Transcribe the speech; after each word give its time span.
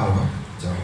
Halo, 0.00 0.26
działa. 0.60 0.76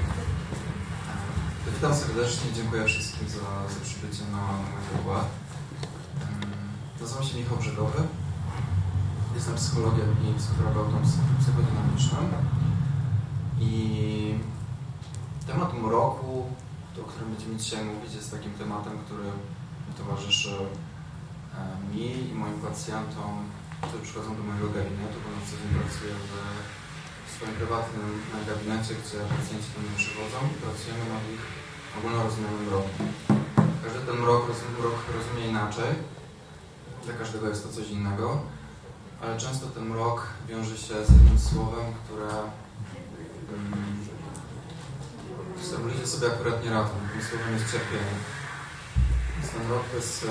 Witam 1.75 1.95
serdecznie, 1.95 2.53
dziękuję 2.55 2.85
wszystkim 2.85 3.29
za, 3.29 3.75
za 3.75 3.81
przybycie 3.85 4.25
na, 4.33 4.43
na 4.47 4.53
mój 4.53 4.97
wykład. 4.97 5.27
Nazywam 7.01 7.25
się 7.25 7.39
Michał 7.39 7.57
Brzegowy. 7.59 8.03
Jestem 9.35 9.55
psychologiem 9.55 10.17
i 10.25 10.39
psychoterapeutą 10.39 11.03
psychodynamicznym. 11.41 12.29
I 13.61 13.71
temat 15.47 15.75
mroku, 15.75 16.47
o 17.03 17.09
którym 17.09 17.31
będziemy 17.31 17.57
dzisiaj 17.57 17.85
mówić, 17.85 18.15
jest 18.15 18.31
takim 18.31 18.53
tematem, 18.53 18.99
który 18.99 19.31
towarzyszy 19.99 20.57
e, 21.55 21.95
mi 21.95 22.31
i 22.31 22.35
moim 22.35 22.61
pacjentom, 22.61 23.33
którzy 23.81 24.03
przychodzą 24.03 24.37
do 24.37 24.43
mojego 24.43 24.67
gabinetu, 24.67 25.17
bo 25.25 25.29
na 25.37 25.47
co 25.47 25.53
dzień 25.57 25.71
pracuję 25.81 26.13
w 26.15 26.86
swoim 27.37 27.55
prywatnym 27.55 28.23
gabinecie, 28.49 28.95
gdzie 28.95 29.19
pacjenci 29.37 29.69
do 29.75 29.79
mnie 29.81 29.97
przychodzą 29.97 30.39
i 30.53 30.61
pracujemy 30.63 31.05
nad 31.15 31.25
ich 31.35 31.45
ogólnorozumianym 31.99 32.65
mrokiem. 32.67 33.07
Każdy 33.85 34.01
ten 34.07 34.17
mrok, 34.23 34.43
mrok 34.79 34.97
rozumie 35.17 35.45
inaczej, 35.49 35.91
dla 37.05 37.15
każdego 37.15 37.49
jest 37.49 37.63
to 37.63 37.69
coś 37.77 37.89
innego, 37.89 38.43
ale 39.23 39.39
często 39.39 39.67
ten 39.67 39.85
mrok 39.85 40.27
wiąże 40.49 40.77
się 40.79 40.95
z 41.07 41.11
jednym 41.15 41.39
słowem, 41.39 41.87
które 42.05 42.29
um, 45.77 45.87
ludzie 45.87 46.07
sobie 46.07 46.27
akurat 46.27 46.65
nie 46.65 46.71
radzą. 46.71 46.95
Tym 47.13 47.23
słowem 47.23 47.53
jest 47.55 47.73
cierpienie. 47.73 48.17
Więc 49.37 49.53
ten 49.53 49.67
mrok 49.67 49.85
jest, 49.95 50.27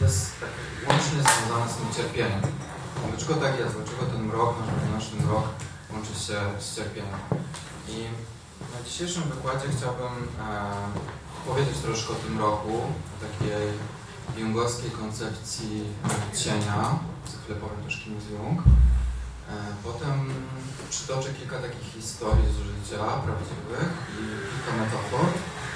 jest 0.00 0.40
tak 0.40 0.50
łącznie 0.88 1.18
związany 1.22 1.72
z 1.72 1.76
tym 1.76 1.88
cierpieniem. 1.96 2.40
Dlaczego 3.10 3.34
tak 3.34 3.58
jest? 3.58 3.74
Dlaczego 3.76 4.02
ten 4.12 4.22
mrok, 4.24 4.54
nasz 4.58 4.74
wewnętrzny 4.74 5.26
mrok 5.26 5.44
łączy 5.92 6.14
się 6.24 6.38
z 6.64 6.76
cierpieniem? 6.76 7.18
I 7.88 7.96
na 8.74 8.78
dzisiejszym 8.86 9.22
wykładzie 9.22 9.66
chciałbym 9.76 10.14
e, 10.40 10.52
powiedzieć 11.46 11.76
troszkę 11.78 12.12
o 12.12 12.22
tym 12.24 12.38
roku, 12.38 12.74
o 13.14 13.16
takiej 13.26 13.68
jungowskiej 14.42 14.90
koncepcji 14.90 15.84
cienia, 16.42 16.80
za 17.30 17.36
chwilę 17.38 17.58
powiem 17.60 17.84
też 17.84 17.96
kim 18.04 18.14
jest 18.14 18.30
Jung. 18.30 18.58
E, 18.60 19.52
potem 19.84 20.16
przytoczę 20.90 21.28
kilka 21.38 21.58
takich 21.66 21.88
historii 21.98 22.48
z 22.54 22.58
życia 22.68 23.04
prawdziwych 23.24 23.90
i 24.18 24.22
kilka 24.50 24.72
metafor, 24.80 25.26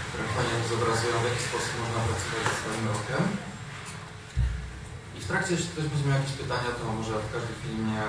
które 0.09 0.25
fajnie 0.37 0.57
zobrazują, 0.71 1.15
w 1.21 1.29
jaki 1.31 1.43
sposób 1.51 1.73
można 1.83 2.01
pracować 2.07 2.43
ze 2.49 2.55
swoim 2.61 2.85
rokiem. 2.93 3.23
I 5.27 5.29
w 5.29 5.35
trakcie, 5.35 5.55
jeśli 5.57 5.71
ktoś 5.73 5.87
będzie 5.91 6.07
miał 6.09 6.19
jakieś 6.21 6.37
pytania, 6.43 6.71
to 6.79 6.83
może 6.99 7.15
w 7.27 7.33
każdej 7.35 7.55
chwili 7.59 7.77
mnie 7.85 8.05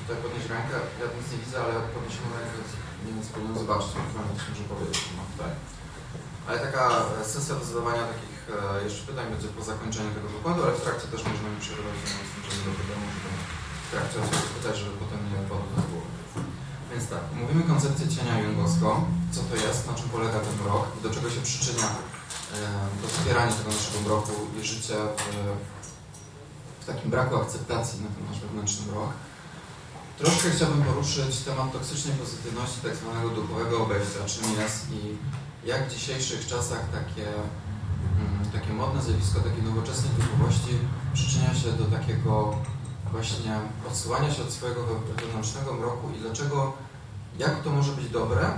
tutaj 0.00 0.16
podnieść 0.24 0.46
rękę. 0.54 0.76
Ja 1.00 1.06
nic 1.18 1.28
nie 1.32 1.38
widzę, 1.42 1.56
ale 1.64 1.74
podniesioną 1.94 2.28
rękę 2.38 2.56
nie 3.04 3.12
wiem, 3.14 3.22
powinien 3.34 3.56
zobaczyć, 3.62 3.88
coś 3.92 4.48
może 4.50 4.64
powiedzieć, 4.72 4.98
co 5.06 5.12
mam 5.18 5.28
tutaj. 5.32 5.52
Ale 6.46 6.56
taka 6.66 6.84
sesja 7.34 7.54
do 7.58 7.64
zadawania 7.70 8.04
takich 8.12 8.34
e, 8.48 8.84
jeszcze 8.86 9.02
pytań 9.10 9.26
będzie 9.32 9.48
po 9.56 9.62
zakończeniu 9.70 10.10
tego 10.16 10.28
wykładu, 10.36 10.58
ale 10.64 10.72
w 10.76 10.84
trakcie 10.86 11.06
też 11.12 11.20
możemy 11.30 11.50
przerywać, 11.64 11.96
że 12.54 12.60
do 12.66 12.72
problemu, 12.78 13.04
żeby 13.14 13.30
w 13.86 13.88
trakcie 13.92 14.16
odpowiedzi 14.20 14.50
pytać, 14.58 14.74
żeby 14.80 14.94
potem 15.02 15.20
nie 15.30 15.38
padło 15.50 15.70
do 15.76 15.82
głowy. 15.90 16.10
Więc 16.90 17.04
tak, 17.12 17.24
mówimy 17.40 17.62
koncepcję 17.72 18.06
cienia 18.14 18.34
jungowską, 18.46 18.88
co 19.34 19.40
to 19.48 19.54
jest, 19.64 19.80
na 19.90 19.94
czym 19.98 20.08
polega 20.14 20.38
ten 20.46 20.54
mrok 20.60 20.84
do 21.04 21.08
czego 21.14 21.26
się 21.34 21.42
przyczynia 21.48 21.88
e, 22.54 22.58
do 23.02 23.06
wspierania 23.12 23.52
tego 23.58 23.70
naszego 23.78 23.98
mroku 24.04 24.34
i 24.56 24.58
życia 24.72 25.00
w 25.81 25.81
w 26.82 26.86
takim 26.86 27.10
braku 27.10 27.36
akceptacji 27.36 28.00
na 28.00 28.08
ten 28.14 28.24
nasz 28.30 28.40
wewnętrzny 28.40 28.94
rok. 28.94 29.10
Troszkę 30.18 30.50
chciałbym 30.50 30.82
poruszyć 30.82 31.38
temat 31.38 31.72
toksycznej 31.72 32.14
pozytywności 32.16 32.80
tak 32.82 32.96
zwanego 32.96 33.28
duchowego 33.30 33.82
obejścia, 33.82 34.20
czym 34.26 34.60
jest 34.60 34.90
i 34.90 35.00
jak 35.68 35.88
w 35.88 35.92
dzisiejszych 35.94 36.46
czasach 36.46 36.82
takie, 36.98 37.26
mm, 38.18 38.50
takie 38.52 38.72
modne 38.72 39.02
zjawisko 39.02 39.40
takiej 39.40 39.62
nowoczesnej 39.62 40.12
duchowości 40.18 40.72
przyczynia 41.14 41.54
się 41.54 41.72
do 41.72 41.84
takiego 41.84 42.56
właśnie 43.12 43.60
odsyłania 43.88 44.34
się 44.34 44.42
od 44.42 44.52
swojego 44.52 44.80
wewnętrznego 45.16 45.72
mroku 45.74 46.10
i 46.16 46.20
dlaczego, 46.20 46.72
jak 47.38 47.62
to 47.62 47.70
może 47.70 47.92
być 47.92 48.08
dobre, 48.08 48.50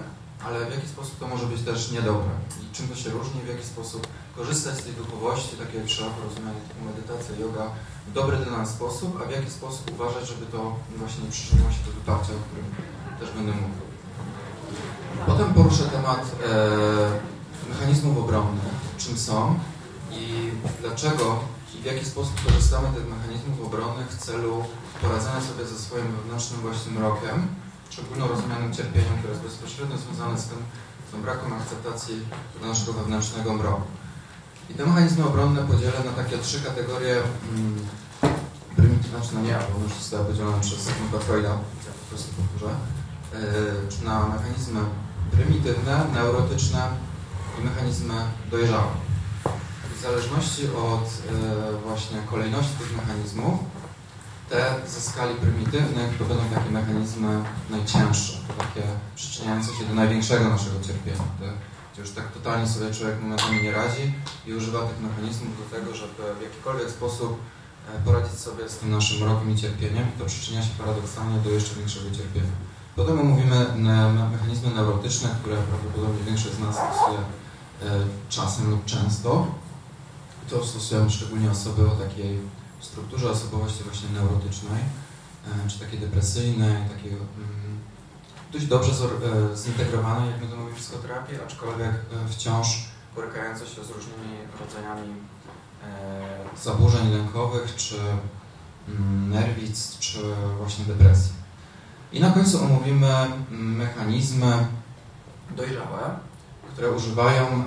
ale 0.47 0.67
w 0.67 0.71
jaki 0.71 0.89
sposób 0.89 1.19
to 1.19 1.27
może 1.29 1.47
być 1.47 1.63
też 1.63 1.91
niedobre? 1.91 2.31
I 2.63 2.77
czym 2.77 2.89
to 2.89 2.97
się 2.97 3.11
różni, 3.11 3.41
w 3.41 3.49
jaki 3.49 3.65
sposób 3.65 4.07
korzystać 4.37 4.75
z 4.79 4.85
tej 4.85 4.93
duchowości, 4.93 5.57
takiej 5.57 5.89
szeroko 5.89 6.17
rozumianej 6.29 6.63
medytacja, 6.87 7.37
yoga 7.37 7.71
dobry 8.15 8.37
dla 8.37 8.59
nas 8.59 8.71
sposób, 8.71 9.21
a 9.23 9.29
w 9.29 9.31
jaki 9.31 9.51
sposób 9.51 9.91
uważać, 9.91 10.29
żeby 10.29 10.47
to 10.47 10.77
właśnie 10.97 11.25
nie 11.25 11.31
przyczyniło 11.31 11.71
się 11.71 11.85
do 11.87 11.93
wyparcia, 11.93 12.33
o 12.33 12.45
którym 12.47 12.67
też 13.21 13.31
będę 13.31 13.53
mówił. 13.53 13.85
Potem 15.27 15.55
poruszę 15.55 15.85
temat 15.85 16.37
e, 16.47 17.69
mechanizmów 17.69 18.19
obronnych, 18.19 18.65
czym 18.99 19.19
są 19.19 19.59
i 20.13 20.51
dlaczego 20.81 21.39
i 21.75 21.83
w 21.83 21.85
jaki 21.85 22.05
sposób 22.05 22.45
korzystamy 22.47 22.89
z 22.89 22.95
tych 22.95 23.09
mechanizmów 23.09 23.67
obronnych 23.67 24.09
w 24.09 24.19
celu 24.19 24.65
poradzenia 25.03 25.41
sobie 25.41 25.65
ze 25.67 25.79
swoim 25.79 26.17
wewnętrznym 26.17 26.61
właśnie 26.61 26.93
mrokiem, 26.93 27.49
szczególnie 27.91 28.29
rozumianym 28.29 28.75
cierpieniem, 28.75 29.19
które 29.19 29.33
jest 29.33 29.45
bezpośrednio 29.45 29.97
związane 29.99 30.39
z 30.39 30.47
tym, 30.47 30.59
z 31.09 31.11
tym 31.11 31.23
brakiem 31.23 31.53
akceptacji 31.53 32.15
naszego 32.63 32.93
wewnętrznego 32.93 33.53
mroku. 33.53 33.83
I 34.71 34.75
te 34.75 34.87
mechanizmy 34.87 35.25
obronne 35.25 35.63
podzielę 35.63 35.99
na 36.05 36.23
takie 36.23 36.39
trzy 36.39 36.61
kategorie 36.61 37.17
mm, 37.53 37.87
prymitywne, 38.77 39.19
znaczy 39.19 39.37
nie, 39.43 39.59
bo 39.73 39.85
już 39.85 39.93
zostały 39.93 40.25
podzielone 40.25 40.61
przez 40.61 40.89
Sigmunda 40.89 41.19
Freuda, 41.19 41.49
ja 41.49 41.93
po 42.01 42.07
prostu 42.09 42.33
powtórzę, 42.33 42.75
yy, 44.01 44.07
na 44.07 44.29
mechanizmy 44.29 44.81
prymitywne, 45.31 46.05
neurotyczne 46.15 46.89
i 47.61 47.65
mechanizmy 47.65 48.15
dojrzałe. 48.51 48.93
W 49.99 50.03
zależności 50.03 50.67
od 50.67 51.05
yy, 51.05 51.79
właśnie 51.87 52.19
kolejności 52.31 52.75
tych 52.79 52.97
mechanizmów, 52.97 53.61
te 54.51 54.75
ze 54.87 55.01
skali 55.01 55.35
prymitywnych 55.35 56.19
to 56.19 56.25
będą 56.25 56.45
takie 56.55 56.71
mechanizmy 56.71 57.43
najcięższe, 57.71 58.39
takie 58.59 58.83
przyczyniające 59.15 59.75
się 59.75 59.85
do 59.85 59.95
największego 59.95 60.49
naszego 60.49 60.81
cierpienia. 60.81 61.25
Te, 61.41 61.74
gdzie 61.95 62.03
już 62.03 62.11
tak 62.11 62.33
totalnie 62.33 62.67
sobie 62.67 62.95
człowiek 62.95 63.21
momentami 63.21 63.63
nie 63.63 63.73
radzi 63.73 64.13
i 64.47 64.55
używa 64.55 64.83
tych 64.83 65.01
mechanizmów 65.01 65.59
do 65.59 65.77
tego, 65.77 65.95
żeby 65.95 66.35
w 66.39 66.43
jakikolwiek 66.43 66.91
sposób 66.91 67.41
e, 67.89 68.05
poradzić 68.05 68.39
sobie 68.39 68.69
z 68.69 68.77
tym 68.77 68.91
naszym 68.91 69.21
mrokiem 69.21 69.51
i 69.51 69.57
cierpieniem. 69.57 70.07
To 70.19 70.25
przyczynia 70.25 70.63
się 70.63 70.71
paradoksalnie 70.79 71.39
do 71.39 71.51
jeszcze 71.51 71.75
większego 71.75 72.11
cierpienia. 72.11 72.55
Potem 72.97 73.21
omówimy 73.21 73.67
mechanizmy 74.33 74.71
neurotyczne, 74.75 75.29
które 75.41 75.57
prawdopodobnie 75.57 76.25
większość 76.25 76.55
z 76.55 76.61
nas 76.61 76.75
stosuje 76.75 77.19
e, 77.19 78.07
czasem 78.29 78.71
lub 78.71 78.85
często. 78.85 79.47
To 80.51 80.67
stosują 80.67 81.11
szczególnie 81.11 81.51
osoby 81.51 81.91
o 81.91 81.91
takiej 81.91 82.39
strukturze 82.81 83.31
osobowości 83.31 83.85
właśnie 83.85 84.09
neurotycznej, 84.09 84.83
e, 85.47 85.69
czy 85.71 85.79
takiej 85.79 85.99
depresyjnej, 85.99 86.89
takiej 86.89 87.11
mm, 87.13 87.54
dość 88.55 88.67
dobrze 88.67 88.93
e, 88.93 89.57
zintegrowanej, 89.57 90.31
jak 90.31 90.41
my 90.41 90.47
to 90.47 90.57
mówimy 90.57 90.77
w 90.77 90.81
psychoterapii, 90.81 91.37
aczkolwiek 91.47 91.89
e, 91.89 92.29
wciąż 92.29 92.67
borykające 93.15 93.67
się 93.67 93.85
z 93.85 93.91
różnymi 93.91 94.37
rodzajami 94.61 95.15
zaburzeń 96.63 97.11
lękowych, 97.11 97.77
czy 97.77 97.97
mm, 98.89 99.31
nerwic, 99.31 99.99
czy 99.99 100.19
właśnie 100.59 100.85
depresji. 100.85 101.33
I 102.13 102.21
na 102.21 102.31
końcu 102.31 102.65
omówimy 102.65 103.07
mm, 103.07 103.77
mechanizmy 103.77 104.67
dojrzałe, 105.57 106.17
które 106.73 106.91
używają 106.91 107.47
e, 107.47 107.63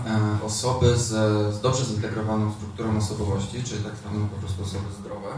osoby 0.46 0.98
z, 0.98 1.08
z 1.56 1.62
dobrze 1.62 1.86
zintegrowaną 1.86 2.54
strukturą 2.54 2.98
osobowości, 2.98 3.64
czyli 3.64 3.84
tak 3.84 3.96
zwane 3.96 4.28
po 4.30 4.36
prostu 4.36 4.64
osoby 4.64 4.94
zdrowe. 5.00 5.30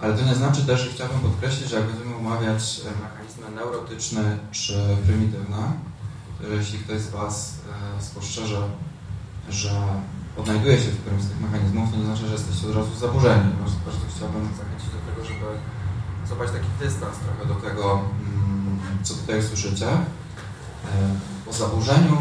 Ale 0.00 0.14
to 0.14 0.24
nie 0.24 0.34
znaczy 0.34 0.66
też, 0.66 0.80
że 0.80 0.90
chciałbym 0.90 1.20
podkreślić, 1.20 1.68
że 1.68 1.76
jak 1.76 1.86
będziemy 1.86 2.16
omawiać 2.16 2.80
e, 2.84 3.02
mechanizmy 3.02 3.56
neurotyczne 3.56 4.38
czy 4.50 4.96
prymitywne, 5.06 5.72
to 6.40 6.48
jeśli 6.48 6.78
ktoś 6.78 7.00
z 7.00 7.10
Was 7.10 7.54
e, 7.98 8.02
spostrzeże, 8.02 8.62
że 9.48 9.70
odnajduje 10.36 10.78
się 10.78 10.90
w 10.90 11.00
którymś 11.00 11.22
z 11.22 11.28
tych 11.28 11.40
mechanizmów, 11.40 11.90
to 11.90 11.96
nie 11.96 12.04
znaczy, 12.04 12.26
że 12.26 12.32
jesteście 12.32 12.66
od 12.68 12.76
razu 12.76 12.94
zaburzeni. 12.94 13.52
Po 13.52 13.90
prostu 13.90 14.04
chciałbym 14.16 14.48
zachęcić 14.60 14.88
do 14.96 15.00
tego, 15.08 15.20
żeby 15.30 15.46
zobaczyć 16.28 16.54
taki 16.54 16.68
dystans 16.80 17.16
trochę 17.18 17.54
do 17.54 17.68
tego, 17.68 17.84
mm, 17.92 18.78
co 19.02 19.14
tutaj 19.14 19.42
słyszycie. 19.42 19.88
O 21.50 21.52
zaburzeniu 21.52 22.16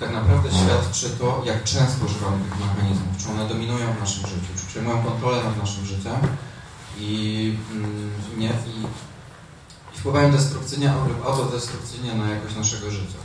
tak 0.00 0.12
naprawdę 0.12 0.48
świadczy 0.50 1.10
to, 1.10 1.42
jak 1.46 1.64
często 1.64 2.06
używamy 2.06 2.36
tych 2.44 2.60
mechanizmów, 2.60 3.16
czy 3.18 3.30
one 3.30 3.48
dominują 3.48 3.92
w 3.92 4.00
naszym 4.00 4.26
życiu, 4.26 4.50
czy 4.58 4.66
przejmują 4.66 5.02
kontrolę 5.02 5.44
nad 5.44 5.58
naszym 5.58 5.86
życiem 5.86 6.16
i, 7.00 7.56
mm, 7.72 8.10
nie, 8.38 8.48
i, 8.48 8.80
i 9.94 9.98
wpływają 9.98 10.32
destrukcyjnie 10.32 10.92
autodestrukcyjnie 11.26 12.14
na 12.14 12.30
jakość 12.30 12.56
naszego 12.56 12.90
życia. 12.90 13.18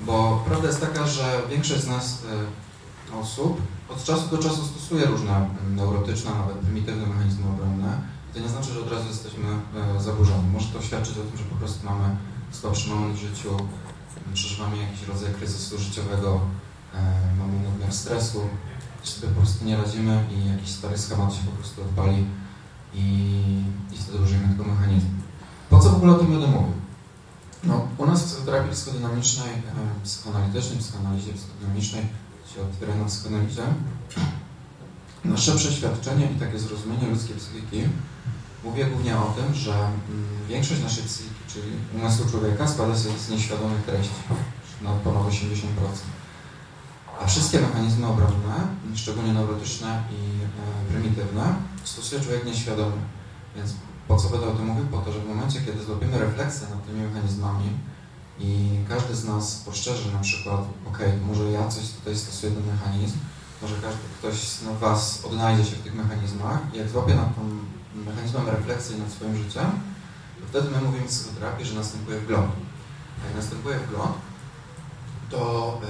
Bo 0.00 0.44
prawda 0.46 0.68
jest 0.68 0.80
taka, 0.80 1.06
że 1.06 1.42
większość 1.50 1.82
z 1.82 1.88
nas 1.88 2.22
e, 3.12 3.16
osób 3.20 3.62
od 3.88 4.04
czasu 4.04 4.28
do 4.28 4.38
czasu 4.38 4.64
stosuje 4.64 5.06
różne 5.06 5.36
mm, 5.36 5.76
neurotyczne, 5.76 6.30
nawet 6.30 6.56
prymitywne 6.56 7.06
mechanizmy 7.06 7.48
obronne. 7.48 8.00
To 8.34 8.40
nie 8.40 8.48
znaczy, 8.48 8.72
że 8.72 8.80
od 8.80 8.92
razu 8.92 9.08
jesteśmy 9.08 9.44
e, 9.96 10.02
zaburzeni. 10.02 10.50
Może 10.52 10.66
to 10.66 10.82
świadczyć 10.82 11.18
o 11.18 11.22
tym, 11.22 11.38
że 11.38 11.44
po 11.44 11.56
prostu 11.56 11.86
mamy 11.86 12.16
słabszy 12.52 12.88
moment 12.90 13.16
w 13.16 13.20
życiu, 13.20 13.56
przeżywamy 14.34 14.76
jakiś 14.76 15.08
rodzaj 15.08 15.34
kryzysu 15.34 15.78
życiowego, 15.78 16.40
mamy 17.38 17.62
nadmiar 17.62 17.92
stresu, 17.92 18.48
sobie 19.02 19.28
po 19.28 19.40
prostu 19.40 19.64
nie 19.64 19.76
radzimy 19.76 20.24
i 20.30 20.48
jakiś 20.48 20.70
stary 20.70 20.98
schemat 20.98 21.34
się 21.34 21.40
po 21.42 21.50
prostu 21.50 21.82
odpali 21.82 22.26
i, 22.94 23.04
i 23.92 23.96
wtedy 23.96 24.18
użyjemy 24.18 24.48
tego 24.48 24.64
mechanizmu. 24.64 25.10
Po 25.70 25.78
co 25.78 25.90
w 25.90 25.94
ogóle 25.94 26.12
o 26.12 26.18
tym 26.18 26.26
będę 26.26 26.46
mówił? 26.46 26.72
No, 27.64 27.88
u 27.98 28.06
nas 28.06 28.22
w 28.22 28.26
psychoterapii 28.26 28.72
psychodynamicznej, 28.72 29.50
psychoanalitycznej, 30.04 30.78
psychoanalizie 30.78 31.32
psychodynamicznej, 31.32 32.06
się 32.54 32.62
otwiera 32.62 32.94
na 32.94 33.04
psychoanalizie, 33.04 33.62
nasze 35.24 35.54
przeświadczenie 35.56 36.28
i 36.36 36.40
takie 36.40 36.58
zrozumienie 36.58 37.06
ludzkiej 37.06 37.36
psychiki 37.36 37.82
mówi 38.66 38.84
głównie 38.84 39.18
o 39.18 39.34
tym, 39.36 39.54
że 39.54 39.74
mm, 39.74 39.94
większość 40.48 40.82
naszej 40.82 41.04
psychiki, 41.04 41.40
czyli 41.48 41.70
umysłu 41.94 42.30
człowieka, 42.30 42.68
składa 42.68 42.94
się 42.94 43.18
z 43.18 43.30
nieświadomych 43.30 43.84
treści, 43.84 44.14
na 44.82 44.90
ponad 44.90 45.22
80%. 45.22 45.52
A 47.22 47.26
wszystkie 47.26 47.60
mechanizmy 47.60 48.06
obronne, 48.06 48.54
szczególnie 48.94 49.32
neurotyczne 49.32 50.02
i 50.12 50.42
e, 50.44 50.92
prymitywne, 50.92 51.54
stosuje 51.88 52.20
człowiek 52.20 52.44
nieświadomy. 52.44 52.96
Więc 53.56 53.74
po 54.08 54.16
co 54.16 54.28
będę 54.28 54.46
o 54.46 54.52
tym 54.52 54.66
mówił? 54.66 54.86
Po 54.86 54.98
to, 54.98 55.12
że 55.12 55.20
w 55.20 55.28
momencie, 55.28 55.60
kiedy 55.60 55.84
zrobimy 55.84 56.18
refleksję 56.18 56.66
nad 56.70 56.86
tymi 56.86 57.00
mechanizmami 57.00 57.70
i 58.38 58.78
każdy 58.88 59.14
z 59.14 59.24
nas 59.24 59.56
poszczerzy 59.56 60.12
na 60.12 60.18
przykład, 60.18 60.60
ok, 60.88 60.98
może 61.26 61.50
ja 61.50 61.68
coś 61.68 61.90
tutaj 61.90 62.16
stosuję 62.16 62.52
ten 62.52 62.66
mechanizm, 62.66 63.18
może 63.62 63.74
każdy, 63.74 64.00
ktoś 64.18 64.34
z 64.34 64.62
Was 64.80 65.24
odnajdzie 65.24 65.64
się 65.64 65.76
w 65.76 65.82
tych 65.82 65.94
mechanizmach 65.94 66.58
i 66.74 66.78
jak 66.78 66.88
złapie 66.88 67.14
nad 67.14 67.34
tym 67.34 67.66
mechanizmem 68.06 68.48
refleksji 68.48 68.98
nad 68.98 69.12
swoim 69.12 69.36
życiem, 69.36 69.70
to 70.40 70.46
wtedy 70.48 70.70
my 70.70 70.80
mówimy 70.80 71.04
w 71.04 71.08
psychoterapii, 71.08 71.66
że 71.66 71.74
następuje 71.74 72.20
wgląd. 72.20 72.50
Jak 73.26 73.36
następuje 73.36 73.78
wgląd, 73.78 74.12
to 75.30 75.80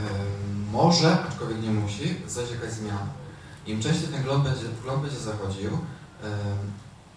może, 0.72 1.24
aczkolwiek 1.28 1.62
nie 1.62 1.70
musi, 1.70 2.16
jakaś 2.52 2.72
zmiana. 2.72 3.25
Im 3.66 3.82
częściej 3.82 4.08
ten 4.08 4.22
wgląd 4.22 4.44
będzie, 4.44 4.64
wgląd 4.64 5.02
będzie 5.02 5.18
zachodził, 5.18 5.70
yy, 5.70 6.28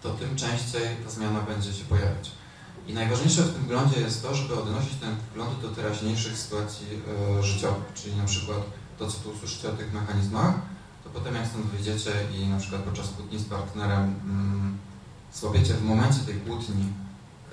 to 0.02 0.10
tym 0.10 0.36
częściej 0.36 0.96
ta 1.04 1.10
zmiana 1.10 1.40
będzie 1.40 1.72
się 1.72 1.84
pojawiać. 1.84 2.30
I 2.86 2.94
najważniejsze 2.94 3.42
w 3.42 3.52
tym 3.52 3.62
wglądzie 3.62 4.00
jest 4.00 4.22
to, 4.22 4.34
żeby 4.34 4.54
odnosić 4.54 4.94
ten 5.00 5.16
wgląd 5.30 5.60
do 5.60 5.68
teraźniejszych 5.68 6.38
sytuacji 6.38 6.86
yy, 7.36 7.42
życiowych, 7.42 7.92
czyli 7.94 8.16
na 8.16 8.24
przykład 8.24 8.58
to, 8.98 9.10
co 9.10 9.18
tu 9.18 9.30
usłyszycie 9.30 9.68
o 9.68 9.72
tych 9.72 9.92
mechanizmach, 9.92 10.54
to 11.04 11.10
potem 11.10 11.34
jak 11.34 11.46
stąd 11.46 11.66
wyjdziecie 11.66 12.10
i 12.34 12.48
na 12.48 12.58
przykład 12.58 12.82
podczas 12.82 13.08
kłótni 13.08 13.38
z 13.38 13.44
partnerem 13.44 14.14
mm, 14.24 14.78
złapiecie 15.34 15.74
w 15.74 15.84
momencie 15.84 16.20
tej 16.20 16.34
kłótni 16.34 16.92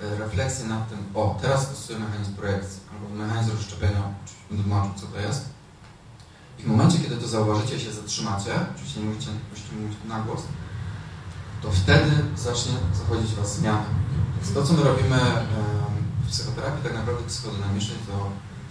y, 0.02 0.18
refleksję 0.18 0.66
nad 0.66 0.88
tym, 0.88 0.98
o, 1.14 1.38
teraz 1.42 1.62
stosuję 1.62 1.98
mechanizm 1.98 2.34
projekcji, 2.34 2.80
albo 2.92 3.24
mechanizm 3.24 3.52
rozszczepienia, 3.52 4.02
będę 4.50 4.64
tłumaczył, 4.64 4.92
co 4.96 5.06
to 5.06 5.20
jest. 5.20 5.57
I 6.58 6.62
w 6.62 6.66
momencie, 6.66 6.98
kiedy 6.98 7.16
to 7.16 7.28
zauważycie 7.28 7.80
się 7.80 7.92
zatrzymacie, 7.92 8.50
oczywiście 8.74 9.00
nie 9.00 9.06
mówicie, 9.06 9.30
nie 9.72 9.82
mówić 9.82 9.98
na 10.08 10.20
głos, 10.20 10.42
to 11.62 11.70
wtedy 11.70 12.10
zacznie 12.36 12.72
zachodzić 12.94 13.34
Was 13.34 13.56
zmiana. 13.56 13.84
Więc 14.36 14.54
to, 14.54 14.66
co 14.66 14.72
my 14.72 14.82
robimy 14.82 15.20
w 16.24 16.30
psychoterapii 16.30 16.82
tak 16.82 16.94
naprawdę 16.94 17.22
psychodynamicznej, 17.28 17.98
to, 18.06 18.12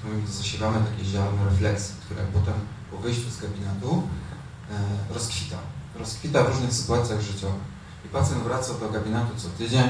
to 0.01 0.31
zasiewamy 0.31 0.85
takie 0.91 1.05
ziarno 1.05 1.45
refleksji, 1.45 1.95
które 2.05 2.21
potem 2.33 2.53
po 2.91 2.97
wyjściu 2.97 3.29
z 3.31 3.41
gabinetu 3.41 4.03
e, 4.71 5.13
rozkwita. 5.13 5.57
Rozkwita 5.99 6.43
w 6.43 6.47
różnych 6.47 6.73
sytuacjach 6.73 7.21
życiowych. 7.21 7.77
I 8.05 8.09
pacjent 8.09 8.43
wraca 8.43 8.73
do 8.73 8.89
gabinetu 8.89 9.27
co 9.37 9.49
tydzień, 9.49 9.89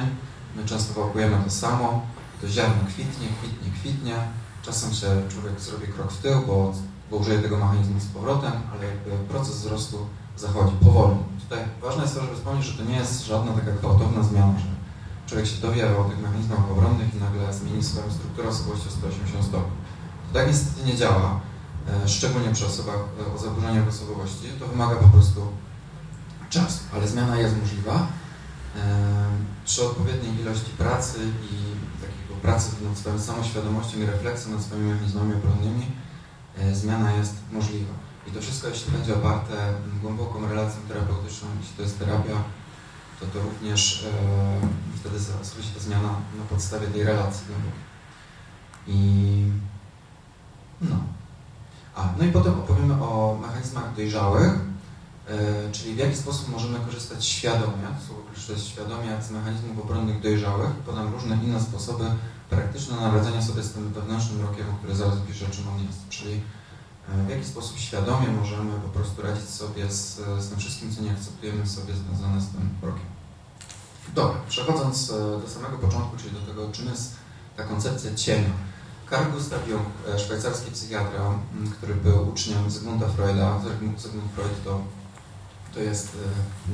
my 0.55 0.65
często 0.65 0.93
wałkujemy 0.93 1.43
to 1.43 1.51
samo, 1.51 2.05
to 2.41 2.49
ziarno 2.49 2.83
kwitnie, 2.87 3.27
kwitnie, 3.39 3.71
kwitnie. 3.79 4.15
Czasem 4.61 4.93
się 4.93 5.07
człowiek 5.29 5.59
zrobi 5.59 5.87
krok 5.87 6.11
w 6.11 6.17
tył, 6.17 6.41
bo, 6.47 6.73
bo 7.11 7.17
użyje 7.17 7.39
tego 7.39 7.57
mechanizmu 7.57 7.99
z 7.99 8.05
powrotem, 8.05 8.51
ale 8.73 8.85
jakby 8.85 9.11
proces 9.29 9.55
wzrostu 9.55 9.97
zachodzi 10.37 10.75
powoli. 10.83 11.15
Tutaj 11.49 11.65
ważne 11.81 12.01
jest 12.03 12.15
to, 12.15 12.21
żeby 12.21 12.35
wspomnieć, 12.35 12.65
że 12.65 12.77
to 12.77 12.89
nie 12.89 12.95
jest 12.95 13.25
żadna 13.25 13.51
taka 13.51 13.71
gwałtowna 13.71 14.23
zmiana, 14.23 14.59
że 14.59 14.65
człowiek 15.27 15.47
się 15.47 15.61
dowie 15.61 15.97
o 15.97 16.03
tych 16.03 16.21
mechanizmach 16.21 16.71
obronnych 16.71 17.15
i 17.15 17.17
nagle 17.17 17.53
zmieni 17.53 17.83
swoją 17.83 18.11
strukturę 18.11 18.49
osobowości 18.49 18.87
o 18.87 18.91
180 18.91 19.45
stopni. 19.45 19.77
To 20.27 20.39
tak 20.39 20.47
niestety 20.47 20.87
nie 20.87 20.95
działa, 20.95 21.39
e, 22.05 22.07
szczególnie 22.07 22.51
przy 22.51 22.65
osobach 22.65 22.99
e, 23.29 23.35
o 23.35 23.37
zaburzeniach 23.37 23.87
osobowości. 23.87 24.47
To 24.59 24.67
wymaga 24.67 24.95
po 24.95 25.07
prostu 25.07 25.41
czasu, 26.49 26.79
ale 26.93 27.07
zmiana 27.07 27.39
jest 27.39 27.55
możliwa 27.61 27.95
e, 27.95 28.07
przy 29.65 29.85
odpowiedniej 29.85 30.41
ilości 30.41 30.71
pracy 30.77 31.19
i 31.51 31.55
takiego 32.01 32.41
pracy 32.41 32.71
nad 32.89 32.97
swoją 32.97 33.19
samoświadomością 33.19 33.97
i 33.99 34.05
refleksją 34.05 34.51
nad 34.51 34.61
swoimi 34.61 34.89
mechanizmami 34.91 35.33
obronnymi 35.33 35.85
zmiana 36.73 37.11
jest 37.11 37.33
możliwa. 37.51 37.93
I 38.27 38.31
to 38.31 38.41
wszystko, 38.41 38.67
jeśli 38.67 38.91
będzie 38.91 39.15
oparte 39.15 39.73
głęboką 40.01 40.49
relacją 40.49 40.81
terapeutyczną, 40.87 41.47
jeśli 41.59 41.75
to 41.75 41.81
jest 41.81 41.99
terapia, 41.99 42.43
to 43.19 43.25
to 43.25 43.41
również 43.41 44.05
e, 44.05 44.97
wtedy 44.99 45.19
schodzi 45.19 45.69
ta 45.69 45.79
zmiana 45.79 46.09
na 46.37 46.43
podstawie 46.49 46.87
tej 46.87 47.03
relacji 47.03 47.47
głębokiej. 47.47 47.87
I 48.87 49.51
no. 50.81 50.95
A, 51.95 52.09
no 52.19 52.25
i 52.25 52.31
potem 52.31 52.53
opowiemy 52.53 52.93
o 52.93 53.39
mechanizmach 53.41 53.95
dojrzałych, 53.95 54.53
e, 55.27 55.71
czyli 55.71 55.95
w 55.95 55.97
jaki 55.97 56.15
sposób 56.15 56.49
możemy 56.49 56.79
korzystać 56.79 57.25
świadomie, 57.25 57.87
słowo 58.07 58.21
korzystać 58.21 58.63
świadomie 58.63 59.21
z 59.21 59.31
mechanizmów 59.31 59.79
obronnych 59.79 60.21
dojrzałych. 60.21 60.69
Podam 60.69 61.13
różne 61.13 61.35
inne 61.35 61.61
sposoby 61.61 62.05
praktyczne 62.49 62.95
na 62.95 63.11
radzenie 63.11 63.41
sobie 63.43 63.63
z 63.63 63.73
tym 63.73 63.93
wewnętrznym 63.93 64.41
rokiem, 64.41 64.65
który 64.77 64.95
zaraz 64.95 65.15
piszę, 65.27 65.45
czym 65.51 65.67
on 65.67 65.83
jest. 65.83 66.09
Czyli 66.09 66.41
E, 67.13 67.23
w 67.23 67.29
jaki 67.29 67.45
sposób 67.45 67.77
świadomie 67.77 68.27
możemy 68.27 68.79
po 68.79 68.89
prostu 68.89 69.21
radzić 69.21 69.49
sobie 69.49 69.91
z, 69.91 70.15
z 70.15 70.49
tym 70.49 70.59
wszystkim, 70.59 70.95
co 70.95 71.01
nie 71.01 71.11
akceptujemy 71.11 71.67
sobie 71.67 71.93
związane 71.93 72.41
z 72.41 72.47
tym 72.47 72.69
rokiem. 72.81 73.05
Dobra, 74.15 74.39
przechodząc 74.49 75.09
e, 75.09 75.13
do 75.41 75.49
samego 75.49 75.77
początku, 75.77 76.17
czyli 76.17 76.31
do 76.31 76.39
tego, 76.39 76.71
czym 76.71 76.85
jest 76.85 77.15
ta 77.57 77.63
koncepcja 77.63 78.15
cienia. 78.15 78.49
Carl 79.09 79.31
Gustav 79.31 79.59
Jung, 79.67 79.85
e, 80.15 80.19
szwajcarski 80.19 80.71
psychiatra, 80.71 81.31
który 81.77 81.95
był 81.95 82.29
uczniem 82.29 82.71
Zygmunta 82.71 83.07
Freuda. 83.07 83.59
Zygmunt 83.59 84.01
Freud 84.35 84.63
to, 84.63 84.81
to 85.73 85.79
jest, 85.79 86.17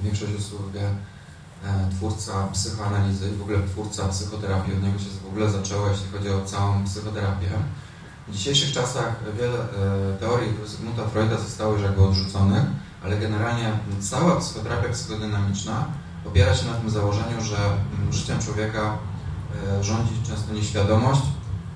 większość 0.03 0.35
osób 0.35 0.73
wie, 0.73 0.89
twórca 1.97 2.47
psychoanalizy 2.53 3.31
w 3.31 3.41
ogóle 3.41 3.59
twórca 3.67 4.07
psychoterapii. 4.07 4.73
Od 4.73 4.83
niego 4.83 4.99
się 4.99 5.05
w 5.23 5.27
ogóle 5.27 5.49
zaczęło, 5.49 5.87
jeśli 5.87 6.11
chodzi 6.11 6.29
o 6.29 6.45
całą 6.45 6.85
psychoterapię. 6.85 7.49
W 8.27 8.31
dzisiejszych 8.31 8.71
czasach 8.71 9.15
wiele 9.39 9.59
e, 9.59 10.17
teorii 10.19 10.53
Zygmunta 10.65 11.07
Freuda 11.07 11.37
zostało 11.37 11.73
już 11.73 11.81
jakby 11.81 12.03
odrzuconych, 12.03 12.63
ale 13.03 13.17
generalnie 13.17 13.71
cała 13.99 14.35
psychoterapia 14.35 14.89
psychodynamiczna 14.89 15.85
opiera 16.25 16.55
się 16.55 16.67
na 16.67 16.73
tym 16.73 16.89
założeniu, 16.89 17.41
że 17.41 17.57
mm, 17.57 18.13
życiem 18.13 18.39
człowieka 18.39 18.97
e, 19.79 19.83
rządzi 19.83 20.13
często 20.27 20.53
nieświadomość, 20.53 21.21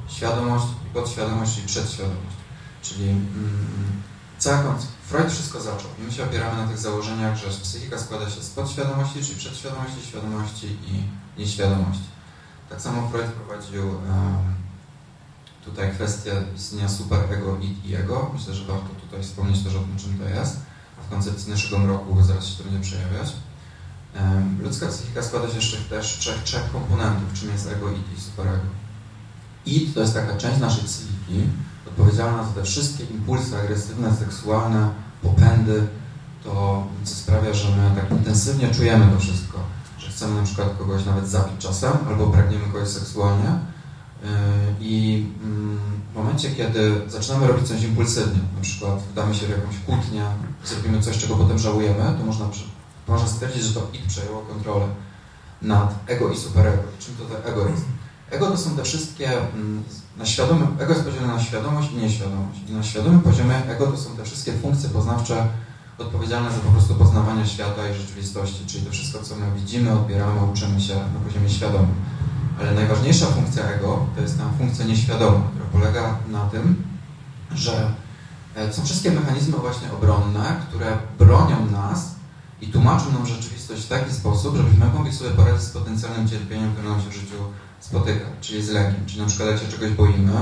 świadomość 0.07 0.65
podświadomość 0.93 1.57
i 1.57 1.61
przedświadomość. 1.61 2.37
Czyli 2.81 3.09
mm, 3.09 3.23
cały 4.37 4.63
Freud 5.09 5.31
wszystko 5.31 5.61
zaczął 5.61 5.89
i 5.99 6.01
my 6.01 6.11
się 6.11 6.23
opieramy 6.23 6.61
na 6.61 6.67
tych 6.67 6.77
założeniach, 6.77 7.37
że 7.37 7.47
psychika 7.47 7.99
składa 7.99 8.29
się 8.29 8.41
z 8.41 8.49
podświadomości, 8.49 9.23
czyli 9.23 9.35
przedświadomości, 9.35 10.07
świadomości 10.07 10.67
i 10.67 11.03
nieświadomości. 11.39 12.03
Tak 12.69 12.81
samo 12.81 13.09
Freud 13.09 13.25
prowadził 13.25 13.87
um, 13.87 14.07
tutaj 15.65 15.91
kwestia 15.91 16.31
istnienia 16.55 16.89
superego 16.89 17.57
i 17.85 17.95
ego. 17.95 18.31
Myślę, 18.33 18.53
że 18.53 18.65
warto 18.65 18.89
tutaj 19.01 19.23
wspomnieć 19.23 19.63
też 19.63 19.75
o 19.75 19.79
tym, 19.79 19.97
czym 19.97 20.17
to 20.17 20.29
jest. 20.29 20.59
W 21.07 21.09
koncepcji 21.09 21.51
naszego 21.51 21.79
mroku, 21.79 22.23
zaraz 22.23 22.45
się 22.45 22.57
to 22.57 22.63
będzie 22.63 22.79
przejawiać. 22.79 23.33
Ludzka 24.59 24.87
psychika 24.87 25.23
składa 25.23 25.49
się 25.49 25.55
jeszcze 25.55 25.77
też 25.77 26.15
z 26.15 26.17
trzech, 26.17 26.43
trzech 26.43 26.71
komponentów, 26.71 27.33
czym 27.33 27.49
jest 27.49 27.67
ego, 27.67 27.91
id 27.91 28.17
i 28.17 28.21
superego. 28.21 28.65
Id 29.65 29.93
to 29.93 29.99
jest 29.99 30.13
taka 30.13 30.37
część 30.37 30.59
naszej 30.59 30.83
psychiki 30.83 31.47
odpowiedzialna 31.89 32.43
za 32.43 32.49
te 32.49 32.63
wszystkie 32.63 33.03
impulsy 33.03 33.57
agresywne, 33.57 34.15
seksualne, 34.15 34.89
popędy, 35.21 35.87
to 36.43 36.83
co 37.03 37.15
sprawia, 37.15 37.53
że 37.53 37.69
my 37.69 38.01
tak 38.01 38.11
intensywnie 38.11 38.71
czujemy 38.73 39.07
to 39.13 39.19
wszystko, 39.19 39.59
że 39.97 40.09
chcemy 40.09 40.35
na 40.35 40.43
przykład 40.43 40.77
kogoś 40.77 41.05
nawet 41.05 41.27
zabić 41.27 41.57
czasem, 41.59 41.91
albo 42.07 42.27
pragniemy 42.27 42.65
kogoś 42.65 42.87
seksualnie, 42.87 43.59
E, 44.23 44.27
I 44.81 45.25
mm, 45.43 45.79
w 46.13 46.15
momencie, 46.15 46.51
kiedy 46.51 47.01
zaczynamy 47.07 47.47
robić 47.47 47.67
coś 47.67 47.83
impulsywnie, 47.83 48.39
na 48.55 48.61
przykład 48.61 48.99
wdamy 49.11 49.35
się 49.35 49.45
w 49.45 49.49
jakąś 49.49 49.79
kłótnię, 49.85 50.25
zrobimy 50.65 51.01
coś, 51.01 51.17
czego 51.17 51.35
potem 51.35 51.59
żałujemy, 51.59 52.15
to 52.19 52.25
można, 52.25 52.49
można 53.07 53.27
stwierdzić, 53.27 53.63
że 53.63 53.73
to 53.73 53.87
id 53.93 54.05
przejęło 54.07 54.41
kontrolę 54.41 54.87
nad 55.61 55.95
ego 56.07 56.31
i 56.31 56.37
superego. 56.37 56.83
Czym 56.99 57.15
to 57.15 57.25
te 57.25 57.45
ego 57.45 57.69
jest? 57.69 57.85
Ego 58.31 58.47
to 58.47 58.57
są 58.57 58.75
te 58.75 58.83
wszystkie, 58.83 59.31
mm, 59.37 59.83
na 60.17 60.25
świadomym, 60.25 60.67
ego 60.79 60.93
jest 60.93 61.05
podzielone 61.05 61.33
na 61.33 61.43
świadomość 61.43 61.91
i 61.91 61.95
nieświadomość. 61.95 62.59
I 62.69 62.73
na 62.73 62.83
świadomym 62.83 63.21
poziomie 63.21 63.55
ego 63.67 63.87
to 63.87 63.97
są 63.97 64.15
te 64.15 64.23
wszystkie 64.23 64.53
funkcje 64.53 64.89
poznawcze 64.89 65.47
odpowiedzialne 65.97 66.51
za 66.51 66.57
po 66.57 66.71
prostu 66.71 66.95
poznawanie 66.95 67.45
świata 67.45 67.89
i 67.89 67.93
rzeczywistości, 67.93 68.65
czyli 68.65 68.85
to 68.85 68.91
wszystko, 68.91 69.23
co 69.23 69.35
my 69.35 69.45
widzimy, 69.55 69.91
odbieramy, 69.91 70.41
uczymy 70.51 70.81
się 70.81 70.95
na 70.95 71.19
poziomie 71.25 71.49
świadomym. 71.49 71.95
Ale 72.59 72.73
najważniejsza 72.73 73.25
funkcja 73.25 73.63
ego 73.63 74.05
to 74.15 74.21
jest 74.21 74.37
ta 74.37 74.43
funkcja 74.57 74.85
nieświadoma, 74.85 75.41
która 75.49 75.65
polega 75.71 76.17
na 76.27 76.45
tym, 76.45 76.83
że 77.51 77.91
e, 78.55 78.73
są 78.73 78.85
wszystkie 78.85 79.11
mechanizmy 79.11 79.57
właśnie 79.57 79.91
obronne, 79.91 80.61
które 80.69 80.97
bronią 81.19 81.65
nas 81.71 82.15
i 82.61 82.67
tłumaczą 82.67 83.11
nam 83.11 83.25
rzeczywistość 83.25 83.85
w 83.85 83.89
taki 83.89 84.13
sposób, 84.13 84.57
żebyśmy 84.57 84.85
mogli 84.85 85.13
sobie 85.13 85.29
poradzić 85.29 85.61
z 85.61 85.69
potencjalnym 85.69 86.29
cierpieniem, 86.29 86.73
które 86.73 86.89
nam 86.89 87.01
się 87.01 87.09
w 87.09 87.13
życiu 87.13 87.35
spotyka, 87.79 88.25
czyli 88.41 88.63
z 88.63 88.69
lękiem. 88.69 89.05
Czyli 89.05 89.21
na 89.21 89.27
przykład 89.27 89.49
jak 89.49 89.59
się 89.59 89.67
czegoś 89.67 89.91
boimy, 89.91 90.33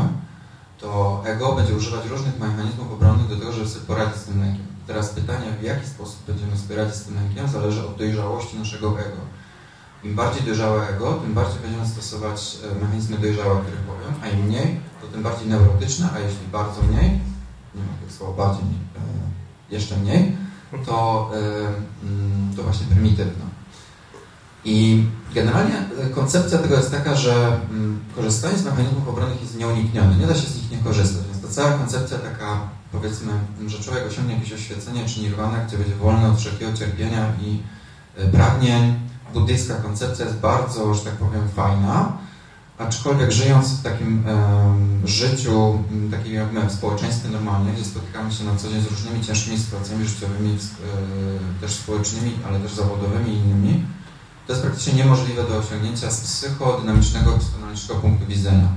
to 0.77 1.21
ego 1.25 1.51
będzie 1.51 1.75
używać 1.75 2.05
różnych 2.05 2.39
mechanizmów 2.39 2.91
obronnych 2.91 3.27
do 3.27 3.35
tego, 3.35 3.51
żeby 3.51 3.67
sobie 3.67 3.85
poradzić 3.85 4.15
z 4.15 4.23
tym 4.23 4.39
lękiem. 4.39 4.65
Teraz 4.87 5.09
pytanie, 5.09 5.45
w 5.59 5.63
jaki 5.63 5.87
sposób 5.87 6.19
będziemy 6.27 6.57
sobie 6.57 6.75
radzić 6.75 6.95
z 6.95 7.03
tym 7.03 7.15
lękiem, 7.15 7.47
zależy 7.47 7.87
od 7.87 7.97
dojrzałości 7.97 8.57
naszego 8.57 8.99
ego. 8.99 9.17
Im 10.03 10.15
bardziej 10.15 10.43
dojrzałe 10.43 10.87
ego, 10.87 11.13
tym 11.13 11.33
bardziej 11.33 11.59
będziemy 11.59 11.87
stosować 11.87 12.57
e, 12.71 12.83
mechanizmy 12.83 13.17
dojrzałe, 13.17 13.51
o 13.51 13.59
których 13.59 13.79
powiem, 13.79 14.13
a 14.23 14.27
im 14.27 14.45
mniej, 14.45 14.79
to 15.01 15.07
tym 15.07 15.23
bardziej 15.23 15.47
neurotyczne, 15.47 16.09
a 16.15 16.19
jeśli 16.19 16.47
bardzo 16.51 16.81
mniej, 16.81 17.09
nie 17.75 17.81
ma 17.81 17.93
tych 18.01 18.11
słów 18.17 18.37
bardziej, 18.37 18.63
e, 18.63 19.75
jeszcze 19.75 19.97
mniej, 19.97 20.37
to, 20.85 21.29
e, 21.33 21.37
mm, 22.07 22.55
to 22.55 22.63
właśnie 22.63 22.87
prymitywne. 22.87 23.54
I 24.65 25.03
generalnie 25.33 25.73
koncepcja 26.15 26.57
tego 26.57 26.75
jest 26.75 26.91
taka, 26.91 27.15
że 27.15 27.59
mm, 27.69 27.99
korzystanie 28.15 28.57
z 28.57 28.65
mechanizmów 28.65 29.07
obronnych 29.07 29.41
jest 29.41 29.57
nieuniknione, 29.57 30.15
nie 30.15 30.27
da 30.27 30.33
się 30.35 30.47
z 30.47 30.55
nich 30.55 30.71
nie 30.71 30.77
korzystać. 30.77 31.23
Więc 31.31 31.41
ta 31.41 31.47
cała 31.47 31.77
koncepcja 31.77 32.17
taka, 32.17 32.59
powiedzmy, 32.91 33.33
że 33.67 33.79
człowiek 33.79 34.07
osiągnie 34.07 34.33
jakieś 34.33 34.53
oświecenie 34.53 35.05
czy 35.05 35.19
nirwana, 35.19 35.57
gdzie 35.57 35.77
będzie 35.77 35.95
wolny 35.95 36.27
od 36.27 36.39
wszelkiego 36.39 36.73
cierpienia 36.73 37.33
i 37.41 37.59
pragnień, 38.31 38.99
buddyjska 39.33 39.75
koncepcja 39.75 40.25
jest 40.25 40.37
bardzo, 40.37 40.93
że 40.93 41.03
tak 41.03 41.13
powiem, 41.13 41.49
fajna, 41.55 42.17
aczkolwiek 42.77 43.31
żyjąc 43.31 43.67
w 43.67 43.83
takim 43.83 44.23
e, 44.27 45.07
życiu, 45.07 45.83
takim 46.11 46.33
jak 46.33 46.53
my, 46.53 46.69
w 46.69 46.71
społeczeństwie 46.71 47.29
normalnie, 47.29 47.73
gdzie 47.73 47.85
spotykamy 47.85 48.31
się 48.31 48.43
na 48.43 48.55
co 48.55 48.69
dzień 48.69 48.81
z 48.81 48.87
różnymi 48.87 49.21
ciężkimi 49.21 49.57
sytuacjami 49.59 50.05
życiowymi, 50.05 50.49
e, 50.49 51.61
też 51.61 51.71
społecznymi, 51.71 52.31
ale 52.47 52.59
też 52.59 52.73
zawodowymi 52.73 53.33
i 53.33 53.37
innymi, 53.37 53.83
to 54.47 54.53
jest 54.53 54.61
praktycznie 54.61 54.93
niemożliwe 54.93 55.43
do 55.43 55.57
osiągnięcia 55.57 56.11
z 56.11 56.21
psychodynamicznego, 56.21 57.37
psychodynamicznego 57.37 58.01
punktu 58.01 58.25
widzenia. 58.25 58.67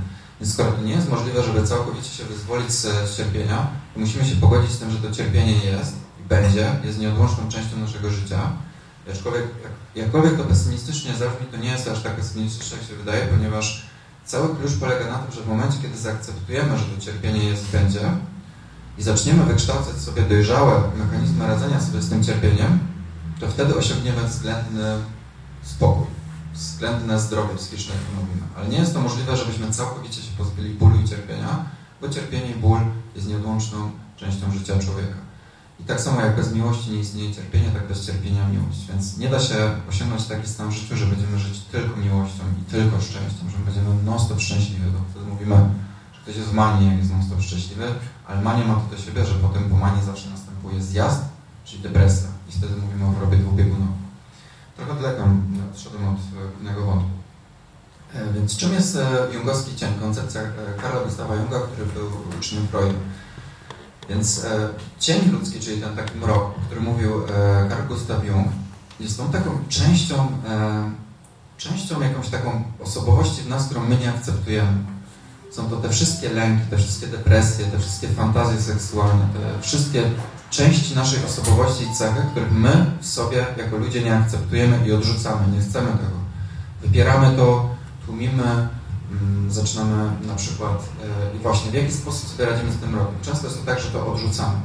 Więc 0.40 0.54
skoro 0.54 0.72
to 0.72 0.82
nie 0.82 0.92
jest 0.92 1.10
możliwe, 1.10 1.42
żeby 1.42 1.66
całkowicie 1.66 2.10
się 2.10 2.24
wyzwolić 2.24 2.72
z 2.72 3.16
cierpienia, 3.16 3.66
to 3.94 4.00
musimy 4.00 4.24
się 4.24 4.36
pogodzić 4.36 4.70
z 4.70 4.78
tym, 4.78 4.90
że 4.90 4.98
to 4.98 5.10
cierpienie 5.10 5.64
jest 5.64 5.92
i 6.20 6.28
będzie, 6.28 6.72
jest 6.84 6.98
nieodłączną 6.98 7.48
częścią 7.48 7.76
naszego 7.76 8.10
życia, 8.10 8.52
Aczkolwiek, 9.12 9.42
jak, 9.42 9.72
jakkolwiek 10.04 10.36
to 10.36 10.44
pesymistycznie 10.44 11.14
zabrzmi, 11.14 11.46
to 11.46 11.56
nie 11.56 11.70
jest 11.70 11.88
aż 11.88 12.02
tak 12.02 12.16
pesymistyczne, 12.16 12.78
jak 12.78 12.86
się 12.86 12.94
wydaje, 12.94 13.26
ponieważ 13.26 13.86
cały 14.24 14.56
klucz 14.56 14.72
polega 14.80 15.06
na 15.06 15.18
tym, 15.18 15.32
że 15.32 15.40
w 15.42 15.48
momencie, 15.48 15.78
kiedy 15.82 15.98
zaakceptujemy, 15.98 16.78
że 16.78 16.84
to 16.84 17.00
cierpienie 17.00 17.44
jest 17.44 17.68
i 17.68 17.72
będzie 17.72 18.00
i 18.98 19.02
zaczniemy 19.02 19.44
wykształcać 19.44 19.96
sobie 19.96 20.22
dojrzałe 20.22 20.82
mechanizmy 20.96 21.46
radzenia 21.46 21.80
sobie 21.80 22.02
z 22.02 22.10
tym 22.10 22.24
cierpieniem, 22.24 22.78
to 23.40 23.48
wtedy 23.48 23.76
osiągniemy 23.76 24.22
względny 24.22 24.96
spokój, 25.62 26.06
względne 26.54 27.20
zdrowie 27.20 27.54
psychiczne, 27.56 27.94
jak 27.94 28.04
mówimy. 28.24 28.46
Ale 28.56 28.68
nie 28.68 28.78
jest 28.78 28.94
to 28.94 29.00
możliwe, 29.00 29.36
żebyśmy 29.36 29.70
całkowicie 29.70 30.22
się 30.22 30.30
pozbyli 30.38 30.74
bólu 30.74 31.00
i 31.00 31.08
cierpienia, 31.08 31.64
bo 32.00 32.08
cierpienie 32.08 32.50
i 32.50 32.54
ból 32.54 32.80
jest 33.14 33.28
nieodłączną 33.28 33.90
częścią 34.16 34.52
życia 34.52 34.78
człowieka. 34.78 35.28
I 35.80 35.84
tak 35.84 36.00
samo 36.00 36.20
jak 36.20 36.36
bez 36.36 36.52
miłości 36.52 36.90
nie 36.90 37.00
istnieje 37.00 37.34
cierpienie, 37.34 37.70
tak 37.70 37.88
bez 37.88 38.06
cierpienia 38.06 38.48
miłość. 38.48 38.86
Więc 38.88 39.18
nie 39.18 39.28
da 39.28 39.40
się 39.40 39.54
osiągnąć 39.88 40.24
taki 40.24 40.48
stan 40.48 40.68
w 40.68 40.72
życiu, 40.72 40.96
że 40.96 41.06
będziemy 41.06 41.38
żyć 41.38 41.58
tylko 41.72 41.96
miłością 41.96 42.42
i 42.62 42.70
tylko 42.70 43.00
szczęściem, 43.00 43.50
że 43.50 43.58
będziemy 43.58 44.02
non-stop 44.04 44.40
szczęśliwi. 44.40 44.90
Bo 44.90 44.98
wtedy 45.10 45.26
mówimy, 45.26 45.56
że 46.12 46.20
ktoś 46.22 46.36
jest 46.36 46.48
w 46.48 46.52
manii, 46.52 46.88
jak 46.88 46.98
jest 46.98 47.10
non-stop 47.10 47.42
szczęśliwy, 47.42 47.84
ale 48.26 48.42
mania 48.42 48.66
ma 48.66 48.74
to 48.74 48.96
do 48.96 49.02
siebie, 49.02 49.26
że 49.26 49.34
potem 49.34 49.70
po 49.70 49.76
manii 49.76 50.04
zawsze 50.04 50.30
następuje 50.30 50.82
zjazd, 50.82 51.22
czyli 51.64 51.82
depresja. 51.82 52.28
I 52.48 52.52
wtedy 52.52 52.76
mówimy 52.76 53.06
o 53.06 53.12
chorobie 53.12 53.36
dwubiegunowej. 53.36 54.07
Trochę 54.78 55.02
daleko 55.02 55.24
odszedłem 55.72 56.08
od 56.08 56.16
głównego 56.52 56.86
wątku. 56.86 57.10
E, 58.14 58.32
więc 58.32 58.56
czym 58.56 58.72
jest 58.72 58.96
e, 58.96 59.34
jungowski 59.34 59.76
cień? 59.76 59.94
Koncepcja 60.00 60.40
e, 60.40 60.82
Karla 60.82 61.00
Gustawa 61.00 61.34
Junga, 61.34 61.60
który 61.60 61.86
był 61.86 62.10
uczniem 62.38 62.66
Freuda. 62.68 62.98
Więc 64.08 64.44
e, 64.44 64.68
cień 65.00 65.30
ludzki, 65.30 65.60
czyli 65.60 65.80
ten 65.80 65.96
taki 65.96 66.18
mrok, 66.18 66.42
o 66.42 66.60
którym 66.66 66.84
mówił 66.84 67.24
e, 67.24 67.68
Carl 67.68 67.88
Gustav 67.88 68.24
Jung, 68.24 68.48
jest 69.00 69.16
tą 69.16 69.32
taką 69.32 69.50
częścią, 69.68 70.28
e, 70.48 70.90
częścią 71.56 72.00
jakąś 72.00 72.28
taką 72.28 72.64
osobowości 72.80 73.42
w 73.42 73.48
nas, 73.48 73.66
którą 73.66 73.84
my 73.84 73.96
nie 73.96 74.10
akceptujemy. 74.10 74.72
Są 75.52 75.70
to 75.70 75.76
te 75.76 75.88
wszystkie 75.88 76.28
lęki, 76.28 76.66
te 76.70 76.76
wszystkie 76.76 77.06
depresje, 77.06 77.66
te 77.66 77.78
wszystkie 77.78 78.08
fantazje 78.08 78.60
seksualne, 78.60 79.28
te 79.34 79.62
wszystkie 79.62 80.10
części 80.50 80.94
naszej 80.94 81.24
osobowości 81.24 81.84
i 81.84 81.94
cechy, 81.94 82.20
których 82.30 82.52
my 82.52 82.86
w 83.00 83.06
sobie 83.06 83.46
jako 83.56 83.76
ludzie 83.76 84.02
nie 84.02 84.16
akceptujemy 84.16 84.88
i 84.88 84.92
odrzucamy, 84.92 85.52
nie 85.52 85.60
chcemy 85.60 85.86
tego. 85.86 86.18
Wypieramy 86.82 87.36
to, 87.36 87.68
tłumimy, 88.06 88.68
Mm, 89.10 89.50
zaczynamy 89.50 90.10
na 90.26 90.34
przykład 90.34 90.88
e, 91.32 91.36
i 91.36 91.38
właśnie 91.38 91.70
w 91.70 91.74
jaki 91.74 91.92
sposób 91.92 92.28
sobie 92.28 92.46
radzimy 92.46 92.72
z 92.72 92.76
tym 92.76 92.94
rokiem. 92.94 93.14
Często 93.22 93.46
jest 93.46 93.60
to 93.60 93.66
tak, 93.66 93.80
że 93.80 93.90
to 93.90 94.12
odrzucamy. 94.12 94.56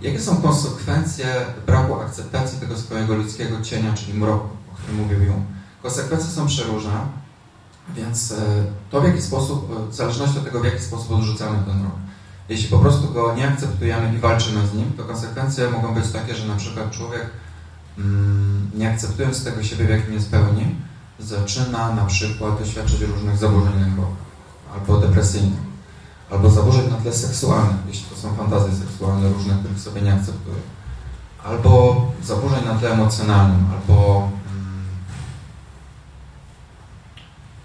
Jakie 0.00 0.20
są 0.20 0.36
konsekwencje 0.36 1.26
braku 1.66 1.94
akceptacji 1.94 2.60
tego 2.60 2.76
swojego 2.76 3.14
ludzkiego 3.14 3.60
cienia, 3.62 3.92
czyli 3.92 4.14
mroku, 4.14 4.48
o 4.72 4.76
którym 4.76 4.96
mówił 4.96 5.22
Jung? 5.22 5.46
Konsekwencje 5.82 6.30
są 6.30 6.46
przeróżne, 6.46 7.06
więc 7.94 8.32
e, 8.32 8.36
to 8.90 9.00
w 9.00 9.04
jaki 9.04 9.22
sposób, 9.22 9.70
e, 9.70 9.90
w 9.90 9.94
zależności 9.94 10.38
od 10.38 10.44
tego, 10.44 10.60
w 10.60 10.64
jaki 10.64 10.82
sposób 10.82 11.12
odrzucamy 11.12 11.58
ten 11.66 11.82
rok. 11.82 11.94
Jeśli 12.52 12.68
po 12.68 12.78
prostu 12.78 13.12
go 13.12 13.34
nie 13.34 13.48
akceptujemy 13.48 14.14
i 14.14 14.18
walczymy 14.18 14.66
z 14.66 14.74
nim, 14.74 14.92
to 14.96 15.04
konsekwencje 15.04 15.70
mogą 15.70 15.94
być 15.94 16.10
takie, 16.10 16.34
że 16.34 16.46
na 16.46 16.56
przykład 16.56 16.90
człowiek 16.90 17.30
mm, 17.98 18.70
nie 18.74 18.90
akceptując 18.90 19.44
tego 19.44 19.62
siebie, 19.62 19.84
w 19.84 19.90
jakim 19.90 20.14
jest 20.14 20.30
pełni, 20.30 20.74
zaczyna 21.18 21.94
na 21.94 22.06
przykład 22.06 22.58
doświadczać 22.58 23.00
różnych 23.00 23.36
zaburzeń 23.36 23.80
lękowych 23.80 24.22
albo 24.74 24.98
depresyjnych, 24.98 25.60
albo 26.30 26.50
zaburzeń 26.50 26.90
na 26.90 26.96
tle 26.96 27.12
seksualnych, 27.12 27.76
jeśli 27.86 28.04
to 28.04 28.16
są 28.16 28.34
fantazje 28.34 28.76
seksualne 28.76 29.28
różne, 29.28 29.54
których 29.60 29.80
sobie 29.80 30.02
nie 30.02 30.14
akceptuje, 30.14 30.60
albo 31.44 32.00
zaburzeń 32.22 32.64
na 32.64 32.74
tle 32.74 32.90
emocjonalnym, 32.90 33.66
albo, 33.72 34.28
mm, 34.52 34.84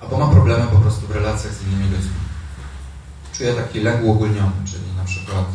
albo 0.01 0.17
ma 0.17 0.27
problemy 0.27 0.67
po 0.67 0.77
prostu 0.77 1.08
w 1.08 1.12
relacjach 1.12 1.53
z 1.53 1.67
innymi 1.67 1.89
ludźmi. 1.89 2.26
Czuje 3.38 3.53
taki 3.53 3.79
lęk 3.79 4.03
uogólniony, 4.03 4.60
czyli 4.65 4.84
na 4.98 5.03
przykład 5.03 5.46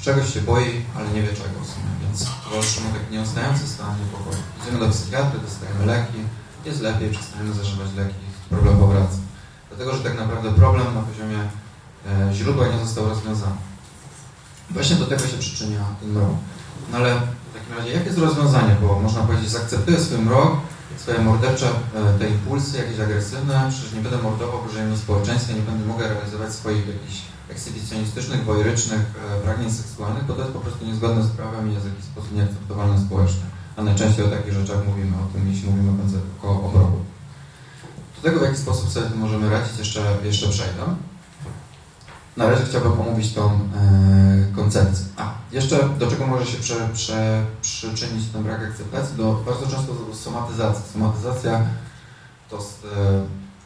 czegoś 0.00 0.34
się 0.34 0.40
boi, 0.40 0.84
ale 0.96 1.08
nie 1.08 1.22
wie 1.22 1.28
czego 1.28 1.60
w 1.62 1.66
sumie, 1.66 1.92
więc 2.02 2.26
towarzyszy 2.44 2.80
mu 2.80 2.92
taki 2.92 3.12
nieustający 3.12 3.68
stan 3.68 3.96
niepokoju. 4.00 4.42
Idziemy 4.62 4.78
do 4.78 4.88
psychiatry, 4.88 5.40
dostajemy 5.40 5.86
leki, 5.86 6.18
jest 6.64 6.80
lepiej, 6.80 7.10
przestajemy 7.10 7.54
zażywać 7.54 7.88
leki, 7.96 8.14
problem 8.50 8.78
powraca. 8.78 9.18
Dlatego, 9.68 9.96
że 9.96 10.02
tak 10.02 10.18
naprawdę 10.18 10.52
problem 10.52 10.94
na 10.94 11.02
poziomie 11.02 11.38
e, 12.30 12.34
źródła 12.34 12.68
nie 12.68 12.78
został 12.78 13.08
rozwiązany. 13.08 13.56
Właśnie 14.70 14.96
do 14.96 15.06
tego 15.06 15.26
się 15.26 15.38
przyczynia 15.38 15.84
ten 16.00 16.10
mrok. 16.10 16.34
No 16.92 16.98
ale 16.98 17.14
w 17.14 17.54
takim 17.54 17.78
razie, 17.78 17.90
jakie 17.92 18.06
jest 18.06 18.18
rozwiązanie? 18.18 18.76
Bo 18.82 19.00
można 19.00 19.22
powiedzieć, 19.22 19.50
zaakceptuję 19.50 19.98
swój 20.00 20.18
mrok, 20.18 20.56
swoje 20.96 21.18
mordercze 21.18 21.68
e, 21.68 22.18
te 22.18 22.28
impulsy, 22.28 22.78
jakieś 22.78 23.00
agresywne, 23.00 23.66
przecież 23.70 23.92
nie 23.92 24.00
będę 24.00 24.18
mordował 24.18 24.62
w 24.62 24.72
życiu 24.72 24.96
społeczeństwa, 24.96 25.52
nie 25.52 25.62
będę 25.62 25.86
mogę 25.86 26.08
realizować 26.08 26.52
swoich 26.52 26.86
jakichś 26.86 27.29
ekshibicjonistycznych, 27.50 28.44
wojrycznych 28.44 29.00
e, 29.00 29.40
pragnień 29.40 29.70
seksualnych, 29.70 30.24
bo 30.24 30.34
to 30.34 30.40
jest 30.40 30.52
po 30.52 30.60
prostu 30.60 30.86
niezgodne 30.86 31.22
z 31.22 31.30
prawem 31.30 31.70
i 31.70 31.74
jest 31.74 31.86
w 31.86 31.90
jakiś 31.90 32.04
sposób 32.04 32.32
nieakceptowalne 32.32 33.00
społecznie 33.06 33.50
a 33.80 33.82
najczęściej 33.82 34.24
o 34.24 34.28
takich 34.28 34.52
rzeczach 34.52 34.86
mówimy, 34.86 35.16
o 35.16 35.32
tym, 35.32 35.48
jeśli 35.48 35.70
mówimy 35.70 35.92
o 36.42 36.62
obroku. 36.66 36.98
Do 38.16 38.22
tego, 38.22 38.40
w 38.40 38.42
jaki 38.42 38.56
sposób 38.56 38.90
sobie 38.90 39.06
możemy 39.14 39.50
radzić, 39.50 39.78
jeszcze, 39.78 40.00
jeszcze 40.22 40.48
przejdę. 40.48 40.82
Na 42.36 42.50
razie 42.50 42.64
chciałbym 42.64 42.92
omówić 42.92 43.32
tą 43.32 43.50
e, 43.50 43.58
koncepcję. 44.56 45.04
A, 45.16 45.34
jeszcze 45.52 45.88
do 45.98 46.06
czego 46.06 46.26
może 46.26 46.46
się 46.46 46.58
prze, 46.58 46.88
prze, 46.92 47.44
przyczynić 47.62 48.28
ten 48.32 48.42
brak 48.42 48.62
akceptacji? 48.62 49.16
Do 49.16 49.32
bardzo 49.32 49.66
często 49.66 49.94
do 49.94 50.14
somatyzacji. 50.14 50.92
Somatyzacja 50.92 51.66
to 52.50 52.56
e, 52.56 52.60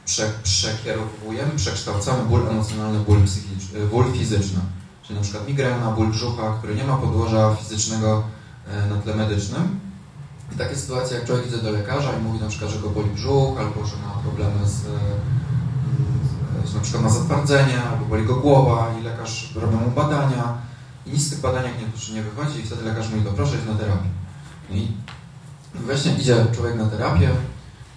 prze, 0.04 0.32
przekierowujemy, 0.42 1.50
przekształcamy 1.56 2.25
ból 2.25 2.49
emocjonalny, 2.49 2.99
ból, 2.99 3.25
psychiczny, 3.25 3.80
e, 3.80 3.87
ból 3.87 4.12
fizyczny. 4.12 4.61
Czyli 5.02 5.18
na 5.18 5.23
przykład 5.23 5.49
migrena, 5.49 5.90
ból 5.90 6.06
brzucha, 6.06 6.54
który 6.58 6.75
nie 6.75 6.84
ma 6.84 6.96
podłoża 6.96 7.54
fizycznego 7.54 8.25
e, 8.66 8.87
na 8.87 8.96
tle 8.96 9.14
medycznym, 9.14 9.80
i 10.52 10.56
takie 10.56 10.76
sytuacje, 10.76 11.16
jak 11.16 11.26
człowiek 11.26 11.46
idzie 11.46 11.58
do 11.58 11.70
lekarza 11.70 12.12
i 12.12 12.23
mówi 12.23 12.40
na 12.40 12.49
przykład, 12.49 12.70
że 12.70 12.78
go 12.78 12.90
boli 12.90 13.11
brzuch, 13.11 13.58
albo 13.58 13.87
że 13.87 13.96
ma 13.96 14.23
problemy 14.23 14.68
z, 14.68 14.82
że 16.68 16.75
na 16.75 16.80
przykład 16.80 17.02
ma 17.02 17.11
zatwardzenie, 17.11 17.82
albo 17.82 18.06
boli 18.06 18.25
go 18.25 18.37
głowa 18.37 18.94
i 19.00 19.02
lekarz 19.02 19.52
robi 19.56 19.76
mu 19.76 19.90
badania 19.90 20.58
i 21.06 21.11
nic 21.11 21.26
z 21.26 21.30
tych 21.30 21.40
badań 21.40 21.64
nie, 21.64 22.14
nie 22.14 22.23
wychodzi 22.23 22.61
i 22.61 22.62
wtedy 22.62 22.84
lekarz 22.84 23.11
mówi, 23.11 23.25
to 23.25 23.32
proszę 23.32 23.56
iść 23.56 23.66
na 23.66 23.75
terapię. 23.75 24.08
I 24.70 24.88
właśnie 25.75 26.14
idzie 26.14 26.46
człowiek 26.54 26.76
na 26.76 26.87
terapię 26.87 27.30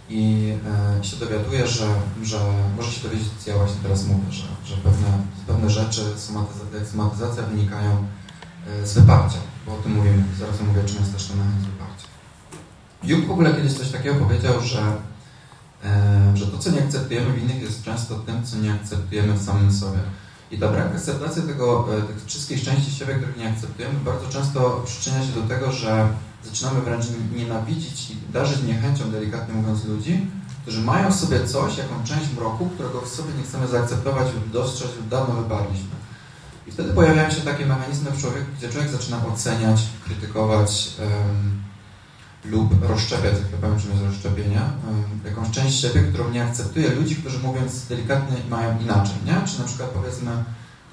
i 0.10 0.54
e, 1.00 1.04
się 1.04 1.18
dowiaduje, 1.18 1.68
że, 1.68 1.88
że 2.24 2.40
może 2.78 2.92
się 2.92 3.04
dowiedzieć, 3.04 3.28
co 3.40 3.50
ja 3.50 3.58
właśnie 3.58 3.82
teraz 3.84 4.06
mówię, 4.06 4.32
że, 4.32 4.48
że 4.66 4.78
pewne, 4.78 5.08
pewne 5.48 5.70
rzeczy, 5.70 6.02
somatyzacja, 6.18 6.86
somatyzacja 6.92 7.44
wynikają 7.44 8.06
e, 8.68 8.88
z 8.88 8.94
wyparcia, 8.94 9.38
bo 9.66 9.74
o 9.74 9.78
tym 9.78 9.92
mówimy, 9.92 10.24
zaraz 10.40 10.62
mówię, 10.62 10.84
czym 10.86 10.98
jest 11.00 11.14
też 11.14 11.26
ten 11.26 11.38
mechanizm 11.38 11.66
wyparcia. 11.66 12.08
Jung 13.04 13.28
w 13.28 13.32
ogóle 13.32 13.54
kiedyś 13.54 13.74
coś 13.74 13.92
takiego 13.92 14.16
powiedział, 14.16 14.62
że, 14.62 14.82
e, 15.86 16.38
że 16.38 16.48
to, 16.48 16.58
co 16.58 16.72
nie 16.72 16.84
akceptujemy 16.84 17.34
w 17.34 17.44
innych, 17.44 17.62
jest 17.62 17.84
często 17.84 18.16
tym, 18.16 18.46
co 18.46 18.58
nie 18.58 18.74
akceptujemy 18.74 19.34
w 19.34 19.46
samym 19.46 19.74
sobie. 19.74 20.00
I 20.52 20.58
ta 20.58 20.68
brak 20.68 20.96
akceptacji 20.96 21.42
tego, 21.42 21.88
tych 22.08 22.26
wszystkich 22.26 22.64
części 22.64 22.92
siebie, 22.92 23.16
których 23.16 23.38
nie 23.38 23.50
akceptujemy, 23.50 24.00
bardzo 24.06 24.30
często 24.30 24.84
przyczynia 24.86 25.26
się 25.26 25.32
do 25.32 25.42
tego, 25.42 25.72
że 25.72 26.10
zaczynamy 26.50 26.82
wręcz 26.82 27.06
nienawidzić 27.36 28.12
i 28.12 28.16
darzyć 28.34 28.64
niechęcią, 28.64 29.12
delikatnie 29.12 29.56
mówiąc, 29.56 29.86
ludzi, 29.86 30.28
którzy 30.62 30.82
mają 30.82 31.12
w 31.12 31.16
sobie 31.16 31.48
coś, 31.48 31.78
jaką 31.78 32.04
część 32.04 32.34
mroku, 32.36 32.70
którego 32.70 33.02
w 33.02 33.08
sobie 33.08 33.34
nie 33.38 33.44
chcemy 33.44 33.68
zaakceptować 33.68 34.28
lub 34.34 34.52
dostrzec 34.52 34.96
lub 34.98 35.08
dawno 35.08 35.36
wyparliśmy. 35.36 35.98
I 36.68 36.72
wtedy 36.72 36.94
pojawiają 36.94 37.32
się 37.32 37.42
takie 37.42 37.66
mechanizmy 37.66 38.12
w 38.12 38.22
człowieku, 38.22 38.46
gdzie 38.58 38.70
człowiek 38.70 38.90
zaczyna 38.90 39.26
oceniać, 39.26 39.82
krytykować 40.06 40.90
um, 41.00 41.62
lub 42.46 42.90
rozszczepiać, 42.90 43.34
jak 43.34 43.62
powiem, 43.62 43.80
czym 43.80 43.92
jest 43.92 44.04
rozszczepienie, 44.04 44.62
um, 44.62 45.04
jakąś 45.26 45.52
część 45.52 45.80
siebie, 45.80 46.02
którą 46.02 46.30
nie 46.30 46.44
akceptuje 46.44 46.90
ludzi, 46.90 47.16
którzy 47.16 47.40
mówiąc 47.40 47.86
delikatnie 47.86 48.38
mają 48.50 48.80
inaczej, 48.80 49.16
nie? 49.26 49.48
Czy 49.48 49.60
na 49.60 49.66
przykład 49.66 49.90
powiedzmy 49.90 50.32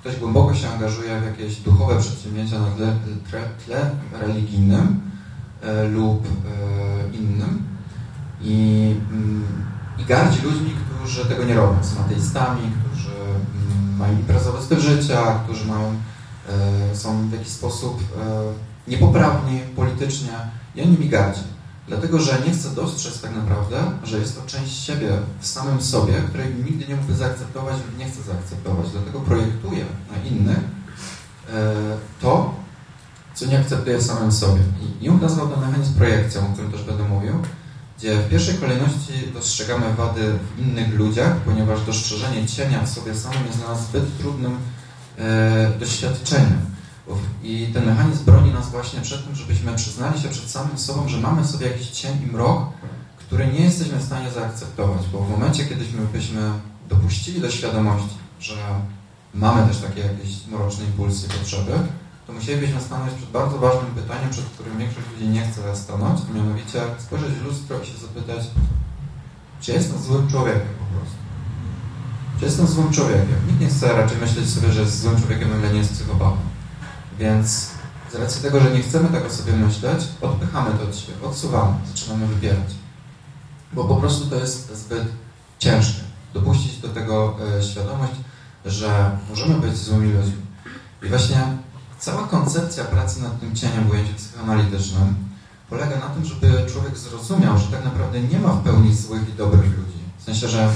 ktoś 0.01 0.17
głęboko 0.17 0.55
się 0.55 0.69
angażuje 0.69 1.21
w 1.21 1.25
jakieś 1.25 1.57
duchowe 1.57 2.01
przedsięwzięcia 2.01 2.59
na 2.59 2.71
tle, 2.71 2.97
tle, 3.31 3.41
tle 3.67 3.91
religijnym, 4.13 5.01
lub 5.93 6.27
e, 6.27 7.17
innym 7.17 7.63
i, 8.41 8.95
mm, 9.11 9.45
i 9.99 10.05
gardzi 10.05 10.43
ludźmi, 10.43 10.75
którzy 10.89 11.25
tego 11.25 11.45
nie 11.45 11.55
robią. 11.55 11.85
Są 11.85 12.01
ateistami, 12.01 12.61
którzy 12.61 13.11
mm, 13.11 13.97
mają 13.97 14.13
imprezowy 14.13 14.63
styl 14.63 14.81
życia, 14.81 15.41
którzy 15.45 15.67
mają, 15.67 15.95
e, 16.93 16.97
są 16.97 17.29
w 17.29 17.33
jakiś 17.33 17.49
sposób 17.49 18.03
niepoprawni 18.89 19.61
politycznie 19.77 20.33
i 20.75 20.83
on 20.83 20.91
nimi 20.91 21.09
gardzi. 21.09 21.41
Dlatego, 21.89 22.19
że 22.19 22.39
nie 22.47 22.53
chce 22.53 22.71
dostrzec 22.71 23.21
tak 23.21 23.37
naprawdę, 23.37 23.83
że 24.05 24.19
jest 24.19 24.41
to 24.41 24.47
część 24.47 24.85
siebie 24.85 25.09
w 25.41 25.47
samym 25.47 25.81
sobie, 25.81 26.13
której 26.29 26.55
nigdy 26.55 26.89
nie 26.89 26.97
mógł 26.97 27.13
zaakceptować 27.13 27.77
lub 27.77 27.99
nie 27.99 28.05
chce 28.05 28.23
zaakceptować. 28.23 28.91
Dlatego 28.91 29.21
projektuje 29.21 29.85
na 30.11 30.29
innych 30.31 30.61
to, 32.21 32.55
co 33.35 33.47
nie 33.47 33.59
akceptuje 33.59 33.99
w 33.99 34.03
samym 34.03 34.33
sobie. 34.33 34.61
I 35.01 35.05
Jung 35.05 35.23
nazwał 35.23 35.49
ten 35.49 35.61
mechanizm 35.61 35.95
projekcją, 35.95 36.49
o 36.49 36.53
którym 36.53 36.73
też 36.73 36.83
będę 36.83 37.09
mówił, 37.09 37.33
gdzie 37.99 38.17
w 38.17 38.29
pierwszej 38.29 38.55
kolejności 38.55 39.13
dostrzegamy 39.35 39.95
wady 39.95 40.33
w 40.57 40.61
innych 40.61 40.95
ludziach, 40.95 41.37
ponieważ 41.37 41.85
dostrzeżenie 41.85 42.47
cienia 42.47 42.83
w 42.83 42.89
sobie 42.89 43.15
samym 43.15 43.47
jest 43.47 43.59
dla 43.59 43.69
nas 43.69 43.87
zbyt 43.87 44.19
trudnym 44.19 44.57
e, 45.19 45.73
doświadczeniem. 45.81 46.75
I 47.43 47.71
ten 47.75 47.87
mechanizm 47.87 48.25
broni 48.25 48.53
nas 48.53 48.71
właśnie 48.71 49.01
przed 49.01 49.25
tym, 49.27 49.35
żebyśmy 49.35 49.75
przyznali 49.75 50.21
się 50.21 50.29
przed 50.29 50.51
samym 50.51 50.79
sobą, 50.79 51.09
że 51.09 51.19
mamy 51.19 51.43
w 51.43 51.47
sobie 51.47 51.67
jakiś 51.67 51.91
cień 51.91 52.23
i 52.23 52.33
mrok, 52.33 52.63
który 53.19 53.47
nie 53.47 53.61
jesteśmy 53.61 53.99
w 53.99 54.03
stanie 54.05 54.31
zaakceptować, 54.31 55.03
bo 55.13 55.19
w 55.19 55.31
momencie, 55.31 55.65
kiedyśmy 55.65 56.01
byśmy 56.13 56.41
dopuścili 56.89 57.41
do 57.41 57.51
świadomości, 57.51 58.17
że 58.41 58.55
mamy 59.35 59.69
też 59.69 59.79
takie 59.79 60.01
jakieś 60.01 60.47
mroczne 60.47 60.85
impulsy, 60.85 61.29
potrzeby, 61.29 61.73
to 62.27 62.33
musielibyśmy 62.33 62.81
stanąć 62.81 63.13
przed 63.15 63.31
bardzo 63.31 63.59
ważnym 63.59 63.95
pytaniem, 63.95 64.31
przed 64.31 64.45
którym 64.45 64.79
większość 64.79 65.07
ludzi 65.13 65.29
nie 65.29 65.47
chce 65.47 65.77
stanąć, 65.77 66.21
a 66.31 66.37
mianowicie 66.37 66.81
spojrzeć 66.99 67.31
w 67.31 67.45
lustro 67.45 67.81
i 67.81 67.87
się 67.87 67.99
zapytać, 67.99 68.45
czy 69.61 69.73
jestem 69.73 70.03
złym 70.03 70.29
człowiekiem 70.29 70.75
po 70.79 70.97
prostu? 70.97 71.17
Czy 72.39 72.45
jestem 72.45 72.67
złym 72.67 72.93
człowiekiem? 72.93 73.37
Nikt 73.47 73.61
nie 73.61 73.69
chce 73.69 73.97
raczej 73.97 74.19
myśleć 74.19 74.51
sobie, 74.51 74.73
że 74.73 74.81
jest 74.81 75.01
złym 75.01 75.21
człowiekiem, 75.21 75.49
ale 75.53 75.73
nie 75.73 75.79
jest 75.79 75.93
psychopatą. 75.93 76.37
Więc 77.19 77.71
z 78.13 78.15
racji 78.15 78.43
tego, 78.43 78.61
że 78.61 78.71
nie 78.71 78.83
chcemy 78.83 79.09
tak 79.09 79.27
o 79.27 79.31
sobie 79.31 79.53
myśleć, 79.53 80.05
odpychamy 80.21 80.79
to 80.79 80.85
od 80.85 80.97
siebie, 80.97 81.19
odsuwamy, 81.23 81.75
zaczynamy 81.87 82.27
wybierać. 82.27 82.75
Bo 83.73 83.85
po 83.85 83.97
prostu 83.97 84.27
to 84.27 84.37
jest 84.37 84.77
zbyt 84.77 85.05
ciężkie. 85.59 86.01
Dopuścić 86.35 86.79
do 86.79 86.89
tego 86.89 87.37
e, 87.59 87.63
świadomość, 87.63 88.13
że 88.67 89.19
możemy 89.31 89.55
być 89.55 89.77
złymi 89.77 90.13
ludźmi. 90.13 90.43
I 91.03 91.09
właśnie 91.09 91.47
Cała 92.05 92.27
koncepcja 92.27 92.85
pracy 92.85 93.23
nad 93.23 93.41
tym 93.41 93.55
cieniem 93.57 93.85
w 93.85 93.91
ujęciu 93.91 94.15
psychoanalitycznym 94.15 95.15
polega 95.71 95.97
na 95.97 96.09
tym, 96.09 96.25
żeby 96.25 96.67
człowiek 96.73 96.99
zrozumiał, 96.99 97.59
że 97.59 97.67
tak 97.67 97.85
naprawdę 97.85 98.21
nie 98.21 98.39
ma 98.39 98.49
w 98.49 98.63
pełni 98.63 98.95
złych 98.95 99.29
i 99.29 99.33
dobrych 99.33 99.79
ludzi. 99.79 99.99
W 100.19 100.23
sensie, 100.23 100.49
że 100.49 100.71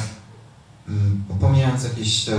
mm, 0.88 1.24
pomijając 1.40 1.84
jakichś 1.84 2.28
e, 2.28 2.34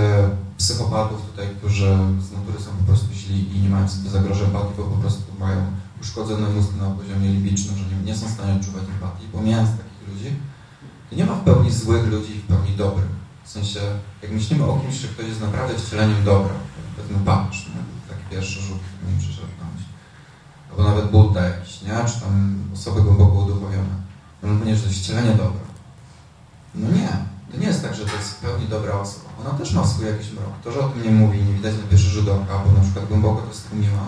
psychopatów 0.58 1.22
tutaj, 1.30 1.46
którzy 1.58 1.98
z 2.28 2.32
natury 2.32 2.58
są 2.58 2.70
po 2.70 2.84
prostu 2.86 3.14
źli 3.14 3.56
i 3.56 3.60
nie 3.60 3.68
mają 3.68 3.88
sobie 3.88 4.10
zagrożeń 4.10 4.46
empatii, 4.46 4.74
bo 4.76 4.82
po 4.82 4.96
prostu 4.96 5.22
mają 5.40 5.56
uszkodzony 6.02 6.48
mózg 6.48 6.70
na 6.80 6.90
poziomie 6.90 7.28
libicznym, 7.28 7.76
że 7.78 7.84
nie, 7.84 8.02
nie 8.04 8.16
są 8.16 8.26
w 8.26 8.30
stanie 8.30 8.54
odczuwać 8.54 8.82
empatii. 8.94 9.26
Pomijając 9.32 9.70
takich 9.70 10.08
ludzi, 10.08 10.36
to 11.10 11.16
nie 11.16 11.24
ma 11.24 11.34
w 11.34 11.44
pełni 11.44 11.72
złych 11.72 12.06
ludzi 12.06 12.36
i 12.36 12.40
w 12.40 12.46
pełni 12.46 12.76
dobrych. 12.76 13.20
W 13.44 13.50
sensie, 13.50 13.80
jak 14.22 14.32
myślimy 14.32 14.64
o 14.64 14.78
kimś, 14.80 14.94
że 14.94 15.08
ktoś 15.08 15.26
jest 15.26 15.40
naprawdę 15.40 15.78
wcieleniem 15.78 16.24
dobra, 16.24 16.54
powiedzmy 16.96 17.24
papież, 17.24 17.66
pierwszy 18.30 18.60
rzut 18.60 18.82
mi 19.08 19.18
przyszedł 19.18 19.48
na 19.60 19.66
myśl. 19.74 19.88
Albo 20.70 20.82
nawet 20.82 21.10
Buddha 21.10 21.40
jakiś, 21.40 21.82
nie? 21.82 21.88
Czy 21.88 22.20
tam 22.20 22.64
osoby 22.74 23.02
głęboko 23.02 23.32
uduchowione. 23.32 23.96
No 24.42 24.48
mówię, 24.48 24.76
że 24.76 24.82
to 24.82 24.90
wcielenie 24.90 25.30
dobra. 25.30 25.60
No 26.74 26.88
nie. 26.90 27.30
To 27.52 27.58
nie 27.58 27.66
jest 27.66 27.82
tak, 27.82 27.94
że 27.94 28.06
to 28.06 28.16
jest 28.16 28.30
w 28.30 28.40
pełni 28.40 28.68
dobra 28.68 28.92
osoba. 28.92 29.28
Ona 29.40 29.50
też 29.50 29.72
ma 29.72 29.86
swój 29.86 30.06
jakiś 30.06 30.32
mrok. 30.32 30.54
To, 30.64 30.72
że 30.72 30.80
o 30.80 30.88
tym 30.88 31.02
nie 31.02 31.10
mówi, 31.10 31.42
nie 31.42 31.52
widać 31.52 31.74
na 31.76 31.82
pierwszy 31.90 32.10
rzut 32.10 32.28
oka, 32.28 32.58
bo 32.64 32.72
na 32.72 32.80
przykład 32.80 33.08
głęboko 33.08 33.42
to 33.42 33.54
stłumiła 33.54 34.04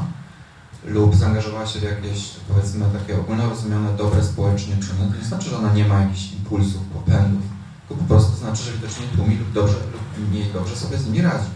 lub 0.85 1.17
zaangażowała 1.17 1.67
się 1.67 1.81
w 1.81 1.83
jakieś, 1.83 2.31
powiedzmy, 2.49 2.87
takie 2.99 3.21
ogólnorozumiane, 3.21 3.97
dobre 3.97 4.25
społecznie 4.25 4.77
czyny, 4.77 5.11
to 5.11 5.19
nie 5.19 5.25
znaczy, 5.25 5.51
że 5.51 5.59
ona 5.59 5.73
nie 5.73 5.85
ma 5.85 6.01
jakichś 6.01 6.33
impulsów, 6.33 6.83
popędów, 6.95 7.43
tylko 7.89 8.03
po 8.03 8.09
prostu 8.09 8.37
znaczy, 8.37 8.63
że 8.63 8.73
widocznie 8.73 9.07
tłumi 9.17 9.37
lub 9.37 9.53
dobrze 9.53 9.75
lub 9.75 10.29
mniej 10.31 10.53
dobrze 10.53 10.77
sobie 10.77 10.99
z 10.99 11.07
nimi 11.07 11.23
radzi. 11.23 11.51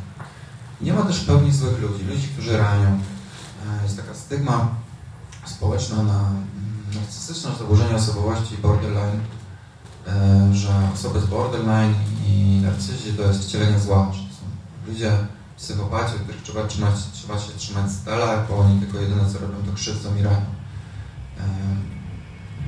Nie 0.81 0.93
ma 0.93 1.03
też 1.03 1.21
pełni 1.21 1.53
złych 1.53 1.81
ludzi, 1.81 2.05
ludzi, 2.05 2.29
którzy 2.29 2.57
ranią. 2.57 3.01
E, 3.81 3.83
jest 3.83 3.97
taka 3.97 4.15
stygma 4.15 4.69
społeczna 5.45 6.03
na 6.03 6.31
narcystyczne 6.95 7.51
zaburzenie 7.59 7.95
osobowości 7.95 8.57
borderline, 8.63 9.21
e, 10.07 10.55
że 10.55 10.91
osoby 10.95 11.21
z 11.21 11.27
borderline 11.27 11.95
i 12.27 12.61
narcyzi 12.63 13.13
to 13.13 13.23
jest 13.23 13.45
wcielenie 13.45 13.81
zła, 13.81 14.13
że 14.13 14.21
są 14.21 14.47
ludzie 14.87 15.13
psychopaci, 15.57 16.15
których 16.25 16.43
trzeba, 16.43 16.67
trzymać, 16.67 16.95
trzeba 17.13 17.39
się 17.39 17.53
trzymać 17.53 17.91
z 17.91 18.05
dala, 18.05 18.45
bo 18.49 18.59
oni 18.59 18.81
tylko 18.81 18.99
jedyne 18.99 19.31
co 19.31 19.39
robią 19.39 19.55
to 19.67 19.73
krzywdzą 19.73 20.17
i 20.17 20.23
ranią. 20.23 20.57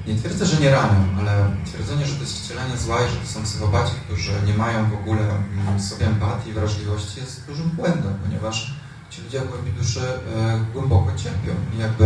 Nie 0.09 0.17
twierdzę, 0.17 0.47
że 0.47 0.61
nie 0.61 0.71
ranią, 0.71 1.01
ale 1.19 1.33
twierdzenie, 1.67 2.07
że 2.07 2.15
to 2.15 2.21
jest 2.21 2.45
wcielenie 2.45 2.77
zła 2.77 2.97
i 3.01 3.11
że 3.11 3.17
to 3.17 3.27
są 3.27 3.43
psychopaci, 3.43 3.93
którzy 4.05 4.33
nie 4.47 4.55
mają 4.55 4.91
w 4.91 4.95
ogóle 4.95 5.21
mm, 5.21 5.81
sobie 5.81 6.07
empatii 6.07 6.53
wrażliwości 6.53 7.21
jest 7.21 7.47
dużym 7.47 7.69
błędem, 7.69 8.15
ponieważ 8.25 8.75
ci 9.11 9.23
ludzie 9.23 9.41
w 9.41 9.49
głębi 9.49 9.73
duszy 9.73 10.01
e, 10.01 10.61
głęboko 10.73 11.13
cierpią. 11.17 11.53
I 11.75 11.79
jakby 11.79 12.05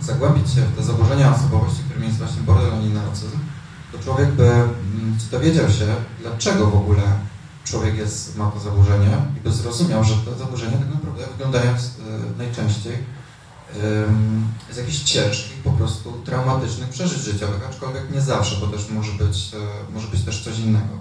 zagłębić 0.00 0.50
się 0.50 0.60
w 0.60 0.76
te 0.76 0.82
zaburzenia 0.82 1.34
osobowości, 1.34 1.82
którymi 1.84 2.06
jest 2.06 2.18
właśnie 2.18 2.42
borderline 2.42 2.90
i 2.90 2.94
narcyzm, 2.94 3.38
to 3.92 3.98
człowiek 3.98 4.30
by 4.30 4.48
mm, 4.48 5.18
dowiedział 5.30 5.70
się, 5.70 5.86
dlaczego 6.20 6.66
w 6.66 6.76
ogóle 6.76 7.02
człowiek 7.64 7.96
jest, 7.96 8.36
ma 8.36 8.50
to 8.50 8.60
zaburzenie 8.60 9.16
i 9.36 9.40
by 9.40 9.52
zrozumiał, 9.52 10.04
że 10.04 10.14
te 10.14 10.38
zaburzenia 10.38 10.78
tak 10.78 10.94
naprawdę 10.94 11.26
wyglądają 11.26 11.70
e, 11.70 11.76
najczęściej 12.38 12.96
z 14.72 14.76
jakichś 14.76 14.98
ciężkich, 14.98 15.62
po 15.64 15.70
prostu 15.70 16.12
traumatycznych 16.24 16.88
przeżyć 16.88 17.18
życiowych, 17.18 17.68
aczkolwiek 17.68 18.10
nie 18.14 18.20
zawsze, 18.20 18.56
bo 18.60 18.66
też 18.66 18.90
może 18.90 19.12
być, 19.12 19.54
e, 19.54 19.92
może 19.94 20.08
być 20.08 20.22
też 20.22 20.44
coś 20.44 20.58
innego. 20.58 20.98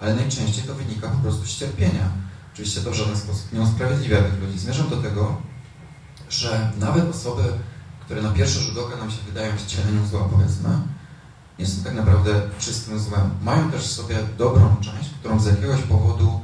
Ale 0.00 0.14
najczęściej 0.14 0.64
to 0.64 0.74
wynika 0.74 1.08
po 1.08 1.18
prostu 1.18 1.46
z 1.46 1.56
cierpienia. 1.56 2.08
Oczywiście 2.52 2.80
to 2.80 2.90
w 2.90 2.94
żaden 2.94 3.16
sposób 3.16 3.52
nie 3.52 3.60
usprawiedliwia 3.60 4.22
tych 4.22 4.40
ludzi. 4.40 4.58
Zmierzam 4.58 4.88
do 4.88 4.96
tego, 4.96 5.36
że 6.30 6.72
nawet 6.78 7.10
osoby, 7.10 7.42
które 8.04 8.22
na 8.22 8.32
pierwszy 8.32 8.60
rzut 8.60 8.78
oka 8.78 8.96
nam 8.96 9.10
się 9.10 9.16
wydają 9.26 9.56
wcieleniem 9.56 10.06
zła, 10.06 10.28
powiedzmy, 10.32 10.68
nie 11.58 11.66
są 11.66 11.82
tak 11.84 11.94
naprawdę 11.94 12.42
czystym 12.58 12.98
złem. 12.98 13.30
Mają 13.42 13.70
też 13.70 13.82
w 13.82 13.92
sobie 13.92 14.16
dobrą 14.38 14.76
część, 14.80 15.10
którą 15.20 15.40
z 15.40 15.46
jakiegoś 15.46 15.82
powodu 15.82 16.40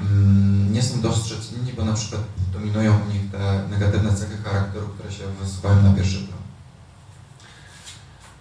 mm, 0.00 0.72
nie 0.72 0.82
są 0.82 1.00
dostrzec 1.00 1.52
inni, 1.52 1.72
bo 1.72 1.84
na 1.84 1.92
przykład 1.92 2.22
dominują 2.60 3.00
u 3.00 3.12
nich 3.12 3.30
te 3.30 3.68
negatywne 3.70 4.16
cechy 4.16 4.36
charakteru, 4.44 4.88
które 4.88 5.12
się 5.12 5.24
wysuwają 5.40 5.82
na 5.82 5.92
pierwszy 5.92 6.18
plan. 6.18 6.38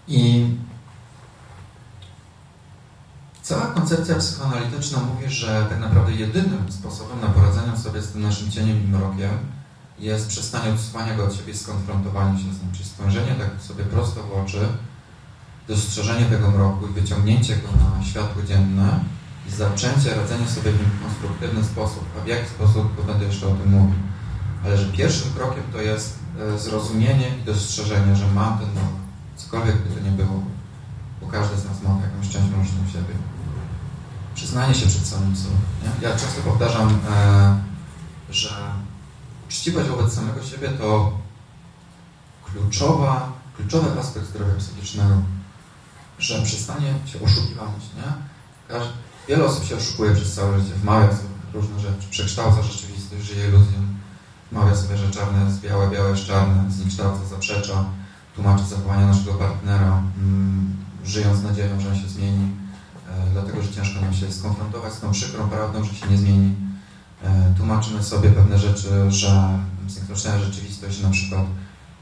I 0.08 0.48
cała 3.42 3.66
koncepcja 3.66 4.16
psychoanalityczna 4.16 5.00
mówi, 5.00 5.30
że 5.30 5.66
tak 5.70 5.80
naprawdę 5.80 6.12
jedynym 6.12 6.72
sposobem 6.72 7.22
na 7.22 7.28
poradzenie 7.28 7.78
sobie 7.78 8.02
z 8.02 8.12
tym 8.12 8.22
naszym 8.22 8.52
cieniem 8.52 8.84
i 8.84 8.88
mrokiem 8.88 9.32
jest 10.00 10.28
przestanie 10.28 10.74
odsuwania 10.74 11.18
go 11.18 11.26
od 11.26 11.36
siebie, 11.36 11.56
skonfrontowanie 11.56 12.38
się 12.38 12.54
z 12.54 12.62
nim, 12.62 12.72
czyli 12.72 12.86
spojrzenie 12.86 13.36
tak 13.36 13.62
sobie 13.62 13.84
prosto 13.84 14.24
w 14.24 14.34
oczy, 14.34 14.68
dostrzeżenie 15.68 16.26
tego 16.26 16.52
mroku 16.52 16.88
i 16.88 16.94
wyciągnięcie 16.94 17.56
go 17.56 17.68
na 17.72 18.06
światło 18.06 18.44
dzienne 18.44 19.00
i 19.48 19.52
zaczęcie 19.52 20.16
radzenia 20.16 20.48
sobie 20.48 20.72
w 20.72 20.80
nim 20.80 20.90
w 20.90 21.04
konstruktywny 21.04 21.64
sposób. 21.64 22.06
A 22.18 22.24
w 22.24 22.28
jaki 22.28 22.50
sposób, 22.50 22.96
to 22.98 23.04
będę 23.04 23.26
jeszcze 23.26 23.48
o 23.48 23.56
tym 23.56 23.72
mówił. 23.72 24.09
Ale 24.66 24.78
że 24.78 24.86
pierwszym 24.86 25.34
krokiem 25.34 25.64
to 25.72 25.82
jest 25.82 26.20
e, 26.40 26.60
zrozumienie 26.60 27.38
i 27.38 27.44
dostrzeżenie, 27.44 28.16
że 28.16 28.28
mam 28.28 28.60
ten 28.60 28.72
mrok, 28.72 28.94
cokolwiek 29.36 29.78
by 29.78 29.96
to 29.96 30.02
nie 30.02 30.12
było, 30.12 30.44
bo 31.22 31.28
każdy 31.28 31.58
z 31.58 31.66
nas 31.66 31.82
ma 31.84 31.90
jakąś 31.90 32.30
część 32.30 32.46
mroczną 32.48 32.84
w 32.88 32.92
siebie. 32.92 33.14
Przyznanie 34.36 34.76
się 34.76 34.88
przed 34.88 35.08
samym 35.08 35.36
sobą. 35.36 35.56
Nie? 35.84 36.08
Ja 36.08 36.18
często 36.18 36.42
powtarzam, 36.42 37.00
e, 37.10 37.60
że 38.30 38.50
uczciwość 39.48 39.90
wobec 39.90 40.14
samego 40.14 40.44
siebie 40.44 40.70
to 40.70 41.18
kluczowa, 42.44 43.32
kluczowy 43.58 44.00
aspekt 44.00 44.26
zdrowia 44.26 44.54
psychicznego, 44.60 45.22
że 46.20 46.42
przestanie 46.42 46.94
się 47.06 47.22
oszukiwać. 47.22 47.70
Nie? 47.96 48.14
Wiele 49.28 49.46
osób 49.46 49.66
się 49.66 49.76
oszukuje 49.76 50.16
przez 50.16 50.34
całe 50.34 50.60
życie, 50.62 50.76
wmawia 50.76 51.08
sobie 51.08 51.30
różne 51.54 51.80
rzeczy, 51.80 52.08
przekształca 52.10 52.62
rzeczywistość, 52.62 53.26
żyje 53.26 53.48
iluzją, 53.48 53.80
sobie, 54.54 54.98
że 54.98 55.12
czarne 55.12 55.46
jest 55.46 55.62
białe, 55.62 55.90
białe 55.90 56.10
jest 56.10 56.26
czarne, 56.26 56.72
zniekształca, 56.72 57.26
zaprzecza, 57.26 57.86
tłumaczy 58.36 58.64
zachowania 58.64 59.08
naszego 59.08 59.34
partnera, 59.34 60.02
mm, 60.18 60.78
żyjąc 61.06 61.44
nadzieją, 61.44 61.82
że 61.82 61.90
on 61.90 61.96
się 61.96 62.08
zmieni, 62.08 62.52
e, 63.10 63.32
dlatego, 63.32 63.62
że 63.62 63.70
ciężko 63.70 64.02
nam 64.02 64.14
się 64.14 64.32
skonfrontować 64.32 64.94
z 64.94 65.00
tą 65.00 65.12
przykrą 65.12 65.50
prawdą, 65.50 65.84
że 65.84 65.96
się 65.96 66.08
nie 66.08 66.18
zmieni. 66.18 66.56
E, 67.24 67.54
tłumaczymy 67.58 68.04
sobie 68.04 68.30
pewne 68.30 68.60
rzeczy, 68.60 69.12
że 69.12 69.60
zniekształcenia 69.88 70.40
rzeczywistość 70.40 71.02
na 71.02 71.10
przykład 71.10 71.46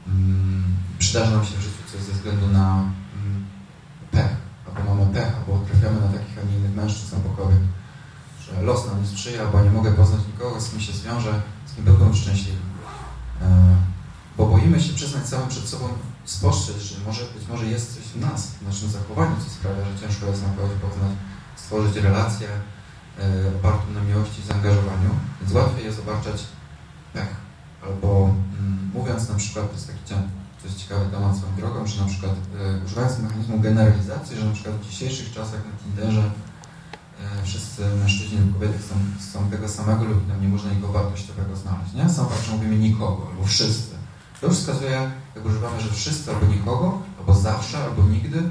mm, 0.08 0.64
przydarza 0.98 1.30
nam 1.30 1.44
się 1.44 1.56
w 1.56 1.60
życiu 1.60 1.82
coś 1.92 2.02
ze 2.02 2.12
względu 2.12 2.46
na 2.46 2.74
mm, 2.74 3.44
pech, 4.10 4.36
albo 4.66 4.94
mamy 4.94 5.14
pech, 5.14 5.34
albo 5.36 5.64
trafiamy 5.66 6.00
na 6.00 6.18
takich, 6.18 6.38
a 6.38 6.46
nie 6.46 6.58
innych 6.58 6.76
mężczyzn 6.76 7.16
albo 7.16 7.30
kobiet, 7.42 7.60
że 8.46 8.62
los 8.62 8.86
nam 8.86 9.02
nie 9.02 9.08
sprzyja, 9.08 9.40
albo 9.42 9.60
nie 9.60 9.70
mogę 9.70 9.92
poznać 9.92 10.20
nikogo, 10.32 10.60
z 10.60 10.70
kim 10.70 10.80
się 10.80 10.92
zwiążę, 10.92 11.42
kim 11.78 11.84
byłbym 11.84 12.14
szczęśliwy. 12.14 12.58
E, 13.42 13.76
bo 14.36 14.46
boimy 14.46 14.80
się 14.80 14.92
przyznać 14.92 15.28
samym 15.28 15.48
przed 15.48 15.68
sobą, 15.68 15.88
spostrzec, 16.24 16.76
że 16.76 16.96
może, 17.06 17.22
być 17.24 17.48
może 17.48 17.66
jest 17.66 17.94
coś 17.94 18.04
w 18.04 18.20
nas, 18.20 18.46
w 18.46 18.62
naszym 18.62 18.90
zachowaniu, 18.90 19.36
co 19.44 19.50
sprawia, 19.50 19.84
że 19.84 20.00
ciężko 20.00 20.26
jest 20.26 20.42
nam 20.42 20.56
kogoś 20.56 20.70
poznać, 20.70 21.12
stworzyć 21.56 21.96
relację 21.96 22.48
e, 22.48 23.48
opartą 23.56 23.90
na 23.94 24.02
miłości 24.02 24.40
i 24.40 24.46
zaangażowaniu, 24.46 25.10
więc 25.40 25.52
łatwiej 25.52 25.84
jest 25.84 26.00
obarczać 26.00 26.44
pech. 27.12 27.36
Albo 27.82 28.24
mm, 28.24 28.90
mówiąc 28.94 29.28
na 29.28 29.34
przykład, 29.34 29.66
to 29.68 29.74
jest 29.74 29.86
taki 29.86 30.14
jest 30.64 30.82
ciekawy 30.82 31.10
temat 31.10 31.36
swoją 31.36 31.56
drogą, 31.56 31.86
że 31.86 32.02
na 32.02 32.08
przykład 32.08 32.32
e, 32.32 32.84
używając 32.84 33.18
mechanizmu 33.18 33.60
generalizacji, 33.60 34.36
że 34.36 34.44
na 34.44 34.52
przykład 34.52 34.76
w 34.76 34.90
dzisiejszych 34.90 35.32
czasach 35.32 35.60
na 35.64 35.72
Tinderze 35.84 36.30
wszyscy 37.44 37.82
mężczyźni 38.00 38.38
lub 38.38 38.52
kobiety 38.52 38.78
są, 38.82 38.94
są 39.32 39.50
tego 39.50 39.68
samego 39.68 40.04
lub 40.04 40.40
nie 40.42 40.48
można 40.48 40.72
nikogo 40.72 40.92
wartościowego 40.92 41.56
znaleźć, 41.56 41.94
nie? 41.94 42.08
Sam 42.08 42.26
patrzą, 42.26 42.56
mówimy 42.56 42.76
nikogo, 42.76 43.26
albo 43.30 43.44
wszyscy. 43.44 43.94
To 44.40 44.46
już 44.46 44.56
wskazuje, 44.56 45.10
jak 45.36 45.46
używamy, 45.46 45.80
że 45.80 45.90
wszyscy 45.90 46.34
albo 46.34 46.46
nikogo, 46.46 46.98
albo 47.18 47.34
zawsze, 47.34 47.84
albo 47.84 48.02
nigdy, 48.02 48.42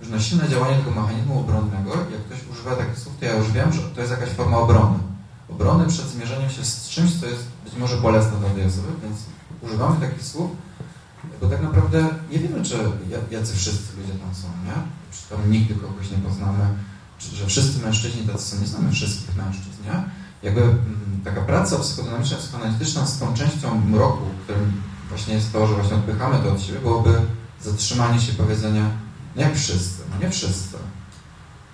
już 0.00 0.08
na 0.08 0.20
silne 0.20 0.48
działanie 0.48 0.78
tego 0.78 0.90
mechanizmu 0.90 1.40
obronnego, 1.40 1.90
jak 1.90 2.24
ktoś 2.24 2.38
używa 2.52 2.76
takich 2.76 2.98
słów, 2.98 3.14
to 3.20 3.24
ja 3.24 3.36
już 3.36 3.52
wiem, 3.52 3.72
że 3.72 3.82
to 3.82 4.00
jest 4.00 4.12
jakaś 4.12 4.28
forma 4.28 4.58
obrony. 4.58 4.98
Obrony 5.48 5.86
przed 5.86 6.06
zmierzeniem 6.06 6.50
się 6.50 6.64
z 6.64 6.88
czymś, 6.88 7.20
co 7.20 7.26
jest 7.26 7.44
być 7.64 7.76
może 7.76 7.96
bolesne 7.96 8.38
dla 8.38 8.50
tej 8.50 8.64
osoby, 8.64 8.88
więc 9.02 9.16
używamy 9.62 10.06
takich 10.06 10.24
słów, 10.24 10.50
bo 11.40 11.48
tak 11.48 11.62
naprawdę 11.62 12.08
nie 12.30 12.38
wiemy, 12.38 12.64
czy 12.64 12.78
jacy 13.30 13.56
wszyscy 13.56 13.96
ludzie 13.96 14.12
tam 14.12 14.34
są, 14.34 14.48
nie? 14.64 14.74
Czy 15.12 15.28
tam 15.28 15.50
nigdy 15.50 15.74
kogoś 15.74 16.10
nie 16.10 16.18
poznamy, 16.18 16.68
że 17.18 17.46
wszyscy 17.46 17.78
mężczyźni 17.82 18.22
tacy 18.22 18.44
są, 18.44 18.60
nie 18.60 18.66
znamy 18.66 18.92
wszystkich 18.92 19.36
mężczyzn, 19.36 19.82
nie? 19.84 20.04
Jakby 20.42 20.62
mm, 20.62 21.20
taka 21.24 21.40
praca 21.40 21.78
psychodynamiczna, 21.78 22.36
psychoanalityczna 22.36 23.06
z 23.06 23.18
tą 23.18 23.34
częścią 23.34 23.80
mroku, 23.80 24.24
którym 24.44 24.82
właśnie 25.08 25.34
jest 25.34 25.52
to, 25.52 25.66
że 25.66 25.74
właśnie 25.74 25.96
odpychamy 25.96 26.38
to 26.38 26.52
od 26.52 26.62
siebie, 26.62 26.78
byłoby 26.78 27.20
zatrzymanie 27.62 28.20
się 28.20 28.32
powiedzenia, 28.32 28.90
nie 29.36 29.54
wszyscy, 29.54 30.02
no 30.10 30.26
nie 30.26 30.30
wszyscy. 30.30 30.76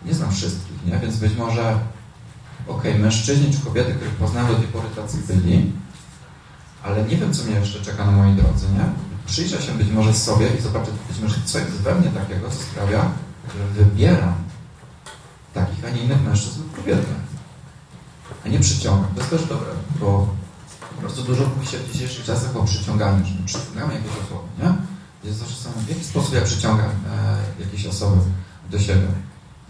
Nie 0.05 0.15
znam 0.15 0.33
wszystkich, 0.33 0.87
nie? 0.87 0.99
Więc 0.99 1.17
być 1.17 1.37
może, 1.37 1.79
okej, 2.69 2.93
okay, 2.93 2.99
mężczyźni 2.99 3.55
czy 3.55 3.61
kobiety, 3.61 3.95
których 3.95 4.15
poznałem 4.15 4.49
do 4.49 4.59
tej 4.59 4.69
pory 4.69 4.89
tacy 4.97 5.19
byli, 5.29 5.73
ale 6.83 7.05
nie 7.05 7.17
wiem, 7.17 7.35
co 7.35 7.45
mnie 7.45 7.55
jeszcze 7.55 7.81
czeka 7.81 8.07
na 8.07 8.13
mojej 8.13 8.37
drodze, 8.37 8.67
nie? 8.69 8.85
Przyjrzę 9.27 9.63
się 9.63 9.73
być 9.73 9.91
może 9.91 10.15
sobie 10.15 10.47
i 10.59 10.63
zobaczę 10.63 10.91
być 11.09 11.21
może, 11.21 11.37
co 11.45 11.59
jest 11.59 11.71
we 11.71 11.95
mnie 11.95 12.11
takiego, 12.11 12.51
co 12.51 12.57
sprawia, 12.57 13.11
że 13.59 13.85
wybieram 13.85 14.35
takich, 15.55 15.85
a 15.85 15.91
nie 15.91 16.03
innych 16.03 16.23
mężczyzn 16.23 16.61
lub 16.61 16.77
kobiety. 16.77 17.07
A 18.47 18.49
nie 18.49 18.61
przyciągam. 18.61 19.15
To 19.15 19.21
jest 19.21 19.31
też 19.31 19.47
dobre, 19.47 19.69
bo 20.01 20.29
bardzo 21.03 21.23
dużo 21.23 21.43
mówi 21.57 21.67
się 21.67 21.79
w 21.79 21.93
dzisiejszych 21.93 22.25
czasach 22.25 22.57
o 22.57 22.65
przyciąganiu, 22.65 23.27
że 23.27 23.35
my 23.41 23.47
przyciągamy 23.47 23.95
jakieś 23.95 24.11
osoby, 24.11 24.49
nie? 24.63 24.75
Jest 25.25 25.39
zawsze 25.39 25.57
samo, 25.57 25.75
w 25.77 25.89
jaki 25.89 26.05
sposób 26.05 26.35
ja 26.35 26.41
przyciągam 26.41 26.87
e, 26.89 27.63
jakieś 27.65 27.87
osoby 27.87 28.21
do 28.71 28.79
siebie. 28.79 29.09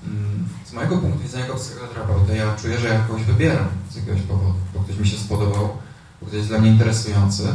Mm, 0.06 0.48
z 0.64 0.72
mojego 0.72 0.98
punktu 0.98 1.18
widzenia 1.18 1.44
jako 1.44 1.58
psychoterapeuta 1.58 2.34
ja 2.34 2.56
czuję, 2.56 2.78
że 2.78 2.88
ja 2.88 3.00
kogoś 3.00 3.24
wybieram 3.24 3.66
z 3.90 3.96
jakiegoś 3.96 4.22
powodu, 4.22 4.54
bo 4.74 4.80
ktoś 4.80 4.96
mi 4.96 5.08
się 5.08 5.18
spodobał, 5.18 5.68
bo 6.20 6.26
ktoś 6.26 6.36
jest 6.36 6.48
dla 6.48 6.58
mnie 6.58 6.70
interesujący, 6.70 7.48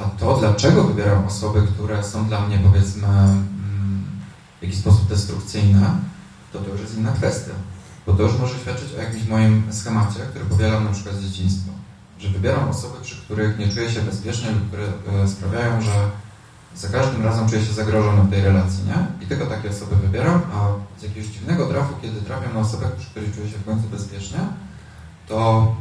a 0.00 0.04
to, 0.04 0.36
dlaczego 0.36 0.84
wybieram 0.84 1.26
osoby, 1.26 1.66
które 1.74 2.04
są 2.04 2.28
dla 2.28 2.46
mnie, 2.46 2.58
powiedzmy, 2.58 3.06
mm, 3.06 4.04
w 4.58 4.62
jakiś 4.62 4.78
sposób 4.78 5.08
destrukcyjne, 5.08 5.96
to 6.52 6.58
to 6.58 6.70
już 6.70 6.80
jest 6.80 6.98
inna 6.98 7.12
kwestia. 7.12 7.52
Bo 8.06 8.12
to 8.12 8.22
już 8.22 8.38
może 8.38 8.58
świadczyć 8.58 8.94
o 8.94 9.02
jakimś 9.02 9.28
moim 9.28 9.72
schemacie, 9.72 10.20
który 10.30 10.44
powielam 10.44 10.84
na 10.84 10.92
przykład 10.92 11.14
z 11.16 11.24
dzieciństwa 11.24 11.76
że 12.18 12.28
wybieram 12.28 12.68
osoby, 12.68 12.94
przy 13.02 13.16
których 13.16 13.58
nie 13.58 13.68
czuję 13.68 13.90
się 13.90 14.02
bezpiecznie 14.02 14.50
lub 14.50 14.68
które 14.68 14.84
e, 15.22 15.28
sprawiają, 15.28 15.80
że 15.80 15.92
za 16.76 16.88
każdym 16.88 17.24
razem 17.24 17.48
czuję 17.48 17.64
się 17.64 17.72
zagrożony 17.72 18.22
w 18.22 18.30
tej 18.30 18.42
relacji, 18.42 18.84
nie? 18.86 19.24
I 19.24 19.26
tylko 19.26 19.46
takie 19.46 19.70
osoby 19.70 19.96
wybieram, 19.96 20.40
a 20.54 20.68
z 21.00 21.02
jakiegoś 21.02 21.30
dziwnego 21.30 21.66
trafu, 21.66 21.94
kiedy 22.02 22.20
trafiam 22.20 22.54
na 22.54 22.60
osobę, 22.60 22.86
przy 22.98 23.10
której 23.10 23.32
czuję 23.32 23.48
się 23.48 23.58
w 23.58 23.64
końcu 23.64 23.88
bezpiecznie, 23.88 24.38
to, 25.28 25.74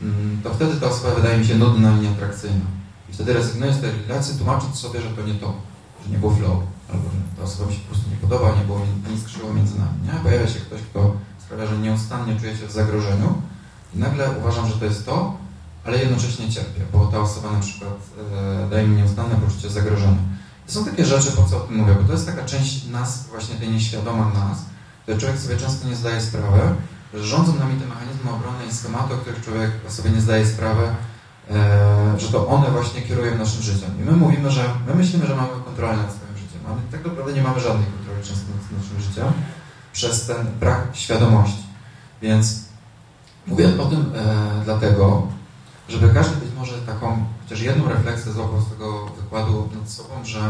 mm, 0.00 0.40
to 0.42 0.54
wtedy 0.54 0.80
ta 0.80 0.86
osoba 0.86 1.14
wydaje 1.14 1.38
mi 1.38 1.46
się 1.46 1.54
nudna 1.54 1.92
i 1.92 2.00
nieatrakcyjna. 2.00 2.66
I 3.10 3.12
wtedy 3.12 3.32
rezygnuję 3.32 3.72
z 3.72 3.80
tej 3.80 3.90
relacji, 4.08 4.38
tłumacząc 4.38 4.78
sobie, 4.78 5.00
że 5.00 5.10
to 5.10 5.22
nie 5.22 5.34
to, 5.34 5.54
że 6.04 6.10
nie 6.10 6.18
było 6.18 6.34
flow, 6.34 6.58
albo 6.92 7.04
ta 7.36 7.42
osoba 7.42 7.70
mi 7.70 7.74
się 7.74 7.80
po 7.80 7.86
prostu 7.86 8.10
nie 8.10 8.16
podoba, 8.16 8.56
nie 8.58 8.64
było 8.64 8.80
nic 9.10 9.22
skrzyło 9.22 9.54
między 9.54 9.78
nami, 9.78 9.98
nie? 10.04 10.12
Pojawia 10.22 10.48
się 10.48 10.60
ktoś, 10.60 10.80
kto 10.82 11.16
sprawia, 11.38 11.66
że 11.66 11.78
nieustannie 11.78 12.40
czuję 12.40 12.56
się 12.56 12.66
w 12.66 12.72
zagrożeniu 12.72 13.42
i 13.94 13.98
nagle 13.98 14.30
uważam, 14.38 14.68
że 14.68 14.74
to 14.74 14.84
jest 14.84 15.06
to, 15.06 15.36
ale 15.84 15.98
jednocześnie 15.98 16.50
cierpię, 16.50 16.80
bo 16.92 17.06
ta 17.06 17.20
osoba 17.20 17.52
na 17.52 17.60
przykład 17.60 17.98
e, 18.66 18.70
daje 18.70 18.88
mi 18.88 18.96
nieustanne 18.96 19.36
poczucie 19.36 19.70
zagrożenia. 19.70 20.18
To 20.66 20.72
są 20.72 20.84
takie 20.84 21.04
rzeczy, 21.04 21.32
po 21.32 21.42
co 21.42 21.56
o 21.56 21.60
tym 21.60 21.76
mówię, 21.76 21.94
bo 21.94 22.06
to 22.06 22.12
jest 22.12 22.26
taka 22.26 22.44
część 22.44 22.86
nas, 22.86 23.26
właśnie 23.30 23.56
tej 23.56 23.68
nieświadoma 23.68 24.24
nas, 24.28 24.58
że 25.08 25.18
człowiek 25.18 25.38
sobie 25.38 25.56
często 25.56 25.88
nie 25.88 25.96
zdaje 25.96 26.20
sprawy, 26.20 26.60
że 27.14 27.24
rządzą 27.24 27.54
nami 27.54 27.80
te 27.80 27.86
mechanizmy 27.86 28.30
obrony 28.30 28.66
i 28.70 28.74
schematy, 28.74 29.14
o 29.14 29.16
których 29.16 29.44
człowiek 29.44 29.70
sobie 29.88 30.10
nie 30.10 30.20
zdaje 30.20 30.46
sprawy, 30.46 30.82
e, 31.50 32.20
że 32.20 32.28
to 32.28 32.48
one 32.48 32.70
właśnie 32.70 33.02
kierują 33.02 33.38
naszym 33.38 33.62
życiem. 33.62 33.90
I 34.00 34.02
my 34.02 34.12
mówimy, 34.12 34.50
że 34.50 34.64
my 34.86 34.94
myślimy, 34.94 35.26
że 35.26 35.36
mamy 35.36 35.48
kontrolę 35.64 35.96
nad 35.96 36.12
ale 36.68 36.76
tak 36.90 37.04
naprawdę 37.04 37.32
nie 37.32 37.42
mamy 37.42 37.60
żadnej 37.60 37.86
kontroli 37.86 38.22
często 38.22 38.44
nad 38.50 38.82
naszym 38.82 39.00
życiem 39.00 39.32
przez 39.92 40.26
ten 40.26 40.46
brak 40.60 40.88
świadomości. 40.92 41.64
Więc 42.22 42.64
mówię 43.46 43.80
o 43.82 43.86
tym 43.86 44.12
e, 44.14 44.64
dlatego, 44.64 45.26
żeby 45.88 46.14
każdy 46.14 46.36
być 46.36 46.54
może 46.58 46.78
taką, 46.78 47.24
chociaż 47.42 47.60
jedną 47.60 47.88
refleksję 47.88 48.32
złapał 48.32 48.60
z 48.60 48.70
tego 48.70 49.06
wykładu 49.06 49.68
nad 49.80 49.90
sobą, 49.90 50.24
że, 50.24 50.40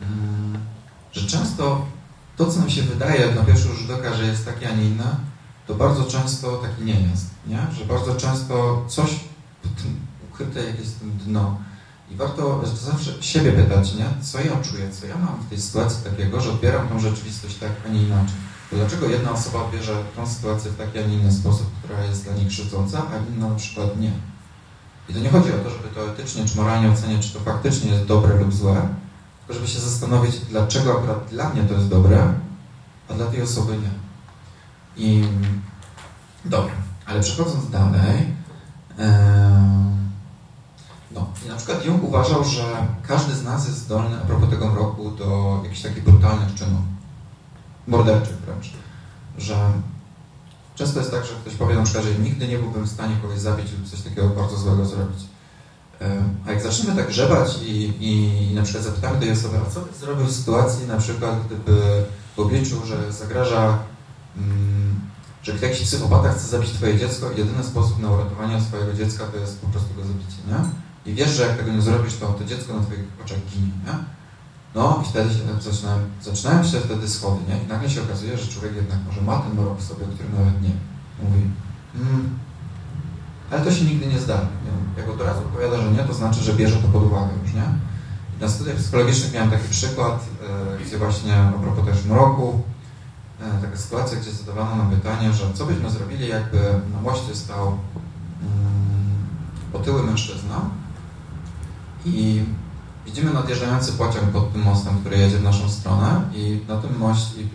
mm, 0.00 0.58
że 1.12 1.26
często 1.26 1.86
to, 2.36 2.46
co 2.46 2.60
nam 2.60 2.70
się 2.70 2.82
wydaje 2.82 3.34
na 3.34 3.44
pierwszy 3.44 3.68
rzut 3.68 3.90
oka, 3.90 4.14
że 4.14 4.24
jest 4.24 4.44
takie, 4.44 4.68
a 4.68 4.74
nie 4.74 4.84
inne, 4.84 5.16
to 5.66 5.74
bardzo 5.74 6.04
często 6.04 6.56
taki 6.56 6.84
nie 6.84 7.00
jest, 7.00 7.30
nie? 7.46 7.66
Że 7.78 7.84
bardzo 7.84 8.14
często 8.14 8.84
coś 8.88 9.20
ukryte 10.30 10.64
jakieś 10.64 10.86
dno. 11.26 11.58
I 12.10 12.16
warto 12.16 12.62
zawsze 12.82 13.22
siebie 13.22 13.52
pytać, 13.52 13.94
nie? 13.94 14.06
Co 14.22 14.40
ja 14.40 14.56
czuję, 14.62 14.90
co 14.90 15.06
ja 15.06 15.18
mam 15.18 15.36
w 15.46 15.48
tej 15.48 15.60
sytuacji 15.60 16.04
takiego, 16.04 16.40
że 16.40 16.50
odbieram 16.50 16.88
tą 16.88 17.00
rzeczywistość 17.00 17.56
tak, 17.56 17.70
a 17.86 17.88
nie 17.88 18.02
inaczej. 18.02 18.36
To 18.70 18.76
dlaczego 18.76 19.08
jedna 19.08 19.30
osoba 19.30 19.70
bierze 19.72 20.04
tą 20.16 20.26
sytuację 20.26 20.70
w 20.70 20.76
taki, 20.76 20.98
a 20.98 21.06
nie 21.06 21.14
inny 21.14 21.32
sposób, 21.32 21.66
która 21.82 22.04
jest 22.04 22.24
dla 22.24 22.34
niej 22.34 22.46
krzywdząca, 22.46 22.98
a 22.98 23.34
inna 23.34 23.48
na 23.48 23.54
przykład 23.54 24.00
nie? 24.00 24.10
I 25.08 25.14
to 25.14 25.20
nie 25.20 25.30
chodzi 25.30 25.52
o 25.52 25.58
to, 25.58 25.70
żeby 25.70 25.88
to 25.94 26.12
etycznie 26.12 26.44
czy 26.44 26.56
moralnie 26.56 26.90
oceniać, 26.90 27.26
czy 27.26 27.32
to 27.32 27.40
faktycznie 27.40 27.90
jest 27.90 28.04
dobre 28.04 28.36
lub 28.36 28.54
złe, 28.54 28.88
tylko 29.38 29.54
żeby 29.54 29.72
się 29.72 29.80
zastanowić, 29.80 30.38
dlaczego 30.38 30.98
akurat 30.98 31.28
dla 31.30 31.48
mnie 31.48 31.62
to 31.62 31.74
jest 31.74 31.88
dobre, 31.88 32.34
a 33.08 33.14
dla 33.14 33.26
tej 33.26 33.42
osoby 33.42 33.72
nie. 33.72 33.90
I 35.04 35.28
dobra, 36.44 36.72
ale 37.06 37.20
przechodząc 37.20 37.70
dalej, 37.70 38.26
no 41.16 41.26
i 41.46 41.48
na 41.48 41.56
przykład 41.56 41.84
Jung 41.84 42.04
uważał, 42.04 42.44
że 42.44 42.86
każdy 43.02 43.34
z 43.34 43.44
nas 43.44 43.66
jest 43.66 43.78
zdolny, 43.78 44.16
a 44.22 44.26
propos 44.26 44.50
tego 44.50 44.68
mroku, 44.68 45.10
do 45.10 45.60
jakichś 45.64 45.82
takich 45.82 46.04
brutalnych 46.04 46.54
czynów. 46.54 46.80
morderczych 47.86 48.36
wręcz, 48.36 48.72
że 49.38 49.56
często 50.74 50.98
jest 50.98 51.10
tak, 51.10 51.24
że 51.24 51.34
ktoś 51.34 51.54
powie 51.54 51.74
na 51.74 51.82
przykład, 51.82 52.04
że 52.04 52.14
nigdy 52.14 52.48
nie 52.48 52.58
byłbym 52.58 52.84
w 52.84 52.90
stanie 52.90 53.16
kogoś 53.22 53.38
zabić 53.38 53.72
lub 53.72 53.90
coś 53.90 54.00
takiego 54.00 54.28
bardzo 54.28 54.56
złego 54.56 54.84
zrobić. 54.84 55.18
A 56.46 56.50
jak 56.50 56.62
zaczniemy 56.62 56.96
tak 56.96 57.08
grzebać 57.08 57.58
i, 57.62 57.92
i 58.00 58.54
na 58.54 58.62
przykład 58.62 58.84
zapytamy 58.84 59.20
tej 59.20 59.32
osoby, 59.32 59.58
a 59.66 59.70
co 59.70 59.80
byś 59.80 59.94
zrobił 59.94 60.26
w 60.26 60.32
sytuacji 60.32 60.86
na 60.86 60.96
przykład, 60.96 61.46
gdyby 61.46 62.04
w 62.36 62.40
obliczu, 62.40 62.86
że 62.86 63.12
zagraża, 63.12 63.78
mm, 64.36 65.00
że 65.42 65.52
jakiś 65.62 65.82
psychopata 65.82 66.32
chce 66.32 66.48
zabić 66.48 66.70
twoje 66.70 66.98
dziecko 66.98 67.30
i 67.30 67.38
jedyny 67.38 67.64
sposób 67.64 67.98
na 67.98 68.10
uratowanie 68.10 68.60
swojego 68.60 68.92
dziecka 68.92 69.24
to 69.26 69.36
jest 69.36 69.60
po 69.60 69.66
prostu 69.66 69.94
go 69.94 70.02
zabicie, 70.02 70.36
nie? 70.48 70.85
I 71.06 71.14
wiesz, 71.14 71.30
że 71.30 71.42
jak 71.42 71.56
tego 71.56 71.72
nie 71.72 71.82
zrobisz, 71.82 72.16
to 72.16 72.26
to 72.26 72.44
dziecko 72.44 72.74
na 72.74 72.82
twoich 72.82 73.00
oczach 73.24 73.38
ginie, 73.50 73.72
nie? 73.86 73.92
No 74.74 75.02
i 75.04 75.08
wtedy 75.08 75.30
się 75.34 75.70
zaczynają, 75.70 75.98
zaczynają 76.22 76.64
się 76.64 76.80
wtedy 76.80 77.08
schody, 77.08 77.40
nie? 77.48 77.62
I 77.62 77.66
nagle 77.66 77.90
się 77.90 78.02
okazuje, 78.02 78.38
że 78.38 78.52
człowiek 78.52 78.76
jednak 78.76 78.98
może 79.06 79.20
ma 79.20 79.38
ten 79.38 79.54
mrok 79.54 79.78
w 79.78 79.84
sobie, 79.84 80.04
o 80.04 80.08
którym 80.08 80.32
nawet 80.38 80.62
nie 80.62 80.70
mówi. 81.22 81.50
Mm, 81.94 82.38
ale 83.50 83.64
to 83.64 83.72
się 83.72 83.84
nigdy 83.84 84.06
nie 84.06 84.18
zdarzy. 84.18 84.46
Jak 84.96 85.08
od 85.08 85.20
razu 85.20 85.38
odpowiada, 85.38 85.82
że 85.82 85.92
nie, 85.92 86.04
to 86.04 86.14
znaczy, 86.14 86.40
że 86.42 86.52
bierze 86.52 86.76
to 86.76 86.88
pod 86.88 87.02
uwagę 87.02 87.30
już, 87.42 87.54
nie? 87.54 87.64
I 88.38 88.40
na 88.40 88.48
studiach 88.48 88.76
psychologicznych 88.76 89.32
miałem 89.32 89.50
taki 89.50 89.68
przykład, 89.68 90.26
e, 90.80 90.84
gdzie 90.84 90.98
właśnie 90.98 91.36
a 91.36 91.52
propos 91.52 91.84
też 91.84 92.04
mroku, 92.04 92.60
e, 93.40 93.62
taka 93.62 93.76
sytuacja, 93.76 94.18
gdzie 94.18 94.30
zadawano 94.30 94.76
nam 94.76 94.90
pytanie, 94.90 95.32
że 95.32 95.52
co 95.54 95.66
byśmy 95.66 95.90
zrobili, 95.90 96.28
jakby 96.28 96.58
na 96.94 97.00
moście 97.00 97.34
stał 97.34 97.66
mm, 97.66 97.78
otyły 99.72 100.02
mężczyzna 100.02 100.60
i 102.06 102.42
widzimy 103.06 103.32
nadjeżdżający 103.32 103.92
pociąg 103.92 104.24
pod 104.32 104.52
tym 104.52 104.62
mostem, 104.62 104.98
który 105.00 105.18
jedzie 105.18 105.38
w 105.38 105.42
naszą 105.42 105.68
stronę 105.68 106.22
i 106.34 106.60
na 106.68 106.76
tym 106.76 106.90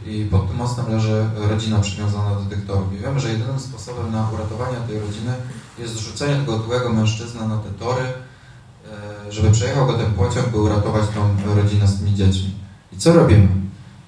i, 0.06 0.12
i 0.12 0.26
pod 0.26 0.48
tym 0.48 0.58
mostem 0.58 0.86
leży 0.92 1.26
rodzina 1.50 1.80
przywiązana 1.80 2.36
do 2.36 2.42
tych 2.50 2.66
torów. 2.66 2.94
I 2.94 2.98
wiemy, 2.98 3.20
że 3.20 3.30
jedynym 3.30 3.60
sposobem 3.60 4.12
na 4.12 4.30
uratowanie 4.34 4.78
tej 4.88 5.00
rodziny 5.00 5.34
jest 5.80 5.94
zrzucenie 5.94 6.36
tego 6.36 6.56
otyłego 6.56 6.90
mężczyzny 6.90 7.48
na 7.48 7.58
te 7.58 7.70
tory, 7.70 8.04
e, 8.04 9.32
żeby 9.32 9.52
przejechał 9.52 9.88
go 9.88 9.94
ten 9.94 10.14
pociąg, 10.14 10.50
by 10.50 10.58
uratować 10.58 11.04
tą 11.16 11.54
rodzinę 11.56 11.88
z 11.88 12.00
tymi 12.00 12.16
dziećmi. 12.16 12.54
I 12.94 12.98
co 12.98 13.14
robimy? 13.14 13.48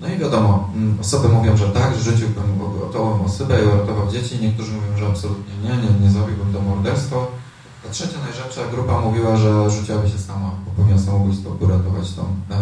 No 0.02 0.08
i 0.08 0.18
wiadomo, 0.18 0.70
osoby 1.02 1.30
mówią, 1.30 1.58
że 1.58 1.70
tak, 1.70 1.96
rzuciłbym 2.00 2.60
tą 2.94 3.26
osobę 3.26 3.64
i 3.64 3.68
uratował 3.68 4.12
dzieci, 4.12 4.40
niektórzy 4.42 4.72
mówią, 4.72 4.98
że 4.98 5.08
absolutnie 5.08 5.54
nie, 5.64 5.70
nie, 5.70 6.00
nie 6.00 6.12
zrobiłbym 6.12 6.54
to 6.54 6.62
morderstwo. 6.62 7.28
A 7.86 7.90
trzecia 7.92 8.20
najrzeczsza 8.20 8.62
grupa 8.72 9.02
mówiła, 9.02 9.38
że 9.38 9.70
rzuciłaby 9.70 10.10
się 10.10 10.18
sama, 10.18 10.52
popełniła 10.66 11.00
samobójstwo, 11.00 11.52
by 11.52 11.66
uratować 11.66 12.14
tą, 12.14 12.36
e, 12.52 12.56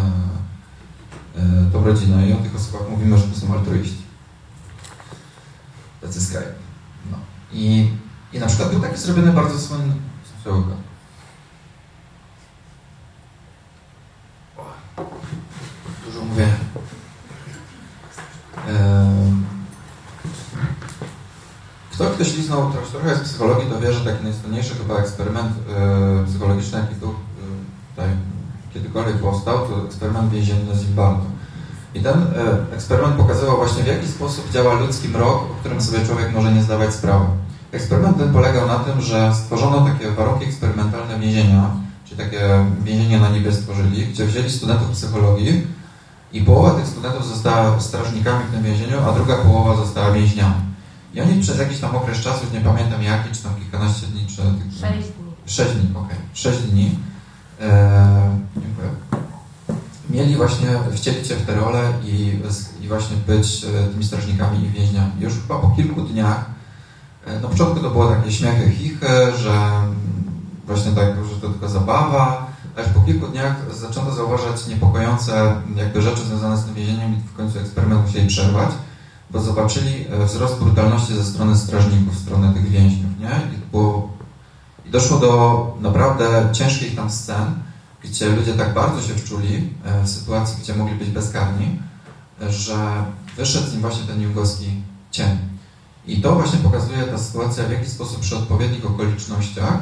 e, 1.42 1.72
tą 1.72 1.84
rodzinę. 1.84 2.28
I 2.28 2.34
o 2.34 2.38
tych 2.38 2.56
osobach 2.56 2.90
mówimy, 2.90 3.18
że 3.18 3.24
to 3.24 3.40
są 3.40 3.54
altruiści. 3.54 4.02
Tacy 6.02 6.22
skrajni. 6.22 6.54
No. 7.12 7.18
I 7.54 7.92
i 8.34 8.40
na 8.40 8.48
przykład 8.48 8.72
był 8.72 8.80
taki 8.80 8.98
zrobiony 8.98 9.32
bardzo 9.32 9.60
słynny 9.60 9.94
Przełuka. 10.42 10.76
Dużo 16.06 16.26
mówię. 16.26 16.48
Kto 22.02 22.10
ktoś 22.10 22.38
liznął 22.38 22.72
trochę, 22.92 23.16
z 23.16 23.20
psychologii, 23.20 23.70
to 23.70 23.80
wie, 23.80 23.94
że 23.94 24.06
taki 24.06 24.24
najsłynniejszy 24.24 24.76
chyba 24.76 24.96
eksperyment 24.96 25.52
e, 25.52 26.26
psychologiczny, 26.28 26.80
jaki 26.80 26.94
e, 26.94 26.98
tutaj 27.92 28.10
kiedykolwiek 28.74 29.18
powstał, 29.18 29.68
to 29.68 29.86
eksperyment 29.86 30.32
więzienny 30.32 30.76
Zimbardo. 30.76 31.26
I 31.96 32.00
ten 32.02 32.14
e, 32.14 32.76
eksperyment 32.76 33.16
pokazywał 33.16 33.58
właśnie 33.58 33.84
w 33.84 33.88
jaki 33.88 34.08
sposób 34.08 34.52
działa 34.52 34.74
ludzki 34.74 35.10
mrok, 35.10 35.36
o 35.36 35.56
którym 35.60 35.82
sobie 35.82 36.06
człowiek 36.06 36.34
może 36.34 36.54
nie 36.54 36.64
zdawać 36.64 36.94
sprawy. 36.94 37.26
Eksperyment 37.72 38.18
ten 38.18 38.34
polegał 38.34 38.68
na 38.68 38.80
tym, 38.80 39.02
że 39.02 39.36
stworzono 39.36 39.86
takie 39.86 40.12
warunki 40.12 40.46
eksperymentalne 40.46 41.20
więzienia, 41.20 41.72
czyli 42.06 42.18
takie 42.18 42.66
więzienie 42.84 43.20
na 43.20 43.30
niebie 43.30 43.54
stworzyli, 43.54 44.08
gdzie 44.08 44.26
wzięli 44.26 44.50
studentów 44.50 44.90
psychologii 44.90 45.68
i 46.34 46.42
połowa 46.42 46.72
tych 46.72 46.88
studentów 46.88 47.28
została 47.28 47.80
strażnikami 47.80 48.46
w 48.46 48.52
tym 48.52 48.64
więzieniu, 48.64 48.98
a 49.10 49.12
druga 49.12 49.36
połowa 49.36 49.76
została 49.76 50.12
więźniami. 50.12 50.71
I 51.14 51.22
oni 51.22 51.42
przez 51.42 51.60
jakiś 51.60 51.80
tam 51.80 51.96
okres 51.96 52.20
czasu, 52.20 52.46
nie 52.54 52.62
pamiętam 52.62 53.04
jaki, 53.04 53.36
czy 53.36 53.44
tam 53.44 53.56
kilkanaście 53.56 54.08
dni, 54.08 54.28
czy... 54.28 54.42
Sześć 54.80 55.08
dni. 55.08 55.32
Sześć 55.46 55.72
dni, 55.72 55.90
okej. 55.92 56.04
Okay. 56.04 56.18
Sześć 56.34 56.60
dni. 56.60 57.00
Eee, 57.62 57.70
dziękuję. 58.54 58.90
Mieli 60.10 60.36
właśnie 60.36 60.68
wcielić 60.94 61.28
się 61.28 61.36
w 61.36 61.46
te 61.46 61.56
role 61.56 61.94
i, 62.04 62.40
i 62.82 62.88
właśnie 62.88 63.18
być 63.18 63.66
e, 63.66 63.88
tymi 63.88 64.04
strażnikami 64.04 64.66
i 64.66 64.70
więźniami. 64.70 65.12
Już 65.20 65.34
chyba 65.34 65.60
po 65.60 65.70
kilku 65.70 66.02
dniach 66.02 66.52
E, 67.26 67.40
na 67.40 67.48
początku 67.48 67.80
to 67.80 67.90
było 67.90 68.08
takie 68.08 68.32
śmiechy, 68.32 68.72
chichy, 68.72 69.08
że 69.38 69.72
właśnie 70.68 70.92
tak, 70.92 71.08
że 71.08 71.36
to 71.42 71.50
tylko 71.50 71.70
zabawa, 71.70 72.48
aż 72.78 72.88
po 72.88 73.02
kilku 73.02 73.28
dniach 73.28 73.56
zaczęto 73.74 74.14
zauważać 74.14 74.68
niepokojące 74.68 75.56
jakby 75.76 76.02
rzeczy 76.02 76.22
związane 76.22 76.58
z 76.58 76.66
tym 76.66 76.74
więzieniem 76.74 77.14
i 77.14 77.18
w 77.18 77.34
końcu 77.38 77.60
eksperyment 77.60 78.06
musieli 78.06 78.28
przerwać, 78.28 78.70
bo 79.32 79.40
zobaczyli 79.40 80.06
e, 80.10 80.26
wzrost 80.26 80.60
brutalności 80.60 81.16
ze 81.16 81.24
strony 81.26 81.58
strażników, 81.58 82.16
ze 82.16 82.22
strony 82.22 82.54
tych 82.54 82.70
więźniów, 82.70 83.20
nie? 83.20 83.58
I, 83.58 83.72
było, 83.72 84.10
i 84.86 84.90
doszło 84.90 85.20
do 85.20 85.78
naprawdę 85.82 86.50
ciężkich 86.54 86.96
tam 86.96 87.10
scen, 87.12 87.46
gdzie 88.04 88.30
ludzie 88.30 88.54
tak 88.54 88.74
bardzo 88.74 89.02
się 89.02 89.14
wczuli 89.14 89.70
e, 89.86 90.04
w 90.04 90.10
sytuacji, 90.10 90.58
gdzie 90.62 90.76
mogli 90.76 90.96
być 90.96 91.10
bezkarni, 91.10 91.80
że 92.50 93.04
wyszedł 93.38 93.68
z 93.68 93.72
nim 93.72 93.82
właśnie 93.82 94.04
ten 94.04 94.22
jungowski 94.22 94.70
cień. 95.12 95.38
I 96.08 96.22
to 96.22 96.36
właśnie 96.36 96.60
pokazuje 96.60 97.04
ta 97.04 97.18
sytuacja, 97.18 97.64
w 97.64 97.72
jaki 97.72 97.90
sposób 97.90 98.20
przy 98.20 98.38
odpowiednich 98.38 98.86
okolicznościach 98.86 99.78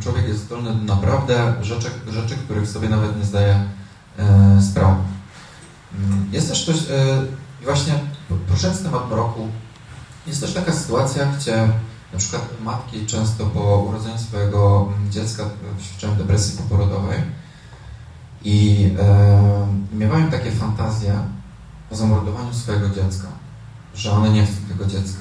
człowiek 0.00 0.28
jest 0.28 0.40
zdolny 0.40 0.74
do 0.74 0.84
naprawdę 0.84 1.54
rzeczy, 1.62 1.90
rzeczy 2.08 2.34
których 2.34 2.68
sobie 2.68 2.88
nawet 2.88 3.18
nie 3.18 3.24
zdaje 3.24 3.64
e, 4.18 4.62
sprawy. 4.62 5.00
Mm, 5.94 6.28
jest 6.32 6.48
też 6.48 6.66
coś, 6.66 6.76
e, 6.76 7.24
właśnie 7.64 7.94
poruszając 8.28 8.82
temat 8.82 9.10
mroku, 9.10 9.48
jest 10.26 10.40
też 10.40 10.54
taka 10.54 10.72
sytuacja, 10.72 11.26
gdzie 11.26 11.68
na 12.12 12.18
przykład 12.18 12.42
matki 12.64 13.06
często 13.06 13.46
po 13.46 13.60
urodzeniu 13.60 14.18
swojego 14.18 14.88
dziecka 15.10 15.44
doświadczają 15.76 16.16
depresji 16.16 16.58
poporodowej 16.58 17.22
i 18.44 18.88
e, 19.00 19.66
miewają 19.92 20.30
takie 20.30 20.52
fantazje 20.52 21.18
o 21.90 21.96
zamordowaniu 21.96 22.54
swojego 22.54 22.88
dziecka, 22.88 23.28
że 23.94 24.12
one 24.12 24.30
nie 24.30 24.46
chcą 24.46 24.54
tego 24.68 24.86
dziecka 24.86 25.20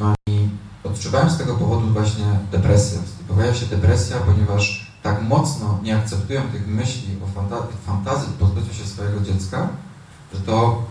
no 0.00 0.14
i 0.28 0.48
odczuwałem 0.84 1.30
z 1.30 1.38
tego 1.38 1.54
powodu 1.54 1.86
właśnie 1.92 2.24
depresję. 2.52 2.98
Pojawia 3.28 3.54
się 3.54 3.66
depresja, 3.66 4.16
ponieważ 4.16 4.92
tak 5.02 5.22
mocno 5.22 5.78
nie 5.82 5.96
akceptują 5.96 6.42
tych 6.42 6.68
myśli 6.68 7.18
o 7.24 7.26
fanta 7.26 7.56
fantazji 7.86 8.32
pozbyciu 8.38 8.74
się 8.74 8.84
swojego 8.84 9.20
dziecka, 9.20 9.68
że 10.34 10.40
to, 10.40 10.82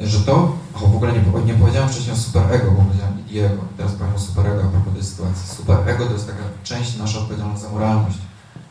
e, 0.00 0.06
że 0.06 0.20
to 0.20 0.56
o, 0.74 0.78
w 0.78 0.96
ogóle 0.96 1.12
nie, 1.12 1.42
nie 1.44 1.54
powiedziałem 1.54 1.88
wcześniej 1.88 2.14
o 2.14 2.18
superego, 2.18 2.70
bo 2.70 2.82
powiedziałem 2.82 3.18
ego. 3.36 3.62
Teraz 3.76 3.92
powiem 3.92 4.14
o 4.14 4.18
superego 4.18 4.60
a 4.64 4.68
propos 4.68 4.94
tej 4.94 5.02
sytuacji. 5.02 5.56
Superego 5.56 6.06
to 6.06 6.12
jest 6.12 6.26
taka 6.26 6.42
część 6.62 6.96
nasza 6.96 7.18
odpowiedzialna 7.18 7.56
za 7.56 7.68
moralność. 7.68 8.18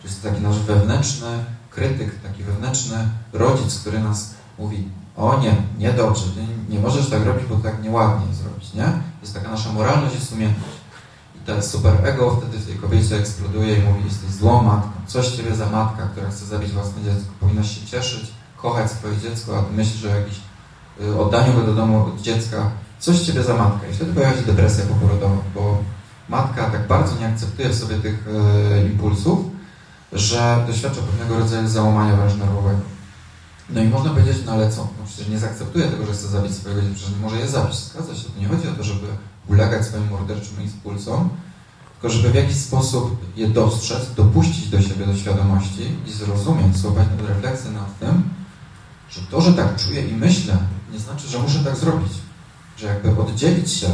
To 0.01 0.07
jest 0.07 0.23
taki 0.23 0.41
nasz 0.41 0.59
wewnętrzny 0.59 1.43
krytyk, 1.69 2.21
taki 2.21 2.43
wewnętrzny 2.43 3.09
rodzic, 3.33 3.79
który 3.79 3.99
nas 3.99 4.33
mówi, 4.59 4.89
o 5.17 5.39
nie, 5.39 5.55
niedobrze, 5.77 6.25
nie, 6.37 6.75
nie 6.75 6.81
możesz 6.81 7.09
tak 7.09 7.25
robić, 7.25 7.45
bo 7.45 7.55
tak 7.55 7.83
nieładnie 7.83 8.33
zrobić, 8.33 8.73
nie? 8.73 8.91
jest 9.21 9.33
taka 9.33 9.51
nasza 9.51 9.71
moralność 9.71 10.15
i 10.15 10.25
sumienność. 10.25 10.77
I 11.35 11.39
to 11.45 11.61
super 11.61 12.07
ego 12.07 12.35
wtedy 12.35 12.57
w 12.57 12.65
tej 12.65 12.75
kobiecie 12.75 13.15
eksploduje 13.15 13.77
i 13.77 13.83
mówi, 13.83 14.05
jesteś 14.05 14.29
złą 14.29 14.63
matką, 14.63 14.89
coś 15.07 15.27
ciebie 15.27 15.55
za 15.55 15.69
matka, 15.69 16.07
która 16.11 16.29
chce 16.29 16.45
zabić 16.45 16.71
własne 16.71 17.03
dziecko, 17.03 17.31
powinnaś 17.39 17.79
się 17.79 17.85
cieszyć, 17.85 18.31
kochać 18.57 18.91
swoje 18.91 19.17
dziecko, 19.17 19.57
a 19.57 19.75
myślisz 19.75 20.05
o 20.05 20.15
jakimś 20.15 20.37
y, 21.01 21.19
oddaniu 21.19 21.53
go 21.53 21.61
do 21.61 21.73
domu 21.73 22.05
od 22.05 22.21
dziecka, 22.21 22.71
coś 22.99 23.19
ciebie 23.19 23.43
za 23.43 23.55
matkę. 23.55 23.89
I 23.91 23.93
wtedy 23.93 24.13
pojawia 24.13 24.37
się 24.37 24.45
depresja 24.45 24.85
poporodowa, 24.85 25.37
bo 25.55 25.77
matka 26.29 26.69
tak 26.69 26.87
bardzo 26.87 27.19
nie 27.19 27.27
akceptuje 27.27 27.69
w 27.69 27.75
sobie 27.75 27.95
tych 27.95 28.27
y, 28.27 28.89
impulsów, 28.91 29.39
że 30.13 30.63
doświadcza 30.67 31.01
pewnego 31.01 31.39
rodzaju 31.39 31.67
załamania 31.67 32.15
wręcz 32.15 32.35
nerwowego. 32.35 32.79
No 33.69 33.81
i 33.81 33.87
można 33.87 34.09
powiedzieć, 34.09 34.37
no 34.45 34.51
ale 34.51 34.71
co? 34.71 34.81
No 34.81 35.05
przecież 35.05 35.27
nie 35.27 35.39
zaakceptuje 35.39 35.87
tego, 35.87 36.05
że 36.05 36.13
chce 36.13 36.27
zabić 36.27 36.55
swojego 36.55 36.81
dziecka, 36.81 36.95
przecież 36.95 37.15
nie 37.15 37.21
może 37.21 37.37
je 37.37 37.47
zabić. 37.47 37.75
Zgadza 37.75 38.15
się, 38.15 38.23
to 38.23 38.39
nie 38.39 38.47
chodzi 38.47 38.67
o 38.67 38.71
to, 38.71 38.83
żeby 38.83 39.07
ulegać 39.49 39.85
swoim 39.85 40.09
morderczym 40.09 40.61
impulsom, 40.63 41.29
tylko 41.93 42.15
żeby 42.15 42.29
w 42.29 42.35
jakiś 42.35 42.55
sposób 42.55 43.17
je 43.35 43.47
dostrzec, 43.47 44.13
dopuścić 44.15 44.69
do 44.69 44.81
siebie, 44.81 45.05
do 45.05 45.15
świadomości 45.15 45.91
i 46.07 46.11
zrozumieć, 46.11 46.77
złapać 46.77 47.07
refleksję 47.27 47.71
nad 47.71 47.99
tym, 47.99 48.23
że 49.09 49.21
to, 49.21 49.41
że 49.41 49.53
tak 49.53 49.75
czuję 49.75 50.07
i 50.07 50.13
myślę, 50.13 50.57
nie 50.91 50.99
znaczy, 50.99 51.27
że 51.27 51.39
muszę 51.39 51.59
tak 51.59 51.75
zrobić. 51.75 52.11
Że 52.77 52.87
jakby 52.87 53.21
oddzielić 53.21 53.71
się 53.71 53.87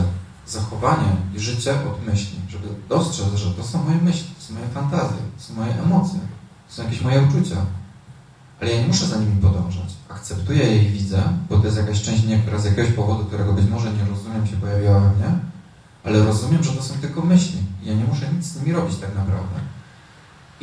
zachowanie 0.48 1.16
i 1.36 1.40
życie 1.40 1.72
od 1.72 2.06
myśli, 2.06 2.40
żeby 2.50 2.68
dostrzec, 2.90 3.34
że 3.36 3.52
to 3.52 3.64
są 3.64 3.84
moje 3.84 3.98
myśli, 3.98 4.28
to 4.40 4.44
są 4.44 4.54
moje 4.54 4.68
fantazje, 4.68 5.18
to 5.38 5.44
są 5.44 5.54
moje 5.54 5.74
emocje, 5.80 6.20
to 6.68 6.76
są 6.76 6.84
jakieś 6.84 7.02
moje 7.02 7.22
uczucia, 7.22 7.56
ale 8.62 8.72
ja 8.72 8.82
nie 8.82 8.88
muszę 8.88 9.06
za 9.06 9.18
nimi 9.18 9.42
podążać. 9.42 9.94
Akceptuję 10.10 10.64
je 10.64 10.84
i 10.84 10.92
widzę, 10.92 11.24
bo 11.50 11.58
to 11.58 11.66
jest 11.66 11.78
jakaś 11.78 12.02
część 12.02 12.24
mnie, 12.24 12.40
która 12.40 12.60
z 12.60 12.66
jakiegoś 12.66 12.92
powodu, 12.92 13.26
którego 13.26 13.54
być 13.54 13.70
może 13.70 13.94
nie 13.94 14.06
rozumiem, 14.06 14.48
się 14.48 14.58
pojawiła 14.58 15.00
we 15.00 15.10
mnie, 15.10 15.40
ale 16.04 16.26
rozumiem, 16.26 16.64
że 16.64 16.72
to 16.72 16.84
są 16.84 16.94
tylko 16.94 17.22
myśli. 17.22 17.58
Ja 17.84 17.94
nie 17.94 18.04
muszę 18.04 18.34
nic 18.34 18.46
z 18.46 18.60
nimi 18.60 18.74
robić 18.74 18.98
tak 18.98 19.16
naprawdę. 19.16 19.56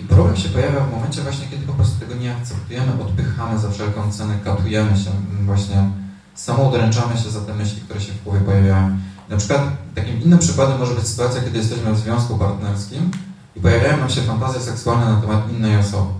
I 0.01 0.03
problem 0.09 0.37
się 0.37 0.49
pojawia 0.49 0.81
w 0.81 0.93
momencie 0.93 1.23
właśnie, 1.23 1.47
kiedy 1.51 1.67
po 1.67 1.73
prostu 1.73 2.01
tego 2.01 2.15
nie 2.15 2.37
akceptujemy, 2.37 2.93
odpychamy 3.03 3.59
za 3.59 3.71
wszelką 3.71 4.13
cenę, 4.13 4.35
katujemy 4.45 4.97
się, 4.97 5.11
właśnie 5.47 5.91
samoudręczamy 6.35 7.17
się 7.17 7.31
za 7.31 7.41
te 7.41 7.55
myśli, 7.55 7.81
które 7.81 8.01
się 8.01 8.13
w 8.13 8.25
głowie 8.25 8.41
pojawiają. 8.41 8.99
Na 9.29 9.37
przykład 9.37 9.63
takim 9.95 10.23
innym 10.23 10.39
przykładem 10.39 10.79
może 10.79 10.95
być 10.95 11.07
sytuacja, 11.07 11.43
kiedy 11.43 11.59
jesteśmy 11.59 11.93
w 11.93 11.99
związku 11.99 12.39
partnerskim 12.39 13.11
i 13.57 13.61
pojawiają 13.61 13.97
nam 13.97 14.11
się 14.11 14.21
fantazje 14.21 14.61
seksualne 14.61 15.13
na 15.13 15.21
temat 15.21 15.53
innej 15.53 15.77
osoby, 15.77 16.11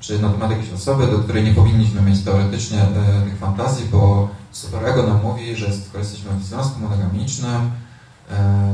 czy 0.00 0.18
na 0.18 0.30
temat 0.30 0.50
jakiejś 0.50 0.72
osoby, 0.72 1.06
do 1.06 1.18
której 1.18 1.44
nie 1.44 1.54
powinniśmy 1.54 2.02
mieć 2.02 2.22
teoretycznie 2.22 2.82
e, 2.82 3.22
tych 3.24 3.38
fantazji, 3.38 3.84
bo 3.92 4.28
superego 4.52 5.02
nam 5.02 5.22
mówi, 5.22 5.56
że 5.56 5.72
skoro 5.72 5.98
jesteśmy 5.98 6.30
w 6.30 6.44
związku 6.44 6.80
monogamicznym, 6.80 7.70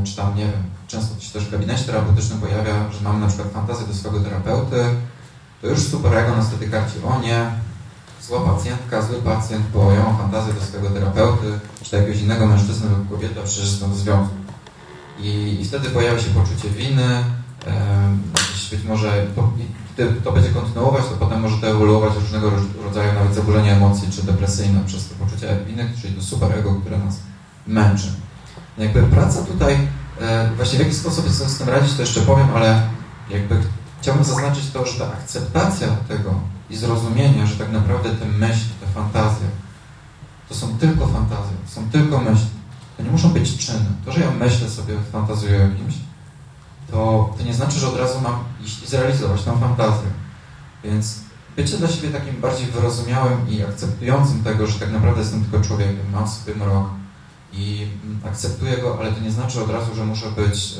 czy 0.05 0.17
tam, 0.17 0.37
nie 0.37 0.45
wiem, 0.45 0.62
często 0.87 1.21
się 1.21 1.33
też 1.33 1.45
w 1.45 1.51
gabinecie 1.51 1.85
terapeutycznym 1.85 2.41
pojawia, 2.41 2.91
że 2.93 3.01
mamy 3.05 3.21
na 3.21 3.27
przykład 3.27 3.53
fantazję 3.53 3.87
do 3.87 3.95
swojego 3.95 4.21
terapeuty, 4.21 4.85
to 5.61 5.67
już 5.67 5.79
superego 5.81 6.37
nas 6.37 6.49
wtedy 6.49 6.69
karci, 6.69 6.99
o 7.05 7.21
nie, 7.21 7.51
zła 8.23 8.41
pacjentka, 8.41 9.03
zły 9.03 9.17
pacjent, 9.17 9.67
bo 9.75 9.93
ja 9.93 10.03
mam 10.03 10.17
fantazję 10.17 10.55
do 10.55 10.61
swojego 10.61 10.91
terapeuty, 10.91 11.59
czy 11.83 11.91
do 11.91 11.97
jakiegoś 11.97 12.23
innego 12.23 12.47
mężczyzny 12.47 12.91
lub 12.91 13.11
kobiety, 13.11 13.41
a 13.41 13.43
przecież 13.43 13.71
jestem 13.71 13.93
w 13.93 13.97
związku. 13.97 14.35
I, 15.19 15.59
I 15.61 15.65
wtedy 15.65 15.91
pojawia 15.91 16.21
się 16.21 16.31
poczucie 16.31 16.71
winy, 16.71 17.25
jakieś 18.37 18.71
być 18.71 18.85
może, 18.85 19.27
to, 19.37 19.53
gdy 19.95 20.12
to 20.25 20.33
będzie 20.33 20.51
kontynuować, 20.51 21.05
to 21.05 21.17
potem 21.27 21.41
może 21.41 21.57
to 21.57 21.67
ewoluować 21.67 22.15
różnego 22.15 22.51
rodzaju 22.85 23.12
nawet 23.12 23.35
zaburzenia 23.35 23.77
emocji, 23.77 24.09
czy 24.12 24.23
depresyjne 24.23 24.81
przez 24.87 25.09
to 25.09 25.15
poczucie 25.15 25.59
winy, 25.67 25.91
czyli 26.03 26.15
to 26.15 26.23
superego, 26.23 26.75
które 26.75 26.99
nas 26.99 27.17
męczy. 27.67 28.12
Jakby 28.79 29.03
praca 29.03 29.43
tutaj, 29.43 29.89
e, 30.21 30.51
właśnie 30.57 30.79
w 30.79 30.83
jaki 30.83 30.95
sposób 30.95 31.31
sobie 31.31 31.51
z 31.51 31.59
tym 31.59 31.69
radzić, 31.69 31.95
to 31.95 32.03
jeszcze 32.03 32.21
powiem, 32.21 32.49
ale 32.55 32.83
jakby 33.31 33.57
chciałbym 34.01 34.25
zaznaczyć 34.25 34.71
to, 34.71 34.87
że 34.87 34.99
ta 34.99 35.13
akceptacja 35.13 35.89
tego 36.09 36.35
i 36.71 36.77
zrozumienie, 36.77 37.47
że 37.47 37.57
tak 37.57 37.73
naprawdę 37.73 38.11
te 38.11 38.27
myśli, 38.27 38.71
te 38.81 38.87
fantazje, 38.87 39.47
to 40.49 40.55
są 40.55 40.79
tylko 40.79 41.07
fantazje, 41.07 41.57
są 41.67 41.91
tylko 41.91 42.19
myśli. 42.19 42.49
To 42.97 43.03
nie 43.03 43.11
muszą 43.11 43.29
być 43.29 43.67
czyny. 43.67 43.87
To, 44.05 44.13
że 44.13 44.21
ja 44.21 44.31
myślę 44.31 44.71
sobie, 44.71 44.95
fantazjuję 45.13 45.65
o 45.65 45.79
kimś, 45.79 45.95
to, 46.91 47.35
to 47.39 47.45
nie 47.45 47.55
znaczy, 47.55 47.79
że 47.79 47.89
od 47.89 47.97
razu 47.97 48.21
mam 48.21 48.45
iść 48.65 48.83
i 48.83 48.87
zrealizować 48.87 49.43
tę 49.43 49.61
fantazję. 49.61 50.09
Więc 50.85 51.19
bycie 51.57 51.77
dla 51.77 51.89
siebie 51.89 52.09
takim 52.09 52.41
bardziej 52.41 52.67
wyrozumiałym 52.67 53.51
i 53.51 53.63
akceptującym 53.63 54.45
tego, 54.45 54.67
że 54.67 54.81
tak 54.81 54.93
naprawdę 54.93 55.21
jestem 55.21 55.45
tylko 55.45 55.67
człowiekiem, 55.69 56.13
mam 56.13 56.29
sobie 56.29 56.55
mrok 56.55 57.02
i 57.53 57.87
akceptuję 58.29 58.79
go, 58.79 58.99
ale 59.01 59.12
to 59.12 59.21
nie 59.21 59.31
znaczy 59.31 59.62
od 59.62 59.71
razu, 59.71 59.95
że 59.95 60.05
muszę 60.05 60.31
być 60.31 60.73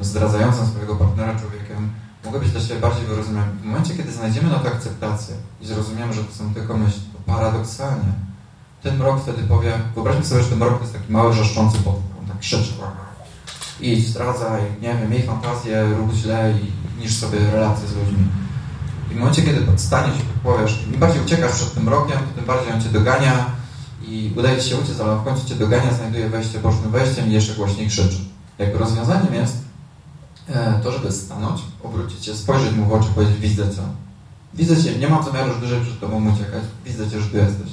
yy, 0.00 0.04
zdradzającym 0.04 0.66
swojego 0.66 0.96
partnera 0.96 1.34
człowiekiem, 1.40 1.90
mogę 2.24 2.40
być 2.40 2.50
dla 2.50 2.60
siebie 2.60 2.80
bardziej 2.80 3.06
wyrozumiały. 3.06 3.46
W 3.62 3.64
momencie, 3.64 3.96
kiedy 3.96 4.12
znajdziemy 4.12 4.50
na 4.50 4.58
to 4.58 4.68
akceptację 4.68 5.34
i 5.60 5.66
zrozumiemy, 5.66 6.12
że 6.12 6.24
to 6.24 6.34
są 6.34 6.54
tylko 6.54 6.76
myśli, 6.76 7.02
to 7.12 7.32
paradoksalnie 7.32 8.12
ten 8.82 8.96
mrok 8.96 9.22
wtedy 9.22 9.42
powie, 9.42 9.72
wyobraźmy 9.94 10.24
sobie, 10.24 10.42
że 10.42 10.48
ten 10.48 10.58
mrok 10.58 10.76
to 10.76 10.82
jest 10.82 10.92
taki 10.92 11.12
mały, 11.12 11.32
wrzeszczący 11.32 11.76
potwór, 11.76 12.02
on 12.20 12.26
tak 12.26 12.38
krzyczy, 12.38 12.72
idź, 13.80 14.08
zdradzaj, 14.08 14.62
nie 14.82 14.94
wiem, 14.94 15.10
miej 15.10 15.22
fantazję, 15.22 15.94
rób 15.98 16.12
źle 16.12 16.54
i 16.62 17.00
niż 17.00 17.16
sobie 17.16 17.38
relacje 17.38 17.88
z 17.88 17.96
ludźmi. 17.96 18.26
I 19.10 19.14
w 19.14 19.18
momencie, 19.18 19.42
kiedy 19.42 19.66
staniesz 19.76 20.18
i 20.18 20.22
powiesz, 20.42 20.86
im 20.92 21.00
bardziej 21.00 21.22
uciekasz 21.22 21.52
przed 21.52 21.74
tym 21.74 21.82
mrokiem, 21.82 22.18
to 22.18 22.34
tym 22.36 22.44
bardziej 22.44 22.72
on 22.72 22.82
cię 22.82 22.88
dogania 22.88 23.50
i 24.06 24.32
udaje 24.36 24.62
ci 24.62 24.70
się 24.70 24.76
uciec, 24.76 25.00
ale 25.00 25.16
w 25.16 25.24
końcu 25.24 25.48
cię 25.48 25.54
dogania, 25.54 25.94
znajduje 25.94 26.28
wejście 26.28 26.58
bocznym 26.58 26.90
wejściem 26.90 27.28
i 27.28 27.32
jeszcze 27.32 27.54
głośniej 27.54 27.88
krzyczy. 27.88 28.18
Jakby 28.58 28.78
rozwiązaniem 28.78 29.34
jest 29.34 29.66
E, 30.48 30.80
to, 30.82 30.92
żeby 30.92 31.12
stanąć, 31.12 31.60
obrócić 31.82 32.24
się, 32.24 32.34
spojrzeć 32.34 32.72
mu 32.72 32.86
w 32.86 32.92
oczy, 32.92 33.08
powiedzieć, 33.14 33.38
widzę 33.38 33.62
cię. 33.62 33.82
Widzę 34.54 34.82
cię, 34.82 34.98
nie 34.98 35.08
mam 35.08 35.24
zamiaru 35.24 35.48
już 35.48 35.58
dłużej 35.58 35.80
przed 35.80 36.00
tobą 36.00 36.32
uciekać, 36.32 36.62
widzę 36.84 37.10
cię, 37.10 37.20
że 37.20 37.26
tu 37.26 37.36
jesteś. 37.36 37.68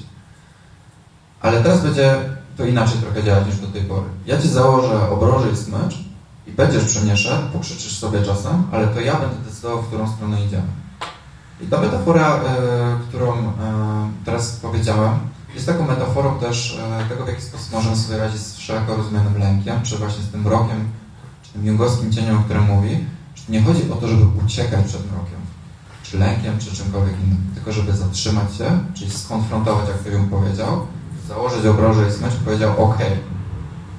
Ale 1.42 1.64
teraz 1.64 1.84
będzie 1.84 2.16
to 2.58 2.66
inaczej 2.66 2.98
trochę 3.02 3.24
działać 3.24 3.46
niż 3.46 3.58
do 3.58 3.68
tej 3.68 3.82
pory. 3.82 4.06
Ja 4.26 4.42
ci 4.42 4.48
założę 4.48 5.10
obroże 5.10 5.52
i 5.52 5.58
smycz 5.58 6.00
i 6.48 6.52
będziesz 6.52 6.86
przy 6.86 7.00
pokrzyczysz 7.54 7.98
sobie 7.98 8.22
czasem, 8.24 8.64
ale 8.72 8.88
to 8.88 9.00
ja 9.00 9.14
będę 9.14 9.36
decydował, 9.50 9.82
w 9.82 9.88
którą 9.88 10.12
stronę 10.12 10.46
idziemy. 10.46 10.68
I 11.62 11.68
ta 11.68 11.82
metafora, 11.82 12.36
e, 12.36 12.40
którą 13.10 13.34
e, 13.34 13.54
teraz 14.26 14.52
powiedziałem, 14.52 15.20
jest 15.54 15.66
taką 15.66 15.88
metaforą 15.88 16.40
też 16.40 16.80
e, 17.02 17.10
tego, 17.10 17.26
w 17.26 17.28
jaki 17.28 17.42
sposób 17.42 17.72
możemy 17.72 17.96
sobie 17.96 18.18
radzić 18.18 18.42
z 18.42 18.58
wszelako 18.58 18.96
rozumianym 18.96 19.40
lękiem, 19.40 19.82
czy 19.84 19.98
właśnie 19.98 20.24
z 20.24 20.30
tym 20.30 20.42
mrokiem, 20.42 20.90
tym 21.54 21.66
jungowskim 21.66 22.12
cieniem, 22.12 22.38
o 22.38 22.44
którym 22.44 22.64
mówi, 22.64 23.06
że 23.36 23.44
nie 23.50 23.62
chodzi 23.62 23.92
o 23.92 23.96
to, 23.96 24.08
żeby 24.08 24.26
uciekać 24.46 24.86
przed 24.86 25.12
mrokiem, 25.12 25.40
czy 26.04 26.18
lękiem, 26.18 26.60
czy 26.60 26.76
czymkolwiek 26.76 27.16
innym, 27.24 27.52
tylko 27.54 27.72
żeby 27.72 27.94
zatrzymać 27.94 28.56
się, 28.56 28.80
czyli 28.94 29.12
skonfrontować, 29.12 29.88
jak 29.88 29.98
to 29.98 30.10
Jung 30.10 30.30
powiedział, 30.30 30.88
założyć 31.28 31.66
obroże 31.66 32.10
i 32.10 32.12
smycz 32.12 32.34
powiedział, 32.46 32.84
ok, 32.84 32.98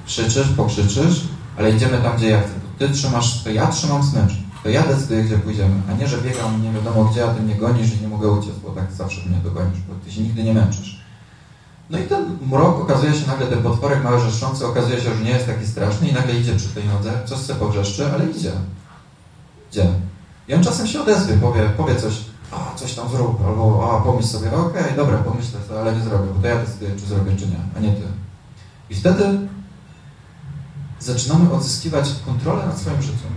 krzyczysz, 0.06 0.48
pokrzyczysz, 0.48 1.24
ale 1.58 1.70
idziemy 1.70 1.98
tam, 1.98 2.16
gdzie 2.16 2.28
ja 2.28 2.40
chcę. 2.40 2.48
To 2.48 2.86
ty 2.86 2.94
trzymasz, 2.94 3.44
to 3.44 3.50
ja 3.50 3.66
trzymam 3.66 4.02
smycz, 4.02 4.32
to 4.62 4.68
ja 4.68 4.82
decyduję, 4.82 5.24
gdzie 5.24 5.38
pójdziemy, 5.38 5.74
a 5.90 5.92
nie, 5.92 6.08
że 6.08 6.18
biegam 6.18 6.62
nie 6.62 6.72
wiadomo 6.72 7.04
gdzie, 7.04 7.24
a 7.24 7.34
ty 7.34 7.42
mnie 7.42 7.54
gonisz 7.54 7.94
i 7.94 8.00
nie 8.00 8.08
mogę 8.08 8.30
uciec, 8.30 8.54
bo 8.64 8.70
tak 8.70 8.92
zawsze 8.92 9.28
mnie 9.28 9.38
dogonisz, 9.44 9.80
bo 9.88 9.94
ty 10.04 10.12
się 10.12 10.20
nigdy 10.20 10.44
nie 10.44 10.54
męczysz. 10.54 10.93
No 11.90 11.98
i 11.98 12.02
ten 12.02 12.38
mrok 12.50 12.80
okazuje 12.80 13.14
się 13.14 13.26
nagle, 13.26 13.46
ten 13.46 13.62
potworek 13.62 14.04
mały 14.04 14.18
wrzeszczący 14.20 14.66
okazuje 14.66 15.00
się, 15.00 15.14
że 15.14 15.24
nie 15.24 15.30
jest 15.30 15.46
taki 15.46 15.66
straszny 15.66 16.08
i 16.08 16.12
nagle 16.12 16.34
idzie 16.34 16.56
przy 16.56 16.68
tej 16.68 16.84
nodze, 16.84 17.12
coś 17.24 17.38
sobie 17.38 17.58
powrzeszczy, 17.58 18.12
ale 18.12 18.26
idzie. 18.30 18.52
Idzie. 19.72 19.88
I 20.48 20.54
on 20.54 20.64
czasem 20.64 20.86
się 20.86 21.02
odezwie, 21.02 21.36
powie, 21.36 21.62
powie 21.76 21.96
coś, 21.96 22.14
a 22.52 22.74
coś 22.78 22.94
tam 22.94 23.08
zrób, 23.08 23.46
albo 23.46 24.02
pomyśl 24.04 24.28
sobie, 24.28 24.52
okej, 24.52 24.82
okay, 24.82 24.96
dobra, 24.96 25.18
pomyślę 25.18 25.60
to, 25.68 25.80
ale 25.80 25.96
nie 25.96 26.02
zrobię, 26.02 26.26
bo 26.34 26.42
to 26.42 26.46
ja 26.46 26.56
decyduję, 26.56 26.90
czy 26.96 27.06
zrobię, 27.06 27.36
czy 27.36 27.46
nie, 27.46 27.58
a 27.76 27.80
nie 27.80 27.92
ty. 27.92 28.02
I 28.90 28.94
wtedy 28.94 29.38
zaczynamy 31.00 31.52
odzyskiwać 31.52 32.10
kontrolę 32.26 32.66
nad 32.66 32.78
swoim 32.78 33.02
życiem. 33.02 33.30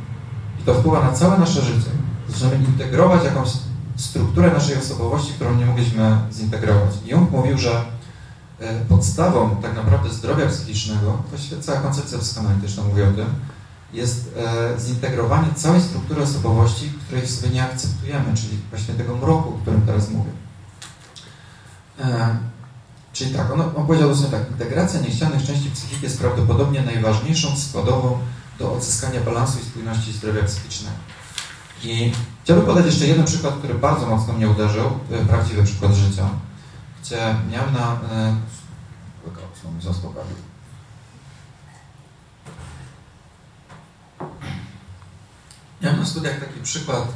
I 0.62 0.64
to 0.64 0.74
wpływa 0.74 1.04
na 1.04 1.12
całe 1.12 1.38
nasze 1.38 1.62
życie. 1.62 1.90
Zaczynamy 2.30 2.56
integrować 2.56 3.24
jakąś 3.24 3.50
strukturę 3.96 4.52
naszej 4.52 4.78
osobowości, 4.78 5.34
którą 5.34 5.56
nie 5.56 5.66
mogliśmy 5.66 6.18
zintegrować. 6.32 6.92
I 7.06 7.14
on 7.14 7.28
mówił, 7.32 7.58
że 7.58 7.82
podstawą 8.90 9.56
tak 9.62 9.76
naprawdę 9.76 10.10
zdrowia 10.10 10.48
psychicznego, 10.48 11.18
właściwie 11.30 11.62
cała 11.62 11.80
koncepcja 11.80 12.18
psychoanalityczna 12.18 12.84
mówi 12.84 13.02
o 13.02 13.12
tym, 13.12 13.26
jest 13.94 14.36
e, 14.38 14.80
zintegrowanie 14.80 15.54
całej 15.56 15.82
struktury 15.82 16.22
osobowości, 16.22 16.92
której 17.06 17.28
sobie 17.28 17.54
nie 17.54 17.64
akceptujemy, 17.64 18.36
czyli 18.36 18.58
właśnie 18.70 18.94
tego 18.94 19.16
mroku, 19.16 19.50
o 19.50 19.58
którym 19.62 19.82
teraz 19.82 20.10
mówię. 20.10 20.32
E, 22.00 22.38
czyli 23.14 23.36
tak, 23.36 23.52
on, 23.52 23.62
on 23.62 23.88
powiedział 23.88 24.10
dosłownie 24.10 24.40
tak, 24.40 24.52
integracja 24.52 25.02
niechcianych 25.02 25.46
części 25.46 25.72
psychiki 25.72 26.04
jest 26.04 26.20
prawdopodobnie 26.20 26.82
najważniejszą 26.82 27.58
składową 27.58 28.18
do 28.60 28.74
odzyskania 28.74 29.22
balansu 29.22 29.60
i 29.60 29.66
spójności 29.66 30.14
zdrowia 30.14 30.44
psychicznego. 30.44 30.96
I 31.84 32.12
chciałbym 32.44 32.66
podać 32.66 32.86
jeszcze 32.86 33.08
jeden 33.08 33.26
przykład, 33.26 33.54
który 33.54 33.74
bardzo 33.74 34.06
mocno 34.06 34.34
mnie 34.34 34.50
uderzył, 34.50 34.90
prawdziwy 35.28 35.64
przykład 35.64 35.94
życia 35.94 36.30
gdzie 37.08 37.36
miałem 37.52 37.74
na... 37.74 37.92
E, 38.12 38.36
mi 39.76 39.82
został 39.82 40.14
Miałem 45.82 46.00
na 46.00 46.06
studiach 46.06 46.40
taki 46.40 46.60
przykład 46.64 47.08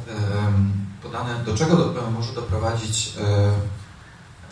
podany, 1.02 1.44
do 1.44 1.56
czego 1.56 1.76
do, 1.76 2.10
może 2.10 2.32
doprowadzić... 2.32 3.12
E, 3.20 3.52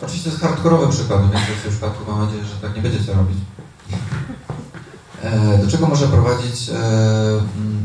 oczywiście 0.02 0.30
to 0.30 0.36
jest 0.36 0.42
hardkorowy 0.42 0.92
przykład, 0.92 1.32
więc 1.32 1.44
w 1.44 1.62
tym 1.62 1.70
przypadku 1.70 2.10
mam 2.10 2.24
nadzieję, 2.24 2.44
że 2.44 2.68
tak 2.68 2.76
nie 2.76 2.82
będziecie 2.82 3.12
robić. 3.14 3.38
E, 5.22 5.58
do 5.58 5.70
czego 5.70 5.86
może 5.86 6.08
prowadzić 6.08 6.70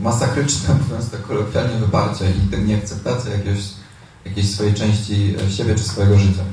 masakryczne, 0.01 0.75
mówiąc 0.75 1.11
tak 1.11 1.21
kolokwialnie, 1.21 1.77
wyparcie 1.77 2.25
i 2.31 2.63
nieakceptacja 2.65 3.31
jakiegoś, 3.31 3.63
jakiejś 4.25 4.51
swojej 4.51 4.73
części 4.73 5.35
siebie 5.49 5.75
czy 5.75 5.83
swojego 5.83 6.19
życia. 6.19 6.43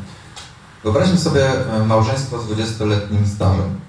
Wyobraźmy 0.84 1.18
sobie 1.18 1.74
e, 1.74 1.86
małżeństwo 1.86 2.38
z 2.38 2.46
20-letnim 2.46 3.26
stażem. 3.34 3.80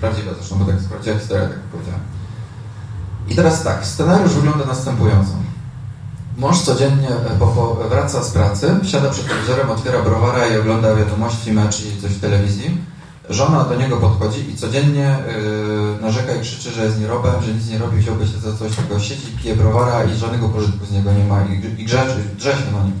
Prawdziwe 0.00 0.34
zresztą, 0.34 0.58
bo 0.58 0.64
tak 0.64 0.74
jest 0.74 0.88
prawdziwa 0.88 1.18
historia, 1.18 1.48
tak 1.48 1.58
powiedziałem. 1.58 2.00
I 3.28 3.34
teraz 3.34 3.62
tak, 3.62 3.86
scenariusz 3.86 4.32
wygląda 4.32 4.64
następująco. 4.64 5.32
Mąż 6.36 6.58
codziennie 6.60 7.08
e, 7.08 7.88
wraca 7.88 8.22
z 8.22 8.30
pracy, 8.30 8.76
siada 8.82 9.10
przed 9.10 9.28
telewizorem, 9.28 9.70
otwiera 9.70 10.02
browara 10.02 10.46
i 10.46 10.58
ogląda 10.58 10.94
wiadomości, 10.94 11.52
mecz 11.52 11.80
i 11.86 12.02
coś 12.02 12.10
w 12.10 12.20
telewizji. 12.20 12.78
Żona 13.30 13.64
do 13.64 13.74
niego 13.74 13.96
podchodzi 13.96 14.50
i 14.50 14.56
codziennie 14.56 15.18
yy, 15.26 16.02
narzeka 16.02 16.34
i 16.34 16.40
krzyczy, 16.40 16.70
że 16.70 16.84
jest 16.84 17.00
nierobem, 17.00 17.42
że 17.42 17.54
nic 17.54 17.70
nie 17.70 17.78
robi, 17.78 17.98
wziąłby 17.98 18.26
się 18.26 18.38
za 18.38 18.56
coś, 18.56 18.76
tylko 18.76 19.00
siedzi, 19.00 19.26
pije 19.42 19.56
browara 19.56 20.04
i 20.04 20.16
żadnego 20.16 20.48
pożytku 20.48 20.86
z 20.86 20.92
niego 20.92 21.12
nie 21.12 21.24
ma 21.24 21.44
i, 21.44 21.80
i 21.82 21.84
grzeczy, 21.84 22.24
drze 22.36 22.52
się 22.52 22.72
na 22.72 22.82
nim, 22.82 22.92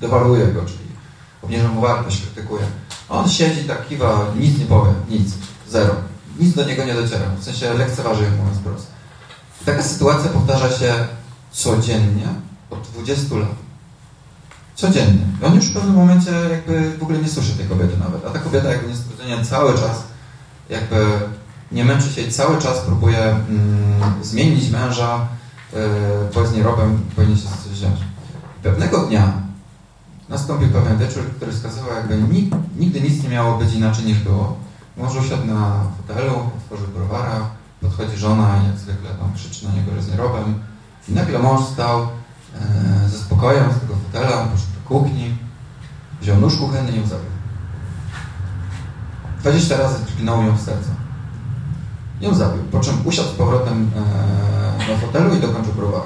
dewaluuje 0.00 0.46
go, 0.46 0.60
czyli 0.60 0.89
mu 1.74 1.80
wartość, 1.80 2.20
krytykuje. 2.20 2.62
A 3.08 3.14
on 3.14 3.28
siedzi, 3.28 3.64
tak 3.64 3.88
kiwa, 3.88 4.26
nic 4.36 4.58
nie 4.58 4.66
powie, 4.66 4.92
nic, 5.08 5.34
zero. 5.68 5.94
Nic 6.38 6.54
do 6.54 6.64
niego 6.64 6.84
nie 6.84 6.94
dociera, 6.94 7.26
w 7.40 7.44
sensie 7.44 7.74
lekceważy 7.74 8.24
ją 8.24 8.30
mówiąc 8.30 8.58
wprost. 8.58 8.86
Taka 9.64 9.82
sytuacja 9.82 10.30
powtarza 10.30 10.70
się 10.70 10.94
codziennie 11.52 12.26
od 12.70 12.80
20 12.80 13.34
lat. 13.34 13.48
Codziennie. 14.74 15.26
I 15.42 15.44
on 15.44 15.54
już 15.54 15.64
w 15.64 15.74
pewnym 15.74 15.94
momencie 15.94 16.30
jakby 16.50 16.98
w 16.98 17.02
ogóle 17.02 17.18
nie 17.18 17.28
słyszy 17.28 17.52
tej 17.52 17.66
kobiety 17.66 17.96
nawet. 17.98 18.26
A 18.26 18.30
ta 18.30 18.38
kobieta 18.38 18.68
jakby 18.68 18.88
niestrudzenie 18.88 19.44
cały 19.44 19.72
czas 19.72 20.02
jakby 20.70 21.06
nie 21.72 21.84
męczy 21.84 22.12
się 22.12 22.22
i 22.22 22.32
cały 22.32 22.58
czas 22.62 22.80
próbuje 22.80 23.18
mm, 23.18 24.24
zmienić 24.24 24.70
męża, 24.70 25.28
yy, 25.72 25.78
bo 26.34 26.40
jest 26.40 26.56
nierobem, 26.56 27.00
powinien 27.16 27.36
się 27.36 27.42
coś 27.42 27.72
wziąć. 27.72 28.00
Pewnego 28.62 28.98
dnia 28.98 29.32
nastąpił 30.30 30.68
pewien 30.68 30.98
wieczór, 30.98 31.22
który 31.36 31.52
wskazywał 31.52 31.94
jakby 31.94 32.16
nig, 32.16 32.54
nigdy 32.76 33.00
nic 33.00 33.22
nie 33.22 33.28
miało 33.28 33.58
być 33.58 33.74
inaczej 33.74 34.04
niż 34.04 34.18
było. 34.18 34.56
Mąż 34.96 35.16
usiadł 35.16 35.46
na 35.46 35.84
fotelu, 35.96 36.34
otworzył 36.56 36.88
browara, 36.88 37.50
podchodzi 37.80 38.16
żona 38.16 38.62
i 38.62 38.66
jak 38.66 38.78
zwykle 38.78 39.10
tam 39.10 39.32
krzyczy 39.34 39.68
na 39.68 39.72
niego, 39.72 39.90
że 39.90 39.96
jest 39.96 40.10
nierobem. 40.10 40.62
I 41.08 41.12
nagle 41.12 41.38
mąż 41.38 41.64
stał 41.64 42.02
e, 42.02 43.08
ze 43.08 43.18
spokojem 43.18 43.64
z 43.72 43.80
tego 43.80 43.94
fotela, 43.96 44.44
poszedł 44.44 44.72
do 44.72 44.88
kuchni, 44.88 45.36
wziął 46.20 46.40
nóż 46.40 46.56
kuchenny 46.56 46.92
i 46.92 46.96
ją 46.96 47.06
zabił. 47.06 47.30
20 49.40 49.76
razy 49.76 49.96
dźgnął 50.06 50.42
ją 50.42 50.56
w 50.56 50.60
serce. 50.60 50.90
Ją 52.20 52.34
zabił, 52.34 52.62
po 52.62 52.80
czym 52.80 52.94
usiadł 53.04 53.28
z 53.28 53.32
powrotem 53.32 53.90
e, 53.96 54.92
na 54.92 54.98
fotelu 54.98 55.34
i 55.34 55.40
dokończył 55.40 55.72
browara. 55.72 56.04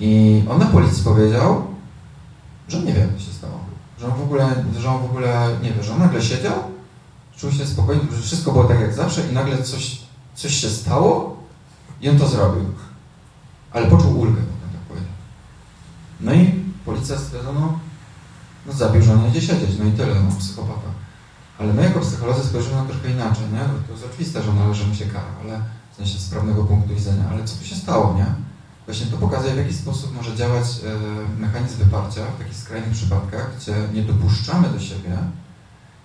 I 0.00 0.42
on 0.50 0.58
na 0.58 0.66
policji 0.66 1.04
powiedział, 1.04 1.69
że 2.70 2.80
nie 2.80 2.92
wie, 2.92 3.08
co 3.18 3.24
się 3.24 3.32
stało. 3.32 3.60
Że 3.98 4.06
on 4.06 4.12
w 4.12 4.22
ogóle, 4.22 4.64
że 4.78 4.90
on 4.90 5.02
w 5.02 5.04
ogóle 5.04 5.56
nie 5.62 5.72
wie, 5.72 5.82
że 5.82 5.92
on 5.92 5.98
nagle 5.98 6.22
siedział, 6.22 6.54
czuł 7.36 7.52
się 7.52 7.66
spokojnie, 7.66 8.02
że 8.16 8.22
wszystko 8.22 8.52
było 8.52 8.64
tak 8.64 8.80
jak 8.80 8.94
zawsze 8.94 9.28
i 9.30 9.32
nagle 9.32 9.62
coś, 9.62 9.98
coś 10.34 10.54
się 10.54 10.70
stało 10.70 11.36
i 12.00 12.08
on 12.08 12.18
to 12.18 12.28
zrobił. 12.28 12.64
Ale 13.72 13.86
poczuł 13.86 14.20
ulgę, 14.20 14.42
tak 14.72 14.80
powiedział. 14.88 15.12
No 16.20 16.34
i 16.34 16.64
policja 16.84 17.18
stwierdzono, 17.18 17.78
no 18.66 18.72
zabił, 18.72 19.02
że 19.02 19.12
on 19.12 19.24
jedzie 19.24 19.40
siedzieć, 19.40 19.70
no 19.78 19.84
i 19.84 19.92
tyle, 19.92 20.14
no 20.14 20.30
psychopata. 20.38 20.90
Ale 21.58 21.72
my 21.72 21.82
jako 21.82 22.00
psycholodzy 22.00 22.48
spojrzymy 22.48 22.76
na 22.76 22.84
troszkę 22.84 23.10
inaczej, 23.10 23.44
nie? 23.52 23.58
To 23.86 23.92
jest 23.92 24.04
oczywiste, 24.06 24.42
że 24.42 24.52
należy 24.52 24.86
mu 24.86 24.94
się 24.94 25.06
kara, 25.06 25.32
ale 25.44 25.60
w 25.92 25.96
sensie 25.96 26.18
z 26.18 26.28
prawnego 26.28 26.64
punktu 26.64 26.94
widzenia, 26.94 27.24
ale 27.30 27.44
co 27.44 27.56
tu 27.56 27.64
się 27.64 27.76
stało, 27.76 28.14
nie? 28.14 28.26
Właśnie 28.90 29.06
to 29.06 29.16
pokazuje, 29.16 29.54
w 29.54 29.56
jaki 29.56 29.74
sposób 29.74 30.16
może 30.16 30.36
działać 30.36 30.64
e, 30.64 31.40
mechanizm 31.40 31.76
wyparcia 31.76 32.20
w 32.24 32.38
takich 32.38 32.56
skrajnych 32.56 32.90
przypadkach, 32.90 33.50
gdzie 33.56 33.74
nie 33.94 34.02
dopuszczamy 34.02 34.68
do 34.68 34.80
siebie 34.80 35.18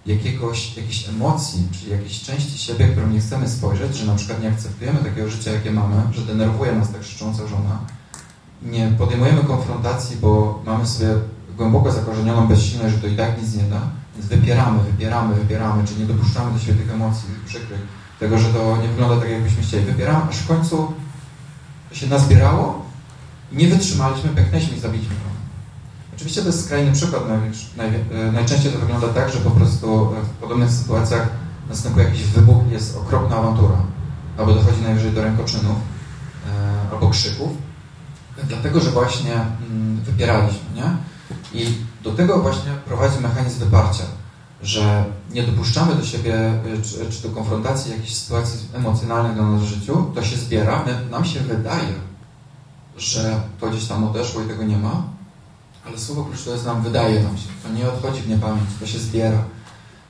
jakiegoś, 0.05 0.77
jakiejś 0.77 1.09
emocji, 1.09 1.67
czyli 1.71 1.91
jakiejś 1.91 2.21
części 2.21 2.57
siebie, 2.57 2.87
którą 2.87 3.07
nie 3.07 3.19
chcemy 3.19 3.49
spojrzeć, 3.49 3.95
że 3.95 4.05
na 4.05 4.15
przykład 4.15 4.41
nie 4.41 4.49
akceptujemy 4.49 4.99
takiego 4.99 5.29
życia, 5.29 5.51
jakie 5.51 5.71
mamy, 5.71 5.95
że 6.11 6.21
denerwuje 6.21 6.71
nas 6.71 6.91
tak 6.91 7.01
krzycząca 7.01 7.47
żona, 7.47 7.79
nie 8.61 8.87
podejmujemy 8.97 9.43
konfrontacji, 9.43 10.17
bo 10.21 10.61
mamy 10.65 10.87
sobie 10.87 11.09
głęboko 11.57 11.91
zakorzenioną 11.91 12.47
bezsilność, 12.47 12.95
że 12.95 13.01
to 13.01 13.07
i 13.07 13.15
tak 13.15 13.41
nic 13.41 13.55
nie 13.55 13.63
da, 13.63 13.81
więc 14.15 14.27
wypieramy, 14.27 14.83
wypieramy, 14.83 15.35
wypieramy, 15.35 15.87
czyli 15.87 15.99
nie 15.99 16.07
dopuszczamy 16.07 16.51
do 16.53 16.59
siebie 16.59 16.79
tych 16.79 16.93
emocji 16.93 17.29
przykrych, 17.45 17.81
tego, 18.19 18.37
że 18.37 18.53
to 18.53 18.77
nie 18.81 18.87
wygląda 18.87 19.17
tak, 19.17 19.29
jakbyśmy 19.29 19.63
chcieli. 19.63 19.85
Wypieramy, 19.85 20.29
aż 20.29 20.37
w 20.37 20.47
końcu 20.47 20.93
się 21.95 22.07
nazbierało 22.07 22.85
i 23.51 23.57
nie 23.57 23.67
wytrzymaliśmy, 23.67 24.29
pęknęliśmy 24.29 24.77
i 24.77 24.79
zabiliśmy 24.79 25.15
go. 25.15 25.35
Oczywiście 26.15 26.41
to 26.41 26.47
jest 26.47 26.65
skrajny 26.65 26.91
przykład. 26.91 27.23
E, 28.11 28.31
najczęściej 28.31 28.71
to 28.71 28.79
wygląda 28.79 29.07
tak, 29.07 29.31
że 29.31 29.39
po 29.39 29.51
prostu 29.51 30.05
w 30.05 30.29
podobnych 30.41 30.71
sytuacjach 30.71 31.29
następuje 31.69 32.05
jakiś 32.05 32.23
wybuch 32.23 32.71
jest 32.71 32.97
okropna 32.97 33.35
awantura. 33.35 33.77
Albo 34.37 34.53
dochodzi 34.53 34.81
najwyżej 34.81 35.11
do 35.11 35.23
rękoczynów, 35.23 35.75
e, 36.47 36.91
albo 36.93 37.09
krzyków. 37.09 37.49
Dlatego, 38.43 38.79
że 38.79 38.91
właśnie 38.91 39.33
mm, 39.33 40.01
wypieraliśmy, 40.01 40.69
nie? 40.75 40.97
I 41.53 41.77
do 42.03 42.11
tego 42.11 42.39
właśnie 42.41 42.71
prowadzi 42.85 43.19
mechanizm 43.19 43.59
wyparcia, 43.59 44.03
że 44.63 45.05
nie 45.31 45.43
dopuszczamy 45.43 45.95
do 45.95 46.05
siebie, 46.05 46.35
e, 46.35 46.81
czy, 46.83 47.11
czy 47.11 47.27
do 47.27 47.35
konfrontacji 47.35 47.91
jakichś 47.91 48.13
sytuacji 48.13 48.59
emocjonalnych 48.73 49.33
dla 49.33 49.45
nas 49.45 49.61
w 49.61 49.65
życiu, 49.65 50.11
to 50.15 50.23
się 50.23 50.37
zbiera, 50.37 50.83
my, 50.85 51.09
nam 51.11 51.25
się 51.25 51.39
wydaje, 51.39 51.93
że 52.97 53.39
to 53.59 53.69
gdzieś 53.69 53.85
tam 53.85 54.03
odeszło 54.03 54.41
i 54.41 54.47
tego 54.47 54.63
nie 54.63 54.77
ma, 54.77 55.03
ale 55.87 55.99
słowo 55.99 56.23
klucz 56.25 56.43
to 56.43 56.51
jest 56.51 56.65
nam, 56.65 56.81
wydaje 56.81 57.23
nam 57.23 57.37
się, 57.37 57.47
to 57.63 57.69
nie 57.69 57.87
odchodzi 57.87 58.21
w 58.21 58.29
niepamięć, 58.29 58.69
to 58.79 58.87
się 58.87 58.99
zbiera. 58.99 59.43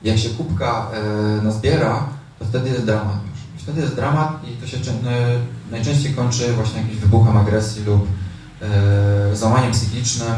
Jak 0.04 0.18
się 0.18 0.30
kubka 0.30 0.92
e, 0.94 1.42
nazbiera, 1.42 2.10
to 2.40 2.46
wtedy 2.46 2.70
jest 2.70 2.86
dramat 2.86 3.16
już. 3.32 3.64
Wtedy 3.64 3.82
jest 3.82 3.96
dramat 3.96 4.42
i 4.48 4.62
to 4.62 4.68
się 4.68 4.78
e, 4.78 4.82
najczęściej 5.72 6.14
kończy 6.14 6.54
właśnie 6.54 6.82
jakimś 6.82 6.98
wybuchem 6.98 7.38
agresji 7.38 7.84
lub 7.84 8.08
e, 8.62 9.36
załamaniem 9.36 9.72
psychicznym, 9.72 10.34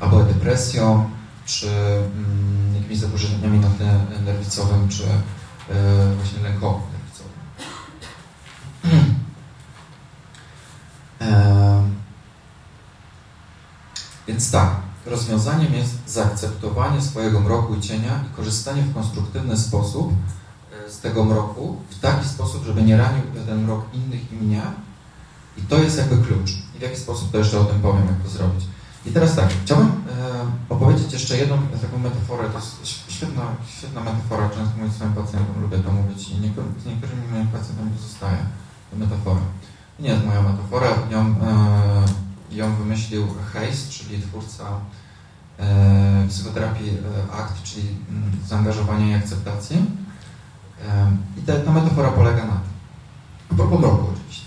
albo 0.00 0.22
depresją, 0.22 1.10
czy 1.46 1.68
mm, 1.68 2.59
jakimiś 2.90 2.98
zaburzeniami 2.98 3.58
na 3.58 3.70
tle 3.70 4.00
nerwicowym, 4.24 4.88
czy 4.88 5.04
e, 5.04 6.14
właśnie 6.14 6.42
lękowym 6.42 6.82
nerwicowym. 6.92 7.32
więc 14.28 14.50
tak, 14.50 14.76
rozwiązaniem 15.06 15.74
jest 15.74 15.94
zaakceptowanie 16.06 17.02
swojego 17.02 17.40
mroku 17.40 17.74
i 17.74 17.80
cienia 17.80 18.24
i 18.32 18.36
korzystanie 18.36 18.82
w 18.82 18.94
konstruktywny 18.94 19.56
sposób 19.56 20.12
e, 20.86 20.90
z 20.90 21.00
tego 21.00 21.24
mroku, 21.24 21.76
w 21.90 21.98
taki 22.00 22.28
sposób, 22.28 22.64
żeby 22.64 22.82
nie 22.82 22.96
ranił 22.96 23.22
ten 23.46 23.64
mrok 23.64 23.84
innych 23.94 24.32
i 24.32 24.36
mnie. 24.36 24.62
I 25.58 25.62
to 25.62 25.78
jest 25.78 25.98
jakby 25.98 26.26
klucz. 26.26 26.50
I 26.76 26.78
w 26.78 26.82
jaki 26.82 26.96
sposób 26.96 27.32
to 27.32 27.38
jeszcze 27.38 27.60
o 27.60 27.64
tym 27.64 27.80
powiem, 27.80 28.06
jak 28.06 28.22
to 28.22 28.28
zrobić. 28.28 28.64
I 29.06 29.10
teraz 29.10 29.36
tak, 29.36 29.48
chciałbym 29.64 29.86
e, 29.88 29.92
opowiedzieć 30.68 31.12
jeszcze 31.12 31.36
jedną 31.36 31.58
taką 31.82 31.98
metaforę. 31.98 32.48
To 32.48 32.58
jest 32.58 32.86
świetna, 33.08 33.42
świetna 33.78 34.00
metafora, 34.00 34.48
często 34.48 34.76
mówię 34.78 34.90
swoim 34.92 35.12
pacjentom, 35.12 35.62
lubię 35.62 35.78
to 35.78 35.92
mówić 35.92 36.28
i 36.28 36.40
niektóry, 36.40 36.66
z 36.82 36.86
niektórymi 36.86 37.22
moimi 37.32 37.46
pacjentami 37.46 37.90
zostaje, 38.08 38.38
ta 38.90 38.96
metafora. 38.96 39.40
Nie 40.00 40.08
jest 40.08 40.24
moja 40.26 40.42
metafora, 40.42 40.88
ją, 41.10 41.20
e, 41.20 42.56
ją 42.56 42.74
wymyślił 42.76 43.26
Hayes, 43.52 43.88
czyli 43.88 44.22
twórca 44.22 44.64
e, 45.58 46.26
psychoterapii 46.28 46.90
e, 46.90 47.32
ACT, 47.32 47.62
czyli 47.62 47.88
m, 47.88 48.16
mm, 48.16 48.38
zaangażowania 48.46 49.06
i 49.06 49.14
akceptacji. 49.14 49.76
E, 50.88 51.16
I 51.38 51.42
ta, 51.42 51.52
ta 51.56 51.72
metafora 51.72 52.10
polega 52.10 52.44
na 52.44 52.52
tym. 52.52 52.70
A 53.52 53.54
propos 53.54 53.82
roku 53.82 54.06
oczywiście, 54.14 54.46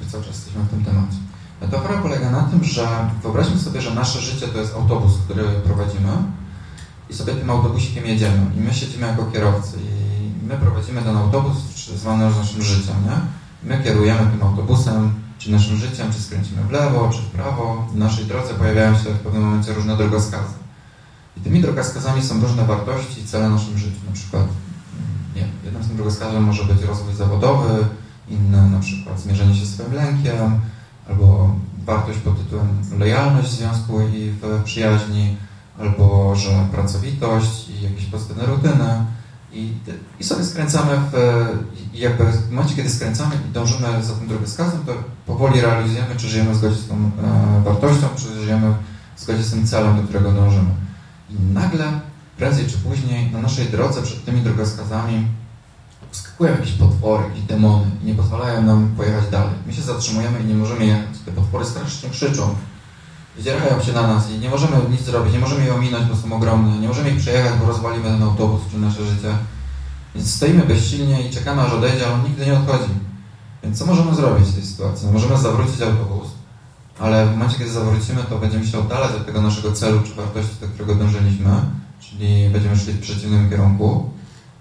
to 0.00 0.10
cały 0.10 0.24
czas 0.24 0.34
jesteśmy 0.34 0.62
w 0.62 0.70
tym 0.70 0.84
temacie. 0.84 1.19
Metafora 1.60 2.02
polega 2.02 2.30
na 2.30 2.42
tym, 2.42 2.64
że 2.64 2.88
wyobraźmy 3.22 3.58
sobie, 3.58 3.80
że 3.80 3.94
nasze 3.94 4.20
życie 4.20 4.48
to 4.48 4.58
jest 4.58 4.74
autobus, 4.74 5.12
który 5.24 5.42
prowadzimy 5.44 6.12
i 7.10 7.14
sobie 7.14 7.34
tym 7.34 7.50
autobusikiem 7.50 8.06
jedziemy 8.06 8.46
i 8.56 8.60
my 8.60 8.74
siedzimy 8.74 9.06
jako 9.06 9.24
kierowcy 9.24 9.76
i 9.76 10.46
my 10.46 10.56
prowadzimy 10.56 11.02
ten 11.02 11.16
autobus 11.16 11.56
zwany 11.96 12.30
naszym 12.30 12.62
życiem, 12.62 12.94
nie? 13.04 13.16
My 13.70 13.84
kierujemy 13.84 14.30
tym 14.30 14.42
autobusem, 14.42 15.14
czy 15.38 15.50
naszym 15.50 15.76
życiem, 15.76 16.12
czy 16.12 16.20
skręcimy 16.20 16.62
w 16.62 16.70
lewo, 16.70 17.10
czy 17.12 17.18
w 17.18 17.26
prawo. 17.26 17.86
W 17.92 17.96
naszej 17.96 18.24
drodze 18.24 18.54
pojawiają 18.54 18.94
się 18.94 19.10
w 19.10 19.18
pewnym 19.18 19.42
momencie 19.42 19.72
różne 19.72 19.96
drogowskazy. 19.96 20.54
I 21.36 21.40
tymi 21.40 21.60
drogowskazami 21.60 22.22
są 22.22 22.40
różne 22.40 22.64
wartości 22.64 23.20
i 23.20 23.24
cele 23.24 23.48
naszym 23.48 23.78
życiu. 23.78 24.00
Na 24.06 24.12
przykład, 24.12 24.44
nie, 25.36 25.48
jednym 25.64 25.82
z 25.82 25.88
drogowskazów 25.88 26.40
może 26.40 26.64
być 26.64 26.82
rozwój 26.82 27.14
zawodowy, 27.14 27.84
inny 28.28 28.70
na 28.70 28.80
przykład 28.80 29.20
zmierzenie 29.20 29.54
się 29.54 29.66
z 29.66 29.74
swoim 29.74 29.92
lękiem, 29.92 30.60
albo 31.10 31.54
wartość 31.86 32.18
pod 32.18 32.44
tytułem 32.44 32.68
lojalność 32.98 33.48
w 33.48 33.54
związku 33.54 34.00
i 34.00 34.30
w 34.30 34.62
przyjaźni, 34.64 35.36
albo 35.80 36.36
że 36.36 36.66
pracowitość 36.72 37.68
i 37.68 37.82
jakieś 37.82 38.06
pozytywne 38.06 38.46
rutyny. 38.46 39.04
I, 39.52 39.72
I 40.20 40.24
sobie 40.24 40.44
skręcamy 40.44 40.92
w, 41.12 41.46
jakby 41.94 42.24
w 42.24 42.50
momencie, 42.50 42.76
kiedy 42.76 42.90
skręcamy 42.90 43.34
i 43.34 43.52
dążymy 43.52 44.02
za 44.02 44.14
tym 44.14 44.28
drogowskazem, 44.28 44.80
to 44.86 44.92
powoli 45.26 45.60
realizujemy, 45.60 46.16
czy 46.16 46.28
żyjemy 46.28 46.50
w 46.50 46.56
zgodzie 46.56 46.76
z 46.76 46.88
tą 46.88 46.94
e, 46.94 47.62
wartością, 47.64 48.06
czy 48.16 48.42
żyjemy 48.44 48.74
w 49.16 49.20
zgodzie 49.20 49.42
z 49.42 49.50
tym 49.50 49.66
celem, 49.66 49.96
do 49.96 50.02
którego 50.02 50.32
dążymy. 50.32 50.70
I 51.30 51.52
nagle, 51.52 52.00
prędzej 52.36 52.66
czy 52.66 52.78
później, 52.78 53.30
na 53.30 53.40
naszej 53.40 53.66
drodze 53.66 54.02
przed 54.02 54.24
tymi 54.24 54.40
drogowskazami 54.40 55.26
wskakują 56.10 56.50
jakieś 56.50 56.72
potwory, 56.72 57.24
jakieś 57.28 57.42
demony 57.42 57.86
i 58.02 58.06
nie 58.06 58.14
pozwalają 58.14 58.62
nam 58.62 58.94
pojechać 58.96 59.30
dalej. 59.30 59.54
My 59.66 59.72
się 59.72 59.82
zatrzymujemy 59.82 60.40
i 60.40 60.44
nie 60.44 60.54
możemy 60.54 60.86
jechać. 60.86 61.18
Te 61.24 61.32
potwory 61.32 61.64
strasznie 61.64 62.10
krzyczą, 62.10 62.54
wydzierają 63.36 63.82
się 63.82 63.92
na 63.92 64.06
nas 64.06 64.30
i 64.30 64.38
nie 64.38 64.50
możemy 64.50 64.76
nic 64.90 65.00
zrobić, 65.00 65.32
nie 65.32 65.38
możemy 65.38 65.64
je 65.64 65.74
ominąć, 65.74 66.04
bo 66.06 66.16
są 66.16 66.32
ogromne, 66.36 66.78
nie 66.78 66.88
możemy 66.88 67.10
ich 67.10 67.20
przejechać, 67.20 67.52
bo 67.60 67.66
rozwalimy 67.66 68.04
ten 68.04 68.22
autobus 68.22 68.60
czy 68.70 68.78
nasze 68.78 69.04
życie. 69.06 69.34
Więc 70.14 70.34
stoimy 70.34 70.62
bezsilnie 70.62 71.28
i 71.28 71.30
czekamy, 71.30 71.62
aż 71.62 71.72
odejdzie, 71.72 72.06
ale 72.06 72.14
on 72.14 72.24
nigdy 72.24 72.46
nie 72.46 72.58
odchodzi. 72.58 72.90
Więc 73.62 73.78
co 73.78 73.86
możemy 73.86 74.14
zrobić 74.14 74.48
w 74.48 74.54
tej 74.54 74.64
sytuacji? 74.64 75.06
No 75.06 75.12
możemy 75.12 75.38
zawrócić 75.38 75.82
autobus, 75.82 76.28
ale 76.98 77.26
w 77.26 77.30
momencie, 77.30 77.58
kiedy 77.58 77.70
zawrócimy, 77.70 78.24
to 78.28 78.38
będziemy 78.38 78.66
się 78.66 78.78
oddalać 78.78 79.10
od 79.10 79.26
tego 79.26 79.42
naszego 79.42 79.72
celu 79.72 80.00
czy 80.02 80.14
wartości, 80.14 80.56
do 80.60 80.68
którego 80.68 80.94
dążyliśmy, 80.94 81.50
czyli 82.00 82.50
będziemy 82.50 82.76
szli 82.76 82.92
w 82.92 83.00
przeciwnym 83.00 83.50
kierunku. 83.50 84.10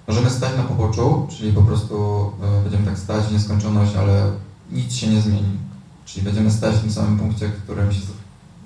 Możemy 0.10 0.30
stać 0.30 0.58
na 0.58 0.64
poboczu, 0.64 1.28
czyli 1.30 1.54
po 1.54 1.62
prostu 1.62 2.32
e, 2.44 2.62
będziemy 2.64 2.86
tak 2.86 2.98
stać 2.98 3.26
w 3.26 3.32
nieskończoność, 3.34 3.96
ale 3.96 4.32
nic 4.72 4.94
się 4.94 5.08
nie 5.08 5.22
zmieni. 5.22 5.58
Czyli 6.06 6.26
będziemy 6.26 6.52
stać 6.52 6.76
w 6.76 6.82
tym 6.82 6.92
samym 6.92 7.20
punkcie, 7.20 7.48
w 7.48 7.64
którym 7.64 7.94
się 7.94 8.00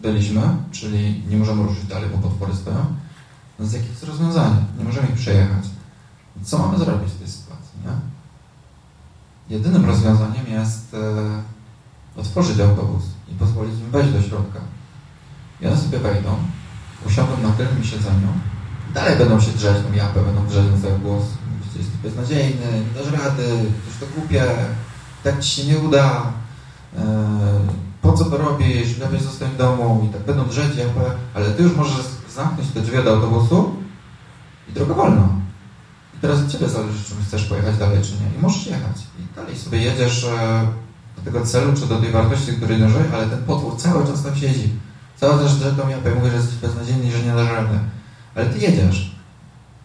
byliśmy, 0.02 0.42
czyli 0.72 1.24
nie 1.30 1.38
możemy 1.38 1.64
ruszyć 1.64 1.86
dalej, 1.86 2.10
bo 2.10 2.30
potwory 2.30 2.56
stoją. 2.56 2.86
No 3.60 3.66
z 3.66 3.74
jakich 3.74 3.90
jest 3.90 4.04
rozwiązanie? 4.04 4.56
Nie 4.78 4.84
możemy 4.84 5.08
ich 5.08 5.16
przejechać. 5.16 5.66
Co 6.44 6.58
mamy 6.58 6.78
zrobić 6.78 7.10
w 7.12 7.20
tej 7.20 7.28
sytuacji, 7.28 7.80
nie? 7.86 7.92
Jedynym 9.56 9.86
rozwiązaniem 9.86 10.48
jest 10.48 10.94
e, 10.94 12.20
otworzyć 12.22 12.60
autobus 12.60 13.04
i 13.32 13.34
pozwolić 13.34 13.80
im 13.80 13.92
wejść 13.92 14.14
do 14.14 14.22
środka. 14.22 14.60
I 15.62 15.68
one 15.68 15.78
sobie 15.78 16.00
wejdą, 16.00 16.36
usiądą 17.08 17.38
na 17.42 17.50
tylnym 17.50 17.84
siedzeniu, 17.84 18.28
dalej 18.94 19.18
będą 19.18 19.40
się 19.40 19.52
drzeć 19.52 19.78
tą 19.88 19.94
japę, 19.94 20.20
będą 20.26 20.48
drzeć 20.48 20.66
na 20.76 20.82
cały 20.82 21.00
głos. 21.00 21.24
Mówicie, 21.52 21.80
jesteś 21.80 21.98
beznadziejny, 22.04 22.66
nie 22.86 23.04
dasz 23.04 23.12
rady, 23.24 23.44
to 24.00 24.06
to 24.06 24.12
głupie, 24.16 24.44
tak 25.24 25.40
ci 25.40 25.50
się 25.50 25.68
nie 25.68 25.78
uda, 25.78 26.22
e, 26.98 27.04
po 28.02 28.14
co 28.14 28.26
to 28.26 28.38
robisz, 28.38 28.98
lepiej 28.98 29.20
zostań 29.20 29.50
w 29.52 29.58
domu 29.58 30.08
i 30.10 30.14
tak 30.14 30.24
będą 30.24 30.46
drzeć 30.46 30.76
japę, 30.76 31.12
ale 31.34 31.52
ty 31.52 31.64
już 31.64 31.76
możesz 31.76 32.06
zamknąć 32.36 32.70
te 32.70 32.82
drzwi 32.82 33.04
do 33.04 33.14
autobusu 33.14 33.76
i 34.70 34.74
droga 34.74 34.94
wolna. 34.94 35.30
I 36.18 36.20
teraz 36.22 36.40
od 36.40 36.52
ciebie 36.52 36.70
zależy, 36.70 37.04
czy 37.04 37.14
chcesz 37.28 37.44
pojechać 37.44 37.78
dalej, 37.78 38.04
czy 38.04 38.12
nie. 38.12 38.38
I 38.38 38.42
możesz 38.42 38.68
jechać. 38.68 38.98
I 39.20 39.36
dalej 39.36 39.58
sobie 39.58 39.78
jedziesz 39.78 40.24
e, 40.24 40.68
do 41.18 41.22
tego 41.22 41.46
celu, 41.46 41.74
czy 41.74 41.86
do 41.86 41.98
tej 41.98 42.12
wartości, 42.12 42.54
której 42.54 42.80
dążysz, 42.80 43.14
ale 43.14 43.28
ten 43.28 43.44
potwór 43.44 43.78
cały 43.78 44.08
czas 44.08 44.24
tam 44.24 44.36
siedzi. 44.36 44.70
Cały 45.16 45.44
czas 45.44 45.58
drze 45.58 45.72
tą 45.72 45.90
japę 45.90 46.12
i 46.12 46.16
mówi, 46.16 46.30
że 46.30 46.36
jesteś 46.36 46.56
beznadziejny 46.56 47.12
że 47.12 47.24
nie 47.24 47.34
dasz 47.34 47.52
rady. 47.52 47.80
Ale 48.36 48.46
ty 48.46 48.60
jedziesz. 48.60 49.16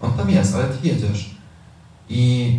On 0.01 0.13
tam 0.13 0.31
jest, 0.31 0.55
ale 0.55 0.65
ty 0.65 0.89
jedziesz. 0.89 1.35
I 2.09 2.53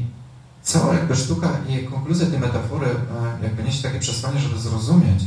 cała 0.61 0.93
jakby 0.93 1.15
sztuka 1.15 1.49
i 1.69 1.83
konkluzja 1.83 2.27
tej 2.27 2.39
metafory 2.39 2.87
e, 2.87 3.43
jakby 3.43 3.63
niesie 3.63 3.83
takie 3.83 3.99
przesłanie, 3.99 4.39
żeby 4.39 4.59
zrozumieć, 4.59 5.23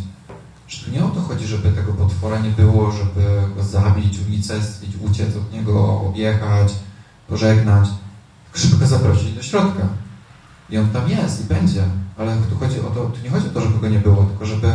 że 0.69 0.85
tu 0.85 0.91
nie 0.91 1.05
o 1.05 1.09
to 1.09 1.21
chodzi, 1.21 1.47
żeby 1.47 1.73
tego 1.73 1.93
potwora 1.93 2.39
nie 2.39 2.51
było, 2.51 2.93
żeby 2.93 3.55
go 3.57 3.65
zabić, 3.65 4.19
unicestwić, 4.29 4.91
uciec 5.11 5.37
od 5.37 5.53
niego, 5.53 6.01
objechać, 6.01 6.73
pożegnać, 7.29 7.89
żeby 8.55 8.77
go 8.77 8.87
zaprosić 8.87 9.33
do 9.33 9.43
środka. 9.43 9.89
I 10.71 10.79
on 10.79 10.91
tam 10.91 11.09
jest 11.09 11.45
i 11.45 11.45
będzie, 11.45 11.85
ale 12.19 12.37
tu 12.51 12.57
chodzi 12.57 12.81
o 12.81 12.91
to, 12.91 13.05
tu 13.05 13.23
nie 13.25 13.31
chodzi 13.31 13.47
o 13.47 13.51
to, 13.51 13.61
żeby 13.61 13.79
go 13.79 13.89
nie 13.89 13.99
było, 13.99 14.25
tylko 14.25 14.47
żeby 14.47 14.73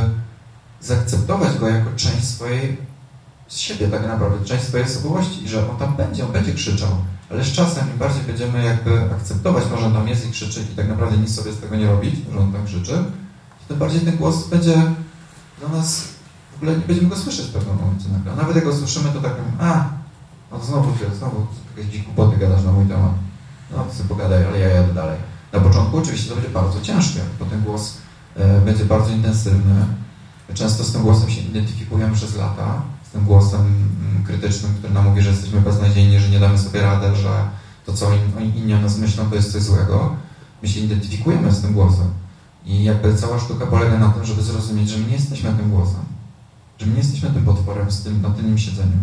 zaakceptować 0.82 1.58
go 1.58 1.68
jako 1.68 1.90
część 1.96 2.24
swojej 2.24 2.78
z 3.48 3.58
siebie 3.58 3.88
tak 3.88 4.08
naprawdę, 4.08 4.46
część 4.46 4.64
swojej 4.64 4.86
osobowości 4.86 5.44
i 5.44 5.50
że 5.50 5.70
on 5.70 5.78
tam 5.78 5.96
będzie, 5.96 6.26
on 6.26 6.32
będzie 6.32 6.54
krzyczał, 6.54 6.90
ale 7.32 7.44
z 7.44 7.52
czasem 7.52 7.92
im 7.92 7.98
bardziej 7.98 8.24
będziemy 8.24 8.66
jakby 8.66 9.02
akceptować 9.16 9.64
to, 9.66 9.78
że 9.78 9.86
on 9.86 9.94
tam 9.94 10.08
jest 10.08 10.28
i 10.28 10.32
krzyczy 10.32 10.62
i 10.74 10.76
tak 10.76 10.88
naprawdę 10.90 11.18
nic 11.18 11.36
sobie 11.36 11.52
z 11.52 11.60
tego 11.60 11.76
nie 11.76 11.88
robić, 11.88 12.16
że 12.34 12.40
on 12.40 12.54
tam 12.54 12.66
krzyczy, 12.66 13.04
tym 13.68 13.78
bardziej 13.78 14.02
ten 14.02 14.18
głos 14.18 14.48
będzie 14.48 14.74
dla 15.60 15.70
nas, 15.70 16.08
w 16.54 16.56
ogóle 16.56 16.72
nie 16.72 16.84
będziemy 16.88 17.10
go 17.10 17.16
słyszeć 17.16 17.46
w 17.46 17.54
pewnym 17.54 17.76
momencie 17.76 18.10
nagle. 18.10 18.36
Nawet 18.36 18.56
jak 18.56 18.66
go 18.66 18.76
słyszymy, 18.76 19.10
to 19.10 19.22
tak, 19.22 19.34
a, 19.60 19.90
no 20.52 20.64
znowu 20.64 20.98
się, 20.98 21.16
znowu 21.16 21.48
jakieś 21.78 22.04
głupoty 22.04 22.38
gadasz 22.38 22.64
na 22.64 22.72
mój 22.72 22.86
temat. 22.86 23.12
No, 23.72 23.86
sobie 23.94 24.10
pogadaj, 24.10 24.46
ale 24.46 24.60
ja 24.60 24.68
jadę 24.68 24.94
dalej. 24.94 25.18
Na 25.54 25.60
początku 25.60 25.98
oczywiście 25.98 26.30
to 26.30 26.36
będzie 26.36 26.50
bardzo 26.50 26.82
ciężkie, 26.82 27.20
bo 27.40 27.46
ten 27.46 27.62
głos 27.64 27.98
e, 28.36 28.62
będzie 28.62 28.86
bardzo 28.86 29.12
intensywny. 29.12 29.86
Często 30.54 30.84
z 30.84 30.92
tym 30.92 31.02
głosem 31.02 31.30
się 31.30 31.42
identyfikujemy 31.42 32.16
przez 32.16 32.36
lata, 32.36 32.82
tym 33.18 33.26
głosem 33.26 33.62
mm, 33.62 34.24
krytycznym, 34.24 34.74
który 34.74 34.94
nam 34.94 35.06
mówi, 35.06 35.22
że 35.22 35.30
jesteśmy 35.30 35.62
beznadziejni, 35.62 36.20
że 36.20 36.30
nie 36.30 36.40
damy 36.40 36.58
sobie 36.58 36.82
rady, 36.82 37.16
że 37.16 37.30
to, 37.86 37.94
co 37.94 38.12
inni 38.56 38.74
o 38.74 38.82
nas 38.82 38.98
myślą, 38.98 39.30
to 39.30 39.36
jest 39.36 39.52
coś 39.52 39.62
złego. 39.62 40.16
My 40.64 40.70
się 40.70 40.80
identyfikujemy 40.80 41.52
z 41.52 41.62
tym 41.62 41.74
głosem. 41.74 42.08
I 42.66 42.84
jakby 42.84 43.16
cała 43.16 43.40
sztuka 43.40 43.66
polega 43.66 43.98
na 43.98 44.10
tym, 44.10 44.26
żeby 44.26 44.44
zrozumieć, 44.44 44.90
że 44.90 44.98
my 44.98 45.06
nie 45.08 45.14
jesteśmy 45.14 45.52
tym 45.54 45.70
głosem. 45.70 46.02
Że 46.78 46.86
my 46.86 46.92
nie 46.92 46.98
jesteśmy 46.98 47.30
tym 47.30 47.46
potworem 47.46 47.92
z 47.92 48.04
tym, 48.04 48.22
na 48.22 48.30
tylnym 48.30 48.58
siedzeniu. 48.58 48.98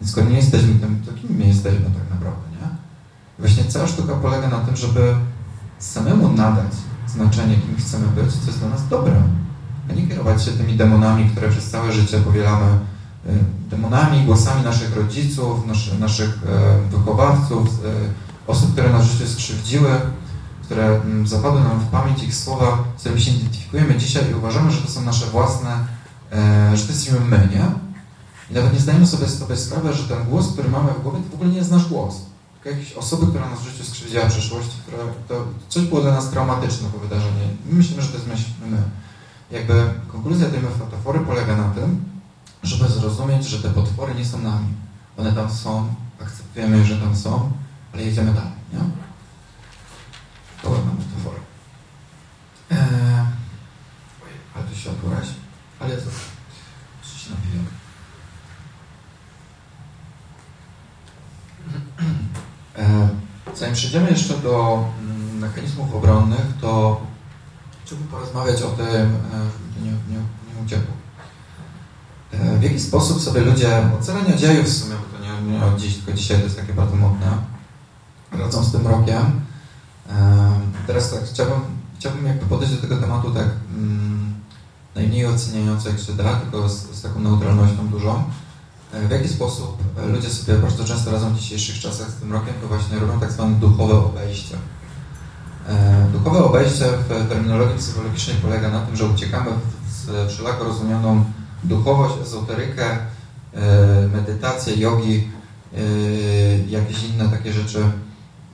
Więc 0.00 0.12
skoro 0.12 0.30
nie 0.30 0.36
jesteśmy 0.36 0.74
tym, 0.74 1.02
to 1.06 1.12
kim 1.12 1.36
my 1.36 1.46
jesteśmy 1.46 1.80
tak 1.84 2.10
naprawdę, 2.10 2.42
nie? 2.52 2.68
Właśnie 3.38 3.64
cała 3.64 3.86
sztuka 3.86 4.14
polega 4.14 4.48
na 4.48 4.58
tym, 4.58 4.76
żeby 4.76 5.14
samemu 5.78 6.32
nadać 6.32 6.72
znaczenie, 7.08 7.56
kim 7.56 7.76
chcemy 7.76 8.06
być, 8.06 8.32
co 8.32 8.46
jest 8.46 8.58
dla 8.58 8.68
nas 8.68 8.88
dobre. 8.88 9.22
A 9.90 9.92
nie 9.92 10.06
kierować 10.06 10.44
się 10.44 10.50
tymi 10.50 10.76
demonami, 10.76 11.30
które 11.30 11.48
przez 11.48 11.70
całe 11.70 11.92
życie 11.92 12.18
powielamy 12.18 12.78
demonami, 13.70 14.24
głosami 14.24 14.64
naszych 14.64 14.96
rodziców, 14.96 15.66
naszy, 15.66 15.98
naszych 15.98 16.38
e, 16.46 16.96
wychowawców, 16.96 17.68
e, 17.68 18.50
osób, 18.50 18.72
które 18.72 18.92
nas 18.92 19.06
w 19.06 19.10
życiu 19.10 19.30
skrzywdziły, 19.30 19.90
które 20.62 20.86
mm, 20.86 21.26
zapadły 21.26 21.60
nam 21.60 21.80
w 21.80 21.86
pamięć, 21.86 22.22
ich 22.22 22.34
słowa, 22.34 22.84
z 22.96 23.00
którymi 23.00 23.20
się 23.20 23.30
identyfikujemy 23.30 23.96
dzisiaj 23.96 24.30
i 24.30 24.34
uważamy, 24.34 24.70
że 24.70 24.82
to 24.82 24.90
są 24.90 25.02
nasze 25.02 25.26
własne, 25.26 25.86
e, 26.32 26.76
że 26.76 26.84
to 26.84 26.92
jesteśmy 26.92 27.20
my, 27.20 27.48
nie? 27.52 27.64
I 28.50 28.54
nawet 28.54 28.72
nie 28.72 28.80
zdajemy 28.80 29.06
sobie 29.06 29.26
z 29.26 29.40
tego 29.40 29.56
sprawy, 29.56 29.92
że 29.92 30.04
ten 30.04 30.24
głos, 30.24 30.52
który 30.52 30.68
mamy 30.68 30.92
w 30.92 31.02
głowie, 31.02 31.18
to 31.18 31.30
w 31.30 31.34
ogóle 31.34 31.50
nie 31.50 31.58
jest 31.58 31.70
nasz 31.70 31.88
głos. 31.88 32.14
Tylko 32.54 32.78
jakieś 32.78 32.92
osoby, 32.92 33.26
która 33.26 33.50
nas 33.50 33.60
w 33.60 33.70
życiu 33.70 33.84
skrzywdziła 33.84 34.24
w 34.24 34.32
przeszłości, 34.32 34.76
która 34.86 34.98
to 35.28 35.44
coś 35.68 35.82
było 35.82 36.00
dla 36.00 36.10
nas 36.10 36.30
traumatyczne 36.30 36.88
to 36.92 36.98
wydarzenie. 36.98 37.48
My 37.66 37.74
myślimy, 37.74 38.02
że 38.02 38.08
to 38.08 38.14
jest 38.14 38.26
my. 38.26 38.76
Jakby 39.50 39.74
konkluzja 40.12 40.48
tej 40.48 40.60
metafory 40.60 41.20
polega 41.20 41.56
na 41.56 41.68
tym, 41.68 42.13
żeby 42.64 42.88
zrozumieć, 42.88 43.46
że 43.46 43.62
te 43.62 43.70
potwory 43.70 44.14
nie 44.14 44.24
są 44.24 44.38
nami. 44.38 44.66
One 45.16 45.32
tam 45.32 45.50
są, 45.50 45.94
akceptujemy, 46.22 46.84
że 46.84 46.96
tam 46.96 47.16
są, 47.16 47.52
ale 47.92 48.02
jedziemy 48.02 48.34
dalej, 48.34 48.52
nie? 48.72 48.78
pełna 50.62 50.92
metafora. 50.98 51.40
Eee, 52.70 53.26
ale 54.54 54.64
to 54.64 54.74
światło 54.74 55.10
razi. 55.10 55.34
Ale 55.80 55.96
to 55.96 56.10
co 57.02 57.18
się 57.18 57.30
napiję. 57.30 57.64
Eee, 62.76 63.08
zanim 63.54 63.74
przejdziemy 63.74 64.10
jeszcze 64.10 64.38
do 64.38 64.84
mm, 65.00 65.38
mechanizmów 65.38 65.94
obronnych, 65.94 66.46
to 66.60 67.00
chciałbym 67.84 68.08
porozmawiać 68.08 68.62
o 68.62 68.70
tym, 68.70 68.86
e, 68.86 69.50
nie, 69.82 69.90
nie, 69.90 70.18
nie 70.18 70.64
uciekło. 70.64 71.03
W 72.58 72.62
jaki 72.62 72.80
sposób 72.80 73.22
sobie 73.22 73.40
ludzie, 73.40 73.90
ocalenie 74.00 74.36
dziejów 74.36 74.66
w 74.66 74.78
sumie, 74.78 74.94
bo 74.94 75.18
to 75.18 75.24
nie, 75.24 75.52
nie 75.52 75.64
od 75.64 75.80
dziś, 75.80 75.94
tylko 75.94 76.12
dzisiaj 76.12 76.38
to 76.38 76.44
jest 76.44 76.56
takie 76.56 76.72
bardzo 76.72 76.96
modne, 76.96 77.26
radzą 78.32 78.64
z 78.64 78.72
tym 78.72 78.86
rokiem. 78.86 79.40
Teraz 80.86 81.10
tak, 81.10 81.24
chciałbym, 81.24 81.60
chciałbym 81.98 82.26
jakby 82.26 82.46
podejść 82.46 82.74
do 82.74 82.80
tego 82.80 82.96
tematu 82.96 83.30
tak 83.30 83.48
mm, 83.76 84.34
najmniej 84.94 85.26
oceniająco 85.26 85.88
jak 85.88 85.98
się 85.98 86.12
da, 86.12 86.36
tylko 86.36 86.68
z, 86.68 86.72
z, 86.72 87.02
taką 87.02 87.20
neutralnością 87.20 87.88
dużą. 87.88 88.24
E, 88.92 89.08
w 89.08 89.10
jaki 89.10 89.28
sposób 89.28 89.82
ludzie 90.06 90.30
sobie 90.30 90.58
bardzo 90.58 90.84
często 90.84 91.10
razem 91.10 91.34
w 91.34 91.38
dzisiejszych 91.38 91.80
czasach 91.80 92.10
z 92.10 92.14
tym 92.14 92.32
rokiem 92.32 92.54
to 92.62 92.68
właśnie 92.68 92.98
robią 92.98 93.20
tak 93.20 93.32
zwane 93.32 93.56
duchowe 93.56 93.94
obejście. 93.94 94.56
Duchowe 96.12 96.44
obejście 96.44 96.84
w 96.84 97.28
terminologii 97.28 97.78
psychologicznej 97.78 98.36
polega 98.36 98.70
na 98.70 98.80
tym, 98.80 98.96
że 98.96 99.06
uciekamy 99.06 99.50
w 99.50 100.28
wszelako 100.28 100.64
rozumianą 100.64 101.24
duchowość, 101.64 102.14
ezoterykę, 102.22 102.98
medytację, 104.12 104.76
jogi, 104.76 105.28
jakieś 106.68 107.04
inne 107.04 107.28
takie 107.28 107.52
rzeczy 107.52 107.84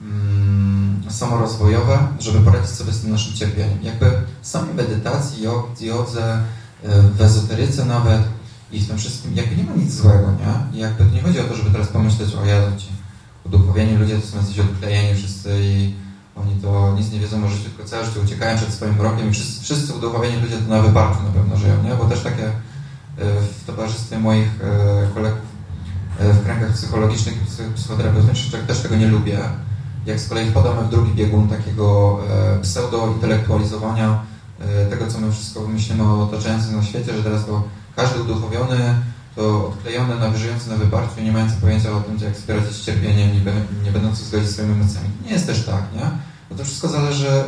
mm, 0.01 1.03
samorozwojowe, 1.09 2.07
żeby 2.19 2.39
poradzić 2.39 2.69
sobie 2.69 2.91
z 2.91 3.01
tym 3.01 3.11
naszym 3.11 3.33
cierpieniem. 3.33 3.77
Jakby 3.83 4.11
w 4.41 4.47
samej 4.47 4.75
medytacji, 4.75 5.43
jodze, 5.81 6.41
e, 6.83 7.01
w 7.01 7.21
ezoteryce 7.21 7.85
nawet 7.85 8.21
i 8.71 8.79
w 8.79 8.87
tym 8.87 8.97
wszystkim, 8.97 9.35
jakby 9.35 9.55
nie 9.55 9.63
ma 9.63 9.73
nic 9.73 9.93
złego, 9.93 10.27
nie? 10.31 10.79
Jakby 10.79 11.05
nie 11.05 11.21
chodzi 11.21 11.39
o 11.39 11.43
to, 11.43 11.55
żeby 11.55 11.71
teraz 11.71 11.87
pomyśleć 11.87 12.35
o 12.35 12.45
Jezu, 12.45 12.77
ci 12.77 12.87
uduchowieni 13.45 13.97
ludzie 13.97 14.19
to 14.19 14.27
są 14.27 14.37
jacyś 14.37 14.59
odklejeni 14.59 15.15
wszyscy 15.15 15.49
i 15.61 15.93
oni 16.35 16.55
to 16.61 16.93
nic 16.97 17.11
nie 17.11 17.19
wiedzą 17.19 17.45
o 17.45 17.47
życiu, 17.47 17.63
tylko 17.63 17.89
całe 17.89 18.05
życie 18.05 18.19
uciekają 18.19 18.57
przed 18.57 18.73
swoim 18.73 19.01
rokiem 19.01 19.29
i 19.29 19.33
wszyscy, 19.33 19.63
wszyscy 19.63 19.93
uduchowieni 19.93 20.41
ludzie 20.41 20.57
to 20.57 20.69
na 20.69 20.81
wyparciu 20.81 21.23
na 21.23 21.31
pewno 21.31 21.57
żyją, 21.57 21.83
nie? 21.83 21.95
Bo 21.95 22.05
też 22.05 22.21
takie 22.21 22.45
e, 22.45 22.51
w 23.61 23.65
towarzystwie 23.65 24.19
moich 24.19 24.49
e, 24.63 25.13
kolegów 25.13 25.51
w 26.19 26.43
kręgach 26.43 26.73
psychologicznych 26.73 27.35
i 27.35 27.75
psychoterapeutycznych 27.75 28.65
też 28.65 28.79
tego 28.79 28.95
nie 28.95 29.07
lubię, 29.07 29.39
jak 30.05 30.19
z 30.19 30.29
kolei 30.29 30.49
wpadamy 30.49 30.81
w 30.81 30.89
drugi 30.89 31.11
biegun 31.11 31.47
takiego 31.47 32.19
e, 32.29 32.59
pseudo-intelektualizowania 32.61 34.19
e, 34.59 34.85
tego, 34.85 35.07
co 35.07 35.19
my 35.19 35.31
wszystko 35.31 35.67
myślimy 35.67 36.03
o 36.03 36.23
otaczającym 36.23 36.75
na 36.75 36.83
świecie, 36.83 37.17
że 37.17 37.23
teraz 37.23 37.45
to 37.45 37.63
każdy 37.95 38.21
uduchowiony, 38.21 38.95
to 39.35 39.67
odklejony, 39.67 40.19
nawyżujący 40.19 40.69
na 40.69 40.75
wyparciu, 40.75 41.21
nie 41.21 41.31
mający 41.31 41.55
pojęcia 41.61 41.91
o 41.91 42.01
tym, 42.01 42.17
jak 42.17 42.35
wspierać 42.35 42.65
się 42.65 42.73
z 42.73 42.81
cierpieniem, 42.81 43.29
nie, 43.33 43.41
nie 43.83 43.91
będący 43.91 44.25
zgodzić 44.25 44.49
swoimi 44.49 44.73
emocjami. 44.73 45.09
Nie 45.25 45.31
jest 45.31 45.47
też 45.47 45.65
tak, 45.65 45.83
nie? 45.95 46.11
Bo 46.49 46.55
to 46.55 46.63
wszystko 46.63 46.87
zależy, 46.87 47.29
e, 47.29 47.45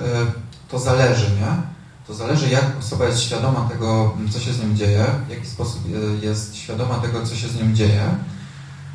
to 0.69 0.79
zależy, 0.79 1.31
nie? 1.31 1.72
To 2.07 2.13
zależy 2.13 2.49
jak 2.49 2.65
osoba 2.79 3.05
jest 3.05 3.21
świadoma 3.21 3.69
tego, 3.69 4.17
co 4.31 4.39
się 4.39 4.53
z 4.53 4.63
nią 4.63 4.75
dzieje, 4.75 5.05
w 5.27 5.29
jaki 5.29 5.47
sposób 5.47 5.81
e, 5.85 6.25
jest 6.25 6.55
świadoma 6.55 6.95
tego, 6.95 7.25
co 7.25 7.35
się 7.35 7.47
z 7.47 7.55
nią 7.55 7.73
dzieje 7.73 8.03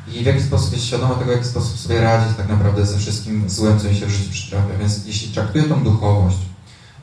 i 0.07 0.23
w 0.23 0.25
jaki 0.25 0.43
sposób 0.43 0.73
jest 0.73 0.85
świadoma 0.85 1.15
tego, 1.15 1.31
w 1.31 1.35
jaki 1.35 1.47
sposób 1.47 1.79
sobie 1.79 2.01
radzić 2.01 2.37
tak 2.37 2.49
naprawdę 2.49 2.85
ze 2.85 2.97
wszystkim 2.97 3.49
złym, 3.49 3.79
co 3.79 3.87
jej 3.87 3.95
się 3.95 4.05
w 4.05 4.09
życiu 4.09 4.31
przytrafia. 4.31 4.77
Więc 4.79 5.05
jeśli 5.05 5.33
traktuje 5.33 5.63
tą 5.63 5.83
duchowość 5.83 6.37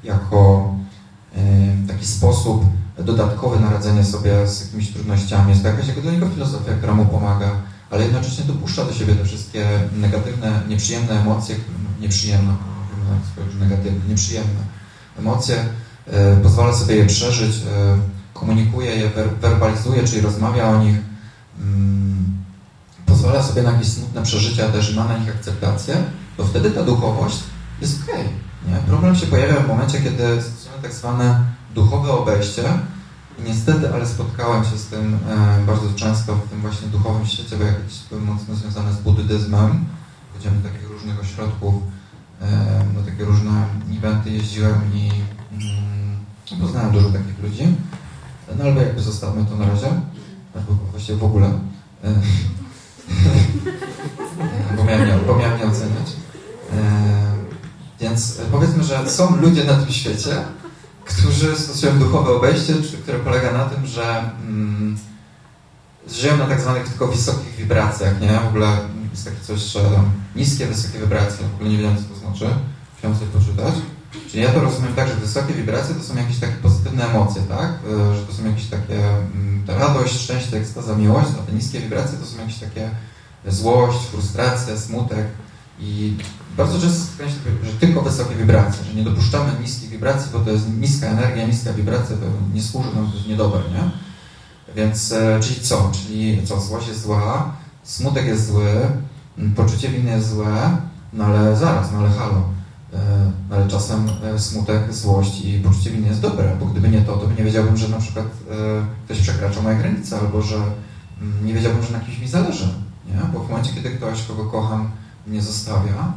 jako 0.05 0.75
taki 1.89 2.07
sposób 2.07 2.65
dodatkowy 2.99 3.61
na 3.61 3.71
radzenie 3.71 4.05
sobie 4.05 4.49
z 4.49 4.61
jakimiś 4.61 4.93
trudnościami, 4.93 5.51
jest 5.51 5.63
to 5.63 5.69
jakaś 5.69 5.89
jako 5.89 6.01
dla 6.01 6.13
niego 6.13 6.29
filozofia, 6.29 6.73
która 6.73 6.95
mu 6.95 7.07
pomaga, 7.07 7.51
ale 7.91 8.05
jednocześnie 8.05 8.45
dopuszcza 8.45 8.85
do 8.85 8.93
siebie 8.93 9.15
te 9.15 9.25
wszystkie 9.25 9.67
negatywne, 9.97 10.63
nieprzyjemne 10.69 11.21
emocje, 11.21 11.57
nieprzyjemne, 12.01 12.55
negatywne, 13.61 14.09
nieprzyjemne 14.09 14.61
emocje, 15.19 15.65
e, 16.07 16.37
pozwala 16.37 16.73
sobie 16.73 16.97
je 16.97 17.07
przeżyć, 17.07 17.57
e, 17.57 17.99
komunikuje 18.35 18.97
je, 18.97 19.11
werbalizuje, 19.41 20.05
czyli 20.05 20.21
rozmawia 20.21 20.69
o 20.69 20.79
nich, 20.79 20.97
mm, 21.61 22.27
pozwala 23.07 23.43
sobie 23.43 23.63
na 23.63 23.73
jakieś 23.73 23.89
smutne 23.89 24.23
przeżycia 24.23 24.69
też 24.69 24.97
ma 24.97 25.05
na 25.05 25.19
nich 25.19 25.29
akceptację, 25.29 25.97
to 26.37 26.45
wtedy 26.45 26.71
ta 26.71 26.83
duchowość 26.83 27.39
jest 27.81 28.03
okej. 28.03 28.15
Okay, 28.67 28.83
Problem 28.87 29.17
się 29.17 29.27
pojawia 29.27 29.61
w 29.61 29.69
momencie, 29.69 30.01
kiedy 30.01 30.43
stosujemy 30.43 30.83
tak 30.83 30.93
zwane 30.93 31.45
duchowe 31.75 32.13
obejście, 32.13 32.63
niestety, 33.47 33.95
ale 33.95 34.07
spotkałem 34.07 34.65
się 34.65 34.79
z 34.79 34.87
tym 34.87 35.19
e, 35.29 35.67
bardzo 35.67 35.93
często 35.97 36.35
w 36.35 36.51
tym 36.51 36.61
właśnie 36.61 36.89
duchowym 36.89 37.27
świecie, 37.27 37.57
bo 37.57 37.65
jakieś 37.65 38.03
były 38.11 38.21
mocno 38.21 38.55
związane 38.55 38.93
z 38.93 38.97
buddyzmem. 38.97 39.85
Chodziłem 40.35 40.63
do 40.63 40.69
takich 40.69 40.91
różnych 40.91 41.21
ośrodków, 41.21 41.75
do 42.95 43.03
takie 43.03 43.25
różne 43.25 43.67
eventy 43.99 44.31
jeździłem 44.31 44.81
i 44.95 45.11
mm, 45.53 45.96
poznałem 46.55 46.93
dużo 46.93 47.11
takich 47.11 47.43
ludzi. 47.43 47.77
No 48.59 48.65
albo 48.65 48.81
jakby 48.81 49.03
zostawmy 49.03 49.45
to 49.45 49.57
na 49.57 49.67
razie, 49.67 49.87
albo 50.55 50.73
właściwie 50.91 51.19
w 51.19 51.25
ogóle. 51.25 51.47
E, 52.05 52.15
bo, 54.77 54.85
miałem 54.85 55.21
bo 55.27 55.37
miałem 55.37 55.59
nie 55.59 55.67
oceniać. 55.67 56.09
E, 56.73 57.37
więc 58.01 58.41
powiedzmy, 58.53 58.85
że 58.85 59.11
są 59.11 59.37
ludzie 59.37 59.65
na 59.65 59.75
tym 59.75 59.93
świecie, 59.93 60.45
którzy 61.05 61.57
stosują 61.57 61.99
duchowe 61.99 62.31
obejście, 62.31 62.75
które 63.03 63.19
polega 63.19 63.53
na 63.53 63.65
tym, 63.65 63.87
że 63.87 64.31
mm, 64.49 64.99
żyją 66.11 66.37
na 66.37 66.47
tak 66.47 66.61
zwanych 66.61 66.89
tylko 66.89 67.07
wysokich 67.09 67.57
wibracjach, 67.57 68.21
nie? 68.21 68.41
W 68.41 68.49
ogóle 68.49 68.79
jest 69.11 69.25
takie 69.25 69.41
coś, 69.41 69.61
że 69.61 69.81
niskie, 70.37 70.67
wysokie 70.67 70.99
wibracje, 70.99 71.49
w 71.49 71.55
ogóle 71.55 71.71
nie 71.71 71.77
wiedziałem, 71.77 71.97
co 71.97 72.03
to 72.03 72.21
znaczy. 72.21 72.55
Chciałem 72.99 73.17
sobie 73.17 73.31
poczytać. 73.31 73.75
Czyli 74.31 74.43
ja 74.43 74.53
to 74.53 74.61
rozumiem 74.61 74.95
tak, 74.95 75.09
że 75.09 75.15
wysokie 75.15 75.55
wibracje 75.55 75.95
to 75.95 76.03
są 76.03 76.17
jakieś 76.17 76.39
takie 76.39 76.53
pozytywne 76.53 77.05
emocje, 77.11 77.43
tak? 77.43 77.71
E, 77.71 78.17
że 78.17 78.23
to 78.23 78.33
są 78.33 78.45
jakieś 78.47 78.67
takie 78.67 79.09
mm, 79.09 79.65
radość, 79.69 80.21
szczęście, 80.21 80.57
ekstaza, 80.57 80.97
miłość, 80.97 81.29
a 81.41 81.47
te 81.47 81.53
niskie 81.53 81.81
wibracje 81.81 82.19
to 82.19 82.27
są 82.27 82.41
jakieś 82.41 82.59
takie 82.59 82.91
złość, 83.47 83.99
frustracja, 83.99 84.77
smutek 84.77 85.27
i 85.81 86.17
bardzo 86.57 86.81
często 86.81 87.05
spotykam 87.05 87.29
się, 87.29 87.71
że 87.73 87.79
tylko 87.79 88.03
wysokie 88.03 88.35
wibracje, 88.35 88.85
że 88.85 88.95
nie 88.95 89.05
dopuszczamy 89.05 89.53
niskich 89.63 89.91
wibracji, 89.91 90.31
bo 90.33 90.39
to 90.39 90.51
jest 90.51 90.65
niska 90.79 91.07
energia, 91.07 91.47
niska 91.47 91.73
wibracja, 91.73 92.17
to 92.17 92.27
nie 92.55 92.63
służy 92.63 92.95
nam, 92.95 93.11
to 93.11 93.17
jest 93.17 93.29
niedobre, 93.29 93.61
nie? 93.61 93.91
Więc, 94.77 95.13
e, 95.13 95.41
czyli 95.41 95.61
co? 95.61 95.91
Czyli 95.93 96.47
co? 96.47 96.61
Złość 96.61 96.89
jest 96.89 97.03
zła, 97.03 97.53
smutek 97.83 98.27
jest 98.27 98.47
zły, 98.47 98.73
poczucie 99.57 99.89
winy 99.89 100.11
jest 100.11 100.31
złe, 100.31 100.77
no 101.13 101.25
ale 101.25 101.57
zaraz, 101.57 101.93
no 101.93 101.99
ale 101.99 102.11
halo. 102.11 102.56
E, 102.97 103.55
ale 103.55 103.69
czasem 103.69 104.09
e, 104.25 104.39
smutek, 104.39 104.95
złość 104.95 105.45
i 105.45 105.61
poczucie 105.61 105.91
winy 105.91 106.09
jest 106.09 106.21
dobre, 106.21 106.57
bo 106.61 106.67
gdyby 106.67 106.89
nie 106.89 107.01
to, 107.01 107.17
to 107.17 107.27
by 107.27 107.35
nie 107.35 107.45
wiedziałbym, 107.45 107.77
że 107.77 107.89
na 107.89 107.99
przykład 107.99 108.27
ktoś 109.05 109.21
przekracza 109.21 109.63
moje 109.63 109.77
granice, 109.77 110.19
albo 110.19 110.43
że 110.43 110.57
mm, 110.57 111.47
nie 111.47 111.55
wiedziałbym, 111.55 111.83
że 111.83 111.93
na 111.93 112.01
kimś 112.01 112.19
mi 112.19 112.29
zależy, 112.29 112.69
nie? 113.07 113.21
Bo 113.33 113.41
w 113.41 113.49
momencie, 113.51 113.73
kiedy 113.75 113.91
ktoś, 113.91 114.23
kogo 114.23 114.45
kocham, 114.45 114.91
mnie 115.27 115.43
zostawia, 115.43 116.13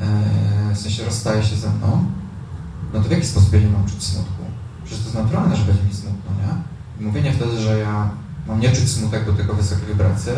E, 0.00 0.74
w 0.74 0.78
sensie 0.78 1.04
rozstaje 1.04 1.42
się 1.42 1.56
ze 1.56 1.70
mną, 1.70 2.04
no 2.92 3.00
to 3.00 3.08
w 3.08 3.10
jaki 3.10 3.26
sposób 3.26 3.52
ja 3.52 3.60
nie 3.60 3.68
mam 3.68 3.86
czuć 3.86 4.04
smutku? 4.04 4.42
Przecież 4.84 4.98
to 4.98 5.04
jest 5.04 5.24
naturalne, 5.24 5.56
że 5.56 5.64
będzie 5.64 5.82
mi 5.82 5.94
smutno, 5.94 6.30
nie? 6.30 6.54
I 7.00 7.06
mówienie 7.06 7.32
wtedy, 7.32 7.60
że 7.60 7.78
ja 7.78 8.10
mam 8.46 8.60
nie 8.60 8.68
czuć 8.68 8.88
smutek, 8.88 9.26
bo 9.26 9.32
tylko 9.32 9.54
wysokie 9.54 9.86
wibracje, 9.86 10.32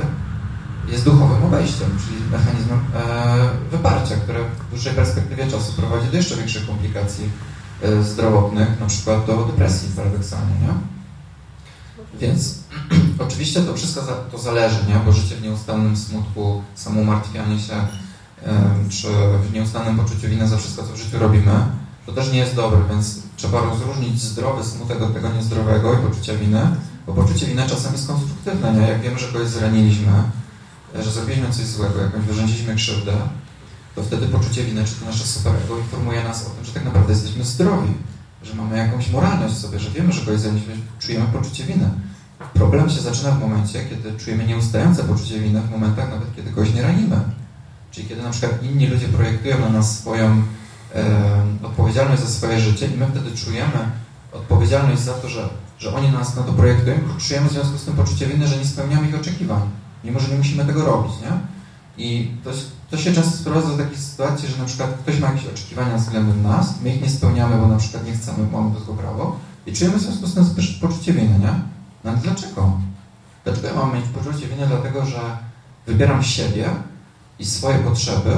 jest 0.88 1.04
duchowym 1.04 1.44
obejściem, 1.44 1.98
czyli 2.06 2.30
mechanizmem 2.30 2.78
e, 2.94 3.48
wyparcia, 3.70 4.16
które 4.16 4.38
w 4.38 4.70
dłuższej 4.70 4.94
perspektywie 4.94 5.46
czasu 5.46 5.72
prowadzi 5.72 6.08
do 6.10 6.16
jeszcze 6.16 6.36
większych 6.36 6.66
komplikacji 6.66 7.30
e, 7.82 8.02
zdrowotnych, 8.02 8.80
na 8.80 8.86
przykład 8.86 9.26
do 9.26 9.44
depresji 9.44 9.88
paradoksalnie, 9.96 10.54
nie? 10.62 10.74
Więc 12.20 12.58
oczywiście 13.26 13.60
to 13.60 13.74
wszystko 13.74 14.04
za, 14.04 14.12
to 14.12 14.38
zależy, 14.38 14.76
nie? 14.88 14.94
Bo 15.06 15.12
życie 15.12 15.36
w 15.36 15.42
nieustannym 15.42 15.96
smutku, 15.96 16.62
samoumartwianie 16.74 17.60
się, 17.60 17.74
czy 18.88 19.08
w 19.48 19.52
nieustannym 19.52 19.96
poczuciu 19.96 20.28
winy 20.28 20.48
za 20.48 20.56
wszystko, 20.56 20.82
co 20.82 20.92
w 20.92 20.96
życiu 20.96 21.18
robimy, 21.18 21.52
to 22.06 22.12
też 22.12 22.32
nie 22.32 22.38
jest 22.38 22.54
dobre, 22.54 22.78
więc 22.90 23.18
trzeba 23.36 23.60
rozróżnić 23.60 24.22
zdrowy 24.22 24.64
smutek 24.64 25.02
od 25.02 25.14
tego 25.14 25.28
niezdrowego 25.28 25.94
i 25.94 25.96
poczucia 25.96 26.34
winy, 26.34 26.76
bo 27.06 27.12
poczucie 27.12 27.46
winy 27.46 27.62
czasem 27.68 27.92
jest 27.92 28.06
konstruktywne, 28.06 28.72
nie? 28.72 28.80
Jak 28.80 29.00
wiemy, 29.00 29.18
że 29.18 29.26
kogoś 29.26 29.48
zraniliśmy, 29.48 30.12
że 30.94 31.10
zrobiliśmy 31.10 31.52
coś 31.52 31.66
złego, 31.66 32.00
jakąś 32.00 32.22
wyrządziliśmy 32.22 32.74
krzywdę, 32.74 33.12
to 33.94 34.02
wtedy 34.02 34.26
poczucie 34.26 34.64
winy, 34.64 34.84
czy 34.84 34.94
to 34.94 35.06
nasze 35.06 35.26
superego 35.26 35.78
informuje 35.78 36.24
nas 36.24 36.46
o 36.46 36.50
tym, 36.50 36.64
że 36.64 36.72
tak 36.72 36.84
naprawdę 36.84 37.12
jesteśmy 37.12 37.44
zdrowi, 37.44 37.92
że 38.42 38.54
mamy 38.54 38.76
jakąś 38.76 39.10
moralność 39.10 39.54
w 39.54 39.58
sobie, 39.58 39.78
że 39.78 39.90
wiemy, 39.90 40.12
że 40.12 40.20
kogoś 40.20 40.40
zraniliśmy, 40.40 40.74
czujemy 40.98 41.26
poczucie 41.26 41.64
winy. 41.64 41.90
Problem 42.54 42.90
się 42.90 43.00
zaczyna 43.00 43.30
w 43.30 43.40
momencie, 43.40 43.84
kiedy 43.84 44.18
czujemy 44.18 44.46
nieustające 44.46 45.04
poczucie 45.04 45.40
winy, 45.40 45.60
w 45.60 45.70
momentach 45.70 46.10
nawet, 46.10 46.36
kiedy 46.36 46.50
kogoś 46.50 46.74
nie 46.74 46.82
ranimy. 46.82 47.20
Czyli 47.90 48.08
kiedy 48.08 48.22
na 48.22 48.30
przykład 48.30 48.62
inni 48.62 48.86
ludzie 48.86 49.08
projektują 49.08 49.60
na 49.60 49.68
nas 49.68 49.98
swoją 49.98 50.42
e, 50.94 51.04
odpowiedzialność 51.62 52.22
za 52.22 52.28
swoje 52.28 52.60
życie 52.60 52.86
i 52.86 52.96
my 52.96 53.06
wtedy 53.06 53.36
czujemy 53.36 53.90
odpowiedzialność 54.32 55.02
za 55.02 55.12
to, 55.12 55.28
że, 55.28 55.48
że 55.78 55.94
oni 55.94 56.10
nas 56.10 56.36
na 56.36 56.42
to 56.42 56.52
projektują, 56.52 56.96
czujemy 57.18 57.48
w 57.48 57.52
związku 57.52 57.78
z 57.78 57.84
tym 57.84 57.94
poczucie 57.94 58.26
winy, 58.26 58.48
że 58.48 58.56
nie 58.56 58.64
spełniamy 58.64 59.08
ich 59.08 59.14
oczekiwań, 59.14 59.60
mimo 60.06 60.20
że 60.20 60.28
nie 60.28 60.38
musimy 60.38 60.64
tego 60.64 60.84
robić, 60.84 61.12
nie? 61.22 61.32
I 62.04 62.30
to, 62.44 62.50
to 62.90 62.96
się 62.96 63.12
często 63.12 63.36
sprowadza 63.36 63.68
do 63.68 63.76
takiej 63.76 63.98
sytuacji, 63.98 64.48
że 64.48 64.58
na 64.58 64.64
przykład 64.64 64.90
ktoś 64.90 65.20
ma 65.20 65.26
jakieś 65.26 65.46
oczekiwania 65.46 65.96
względem 65.96 66.42
nas, 66.42 66.74
my 66.82 66.94
ich 66.94 67.02
nie 67.02 67.10
spełniamy, 67.10 67.56
bo 67.56 67.68
na 67.68 67.76
przykład 67.76 68.06
nie 68.06 68.12
chcemy, 68.12 68.38
mamy 68.52 68.70
do 68.70 68.80
tego 68.80 68.94
prawo 68.94 69.36
i 69.66 69.72
czujemy 69.72 69.98
w 69.98 70.02
związku 70.02 70.26
z 70.26 70.34
tym 70.34 70.44
poczucie 70.80 71.12
winy, 71.12 71.38
nie? 71.38 71.54
No 72.04 72.10
ale 72.10 72.16
dlaczego? 72.18 72.80
Dlaczego 73.44 73.68
ja 73.68 73.74
mam 73.74 73.94
mieć 73.94 74.04
poczucie 74.04 74.46
winy? 74.46 74.66
Dlatego, 74.66 75.06
że 75.06 75.38
wybieram 75.86 76.22
siebie, 76.22 76.70
i 77.38 77.44
swoje 77.44 77.78
potrzeby, 77.78 78.36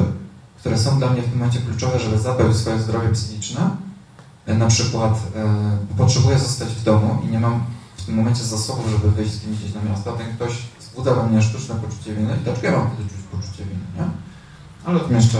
które 0.58 0.78
są 0.78 0.98
dla 0.98 1.10
mnie 1.10 1.22
w 1.22 1.24
tym 1.24 1.38
momencie 1.38 1.60
kluczowe, 1.60 2.00
żeby 2.00 2.18
zadbać 2.18 2.46
o 2.46 2.54
swoje 2.54 2.78
zdrowie 2.78 3.08
psychiczne. 3.08 3.70
E, 4.46 4.54
na 4.54 4.66
przykład 4.66 5.12
e, 5.36 5.96
potrzebuję 5.96 6.38
zostać 6.38 6.68
w 6.68 6.84
domu 6.84 7.18
i 7.24 7.32
nie 7.32 7.40
mam 7.40 7.64
w 7.96 8.04
tym 8.04 8.14
momencie 8.14 8.44
zasobów, 8.44 8.90
żeby 8.90 9.10
wyjść 9.10 9.32
z 9.32 9.40
kimś 9.40 9.58
gdzieś 9.58 9.74
na 9.74 9.82
miasto, 9.82 10.12
ten 10.12 10.36
ktoś 10.36 10.52
wzbudza 10.90 11.14
we 11.14 11.26
mnie 11.26 11.42
sztuczne 11.42 11.74
poczucie 11.74 12.14
winy 12.14 12.36
i 12.40 12.44
dlaczego 12.44 12.66
ja 12.66 12.78
mam 12.78 12.90
wtedy 12.90 13.08
czuć 13.08 13.18
poczucie 13.32 13.64
winy, 13.64 13.84
nie? 13.96 14.04
Ale 14.84 14.96
o 14.96 15.04
tym 15.04 15.16
jeszcze 15.16 15.38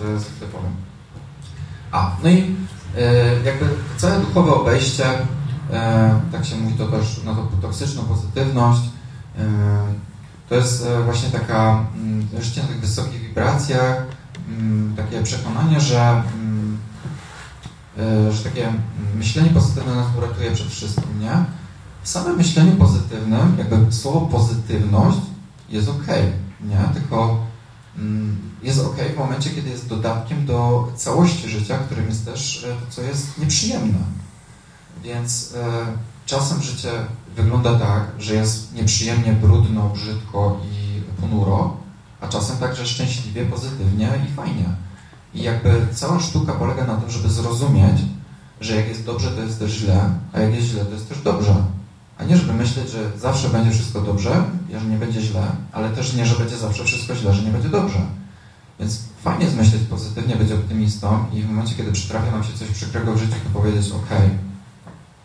sobie 0.00 0.52
powiem. 0.52 0.72
A, 1.92 2.16
no 2.22 2.30
i 2.30 2.56
e, 2.98 3.34
jakby 3.44 3.68
całe 3.96 4.20
duchowe 4.20 4.54
obejście, 4.54 5.04
e, 5.72 6.20
tak 6.32 6.44
się 6.44 6.56
mówi 6.56 6.74
to 6.74 6.86
też 6.86 7.24
na 7.24 7.34
to 7.34 7.48
toksyczną 7.62 8.02
pozytywność, 8.02 8.82
e, 9.38 9.42
to 10.48 10.54
jest 10.54 10.86
właśnie 11.04 11.30
taka 11.30 11.84
mm, 11.94 12.28
życie 12.40 12.62
na 12.62 12.68
tych 12.68 12.80
wysokich 12.80 13.20
wibracjach, 13.20 14.02
mm, 14.48 14.94
takie 14.96 15.22
przekonanie, 15.22 15.80
że, 15.80 16.22
mm, 16.34 16.78
że 18.30 18.44
takie 18.44 18.72
myślenie 19.14 19.50
pozytywne 19.50 19.94
nas 19.94 20.06
uratuje 20.18 20.50
przed 20.50 20.68
wszystkim, 20.68 21.20
nie? 21.20 21.44
W 22.02 22.08
samym 22.08 22.36
myśleniu 22.36 22.76
pozytywnym, 22.76 23.56
jakby 23.58 23.92
słowo 23.92 24.20
pozytywność 24.20 25.18
jest 25.68 25.88
ok, 25.88 26.06
nie? 26.60 26.94
Tylko 26.94 27.46
jest 28.62 28.80
ok 28.80 28.96
w 29.14 29.18
momencie, 29.18 29.50
kiedy 29.50 29.70
jest 29.70 29.88
dodatkiem 29.88 30.46
do 30.46 30.88
całości 30.96 31.48
życia, 31.48 31.78
którym 31.78 32.06
jest 32.06 32.24
też 32.24 32.64
e, 32.64 32.68
to, 32.68 32.90
co 32.90 33.02
jest 33.02 33.38
nieprzyjemne. 33.38 33.98
Więc 35.04 35.54
czasem 36.26 36.62
życie 36.62 36.90
wygląda 37.36 37.78
tak, 37.78 38.02
że 38.18 38.34
jest 38.34 38.74
nieprzyjemnie, 38.74 39.32
brudno, 39.32 39.88
brzydko 39.88 40.60
i 40.64 41.00
ponuro, 41.20 41.76
a 42.20 42.28
czasem 42.28 42.56
także 42.56 42.86
szczęśliwie, 42.86 43.46
pozytywnie 43.46 44.10
i 44.28 44.34
fajnie. 44.34 44.64
I 45.34 45.42
jakby 45.42 45.86
cała 45.94 46.20
sztuka 46.20 46.52
polega 46.52 46.86
na 46.86 46.96
tym, 46.96 47.10
żeby 47.10 47.28
zrozumieć, 47.28 48.00
że 48.60 48.76
jak 48.76 48.88
jest 48.88 49.04
dobrze, 49.04 49.30
to 49.30 49.42
jest 49.42 49.58
też 49.58 49.72
źle, 49.72 50.10
a 50.32 50.40
jak 50.40 50.54
jest 50.54 50.66
źle, 50.66 50.84
to 50.84 50.92
jest 50.92 51.08
też 51.08 51.22
dobrze. 51.22 51.54
A 52.20 52.24
nie, 52.24 52.36
żeby 52.36 52.52
myśleć, 52.52 52.90
że 52.90 53.18
zawsze 53.18 53.48
będzie 53.48 53.70
wszystko 53.70 54.00
dobrze, 54.00 54.44
że 54.80 54.86
nie 54.86 54.96
będzie 54.96 55.20
źle, 55.20 55.42
ale 55.72 55.90
też 55.90 56.14
nie, 56.14 56.26
że 56.26 56.36
będzie 56.36 56.56
zawsze 56.56 56.84
wszystko 56.84 57.14
źle, 57.14 57.34
że 57.34 57.42
nie 57.42 57.50
będzie 57.50 57.68
dobrze. 57.68 57.98
Więc 58.80 59.00
fajnie 59.22 59.44
jest 59.44 59.56
myśleć 59.56 59.82
pozytywnie, 59.82 60.36
być 60.36 60.52
optymistą 60.52 61.24
i 61.32 61.42
w 61.42 61.48
momencie, 61.48 61.74
kiedy 61.74 61.92
przytrafia 61.92 62.30
nam 62.30 62.44
się 62.44 62.52
coś 62.52 62.68
przykrego 62.68 63.12
w 63.12 63.18
życiu, 63.18 63.34
to 63.44 63.60
powiedzieć, 63.60 63.92
ok, 63.92 64.20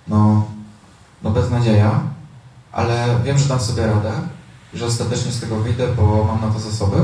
no, 0.08 0.46
no 1.24 1.32
beznadzieja, 1.32 2.00
ale 2.72 3.20
wiem, 3.24 3.38
że 3.38 3.46
dam 3.46 3.60
sobie 3.60 3.88
radę 3.88 4.12
że 4.76 4.86
ostatecznie 4.86 5.32
z 5.32 5.40
tego 5.40 5.60
wyjdę, 5.60 5.88
bo 5.98 6.24
mam 6.24 6.42
na 6.42 6.54
to 6.54 6.60
zasoby, 6.60 6.98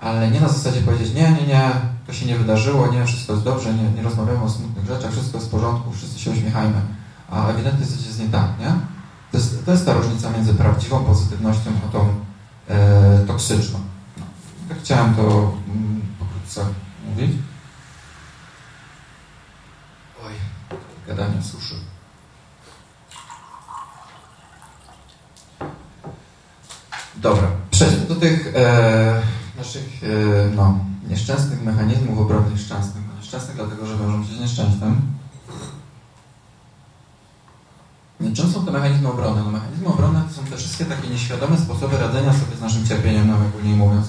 ale 0.00 0.30
nie 0.30 0.40
na 0.40 0.48
zasadzie 0.48 0.80
powiedzieć, 0.80 1.14
nie, 1.14 1.32
nie, 1.32 1.46
nie, 1.46 1.70
to 2.06 2.12
się 2.12 2.26
nie 2.26 2.38
wydarzyło, 2.38 2.86
nie, 2.86 3.04
wszystko 3.06 3.32
jest 3.32 3.44
dobrze, 3.44 3.74
nie, 3.74 3.90
nie 3.90 4.02
rozmawiamy 4.02 4.42
o 4.42 4.48
smutnych 4.48 4.86
rzeczach, 4.86 5.12
wszystko 5.12 5.38
jest 5.38 5.48
w 5.48 5.50
porządku, 5.50 5.92
wszyscy 5.92 6.18
się 6.18 6.30
uśmiechajmy, 6.30 6.80
a 7.30 7.48
ewidentnie 7.48 7.86
coś 7.86 8.06
jest 8.06 8.20
nie 8.20 8.28
tak, 8.28 8.48
nie? 8.60 8.72
To 9.30 9.36
jest, 9.36 9.64
to 9.64 9.72
jest 9.72 9.86
ta 9.86 9.92
różnica 9.92 10.30
między 10.30 10.54
prawdziwą 10.54 11.04
pozytywnością 11.04 11.70
a 11.88 11.92
tą 11.92 12.14
e, 12.68 13.18
toksyczną. 13.26 13.78
No, 14.18 14.24
tak 14.68 14.78
chciałem 14.78 15.14
to 15.14 15.22
mm, 15.68 16.02
pokrótce 16.18 16.64
mówić. 17.08 17.30
Oj, 20.26 20.32
gadanie 21.06 21.42
suszy. 21.42 21.74
Dobra, 27.16 27.48
przejdźmy 27.70 28.06
do 28.06 28.16
tych 28.16 28.52
e, 28.56 29.22
naszych 29.56 30.04
e, 30.04 30.06
no, 30.56 30.78
nieszczęsnych 31.08 31.62
mechanizmów 31.62 32.18
obrony 32.18 32.50
nieszczęsnych. 32.50 33.04
Nieszczęsnych 33.18 33.56
dlatego, 33.56 33.86
że 33.86 33.96
wiążą 33.96 34.24
się 34.24 34.34
z 34.34 34.40
nieszczęściem. 34.40 35.19
Czym 38.20 38.52
są 38.52 38.64
te 38.64 38.70
mechanizmy 38.70 39.08
obrony? 39.08 39.42
No, 39.44 39.50
mechanizmy 39.50 39.88
obrony 39.88 40.20
to 40.28 40.34
są 40.34 40.50
te 40.50 40.56
wszystkie 40.56 40.84
takie 40.84 41.08
nieświadome 41.08 41.58
sposoby 41.58 41.98
radzenia 41.98 42.32
sobie 42.32 42.56
z 42.58 42.60
naszym 42.60 42.86
cierpieniem, 42.86 43.30
ogólnie 43.30 43.76
mówiąc. 43.76 44.06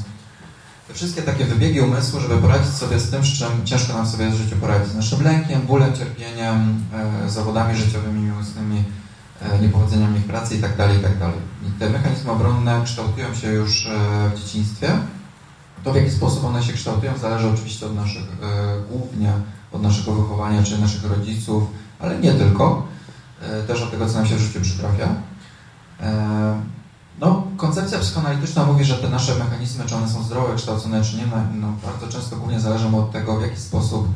Te 0.88 0.94
wszystkie 0.94 1.22
takie 1.22 1.46
wybiegi 1.46 1.82
umysłu, 1.82 2.20
żeby 2.20 2.38
poradzić 2.38 2.74
sobie 2.74 3.00
z 3.00 3.10
tym, 3.10 3.24
z 3.24 3.28
czym 3.28 3.48
ciężko 3.66 3.94
nam 3.94 4.08
sobie 4.08 4.30
w 4.30 4.36
życiu 4.36 4.56
poradzić. 4.56 4.92
Z 4.92 4.96
naszym 4.96 5.24
lękiem, 5.24 5.62
bólem, 5.62 5.94
cierpieniem, 5.94 6.84
e, 7.26 7.30
zawodami 7.30 7.76
życiowymi, 7.76 8.22
miłosnymi, 8.22 8.84
e, 9.42 9.60
niepowodzeniami 9.60 10.20
w 10.20 10.28
pracy 10.28 10.56
itd., 10.56 10.76
tak 10.78 10.94
itd. 10.94 11.20
Tak 11.20 11.34
I 11.68 11.80
te 11.80 11.90
mechanizmy 11.90 12.32
obronne 12.32 12.82
kształtują 12.86 13.36
się 13.36 13.48
już 13.48 13.88
e, 13.88 14.30
w 14.30 14.40
dzieciństwie. 14.40 14.90
To, 15.84 15.94
w 15.94 15.96
jaki 15.96 16.12
sposób 16.12 16.46
one 16.46 16.64
się 16.64 16.74
kształtują, 16.74 17.18
zależy 17.18 17.48
oczywiście 17.48 17.86
od 17.86 17.96
naszych, 17.96 18.24
e, 18.24 18.82
głównie 18.92 19.34
od 19.72 19.82
naszego 19.82 20.16
wychowania, 20.16 20.64
czy 20.64 20.78
naszych 20.78 21.04
rodziców, 21.06 21.64
ale 22.00 22.20
nie 22.20 22.34
tylko. 22.34 22.88
E, 23.42 23.64
też 23.64 23.82
od 23.82 23.92
tego, 23.92 24.10
co 24.10 24.14
nam 24.14 24.28
się 24.28 24.36
w 24.36 24.40
życiu 24.40 24.62
przytrafia. 24.62 25.08
E, 26.02 26.62
no, 27.20 27.44
koncepcja 27.58 28.00
psychoanalityczna 28.00 28.66
mówi, 28.66 28.86
że 28.86 28.96
te 28.96 29.10
nasze 29.10 29.36
mechanizmy, 29.36 29.86
czy 29.86 29.96
one 29.96 30.10
są 30.10 30.24
zdrowe, 30.24 30.56
kształcone, 30.56 31.04
czy 31.04 31.18
nie, 31.18 31.26
no, 31.26 31.38
no 31.56 31.74
bardzo 31.86 32.18
często 32.18 32.36
głównie 32.36 32.60
zależą 32.60 33.00
od 33.00 33.12
tego, 33.12 33.40
w 33.40 33.42
jaki 33.42 33.60
sposób 33.60 34.08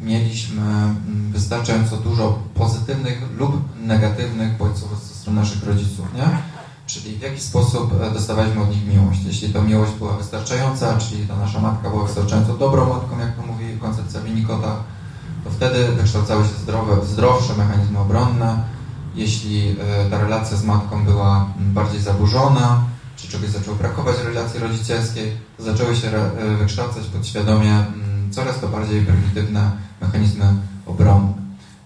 mieliśmy 0.00 0.62
mm, 0.62 1.32
wystarczająco 1.32 1.96
dużo 1.96 2.38
pozytywnych 2.54 3.22
lub 3.38 3.62
negatywnych 3.80 4.56
bodźców 4.56 5.08
ze 5.08 5.14
strony 5.14 5.40
naszych 5.40 5.66
rodziców, 5.66 6.06
nie? 6.14 6.38
Czyli 6.86 7.16
w 7.16 7.22
jaki 7.22 7.40
sposób 7.40 8.02
e, 8.02 8.10
dostawaliśmy 8.10 8.62
od 8.62 8.70
nich 8.70 8.86
miłość. 8.86 9.20
Jeśli 9.24 9.52
ta 9.52 9.60
miłość 9.60 9.92
była 9.92 10.16
wystarczająca, 10.16 10.98
czyli 10.98 11.26
ta 11.26 11.36
nasza 11.36 11.60
matka 11.60 11.90
była 11.90 12.04
wystarczająco 12.04 12.56
dobrą 12.56 12.88
matką, 12.88 13.18
jak 13.18 13.36
to 13.36 13.42
mówi 13.42 13.78
koncepcja 13.80 14.20
Winnicota, 14.20 14.76
to 15.46 15.52
wtedy 15.52 15.92
wykształcały 15.92 16.44
się 16.44 16.54
zdrowe, 16.62 17.06
zdrowsze 17.06 17.54
mechanizmy 17.54 17.98
obronne. 17.98 18.64
Jeśli 19.14 19.68
e, 19.70 20.10
ta 20.10 20.18
relacja 20.18 20.56
z 20.56 20.64
matką 20.64 21.04
była 21.04 21.46
bardziej 21.58 22.00
zaburzona, 22.00 22.84
czy 23.16 23.28
czegoś 23.28 23.50
zaczęło 23.50 23.76
brakować 23.76 24.16
relacji 24.24 24.60
rodzicielskiej, 24.60 25.32
to 25.56 25.62
zaczęły 25.62 25.96
się 25.96 26.08
e, 26.08 26.56
wykształcać 26.56 27.04
podświadomie 27.04 27.84
coraz 28.30 28.60
to 28.60 28.68
bardziej 28.68 29.02
prymitywne 29.02 29.70
mechanizmy 30.00 30.44
obronne. 30.86 31.32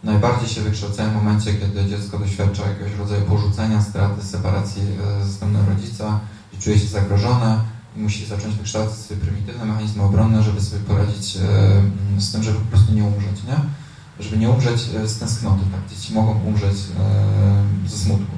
Najbardziej 0.05 0.49
się 0.49 0.61
wykształcają 0.61 1.11
w 1.11 1.15
momencie, 1.15 1.55
kiedy 1.55 1.85
dziecko 1.87 2.19
doświadcza 2.19 2.63
jakiegoś 2.69 2.99
rodzaju 2.99 3.23
porzucenia, 3.23 3.83
straty, 3.83 4.25
separacji 4.25 4.83
e, 4.83 5.25
ze 5.25 5.33
strony 5.33 5.59
rodzica 5.69 6.21
i 6.55 6.59
czuje 6.63 6.79
się 6.79 6.87
zagrożone 6.87 7.61
musi 7.97 8.27
zacząć 8.27 8.55
wykształcać 8.55 8.99
swoje 8.99 9.21
prymitywne 9.21 9.65
mechanizmy 9.65 10.03
obronne, 10.03 10.43
żeby 10.43 10.61
sobie 10.61 10.83
poradzić 10.83 11.37
e, 11.37 11.41
z 12.21 12.33
tym, 12.33 12.43
żeby 12.43 12.59
po 12.59 12.67
prostu 12.67 12.93
nie 12.93 13.05
umrzeć, 13.05 13.45
nie? 13.49 13.57
Żeby 14.25 14.39
nie 14.39 14.51
umrzeć 14.51 14.83
e, 14.95 15.09
z 15.09 15.19
tęsknoty, 15.19 15.61
tak? 15.73 15.97
Dzieci 15.97 16.15
mogą 16.15 16.41
umrzeć 16.41 16.77
e, 17.87 17.89
ze 17.89 17.99
smutku. 17.99 18.37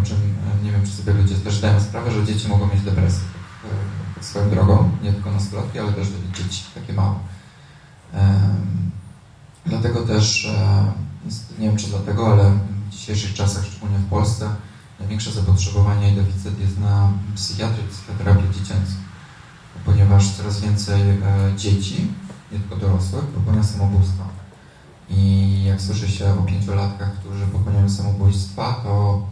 O 0.00 0.02
czym 0.02 0.16
nie 0.64 0.72
wiem, 0.72 0.86
czy 0.86 0.92
sobie 0.92 1.12
ludzie 1.12 1.34
też 1.34 1.54
zdają 1.54 1.80
sprawę, 1.80 2.12
że 2.12 2.24
dzieci 2.24 2.48
mogą 2.48 2.66
mieć 2.66 2.80
depresję. 2.80 3.20
Tak 4.14 4.24
swoją 4.24 4.50
drogą, 4.50 4.90
nie 5.02 5.12
tylko 5.12 5.32
nastolatki, 5.32 5.78
ale 5.78 5.92
też 5.92 6.08
dzieci 6.38 6.64
takie 6.74 6.92
małe. 6.92 7.14
Dlatego 9.66 10.02
też, 10.02 10.52
nie 11.58 11.68
wiem 11.68 11.76
czy 11.76 11.86
dlatego, 11.86 12.32
ale 12.32 12.50
w 12.88 12.92
dzisiejszych 12.92 13.34
czasach, 13.34 13.64
szczególnie 13.64 13.98
w 13.98 14.08
Polsce, 14.08 14.48
największe 15.02 15.30
zapotrzebowanie 15.32 16.12
i 16.12 16.16
deficyt 16.16 16.60
jest 16.60 16.78
na 16.78 17.12
psychiatrię, 17.34 17.84
psychoterapię 17.90 18.42
dziecięcą, 18.52 18.92
ponieważ 19.84 20.30
coraz 20.30 20.60
więcej 20.60 21.00
e, 21.00 21.16
dzieci, 21.56 22.06
nie 22.52 22.58
tylko 22.58 22.76
dorosłych, 22.76 23.24
popełnia 23.24 23.64
samobójstwa. 23.64 24.24
I 25.10 25.64
jak 25.64 25.80
słyszy 25.80 26.08
się 26.08 26.32
o 26.40 26.42
pięciolatkach, 26.42 27.12
którzy 27.12 27.46
popełniają 27.46 27.90
samobójstwa, 27.90 28.80
to 28.84 29.22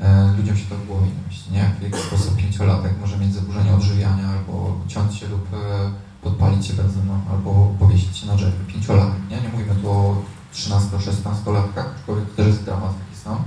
e, 0.00 0.34
ludziom 0.36 0.56
się 0.56 0.64
to 0.64 0.74
w 0.76 0.86
głowie 0.86 1.06
nie 1.06 1.26
myśli, 1.28 1.52
nie? 1.52 1.70
W 1.80 1.82
jaki 1.82 2.06
sposób 2.06 2.36
pięciolatek 2.36 2.92
może 3.00 3.18
mieć 3.18 3.34
zaburzenia 3.34 3.74
odżywiania, 3.74 4.28
albo 4.28 4.76
ciąć 4.88 5.14
się 5.16 5.28
lub 5.28 5.54
e, 5.54 5.56
podpalić 6.22 6.66
się 6.66 6.74
benzyną, 6.74 7.20
albo 7.30 7.74
powiesić 7.78 8.16
się 8.16 8.26
na 8.26 8.34
drzewie. 8.34 8.64
Pięciolatek, 8.66 9.20
nie? 9.30 9.40
Nie 9.40 9.48
mówimy 9.48 9.74
tu 9.74 9.90
o 9.90 10.22
13-16-latkach, 10.54 11.86
aczkolwiek 11.96 12.34
też 12.34 12.46
jest 12.46 12.64
dramat 12.64 12.94
taki 12.98 13.20
sam 13.24 13.44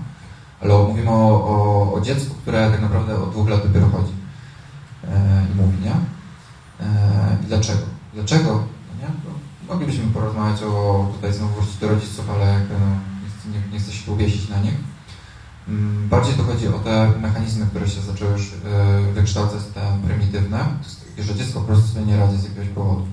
ale 0.62 0.74
mówimy 0.88 1.10
o, 1.10 1.14
o, 1.14 1.94
o, 1.94 2.02
dziecku, 2.02 2.36
które 2.36 2.72
tak 2.72 2.82
naprawdę 2.82 3.16
od 3.22 3.32
dwóch 3.32 3.50
lat 3.50 3.68
dopiero 3.68 3.90
chodzi 3.90 4.14
e, 5.04 5.46
i 5.54 5.56
mówi, 5.56 5.78
nie? 5.84 5.92
E, 6.86 7.38
I 7.44 7.46
dlaczego? 7.48 7.82
Dlaczego? 8.14 8.50
No 8.54 9.08
nie? 9.08 9.36
moglibyśmy 9.70 10.08
porozmawiać 10.08 10.64
o 10.64 11.08
tutaj 11.14 11.34
znowu 11.34 11.54
do 11.82 11.88
rodziców, 11.88 12.30
ale 12.30 12.60
no, 12.60 12.80
nie, 13.46 13.60
nie, 13.60 13.74
nie 13.74 13.80
chcę 13.80 13.92
się 13.92 14.12
uwiesić 14.12 14.50
na 14.50 14.60
nich. 14.60 14.74
Mm, 15.68 16.10
bardziej 16.10 16.34
to 16.34 16.44
chodzi 16.44 16.68
o 16.68 16.80
te 16.80 17.12
mechanizmy, 17.22 17.66
które 17.66 17.90
się 17.90 18.02
zaczęły 18.02 18.32
już 18.32 18.54
e, 18.54 19.14
wykształcać, 19.14 19.60
te 19.74 19.82
prymitywne, 20.08 20.66
że 21.20 21.36
dziecko 21.36 21.60
po 21.60 21.66
prostu 21.66 21.88
sobie 21.88 22.06
nie 22.06 22.18
radzi 22.18 22.38
z 22.38 22.44
jakiegoś 22.44 22.68
powodu. 22.68 23.08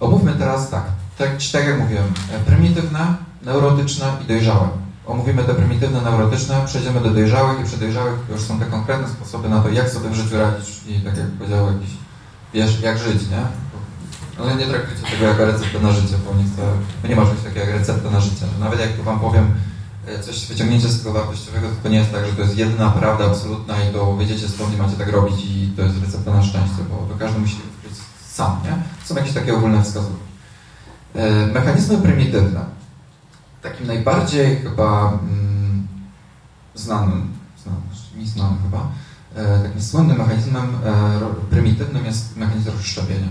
Omówmy 0.00 0.32
teraz 0.32 0.70
tak, 0.70 0.84
tak, 1.18 1.30
tak 1.52 1.66
jak 1.66 1.80
mówiłem, 1.80 2.12
e, 2.32 2.40
prymitywne, 2.40 3.14
neurotyczne 3.42 4.16
i 4.24 4.28
dojrzałe 4.28 4.85
omówimy 5.06 5.44
te 5.44 5.54
prymitywne, 5.54 6.00
neurotyczne, 6.00 6.62
przejdziemy 6.66 7.00
do 7.00 7.10
dojrzałych 7.10 7.60
i 7.60 7.64
przy 7.64 7.76
dojrzałych 7.76 8.18
już 8.30 8.40
są 8.40 8.58
te 8.58 8.66
konkretne 8.66 9.08
sposoby 9.08 9.48
na 9.48 9.60
to, 9.60 9.68
jak 9.68 9.90
sobie 9.90 10.08
w 10.10 10.14
życiu 10.14 10.36
radzić 10.36 10.68
i 10.88 11.00
tak 11.00 11.16
jak 11.16 11.26
powiedział 11.26 11.66
jakiś, 11.66 11.90
wiesz, 12.54 12.80
jak 12.80 12.98
żyć, 12.98 13.30
nie? 13.30 13.42
Ale 14.40 14.56
nie 14.56 14.66
traktujcie 14.66 15.02
tego 15.10 15.24
jako 15.24 15.44
receptę 15.44 15.80
na 15.80 15.92
życie, 15.92 16.14
bo 16.26 16.38
nie, 16.38 16.44
chcę, 16.44 16.62
bo 17.02 17.08
nie 17.08 17.16
ma 17.16 17.22
czegoś 17.22 17.44
takiego 17.44 17.66
jak 17.66 17.78
recepta 17.78 18.10
na 18.10 18.20
życie. 18.20 18.46
Nawet 18.60 18.80
jak 18.80 19.02
Wam 19.02 19.20
powiem 19.20 19.54
e, 20.06 20.22
coś, 20.22 20.46
wyciągnięcie 20.46 20.88
z 20.88 20.98
tego 20.98 21.12
wartościowego, 21.12 21.68
to, 21.68 21.74
to 21.82 21.88
nie 21.88 21.98
jest 21.98 22.12
tak, 22.12 22.26
że 22.26 22.32
to 22.32 22.42
jest 22.42 22.58
jedyna 22.58 22.90
prawda 22.90 23.24
absolutna 23.26 23.74
i 23.84 23.92
to 23.92 24.16
wiedziecie 24.16 24.48
skąd 24.48 24.74
i 24.74 24.76
macie 24.76 24.96
tak 24.96 25.12
robić 25.12 25.36
i 25.44 25.72
to 25.76 25.82
jest 25.82 26.00
recepta 26.04 26.30
na 26.30 26.42
szczęście, 26.42 26.82
bo 26.90 27.14
to 27.14 27.18
każdy 27.18 27.38
musi 27.38 27.56
być 27.56 27.92
sam, 28.28 28.60
nie? 28.64 28.82
Są 29.04 29.14
jakieś 29.14 29.32
takie 29.32 29.54
ogólne 29.54 29.82
wskazówki. 29.82 30.26
E, 31.14 31.46
mechanizmy 31.46 31.98
prymitywne 31.98 32.76
takim 33.70 33.86
najbardziej 33.86 34.56
chyba 34.56 35.08
mm, 35.08 35.88
znanym, 36.74 37.32
znanym, 37.62 38.26
znanym 38.26 38.58
chyba, 38.62 38.88
e, 39.36 39.62
takim 39.62 39.82
słynnym 39.82 40.18
mechanizmem 40.18 40.74
e, 40.84 41.20
prymitywnym 41.50 42.06
jest 42.06 42.36
mechanizm 42.36 42.70
rozszczepienia. 42.70 43.28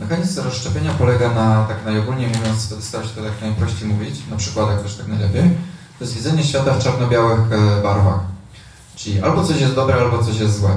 Mechanizm 0.00 0.42
rozszczepienia 0.42 0.94
polega 0.94 1.34
na, 1.34 1.64
tak 1.64 1.84
najogólniej 1.84 2.28
mówiąc, 2.28 2.74
staram 2.80 3.06
się 3.08 3.14
to 3.14 3.22
tak 3.22 3.40
najprościej 3.40 3.88
mówić, 3.88 4.22
na 4.30 4.36
przykładach 4.36 4.82
też 4.82 4.96
tak 4.96 5.08
najlepiej, 5.08 5.50
to 5.98 6.04
jest 6.04 6.14
widzenie 6.14 6.44
świata 6.44 6.74
w 6.74 6.84
czarno-białych 6.84 7.52
e, 7.52 7.82
barwach. 7.82 8.20
Czyli 8.96 9.20
albo 9.20 9.44
coś 9.44 9.60
jest 9.60 9.74
dobre, 9.74 9.94
albo 9.94 10.24
coś 10.24 10.38
jest 10.38 10.58
złe. 10.60 10.70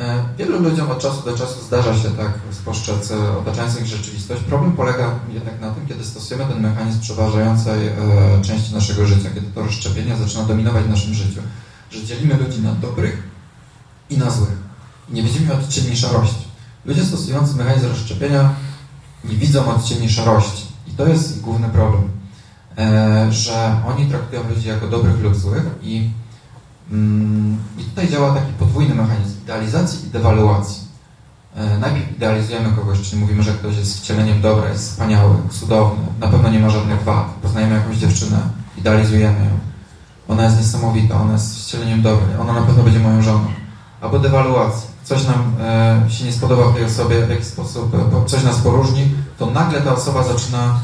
E, 0.00 0.24
wielu 0.38 0.62
ludziom 0.62 0.90
od 0.90 0.98
czasu 0.98 1.22
do 1.24 1.38
czasu 1.38 1.64
zdarza 1.66 1.98
się 1.98 2.10
tak 2.10 2.32
spostrzec 2.50 3.10
e, 3.10 3.38
otaczającą 3.38 3.80
ich 3.80 3.86
rzeczywistość. 3.86 4.42
Problem 4.42 4.72
polega 4.72 5.10
jednak 5.34 5.60
na 5.60 5.70
tym, 5.70 5.86
kiedy 5.86 6.04
stosujemy 6.04 6.52
ten 6.52 6.62
mechanizm 6.62 7.00
przeważającej 7.00 7.86
e, 7.86 7.92
części 8.42 8.74
naszego 8.74 9.06
życia, 9.06 9.30
kiedy 9.34 9.46
to 9.54 9.62
rozszczepienie 9.62 10.16
zaczyna 10.16 10.44
dominować 10.44 10.84
w 10.84 10.90
naszym 10.90 11.14
życiu, 11.14 11.40
że 11.90 12.04
dzielimy 12.04 12.36
ludzi 12.36 12.62
na 12.62 12.72
dobrych 12.72 13.22
i 14.10 14.18
na 14.18 14.30
złych. 14.30 14.58
Nie 15.10 15.22
widzimy 15.22 15.54
odcieni 15.54 15.96
szarości. 15.96 16.44
Ludzie 16.84 17.04
stosujący 17.04 17.56
mechanizm 17.56 17.88
rozszczepienia 17.88 18.54
nie 19.24 19.36
widzą 19.36 19.74
odcieni 19.74 20.10
szarości. 20.10 20.66
I 20.88 20.90
to 20.90 21.08
jest 21.08 21.40
główny 21.40 21.68
problem, 21.68 22.08
że 23.30 23.82
oni 23.86 24.06
traktują 24.06 24.48
ludzi 24.48 24.68
jako 24.68 24.86
dobrych 24.86 25.20
lub 25.20 25.36
złych 25.36 25.62
i 25.82 26.10
I 27.78 27.84
tutaj 27.84 28.08
działa 28.08 28.34
taki 28.34 28.52
podwójny 28.52 28.94
mechanizm 28.94 29.42
idealizacji 29.42 30.06
i 30.06 30.10
dewaluacji. 30.10 30.90
E, 31.56 31.78
najpierw 31.78 32.16
idealizujemy 32.16 32.72
kogoś, 32.76 33.00
czyli 33.00 33.20
mówimy, 33.22 33.42
że 33.42 33.52
ktoś 33.52 33.76
jest 33.76 33.98
wcieleniem 33.98 34.40
dobra, 34.40 34.68
jest 34.68 34.90
wspaniały, 34.90 35.34
cudowny, 35.50 36.04
na 36.20 36.28
pewno 36.28 36.50
nie 36.50 36.58
ma 36.58 36.70
żadnych 36.70 37.02
wad. 37.02 37.26
Poznajemy 37.42 37.74
jakąś 37.74 37.96
dziewczynę, 37.96 38.38
idealizujemy 38.78 39.44
ją. 39.44 39.50
Ona 40.28 40.44
jest 40.44 40.58
niesamowita, 40.58 41.20
ona 41.20 41.32
jest 41.32 41.58
wcieleniem 41.58 42.02
dobra, 42.02 42.26
ona 42.40 42.52
na 42.52 42.62
pewno 42.62 42.82
będzie 42.82 43.00
moją 43.00 43.22
żoną. 43.22 43.44
Albo 44.00 44.18
dewaluacja. 44.18 44.90
Coś 45.04 45.26
nam 45.26 45.54
e, 45.60 46.10
się 46.10 46.24
nie 46.24 46.32
spodoba 46.32 46.68
w 46.68 46.74
tej 46.74 46.84
osobie, 46.84 47.26
w 47.26 47.30
jakiś 47.30 47.46
sposób, 47.46 47.94
e, 47.94 48.26
coś 48.26 48.42
nas 48.42 48.56
poróżni, 48.56 49.14
to 49.38 49.50
nagle 49.50 49.80
ta 49.80 49.94
osoba 49.94 50.24
zaczyna 50.24 50.80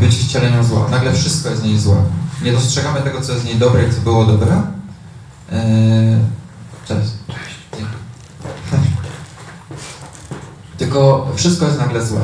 być 0.00 0.16
wcieleniem 0.16 0.64
zła. 0.64 0.88
Nagle 0.90 1.12
wszystko 1.12 1.50
jest 1.50 1.62
z 1.62 1.64
niej 1.64 1.78
złe. 1.78 1.96
Nie 2.42 2.52
dostrzegamy 2.52 3.00
tego, 3.00 3.20
co 3.20 3.32
jest 3.32 3.44
z 3.44 3.46
niej 3.46 3.56
dobre 3.56 3.88
i 3.88 3.94
co 3.94 4.00
było 4.00 4.24
dobre. 4.24 4.75
E, 5.52 6.18
cześć. 6.88 7.10
Tylko 10.78 11.28
wszystko 11.36 11.66
jest 11.66 11.78
nagle 11.78 12.06
złe. 12.06 12.20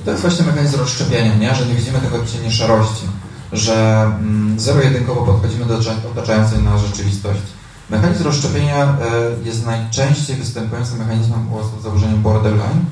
I 0.00 0.04
to 0.04 0.10
jest 0.10 0.22
właśnie 0.22 0.46
mechanizm 0.46 0.78
rozszczepienia, 0.78 1.34
nie? 1.34 1.54
że 1.54 1.66
nie 1.66 1.74
widzimy 1.74 1.98
tego 1.98 2.16
odcienia 2.16 2.50
szarości, 2.50 3.06
że 3.52 4.02
mm, 4.02 4.60
zero-jedynkowo 4.60 5.24
podchodzimy 5.24 5.64
do 5.64 5.78
otaczającej 6.10 6.62
nas 6.62 6.80
rzeczywistości. 6.80 7.54
Mechanizm 7.90 8.24
rozszczepienia 8.24 8.84
e, 8.84 8.96
jest 9.44 9.66
najczęściej 9.66 10.36
występującym 10.36 10.98
mechanizmem 10.98 11.52
u 11.52 11.58
osób 11.58 11.80
z 11.80 11.82
zaburzeniem 11.82 12.22
borderline, 12.22 12.84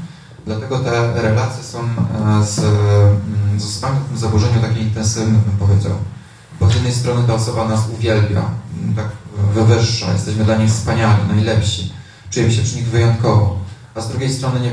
dlatego 0.47 0.79
te 0.79 1.23
relacje 1.23 1.65
są 1.65 1.79
e, 1.79 2.45
z, 2.47 2.59
mm, 2.59 3.61
z 3.61 3.65
osobami 3.65 3.99
w 4.05 4.09
tym 4.09 4.19
zaburzeniu 4.19 4.61
takie 4.61 4.81
intensywne, 4.81 5.39
bym 5.39 5.69
powiedział. 5.69 5.93
Bo 6.63 6.71
z 6.71 6.75
jednej 6.75 6.93
strony 6.93 7.27
ta 7.27 7.35
osoba 7.35 7.69
nas 7.69 7.81
uwielbia, 7.99 8.51
mm, 8.79 8.95
tak 8.97 9.09
wywyższa, 9.55 10.13
jesteśmy 10.13 10.45
dla 10.45 10.57
niej 10.57 10.69
wspaniali, 10.69 11.29
najlepsi, 11.29 11.93
czujemy 12.31 12.53
się 12.53 12.63
przy 12.63 12.77
nich 12.77 12.89
wyjątkowo 12.89 13.63
a 13.95 14.01
z 14.01 14.09
drugiej 14.09 14.33
strony 14.33 14.61
nie 14.61 14.71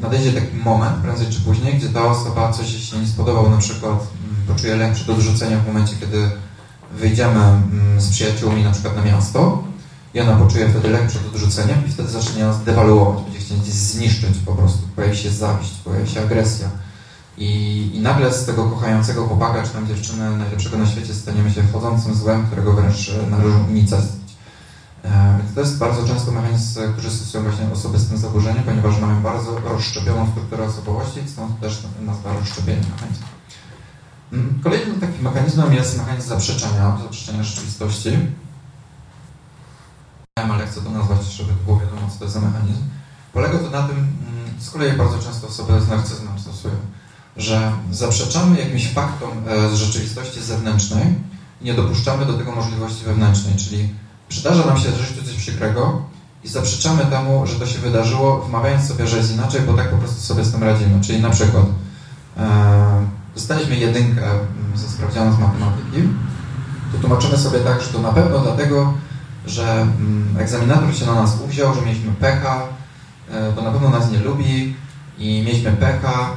nadejdzie 0.00 0.32
taki 0.32 0.56
moment, 0.56 0.96
prędzej 0.96 1.26
czy 1.26 1.40
później, 1.40 1.74
gdzie 1.74 1.88
ta 1.88 2.04
osoba 2.04 2.52
coś 2.52 2.90
się 2.90 2.98
nie 2.98 3.06
spodobał, 3.06 3.50
na 3.50 3.56
przykład 3.56 3.92
mm, 3.92 4.46
poczuje 4.46 4.76
lęk 4.76 4.94
przed 4.94 5.08
odrzuceniem 5.08 5.60
w 5.60 5.66
momencie, 5.66 5.96
kiedy 6.00 6.30
wyjdziemy 6.92 7.40
mm, 7.40 8.00
z 8.00 8.10
przyjaciółmi 8.10 8.64
na 8.64 8.70
przykład 8.70 8.96
na 8.96 9.02
miasto 9.02 9.64
i 10.14 10.20
ona 10.20 10.36
poczuje 10.36 10.68
wtedy 10.68 10.88
lęk 10.88 11.08
przed 11.08 11.26
odrzuceniem 11.26 11.86
i 11.88 11.90
wtedy 11.90 12.08
zacznie 12.08 12.44
nas 12.44 12.64
dewaluować, 12.64 13.24
będzie 13.24 13.38
chcieć 13.38 13.64
zniszczyć 13.64 14.38
po 14.46 14.52
prostu, 14.52 14.78
pojawi 14.96 15.16
się 15.16 15.30
zawiść, 15.30 15.72
pojawi 15.84 16.10
się 16.10 16.20
agresja. 16.20 16.68
I, 17.38 17.90
I 17.94 18.00
nagle 18.00 18.32
z 18.32 18.46
tego 18.46 18.64
kochającego 18.64 19.26
chłopaka 19.26 19.62
czy 19.62 19.70
tam 19.70 19.86
dziewczyny 19.86 20.36
najlepszego 20.36 20.78
na 20.78 20.86
świecie 20.86 21.14
staniemy 21.14 21.50
się 21.50 21.62
wchodzącym 21.62 22.14
złem, 22.14 22.46
którego 22.46 22.72
wręcz 22.72 23.12
należy 23.30 23.58
unicestwić. 23.70 24.32
E, 25.04 25.38
to 25.54 25.60
jest 25.60 25.78
bardzo 25.78 26.06
często 26.06 26.32
mechanizm, 26.32 26.92
który 26.92 27.10
stosują 27.10 27.44
właśnie 27.44 27.66
osoby 27.72 27.98
z 27.98 28.08
tym 28.08 28.18
zaburzeniem, 28.18 28.62
ponieważ 28.62 29.00
mają 29.00 29.22
bardzo 29.22 29.60
rozszczepioną 29.60 30.30
strukturę 30.30 30.64
osobowości, 30.64 31.20
stąd 31.26 31.60
też 31.60 31.82
nazwa 32.00 32.32
rozszczepienie 32.32 32.82
mechanizmu. 32.90 33.26
Mm, 34.32 34.60
kolejnym 34.62 35.00
takim 35.00 35.22
mechanizmem 35.22 35.74
jest 35.74 35.98
mechanizm 35.98 36.28
zaprzeczenia, 36.28 36.98
zaprzeczenia 37.02 37.42
rzeczywistości. 37.42 38.18
Ale 40.34 40.66
chcę 40.66 40.80
to 40.80 40.90
nazwać, 40.90 41.24
żeby 41.24 41.52
było 41.64 41.80
wiadomo, 41.80 42.10
co 42.12 42.18
to 42.18 42.24
jest 42.24 42.34
za 42.34 42.40
mechanizm. 42.40 42.82
Polega 43.32 43.58
to 43.58 43.70
na 43.70 43.82
tym, 43.88 43.96
mm, 43.96 44.60
z 44.60 44.70
kolei 44.70 44.96
bardzo 44.96 45.18
często 45.18 45.46
osoby 45.46 45.80
z 45.80 45.88
narcyzmem 45.88 46.38
stosują, 46.38 46.51
że 47.36 47.72
zaprzeczamy 47.90 48.58
jakimś 48.58 48.92
faktom 48.92 49.30
e, 49.48 49.70
z 49.70 49.74
rzeczywistości 49.74 50.42
zewnętrznej 50.42 51.04
i 51.60 51.64
nie 51.64 51.74
dopuszczamy 51.74 52.26
do 52.26 52.32
tego 52.32 52.52
możliwości 52.52 53.04
wewnętrznej, 53.04 53.54
czyli 53.56 53.88
Przydarza 54.32 54.66
nam 54.66 54.78
się 54.78 54.90
w 54.90 55.00
życiu 55.00 55.24
coś 55.24 55.34
przykrego 55.34 56.02
i 56.44 56.48
zaprzeczamy 56.48 57.06
temu, 57.06 57.46
że 57.46 57.54
to 57.54 57.66
się 57.66 57.78
wydarzyło, 57.78 58.40
wmawiając 58.40 58.88
sobie, 58.88 59.06
że 59.06 59.16
jest 59.16 59.34
inaczej, 59.34 59.60
bo 59.60 59.72
tak 59.72 59.90
po 59.90 59.96
prostu 59.96 60.20
sobie 60.20 60.44
z 60.44 60.52
tym 60.52 60.62
radzimy. 60.62 61.00
Czyli 61.00 61.20
na 61.20 61.30
przykład 61.30 61.64
e, 62.36 63.06
dostaliśmy 63.34 63.76
jedynkę 63.76 64.24
mm, 64.24 64.46
ze 64.74 64.88
sprawdzianą 64.88 65.32
z 65.32 65.38
matematyki, 65.38 66.08
to 66.92 66.98
tłumaczymy 66.98 67.38
sobie 67.38 67.58
tak, 67.58 67.82
że 67.82 67.88
to 67.88 67.98
na 67.98 68.12
pewno 68.12 68.38
dlatego, 68.38 68.94
że 69.46 69.82
mm, 69.82 70.36
egzaminator 70.38 70.96
się 70.96 71.06
na 71.06 71.14
nas 71.14 71.40
uwziął, 71.44 71.74
że 71.74 71.82
mieliśmy 71.82 72.12
pecha, 72.12 72.62
e, 73.30 73.52
to 73.52 73.62
na 73.62 73.70
pewno 73.70 73.90
nas 73.90 74.10
nie 74.10 74.18
lubi 74.18 74.76
i 75.18 75.42
mieliśmy 75.46 75.72
pecha, 75.72 76.30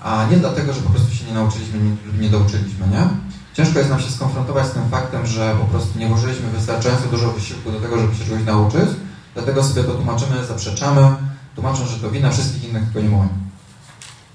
a 0.00 0.26
nie 0.30 0.36
dlatego, 0.36 0.72
że 0.72 0.80
po 0.80 0.90
prostu 0.90 1.14
się 1.14 1.24
nie 1.24 1.34
nauczyliśmy 1.34 1.78
lub 2.06 2.20
nie 2.20 2.30
douczyliśmy, 2.30 2.88
nie? 2.88 3.08
Ciężko 3.54 3.78
jest 3.78 3.90
nam 3.90 4.00
się 4.00 4.10
skonfrontować 4.10 4.66
z 4.66 4.70
tym 4.70 4.88
faktem, 4.90 5.26
że 5.26 5.56
po 5.60 5.64
prostu 5.64 5.98
nie 5.98 6.08
włożyliśmy 6.08 6.50
wystarczająco 6.50 7.08
dużo 7.08 7.32
wysiłku 7.32 7.72
do 7.72 7.80
tego, 7.80 7.98
żeby 7.98 8.14
się 8.14 8.24
czegoś 8.24 8.44
nauczyć, 8.44 8.88
dlatego 9.34 9.64
sobie 9.64 9.84
to 9.84 9.94
tłumaczymy, 9.94 10.44
zaprzeczamy, 10.44 11.16
tłumacząc, 11.54 11.90
że 11.90 11.98
to 11.98 12.10
wina 12.10 12.30
wszystkich 12.30 12.68
innych, 12.68 12.84
tylko 12.84 13.00
nie 13.00 13.08
moja. 13.08 13.28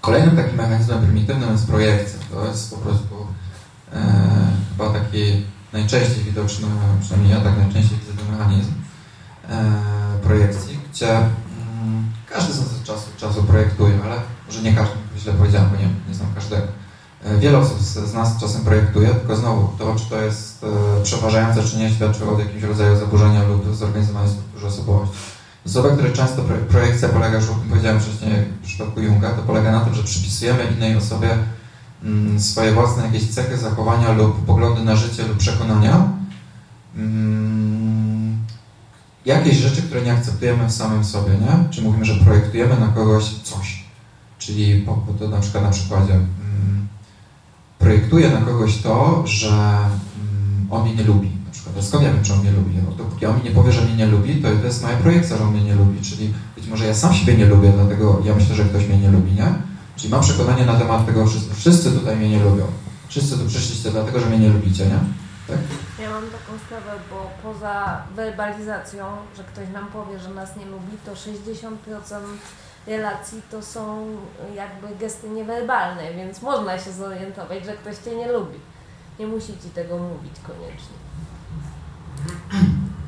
Kolejnym 0.01 0.35
takim 0.35 0.57
mechanizmem 0.57 1.03
prymitywnym 1.03 1.51
jest 1.51 1.67
projekcja. 1.67 2.19
To 2.31 2.47
jest 2.47 2.71
po 2.71 2.77
prostu 2.77 3.27
e, 3.93 4.01
chyba 4.71 4.89
taki 4.99 5.43
najczęściej 5.73 6.23
widoczny, 6.23 6.67
przynajmniej 7.01 7.31
ja 7.31 7.41
tak 7.41 7.57
najczęściej 7.57 7.97
widzę 7.99 8.13
ten 8.13 8.37
mechanizm 8.37 8.71
e, 9.49 9.71
projekcji, 10.23 10.79
gdzie 10.91 11.17
mm, 11.17 12.11
każdy 12.29 12.53
z 12.53 12.83
czasu, 12.83 13.09
czasu 13.17 13.43
projektuje, 13.43 13.99
ale 14.05 14.15
może 14.51 14.63
nie 14.63 14.73
każdy, 14.73 14.95
źle 15.17 15.33
powiedziałem, 15.33 15.69
bo 15.69 15.77
nie, 15.77 15.89
nie 16.07 16.15
znam 16.15 16.33
każdego 16.35 16.67
E, 17.25 17.37
wiele 17.37 17.57
osób 17.57 17.79
z 17.79 18.13
nas 18.13 18.37
czasem 18.39 18.61
projektuje, 18.61 19.07
tylko 19.07 19.35
znowu 19.35 19.77
to, 19.77 19.95
czy 19.95 20.09
to 20.09 20.21
jest 20.21 20.63
e, 20.63 21.03
przeważające, 21.03 21.63
czy 21.63 21.77
nie, 21.77 21.91
świadczy 21.91 22.29
o 22.29 22.39
jakimś 22.39 22.63
rodzaju 22.63 22.99
zaburzenia 22.99 23.43
lub 23.43 23.75
zorganizowanej 23.75 24.29
strukturze 24.29 24.67
osobowości. 24.67 25.15
Osoby, 25.65 25.89
które 25.91 26.11
często 26.11 26.43
projekcja 26.69 27.09
polega, 27.09 27.37
już 27.37 27.49
o 27.49 27.53
tym 27.53 27.69
powiedziałem 27.69 27.99
wcześniej 27.99 28.31
w 28.61 28.65
przypadku 28.65 29.01
Junga, 29.01 29.29
to 29.29 29.41
polega 29.41 29.71
na 29.71 29.79
tym, 29.79 29.93
że 29.93 30.03
przypisujemy 30.03 30.63
innej 30.63 30.97
osobie 30.97 31.29
mm, 32.03 32.39
swoje 32.39 32.71
własne 32.71 33.05
jakieś 33.05 33.29
cechy 33.29 33.57
zachowania 33.57 34.11
lub 34.11 34.45
poglądy 34.45 34.83
na 34.83 34.95
życie 34.95 35.27
lub 35.27 35.37
przekonania. 35.37 36.07
Mm, 36.95 38.37
jakieś 39.25 39.57
rzeczy, 39.57 39.81
które 39.81 40.01
nie 40.01 40.13
akceptujemy 40.13 40.67
w 40.67 40.71
samym 40.71 41.05
sobie, 41.05 41.31
nie? 41.31 41.69
Czy 41.69 41.81
mówimy, 41.81 42.05
że 42.05 42.15
projektujemy 42.15 42.79
na 42.79 42.87
kogoś 42.87 43.23
coś. 43.43 43.80
Czyli 44.41 44.81
po, 44.81 45.03
to 45.19 45.27
na 45.29 45.39
przykład 45.39 45.63
na 45.63 45.69
przykładzie 45.69 46.19
projektuję 47.79 48.29
na 48.29 48.41
kogoś 48.41 48.77
to, 48.77 49.23
że 49.27 49.49
mm, 49.49 50.67
on 50.69 50.83
mnie 50.83 50.95
nie 50.95 51.03
lubi. 51.03 51.31
Na 51.45 51.51
przykład, 51.51 51.85
skąd 51.85 52.03
ja 52.03 52.13
wiem, 52.13 52.23
czy 52.23 52.33
on 52.33 52.39
mnie 52.39 52.51
lubi? 52.51 52.75
No, 52.85 52.91
dopóki 52.91 53.25
on 53.25 53.37
mi 53.37 53.43
nie 53.43 53.51
powie, 53.51 53.71
że 53.71 53.81
mnie 53.81 53.95
nie 53.95 54.05
lubi, 54.05 54.35
to, 54.35 54.47
to 54.49 54.65
jest 54.65 54.83
moja 54.83 54.97
projekcja, 54.97 55.37
że 55.37 55.43
on 55.43 55.51
mnie 55.51 55.63
nie 55.63 55.75
lubi. 55.75 56.01
Czyli 56.01 56.33
być 56.55 56.67
może 56.67 56.85
ja 56.85 56.93
sam 56.93 57.13
siebie 57.13 57.37
nie 57.37 57.45
lubię, 57.45 57.71
dlatego 57.75 58.21
ja 58.25 58.35
myślę, 58.35 58.55
że 58.55 58.65
ktoś 58.65 58.87
mnie 58.87 58.97
nie 58.97 59.11
lubi, 59.11 59.31
nie? 59.31 59.53
Czyli 59.95 60.11
mam 60.11 60.21
przekonanie 60.21 60.65
na 60.65 60.79
temat 60.79 61.05
tego, 61.05 61.27
że 61.27 61.39
wszyscy 61.55 61.91
tutaj 61.91 62.17
mnie 62.17 62.29
nie 62.29 62.43
lubią. 62.43 62.65
Wszyscy 63.07 63.37
tu 63.37 63.45
przyszliście 63.45 63.91
dlatego, 63.91 64.19
że 64.19 64.25
mnie 64.25 64.39
nie 64.39 64.49
lubicie, 64.49 64.85
nie? 64.85 64.99
Tak? 65.47 65.57
Ja 66.01 66.09
mam 66.09 66.23
taką 66.23 66.51
sprawę, 66.65 66.91
bo 67.09 67.31
poza 67.43 68.03
werbalizacją, 68.15 69.05
że 69.37 69.43
ktoś 69.43 69.69
nam 69.73 69.87
powie, 69.87 70.19
że 70.19 70.29
nas 70.29 70.49
nie 70.57 70.65
lubi, 70.65 70.97
to 71.05 71.11
60% 71.11 72.21
relacji 72.87 73.41
to 73.51 73.61
są 73.61 74.05
jakby 74.55 74.95
gesty 74.95 75.29
niewerbalne, 75.29 76.13
więc 76.13 76.41
można 76.41 76.79
się 76.79 76.91
zorientować, 76.91 77.65
że 77.65 77.73
ktoś 77.73 77.97
Cię 77.97 78.15
nie 78.15 78.31
lubi. 78.31 78.59
Nie 79.19 79.27
musi 79.27 79.47
Ci 79.47 79.69
tego 79.69 79.97
mówić 79.97 80.33
koniecznie. 80.47 80.95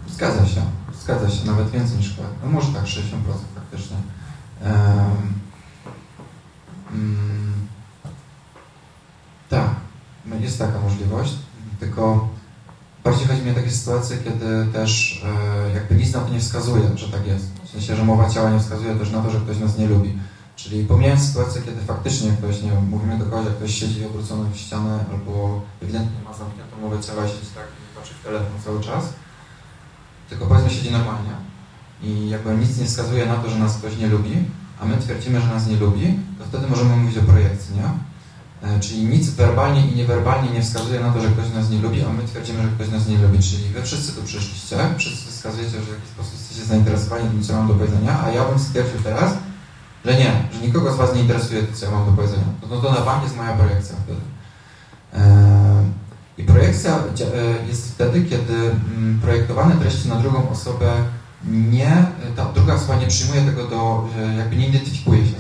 Zgadza 0.08 0.46
się, 0.46 0.62
zgadza 1.02 1.30
się, 1.30 1.46
nawet 1.46 1.70
więcej 1.70 1.98
niż 1.98 2.16
no 2.44 2.50
może 2.50 2.74
tak, 2.74 2.84
60% 2.84 3.00
faktycznie. 3.56 3.98
Um, 4.62 5.34
um, 6.92 7.68
tak, 9.50 9.70
no 10.26 10.36
jest 10.36 10.60
taka 10.60 10.80
możliwość, 10.80 11.34
tylko 11.80 12.28
bardziej 13.44 13.44
chodzi 13.44 13.46
mi 13.46 13.52
o 13.52 13.56
takie 13.56 13.72
sytuacje, 13.72 14.18
kiedy 14.18 14.66
też 14.74 15.24
e, 15.26 15.74
jakby 15.74 15.96
nic 15.96 16.14
na 16.14 16.20
to 16.20 16.30
nie 16.30 16.40
wskazuje, 16.40 16.90
że 16.96 17.08
tak 17.12 17.28
jest. 17.28 17.46
W 17.66 17.70
sensie, 17.70 17.96
że 17.96 18.04
mowa 18.04 18.30
ciała 18.30 18.50
nie 18.50 18.60
wskazuje 18.60 18.96
też 18.96 19.12
na 19.12 19.22
to, 19.22 19.30
że 19.30 19.40
ktoś 19.40 19.58
nas 19.58 19.78
nie 19.78 19.88
lubi. 19.88 20.18
Czyli 20.56 20.86
pomijając 20.86 21.28
sytuację, 21.28 21.62
kiedy 21.62 21.82
faktycznie 21.82 22.32
ktoś, 22.32 22.62
nie 22.62 22.72
wiem, 22.72 22.90
mówimy 22.90 23.18
do 23.18 23.26
kogoś, 23.26 23.46
jak 23.46 23.56
ktoś 23.56 23.76
siedzi 23.76 24.06
obrócony 24.06 24.50
w 24.54 24.58
ścianę 24.58 25.00
albo 25.12 25.62
ewidentnie 25.82 26.24
ma 26.26 26.34
zamkniętą 26.34 26.78
mowę 26.82 27.04
ciała, 27.04 27.28
siedzi 27.28 27.52
tak 27.56 27.68
i 27.68 27.96
patrzy 27.96 28.14
w 28.14 28.24
telefon 28.24 28.62
cały 28.66 28.82
czas, 28.82 29.04
tylko 30.30 30.46
powiedzmy 30.46 30.70
siedzi 30.70 30.92
normalnie 30.92 31.34
i 32.04 32.30
jakby 32.30 32.58
nic 32.58 32.78
nie 32.78 32.86
wskazuje 32.86 33.26
na 33.26 33.36
to, 33.36 33.50
że 33.50 33.60
nas 33.60 33.78
ktoś 33.78 33.98
nie 33.98 34.08
lubi, 34.08 34.36
a 34.80 34.86
my 34.86 34.98
twierdzimy, 34.98 35.42
że 35.42 35.48
nas 35.48 35.68
nie 35.68 35.78
lubi, 35.78 36.20
to 36.40 36.46
wtedy 36.46 36.68
możemy 36.68 36.96
mówić 36.96 37.18
o 37.18 37.22
projekcji, 37.22 37.76
nie? 37.76 38.13
E, 38.64 38.80
czyli 38.80 39.06
nic 39.06 39.30
werbalnie 39.30 39.88
i 39.88 39.96
niewerbalnie 39.96 40.50
nie 40.50 40.62
wskazuje 40.62 41.00
na 41.00 41.12
to, 41.12 41.22
że 41.22 41.30
ktoś 41.30 41.54
nas 41.54 41.70
nie 41.70 41.80
lubi, 41.80 42.04
a 42.04 42.10
my 42.10 42.24
twierdzimy, 42.24 42.64
że 42.64 42.70
ktoś 42.70 42.90
nas 42.90 43.08
nie 43.08 43.18
lubi. 43.18 43.40
Czyli 43.40 43.64
wy 43.64 43.82
wszyscy 43.82 44.14
tu 44.14 44.24
przyszliście, 44.24 44.78
wszyscy 44.98 45.32
wskazujecie, 45.32 45.72
że 45.72 45.86
w 45.86 45.90
jakiś 45.90 46.10
sposób 46.10 46.34
jesteście 46.34 46.66
zainteresowani 46.66 47.30
tym, 47.30 47.44
co 47.44 47.54
mam 47.54 47.68
do 47.68 47.74
powiedzenia, 47.74 48.24
a 48.24 48.32
ja 48.32 48.46
bym 48.46 48.60
stwierdził 48.60 49.02
teraz, 49.04 49.34
że 50.06 50.14
nie, 50.14 50.32
że 50.54 50.68
nikogo 50.68 50.94
z 50.94 50.98
was 50.98 51.16
nie 51.16 51.22
interesuje 51.22 51.64
to, 51.64 51.78
co 51.78 51.86
ja 51.86 51.92
mam 51.92 52.06
do 52.06 52.12
powiedzenia. 52.12 52.46
No 52.70 52.82
to 52.82 52.92
na 52.92 53.02
bank 53.02 53.24
jest 53.24 53.38
moja 53.38 53.54
projekcja 53.54 53.96
wtedy. 54.04 54.22
E, 55.14 55.84
I 56.38 56.44
projekcja 56.44 56.96
e, 56.96 57.68
jest 57.68 57.92
wtedy, 57.92 58.26
kiedy 58.26 58.54
mm, 58.54 59.20
projektowane 59.22 59.76
treści 59.76 60.10
na 60.10 60.16
drugą 60.16 60.50
osobę 60.50 60.94
nie, 61.52 62.06
ta 62.36 62.46
druga 62.46 62.74
osoba 62.74 62.96
nie 62.96 63.08
przyjmuje 63.08 63.42
tego 63.42 63.68
do, 63.68 64.08
jakby 64.38 64.56
nie 64.56 64.68
identyfikuje 64.68 65.26
się. 65.26 65.33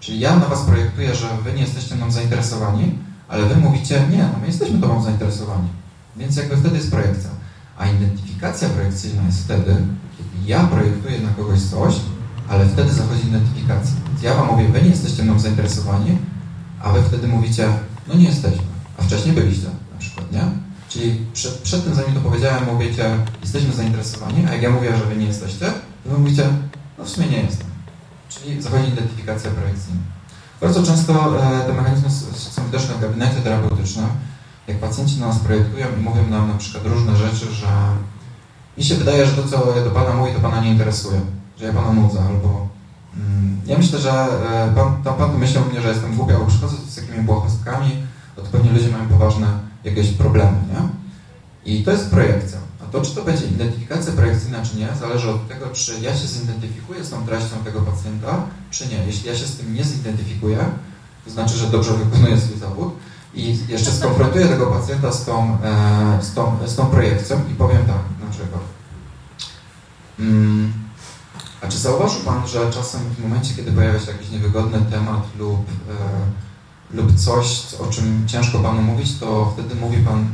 Czyli 0.00 0.20
ja 0.20 0.36
na 0.36 0.46
Was 0.46 0.62
projektuję, 0.62 1.14
że 1.14 1.26
Wy 1.44 1.52
nie 1.52 1.60
jesteście 1.60 1.94
mną 1.94 2.10
zainteresowani, 2.10 2.98
ale 3.28 3.46
Wy 3.46 3.56
mówicie, 3.56 4.02
nie, 4.10 4.22
no 4.22 4.38
my 4.40 4.46
jesteśmy 4.46 4.80
Tobą 4.80 5.02
zainteresowani. 5.02 5.68
Więc 6.16 6.36
jakby 6.36 6.56
wtedy 6.56 6.76
jest 6.76 6.90
projekcja. 6.90 7.30
A 7.78 7.86
identyfikacja 7.86 8.68
projekcyjna 8.68 9.22
jest 9.26 9.44
wtedy, 9.44 9.76
kiedy 10.18 10.50
ja 10.50 10.64
projektuję 10.64 11.20
na 11.20 11.30
kogoś 11.30 11.60
coś, 11.60 11.94
ale 12.48 12.66
wtedy 12.66 12.92
zachodzi 12.92 13.26
identyfikacja. 13.26 13.94
Więc 14.08 14.22
ja 14.22 14.34
Wam 14.34 14.46
mówię, 14.46 14.68
Wy 14.68 14.82
nie 14.82 14.90
jesteście 14.90 15.22
mną 15.22 15.38
zainteresowani, 15.38 16.18
a 16.82 16.92
Wy 16.92 17.02
wtedy 17.02 17.28
mówicie, 17.28 17.68
no 18.08 18.14
nie 18.14 18.24
jesteśmy. 18.24 18.62
A 18.98 19.02
wcześniej 19.02 19.34
byliście 19.34 19.66
na 19.66 19.98
przykład, 19.98 20.32
nie? 20.32 20.42
Czyli 20.88 21.26
przed, 21.32 21.54
przed 21.54 21.84
tym, 21.84 21.94
zanim 21.94 22.14
to 22.14 22.20
powiedziałem, 22.20 22.64
mówicie, 22.64 23.16
jesteśmy 23.42 23.74
zainteresowani, 23.74 24.46
a 24.48 24.52
jak 24.52 24.62
ja 24.62 24.70
mówię, 24.70 24.96
że 24.96 25.04
Wy 25.06 25.16
nie 25.16 25.26
jesteście, 25.26 25.66
to 26.04 26.10
Wy 26.10 26.18
mówicie, 26.18 26.44
no 26.98 27.04
w 27.04 27.08
sumie 27.08 27.26
nie 27.26 27.42
jestem. 27.42 27.69
Czyli 28.30 28.62
zachodzi 28.62 28.88
identyfikacja 28.88 29.50
projekcyjna. 29.50 30.00
Bardzo 30.60 30.82
często 30.82 31.12
e, 31.42 31.66
te 31.66 31.72
mechanizmy 31.72 32.10
są 32.34 32.64
widoczne 32.64 32.94
w 32.94 33.00
gabinecie 33.00 33.36
terapeutycznym. 33.36 34.06
Jak 34.68 34.78
pacjenci 34.78 35.20
na 35.20 35.26
nas 35.26 35.38
projektują 35.38 35.86
i 35.98 36.02
mówią 36.02 36.26
nam 36.26 36.48
na 36.48 36.54
przykład 36.54 36.86
różne 36.86 37.16
rzeczy, 37.16 37.52
że 37.52 37.66
mi 38.78 38.84
się 38.84 38.94
wydaje, 38.94 39.26
że 39.26 39.32
to, 39.32 39.48
co 39.48 39.76
ja 39.76 39.84
do 39.84 39.90
Pana 39.90 40.14
mówię, 40.14 40.32
to 40.32 40.40
Pana 40.40 40.60
nie 40.60 40.70
interesuje, 40.70 41.20
że 41.58 41.66
ja 41.66 41.72
Pana 41.72 41.92
nudzę, 41.92 42.20
albo 42.20 42.68
mm, 43.16 43.60
ja 43.66 43.78
myślę, 43.78 43.98
że 43.98 44.10
e, 44.10 44.72
Pan, 44.74 45.02
tam 45.02 45.14
Pan 45.14 45.38
myślał 45.38 45.64
mnie, 45.64 45.80
że 45.80 45.88
jestem 45.88 46.16
głupia, 46.16 46.38
bo 46.38 46.46
przychodzę 46.46 46.76
z 46.76 46.94
takimi 46.94 47.24
błahostkami, 47.24 47.90
to 48.36 48.42
pewnie 48.42 48.72
ludzie 48.72 48.88
mają 48.88 49.08
poważne 49.08 49.46
jakieś 49.84 50.10
problemy, 50.10 50.58
nie? 50.72 50.88
I 51.72 51.84
to 51.84 51.90
jest 51.90 52.10
projekcja. 52.10 52.58
To, 52.92 53.00
czy 53.00 53.14
to 53.14 53.24
będzie 53.24 53.46
identyfikacja 53.46 54.12
projekcyjna, 54.12 54.62
czy 54.62 54.76
nie, 54.76 54.88
zależy 55.00 55.30
od 55.30 55.48
tego, 55.48 55.66
czy 55.72 56.00
ja 56.00 56.16
się 56.16 56.26
zidentyfikuję 56.26 57.04
z 57.04 57.10
tą 57.10 57.26
treścią 57.26 57.56
tego 57.64 57.80
pacjenta, 57.80 58.42
czy 58.70 58.88
nie. 58.88 59.06
Jeśli 59.06 59.28
ja 59.28 59.36
się 59.36 59.46
z 59.46 59.56
tym 59.56 59.74
nie 59.74 59.84
zidentyfikuję, 59.84 60.58
to 61.24 61.30
znaczy, 61.30 61.56
że 61.56 61.66
dobrze 61.66 61.92
wykonuję 61.92 62.40
swój 62.40 62.58
zawód 62.58 62.94
i 63.34 63.58
jeszcze 63.68 63.92
skonfrontuję 63.92 64.48
tego 64.48 64.66
pacjenta 64.66 65.12
z 65.12 65.24
tą, 65.24 65.58
e, 65.64 66.22
z 66.22 66.34
tą, 66.34 66.56
z 66.66 66.76
tą 66.76 66.86
projekcją 66.86 67.40
i 67.52 67.54
powiem 67.54 67.86
tak, 67.86 68.26
na 68.26 68.30
przykład. 68.30 68.62
Mm, 70.18 70.72
a 71.62 71.68
czy 71.68 71.78
zauważył 71.78 72.20
Pan, 72.20 72.48
że 72.48 72.70
czasem 72.70 73.00
w 73.00 73.22
momencie, 73.22 73.54
kiedy 73.54 73.72
pojawia 73.72 73.98
się 73.98 74.12
jakiś 74.12 74.30
niewygodny 74.30 74.78
temat 74.90 75.22
lub, 75.38 75.60
e, 75.60 76.96
lub 76.96 77.14
coś, 77.16 77.74
o 77.74 77.86
czym 77.86 78.28
ciężko 78.28 78.58
Panu 78.58 78.82
mówić, 78.82 79.18
to 79.18 79.52
wtedy 79.54 79.74
mówi 79.74 79.96
Pan, 79.96 80.26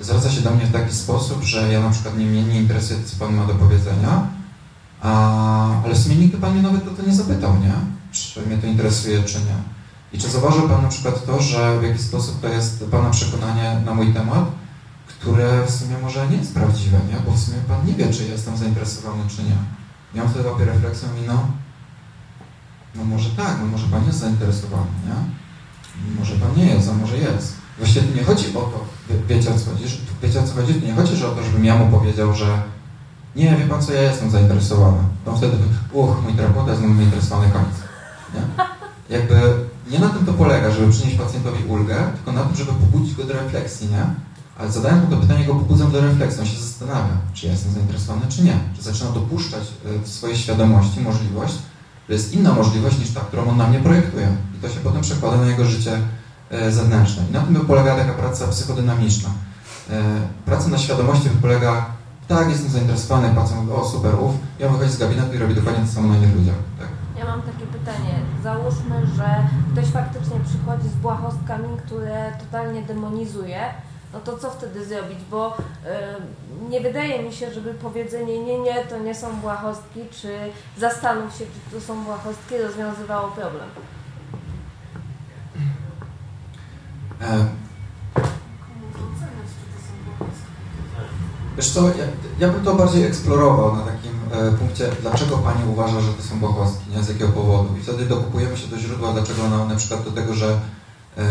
zwraca 0.00 0.30
się 0.30 0.40
do 0.40 0.50
mnie 0.50 0.66
w 0.66 0.72
taki 0.72 0.94
sposób, 0.94 1.42
że 1.42 1.72
ja 1.72 1.80
na 1.80 1.90
przykład 1.90 2.18
nie, 2.18 2.26
mnie 2.26 2.42
nie 2.42 2.60
interesuje, 2.60 3.00
co 3.04 3.24
Pan 3.24 3.34
ma 3.34 3.46
do 3.46 3.54
powiedzenia, 3.54 4.26
a, 5.02 5.82
ale 5.84 5.94
w 5.94 5.98
sumie 5.98 6.16
nigdy 6.16 6.38
Pan 6.38 6.52
mnie 6.52 6.62
nawet 6.62 6.88
o 6.88 6.90
to 6.90 7.02
nie 7.02 7.14
zapytał, 7.14 7.58
nie? 7.58 7.74
Czy 8.12 8.46
mnie 8.46 8.58
to 8.58 8.66
interesuje, 8.66 9.22
czy 9.22 9.38
nie. 9.38 9.56
I 10.12 10.18
czy 10.18 10.28
zauważył 10.28 10.68
Pan 10.68 10.82
na 10.82 10.88
przykład 10.88 11.26
to, 11.26 11.42
że 11.42 11.80
w 11.80 11.82
jakiś 11.82 12.00
sposób 12.00 12.40
to 12.40 12.48
jest 12.48 12.84
Pana 12.90 13.10
przekonanie 13.10 13.80
na 13.84 13.94
mój 13.94 14.14
temat, 14.14 14.44
które 15.06 15.66
w 15.66 15.70
sumie 15.70 15.98
może 15.98 16.28
nie 16.28 16.36
jest 16.36 16.54
prawdziwe, 16.54 16.98
nie? 17.08 17.20
Bo 17.26 17.32
w 17.32 17.38
sumie 17.38 17.58
Pan 17.68 17.86
nie 17.86 17.92
wie, 17.92 18.12
czy 18.12 18.24
jestem 18.24 18.56
zainteresowany, 18.56 19.22
czy 19.28 19.42
nie. 19.42 19.56
Miałem 20.14 20.30
wtedy 20.30 20.48
łapie 20.48 20.64
refleksję 20.64 21.08
i 21.24 21.26
no, 21.26 21.46
no 22.94 23.04
może 23.04 23.30
tak, 23.30 23.56
no 23.60 23.66
może 23.66 23.86
Pan 23.86 24.06
jest 24.06 24.18
zainteresowany, 24.18 24.90
nie? 25.06 25.14
Może 26.18 26.34
Pan 26.34 26.56
nie 26.56 26.66
jest, 26.66 26.88
a 26.88 26.92
może 26.92 27.18
jest. 27.18 27.59
Właściwie 27.80 28.14
nie 28.16 28.24
chodzi 28.24 28.46
o 28.56 28.60
to, 28.60 28.84
wiecie 29.28 29.50
o 29.50 29.58
co 29.58 29.70
chodzi, 29.70 29.84
wiecie 30.22 30.40
o 30.40 30.42
co 30.42 30.54
chodzi? 30.54 30.82
Nie 30.86 30.94
chodzi 30.94 31.16
że 31.16 31.28
o 31.28 31.30
to, 31.30 31.42
żebym 31.42 31.64
ja 31.64 31.76
mu 31.76 31.98
powiedział, 31.98 32.34
że 32.34 32.62
nie, 33.36 33.56
wie 33.56 33.66
Pan 33.66 33.82
co, 33.82 33.92
ja 33.92 34.02
jestem 34.02 34.30
zainteresowany. 34.30 34.98
No 35.26 35.36
wtedy, 35.36 35.56
uch, 35.92 36.22
mój 36.22 36.32
terapeuta 36.32 36.70
jest 36.70 36.82
mnie 36.82 37.04
interesowany, 37.04 37.52
koniec. 37.52 37.76
Nie? 38.34 38.64
Jakby 39.16 39.40
nie 39.90 39.98
na 39.98 40.08
tym 40.08 40.26
to 40.26 40.32
polega, 40.32 40.70
żeby 40.70 40.92
przynieść 40.92 41.18
pacjentowi 41.18 41.64
ulgę, 41.64 41.96
tylko 42.14 42.32
na 42.32 42.44
tym, 42.44 42.56
żeby 42.56 42.72
pobudzić 42.72 43.14
go 43.14 43.24
do 43.24 43.32
refleksji, 43.32 43.88
nie? 43.88 44.04
Ale 44.58 44.72
zadając 44.72 45.04
mu 45.04 45.16
to 45.16 45.22
pytanie, 45.22 45.44
go 45.44 45.54
pobudzam 45.54 45.92
do 45.92 46.00
refleksji. 46.00 46.40
On 46.40 46.46
się 46.46 46.60
zastanawia, 46.60 47.16
czy 47.34 47.46
ja 47.46 47.52
jestem 47.52 47.72
zainteresowany, 47.72 48.26
czy 48.28 48.42
nie. 48.42 48.58
Czy 48.76 48.82
zaczyna 48.82 49.10
dopuszczać 49.10 49.62
e, 49.62 49.98
w 50.04 50.08
swojej 50.08 50.36
świadomości 50.36 51.00
możliwość, 51.00 51.54
że 52.08 52.14
jest 52.14 52.32
inna 52.34 52.52
możliwość 52.52 52.98
niż 52.98 53.10
ta, 53.10 53.20
którą 53.20 53.46
on 53.46 53.56
na 53.56 53.66
mnie 53.66 53.78
projektuje. 53.78 54.28
I 54.58 54.62
to 54.62 54.68
się 54.68 54.80
potem 54.80 55.02
przekłada 55.02 55.36
na 55.36 55.46
jego 55.46 55.64
życie 55.64 55.98
e, 56.50 56.72
zewnętrzne. 56.72 57.22
I 57.30 57.32
na 57.32 57.40
tym 57.40 57.66
polega 57.66 57.96
taka 57.96 58.12
praca 58.12 58.46
psychodynamiczna. 58.46 59.30
E, 59.90 60.02
praca 60.44 60.68
na 60.68 60.78
świadomości 60.78 61.28
polega, 61.42 61.86
tak, 62.28 62.48
jestem 62.48 62.70
zainteresowany, 62.70 63.32
mówi, 63.56 63.72
o 63.72 63.84
super, 63.84 64.14
ja 64.58 64.68
wychodzi 64.68 64.90
z 64.90 64.98
gabinetu 64.98 65.34
i 65.34 65.38
robi 65.38 65.54
dokładnie 65.54 65.84
to 65.86 65.92
samo 65.92 66.08
na 66.08 66.16
innych 66.16 66.36
ludziach. 66.36 66.54
Tak? 66.78 66.88
Ja 67.18 67.24
mam 67.24 67.42
takie 67.42 67.66
pytanie. 67.66 68.14
Załóżmy, 68.42 69.06
że 69.16 69.48
ktoś 69.72 69.86
faktycznie 69.92 70.40
przychodzi 70.40 70.88
z 70.88 70.94
błahostkami, 70.94 71.68
które 71.86 72.32
totalnie 72.38 72.82
demonizuje, 72.82 73.60
no 74.12 74.20
to 74.20 74.38
co 74.38 74.50
wtedy 74.50 74.84
zrobić? 74.84 75.18
Bo 75.30 75.56
y, 75.56 76.70
nie 76.70 76.80
wydaje 76.80 77.22
mi 77.22 77.32
się, 77.32 77.52
żeby 77.52 77.74
powiedzenie 77.74 78.44
nie, 78.44 78.58
nie, 78.58 78.74
to 78.74 78.98
nie 78.98 79.14
są 79.14 79.36
błahostki, 79.36 80.00
czy 80.10 80.38
zastanów 80.78 81.34
się, 81.34 81.44
czy 81.44 81.76
to 81.76 81.86
są 81.86 82.04
błahostki, 82.04 82.58
rozwiązywało 82.58 83.28
problem. 83.28 83.68
E, 87.20 87.46
Wiesz 91.56 91.70
co, 91.70 91.88
ja, 91.88 92.04
ja 92.38 92.48
bym 92.48 92.64
to 92.64 92.74
bardziej 92.74 93.04
eksplorował 93.04 93.76
na 93.76 93.82
takim 93.82 94.12
e, 94.32 94.52
punkcie, 94.52 94.90
dlaczego 95.02 95.38
Pani 95.38 95.72
uważa, 95.72 96.00
że 96.00 96.12
to 96.12 96.22
są 96.22 96.38
błahostki, 96.38 96.90
nie 96.96 97.02
z 97.02 97.08
jakiego 97.08 97.28
powodu. 97.28 97.76
I 97.76 97.82
wtedy 97.82 98.06
dokupujemy 98.06 98.56
się 98.56 98.68
do 98.68 98.78
źródła, 98.78 99.12
dlaczego 99.12 99.44
ona 99.44 99.64
na 99.64 99.76
przykład 99.76 100.04
do 100.04 100.10
tego, 100.10 100.34
że 100.34 100.60
e, 101.18 101.24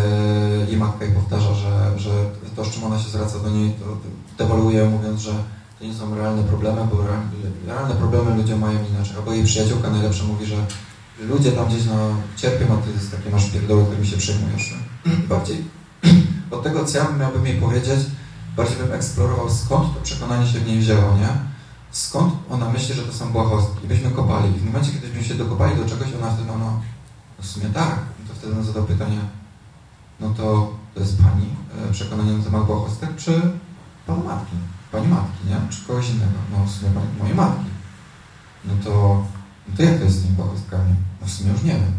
jej 0.68 0.78
matka 0.78 1.06
jej 1.06 1.14
powtarza, 1.14 1.54
że, 1.54 2.00
że 2.00 2.10
to, 2.56 2.66
z 2.66 2.70
czym 2.70 2.84
ona 2.84 3.00
się 3.00 3.10
zwraca 3.10 3.40
do 3.40 3.50
niej, 3.50 3.72
to 3.72 3.98
dewaluuje, 4.44 4.86
mówiąc, 4.86 5.22
że 5.22 5.32
to 5.80 5.86
nie 5.86 5.94
są 5.94 6.16
realne 6.16 6.44
problemy, 6.44 6.82
bo 6.92 6.98
realne 7.68 7.96
problemy 7.96 8.36
ludzie 8.36 8.56
mają 8.56 8.80
inaczej. 8.94 9.16
Albo 9.18 9.34
jej 9.34 9.46
przyjaciółka 9.46 9.90
najlepsza 9.90 10.24
mówi, 10.24 10.46
że 10.46 10.56
ludzie 11.20 11.52
tam 11.52 11.68
gdzieś 11.68 11.86
no, 11.86 11.94
cierpią, 12.36 12.66
a 12.74 12.78
ty 12.78 12.92
jest 12.92 13.12
takie 13.12 13.30
masz 13.30 13.50
pierdoły, 13.50 13.86
którymi 13.86 14.08
się 14.08 14.18
przejmujesz. 14.18 14.76
Bardziej 15.30 15.79
od 16.52 16.64
tego, 16.64 16.86
co 16.86 16.98
ja 16.98 17.12
miałbym 17.12 17.46
jej 17.46 17.62
powiedzieć, 17.62 18.00
bardziej 18.58 18.78
bym 18.78 18.94
eksplorował, 18.94 19.50
skąd 19.50 19.94
to 19.94 20.02
przekonanie 20.02 20.48
się 20.48 20.60
w 20.60 20.68
niej 20.68 20.80
wzięło, 20.80 21.18
nie? 21.18 21.30
Skąd 21.92 22.34
ona 22.50 22.70
myśli, 22.70 22.96
że 22.96 23.04
to 23.04 23.14
są 23.14 23.32
błahostki? 23.32 23.88
Byśmy 23.88 24.12
kopali. 24.12 24.50
I 24.50 24.60
w 24.60 24.66
momencie, 24.66 24.92
kiedy 24.92 25.08
byśmy 25.08 25.24
się 25.24 25.36
dokopali 25.36 25.76
do 25.76 25.90
czegoś, 25.90 26.08
ona 26.14 26.32
wtedy, 26.32 26.48
no, 26.48 26.58
no 26.58 26.82
w 27.42 27.46
sumie 27.46 27.66
tak. 27.66 28.00
I 28.24 28.28
to 28.28 28.34
wtedy 28.34 28.56
on 28.56 28.64
zadał 28.64 28.84
pytanie, 28.84 29.20
no 30.20 30.30
to 30.30 30.74
to 30.94 31.00
jest 31.00 31.24
Pani 31.24 31.50
e, 31.90 31.92
przekonanie 31.92 32.34
na 32.34 32.44
temat 32.44 32.66
błahostek, 32.66 33.10
czy 33.18 33.42
Pana 34.08 34.24
matki? 34.24 34.56
Pani 34.92 35.08
matki, 35.08 35.48
nie? 35.48 35.56
Czy 35.70 35.88
kogoś 35.88 36.10
innego? 36.10 36.32
No 36.52 36.66
w 36.66 36.72
sumie 36.72 36.92
pani, 36.92 37.08
mojej 37.20 37.36
matki. 37.36 37.70
No 38.66 38.74
to, 38.84 39.24
no 39.68 39.78
to 39.78 39.84
jak 39.84 39.98
to 39.98 40.04
jest 40.04 40.20
z 40.20 40.22
tymi 40.22 40.36
błahostkami? 40.36 40.96
No 41.22 41.28
w 41.28 41.32
sumie 41.32 41.52
już 41.52 41.64
nie 41.64 41.74
wiem. 41.74 41.94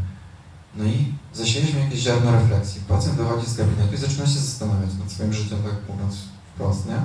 No 0.75 0.85
i 0.85 1.15
zasieliśmy 1.35 1.81
jakieś 1.81 2.01
ziarno 2.01 2.33
refleksji. 2.33 2.81
Pacjent 2.89 3.17
wychodzi 3.17 3.47
z 3.47 3.57
gabinetu 3.57 3.95
i 3.95 3.99
zaczyna 3.99 4.27
się 4.27 4.39
zastanawiać 4.39 4.91
nad 5.01 5.13
swoim 5.13 5.33
życiem, 5.33 5.59
tak 5.63 5.95
mówiąc 5.97 6.15
wprost, 6.55 6.87
nie? 6.87 6.99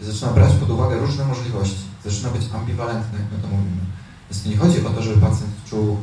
I 0.00 0.12
zaczyna 0.12 0.32
brać 0.32 0.52
pod 0.52 0.70
uwagę 0.70 0.98
różne 0.98 1.24
możliwości. 1.24 1.84
Zaczyna 2.04 2.30
być 2.30 2.42
ambiwalentny, 2.54 3.18
jak 3.18 3.32
my 3.32 3.38
to 3.42 3.48
mówimy. 3.48 3.82
Więc 4.30 4.46
nie 4.46 4.56
chodzi 4.56 4.86
o 4.86 4.90
to, 4.90 5.02
żeby 5.02 5.20
pacjent 5.20 5.50
czuł 5.70 5.96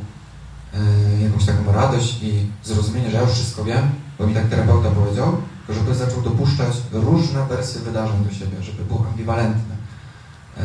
yy, 0.72 1.24
jakąś 1.24 1.44
taką 1.44 1.72
radość 1.72 2.22
i 2.22 2.46
zrozumienie, 2.64 3.10
że 3.10 3.16
ja 3.16 3.22
już 3.22 3.32
wszystko 3.32 3.64
wiem, 3.64 3.90
bo 4.18 4.26
mi 4.26 4.34
tak 4.34 4.48
terapeuta 4.48 4.90
powiedział, 4.90 5.36
tylko 5.66 5.80
żeby 5.80 5.94
zaczął 5.94 6.22
dopuszczać 6.22 6.76
różne 6.92 7.46
wersje 7.46 7.80
wydarzeń 7.80 8.24
do 8.24 8.34
siebie, 8.34 8.62
żeby 8.62 8.84
był 8.84 9.04
ambiwalentny. 9.12 9.77
Yy, 10.58 10.64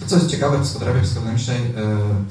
to, 0.00 0.06
co 0.06 0.16
jest 0.16 0.28
ciekawe 0.28 0.58
w 0.58 0.62
psychoterapii 0.62 1.02
psychodynamicznej, 1.02 1.60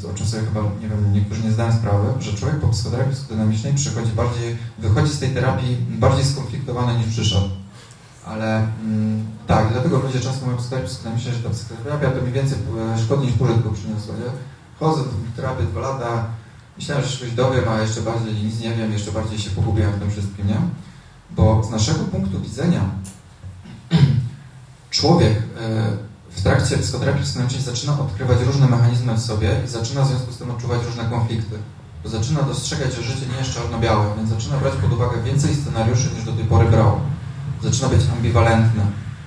yy, 0.03 0.09
o 0.09 0.13
czym 0.13 0.27
sobie 0.27 0.43
chyba, 0.43 0.61
nie 0.81 0.87
wiem, 0.89 1.13
niektórzy 1.13 1.43
nie 1.43 1.51
zdają 1.51 1.73
sprawy, 1.73 2.07
że 2.19 2.33
człowiek 2.33 2.59
po 2.59 2.67
psychoterapii 2.67 3.13
psychodynamicznej 3.13 3.73
przychodzi 3.73 4.11
bardziej, 4.11 4.57
wychodzi 4.79 5.13
z 5.13 5.19
tej 5.19 5.29
terapii 5.29 5.77
bardziej 5.89 6.25
skonfliktowany 6.25 6.97
niż 6.97 7.07
przyszedł. 7.07 7.49
Ale 8.25 8.57
mm, 8.57 9.25
tak, 9.47 9.71
dlatego 9.71 9.97
ludzie 9.97 10.19
często 10.19 10.45
mówią 10.45 10.57
psychoterapii 10.57 10.89
psychodynamicznej, 10.89 11.35
że 11.35 11.43
ta 11.43 11.49
psychoterapia 11.49 12.11
to 12.11 12.21
mi 12.21 12.31
więcej 12.31 12.57
szkody 13.05 13.25
niż 13.25 13.35
pożytku 13.35 13.71
przyniosła, 13.71 14.15
nie? 14.15 14.31
Chodzę 14.79 15.03
do 15.03 15.09
terapii 15.35 15.67
dwa 15.67 15.81
lata, 15.81 16.25
myślałem, 16.77 17.05
że 17.05 17.17
czegoś 17.17 17.31
dowiem, 17.33 17.69
a 17.69 17.81
jeszcze 17.81 18.01
bardziej 18.01 18.33
nic 18.33 18.59
nie 18.59 18.73
wiem, 18.73 18.91
jeszcze 18.91 19.11
bardziej 19.11 19.39
się 19.39 19.49
pogubiłem 19.49 19.91
w 19.91 19.99
tym 19.99 20.11
wszystkim, 20.11 20.47
nie? 20.47 20.57
Bo 21.31 21.63
z 21.63 21.69
naszego 21.69 21.99
punktu 21.99 22.41
widzenia 22.41 22.81
człowiek 24.89 25.43
w 26.35 26.41
trakcie 26.43 26.77
psychoterapii 26.77 27.23
psychodynamicznej 27.23 27.63
zaczyna 27.63 27.99
odkrywać 27.99 28.37
różne 28.41 28.67
mechanizmy 28.67 29.13
w 29.13 29.19
sobie 29.19 29.61
i 29.65 29.67
zaczyna 29.67 30.01
w 30.01 30.07
związku 30.07 30.31
z 30.31 30.37
tym 30.37 30.51
odczuwać 30.51 30.85
różne 30.85 31.05
konflikty. 31.05 31.55
Zaczyna 32.05 32.41
dostrzegać, 32.41 32.93
że 32.95 33.03
życie 33.03 33.25
nie 33.31 33.37
jest 33.37 33.53
czarno-białe, 33.53 34.05
więc 34.17 34.29
zaczyna 34.29 34.57
brać 34.57 34.73
pod 34.73 34.93
uwagę 34.93 35.23
więcej 35.23 35.55
scenariuszy 35.55 36.09
niż 36.15 36.23
do 36.23 36.33
tej 36.33 36.45
pory 36.45 36.69
brał. 36.69 36.99
Zaczyna 37.63 37.89
być 37.89 38.01
ambiwalentny. 38.17 38.81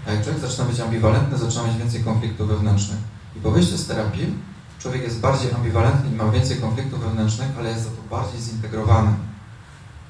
A 0.06 0.12
jak 0.12 0.24
człowiek 0.24 0.40
zaczyna 0.40 0.64
być 0.64 0.80
ambiwalentny, 0.80 1.38
zaczyna 1.38 1.62
mieć 1.66 1.76
więcej 1.76 2.04
konfliktów 2.04 2.48
wewnętrznych. 2.48 2.98
I 3.36 3.40
po 3.40 3.50
wyjściu 3.50 3.76
z 3.76 3.86
terapii 3.86 4.34
człowiek 4.78 5.02
jest 5.02 5.20
bardziej 5.20 5.52
ambiwalentny 5.52 6.10
i 6.10 6.14
ma 6.14 6.30
więcej 6.30 6.56
konfliktów 6.56 7.00
wewnętrznych, 7.00 7.48
ale 7.58 7.70
jest 7.70 7.82
za 7.82 7.90
to 7.90 8.16
bardziej 8.16 8.40
zintegrowany. 8.40 9.10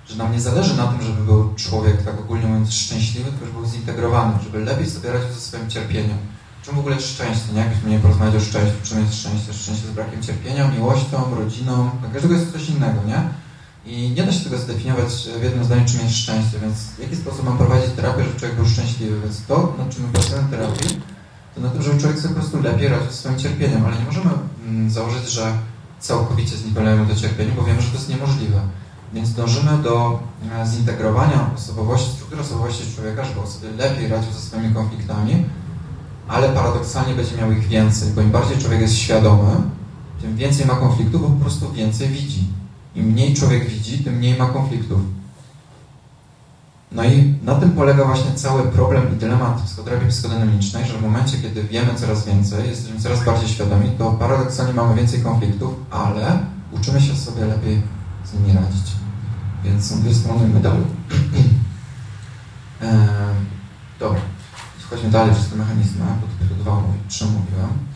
Że 0.07 0.17
nam 0.17 0.33
nie 0.33 0.41
zależy 0.41 0.77
na 0.77 0.87
tym, 0.87 1.03
żeby 1.03 1.23
był 1.23 1.55
człowiek, 1.55 2.03
tak 2.03 2.21
ogólnie 2.21 2.47
mówiąc, 2.47 2.75
szczęśliwy, 2.75 3.31
tylko 3.31 3.47
żeby 3.47 3.59
był 3.59 3.71
zintegrowany, 3.71 4.33
żeby 4.43 4.65
lepiej 4.65 4.91
sobie 4.91 5.13
radził 5.13 5.33
ze 5.33 5.41
swoim 5.41 5.71
cierpieniem. 5.71 6.19
Czym 6.67 6.75
w 6.75 6.79
ogóle 6.79 6.97
jest 6.97 7.09
szczęście? 7.09 7.53
Nie? 7.53 7.61
Jakbyśmy 7.61 7.91
nie 7.91 7.99
porozmawiać 7.99 8.35
o 8.35 8.41
szczęściu, 8.41 8.77
czym 8.83 9.01
jest 9.01 9.15
szczęście? 9.15 9.53
Szczęście 9.53 9.87
z 9.87 9.91
brakiem 9.91 10.23
cierpienia, 10.23 10.69
miłością, 10.69 11.35
rodziną, 11.35 11.91
dla 12.01 12.11
każdego 12.11 12.35
jest 12.35 12.53
coś 12.53 12.69
innego, 12.69 13.01
nie? 13.07 13.21
I 13.93 14.11
nie 14.11 14.23
da 14.23 14.33
się 14.33 14.45
tego 14.45 14.59
zdefiniować 14.59 15.29
w 15.41 15.43
jednym 15.43 15.65
zdaniu, 15.65 15.85
czym 15.87 16.01
jest 16.01 16.17
szczęście, 16.17 16.59
więc 16.59 16.77
w 16.77 16.99
jaki 16.99 17.17
sposób 17.17 17.45
mam 17.45 17.59
prowadzić 17.59 17.91
terapię, 17.97 18.25
żeby 18.25 18.39
człowiek 18.39 18.57
był 18.57 18.67
szczęśliwy? 18.67 19.21
Więc 19.21 19.47
to, 19.49 19.75
nad 19.79 19.91
czym 19.95 20.03
my 20.03 20.13
pracujemy 20.13 20.49
terapii, 20.51 21.01
to 21.55 21.61
na 21.61 21.71
tym, 21.71 21.83
żeby 21.83 22.01
człowiek 22.01 22.19
sobie 22.19 22.35
po 22.35 22.41
prostu 22.41 22.63
lepiej 22.63 22.89
radził 22.89 23.13
swoim 23.13 23.39
cierpieniem, 23.39 23.85
ale 23.87 23.97
nie 23.97 24.05
możemy 24.05 24.31
mm, 24.67 24.91
założyć, 24.91 25.31
że 25.31 25.53
całkowicie 26.01 26.57
zniwelujemy 26.57 27.07
to 27.07 27.21
cierpienie, 27.21 27.53
bo 27.57 27.63
wiemy, 27.63 27.83
że 27.83 27.89
to 27.89 27.95
jest 27.95 28.09
niemożliwe. 28.09 28.61
Więc 29.13 29.35
dążymy 29.35 29.79
do 29.83 30.21
e, 30.53 30.67
zintegrowania 30.67 31.51
osobowości, 31.57 32.11
struktury 32.11 32.43
osobowości 32.43 32.95
człowieka, 32.95 33.25
żeby 33.25 33.47
sobie 33.47 33.69
lepiej 33.71 34.09
radził 34.09 34.33
ze 34.33 34.41
swoimi 34.41 34.75
konfliktami, 34.75 35.45
ale 36.29 36.49
paradoksalnie 36.49 37.15
będzie 37.15 37.37
miał 37.37 37.53
ich 37.53 37.69
więcej, 37.69 38.13
bo 38.13 38.21
im 38.21 38.31
bardziej 38.31 38.59
człowiek 38.59 38.81
jest 38.81 38.97
świadomy, 38.97 39.51
tym 40.21 40.37
więcej 40.37 40.67
ma 40.67 40.75
konfliktów, 40.75 41.23
bo 41.23 41.29
po 41.29 41.41
prostu 41.41 41.73
więcej 41.73 42.09
widzi. 42.09 42.45
Im 42.95 43.07
mniej 43.07 43.35
człowiek 43.35 43.69
widzi, 43.69 44.05
tym 44.05 44.15
mniej 44.15 44.39
ma 44.39 44.47
konfliktów. 44.47 45.01
No 46.93 47.05
i 47.05 47.35
na 47.43 47.55
tym 47.55 47.71
polega 47.71 48.05
właśnie 48.05 48.33
cały 48.35 48.63
problem 48.63 49.13
i 49.13 49.17
dylemat 49.17 49.63
psychoterapii 49.63 50.09
psychodynamicznej, 50.09 50.87
że 50.87 50.99
w 50.99 51.03
momencie, 51.03 51.39
kiedy 51.39 51.63
wiemy 51.63 51.95
coraz 51.95 52.27
więcej, 52.27 52.69
jesteśmy 52.69 53.01
coraz 53.01 53.25
bardziej 53.25 53.49
świadomi, 53.49 53.91
to 53.99 54.11
paradoksalnie 54.11 54.73
mamy 54.73 54.95
więcej 54.95 55.21
konfliktów, 55.21 55.75
ale 55.91 56.39
uczymy 56.73 57.01
się 57.01 57.17
sobie 57.17 57.45
lepiej 57.45 57.83
z 58.25 58.35
nimi 58.35 58.53
radzić. 58.53 58.93
Więc 59.65 59.91
są 59.91 60.01
dwie 60.01 60.15
strony 60.15 60.49
medalu. 60.49 60.85
eee, 62.83 62.89
dobra. 64.01 64.21
Wchodźmy 64.87 65.11
dalej 65.11 65.35
przez 65.35 65.49
te 65.49 65.57
mechanizmy, 65.57 66.05
bo 66.21 66.49
tu 66.49 66.55
dwa 66.55 66.75
mówię, 66.75 66.99
trzy 67.09 67.25
mówiłem. 67.25 67.87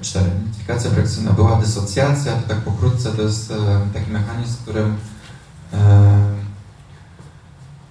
Cztery. 0.00 0.26
Identyfikacja 0.26 0.90
frakcyjna 0.90 1.32
była 1.32 1.56
dysocjacja, 1.60 2.32
to 2.32 2.48
tak 2.48 2.60
pokrótce 2.60 3.12
to 3.12 3.22
jest 3.22 3.50
e, 3.50 3.54
taki 3.94 4.10
mechanizm, 4.10 4.52
w 4.52 4.58
którym 4.58 4.96
e, 5.72 6.18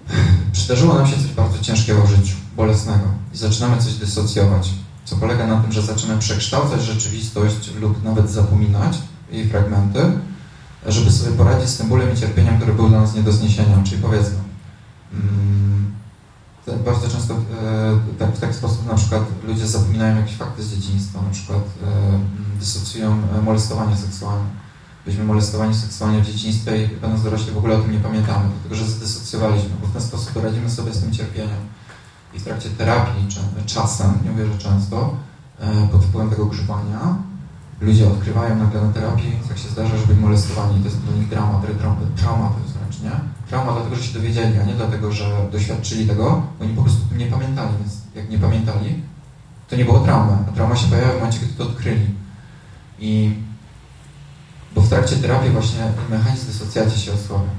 przydarzyło 0.54 0.94
nam 0.94 1.08
się 1.08 1.16
coś 1.16 1.32
bardzo 1.32 1.60
ciężkiego 1.60 2.02
w 2.02 2.10
życiu, 2.10 2.36
bolesnego 2.56 3.06
i 3.34 3.38
zaczynamy 3.38 3.82
coś 3.82 3.94
dysocjować, 3.94 4.70
co 5.06 5.16
polega 5.16 5.48
na 5.48 5.62
tym, 5.62 5.72
że 5.72 5.82
zaczynamy 5.82 6.20
przekształcać 6.20 6.82
rzeczywistość 6.82 7.72
lub 7.82 8.04
nawet 8.04 8.32
zapominać 8.32 8.98
jej 9.32 9.50
fragmenty, 9.50 10.00
żeby 10.86 11.12
sobie 11.12 11.38
poradzić 11.38 11.70
z 11.70 11.78
tym 11.78 11.88
bólem 11.88 12.14
i 12.14 12.18
cierpieniem, 12.18 12.58
które 12.58 12.74
był 12.74 12.90
dla 12.90 13.02
nas 13.02 13.16
nie 13.16 13.24
do 13.24 13.32
zniesienia, 13.32 13.84
czyli 13.84 14.02
powiedzmy 14.02 14.38
mm, 15.14 15.73
bardzo 16.86 17.10
często 17.10 17.34
e, 17.34 17.38
tak, 18.20 18.36
w 18.36 18.40
taki 18.40 18.54
sposób 18.54 18.88
na 18.88 18.96
przykład 18.96 19.24
ludzie 19.48 19.68
zapominają 19.68 20.18
jakieś 20.18 20.36
fakty 20.36 20.64
z 20.64 20.76
dzieciństwa, 20.76 21.22
na 21.22 21.30
przykład 21.30 21.60
e, 21.60 22.60
dysocjują 22.60 23.18
e, 23.38 23.42
molestowanie 23.42 23.98
seksualne. 23.98 24.46
Byliśmy 25.06 25.26
molestowani 25.26 25.76
seksualnie 25.76 26.22
w 26.22 26.26
dzieciństwie 26.26 26.84
i 26.84 26.88
będąc 26.88 27.24
dorośli 27.24 27.52
w 27.52 27.58
ogóle 27.58 27.76
o 27.76 27.80
tym 27.82 27.92
nie 27.92 28.00
pamiętamy, 28.00 28.46
dlatego 28.54 28.76
że 28.76 28.92
zdysocjowaliśmy, 28.92 29.70
bo 29.82 29.88
w 29.88 29.94
ten 29.94 30.02
sposób 30.02 30.44
radzimy 30.44 30.70
sobie 30.70 30.94
z 30.94 31.02
tym 31.02 31.12
cierpieniem. 31.12 31.60
I 32.34 32.40
w 32.40 32.44
trakcie 32.44 32.70
terapii 32.70 33.28
czasem, 33.66 34.14
nie 34.24 34.32
mówię, 34.32 34.46
że 34.46 34.58
często, 34.58 35.16
pod 35.92 36.06
wpływem 36.06 36.30
tego 36.30 36.46
grzybania, 36.46 37.16
ludzie 37.82 38.08
odkrywają 38.08 38.56
nagle 38.56 38.82
na 38.82 38.94
terapii, 38.94 39.40
jak 39.50 39.58
się 39.58 39.70
zdarza, 39.70 39.98
że 39.98 40.08
byli 40.08 40.20
molestowani. 40.20 40.80
To 40.80 40.86
jest 40.86 41.02
dla 41.02 41.16
nich 41.16 41.30
dramat, 41.30 41.62
trauma 42.18 42.50
to 42.50 42.60
jest 42.64 42.83
nie? 43.02 43.12
Trauma 43.50 43.74
dlatego, 43.74 43.96
że 43.96 44.04
się 44.04 44.14
dowiedzieli, 44.14 44.60
a 44.60 44.64
nie 44.64 44.74
dlatego, 44.74 45.12
że 45.12 45.26
doświadczyli 45.52 46.08
tego, 46.08 46.42
oni 46.62 46.74
po 46.74 46.82
prostu 46.82 47.02
nie 47.18 47.26
pamiętali, 47.26 47.70
więc 47.80 47.94
jak 48.16 48.30
nie 48.30 48.38
pamiętali, 48.38 49.02
to 49.70 49.76
nie 49.76 49.86
było 49.86 50.00
traumy, 50.00 50.38
a 50.50 50.52
trauma 50.52 50.76
się 50.76 50.88
pojawia 50.88 51.12
w 51.12 51.16
momencie, 51.16 51.40
kiedy 51.40 51.54
to 51.54 51.64
odkryli. 51.64 52.06
I 53.00 53.36
bo 54.76 54.82
w 54.82 54.90
trakcie 54.90 55.16
terapii 55.16 55.52
właśnie 55.52 55.92
mechanizm 56.10 56.48
dysocjacji 56.48 57.02
się 57.02 57.14
osłabia. 57.14 57.50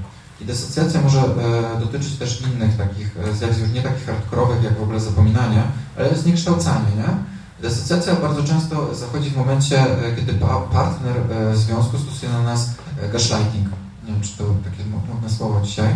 I 0.41 0.45
dysocjacja 0.45 1.01
może 1.01 1.19
e, 1.19 1.79
dotyczyć 1.79 2.17
też 2.17 2.41
innych 2.41 2.77
takich 2.77 3.17
e, 3.17 3.33
zjawisk, 3.33 3.59
już 3.59 3.71
nie 3.71 3.81
takich 3.81 4.05
hardkorowych 4.05 4.63
jak 4.63 4.79
w 4.79 4.83
ogóle 4.83 4.99
zapominanie, 4.99 5.63
ale 5.97 6.15
zniekształcanie, 6.15 6.95
nie? 6.97 7.35
Dysocjacja 7.61 8.15
bardzo 8.15 8.43
często 8.43 8.95
zachodzi 8.95 9.29
w 9.29 9.37
momencie, 9.37 9.81
e, 9.81 10.15
kiedy 10.15 10.33
partner 10.71 11.17
e, 11.31 11.55
związku 11.55 11.97
stosuje 11.97 12.31
na 12.31 12.43
nas 12.43 12.69
gaslighting. 13.11 13.69
Nie 14.05 14.13
wiem, 14.13 14.21
czy 14.21 14.37
to 14.37 14.43
takie 14.63 14.89
modne 15.09 15.29
słowo 15.29 15.61
dzisiaj. 15.61 15.95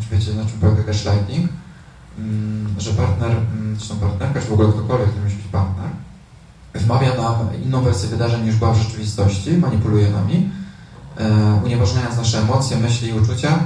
Czy 0.00 0.16
wiecie, 0.16 0.34
na 0.34 0.44
czym 0.44 0.60
polega 0.60 0.82
gaslighting? 0.82 1.50
Mm, 2.18 2.74
że 2.78 2.90
partner, 2.90 3.30
mm, 3.30 3.76
zresztą 3.76 3.96
partnerka, 3.96 4.40
czy 4.40 4.46
w 4.46 4.52
ogóle 4.52 4.68
ktokolwiek, 4.68 5.08
to 5.08 5.20
musi 5.24 5.36
być 5.36 5.46
partner, 5.46 5.86
wmawia 6.74 7.14
nam 7.14 7.36
inną 7.64 7.82
wersję 7.82 8.08
wydarzeń 8.08 8.44
niż 8.44 8.56
była 8.56 8.72
w 8.72 8.78
rzeczywistości, 8.78 9.52
manipuluje 9.52 10.10
nami, 10.10 10.50
unieważniając 11.64 12.16
nasze 12.16 12.38
emocje, 12.38 12.76
myśli 12.76 13.08
i 13.08 13.12
uczucia, 13.12 13.58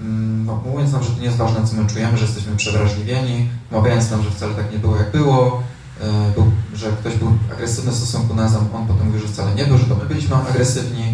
mm, 0.00 0.46
no, 0.46 0.62
mówiąc 0.66 0.92
nam, 0.92 1.02
że 1.02 1.10
to 1.10 1.18
nie 1.18 1.24
jest 1.24 1.36
ważne, 1.36 1.66
co 1.66 1.76
my 1.76 1.86
czujemy, 1.86 2.18
że 2.18 2.24
jesteśmy 2.24 2.56
przewrażliwieni, 2.56 3.48
mawiając 3.70 4.10
nam, 4.10 4.22
że 4.22 4.30
wcale 4.30 4.54
tak 4.54 4.72
nie 4.72 4.78
było, 4.78 4.96
jak 4.96 5.12
było, 5.12 5.62
E, 6.00 6.30
był, 6.34 6.50
że 6.74 6.92
ktoś 6.92 7.16
był 7.16 7.32
agresywny 7.52 7.92
w 7.92 7.94
stosunku 7.94 8.34
nas, 8.34 8.54
a 8.54 8.58
on 8.76 8.86
potem 8.86 9.06
mówi, 9.06 9.20
że 9.20 9.28
wcale 9.28 9.54
nie 9.54 9.64
był, 9.64 9.78
że 9.78 9.84
to 9.84 9.96
my 9.96 10.04
byliśmy 10.04 10.36
agresywni, 10.36 11.09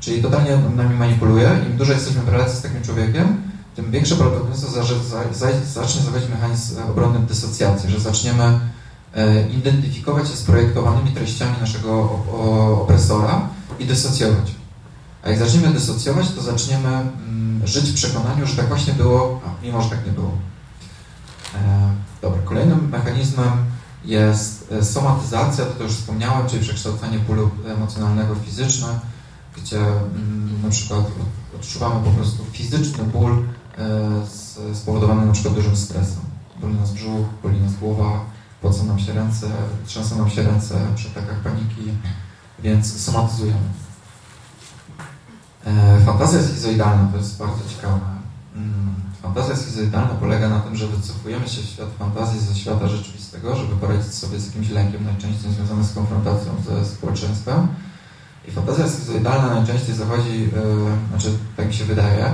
czyli 0.00 0.22
totalnie 0.22 0.58
nami 0.76 0.98
manipuluje. 0.98 1.60
Im 1.70 1.76
dłużej 1.76 1.96
jesteśmy 1.96 2.22
w 2.22 2.28
relacji 2.28 2.58
z 2.58 2.62
takim 2.62 2.82
człowiekiem, 2.82 3.42
tym 3.76 3.90
większe 3.90 4.16
prawdopodobieństwo, 4.16 4.82
że 4.82 4.94
zacznie 5.64 6.02
zachodzić 6.02 6.28
mechanizm 6.28 6.82
obronny 6.90 7.18
dysocjacji, 7.18 7.90
że 7.90 8.00
zaczniemy 8.00 8.60
e, 9.14 9.48
identyfikować 9.48 10.28
się 10.28 10.36
z 10.36 10.42
projektowanymi 10.42 11.10
treściami 11.10 11.56
naszego 11.60 12.10
opresora 12.82 13.48
i 13.78 13.84
dysocjować. 13.84 14.54
A 15.22 15.30
jak 15.30 15.38
zaczniemy 15.38 15.72
dysocjować, 15.72 16.28
to 16.30 16.42
zaczniemy 16.42 16.88
mm, 16.88 17.66
żyć 17.66 17.90
w 17.90 17.94
przekonaniu, 17.94 18.46
że 18.46 18.56
tak 18.56 18.68
właśnie 18.68 18.92
było, 18.92 19.40
a 19.46 19.64
mimo, 19.64 19.82
że 19.82 19.90
tak 19.90 20.06
nie 20.06 20.12
było. 20.12 20.32
E, 21.54 21.58
dobra, 22.22 22.42
kolejnym 22.44 22.88
mechanizmem 22.88 23.50
jest 24.04 24.72
e, 24.72 24.84
somatyzacja, 24.84 25.64
to, 25.64 25.72
to 25.72 25.82
już 25.82 25.92
wspomniałem, 25.92 26.48
czyli 26.48 26.62
przekształcanie 26.62 27.18
bólu 27.18 27.50
emocjonalnego 27.68 28.34
w 28.34 28.38
fizyczne, 28.38 28.88
gdzie 29.56 29.78
mm, 29.78 30.62
na 30.62 30.70
przykład 30.70 31.04
odczuwamy 31.56 32.04
po 32.04 32.10
prostu 32.10 32.44
fizyczny 32.52 33.04
ból 33.04 33.42
e, 33.78 34.74
spowodowany 34.74 35.26
na 35.26 35.32
przykład 35.32 35.54
dużym 35.54 35.76
stresem. 35.76 36.20
Boli 36.60 36.74
nas 36.74 36.92
brzuch, 36.92 37.26
boli 37.42 37.60
nas 37.60 37.74
głowa, 37.74 38.24
pocą 38.62 38.84
nam 38.84 38.98
się 38.98 39.12
ręce, 39.12 39.46
trzęsą 39.86 40.18
nam 40.18 40.30
się 40.30 40.42
ręce 40.42 40.74
przy 40.96 41.08
atakach 41.08 41.40
paniki, 41.40 41.92
więc 42.58 43.00
somatyzujemy. 43.00 43.68
E, 45.66 46.00
fantazja 46.06 46.42
schizoidalna 46.42 47.08
to 47.12 47.18
jest 47.18 47.38
bardzo 47.38 47.60
ciekawe. 47.76 48.00
Mm, 48.56 48.94
fantazja 49.22 49.56
schizoidalna 49.56 50.14
polega 50.14 50.48
na 50.48 50.60
tym, 50.60 50.76
że 50.76 50.86
wycofujemy 50.86 51.48
się 51.48 51.62
w 51.62 51.64
świat 51.64 51.88
fantazji 51.98 52.40
ze 52.40 52.54
świata 52.54 52.88
rzeczywistego, 52.88 53.56
żeby 53.56 53.76
poradzić 53.76 54.14
sobie 54.14 54.38
z 54.38 54.46
jakimś 54.46 54.70
lękiem, 54.70 55.04
najczęściej 55.04 55.52
związanym 55.52 55.84
z 55.84 55.94
konfrontacją 55.94 56.52
ze 56.66 56.84
społeczeństwem. 56.84 57.68
I 58.48 58.50
fantazja 58.50 58.88
schizoidalna 58.88 59.54
najczęściej 59.54 59.94
zachodzi, 59.94 60.40
yy, 60.40 60.48
znaczy 61.10 61.38
tak 61.56 61.66
mi 61.66 61.74
się 61.74 61.84
wydaje, 61.84 62.32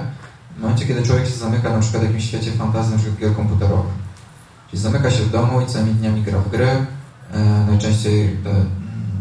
w 0.57 0.61
momencie, 0.61 0.87
kiedy 0.87 1.03
człowiek 1.03 1.27
się 1.27 1.33
zamyka 1.33 1.71
na 1.71 1.81
przykład 1.81 2.03
w 2.03 2.07
jakimś 2.07 2.25
świecie 2.25 2.53
fantazji, 2.53 2.93
na 2.93 2.99
przykład 2.99 3.21
gier 3.21 3.37
komputerowych. 3.37 3.93
Czyli 4.71 4.83
zamyka 4.83 5.11
się 5.11 5.23
w 5.25 5.31
domu 5.31 5.61
i 5.61 5.67
całymi 5.67 5.95
dniami 5.95 6.23
gra 6.23 6.39
w 6.39 6.51
gry, 6.51 6.67
yy, 6.67 7.39
najczęściej 7.67 8.37
mm, 8.45 8.71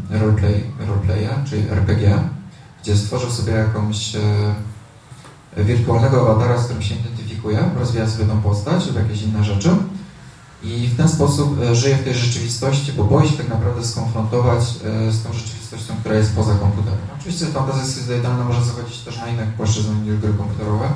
roleplay, 0.09 0.63
roleplaya, 0.87 1.45
czyli 1.49 1.69
RPG, 1.69 2.19
gdzie 2.83 2.97
stworzył 2.97 3.31
sobie 3.31 3.53
jakąś 3.53 4.13
yy, 4.13 5.63
wirtualnego 5.63 6.21
awatara, 6.21 6.57
z 6.57 6.63
którym 6.63 6.81
się 6.81 6.95
identyfikuje, 6.95 7.59
rozwija 7.79 8.07
sobie 8.09 8.25
tą 8.25 8.41
postać 8.41 8.87
lub 8.87 8.95
jakieś 8.95 9.21
inne 9.21 9.43
rzeczy 9.43 9.75
i 10.63 10.87
w 10.87 10.97
ten 10.97 11.09
sposób 11.09 11.59
żyje 11.73 11.95
w 11.95 12.03
tej 12.03 12.13
rzeczywistości, 12.13 12.93
bo 12.93 13.03
boi 13.03 13.29
się 13.29 13.37
tak 13.37 13.49
naprawdę 13.49 13.83
skonfrontować 13.85 14.63
z 15.09 15.23
tą 15.23 15.33
rzeczywistością, 15.33 15.60
która 15.99 16.15
jest 16.15 16.35
poza 16.35 16.55
komputerem. 16.55 16.99
Oczywiście 17.19 17.45
fantazja 17.45 17.85
schizoidalna 17.85 18.43
może 18.43 18.65
zachodzić 18.65 18.97
też 18.99 19.17
na 19.17 19.27
innych 19.27 19.53
płaszczyznach 19.53 19.97
niż 19.97 20.17
gry 20.17 20.33
komputerowe, 20.33 20.89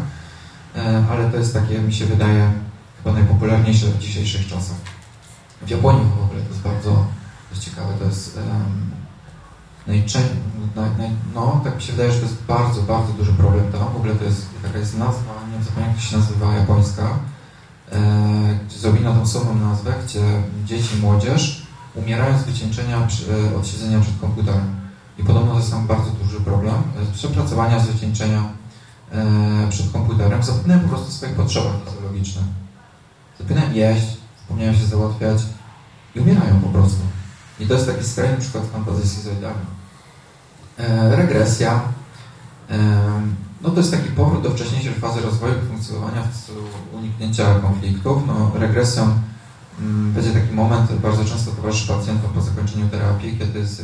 e, 0.76 1.06
ale 1.12 1.30
to 1.30 1.38
jest 1.38 1.54
takie, 1.54 1.80
mi 1.80 1.94
się 1.94 2.06
wydaje, 2.06 2.54
chyba 2.98 3.14
najpopularniejsze 3.14 3.86
w 3.86 4.00
dzisiejszych 4.00 4.48
czasach. 4.48 4.78
W 5.62 5.70
Japonii 5.70 6.06
w 6.20 6.24
ogóle 6.24 6.42
to 6.42 6.50
jest 6.50 6.62
bardzo 6.62 7.06
ciekawe, 7.60 7.94
to 8.00 8.06
jest 8.06 8.38
um, 8.38 8.92
najczęściej, 9.88 10.36
no 11.36 11.62
tak 11.64 11.76
mi 11.76 11.82
się 11.82 11.92
wydaje, 11.92 12.12
że 12.12 12.20
to 12.20 12.26
jest 12.26 12.44
bardzo, 12.44 12.82
bardzo 12.82 13.14
duży 13.14 13.34
problem 13.34 13.72
tam. 13.72 13.94
W 13.94 13.96
ogóle 13.96 14.16
to 14.16 14.24
jest, 14.24 14.46
taka 14.64 14.78
jest 14.80 14.98
nazwa, 14.98 15.34
nie 15.52 15.60
wiem 15.76 15.88
jak 15.88 15.96
to 15.96 16.02
się 16.02 16.18
nazywa, 16.18 16.54
japońska, 16.54 17.20
e, 17.92 18.60
gdzie 18.68 18.80
zrobiono 18.80 19.14
tą 19.14 19.28
samą 19.28 19.56
nazwę, 19.56 19.94
gdzie 20.06 20.44
dzieci 20.66 20.98
młodzież 21.02 21.65
umierają 21.96 22.40
z 22.40 22.44
wycieńczenia 22.44 22.98
e, 22.98 23.58
od 23.58 23.68
siedzenia 23.68 24.00
przed 24.00 24.20
komputerem. 24.22 24.76
I 25.18 25.24
podobno 25.24 25.52
to 25.52 25.60
jest 25.60 25.72
tam 25.72 25.88
bardzo 25.88 26.12
duży 26.12 26.42
problem. 26.42 26.76
Przepracowania, 27.14 27.80
zwieńczenia 27.80 28.44
przed 29.70 29.92
komputerem. 29.92 30.44
Zapomniałem 30.44 30.84
po 30.84 30.90
prostu 30.90 31.08
o 31.08 31.12
swoich 31.12 31.36
potrzebach 31.36 31.74
fizjologicznych. 31.86 32.46
Zapomniałem 33.40 33.76
jeść, 33.76 34.18
zapomniałem 34.42 34.76
się 34.76 34.86
załatwiać 34.86 35.38
i 36.16 36.20
umierają 36.20 36.60
po 36.60 36.70
prostu. 36.70 37.02
I 37.60 37.68
to 37.68 37.74
jest 37.74 37.88
taki 37.88 38.04
skrajny 38.04 38.38
przykład 38.38 38.64
fantazji 38.74 39.10
schizoidalnej. 39.10 39.66
E, 40.78 41.16
regresja. 41.16 41.82
E, 42.70 42.78
no 43.62 43.70
to 43.70 43.78
jest 43.78 43.92
taki 43.92 44.10
powrót 44.10 44.44
do 44.44 44.52
wcześniejszej 44.52 44.94
fazy 44.94 45.22
rozwoju 45.22 45.54
funkcjonowania 45.70 46.22
w 46.22 46.46
celu 46.46 46.62
uniknięcia 46.94 47.60
konfliktów. 47.60 48.24
No, 48.28 48.52
regresją 48.56 49.20
będzie 50.14 50.32
taki 50.32 50.54
moment, 50.54 50.94
bardzo 50.94 51.26
często 51.26 51.52
towarzyszy 51.52 51.88
pacjentom 51.88 52.32
po 52.32 52.42
zakończeniu 52.42 52.90
terapii, 52.90 53.38
kiedy 53.40 53.68
z, 53.68 53.82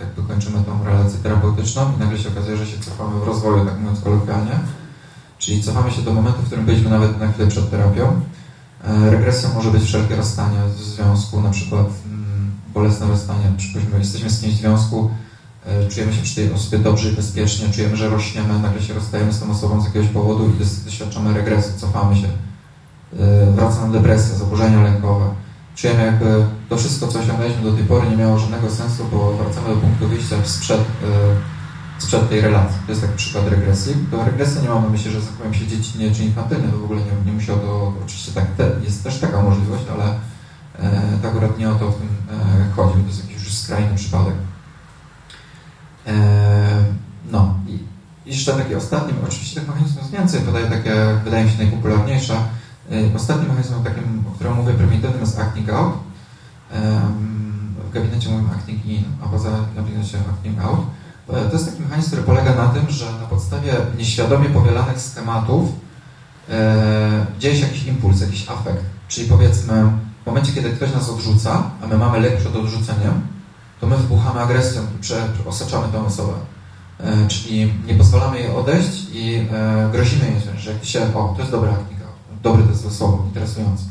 jakby 0.00 0.22
kończymy 0.22 0.64
tą 0.64 0.84
relację 0.84 1.18
terapeutyczną 1.22 1.92
i 1.96 2.00
nagle 2.00 2.18
się 2.18 2.28
okazuje, 2.28 2.56
że 2.56 2.66
się 2.66 2.78
cofamy 2.78 3.20
w 3.20 3.26
rozwoju, 3.26 3.64
tak 3.64 3.80
mówiąc 3.80 4.00
kolokwialnie. 4.00 4.60
Czyli 5.38 5.62
cofamy 5.62 5.90
się 5.90 6.02
do 6.02 6.14
momentu, 6.14 6.42
w 6.42 6.46
którym 6.46 6.64
byliśmy 6.64 6.90
nawet 6.90 7.20
na 7.20 7.32
chwilę 7.32 7.48
przed 7.48 7.70
terapią. 7.70 8.20
E, 8.84 9.10
regresją 9.10 9.54
może 9.54 9.70
być 9.70 9.82
wszelkie 9.82 10.16
rozstanie 10.16 10.58
w 10.76 10.82
związku, 10.82 11.40
na 11.40 11.50
przykład 11.50 11.86
mm, 12.06 12.50
bolesne 12.74 13.06
rozstanie, 13.06 13.52
przypuśćmy, 13.56 13.98
jesteśmy 13.98 14.30
z 14.30 14.40
kimś 14.40 14.54
w 14.54 14.58
związku, 14.58 15.10
e, 15.66 15.88
czujemy 15.88 16.12
się 16.12 16.22
przy 16.22 16.34
tej 16.34 16.52
osobie 16.52 16.78
dobrze 16.78 17.08
i 17.08 17.12
bezpiecznie, 17.12 17.68
czujemy, 17.68 17.96
że 17.96 18.08
rośniemy, 18.08 18.58
nagle 18.58 18.82
się 18.82 18.94
rozstajemy 18.94 19.32
z 19.32 19.40
tą 19.40 19.50
osobą 19.50 19.80
z 19.80 19.84
jakiegoś 19.84 20.08
powodu 20.08 20.48
i 20.48 20.84
doświadczamy 20.84 21.34
regresu, 21.34 21.68
cofamy 21.78 22.16
się. 22.16 22.28
E, 23.20 23.52
wraca 23.52 23.80
nam 23.80 23.92
depresja, 23.92 24.34
zaburzenia 24.34 24.82
lękowe. 24.82 25.26
Czujemy 25.76 26.06
jakby 26.06 26.44
to 26.68 26.76
wszystko, 26.76 27.08
co 27.08 27.18
osiągnęliśmy 27.18 27.62
do 27.62 27.72
tej 27.72 27.84
pory 27.84 28.10
nie 28.10 28.16
miało 28.16 28.38
żadnego 28.38 28.70
sensu, 28.70 29.04
bo 29.12 29.32
wracamy 29.32 29.68
do 29.68 29.76
punktu 29.76 30.08
wyjścia 30.08 30.36
sprzed 30.44 30.80
sprzed 31.98 32.28
tej 32.28 32.40
relacji. 32.40 32.78
To 32.86 32.92
jest 32.92 33.02
taki 33.02 33.16
przykład 33.16 33.48
regresji. 33.48 33.94
To 34.10 34.24
regresja 34.24 34.62
nie 34.62 34.68
mam 34.68 34.82
na 34.82 34.88
myśli, 34.88 35.10
że 35.10 35.20
zachowują 35.20 35.52
się 35.52 35.66
dziecinnie 35.66 36.10
czy 36.14 36.24
infantylnie, 36.24 36.68
to 36.68 36.78
w 36.78 36.84
ogóle 36.84 37.00
nie, 37.00 37.32
nie 37.32 37.46
to, 37.46 37.92
oczywiście 38.04 38.32
tak, 38.32 38.46
te, 38.56 38.70
jest 38.84 39.04
też 39.04 39.20
taka 39.20 39.42
możliwość, 39.42 39.84
ale 39.94 40.04
e, 40.78 41.18
tak 41.22 41.30
akurat 41.30 41.58
nie 41.58 41.70
o 41.70 41.74
to 41.74 41.90
w 41.90 41.96
tym 41.96 42.08
e, 42.30 42.72
chodzi, 42.76 43.00
to 43.00 43.06
jest 43.06 43.24
jakiś 43.24 43.44
już 43.44 43.54
skrajny 43.54 43.96
przypadek. 43.96 44.34
E, 46.06 46.14
no 47.30 47.54
i 47.68 47.78
jeszcze 48.30 48.52
taki 48.52 48.74
ostatni, 48.74 49.14
oczywiście 49.28 49.60
tych 49.60 49.68
mechanizmów 49.68 50.02
jest 50.02 50.12
więcej, 50.12 50.40
podaję 50.40 50.66
takie, 50.66 50.94
wydaje 51.24 51.44
mi 51.44 51.50
się 51.50 51.58
najpopularniejsze. 51.58 52.36
E, 52.92 53.16
ostatnim 53.16 53.48
mechanizmem 53.48 53.84
takim, 53.84 54.24
o 54.28 54.34
którym 54.34 54.54
mówię 54.54 54.72
prymitywnym 54.72 55.20
jest 55.20 55.38
acting 55.38 55.70
out. 55.70 55.92
W 57.90 57.92
gabinecie 57.92 58.28
mówimy 58.30 58.50
acting 58.50 58.86
in, 58.86 59.04
a 59.24 59.28
poza 59.28 59.50
gabinecie 59.76 60.18
acting 60.18 60.60
out. 60.60 60.80
E, 61.28 61.48
to 61.48 61.52
jest 61.52 61.70
taki 61.70 61.82
mechanizm, 61.82 62.08
który 62.08 62.22
polega 62.22 62.54
na 62.54 62.68
tym, 62.68 62.90
że 62.90 63.04
na 63.12 63.26
podstawie 63.26 63.72
nieświadomie 63.98 64.48
powielanych 64.48 65.00
schematów 65.00 65.68
e, 66.50 67.26
dzieje 67.38 67.56
się 67.56 67.62
jakiś 67.62 67.86
impuls, 67.86 68.20
jakiś 68.20 68.48
afekt. 68.48 68.84
Czyli 69.08 69.28
powiedzmy, 69.28 69.92
w 70.22 70.26
momencie, 70.26 70.52
kiedy 70.52 70.70
ktoś 70.70 70.94
nas 70.94 71.10
odrzuca, 71.10 71.70
a 71.82 71.86
my 71.86 71.98
mamy 71.98 72.20
lek 72.20 72.36
przed 72.36 72.56
odrzuceniem, 72.56 73.20
to 73.80 73.86
my 73.86 73.96
wybuchamy 73.96 74.40
agresją 74.40 74.82
i 74.82 75.48
osaczamy 75.48 75.88
tę 75.92 76.06
osobę. 76.06 76.32
E, 77.00 77.28
czyli 77.28 77.72
nie 77.86 77.94
pozwalamy 77.94 78.40
jej 78.40 78.50
odejść 78.50 79.06
i 79.12 79.46
grozimy 79.92 80.24
jej, 80.24 80.40
że 80.58 80.72
jak 80.72 80.84
się, 80.84 81.14
o, 81.14 81.34
to 81.36 81.40
jest 81.40 81.50
dobra 81.50 81.70
aknika, 81.70 81.95
dobry 82.42 82.62
jest 82.70 82.96
słowo, 82.96 83.24
interesujący. 83.26 83.84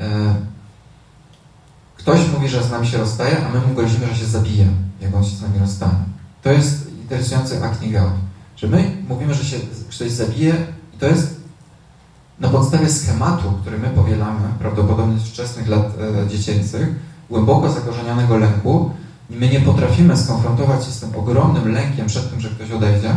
E, 0.00 0.34
ktoś 1.96 2.20
mówi, 2.34 2.48
że 2.48 2.62
z 2.62 2.70
nami 2.70 2.86
się 2.86 2.98
rozstaje, 2.98 3.46
a 3.46 3.52
my 3.52 3.66
mu 3.66 3.74
grozimy, 3.74 4.06
że 4.06 4.14
się 4.14 4.26
zabije, 4.26 4.66
jak 5.00 5.14
on 5.14 5.24
się 5.24 5.36
z 5.36 5.42
nami 5.42 5.58
rozstanie. 5.58 6.04
To 6.42 6.52
jest 6.52 6.90
interesujący 6.90 7.64
acting 7.64 7.96
out. 7.96 8.12
Że 8.56 8.66
my 8.66 8.96
mówimy, 9.08 9.34
że 9.34 9.44
się 9.44 9.56
ktoś 9.90 10.10
zabije 10.10 10.54
i 10.94 10.98
to 10.98 11.06
jest 11.06 11.40
na 12.40 12.48
podstawie 12.48 12.90
schematu, 12.90 13.52
który 13.60 13.78
my 13.78 13.88
powielamy, 13.88 14.40
prawdopodobnie 14.58 15.18
z 15.18 15.22
wczesnych 15.22 15.68
lat 15.68 15.86
e, 16.24 16.28
dziecięcych, 16.28 16.88
głęboko 17.30 17.72
zakorzenionego 17.72 18.36
lęku, 18.36 18.90
my 19.30 19.48
nie 19.48 19.60
potrafimy 19.60 20.16
skonfrontować 20.16 20.84
się 20.84 20.90
z 20.90 21.00
tym 21.00 21.16
ogromnym 21.16 21.72
lękiem 21.72 22.06
przed 22.06 22.30
tym, 22.30 22.40
że 22.40 22.48
ktoś 22.48 22.70
odejdzie, 22.70 23.14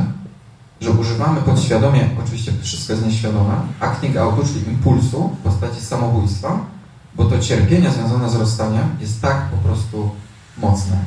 że 0.81 0.91
używamy 0.91 1.41
podświadomie, 1.41 2.09
oczywiście 2.23 2.51
wszystko 2.61 2.93
jest 2.93 3.05
nieświadome, 3.05 3.53
acting 3.79 4.17
outu, 4.17 4.47
czyli 4.47 4.67
impulsu 4.67 5.29
w 5.39 5.43
postaci 5.43 5.81
samobójstwa, 5.81 6.59
bo 7.15 7.25
to 7.25 7.39
cierpienie 7.39 7.91
związane 7.91 8.29
z 8.29 8.35
rozstaniem 8.35 8.89
jest 8.99 9.21
tak 9.21 9.49
po 9.49 9.57
prostu 9.57 10.09
mocne. 10.57 10.97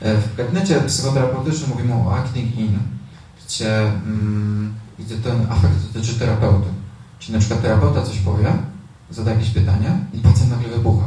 E, 0.00 0.16
w 0.16 0.36
gabinecie 0.36 0.80
psychoterapeutycznym 0.80 1.70
mówimy 1.70 1.94
o 1.94 2.16
acting 2.16 2.58
in, 2.58 2.78
gdzie, 3.46 3.80
mm, 3.82 4.74
gdzie 4.98 5.16
ten 5.16 5.46
afekt 5.50 5.92
dotyczy 5.92 6.18
terapeuty. 6.18 6.68
Czyli 7.18 7.32
na 7.32 7.38
przykład 7.38 7.62
terapeuta 7.62 8.02
coś 8.02 8.18
powie, 8.18 8.52
zada 9.10 9.30
jakieś 9.30 9.50
pytanie 9.50 9.98
i 10.14 10.18
pacjent 10.18 10.50
nagle 10.50 10.68
wybucha. 10.68 11.06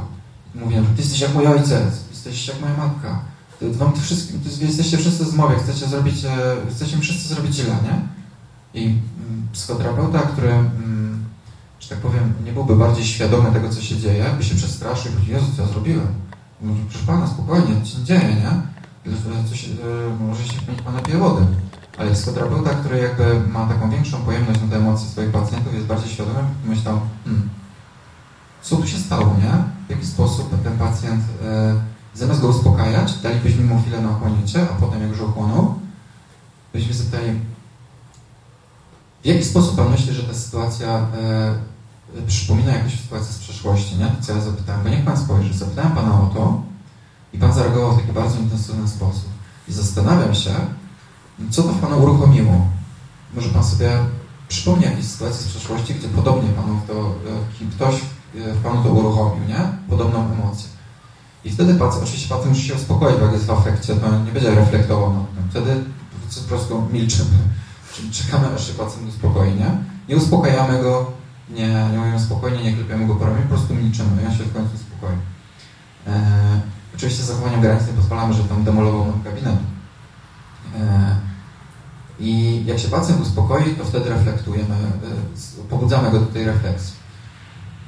Mówi, 0.55 0.75
ty 0.75 1.01
jesteś 1.01 1.19
jak 1.19 1.33
mój 1.33 1.47
ojciec, 1.47 2.09
jesteś 2.11 2.47
jak 2.47 2.61
moja 2.61 2.77
matka, 2.77 3.19
wam 3.61 3.93
wszystkim, 4.01 4.39
jesteście 4.61 4.97
wszyscy 4.97 5.25
z 5.25 5.33
mowy, 5.33 5.55
chcecie 5.55 5.85
zrobić, 5.87 6.25
e, 6.25 6.55
chcecie 6.71 6.97
wszyscy 6.97 7.33
zrobić 7.33 7.55
źle, 7.55 7.75
nie? 7.83 8.01
I 8.81 8.85
mm, 8.85 9.47
psychoterapeuta, 9.53 10.19
który, 10.19 10.49
mm, 10.49 11.25
że 11.79 11.89
tak 11.89 11.97
powiem, 11.97 12.33
nie 12.45 12.51
byłby 12.51 12.75
bardziej 12.75 13.05
świadomy 13.05 13.51
tego, 13.51 13.69
co 13.69 13.81
się 13.81 13.97
dzieje, 13.97 14.25
by 14.37 14.43
się 14.43 14.55
przestraszył 14.55 15.11
i 15.11 15.15
powiedział, 15.15 15.39
Jezu, 15.39 15.51
co 15.55 15.61
ja 15.61 15.67
zrobiłem? 15.67 16.07
Mówi, 16.61 16.81
proszę 16.89 17.05
Pana, 17.05 17.27
spokojnie, 17.27 17.75
nic 17.75 17.87
się 17.87 17.99
nie 17.99 18.05
dzieje, 18.05 18.35
nie? 18.35 18.73
coś, 19.49 19.65
e, 19.65 19.69
może 20.19 20.43
się 20.43 20.71
mieć 20.71 20.81
Pana 20.81 20.99
pije 20.99 21.17
wody. 21.17 21.45
Ale 21.97 22.11
psychoterapeuta, 22.11 22.69
który 22.69 22.97
jakby 22.97 23.39
ma 23.49 23.65
taką 23.65 23.89
większą 23.89 24.17
pojemność 24.17 24.61
na 24.61 24.67
te 24.67 24.75
emocje 24.75 25.09
swoich 25.09 25.31
pacjentów, 25.31 25.73
jest 25.73 25.85
bardziej 25.85 26.09
świadomy 26.09 26.39
myślał, 26.65 26.99
hmm, 27.25 27.49
co 28.61 28.75
tu 28.75 28.87
się 28.87 28.97
stało, 28.97 29.25
nie? 29.25 29.63
W 29.87 29.89
jaki 29.89 30.05
sposób 30.05 30.63
ten 30.63 30.77
pacjent, 30.77 31.23
e, 31.45 31.75
zamiast 32.15 32.41
go 32.41 32.47
uspokajać, 32.47 33.13
dalibyśmy 33.13 33.63
mu 33.63 33.81
chwilę 33.81 34.01
na 34.01 34.09
ochłonięcie, 34.09 34.61
a 34.61 34.81
potem 34.81 35.01
jak 35.01 35.09
już 35.09 35.21
ochłonął, 35.21 35.75
byśmy 36.73 36.93
zapytali, 36.93 37.39
w 39.23 39.25
jaki 39.25 39.43
sposób 39.43 39.75
Pan 39.75 39.91
myśli, 39.91 40.13
że 40.13 40.23
ta 40.23 40.33
sytuacja 40.33 40.87
e, 40.87 41.55
przypomina 42.27 42.71
jakąś 42.71 43.01
sytuację 43.01 43.33
z 43.33 43.39
przeszłości, 43.39 43.95
nie? 43.95 44.11
Co 44.21 44.33
ja 44.33 44.41
zapytałem, 44.41 44.91
niech 44.91 45.05
Pan 45.05 45.17
spojrzy. 45.17 45.53
Zapytałem 45.53 45.91
Pana 45.91 46.21
o 46.21 46.25
to, 46.25 46.61
i 47.33 47.37
Pan 47.37 47.53
zareagował 47.53 47.93
w 47.93 47.99
taki 47.99 48.13
bardzo 48.13 48.39
intensywny 48.39 48.87
sposób. 48.87 49.29
I 49.67 49.73
zastanawiam 49.73 50.35
się, 50.35 50.51
co 51.49 51.63
to 51.63 51.69
w 51.69 51.79
Panu 51.79 52.03
uruchomiło. 52.03 52.67
Może 53.35 53.49
Pan 53.49 53.63
sobie 53.63 53.91
przypomni 54.47 54.85
jakieś 54.85 55.05
sytuacje 55.05 55.41
z 55.41 55.47
przeszłości, 55.47 55.95
gdzie 55.95 56.07
podobnie 56.07 56.49
Panu 56.49 56.81
to, 56.87 56.93
e, 57.63 57.71
ktoś 57.75 57.95
e, 57.95 58.53
w 58.53 58.63
Panu 58.63 58.83
to 58.83 58.89
uruchomił, 58.89 59.47
nie? 59.47 59.59
Podobną 59.89 60.31
emocję. 60.31 60.72
I 61.45 61.51
wtedy 61.51 61.73
pacjent, 61.73 62.03
oczywiście 62.03 62.29
pacjent 62.29 62.49
musi 62.49 62.67
się 62.67 62.75
uspokoić, 62.75 63.17
bo 63.19 63.25
jak 63.25 63.33
jest 63.33 63.45
w 63.45 63.51
afekcie, 63.51 63.95
to 63.95 64.19
nie 64.25 64.31
będzie 64.31 64.55
reflektował 64.55 65.13
nad 65.13 65.25
tym. 65.35 65.43
Wtedy 65.49 65.83
po 66.41 66.47
prostu 66.47 66.87
milczymy. 66.91 67.37
Czyli 67.95 68.11
czekamy, 68.11 68.47
aż 68.55 68.67
się 68.67 68.73
pacjent 68.73 69.09
uspokoi, 69.09 69.49
nie? 69.55 69.71
Nie 70.09 70.17
uspokajamy 70.17 70.81
go, 70.81 71.11
nie, 71.49 71.67
nie 71.91 71.97
mówimy 71.97 72.19
spokojnie, 72.19 72.63
nie 72.63 72.73
klepiamy 72.73 73.07
go 73.07 73.15
po 73.15 73.25
ramieniu, 73.25 73.43
po 73.43 73.55
prostu 73.55 73.73
milczymy 73.73 74.21
i 74.23 74.25
on 74.25 74.31
się 74.37 74.43
w 74.43 74.53
końcu 74.53 74.75
uspokoi. 74.75 75.15
Eee, 76.07 76.13
Oczywiście 76.95 77.23
z 77.23 77.25
zachowaniem 77.25 77.61
granic 77.61 77.87
nie 77.87 77.93
pozwalamy, 77.93 78.33
że 78.33 78.43
tam 78.43 78.63
demolował 78.63 79.05
nam 79.05 79.21
gabinet. 79.23 79.55
E, 80.79 81.15
I 82.19 82.63
jak 82.65 82.79
się 82.79 82.87
pacjent 82.87 83.21
uspokoi, 83.21 83.75
to 83.75 83.85
wtedy 83.85 84.09
reflektujemy, 84.09 84.75
e, 84.75 85.63
pobudzamy 85.69 86.11
go 86.11 86.19
do 86.19 86.25
tej 86.25 86.45
refleksji. 86.45 87.02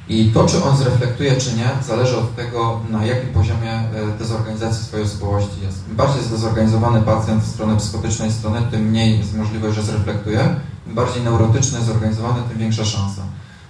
I 0.10 0.32
to, 0.34 0.46
czy 0.46 0.64
on 0.64 0.78
zreflektuje, 0.78 1.36
czy 1.36 1.56
nie, 1.56 1.70
zależy 1.88 2.18
od 2.18 2.36
tego, 2.36 2.80
na 2.90 3.06
jakim 3.06 3.30
poziomie 3.30 3.72
e, 3.72 4.18
dezorganizacji 4.20 4.86
swojej 4.86 5.06
osobowości 5.06 5.62
jest. 5.62 5.90
Im 5.90 5.96
bardziej 5.96 6.18
jest 6.18 6.32
dezorganizowany 6.32 7.02
pacjent 7.02 7.44
w 7.44 7.48
stronę 7.48 7.78
psychotycznej 7.78 8.32
strony, 8.32 8.62
tym 8.72 8.82
mniej 8.82 9.20
jest 9.20 9.38
możliwość, 9.38 9.76
że 9.76 9.84
zreflektuje. 9.84 10.56
Im 10.88 10.96
bardziej 10.96 11.24
neurotyczny, 11.24 11.82
zorganizowany, 11.82 12.42
tym 12.50 12.58
większa 12.58 12.86
szansa. 12.86 13.22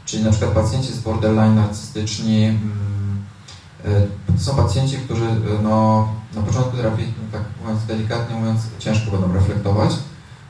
Czyli 0.06 0.24
na 0.24 0.32
przykład 0.32 0.52
pacjenci 0.52 0.94
z 0.94 1.00
borderline 1.00 1.56
narcystyczni, 1.56 2.46
mm, 2.46 3.24
to 4.38 4.44
są 4.44 4.56
pacjenci, 4.56 4.98
którzy 4.98 5.28
no, 5.64 6.08
na 6.36 6.42
początku 6.42 6.78
terapii, 6.78 7.14
tak 7.32 7.42
mówiąc 7.62 7.86
delikatnie 7.86 8.36
mówiąc, 8.36 8.62
ciężko 8.80 9.12
będą 9.12 9.34
reflektować, 9.34 9.92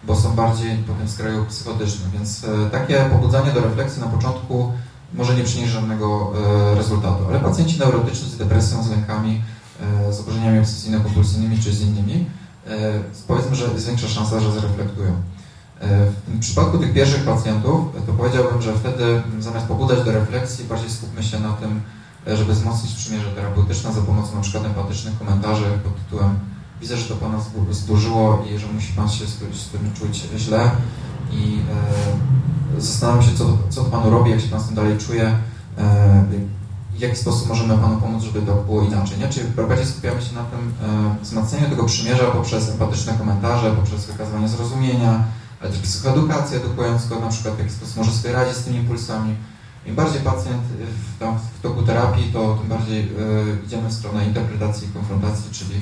bo 0.03 0.15
są 0.15 0.35
bardziej 0.35 0.77
potem 0.77 1.07
w 1.07 1.11
skraju 1.11 1.45
psychotycznym, 1.45 2.11
więc 2.11 2.43
e, 2.43 2.69
takie 2.69 3.09
pobudzanie 3.11 3.51
do 3.51 3.61
refleksji 3.61 4.01
na 4.01 4.07
początku 4.07 4.71
może 5.15 5.35
nie 5.35 5.43
przynieść 5.43 5.71
żadnego 5.71 6.33
e, 6.71 6.75
rezultatu, 6.75 7.27
ale 7.29 7.39
pacjenci 7.39 7.79
neurotyczni 7.79 8.29
z 8.29 8.37
depresją, 8.37 8.83
z 8.83 8.89
lękami, 8.89 9.41
e, 10.07 10.13
z 10.13 10.17
zaburzeniami 10.17 10.59
obsesyjno-kompulsyjnymi 10.59 11.63
czy 11.63 11.73
z 11.73 11.81
innymi, 11.81 12.25
powiedzmy, 13.27 13.55
że 13.55 13.65
jest 13.65 13.87
większa 13.87 14.07
szansa, 14.07 14.39
że 14.39 14.51
zreflektują. 14.51 15.11
W 16.27 16.39
przypadku 16.39 16.77
tych 16.77 16.93
pierwszych 16.93 17.23
pacjentów, 17.23 17.85
to 18.07 18.13
powiedziałbym, 18.13 18.61
że 18.61 18.73
wtedy 18.73 19.21
zamiast 19.39 19.65
pobudzać 19.65 20.05
do 20.05 20.11
refleksji, 20.11 20.65
bardziej 20.65 20.89
skupmy 20.89 21.23
się 21.23 21.39
na 21.39 21.53
tym, 21.53 21.81
żeby 22.37 22.53
wzmocnić 22.53 22.93
przymierze 22.93 23.31
terapeutyczne 23.31 23.93
za 23.93 24.01
pomocą 24.01 24.41
przykład 24.41 24.65
empatycznych 24.65 25.19
komentarzy 25.19 25.65
pod 25.83 25.95
tytułem 25.95 26.39
widzę, 26.81 26.97
że 26.97 27.05
to 27.05 27.15
Pana 27.15 27.37
zburzyło 27.71 28.45
i 28.49 28.57
że 28.57 28.67
musi 28.67 28.93
Pan 28.93 29.09
się 29.09 29.25
z, 29.27 29.37
tym 29.69 29.93
czuć 29.93 30.27
źle 30.37 30.71
i 31.31 31.59
e, 31.59 32.34
zastanawiam 32.77 33.23
się, 33.23 33.37
co, 33.37 33.57
co 33.69 33.83
Panu 33.83 34.09
robi, 34.09 34.31
jak 34.31 34.41
się 34.41 34.47
Pan 34.47 34.61
z 34.61 34.65
tym 34.65 34.75
dalej 34.75 34.97
czuje, 34.97 35.35
e, 35.77 36.23
w 36.95 36.99
jaki 36.99 37.15
sposób 37.15 37.49
możemy 37.49 37.77
Panu 37.77 37.97
pomóc, 37.97 38.23
żeby 38.23 38.41
to 38.41 38.55
było 38.55 38.83
inaczej, 38.83 39.19
nie? 39.19 39.29
Czyli 39.29 39.47
bardziej 39.67 39.85
skupiamy 39.85 40.21
się 40.21 40.35
na 40.35 40.43
tym 40.43 40.73
e, 40.83 41.23
wzmacnianiu 41.23 41.69
tego 41.69 41.83
przymierza 41.83 42.23
poprzez 42.23 42.69
empatyczne 42.69 43.13
komentarze, 43.13 43.71
poprzez 43.71 44.05
wykazywanie 44.05 44.47
zrozumienia, 44.47 45.23
ale 45.61 45.71
też 45.71 45.79
psychoedukację 45.79 46.57
edukując 46.57 47.07
go 47.07 47.19
na 47.19 47.27
przykład 47.27 47.55
w 47.55 47.59
jaki 47.59 47.71
sposób 47.71 47.97
może 47.97 48.11
sobie 48.11 48.33
radzić 48.33 48.55
z 48.55 48.63
tymi 48.63 48.77
impulsami. 48.77 49.35
Im 49.85 49.95
bardziej 49.95 50.21
pacjent 50.21 50.61
w, 50.63 51.19
tam, 51.19 51.39
w 51.59 51.61
toku 51.61 51.81
terapii, 51.81 52.33
to 52.33 52.55
tym 52.55 52.69
bardziej 52.69 52.99
y, 52.99 53.05
idziemy 53.65 53.89
w 53.89 53.93
stronę 53.93 54.25
interpretacji 54.25 54.87
i 54.87 54.91
konfrontacji, 54.91 55.51
czyli 55.51 55.75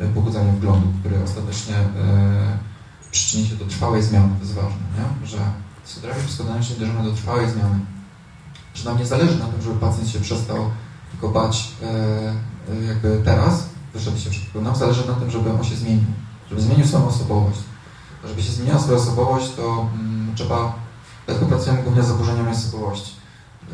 y, 0.00 0.14
pobudzania 0.14 0.52
wglądu, 0.52 0.88
który 1.00 1.22
ostatecznie 1.24 1.74
y, 1.74 3.10
przyczyni 3.10 3.46
się 3.46 3.56
do 3.56 3.64
trwałej 3.64 4.02
zmiany. 4.02 4.28
To 4.38 4.44
jest 4.44 4.54
ważne, 4.54 4.80
nie? 4.98 5.26
że 5.26 5.38
psychoterapia 5.90 6.28
psychodynamiczna 6.28 6.76
dążymy 6.76 7.04
do 7.04 7.12
trwałej 7.12 7.50
zmiany. 7.50 7.78
Że 8.74 8.90
nam 8.90 8.98
nie 8.98 9.06
zależy 9.06 9.38
na 9.38 9.46
tym, 9.46 9.62
żeby 9.62 9.80
pacjent 9.80 10.08
się 10.08 10.20
przestał 10.20 10.70
tylko 11.10 11.28
bać 11.28 11.68
jakby 12.88 13.22
teraz, 13.24 13.66
wyszedł 13.94 14.18
się 14.18 14.30
wszystko. 14.30 14.60
Nam 14.60 14.76
zależy 14.76 15.06
na 15.06 15.14
tym, 15.14 15.30
żeby 15.30 15.52
on 15.52 15.64
się 15.64 15.76
zmienił, 15.76 16.04
żeby 16.48 16.60
zmienił 16.60 16.86
swoją 16.86 17.08
osobowość. 17.08 17.58
Żeby 18.24 18.42
się 18.42 18.52
zmieniła 18.52 18.78
swoja 18.78 18.98
osobowość, 18.98 19.54
to 19.54 19.88
mm, 19.94 20.34
trzeba, 20.34 20.74
dlatego 21.26 21.46
pracujemy 21.46 21.82
głównie 21.82 22.02
z 22.02 22.06
zaburzeniami 22.06 22.48
osobowości 22.50 23.12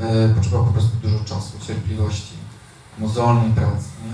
e, 0.01 0.29
potrzeba 0.29 0.59
po 0.59 0.73
prostu 0.73 0.97
dużo 1.03 1.25
czasu, 1.25 1.53
cierpliwości, 1.67 2.35
mozolnej 2.99 3.51
pracy, 3.51 3.89
nie? 4.05 4.13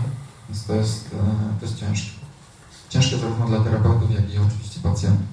Więc 0.49 0.65
to 0.65 0.75
jest, 0.75 1.07
e, 1.15 1.61
to 1.61 1.67
jest 1.67 1.79
ciężkie. 1.79 2.11
Ciężkie 2.89 3.19
zarówno 3.19 3.47
dla 3.47 3.61
terapeutów, 3.61 4.11
jak 4.11 4.35
i 4.35 4.39
oczywiście 4.39 4.81
pacjentów. 4.83 5.32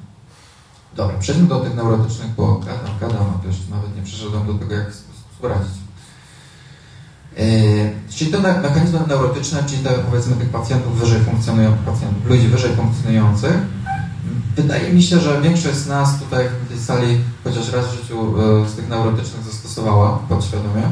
Dobra, 0.95 1.17
przejdźmy 1.19 1.47
do 1.47 1.59
tych 1.59 1.75
neurotycznych, 1.75 2.35
bo 2.37 2.55
gadam, 2.55 2.99
gadam, 2.99 3.33
a 3.43 3.47
jeszcze 3.47 3.71
nawet 3.71 3.95
nie 3.95 4.01
przeszedłem 4.03 4.47
do 4.47 4.53
tego, 4.53 4.73
jak 4.73 4.91
radzić. 5.43 5.73
Yy, 7.37 7.43
czyli 8.09 8.31
te 8.31 8.39
mechanizmy 8.39 8.99
neurotyczne, 9.07 9.63
czyli 9.63 9.83
te 9.83 9.89
powiedzmy 9.89 10.35
tych 10.35 10.49
pacjentów 10.49 10.99
wyżej 10.99 11.21
funkcjonujących, 11.21 11.85
pacjentów, 11.85 12.25
ludzi 12.25 12.47
wyżej 12.47 12.75
funkcjonujących, 12.75 13.57
Wydaje 14.55 14.93
mi 14.93 15.03
się, 15.03 15.19
że 15.19 15.41
większość 15.41 15.77
z 15.77 15.87
nas 15.87 16.19
tutaj 16.19 16.45
w 16.65 16.69
tej 16.69 16.79
sali 16.79 17.19
chociaż 17.43 17.71
raz 17.71 17.87
w 17.87 18.01
życiu 18.01 18.35
e, 18.41 18.69
z 18.69 18.75
tych 18.75 18.89
neurotycznych 18.89 19.43
zastosowała 19.43 20.19
podświadomie. 20.29 20.83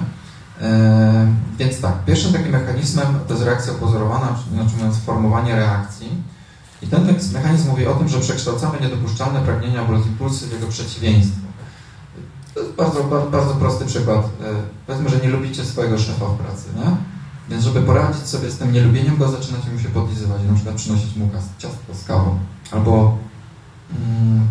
E, 0.61 1.33
więc 1.57 1.81
tak, 1.81 2.05
pierwszym 2.05 2.33
takim 2.33 2.51
mechanizmem 2.51 3.07
to 3.27 3.33
jest 3.33 3.45
reakcja 3.45 3.73
opozorowana, 3.73 4.27
czyli 4.43 4.55
znaczy 4.55 4.75
mówiąc 4.77 4.97
formowanie 4.97 5.55
reakcji. 5.55 6.09
I 6.81 6.87
ten 6.87 7.15
mechanizm 7.33 7.69
mówi 7.69 7.87
o 7.87 7.93
tym, 7.93 8.07
że 8.07 8.19
przekształcamy 8.19 8.79
niedopuszczalne 8.81 9.41
pragnienia 9.41 9.85
bądź 9.85 10.05
impulsy 10.07 10.47
w 10.47 10.51
jego 10.51 10.67
przeciwieństwo. 10.67 11.47
To 12.53 12.59
jest 12.59 12.73
bardzo, 12.73 13.03
bardzo, 13.03 13.29
bardzo 13.29 13.53
prosty 13.53 13.85
przykład. 13.85 14.25
E, 14.25 14.53
powiedzmy, 14.87 15.09
że 15.09 15.19
nie 15.19 15.29
lubicie 15.29 15.65
swojego 15.65 15.97
szefa 15.97 16.25
w 16.25 16.37
pracy, 16.37 16.65
nie? 16.75 16.95
Więc 17.49 17.63
żeby 17.63 17.81
poradzić 17.81 18.27
sobie 18.27 18.51
z 18.51 18.57
tym 18.57 18.73
nielubieniem 18.73 19.17
go, 19.17 19.31
zaczynacie 19.31 19.71
mu 19.71 19.79
się 19.79 19.89
podlizywać, 19.89 20.41
na 20.49 20.55
przykład 20.55 20.75
przynosić 20.75 21.15
mu 21.15 21.29
ciastko 21.57 21.93
z 21.93 22.03
kawą. 22.03 22.39
Albo 22.71 23.17
Mm, 23.91 24.47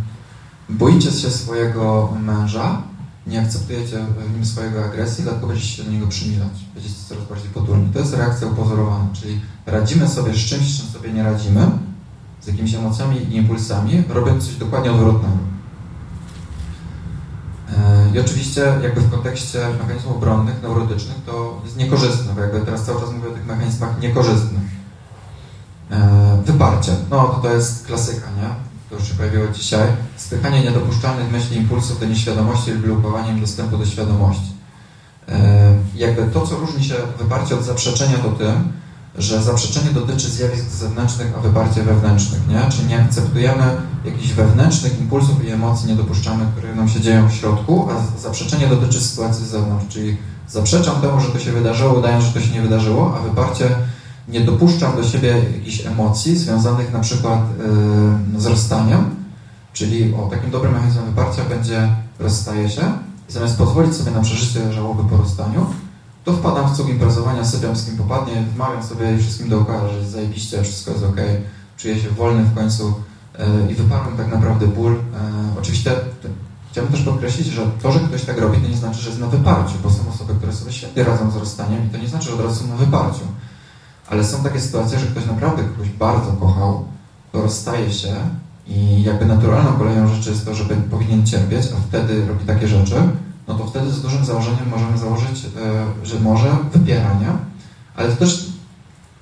boicie 0.69 1.11
się 1.13 1.31
swojego 1.31 2.13
męża, 2.23 2.83
nie 3.27 3.43
akceptujecie 3.43 4.07
w 4.31 4.35
nim 4.35 4.45
swojego 4.45 4.85
agresji, 4.85 5.25
dlatego 5.25 5.47
będziecie 5.47 5.69
się 5.69 5.85
do 5.85 5.91
niego 5.91 6.07
przymilać. 6.07 6.53
Będziecie 6.75 6.95
coraz 7.09 7.25
bardziej 7.25 7.51
potulni. 7.51 7.93
To 7.93 7.99
jest 7.99 8.15
reakcja 8.15 8.47
upozorowana, 8.47 9.09
czyli 9.13 9.41
radzimy 9.67 10.09
sobie 10.09 10.33
z 10.33 10.37
czymś, 10.37 10.75
z 10.75 10.79
czym 10.79 10.87
sobie 10.87 11.13
nie 11.13 11.23
radzimy, 11.23 11.71
z 12.47 12.49
jakimiś 12.49 12.75
emocjami 12.75 13.17
i 13.17 13.37
impulsami, 13.37 14.03
robiąc 14.09 14.47
coś 14.47 14.57
dokładnie 14.57 14.93
odwrotnego. 14.93 15.37
E, 17.79 18.17
I 18.17 18.21
oczywiście 18.21 18.61
jakby 18.83 19.01
w 19.01 19.11
kontekście 19.11 19.59
mechanizmów 19.81 20.17
obronnych, 20.17 20.63
neurotycznych 20.63 21.17
to 21.27 21.61
jest 21.65 21.77
niekorzystne, 21.77 22.33
bo 22.35 22.41
jakby 22.41 22.61
teraz 22.61 22.85
cały 22.85 23.01
czas 23.01 23.13
mówię 23.13 23.29
o 23.29 23.33
tych 23.33 23.47
mechanizmach 23.47 24.01
niekorzystnych. 24.01 24.63
E, 25.91 26.43
wyparcie, 26.47 26.93
no 27.11 27.29
to 27.29 27.35
to 27.35 27.55
jest 27.55 27.87
klasyka, 27.87 28.27
nie? 28.43 28.49
to 28.91 28.95
już 28.97 29.09
się 29.09 29.15
pojawiło 29.15 29.49
dzisiaj, 29.49 29.89
spychanie 30.17 30.61
niedopuszczalnych 30.61 31.33
myśli, 31.33 31.57
impulsów 31.57 32.01
do 32.01 32.07
nieświadomości 32.07 32.71
lub 32.73 32.83
blokowaniem 32.83 33.41
dostępu 33.41 33.79
do 33.79 33.87
świadomości. 33.87 34.53
E, 35.29 35.75
jakby 35.97 36.23
to, 36.23 36.47
co 36.47 36.57
różni 36.57 36.85
się 36.85 36.95
wyparcie 37.19 37.55
od 37.55 37.65
zaprzeczenia, 37.65 38.19
to 38.19 38.31
tym, 38.31 38.73
że 39.19 39.43
zaprzeczenie 39.43 39.91
dotyczy 39.91 40.31
zjawisk 40.31 40.71
zewnętrznych, 40.71 41.33
a 41.39 41.41
wyparcie 41.41 41.83
wewnętrznych, 41.83 42.49
nie? 42.49 42.71
Czyli 42.71 42.89
nie 42.89 43.03
akceptujemy 43.03 43.65
jakichś 44.05 44.33
wewnętrznych 44.33 45.01
impulsów 45.01 45.45
i 45.45 45.51
emocji 45.51 45.89
niedopuszczalnych, 45.89 46.49
które 46.49 46.75
nam 46.75 46.89
się 46.89 47.01
dzieją 47.01 47.29
w 47.29 47.33
środku, 47.33 47.89
a 47.91 48.21
zaprzeczenie 48.21 48.67
dotyczy 48.67 49.01
sytuacji 49.01 49.45
z 49.45 49.49
zewnątrz, 49.49 49.87
czyli 49.89 50.17
zaprzeczam 50.49 51.01
temu, 51.01 51.21
że 51.21 51.29
to 51.29 51.39
się 51.39 51.53
wydarzyło, 51.53 51.99
udając, 51.99 52.25
że 52.25 52.33
to 52.33 52.41
się 52.41 52.55
nie 52.55 52.63
wydarzyło, 52.63 53.17
a 53.19 53.29
wyparcie 53.29 53.71
nie 54.29 54.41
dopuszczam 54.41 54.97
do 54.97 55.05
siebie 55.05 55.43
jakichś 55.59 55.87
emocji 55.87 56.39
związanych 56.39 56.93
na 56.93 57.01
przykład 57.01 57.41
yy, 58.35 58.41
z 58.41 58.47
rozstaniem, 58.47 59.11
czyli 59.73 60.15
o 60.15 60.29
takim 60.31 60.51
dobrym 60.51 60.73
mechanizmem 60.73 61.05
wyparcia 61.05 61.45
będzie 61.45 61.89
rozstaje 62.19 62.71
się. 62.71 62.83
Zamiast 63.29 63.59
pozwolić 63.59 63.95
sobie 63.95 64.11
na 64.11 64.21
przeżycie 64.21 64.73
żałoby 64.73 65.11
po 65.11 65.17
rozstaniu, 65.17 65.67
to 66.27 66.33
wpadam 66.33 66.69
w 66.69 66.77
cud 66.77 66.89
imprezowania, 66.89 67.45
sypiam 67.45 67.77
z 67.77 67.87
kim 67.87 67.97
popadnie, 67.97 68.45
wmawiam 68.55 68.83
sobie 68.83 69.19
wszystkim 69.19 69.49
dookoła, 69.49 69.89
że 69.89 70.07
zajebiście, 70.11 70.63
wszystko 70.63 70.91
jest 70.91 71.05
ok, 71.05 71.17
czuję 71.77 72.01
się 72.01 72.11
wolny 72.11 72.45
w 72.45 72.55
końcu 72.55 72.95
yy, 73.39 73.73
i 73.73 73.75
wyparłem 73.75 74.17
tak 74.17 74.33
naprawdę 74.33 74.67
ból. 74.67 74.93
Yy, 74.93 74.99
oczywiście 75.59 75.93
chciałbym 76.71 76.93
też 76.93 77.03
podkreślić, 77.03 77.47
że 77.47 77.63
to, 77.83 77.93
że 77.93 78.01
ktoś 78.01 78.25
tak 78.25 78.39
robi, 78.39 78.59
to 78.59 78.69
nie 78.69 78.77
znaczy, 78.77 79.01
że 79.01 79.09
jest 79.09 79.21
na 79.21 79.27
wyparciu, 79.27 79.75
bo 79.83 79.91
są 79.91 80.09
osoby, 80.15 80.35
które 80.35 80.53
sobie 80.53 80.73
świetnie 80.73 81.05
radzą 81.05 81.31
z 81.31 81.37
rozstaniem 81.37 81.87
i 81.87 81.91
to 81.91 81.99
nie 81.99 82.09
znaczy, 82.09 82.29
że 82.29 82.35
od 82.35 82.41
razu 82.41 82.63
są 82.63 82.69
na 82.69 82.77
wyparciu. 82.77 83.25
Ale 84.09 84.25
są 84.25 84.43
takie 84.43 84.61
sytuacje, 84.61 84.99
że 84.99 85.07
ktoś 85.07 85.27
naprawdę 85.27 85.65
kogoś 85.65 85.89
bardzo 85.89 86.33
kochał, 86.33 86.85
to 87.33 87.43
rozstaje 87.43 87.93
się 87.93 88.15
i 88.67 89.03
jakby 89.03 89.27
naturalną 89.27 89.73
koleją 89.73 90.09
rzeczy 90.09 90.31
jest 90.31 90.45
to, 90.45 90.55
że 90.55 90.65
powinien 90.91 91.27
cierpieć, 91.27 91.67
a 91.67 91.89
wtedy 91.89 92.27
robi 92.27 92.45
takie 92.45 92.69
rzeczy, 92.69 92.95
no 93.49 93.55
to 93.55 93.67
wtedy 93.67 93.91
z 93.91 94.03
dużym 94.03 94.25
założeniem 94.25 94.69
możemy 94.69 94.99
założyć, 94.99 95.45
e, 95.45 96.07
że 96.07 96.21
może 96.21 96.57
wypieranie, 96.73 97.29
ale 97.97 98.09
to 98.09 98.17
też 98.17 98.47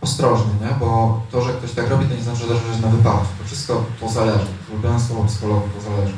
ostrożnie, 0.01 0.53
nie? 0.61 0.77
bo 0.81 1.21
to, 1.33 1.43
że 1.43 1.53
ktoś 1.53 1.73
tak 1.73 1.91
robi, 1.91 2.07
to 2.07 2.15
nie 2.15 2.23
znaczy, 2.23 2.47
że 2.47 2.55
jest 2.71 2.83
na 2.83 2.89
wyparciu. 2.89 3.27
To 3.39 3.45
wszystko 3.47 3.85
to 4.01 4.09
zależy. 4.09 4.47
Ulubione 4.73 5.01
słowo 5.01 5.25
psychologii, 5.25 5.71
to 5.77 5.91
zależy. 5.91 6.15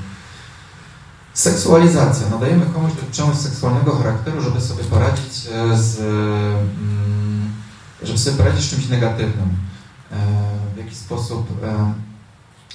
Seksualizacja. 1.34 2.28
Nadajemy 2.28 2.66
komuś 2.66 2.92
czemuś 3.12 3.36
seksualnego 3.36 3.96
charakteru, 3.96 4.40
żeby 4.40 4.60
sobie 4.60 4.84
poradzić 4.84 5.48
e, 5.52 5.78
z 5.78 5.98
mm, 6.00 7.52
żeby 8.02 8.18
sobie 8.18 8.36
poradzić 8.36 8.64
z 8.64 8.70
czymś 8.70 8.88
negatywnym. 8.88 9.48
E, 10.12 10.16
w 10.74 10.78
jaki 10.78 10.94
sposób 10.94 11.46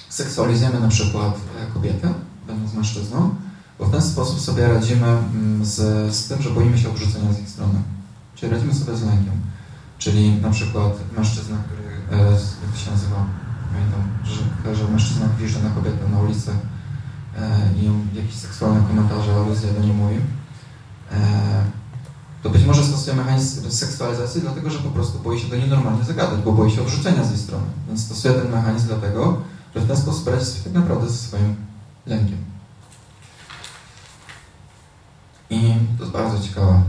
seksualizujemy 0.08 0.80
na 0.80 0.88
przykład 0.88 1.34
kobietę, 1.74 2.14
będąc 2.46 2.74
mężczyzną, 2.74 3.34
bo 3.78 3.84
w 3.84 3.90
ten 3.90 4.02
sposób 4.02 4.40
sobie 4.40 4.68
radzimy 4.68 5.06
mm, 5.06 5.64
z, 5.64 5.76
z 6.14 6.28
tym, 6.28 6.42
że 6.42 6.50
boimy 6.50 6.78
się 6.78 6.90
odrzucenia 6.90 7.32
z 7.32 7.40
ich 7.40 7.48
strony. 7.48 7.82
Czyli 8.34 8.52
radzimy 8.52 8.74
sobie 8.74 8.96
z 8.96 9.02
lękiem. 9.02 9.34
Czyli 9.98 10.32
na 10.32 10.50
przykład 10.50 10.92
mężczyzna, 11.16 11.56
który, 11.66 11.82
jak 12.62 12.72
to 12.72 12.78
się 12.78 12.90
nazywa, 12.90 13.26
pamiętam, 13.72 14.02
że, 14.24 14.74
że 14.74 14.92
mężczyzna 14.92 15.26
wjeżdża 15.38 15.60
na 15.60 15.70
kobietę 15.70 16.08
na 16.12 16.20
ulicy 16.20 16.50
i 17.76 18.16
jakieś 18.16 18.34
seksualne 18.34 18.88
komentarze, 18.88 19.34
aluzje 19.34 19.72
do 19.72 19.80
niej 19.80 19.92
mówi, 19.92 20.16
to 22.42 22.50
być 22.50 22.64
może 22.64 22.84
stosuje 22.84 23.16
mechanizm 23.16 23.70
seksualizacji, 23.70 24.40
dlatego 24.40 24.70
że 24.70 24.78
po 24.78 24.90
prostu 24.90 25.18
boi 25.18 25.40
się 25.40 25.48
do 25.48 25.56
niej 25.56 25.68
normalnie 25.68 26.04
zagadać, 26.04 26.40
bo 26.40 26.52
boi 26.52 26.70
się 26.70 26.82
odrzucenia 26.82 27.24
z 27.24 27.30
jej 27.30 27.38
strony. 27.38 27.66
Więc 27.88 28.04
stosuje 28.04 28.34
ten 28.34 28.52
mechanizm 28.52 28.86
dlatego, 28.86 29.36
że 29.74 29.80
w 29.80 29.88
ten 29.88 29.96
sposób 29.96 30.28
radzi 30.28 30.44
sobie 30.44 30.64
tak 30.64 30.72
naprawdę 30.72 31.08
ze 31.08 31.16
swoim 31.16 31.56
lękiem. 32.06 32.51
I 35.52 35.74
to 35.98 36.04
jest 36.04 36.12
bardzo 36.12 36.48
ciekawe 36.48 36.82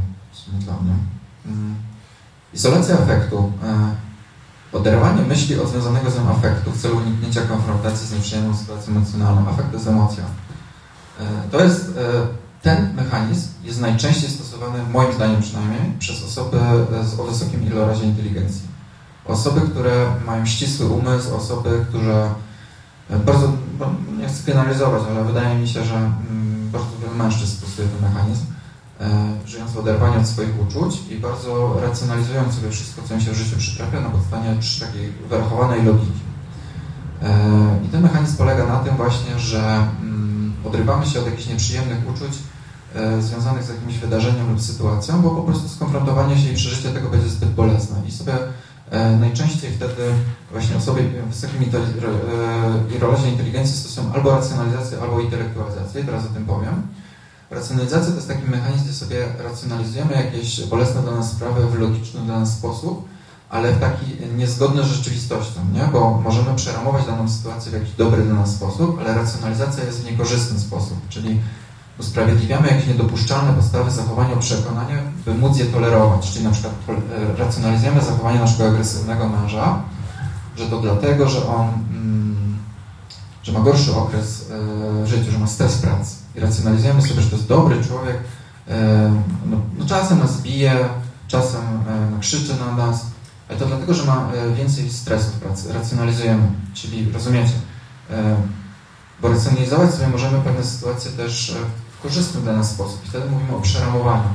dla 0.60 0.74
mnie. 0.74 0.94
Mm. 1.46 1.76
Izolacja 2.54 2.96
afektu. 2.96 3.52
E, 3.64 3.96
oderwanie 4.78 5.22
myśli 5.22 5.60
od 5.60 5.70
związanego 5.70 6.12
z 6.12 6.18
nią 6.18 6.30
afektu 6.30 6.72
w 6.72 6.82
celu 6.82 6.98
uniknięcia 6.98 7.42
konfrontacji 7.42 8.08
z 8.08 8.14
nieprzyjemną 8.14 8.58
sytuacją 8.58 8.96
emocjonalną. 8.96 9.50
Afekt 9.50 9.72
to 9.72 9.78
jest. 9.78 9.88
E, 9.88 11.50
to 11.52 11.64
jest 11.64 11.98
e, 11.98 12.28
ten 12.62 12.96
mechanizm 12.96 13.48
jest 13.64 13.82
najczęściej 13.82 14.30
stosowany, 14.30 14.84
moim 14.84 15.14
zdaniem 15.14 15.42
przynajmniej, 15.42 15.82
przez 16.00 16.24
osoby 16.24 16.60
o 17.20 17.24
wysokim 17.24 17.66
ilorazie 17.66 18.06
inteligencji. 18.06 18.68
Osoby, 19.26 19.62
które 19.62 20.06
mają 20.26 20.46
ścisły 20.46 20.88
umysł, 20.88 21.36
osoby, 21.36 21.86
które 21.90 22.30
bardzo, 23.26 23.52
nie 24.20 24.28
chcę 24.28 24.44
penalizować, 24.52 25.04
ale 25.10 25.24
wydaje 25.24 25.60
mi 25.60 25.68
się, 25.68 25.86
że 25.86 25.96
mm, 25.96 26.70
bardzo 26.72 26.90
wiele 27.02 27.16
mężczyzn 27.16 27.58
stosuje 27.58 27.88
ten 27.88 28.10
mechanizm, 28.10 28.46
żyjąc 29.46 29.72
w 29.72 29.78
oderwaniu 29.78 30.20
od 30.20 30.28
swoich 30.28 30.62
uczuć 30.68 31.02
i 31.10 31.16
bardzo 31.16 31.80
racjonalizując 31.82 32.54
sobie 32.54 32.70
wszystko, 32.70 33.02
co 33.08 33.14
im 33.14 33.22
się 33.22 33.32
w 33.32 33.38
życiu 33.38 33.58
przytrafia 33.58 34.02
na 34.02 34.10
podstawie 34.10 34.56
takiej 34.80 35.14
wyrachowanej 35.30 35.84
logiki. 35.84 36.20
I 37.86 37.88
ten 37.88 38.02
mechanizm 38.02 38.38
polega 38.38 38.68
na 38.68 38.80
tym 38.80 38.96
właśnie, 38.96 39.40
że 39.40 39.88
mm, 40.02 40.54
odrywamy 40.66 41.06
się 41.06 41.20
od 41.20 41.26
jakichś 41.26 41.48
nieprzyjemnych 41.48 42.10
uczuć 42.10 42.34
związanych 43.20 43.64
z 43.64 43.70
jakimś 43.70 43.98
wydarzeniem 43.98 44.50
lub 44.50 44.62
sytuacją, 44.62 45.22
bo 45.22 45.30
po 45.30 45.42
prostu 45.42 45.70
skonfrontowanie 45.70 46.38
się 46.38 46.50
i 46.50 46.56
przeżycie 46.56 46.90
tego 46.90 47.10
będzie 47.10 47.30
zbyt 47.30 47.50
bolesne. 47.50 48.02
I 48.08 48.12
sobie 48.12 48.34
najczęściej 49.20 49.72
wtedy 49.72 50.04
właśnie 50.52 50.78
osoby 50.78 51.10
wysokiej 51.30 51.70
i 52.96 53.00
roleźnej 53.00 53.32
inteligencji 53.32 53.78
stosują 53.78 54.14
albo 54.14 54.32
racjonalizację, 54.32 54.98
albo 55.02 55.20
intelektualizację, 55.20 56.04
teraz 56.04 56.26
o 56.26 56.30
tym 56.30 56.46
powiem. 56.46 56.88
Racjonalizacja 57.56 58.10
to 58.10 58.16
jest 58.16 58.28
taki 58.28 58.50
mechanizm, 58.50 58.84
gdzie 58.84 58.94
sobie 58.94 59.26
racjonalizujemy 59.44 60.14
jakieś 60.14 60.66
bolesne 60.66 61.02
dla 61.02 61.12
nas 61.12 61.32
sprawy 61.32 61.68
w 61.68 61.80
logiczny 61.80 62.22
dla 62.22 62.40
nas 62.40 62.54
sposób, 62.58 63.08
ale 63.50 63.72
w 63.72 63.80
taki 63.80 64.06
niezgodny 64.38 64.84
z 64.84 64.86
rzeczywistością, 64.86 65.60
nie? 65.74 65.90
bo 65.94 66.22
możemy 66.24 66.56
przeramować 66.56 67.06
daną 67.06 67.30
sytuację 67.30 67.72
w 67.72 67.74
jakiś 67.74 67.92
dobry 67.92 68.24
dla 68.24 68.34
nas 68.34 68.56
sposób, 68.56 68.98
ale 69.00 69.14
racjonalizacja 69.14 69.84
jest 69.84 70.02
w 70.02 70.12
niekorzystny 70.12 70.60
sposób, 70.60 70.98
czyli 71.10 71.40
usprawiedliwiamy 72.00 72.68
jakieś 72.68 72.88
niedopuszczalne 72.88 73.54
postawy 73.54 73.92
zachowania, 73.92 74.36
przekonania, 74.36 74.98
by 75.26 75.34
móc 75.34 75.58
je 75.58 75.66
tolerować, 75.66 76.32
czyli 76.32 76.46
na 76.46 76.52
przykład 76.52 76.74
e, 76.90 77.38
racjonalizujemy 77.38 78.02
zachowanie 78.02 78.40
naszego 78.40 78.70
agresywnego 78.70 79.30
męża, 79.30 79.82
że 80.58 80.68
to 80.68 80.80
dlatego, 80.80 81.30
że 81.30 81.48
on 81.48 81.68
mm, 81.68 82.58
że 83.44 83.52
ma 83.52 83.60
gorszy 83.60 83.96
okres 83.96 84.46
e, 84.52 85.04
w 85.04 85.08
życiu, 85.08 85.32
że 85.32 85.40
ma 85.40 85.48
stres 85.48 85.78
pracy 85.78 86.23
i 86.36 86.40
racjonalizujemy 86.40 87.02
sobie, 87.02 87.22
że 87.22 87.30
to 87.30 87.36
jest 87.36 87.48
dobry 87.48 87.84
człowiek, 87.84 88.18
e, 88.68 89.14
no, 89.46 89.58
no 89.78 89.86
czasem 89.86 90.20
nas 90.20 90.42
bije, 90.42 90.90
czasem 91.28 91.62
no, 92.12 92.20
krzyczy 92.20 92.56
na 92.60 92.88
nas, 92.88 93.06
ale 93.50 93.60
to 93.60 93.66
dlatego, 93.66 93.94
że 93.94 94.06
ma 94.06 94.28
więcej 94.58 94.90
stresu 94.90 95.32
w 95.32 95.40
pracy. 95.40 95.74
Racjonalizujemy, 95.74 96.48
czyli 96.74 97.12
rozumiecie, 97.12 97.54
bo 99.22 99.30
racjonalizować 99.30 99.94
sobie 99.94 100.08
możemy 100.08 100.40
pewne 100.42 100.64
sytuacje 100.64 101.12
też 101.12 101.56
w 102.00 102.02
korzystny 102.02 102.42
dla 102.42 102.54
nas 102.54 102.72
sposób. 102.72 103.06
I 103.06 103.10
wtedy 103.10 103.30
mówimy 103.30 103.56
o 103.56 103.62
przeramowaniu, 103.62 104.30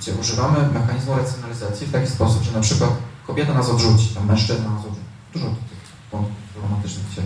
gdzie 0.00 0.12
używamy 0.14 0.58
mechanizmu 0.74 1.14
racjonalizacji 1.16 1.86
w 1.86 1.92
taki 1.92 2.06
sposób, 2.06 2.42
że 2.42 2.52
na 2.52 2.60
przykład 2.60 2.90
kobieta 3.26 3.54
nas 3.54 3.68
odrzuci, 3.68 4.08
tam 4.14 4.26
mężczyzna 4.26 4.70
nas 4.70 4.80
odrzuci. 4.80 5.06
Dużo 5.32 5.46
tych 5.46 5.78
wątków 6.12 6.62
romantycznych 6.62 7.08
dzisiaj. 7.10 7.24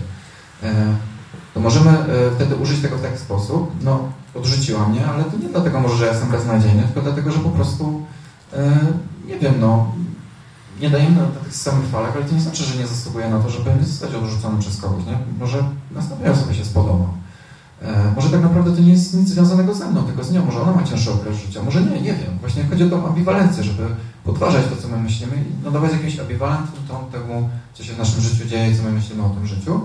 To 1.55 1.59
możemy 1.59 1.89
e, 1.89 2.05
wtedy 2.35 2.55
użyć 2.55 2.81
tego 2.81 2.97
w 2.97 3.01
taki 3.01 3.17
sposób, 3.17 3.71
no 3.83 4.09
odrzuciła 4.33 4.87
mnie, 4.87 5.07
ale 5.07 5.23
to 5.23 5.37
nie 5.37 5.49
dlatego 5.49 5.79
może, 5.79 5.97
że 5.97 6.05
ja 6.05 6.11
jestem 6.11 6.31
beznadziejny, 6.31 6.83
tylko 6.83 7.01
dlatego, 7.01 7.31
że 7.31 7.39
po 7.39 7.49
prostu, 7.49 8.01
e, 8.53 8.71
nie 9.27 9.39
wiem, 9.39 9.53
no, 9.59 9.91
nie 10.81 10.89
dajemy 10.89 11.21
na 11.21 11.27
tych 11.27 11.55
samych 11.55 11.85
falach, 11.85 12.15
ale 12.15 12.25
to 12.25 12.35
nie 12.35 12.41
znaczy, 12.41 12.63
że 12.63 12.77
nie 12.77 12.87
zasługuje 12.87 13.29
na 13.29 13.39
to, 13.39 13.49
żeby 13.49 13.71
nie 13.79 13.85
zostać 13.85 14.13
odrzucony 14.13 14.59
przez 14.59 14.81
kogoś, 14.81 15.05
nie? 15.05 15.17
Może 15.39 15.63
następnej 15.91 16.31
osobie 16.31 16.55
się 16.55 16.65
spodoba. 16.65 17.05
E, 17.81 18.11
może 18.15 18.29
tak 18.29 18.41
naprawdę 18.41 18.75
to 18.75 18.81
nie 18.81 18.91
jest 18.91 19.13
nic 19.13 19.29
związanego 19.29 19.73
ze 19.73 19.89
mną, 19.89 20.03
tylko 20.03 20.23
z 20.23 20.31
nią. 20.31 20.45
Może 20.45 20.61
ona 20.61 20.71
ma 20.71 20.83
cięższy 20.83 21.11
okres 21.11 21.37
życia, 21.37 21.63
może 21.63 21.81
nie, 21.81 22.01
nie 22.01 22.13
wiem. 22.13 22.37
Właśnie 22.41 22.63
chodzi 22.63 22.83
o 22.83 22.89
tą 22.89 23.07
ambiwalencję, 23.07 23.63
żeby 23.63 23.83
podważać 24.23 24.65
to, 24.69 24.81
co 24.81 24.87
my 24.87 24.97
myślimy 24.97 25.33
i 25.35 25.65
nadawać 25.65 25.91
jakiś 25.91 26.19
ambiwalentny 26.19 26.79
ton 26.87 27.11
temu, 27.11 27.49
co 27.73 27.83
się 27.83 27.93
w 27.93 27.97
naszym 27.97 28.21
życiu 28.21 28.45
dzieje, 28.45 28.77
co 28.77 28.83
my 28.83 28.91
myślimy 28.91 29.23
o 29.23 29.29
tym 29.29 29.47
życiu 29.47 29.81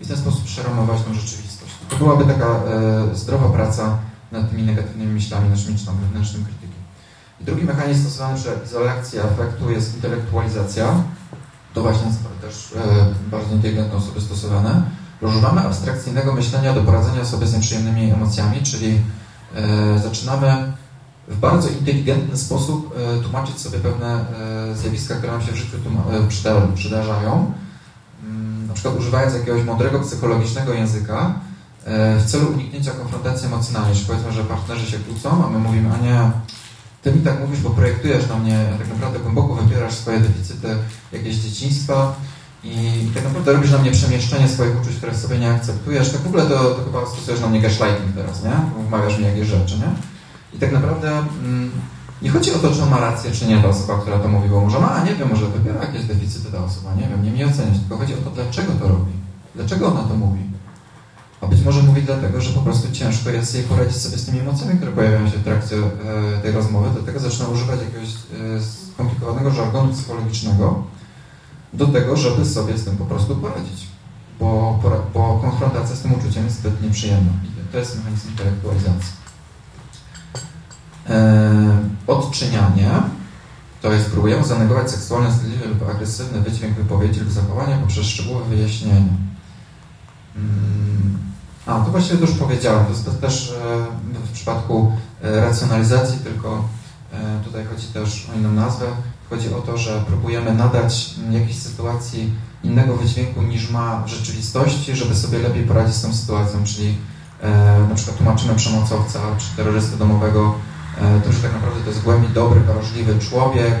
i 0.00 0.04
w 0.04 0.08
ten 0.08 0.16
sposób 0.16 0.44
przeramować 0.44 1.02
tą 1.02 1.14
rzeczywistość. 1.14 1.72
To 1.88 1.96
byłaby 1.96 2.24
taka 2.24 2.46
e, 2.46 3.16
zdrowa 3.16 3.48
praca 3.48 3.98
nad 4.32 4.50
tymi 4.50 4.62
negatywnymi 4.62 5.12
myślami 5.12 5.50
naszymi, 5.50 5.78
czy 5.78 5.86
tam 5.86 5.96
wewnętrznym 5.96 6.44
krytykiem. 6.44 6.82
I 7.40 7.44
drugi 7.44 7.64
mechanizm 7.64 8.02
stosowany 8.02 8.38
przy 8.38 8.48
izolacji 8.64 9.18
afektu 9.18 9.70
jest 9.70 9.94
intelektualizacja. 9.94 10.94
To 11.74 11.82
właśnie 11.82 12.12
też 12.40 12.72
e, 12.76 13.30
bardzo 13.30 13.54
inteligentne 13.54 13.98
osoby 13.98 14.20
stosowane. 14.20 14.82
Używamy 15.22 15.60
abstrakcyjnego 15.60 16.32
myślenia 16.32 16.74
do 16.74 16.82
poradzenia 16.82 17.24
sobie 17.24 17.46
z 17.46 17.54
nieprzyjemnymi 17.54 18.10
emocjami, 18.10 18.62
czyli 18.62 19.00
e, 19.54 19.98
zaczynamy 19.98 20.72
w 21.28 21.36
bardzo 21.36 21.68
inteligentny 21.68 22.36
sposób 22.36 22.94
e, 22.96 23.22
tłumaczyć 23.22 23.60
sobie 23.60 23.78
pewne 23.78 24.24
e, 24.70 24.76
zjawiska, 24.76 25.14
które 25.14 25.32
nam 25.32 25.42
się 25.42 25.52
w 25.52 25.56
życiu 25.56 25.76
e, 26.10 26.74
przydarzają 26.74 27.32
na 27.36 27.67
przykład 28.78 28.98
używając 28.98 29.34
jakiegoś 29.34 29.64
mądrego 29.64 30.00
psychologicznego 30.00 30.72
języka 30.72 31.34
e, 31.84 32.18
w 32.18 32.24
celu 32.24 32.46
uniknięcia 32.54 32.90
konfrontacji 32.90 33.46
emocjonalnej. 33.46 33.94
Czyli 33.94 34.06
powiedzmy, 34.06 34.32
że 34.32 34.44
partnerzy 34.44 34.90
się 34.90 34.98
kłócą, 34.98 35.44
a 35.46 35.50
my 35.50 35.58
mówimy, 35.58 35.90
a 35.94 36.04
nie, 36.04 36.30
ty 37.02 37.12
mi 37.12 37.20
tak 37.20 37.40
mówisz, 37.40 37.60
bo 37.60 37.70
projektujesz 37.70 38.28
na 38.28 38.36
mnie, 38.36 38.64
tak 38.78 38.88
naprawdę 38.88 39.18
głęboko 39.18 39.54
wypierasz 39.54 39.94
swoje 39.94 40.20
deficyty 40.20 40.68
jakieś 41.12 41.36
dzieciństwa 41.36 42.14
i 42.64 43.08
tak 43.14 43.24
naprawdę 43.24 43.52
robisz 43.52 43.70
na 43.70 43.78
mnie 43.78 43.90
przemieszczenie 43.90 44.48
swoich 44.48 44.80
uczuć, 44.80 44.96
które 44.96 45.14
sobie 45.14 45.38
nie 45.38 45.50
akceptujesz. 45.50 46.12
Tak 46.12 46.20
w 46.20 46.26
ogóle 46.26 46.46
to, 46.46 46.64
to 46.64 46.84
chyba 46.84 47.06
stosujesz 47.06 47.40
na 47.40 47.46
mnie 47.46 47.60
gaslighting 47.60 48.14
teraz, 48.14 48.44
nie? 48.44 48.52
Wmawiasz 48.88 49.18
mi 49.18 49.24
jakieś 49.24 49.48
rzeczy, 49.48 49.78
nie? 49.78 49.90
I 50.54 50.58
tak 50.58 50.72
naprawdę... 50.72 51.10
Mm, 51.18 51.70
nie 52.22 52.30
chodzi 52.30 52.52
o 52.52 52.58
to, 52.58 52.74
czy 52.74 52.86
ma 52.86 53.00
rację, 53.00 53.30
czy 53.30 53.46
nie 53.46 53.62
ta 53.62 53.68
osoba, 53.68 53.98
która 53.98 54.18
to 54.18 54.28
mówi, 54.28 54.48
bo 54.48 54.60
może 54.60 54.80
ma, 54.80 55.04
nie 55.04 55.14
wiem, 55.14 55.28
może 55.28 55.46
wybiera 55.46 55.80
jakieś 55.80 56.04
deficyty 56.04 56.52
ta 56.52 56.64
osoba, 56.64 56.94
nie 56.94 57.08
wiem, 57.08 57.24
nie 57.24 57.30
mi 57.30 57.44
oceniać, 57.44 57.78
tylko 57.78 57.96
chodzi 57.96 58.14
o 58.14 58.16
to, 58.16 58.30
dlaczego 58.30 58.72
to 58.72 58.88
robi, 58.88 59.12
dlaczego 59.54 59.86
ona 59.86 60.02
to 60.02 60.14
mówi. 60.14 60.40
A 61.40 61.46
być 61.46 61.62
może 61.62 61.82
mówi 61.82 62.02
dlatego, 62.02 62.40
że 62.40 62.52
po 62.52 62.60
prostu 62.60 62.92
ciężko 62.92 63.30
jest 63.30 63.54
jej 63.54 63.64
poradzić 63.64 63.96
sobie 63.96 64.18
z 64.18 64.26
tymi 64.26 64.38
emocjami, 64.38 64.76
które 64.76 64.92
pojawiają 64.92 65.30
się 65.30 65.38
w 65.38 65.44
trakcie 65.44 65.76
e, 65.76 66.42
tej 66.42 66.52
rozmowy, 66.52 66.88
dlatego 66.92 67.20
zaczyna 67.20 67.48
używać 67.48 67.80
jakiegoś 67.80 68.08
e, 68.08 68.62
skomplikowanego 68.92 69.50
żargonu 69.50 69.92
psychologicznego 69.92 70.82
do 71.72 71.86
tego, 71.86 72.16
żeby 72.16 72.46
sobie 72.46 72.78
z 72.78 72.84
tym 72.84 72.96
po 72.96 73.04
prostu 73.04 73.36
poradzić. 73.36 73.86
Bo, 74.40 74.80
bo 75.14 75.38
konfrontacja 75.42 75.96
z 75.96 76.00
tym 76.00 76.14
uczuciem 76.14 76.44
jest 76.44 76.56
zbyt 76.56 76.82
nieprzyjemna. 76.82 77.32
I 77.44 77.72
to 77.72 77.78
jest 77.78 77.96
mechanizm 77.96 78.28
intelektualizacji. 78.28 79.27
E, 81.10 81.78
odczynianie, 82.06 82.90
to 83.82 83.92
jest 83.92 84.10
próbujemy 84.10 84.44
zanegować 84.44 84.90
seksualny, 84.90 85.30
wstydliwy 85.30 85.68
lub 85.68 85.90
agresywny 85.90 86.40
wydźwięk 86.40 86.76
wypowiedzi 86.76 87.20
lub 87.20 87.30
zachowania 87.30 87.78
poprzez 87.78 88.06
szczegółowe 88.06 88.44
wyjaśnienie. 88.44 89.08
Mm, 90.36 91.18
a, 91.66 91.80
to 91.80 91.90
właściwie 91.90 92.20
już 92.20 92.30
powiedziałem, 92.30 92.84
to 92.84 92.90
jest 92.90 93.20
też 93.20 93.50
e, 93.50 94.26
w 94.26 94.32
przypadku 94.32 94.92
e, 95.22 95.40
racjonalizacji, 95.40 96.18
tylko 96.18 96.64
tutaj 97.44 97.64
chodzi 97.64 97.86
też 97.86 98.30
o 98.30 98.38
inną 98.38 98.52
nazwę. 98.52 98.86
Chodzi 99.30 99.54
o 99.54 99.60
to, 99.60 99.78
że 99.78 100.04
próbujemy 100.06 100.54
nadać 100.54 101.14
jakiejś 101.30 101.58
sytuacji 101.58 102.32
innego 102.64 102.96
wydźwięku 102.96 103.42
niż 103.42 103.70
ma 103.70 104.02
w 104.02 104.08
rzeczywistości, 104.08 104.96
żeby 104.96 105.14
sobie 105.14 105.38
lepiej 105.38 105.64
poradzić 105.64 105.94
z 105.94 106.02
tą 106.02 106.14
sytuacją, 106.14 106.64
czyli 106.64 106.96
na 107.88 107.94
przykład 107.94 108.16
tłumaczymy 108.16 108.54
przemocowca 108.54 109.20
czy 109.38 109.56
terrorystę 109.56 109.96
domowego 109.96 110.54
to 111.22 111.28
już 111.28 111.40
tak 111.42 111.52
naprawdę 111.52 111.80
to 111.80 111.90
jest 111.90 112.02
głębi 112.02 112.28
dobry, 112.28 112.60
wrażliwy 112.60 113.18
człowiek, 113.18 113.74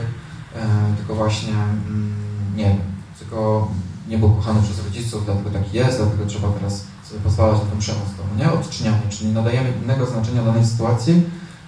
e, 0.56 0.66
tylko 0.96 1.14
właśnie, 1.14 1.52
mm, 1.52 2.14
nie 2.56 2.64
wiem, 2.64 2.78
tylko 3.18 3.68
nie 4.08 4.18
był 4.18 4.30
kochany 4.30 4.62
przez 4.62 4.84
rodziców, 4.84 5.24
dlatego 5.24 5.50
taki 5.50 5.76
jest, 5.76 5.98
dlatego 5.98 6.26
trzeba 6.26 6.48
teraz 6.48 6.84
sobie 7.04 7.20
pozwalać 7.20 7.58
na 7.58 7.64
tę 7.64 7.78
przemoc. 7.78 8.08
To 8.16 8.44
nie 8.44 8.52
odczynianie, 8.52 9.08
czyli 9.10 9.30
nadajemy 9.30 9.72
innego 9.82 10.06
znaczenia 10.06 10.42
danej 10.42 10.66
sytuacji, 10.66 11.22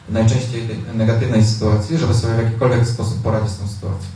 najczęściej 0.09 0.69
negatywnej 0.95 1.45
sytuacji, 1.45 1.99
żeby 1.99 2.15
sobie 2.15 2.35
w 2.35 2.39
jakikolwiek 2.45 2.87
sposób 2.87 3.23
poradzić 3.23 3.51
z 3.51 3.59
tą 3.59 3.69
sytuacją. 3.69 4.09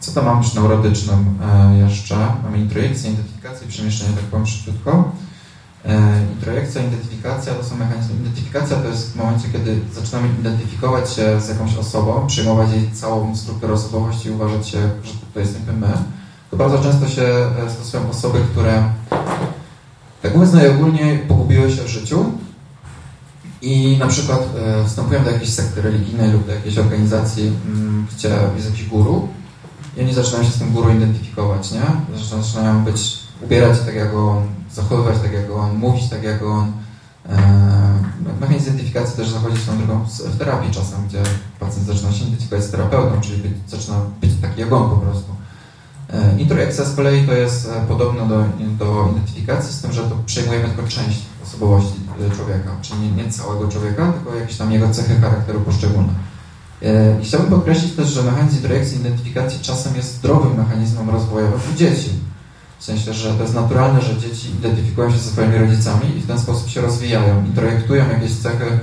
Co 0.00 0.12
tam 0.12 0.24
mamy 0.24 0.42
przy 0.42 0.56
neurotycznym 0.56 1.38
e, 1.42 1.78
jeszcze? 1.78 2.16
Mamy 2.44 2.58
introjekcję, 2.58 3.10
identyfikację, 3.10 3.68
przemieszczenie, 3.68 4.12
tak 4.16 4.24
powiem 4.24 4.46
szybciutko. 4.46 5.12
E, 5.84 6.22
Introjekcja, 6.32 6.82
identyfikacja 6.82 7.54
to 7.54 7.64
są 7.64 7.76
mechanizmy. 7.76 8.14
Identyfikacja 8.14 8.76
to 8.76 8.88
jest 8.88 9.12
w 9.12 9.16
momencie, 9.16 9.48
kiedy 9.52 9.80
zaczynamy 9.94 10.28
identyfikować 10.40 11.12
się 11.12 11.40
z 11.40 11.48
jakąś 11.48 11.76
osobą, 11.76 12.26
przyjmować 12.26 12.70
jej 12.70 12.90
całą 12.90 13.36
strukturę 13.36 13.72
osobowości 13.72 14.28
i 14.28 14.32
uważać 14.32 14.68
się, 14.68 14.78
że 14.78 15.12
to 15.34 15.40
jesteśmy 15.40 15.72
my. 15.72 15.92
To 16.50 16.56
bardzo 16.56 16.78
często 16.78 17.08
się 17.08 17.22
e, 17.22 17.70
stosują 17.70 18.10
osoby, 18.10 18.38
które 18.52 18.84
tak 20.22 20.34
mówiąc 20.34 20.52
najogólniej 20.52 21.18
pogubiły 21.18 21.70
się 21.70 21.82
w 21.82 21.88
życiu 21.88 22.32
i 23.62 23.96
na 23.98 24.06
przykład 24.06 24.40
e, 24.40 24.84
wstępują 24.84 25.24
do 25.24 25.30
jakiejś 25.30 25.50
sekty 25.50 25.82
religijnej 25.82 26.32
lub 26.32 26.46
do 26.46 26.52
jakiejś 26.52 26.78
organizacji, 26.78 27.52
mm, 27.66 28.06
gdzie 28.16 28.28
jest 28.56 28.70
jakiś 28.70 28.88
guru 28.88 29.28
i 29.96 30.00
oni 30.00 30.14
zaczynają 30.14 30.44
się 30.44 30.50
z 30.50 30.58
tym 30.58 30.72
guru 30.72 30.90
identyfikować, 30.90 31.72
nie? 31.72 31.82
Zaczynają 32.42 32.84
być, 32.84 33.18
ubierać 33.42 33.80
tak 33.86 33.94
jak 33.94 34.14
on, 34.14 34.59
zachowywać 34.74 35.18
tak 35.22 35.32
jak 35.32 35.50
on, 35.50 35.78
mówić 35.78 36.08
tak 36.08 36.22
jak 36.22 36.42
on. 36.42 36.72
E, 37.28 38.40
mechanizm 38.40 38.66
identyfikacji 38.66 39.16
też 39.16 39.28
zachodzi 39.28 39.60
swoją 39.60 39.78
drogą 39.78 40.04
w 40.24 40.38
terapii 40.38 40.70
czasem, 40.70 41.06
gdzie 41.08 41.22
pacjent 41.60 41.86
zaczyna 41.86 42.12
się 42.12 42.24
identyfikować 42.24 42.64
z 42.64 42.70
terapeutą, 42.70 43.20
czyli 43.20 43.42
być, 43.42 43.52
zaczyna 43.68 43.96
być 44.20 44.30
taki 44.42 44.60
jak 44.60 44.72
on 44.72 44.90
po 44.90 44.96
prostu. 44.96 45.34
E, 46.12 46.40
introjekcja 46.40 46.84
z 46.84 46.96
kolei 46.96 47.26
to 47.26 47.32
jest 47.32 47.68
e, 47.68 47.86
podobno 47.88 48.26
do, 48.26 48.44
do 48.78 49.08
identyfikacji, 49.10 49.74
z 49.74 49.80
tym, 49.80 49.92
że 49.92 50.02
to 50.02 50.16
przejmujemy 50.26 50.68
tylko 50.68 50.82
część 50.82 51.20
osobowości 51.42 52.00
człowieka, 52.36 52.70
czyli 52.82 53.00
nie, 53.00 53.10
nie 53.10 53.30
całego 53.30 53.68
człowieka, 53.68 54.12
tylko 54.12 54.38
jakieś 54.38 54.56
tam 54.56 54.72
jego 54.72 54.90
cechy 54.90 55.20
charakteru 55.20 55.60
poszczególne. 55.60 56.12
I 57.22 57.24
chciałbym 57.24 57.50
podkreślić 57.50 57.92
też, 57.92 58.08
że 58.08 58.22
mechanizm 58.22 58.56
introjekcji 58.56 58.98
identyfikacji 58.98 59.60
czasem 59.60 59.96
jest 59.96 60.14
zdrowym 60.14 60.58
mechanizmem 60.58 61.10
rozwojowym 61.10 61.60
u 61.74 61.76
dzieci 61.76 62.10
W 62.80 62.84
sensie, 62.84 63.14
że 63.14 63.34
to 63.34 63.42
jest 63.42 63.54
naturalne, 63.54 64.02
że 64.02 64.16
dzieci 64.16 64.50
identyfikują 64.50 65.10
się 65.10 65.18
ze 65.18 65.30
swoimi 65.30 65.58
rodzicami 65.58 66.16
i 66.16 66.20
w 66.20 66.26
ten 66.26 66.38
sposób 66.38 66.68
się 66.68 66.80
rozwijają, 66.80 67.44
introjektują 67.44 68.08
jakieś 68.08 68.36
cechy, 68.36 68.78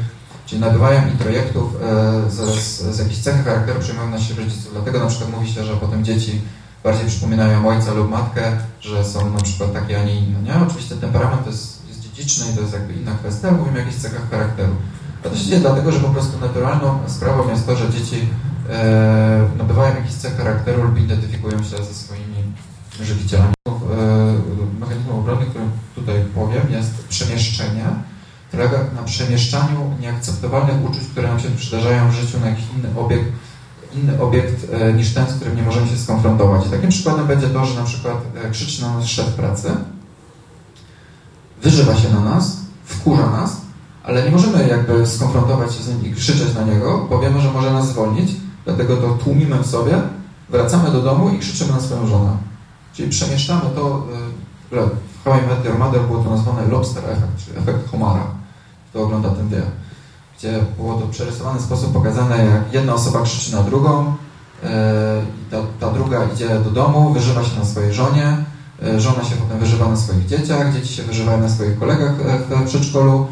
czyli 0.45 0.61
nabywają 0.61 1.07
introjektów 1.07 1.75
e, 1.75 2.31
z, 2.31 2.35
z, 2.35 2.95
z 2.95 2.99
jakichś 2.99 3.19
cechy 3.19 3.43
charakteru 3.43 3.79
przyjmują 3.79 4.09
na 4.09 4.19
siebie 4.19 4.43
rodziców. 4.43 4.69
Dlatego 4.73 4.99
na 4.99 5.05
przykład 5.05 5.31
mówi 5.31 5.51
się, 5.51 5.63
że 5.63 5.73
potem 5.73 6.03
dzieci 6.05 6.41
bardziej 6.83 7.07
przypominają 7.07 7.67
ojca 7.67 7.93
lub 7.93 8.09
matkę, 8.09 8.51
że 8.81 9.05
są 9.05 9.29
na 9.29 9.39
przykład 9.39 9.73
takie, 9.73 10.01
a 10.01 10.03
nie 10.03 10.15
inne. 10.15 10.41
Nie? 10.41 10.55
Oczywiście 10.67 10.95
temperament 10.95 11.47
jest, 11.47 11.87
jest 11.87 12.01
dziedziczny 12.01 12.45
i 12.51 12.55
to 12.55 12.61
jest 12.61 12.73
jakby 12.73 12.93
inna 12.93 13.11
kwestia, 13.15 13.51
mówimy 13.51 13.77
o 13.77 13.79
jakichś 13.79 13.97
cechach 13.97 14.29
charakteru. 14.29 14.75
A 15.25 15.29
to 15.29 15.35
się 15.35 15.45
dzieje 15.45 15.59
dlatego, 15.59 15.91
że 15.91 15.99
po 15.99 16.09
prostu 16.09 16.39
naturalną 16.39 16.99
sprawą 17.07 17.49
jest 17.49 17.65
to, 17.65 17.75
że 17.75 17.89
dzieci 17.89 18.27
e, 18.69 19.49
nabywają 19.57 19.95
jakiś 19.95 20.13
cech 20.13 20.37
charakteru 20.37 20.83
lub 20.83 20.99
identyfikują 20.99 21.57
się 21.63 21.83
ze 21.83 21.93
swoimi 21.93 22.43
żywicielami. 23.01 23.53
E, 23.67 23.69
mechanizmem 24.79 25.15
obrony, 25.15 25.45
który 25.45 25.65
tutaj 25.95 26.23
powiem, 26.35 26.61
jest 27.17 27.25
przemieszczenie. 27.25 27.85
Polega 28.51 28.77
na 28.95 29.03
przemieszczaniu 29.03 29.91
nieakceptowalnych 30.01 30.89
uczuć, 30.89 31.03
które 31.11 31.27
nam 31.27 31.39
się 31.39 31.49
przydarzają 31.49 32.09
w 32.11 32.13
życiu 32.13 32.39
na 32.39 32.49
jakiś 32.49 32.65
inny 32.77 32.99
obiekt, 32.99 33.25
inny 33.95 34.21
obiekt 34.21 34.73
e, 34.73 34.93
niż 34.93 35.13
ten, 35.13 35.25
z 35.27 35.33
którym 35.33 35.55
nie 35.55 35.63
możemy 35.63 35.87
się 35.87 35.97
skonfrontować. 35.97 36.67
I 36.67 36.69
takim 36.69 36.89
przykładem 36.89 37.27
będzie 37.27 37.47
to, 37.47 37.65
że 37.65 37.79
na 37.79 37.85
przykład 37.85 38.17
e, 38.43 38.51
krzyczy 38.51 38.81
na 38.81 38.93
nas 38.93 39.05
szef 39.05 39.25
pracy, 39.25 39.71
wyżywa 41.63 41.95
się 41.95 42.09
na 42.09 42.19
nas, 42.19 42.57
wkurza 42.85 43.29
nas, 43.29 43.61
ale 44.03 44.23
nie 44.23 44.31
możemy 44.31 44.67
jakby 44.67 45.07
skonfrontować 45.07 45.75
się 45.75 45.83
z 45.83 45.87
nim 45.87 46.05
i 46.05 46.15
krzyczeć 46.15 46.55
na 46.55 46.63
niego, 46.63 47.07
bo 47.09 47.19
wiemy, 47.19 47.41
że 47.41 47.51
może 47.51 47.71
nas 47.71 47.89
zwolnić, 47.89 48.31
dlatego 48.65 48.97
to 48.97 49.09
tłumimy 49.09 49.57
w 49.57 49.67
sobie, 49.67 50.01
wracamy 50.49 50.91
do 50.91 51.01
domu 51.01 51.29
i 51.29 51.39
krzyczymy 51.39 51.71
na 51.71 51.79
swoją 51.79 52.07
żonę. 52.07 52.37
Czyli 52.93 53.09
przemieszczamy 53.09 53.69
to, 53.75 54.07
w 54.71 55.06
How 55.23 55.33
I 55.33 55.41
Met 55.47 55.79
Mother 55.79 56.01
było 56.01 56.23
to 56.23 56.29
nazwane 56.29 56.67
lobster 56.67 57.03
effect, 57.03 57.45
czyli 57.45 57.57
efekt 57.57 57.91
homara. 57.91 58.23
Kto 58.89 59.03
ogląda 59.03 59.29
ten 59.29 59.49
wie. 59.49 59.61
Gdzie 60.37 60.59
było 60.77 60.93
to 60.93 61.05
w 61.05 61.09
przerysowany 61.09 61.61
sposób 61.61 61.93
pokazane, 61.93 62.45
jak 62.45 62.73
jedna 62.73 62.93
osoba 62.93 63.21
krzyczy 63.21 63.55
na 63.55 63.63
drugą, 63.63 64.15
i 64.63 65.51
ta, 65.51 65.57
ta 65.79 65.93
druga 65.93 66.25
idzie 66.33 66.59
do 66.59 66.71
domu, 66.71 67.13
wyżywa 67.13 67.43
się 67.43 67.59
na 67.59 67.65
swojej 67.65 67.93
żonie, 67.93 68.37
y, 68.83 69.01
żona 69.01 69.23
się 69.23 69.35
potem 69.35 69.59
wyżywa 69.59 69.89
na 69.89 69.97
swoich 69.97 70.25
dzieciach, 70.25 70.73
dzieci 70.73 70.93
się 70.93 71.03
wyżywają 71.03 71.41
na 71.41 71.49
swoich 71.49 71.79
kolegach 71.79 72.13
w 72.15 72.65
przedszkolu, 72.65 73.27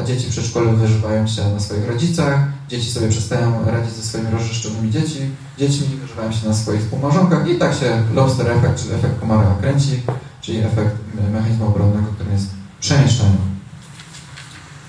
a 0.00 0.02
dzieci 0.02 0.26
w 0.26 0.30
przedszkolu 0.30 0.76
wyżywają 0.76 1.26
się 1.26 1.48
na 1.54 1.60
swoich 1.60 1.88
rodzicach, 1.88 2.40
dzieci 2.68 2.90
sobie 2.90 3.08
przestają 3.08 3.52
radzić 3.66 3.94
ze 3.94 4.02
swoimi 4.02 4.30
rozrzeszczonymi 4.30 4.90
dzieci, 4.90 5.20
dziećmi, 5.58 5.86
wyżywają 5.86 6.32
się 6.32 6.48
na 6.48 6.54
swoich 6.54 6.80
współmałżonkach 6.80 7.48
i 7.48 7.58
tak 7.58 7.74
się 7.74 8.02
lobster 8.14 8.50
efekt, 8.50 8.82
czyli 8.82 8.94
efekt 8.94 9.20
komara 9.20 9.54
kręci, 9.60 10.02
czyli 10.46 10.58
efekt 10.58 10.96
mechanizmu 11.32 11.66
obronnego, 11.66 12.12
którym 12.12 12.32
jest 12.32 12.50
przemieszczanie. 12.80 13.36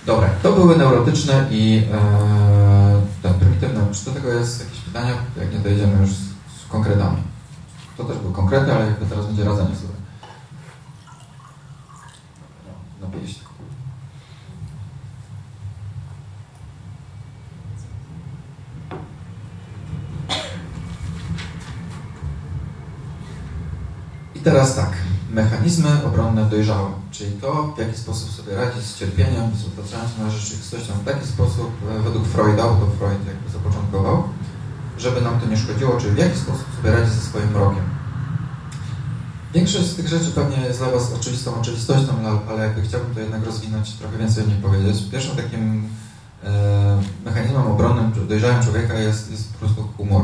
Dobra, 0.05 0.29
to 0.43 0.53
były 0.53 0.77
neurotyczne 0.77 1.47
i 1.51 1.83
e, 1.93 3.01
te 3.23 3.33
prymitywne. 3.33 3.85
Czy 3.91 4.05
do 4.05 4.11
tego 4.11 4.33
jest 4.33 4.59
jakieś 4.59 4.79
pytania? 4.79 5.13
Jak 5.37 5.53
nie, 5.53 5.59
to 5.59 5.67
jedziemy 5.67 6.01
już 6.01 6.09
z, 6.09 6.21
z 6.65 6.67
konkretami. 6.69 7.17
To 7.97 8.03
też 8.03 8.17
były 8.17 8.33
konkrety, 8.33 8.73
ale 8.73 8.85
jakby 8.85 9.05
teraz 9.05 9.25
będzie 9.25 9.43
radzenie 9.43 9.75
sobie. 9.75 9.93
No, 13.01 13.07
napiję 13.07 13.27
się. 13.27 13.39
I 24.35 24.39
teraz 24.39 24.75
tak, 24.75 24.91
mechanizmy 25.37 25.89
obronne 26.05 26.45
dojrzałe, 26.45 26.89
czyli 27.11 27.31
to, 27.31 27.73
w 27.75 27.79
jaki 27.79 27.97
sposób 27.97 28.31
sobie 28.31 28.55
radzić 28.55 28.83
z 28.83 28.99
cierpieniem, 28.99 29.45
z 29.55 29.79
otaczającą 29.79 30.23
nas 30.23 30.33
rzeczywistością 30.33 30.93
w 30.93 31.05
taki 31.05 31.27
sposób, 31.27 31.71
e, 31.91 31.99
według 31.99 32.25
Freuda, 32.25 32.63
bo 32.63 32.85
to 32.85 32.91
Freud 32.99 33.27
jakby 33.27 33.49
zapoczątkował, 33.51 34.23
żeby 34.97 35.21
nam 35.21 35.39
to 35.39 35.45
nie 35.47 35.57
szkodziło, 35.57 35.97
czyli 36.01 36.13
w 36.15 36.17
jaki 36.17 36.37
sposób 36.37 36.65
sobie 36.77 36.91
radzić 36.91 37.13
ze 37.13 37.21
swoim 37.21 37.51
mrokiem. 37.51 37.83
Większość 39.53 39.85
z 39.85 39.95
tych 39.95 40.07
rzeczy 40.07 40.31
pewnie 40.31 40.57
jest 40.57 40.79
dla 40.79 40.89
Was 40.89 41.13
oczywistą 41.13 41.59
oczywistością, 41.61 42.13
ale 42.49 42.63
jakby 42.63 42.81
chciałbym 42.81 43.13
to 43.13 43.19
jednak 43.19 43.45
rozwinąć, 43.45 43.93
trochę 43.93 44.17
więcej 44.17 44.43
o 44.43 44.47
nich 44.47 44.57
powiedzieć. 44.57 45.03
Pierwszym 45.11 45.35
takim 45.35 45.89
e, 46.43 47.01
mechanizmem 47.25 47.67
obronnym 47.67 48.27
dojrzałym 48.27 48.63
człowieka 48.63 48.93
jest, 48.93 49.31
jest 49.31 49.53
po 49.53 49.59
prostu 49.59 49.87
humor 49.97 50.23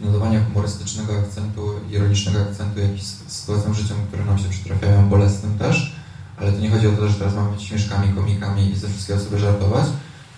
nadawania 0.00 0.44
humorystycznego 0.44 1.18
akcentu, 1.18 1.70
ironicznego 1.90 2.40
akcentu 2.40 2.80
jakimś 2.80 3.02
sytuacjom 3.26 3.74
życia, 3.74 3.94
które 4.08 4.24
nam 4.24 4.38
się 4.38 4.48
przytrafiają, 4.48 5.08
bolesnym 5.08 5.58
też, 5.58 5.96
ale 6.36 6.52
to 6.52 6.58
nie 6.58 6.70
chodzi 6.70 6.86
o 6.86 6.92
to, 6.92 7.08
że 7.08 7.14
teraz 7.14 7.34
mamy 7.34 7.52
być 7.52 7.62
śmieszkami, 7.62 8.14
komikami 8.14 8.70
i 8.70 8.76
ze 8.76 8.88
wszystkiego 8.88 9.20
sobie 9.20 9.38
żartować, 9.38 9.86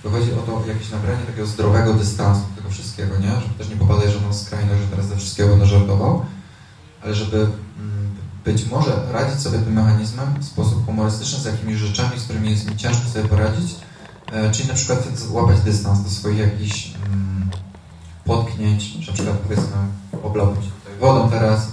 to 0.03 0.11
chodzi 0.11 0.32
o 0.32 0.37
to 0.37 0.66
jakieś 0.66 0.91
nabranie 0.91 1.24
takiego 1.27 1.47
zdrowego 1.47 1.95
dystansu 1.95 2.43
do 2.51 2.57
tego 2.57 2.70
wszystkiego, 2.70 3.19
nie? 3.19 3.28
Żeby 3.28 3.55
też 3.59 3.69
nie 3.69 3.77
popadać 3.77 4.12
żadną 4.12 4.32
skrajność, 4.32 4.81
że 4.81 4.89
teraz 4.89 5.07
ze 5.07 5.16
wszystkiego 5.16 5.49
będę 5.49 5.66
żartował, 5.66 6.24
ale 7.03 7.15
żeby 7.15 7.37
mm, 7.37 7.51
być 8.45 8.66
może 8.66 9.12
radzić 9.12 9.41
sobie 9.41 9.59
tym 9.59 9.73
mechanizmem 9.73 10.27
w 10.41 10.45
sposób 10.45 10.87
humorystyczny 10.87 11.39
z 11.39 11.45
jakimiś 11.45 11.77
rzeczami, 11.77 12.20
z 12.20 12.24
którymi 12.24 12.51
jest 12.51 12.70
mi 12.70 12.77
ciężko 12.77 13.09
sobie 13.09 13.28
poradzić, 13.28 13.77
e, 14.32 14.51
czyli 14.51 14.69
na 14.69 14.74
przykład 14.74 15.19
złapać 15.19 15.61
dystans 15.61 16.03
do 16.05 16.11
swoich 16.11 16.39
jakichś 16.39 16.91
potknięć, 18.25 19.07
na 19.07 19.13
przykład 19.13 19.37
powiedzmy 19.37 19.77
się 20.63 20.71
tutaj 20.71 20.99
wodą 21.01 21.31
teraz 21.31 21.69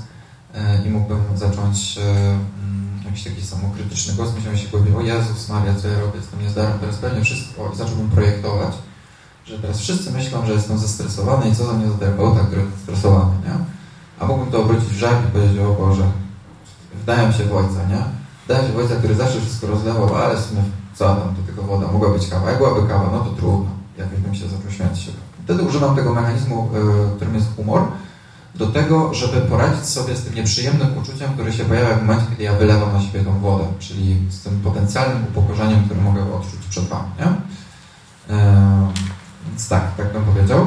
e, 0.55 0.87
i 0.87 0.89
mógłbym 0.89 1.19
zacząć 1.35 1.97
e, 1.97 2.01
mm, 2.01 3.01
jakiś 3.05 3.23
taki 3.23 3.41
samokrytyczny 3.41 4.13
głos, 4.13 4.33
myślałem 4.35 4.57
się 4.59 4.67
głowie, 4.67 4.97
o 4.97 5.01
Jezus 5.01 5.49
Maria, 5.49 5.75
co 5.75 5.87
ja 5.87 5.99
robię, 5.99 6.17
jestem 6.17 6.41
niezdarny, 6.41 6.79
teraz 6.79 6.95
pewnie 6.95 7.23
wszyscy, 7.23 7.61
o, 7.61 7.75
zacząłbym 7.75 8.09
projektować, 8.09 8.73
że 9.45 9.59
teraz 9.59 9.79
wszyscy 9.79 10.11
myślą, 10.11 10.45
że 10.45 10.53
jestem 10.53 10.77
zestresowany 10.77 11.49
i 11.49 11.55
co 11.55 11.65
za 11.65 11.73
mnie 11.73 11.87
za 11.87 11.97
terapeuta, 11.97 12.39
który 12.39 12.61
jest 12.61 13.03
nie? 13.45 13.53
A 14.19 14.25
mógłbym 14.25 14.51
to 14.51 14.61
obrócić 14.61 14.89
w 14.89 14.97
żart 14.97 15.29
i 15.29 15.31
powiedzieć, 15.31 15.59
o 15.59 15.73
Boże, 15.73 16.11
wdałem 17.01 17.33
się 17.33 17.45
w 17.45 17.55
ojca, 17.55 17.85
nie? 17.89 18.03
Wdałem 18.45 18.67
się 18.67 18.73
w 18.73 18.77
ojca, 18.77 18.95
który 18.95 19.15
zawsze 19.15 19.41
wszystko 19.41 19.67
rozlewał, 19.67 20.15
ale 20.15 20.37
w 20.37 20.45
sumie 20.45 20.63
co 20.97 21.15
tam, 21.15 21.35
to 21.35 21.41
tylko 21.45 21.63
woda, 21.63 21.91
mogła 21.91 22.09
być 22.09 22.27
kawa. 22.27 22.49
Jak 22.49 22.57
byłaby 22.57 22.87
kawa, 22.87 23.09
no 23.11 23.19
to 23.19 23.29
trudno. 23.29 23.69
Jakoś 23.97 24.19
bym 24.19 24.35
się 24.35 24.47
zaczął 24.47 24.71
śmiać 24.71 24.99
się. 24.99 25.11
Wtedy 25.47 25.63
używam 25.63 25.95
tego 25.95 26.13
mechanizmu, 26.13 26.69
y, 27.13 27.15
którym 27.15 27.35
jest 27.35 27.55
humor, 27.55 27.81
do 28.55 28.67
tego, 28.67 29.13
żeby 29.13 29.41
poradzić 29.41 29.85
sobie 29.85 30.15
z 30.15 30.23
tym 30.23 30.35
nieprzyjemnym 30.35 30.97
uczuciem, 30.97 31.33
które 31.33 31.53
się 31.53 31.65
pojawia 31.65 31.95
w 31.95 32.01
momencie, 32.01 32.25
kiedy 32.29 32.43
ja 32.43 32.53
wylewam 32.53 32.93
na 32.93 33.01
siebie 33.01 33.19
tą 33.19 33.39
wodę, 33.39 33.65
czyli 33.79 34.17
z 34.29 34.43
tym 34.43 34.59
potencjalnym 34.59 35.23
upokorzeniem, 35.23 35.85
które 35.85 36.01
mogę 36.01 36.33
odczuć 36.33 36.59
przed 36.69 36.87
Wami. 36.87 37.09
Nie? 37.19 37.25
Więc 39.47 39.69
tak, 39.69 39.95
tak 39.95 40.13
bym 40.13 40.23
powiedział. 40.23 40.65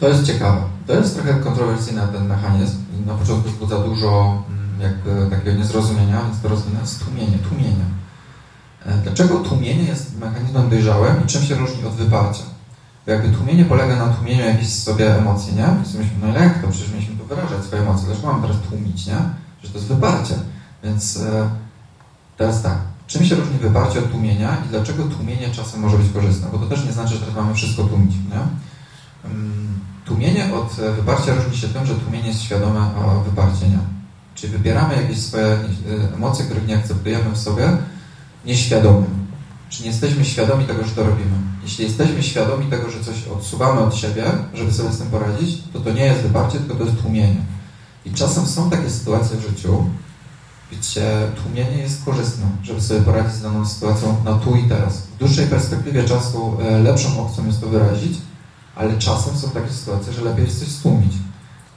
To 0.00 0.08
jest 0.08 0.24
ciekawe. 0.24 0.60
To 0.86 0.92
jest 0.92 1.14
trochę 1.14 1.34
kontrowersyjny 1.34 2.02
ten 2.12 2.26
mechanizm 2.26 2.76
i 2.96 3.06
na 3.06 3.14
początku 3.14 3.48
wzbudza 3.48 3.78
dużo 3.78 4.42
mm, 4.48 4.80
jakby 4.80 5.36
takiego 5.36 5.58
niezrozumienia, 5.58 6.22
więc 6.22 6.42
to 6.42 6.48
rozumiem 6.48 6.80
jest 6.80 7.04
tłumienie, 7.04 7.38
tłumienie. 7.38 7.84
E, 8.86 8.94
dlaczego 8.94 9.38
tłumienie 9.38 9.84
jest 9.84 10.18
mechanizmem 10.18 10.70
dojrzałym 10.70 11.24
i 11.24 11.26
czym 11.26 11.42
się 11.42 11.54
różni 11.54 11.84
od 11.84 11.92
wyparcia? 11.92 12.53
Jakby 13.06 13.36
tłumienie 13.36 13.64
polega 13.64 13.96
na 13.96 14.06
tłumieniu 14.06 14.44
jakichś 14.44 14.72
sobie 14.72 15.18
emocji, 15.18 15.54
nie? 15.54 15.66
Myślimy, 15.98 16.08
no 16.22 16.38
jak 16.38 16.62
to? 16.62 16.68
Przecież 16.68 16.92
mieliśmy 16.92 17.16
tu 17.16 17.24
wyrażać 17.24 17.64
swoje 17.64 17.82
emocje. 17.82 18.06
Dlaczego 18.06 18.26
mamy 18.32 18.42
teraz 18.42 18.56
tłumić, 18.68 19.06
nie? 19.06 19.16
Że 19.62 19.68
to 19.68 19.78
jest 19.78 19.88
wyparcie. 19.88 20.34
Więc 20.84 21.16
e, 21.16 21.48
teraz 22.36 22.62
tak. 22.62 22.78
Czym 23.06 23.24
się 23.24 23.34
różni 23.34 23.58
wyparcie 23.58 23.98
od 23.98 24.10
tłumienia 24.10 24.56
i 24.66 24.68
dlaczego 24.68 25.04
tłumienie 25.04 25.50
czasem 25.50 25.80
może 25.80 25.98
być 25.98 26.12
korzystne? 26.12 26.48
Bo 26.52 26.58
to 26.58 26.66
też 26.66 26.84
nie 26.84 26.92
znaczy, 26.92 27.14
że 27.14 27.20
teraz 27.20 27.34
mamy 27.36 27.54
wszystko 27.54 27.84
tłumić, 27.84 28.14
nie? 28.30 28.40
Um, 29.24 29.80
tłumienie 30.04 30.54
od 30.54 30.72
wyparcia 30.96 31.34
różni 31.34 31.56
się 31.56 31.68
tym, 31.68 31.86
że 31.86 31.94
tłumienie 31.94 32.28
jest 32.28 32.42
świadome, 32.42 32.80
a 32.80 33.24
wyparcie 33.24 33.68
nie. 33.68 33.78
Czyli 34.34 34.52
wybieramy 34.52 34.96
jakieś 34.96 35.18
swoje 35.18 35.46
e, 35.46 35.58
emocje, 36.14 36.44
których 36.44 36.66
nie 36.66 36.76
akceptujemy 36.76 37.30
w 37.30 37.38
sobie 37.38 37.76
nieświadomie. 38.44 39.06
Czy 39.68 39.82
nie 39.82 39.88
jesteśmy 39.88 40.24
świadomi 40.24 40.64
tego, 40.64 40.84
że 40.84 40.90
to 40.90 41.04
robimy? 41.04 41.53
Jeśli 41.64 41.84
jesteśmy 41.84 42.22
świadomi 42.22 42.66
tego, 42.66 42.90
że 42.90 43.04
coś 43.04 43.28
odsuwamy 43.28 43.80
od 43.80 43.94
siebie, 43.94 44.24
żeby 44.54 44.72
sobie 44.72 44.92
z 44.92 44.98
tym 44.98 45.06
poradzić, 45.06 45.62
to 45.72 45.80
to 45.80 45.92
nie 45.92 46.04
jest 46.04 46.20
wyparcie, 46.20 46.58
tylko 46.58 46.74
to 46.74 46.84
jest 46.84 47.02
tłumienie. 47.02 47.40
I 48.04 48.10
czasem 48.10 48.46
są 48.46 48.70
takie 48.70 48.90
sytuacje 48.90 49.36
w 49.36 49.48
życiu, 49.48 49.84
gdzie 50.72 51.28
tłumienie 51.42 51.78
jest 51.78 52.04
korzystne, 52.04 52.46
żeby 52.62 52.80
sobie 52.80 53.00
poradzić 53.00 53.34
z 53.34 53.42
daną 53.42 53.66
sytuacją 53.66 54.16
na 54.24 54.34
tu 54.34 54.56
i 54.56 54.68
teraz. 54.68 54.98
W 54.98 55.16
dłuższej 55.18 55.46
perspektywie 55.46 56.04
czasu 56.04 56.56
e, 56.60 56.78
lepszą 56.78 57.26
opcją 57.26 57.46
jest 57.46 57.60
to 57.60 57.66
wyrazić, 57.66 58.18
ale 58.76 58.98
czasem 58.98 59.36
są 59.36 59.50
takie 59.50 59.70
sytuacje, 59.70 60.12
że 60.12 60.22
lepiej 60.22 60.44
jest 60.44 60.58
coś 60.58 60.68
stłumić. 60.68 61.12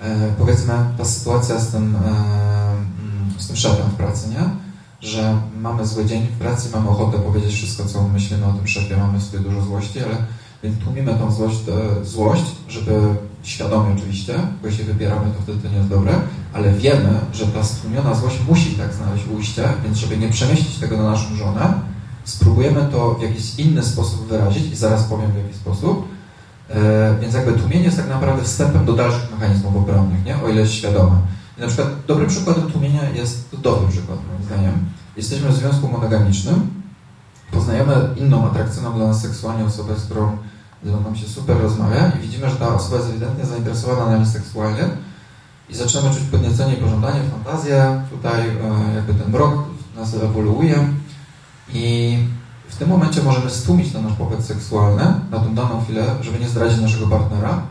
E, 0.02 0.32
powiedzmy, 0.38 0.74
ta 0.98 1.06
sytuacja 1.06 1.60
z 1.60 1.72
tym, 1.72 1.96
e, 1.96 2.00
mm, 2.00 3.34
z 3.38 3.48
tym 3.48 3.56
szefem 3.56 3.90
w 3.90 3.96
pracy, 3.96 4.30
nie? 4.30 4.67
Że 5.02 5.38
mamy 5.60 5.86
zły 5.86 6.06
dzień 6.06 6.28
w 6.28 6.40
pracy, 6.40 6.70
mamy 6.74 6.90
ochotę 6.90 7.20
powiedzieć 7.20 7.54
wszystko, 7.54 7.86
co 7.86 8.08
myślimy 8.08 8.46
o 8.46 8.54
tym 8.54 8.68
szefie, 8.68 8.98
mamy 8.98 9.22
sobie 9.22 9.44
dużo 9.44 9.62
złości, 9.62 10.00
ale 10.00 10.18
więc 10.64 10.80
tłumimy 10.84 11.16
tą 11.16 11.32
złość, 11.32 11.60
złość, 12.04 12.44
żeby 12.68 13.02
świadomie 13.44 13.94
oczywiście, 13.98 14.34
bo 14.62 14.68
jeśli 14.68 14.84
wybieramy, 14.84 15.32
to 15.32 15.42
wtedy 15.44 15.60
to 15.60 15.70
nie 15.70 15.78
jest 15.78 15.90
dobre, 15.90 16.14
ale 16.54 16.74
wiemy, 16.74 17.20
że 17.34 17.48
ta 17.48 17.64
stłumiona 17.64 18.14
złość 18.14 18.38
musi 18.50 18.72
tak 18.72 18.94
znaleźć 18.94 19.24
ujście, 19.38 19.64
więc 19.84 19.98
żeby 19.98 20.18
nie 20.18 20.30
przemieścić 20.30 20.78
tego 20.78 20.98
na 20.98 21.04
naszą 21.04 21.36
żonę, 21.36 21.74
spróbujemy 22.24 22.88
to 22.92 23.14
w 23.14 23.22
jakiś 23.22 23.60
inny 23.60 23.84
sposób 23.84 24.28
wyrazić 24.28 24.74
i 24.74 24.76
zaraz 24.76 25.04
powiem 25.04 25.32
w 25.32 25.38
jaki 25.38 25.54
sposób. 25.54 26.08
E, 26.70 27.16
więc 27.22 27.34
jakby 27.34 27.54
tłumienie 27.54 27.84
jest 27.84 27.98
tak 27.98 28.10
naprawdę 28.10 28.44
wstępem 28.44 28.86
do 28.86 28.94
dalszych 28.94 29.32
mechanizmów 29.32 29.76
obronnych, 29.76 30.26
nie? 30.26 30.44
o 30.44 30.50
ile 30.50 30.62
jest 30.62 30.74
świadome. 30.74 31.16
I 31.58 31.62
na 31.62 31.68
przykład 31.68 31.88
dobrym 32.08 32.30
przykładem 32.30 32.72
tłumienia 32.72 33.10
jest, 33.10 33.52
to 33.52 33.58
dobry 33.58 33.88
przykład 33.88 34.20
moim 34.28 34.44
zdaniem, 34.44 34.86
jesteśmy 35.18 35.50
w 35.50 35.56
związku 35.56 35.88
monogamicznym, 35.88 36.84
poznajemy 37.52 38.10
inną 38.16 38.48
atrakcyjną 38.48 38.94
dla 38.94 39.08
nas 39.08 39.22
seksualnie 39.22 39.66
osobę, 39.66 39.96
z 39.96 40.06
którą, 40.06 40.38
nam 41.04 41.16
się 41.16 41.28
super 41.28 41.62
rozmawia 41.62 42.12
i 42.12 42.20
widzimy, 42.20 42.50
że 42.50 42.56
ta 42.56 42.76
osoba 42.76 42.98
jest 42.98 43.10
ewidentnie 43.10 43.46
zainteresowana 43.46 44.12
nami 44.12 44.26
seksualnie 44.26 44.84
i 45.70 45.76
zaczynamy 45.76 46.16
czuć 46.16 46.24
podniecenie 46.24 46.74
pożądanie, 46.74 47.20
fantazję, 47.32 48.02
tutaj 48.10 48.42
e, 48.42 48.96
jakby 48.96 49.14
ten 49.14 49.32
mrok 49.32 49.54
nas 49.96 50.14
ewoluuje 50.14 50.88
i 51.74 52.18
w 52.68 52.76
tym 52.76 52.90
momencie 52.90 53.24
możemy 53.24 53.50
stłumić 53.50 53.94
ten 53.94 54.04
nasz 54.04 54.14
popęd 54.14 54.46
seksualny 54.46 55.14
na 55.32 55.40
tą 55.40 55.56
daną 55.56 55.84
chwilę, 55.84 56.16
żeby 56.22 56.40
nie 56.40 56.50
zdradzić 56.50 56.82
naszego 56.82 57.08
partnera 57.08 57.62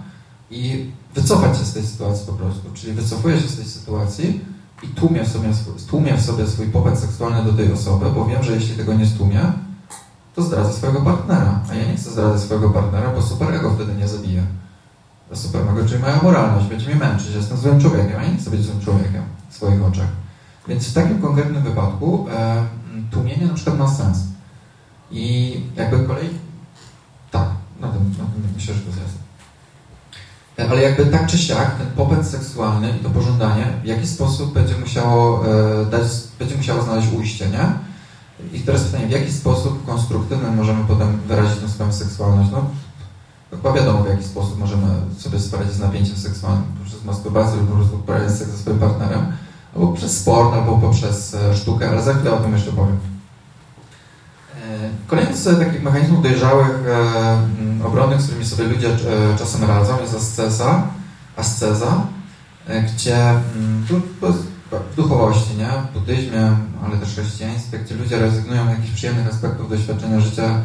i 0.51 0.91
wycofać 1.15 1.59
się 1.59 1.65
z 1.65 1.73
tej 1.73 1.87
sytuacji 1.87 2.27
po 2.27 2.33
prostu. 2.33 2.71
Czyli 2.75 2.93
wycofuję 2.93 3.41
się 3.41 3.49
z 3.49 3.57
tej 3.57 3.65
sytuacji 3.65 4.41
i 4.83 4.87
tłumię 4.87 5.25
w 5.25 5.29
sobie, 5.29 5.49
tłumię 5.91 6.17
w 6.17 6.23
sobie 6.23 6.47
swój 6.47 6.67
popęd 6.67 6.99
seksualny 6.99 7.45
do 7.45 7.53
tej 7.53 7.73
osoby, 7.73 8.07
bo 8.15 8.25
wiem, 8.25 8.43
że 8.43 8.53
jeśli 8.53 8.77
tego 8.77 8.95
nie 8.95 9.07
stłumię, 9.07 9.53
to 10.35 10.43
zdradzę 10.43 10.73
swojego 10.73 11.01
partnera. 11.01 11.61
A 11.71 11.75
ja 11.75 11.87
nie 11.87 11.97
chcę 11.97 12.11
zdradzać 12.11 12.41
swojego 12.41 12.71
partnera, 12.71 13.11
bo 13.11 13.23
superego 13.23 13.75
wtedy 13.75 13.95
nie 13.95 14.09
zabije. 14.09 14.43
Superego, 15.33 15.89
czyli 15.89 16.03
moja 16.03 16.23
moralność 16.23 16.67
będzie 16.67 16.87
mnie 16.87 16.95
męczyć, 16.95 17.35
jestem 17.35 17.59
złym 17.59 17.81
człowiekiem, 17.81 18.17
a 18.19 18.23
ja 18.23 18.31
nie 18.31 18.39
chcę 18.39 18.51
być 18.51 18.63
złym 18.63 18.81
człowiekiem 18.81 19.23
w 19.51 19.55
swoich 19.55 19.85
oczach. 19.85 20.09
Więc 20.69 20.89
w 20.89 20.95
takim 20.95 21.23
konkretnym 21.23 21.63
wypadku 21.63 22.27
e, 22.31 22.65
tłumienie 23.11 23.47
na 23.47 23.55
przykład 23.55 23.79
ma 23.79 23.89
sens. 23.89 24.19
I 25.11 25.57
jakby 25.77 26.07
kolej... 26.07 26.31
Tak, 27.31 27.49
na 27.81 27.89
tym, 27.89 28.11
na 28.11 28.25
tym 28.25 28.53
myślę, 28.55 28.75
że 28.75 28.81
to 28.81 28.89
jest. 28.89 29.26
Ale 30.59 30.83
jakby 30.83 31.07
tak 31.07 31.27
czy 31.27 31.39
siak, 31.39 31.79
ten 31.79 31.87
popęd 31.87 32.27
seksualny 32.27 32.91
i 32.91 33.05
to 33.05 33.11
pożądanie 33.11 33.67
w 33.83 33.87
jakiś 33.87 34.11
sposób 34.11 34.53
będzie 34.53 34.75
musiało 34.79 35.47
e, 35.47 35.87
dać, 35.87 36.03
będzie 36.39 36.57
musiało 36.57 36.83
znaleźć 36.83 37.09
ujście, 37.13 37.49
nie? 37.49 37.73
I 38.53 38.61
teraz 38.61 38.85
pytanie, 38.85 39.07
w 39.07 39.11
jaki 39.11 39.33
sposób 39.33 39.87
konstruktywny 39.87 40.51
możemy 40.51 40.85
potem 40.85 41.19
wyrazić 41.29 41.61
tę 41.61 41.69
swoją 41.69 41.93
seksualność? 41.93 42.51
No, 42.53 42.65
chyba 43.51 43.73
wiadomo, 43.73 44.03
w 44.03 44.09
jaki 44.09 44.25
sposób 44.25 44.59
możemy 44.59 44.87
sobie 45.19 45.39
poradzić 45.39 45.75
z 45.75 45.81
napięciem 45.81 46.17
seksualnym, 46.17 46.65
poprzez 46.79 47.05
masturbację 47.05 47.57
lub 47.57 47.69
po 47.69 47.77
prostu 47.77 48.03
seks 48.39 48.51
ze 48.51 48.59
swoim 48.59 48.79
partnerem, 48.79 49.33
albo 49.75 49.93
przez 49.93 50.21
sport, 50.21 50.55
albo 50.55 50.79
poprzez 50.79 51.35
e, 51.35 51.57
sztukę, 51.57 51.91
ale 51.91 52.03
za 52.03 52.15
chwilę 52.15 52.33
o 52.33 52.37
tym 52.37 52.53
jeszcze 52.53 52.73
powiem. 52.73 53.16
Kolejny 55.07 55.37
z 55.37 55.59
takich 55.59 55.83
mechanizmów 55.83 56.23
dojrzałych 56.23 56.85
e, 56.89 57.87
obronnych, 57.87 58.23
z 58.23 58.25
którymi 58.25 58.47
sobie 58.47 58.65
ludzie 58.65 58.89
e, 58.89 59.39
czasem 59.39 59.65
radzą, 59.65 60.01
jest 60.01 60.17
asceza, 60.17 60.83
asceza, 61.37 62.07
e, 62.69 62.83
gdzie 62.83 63.17
w 64.93 64.97
duchowości, 64.97 65.57
nie? 65.59 65.69
w 65.91 65.99
buddyzmie, 65.99 66.57
ale 66.85 66.97
też 66.97 67.09
chrześcijaństwie, 67.09 67.79
gdzie 67.79 67.95
ludzie 67.95 68.19
rezygnują 68.19 68.67
z 68.67 68.71
jakichś 68.71 68.91
przyjemnych 68.91 69.27
aspektów 69.27 69.71
doświadczenia 69.71 70.21
życia 70.21 70.61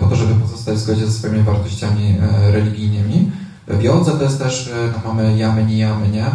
po 0.00 0.06
to, 0.06 0.16
żeby 0.16 0.34
pozostać 0.34 0.76
w 0.76 0.78
zgodzie 0.78 1.06
ze 1.06 1.12
swoimi 1.12 1.42
wartościami 1.42 2.18
religijnymi. 2.52 3.32
W 3.68 3.82
jodze 3.82 4.12
to 4.12 4.22
jest 4.22 4.38
też, 4.38 4.72
no 4.92 5.12
mamy 5.12 5.38
jamy, 5.38 5.64
nijamy, 5.64 6.08
nie? 6.08 6.26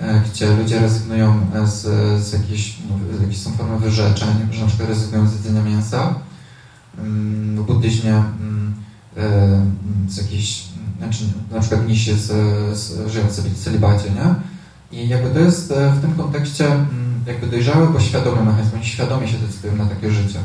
Gdzie 0.00 0.56
ludzie 0.56 0.80
rezygnują 0.80 1.46
z, 1.64 1.82
z 2.22 2.32
jakichś, 2.32 2.76
no, 2.90 3.22
jakieś 3.22 3.38
są 3.38 3.52
formy 3.52 3.78
wyrzeczeń, 3.78 4.28
że 4.50 4.60
na 4.60 4.66
przykład 4.66 4.88
rezygnują 4.88 5.28
z 5.28 5.32
jedzenia 5.32 5.62
mięsa, 5.62 6.14
w 7.56 7.62
buddyzmie 7.66 8.10
mm, 8.10 8.74
e, 9.16 9.60
z 10.08 10.16
jakiejś, 10.16 10.64
znaczy 10.98 11.24
na 11.50 11.60
przykład 11.60 11.84
mnisi 11.84 12.14
z, 12.14 12.26
z, 12.78 13.10
żyją 13.10 13.24
w 13.26 13.64
celibacie, 13.64 14.10
nie? 14.10 14.34
I 14.98 15.08
jakby 15.08 15.30
to 15.30 15.38
jest 15.38 15.72
e, 15.72 15.92
w 15.92 16.00
tym 16.00 16.14
kontekście 16.14 16.66
mm, 16.66 16.88
jakby 17.26 17.46
dojrzały, 17.46 17.86
bo 17.86 18.00
świadomy 18.00 18.44
mechanizm. 18.44 18.76
Oni 18.76 18.84
świadomie 18.84 19.28
się 19.28 19.38
decydują 19.38 19.76
na 19.76 19.86
takie 19.86 20.10
życie. 20.10 20.38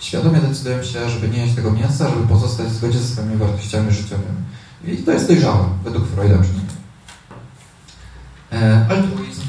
Świadomie 0.00 0.40
decydują 0.40 0.82
się, 0.82 1.10
żeby 1.10 1.28
nie 1.28 1.38
jeść 1.38 1.54
tego 1.54 1.72
mięsa, 1.72 2.08
żeby 2.10 2.26
pozostać 2.26 2.66
w 2.66 2.74
zgodzie 2.74 2.98
ze 2.98 3.08
swoimi 3.08 3.36
wartościami 3.36 3.92
życiowymi. 3.92 4.36
I 4.84 4.96
to 4.96 5.12
jest 5.12 5.26
dojrzałe, 5.26 5.64
według 5.84 6.08
Freuda 6.08 6.38
przynajmniej. 6.38 6.65
E, 8.52 8.86
altruizm, 8.90 9.42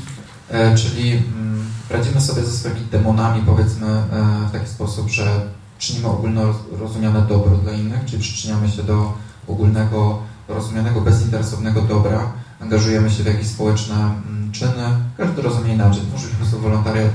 e, 0.50 0.76
czyli 0.76 1.12
mm, 1.12 1.66
radzimy 1.90 2.22
sobie 2.22 2.44
ze 2.44 2.52
swoimi 2.52 2.86
demonami, 2.92 3.42
powiedzmy, 3.46 3.88
e, 3.88 4.04
w 4.50 4.52
taki 4.52 4.68
sposób, 4.68 5.10
że 5.10 5.42
czynimy 5.80 6.08
ogólnorozumiane 6.08 7.22
dobro 7.22 7.58
dla 7.58 7.72
innych, 7.72 8.06
czyli 8.06 8.22
przyczyniamy 8.22 8.70
się 8.70 8.84
do 8.84 9.14
ogólnego, 9.48 10.20
rozumianego, 10.48 11.02
bezinteresownego 11.02 11.82
dobra, 11.82 12.32
angażujemy 12.60 13.10
się 13.10 13.24
w 13.24 13.26
jakieś 13.26 13.48
społeczne 13.48 13.96
mm, 13.96 14.52
czyny, 14.52 14.84
każdy 15.18 15.42
rozumie 15.42 15.74
inaczej. 15.74 16.02
Może 16.14 16.26
być 16.26 16.36
po 16.36 16.42
prostu 16.42 16.60
wolontariat, 16.60 17.12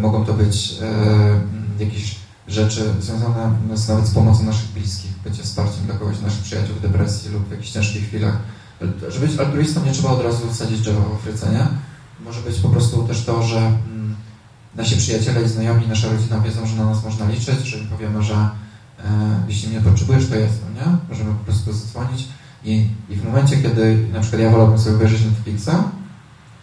mogą 0.00 0.24
to 0.24 0.34
być 0.34 0.74
mm, 0.80 1.40
jakieś 1.78 2.16
rzeczy 2.48 2.92
związane 3.00 3.52
z, 3.74 3.88
nawet 3.88 4.06
z 4.06 4.14
pomocą 4.14 4.42
naszych 4.42 4.68
bliskich, 4.68 5.10
bycie 5.24 5.42
wsparciem 5.42 5.86
dla 5.86 5.94
kogoś, 5.94 6.20
naszych 6.20 6.42
przyjaciół 6.42 6.76
w 6.76 6.80
depresji 6.80 7.30
lub 7.30 7.48
w 7.48 7.50
jakichś 7.50 7.70
ciężkich 7.70 8.08
chwilach. 8.08 8.38
Żeby 9.08 9.26
być 9.26 9.38
altruistą 9.38 9.84
nie 9.84 9.92
trzeba 9.92 10.10
od 10.10 10.22
razu 10.22 10.50
wsadzić 10.50 10.80
drzewa 10.80 11.00
w 11.00 11.14
Afryce, 11.14 11.52
nie? 11.52 11.66
Może 12.24 12.40
być 12.40 12.58
po 12.58 12.68
prostu 12.68 13.02
też 13.02 13.24
to, 13.24 13.42
że 13.42 13.58
mm, 13.58 14.16
nasi 14.76 14.96
przyjaciele 14.96 15.42
i 15.42 15.48
znajomi, 15.48 15.88
nasza 15.88 16.12
rodzina 16.12 16.40
wiedzą, 16.40 16.66
że 16.66 16.76
na 16.76 16.84
nas 16.84 17.04
można 17.04 17.28
liczyć, 17.28 17.66
że 17.66 17.78
im 17.78 17.88
powiemy, 17.88 18.22
że 18.22 18.34
e, 18.34 18.50
jeśli 19.48 19.68
mnie 19.68 19.80
potrzebujesz, 19.80 20.28
to 20.28 20.36
jestem, 20.36 20.74
nie? 20.74 20.96
Możemy 21.08 21.34
po 21.34 21.44
prostu 21.44 21.72
zadzwonić 21.72 22.28
i, 22.64 22.88
i 23.08 23.16
w 23.16 23.24
momencie, 23.24 23.56
kiedy 23.56 24.08
na 24.12 24.20
przykład 24.20 24.42
ja 24.42 24.50
wolałbym 24.50 24.78
sobie 24.78 24.96
obejrzeć 24.96 25.24
Netflixa, 25.24 25.70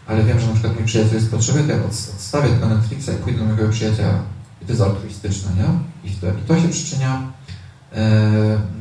ale 0.08 0.24
wiem, 0.24 0.40
że 0.40 0.48
na 0.48 0.54
przykład 0.54 0.76
mój 0.76 0.86
przyjaciel 0.86 1.16
jest 1.16 1.32
potrzebny, 1.32 1.64
to 1.64 1.72
ja 1.72 1.86
odstawię 1.86 2.50
tego 2.50 2.70
Netflixa 2.70 3.10
i 3.10 3.24
pójdę 3.24 3.40
do 3.40 3.46
mojego 3.46 3.70
przyjaciela. 3.70 4.20
I 4.62 4.66
to 4.66 4.72
jest 4.72 4.82
altruistyczne, 4.82 5.52
nie? 5.56 6.10
I 6.10 6.14
to, 6.14 6.28
i 6.28 6.42
to 6.48 6.62
się 6.62 6.70
przyczynia 6.70 7.22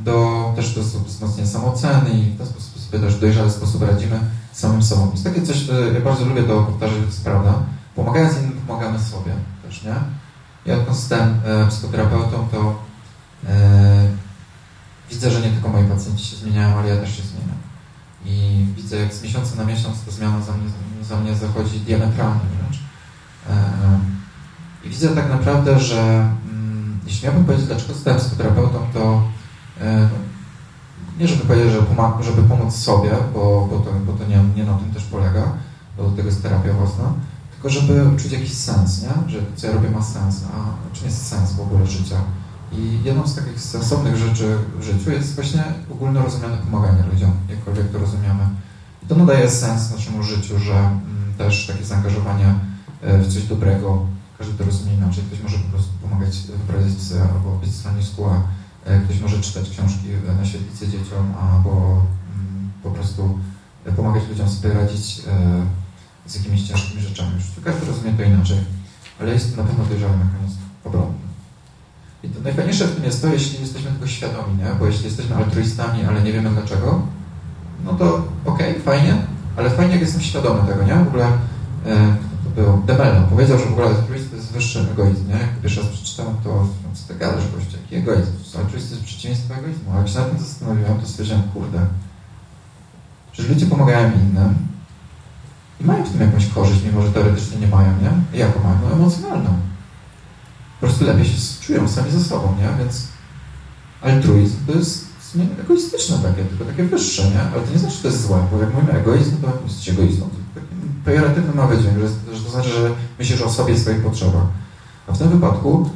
do, 0.03 0.53
też 0.55 0.75
do 0.75 0.81
wzmocnienia 0.81 1.49
samooceny 1.49 2.09
i 2.09 2.23
w 2.23 2.37
ten 2.37 2.47
sposób 2.47 2.79
sobie 2.79 3.03
też 3.03 3.15
dojrzały 3.15 3.51
sposób 3.51 3.81
radzimy 3.81 4.19
samym 4.53 4.83
sobą. 4.83 5.11
Jest 5.11 5.23
takie 5.23 5.41
coś, 5.41 5.67
ja 5.93 6.01
bardzo 6.01 6.25
lubię 6.25 6.43
to 6.43 6.63
powtarzać, 6.63 6.97
to 6.97 7.05
jest 7.05 7.23
prawda, 7.23 7.53
Pomagając 7.95 8.37
innym, 8.37 8.61
pomagamy 8.67 8.99
sobie 8.99 9.31
też, 9.63 9.83
nie? 9.83 9.95
Ja 10.65 10.75
odkąd 10.75 10.97
zostałem 10.97 11.39
e, 11.45 11.67
psychoterapeutą, 11.67 12.47
to 12.51 12.75
e, 13.47 14.07
widzę, 15.09 15.31
że 15.31 15.41
nie 15.41 15.49
tylko 15.49 15.69
moi 15.69 15.83
pacjenci 15.83 16.25
się 16.25 16.35
zmieniają, 16.35 16.77
ale 16.77 16.89
ja 16.89 16.97
też 17.01 17.17
się 17.17 17.23
zmieniam. 17.23 17.57
I 18.25 18.65
widzę, 18.75 18.97
jak 18.97 19.13
z 19.13 19.23
miesiąca 19.23 19.55
na 19.55 19.65
miesiąc 19.65 20.05
ta 20.05 20.11
zmiana 20.11 20.41
za 20.41 20.53
mnie, 20.53 20.69
za 21.01 21.17
mnie 21.17 21.35
zachodzi 21.35 21.79
diametralnie 21.79 22.41
wręcz. 22.59 22.79
E, 23.49 23.99
I 24.83 24.89
widzę 24.89 25.15
tak 25.15 25.29
naprawdę, 25.29 25.79
że 25.79 26.29
jeśli 27.05 27.25
miałbym 27.25 27.45
powiedzieć, 27.45 27.67
dlaczego 27.67 27.93
zostałem 27.93 28.19
psychoterapeutą, 28.19 28.79
to 28.93 29.23
e, 29.81 30.09
nie 31.19 31.27
żeby 31.27 31.45
powiedzieć, 31.45 31.73
żeby 32.21 32.43
pomóc 32.43 32.75
sobie, 32.75 33.11
bo, 33.33 33.67
bo 33.71 33.79
to, 33.79 33.91
bo 34.05 34.13
to 34.13 34.25
nie, 34.25 34.43
nie 34.55 34.63
na 34.63 34.77
tym 34.77 34.91
też 34.93 35.03
polega, 35.03 35.43
bo 35.97 36.03
do 36.03 36.15
tego 36.15 36.29
jest 36.29 36.43
terapia 36.43 36.73
własna, 36.73 37.13
tylko 37.51 37.69
żeby 37.69 38.17
czuć 38.17 38.31
jakiś 38.31 38.53
sens, 38.53 39.01
nie? 39.01 39.29
że 39.29 39.39
co 39.55 39.67
ja 39.67 39.73
robię 39.73 39.89
ma 39.89 40.01
sens, 40.01 40.41
a 40.53 40.93
czym 40.95 41.05
jest 41.05 41.27
sens 41.27 41.53
w 41.53 41.61
ogóle 41.61 41.87
życia. 41.87 42.15
I 42.71 42.99
jedną 43.03 43.27
z 43.27 43.35
takich 43.35 43.59
sensownych 43.59 44.15
rzeczy 44.15 44.57
w 44.79 44.83
życiu 44.83 45.11
jest 45.11 45.35
właśnie 45.35 45.63
ogólnorozumiane 45.91 46.57
pomaganie 46.57 47.03
ludziom, 47.13 47.31
jakkolwiek 47.49 47.91
to 47.91 47.99
rozumiemy. 47.99 48.43
I 49.03 49.05
to 49.05 49.15
nadaje 49.15 49.49
sens 49.49 49.91
naszemu 49.91 50.23
życiu, 50.23 50.59
że 50.59 50.73
mm, 50.73 51.01
też 51.37 51.67
takie 51.67 51.85
zaangażowanie 51.85 52.53
e, 53.01 53.17
w 53.17 53.33
coś 53.33 53.43
dobrego, 53.43 54.05
każdy 54.43 54.57
to 54.57 54.65
rozumie 54.65 54.93
inaczej. 54.93 55.23
Ktoś 55.23 55.41
może 55.43 55.57
po 55.57 55.69
prostu 55.69 55.91
pomagać 56.01 56.37
wyprowadzić 56.41 56.97
psy 56.97 57.21
albo 57.21 57.55
być 57.55 57.69
w 57.69 57.75
schronisku, 57.75 58.25
a 58.25 58.41
e, 58.89 58.99
ktoś 58.99 59.19
może 59.19 59.41
czytać 59.41 59.69
książki 59.69 60.07
na 60.39 60.45
świetlicy 60.45 60.87
dzieciom, 60.87 61.33
albo 61.41 61.71
mm, 61.71 62.71
po 62.83 62.91
prostu 62.91 63.39
pomagać 63.95 64.23
ludziom 64.29 64.49
sobie 64.49 64.73
radzić 64.73 65.21
e, 65.27 66.29
z 66.29 66.35
jakimiś 66.35 66.61
ciężkimi 66.67 67.01
rzeczami. 67.01 67.31
Każdy 67.63 67.85
rozumie 67.85 68.13
to 68.13 68.23
inaczej, 68.23 68.57
ale 69.19 69.33
jest 69.33 69.55
to 69.55 69.61
na 69.61 69.67
pewno 69.67 69.85
dojrzały 69.85 70.17
mechanizm 70.17 70.57
obronny. 70.85 71.23
I 72.23 72.29
to 72.29 72.41
najfajniejsze 72.41 72.87
w 72.87 72.95
tym 72.95 73.03
jest 73.03 73.21
to, 73.21 73.27
jeśli 73.27 73.61
jesteśmy 73.61 73.91
tego 73.91 74.07
świadomi, 74.07 74.57
nie? 74.57 74.75
bo 74.79 74.85
jeśli 74.85 75.05
jesteśmy 75.05 75.35
altruistami, 75.35 76.05
ale 76.05 76.23
nie 76.23 76.33
wiemy 76.33 76.49
dlaczego, 76.49 77.01
no 77.85 77.93
to 77.93 78.27
okej, 78.45 78.71
okay, 78.71 78.81
fajnie, 78.81 79.15
ale 79.57 79.69
fajnie 79.69 79.91
jak 79.91 80.01
jestem 80.01 80.21
świadomy 80.21 80.67
tego, 80.67 80.83
nie? 80.83 80.95
W 80.95 81.07
ogóle 81.07 81.25
e, 81.85 82.15
to 82.43 82.61
był 82.61 82.83
Demelno, 82.85 83.27
powiedział, 83.27 83.59
że 83.59 83.65
w 83.65 83.71
ogóle 83.71 83.87
to 84.53 84.59
jest 84.59 84.73
wyższy 84.73 84.91
egoizm, 84.91 85.27
nie? 85.27 85.33
Jak 85.33 85.61
pierwszy 85.61 85.81
raz 85.81 85.89
przeczytałem, 85.89 86.35
to 86.43 86.67
co 86.93 87.07
ty 87.07 87.19
gadasz, 87.19 87.43
goście, 87.55 87.77
jaki 87.81 87.95
egoizm? 87.95 88.31
Altruizm 88.57 88.87
to 88.89 88.95
jest 88.95 89.05
przeciwieństwo 89.05 89.53
egoizmu, 89.53 89.91
ale 89.91 89.99
jak 89.99 90.09
się 90.09 90.19
na 90.19 90.25
tym 90.25 90.39
zastanowiłem, 90.39 90.99
to 90.99 91.07
stwierdziłem, 91.07 91.43
kurde, 91.43 91.85
że 93.33 93.43
ludzie 93.43 93.65
pomagają 93.65 94.11
innym, 94.11 94.55
i 95.81 95.83
mają 95.85 96.03
w 96.05 96.11
tym 96.11 96.21
jakąś 96.21 96.47
korzyść, 96.47 96.83
mimo 96.83 97.01
że 97.01 97.11
teoretycznie 97.11 97.57
nie 97.57 97.67
mają, 97.67 97.89
nie? 98.01 98.39
Jaką 98.39 98.63
mają? 98.63 98.77
No 98.81 98.95
emocjonalną. 98.95 99.49
Po 100.81 100.87
prostu 100.87 101.05
lepiej 101.05 101.25
się 101.25 101.37
czują 101.61 101.87
sami 101.87 102.11
ze 102.11 102.23
sobą, 102.23 102.55
nie? 102.59 102.77
Więc 102.77 103.07
altruizm 104.01 104.65
to 104.67 104.73
jest 104.73 105.07
egoistyczne 105.61 106.17
takie, 106.17 106.43
tylko 106.43 106.65
takie 106.65 106.83
wyższe, 106.83 107.29
nie? 107.29 107.41
Ale 107.41 107.61
to 107.61 107.71
nie 107.71 107.79
znaczy, 107.79 107.95
że 107.95 108.01
to 108.01 108.07
jest 108.07 108.27
złe, 108.27 108.47
bo 108.51 108.59
jak 108.59 108.73
mówimy 108.73 108.93
egoizm, 108.93 109.41
to 109.41 109.47
jest 109.67 109.89
egoizmem. 109.89 110.29
Pejoratywny 111.05 111.53
ma 111.55 111.67
wydźwięk, 111.67 111.97
że, 111.97 112.35
że 112.35 112.43
to 112.43 112.51
znaczy, 112.51 112.69
że 112.69 112.89
myślisz 113.19 113.41
o 113.41 113.49
sobie 113.49 113.73
i 113.73 113.79
swoich 113.79 114.03
potrzebach. 114.03 114.45
A 115.07 115.11
w 115.11 115.17
tym 115.17 115.29
wypadku, 115.29 115.89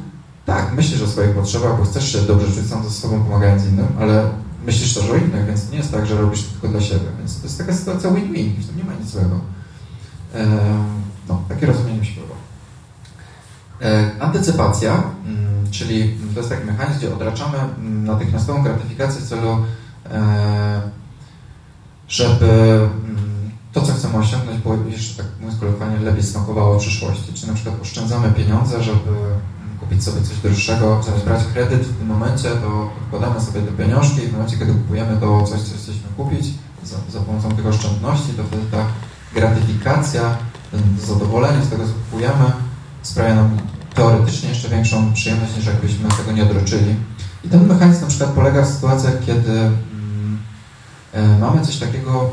tak, 0.46 0.72
myślisz 0.72 1.02
o 1.02 1.06
swoich 1.06 1.30
potrzebach, 1.30 1.78
bo 1.78 1.84
chcesz 1.84 2.12
się 2.12 2.18
dobrze 2.18 2.46
czuć 2.46 2.70
sam 2.70 2.84
ze 2.84 2.90
sobą, 2.90 3.24
pomagając 3.24 3.66
innym, 3.66 3.86
ale 4.00 4.30
myślisz 4.66 4.94
też 4.94 5.10
o 5.10 5.16
innych, 5.16 5.46
więc 5.46 5.70
nie 5.70 5.78
jest 5.78 5.92
tak, 5.92 6.06
że 6.06 6.20
robisz 6.20 6.42
to 6.42 6.50
tylko 6.50 6.68
dla 6.68 6.80
siebie. 6.80 7.06
Więc 7.18 7.40
to 7.40 7.46
jest 7.46 7.58
taka 7.58 7.72
sytuacja 7.74 8.10
win-win, 8.10 8.62
w 8.62 8.66
tym 8.66 8.76
nie 8.76 8.84
ma 8.84 8.92
nic 8.94 9.10
złego. 9.10 9.40
no, 11.28 11.42
takie 11.48 11.66
rozumienie 11.66 11.98
mi 11.98 12.06
się 12.06 12.20
podoba. 12.20 12.34
E, 13.82 14.10
antycypacja, 14.20 15.02
mm, 15.26 15.70
czyli 15.70 16.18
to 16.34 16.40
jest 16.40 16.50
taki 16.50 16.66
mechanizm, 16.66 16.98
gdzie 16.98 17.14
odraczamy 17.14 17.58
mm, 17.58 18.04
natychmiastową 18.04 18.62
gratyfikację 18.62 19.20
w 19.20 19.28
celu, 19.28 19.64
e, 20.10 20.80
żeby 22.08 22.50
mm, 23.04 23.27
to, 23.80 23.86
co 23.86 23.92
chcemy 23.92 24.16
osiągnąć, 24.16 24.58
było 24.62 24.76
jeszcze, 24.88 25.22
tak 25.22 25.26
mówiąc 25.40 25.60
kolokwialnie, 25.60 25.98
lepiej 25.98 26.22
smakowało 26.22 26.78
w 26.78 26.82
przyszłości. 26.82 27.32
Czy 27.34 27.46
na 27.46 27.54
przykład 27.54 27.82
oszczędzamy 27.82 28.32
pieniądze, 28.32 28.82
żeby 28.82 29.10
kupić 29.80 30.04
sobie 30.04 30.22
coś 30.22 30.36
droższego, 30.36 31.02
zamiast 31.02 31.24
brać 31.24 31.44
kredyt 31.52 31.82
w 31.82 31.98
tym 31.98 32.06
momencie, 32.06 32.50
to 32.50 32.90
odkładamy 33.02 33.40
sobie 33.40 33.60
te 33.60 33.72
pieniążki 33.72 34.22
i 34.22 34.26
w 34.26 34.32
momencie, 34.32 34.58
kiedy 34.58 34.72
kupujemy 34.72 35.16
to 35.20 35.42
coś, 35.42 35.60
co 35.60 35.76
chcemy 35.76 35.98
kupić, 36.16 36.46
za, 36.84 36.96
za 37.12 37.20
pomocą 37.20 37.52
tych 37.52 37.66
oszczędności, 37.66 38.32
to 38.32 38.44
wtedy 38.44 38.62
ta 38.70 38.86
gratyfikacja, 39.34 40.36
zadowolenie 41.06 41.64
z 41.64 41.70
tego, 41.70 41.84
co 41.84 41.92
kupujemy, 41.92 42.52
sprawia 43.02 43.34
nam 43.34 43.56
teoretycznie 43.94 44.48
jeszcze 44.48 44.68
większą 44.68 45.12
przyjemność, 45.12 45.56
niż 45.56 45.66
jakbyśmy 45.66 46.08
tego 46.08 46.32
nie 46.32 46.42
odroczyli. 46.42 46.94
I 47.44 47.48
ten 47.48 47.66
mechanizm 47.66 48.00
na 48.00 48.06
przykład 48.06 48.30
polega 48.30 48.62
w 48.62 48.68
sytuacjach, 48.68 49.14
kiedy 49.26 49.52
mm, 49.52 50.38
e, 51.12 51.38
mamy 51.38 51.66
coś 51.66 51.76
takiego, 51.76 52.30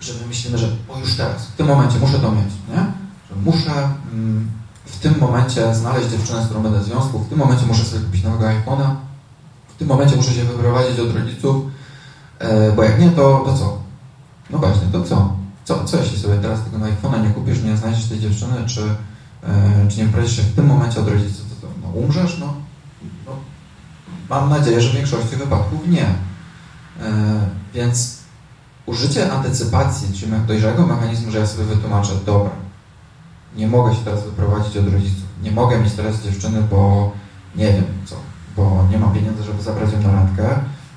że 0.00 0.12
my 0.20 0.26
myślimy, 0.26 0.58
że 0.58 0.68
o 0.88 0.98
już 0.98 1.14
teraz, 1.14 1.46
w 1.46 1.56
tym 1.56 1.66
momencie 1.66 1.98
muszę 1.98 2.18
to 2.18 2.32
mieć, 2.32 2.52
nie? 2.68 2.76
Że 3.28 3.36
muszę 3.44 3.88
mm, 4.12 4.50
w 4.84 4.98
tym 4.98 5.18
momencie 5.20 5.74
znaleźć 5.74 6.10
dziewczynę, 6.10 6.42
z 6.42 6.44
którą 6.44 6.62
będę 6.62 6.80
w 6.80 6.84
związku, 6.84 7.18
w 7.18 7.28
tym 7.28 7.38
momencie 7.38 7.66
muszę 7.66 7.84
sobie 7.84 8.04
kupić 8.04 8.24
nowego 8.24 8.44
iPhone'a, 8.44 8.94
w 9.68 9.78
tym 9.78 9.88
momencie 9.88 10.16
muszę 10.16 10.32
się 10.32 10.44
wyprowadzić 10.44 11.00
od 11.00 11.14
rodziców, 11.14 11.64
e, 12.38 12.72
bo 12.72 12.82
jak 12.82 13.00
nie, 13.00 13.10
to, 13.10 13.42
to 13.46 13.58
co? 13.58 13.78
No 14.50 14.58
właśnie, 14.58 14.88
to 14.92 15.02
co? 15.02 15.36
Co, 15.64 15.84
co 15.84 15.96
jeśli 15.96 16.18
sobie 16.18 16.38
teraz 16.38 16.60
tego 16.64 16.78
iPhone'a 16.78 17.22
nie 17.22 17.30
kupisz, 17.30 17.62
nie 17.62 17.76
znajdziesz 17.76 18.04
tej 18.04 18.20
dziewczyny, 18.20 18.66
czy, 18.66 18.82
e, 19.42 19.88
czy 19.88 19.98
nie 19.98 20.04
wyprowadzisz 20.04 20.36
się 20.36 20.42
w 20.42 20.54
tym 20.54 20.66
momencie 20.66 21.00
od 21.00 21.08
rodziców, 21.08 21.46
to, 21.60 21.66
to 21.66 21.72
no, 21.82 21.88
umrzesz? 21.88 22.38
No, 22.38 22.54
no, 23.26 23.32
mam 24.30 24.50
nadzieję, 24.50 24.80
że 24.80 24.90
w 24.90 24.94
większości 24.94 25.36
wypadków 25.36 25.88
nie. 25.88 26.06
E, 26.06 27.40
więc 27.74 28.15
użycie 28.86 29.32
antycypacji, 29.32 30.14
czyli 30.14 30.32
dojrzałego 30.46 30.86
mechanizmu, 30.86 31.30
że 31.30 31.38
ja 31.38 31.46
sobie 31.46 31.64
wytłumaczę, 31.64 32.12
dobra, 32.26 32.50
nie 33.56 33.66
mogę 33.66 33.94
się 33.94 34.04
teraz 34.04 34.24
wyprowadzić 34.24 34.76
od 34.76 34.92
rodziców, 34.92 35.24
nie 35.42 35.50
mogę 35.50 35.78
mieć 35.78 35.92
teraz 35.92 36.22
dziewczyny, 36.22 36.62
bo 36.70 37.12
nie 37.56 37.72
wiem 37.72 37.84
co, 38.04 38.16
bo 38.56 38.84
nie 38.90 38.98
mam 38.98 39.14
pieniędzy, 39.14 39.44
żeby 39.44 39.62
zabrać 39.62 39.92
ją 39.92 40.02
na 40.02 40.12
randkę, 40.12 40.48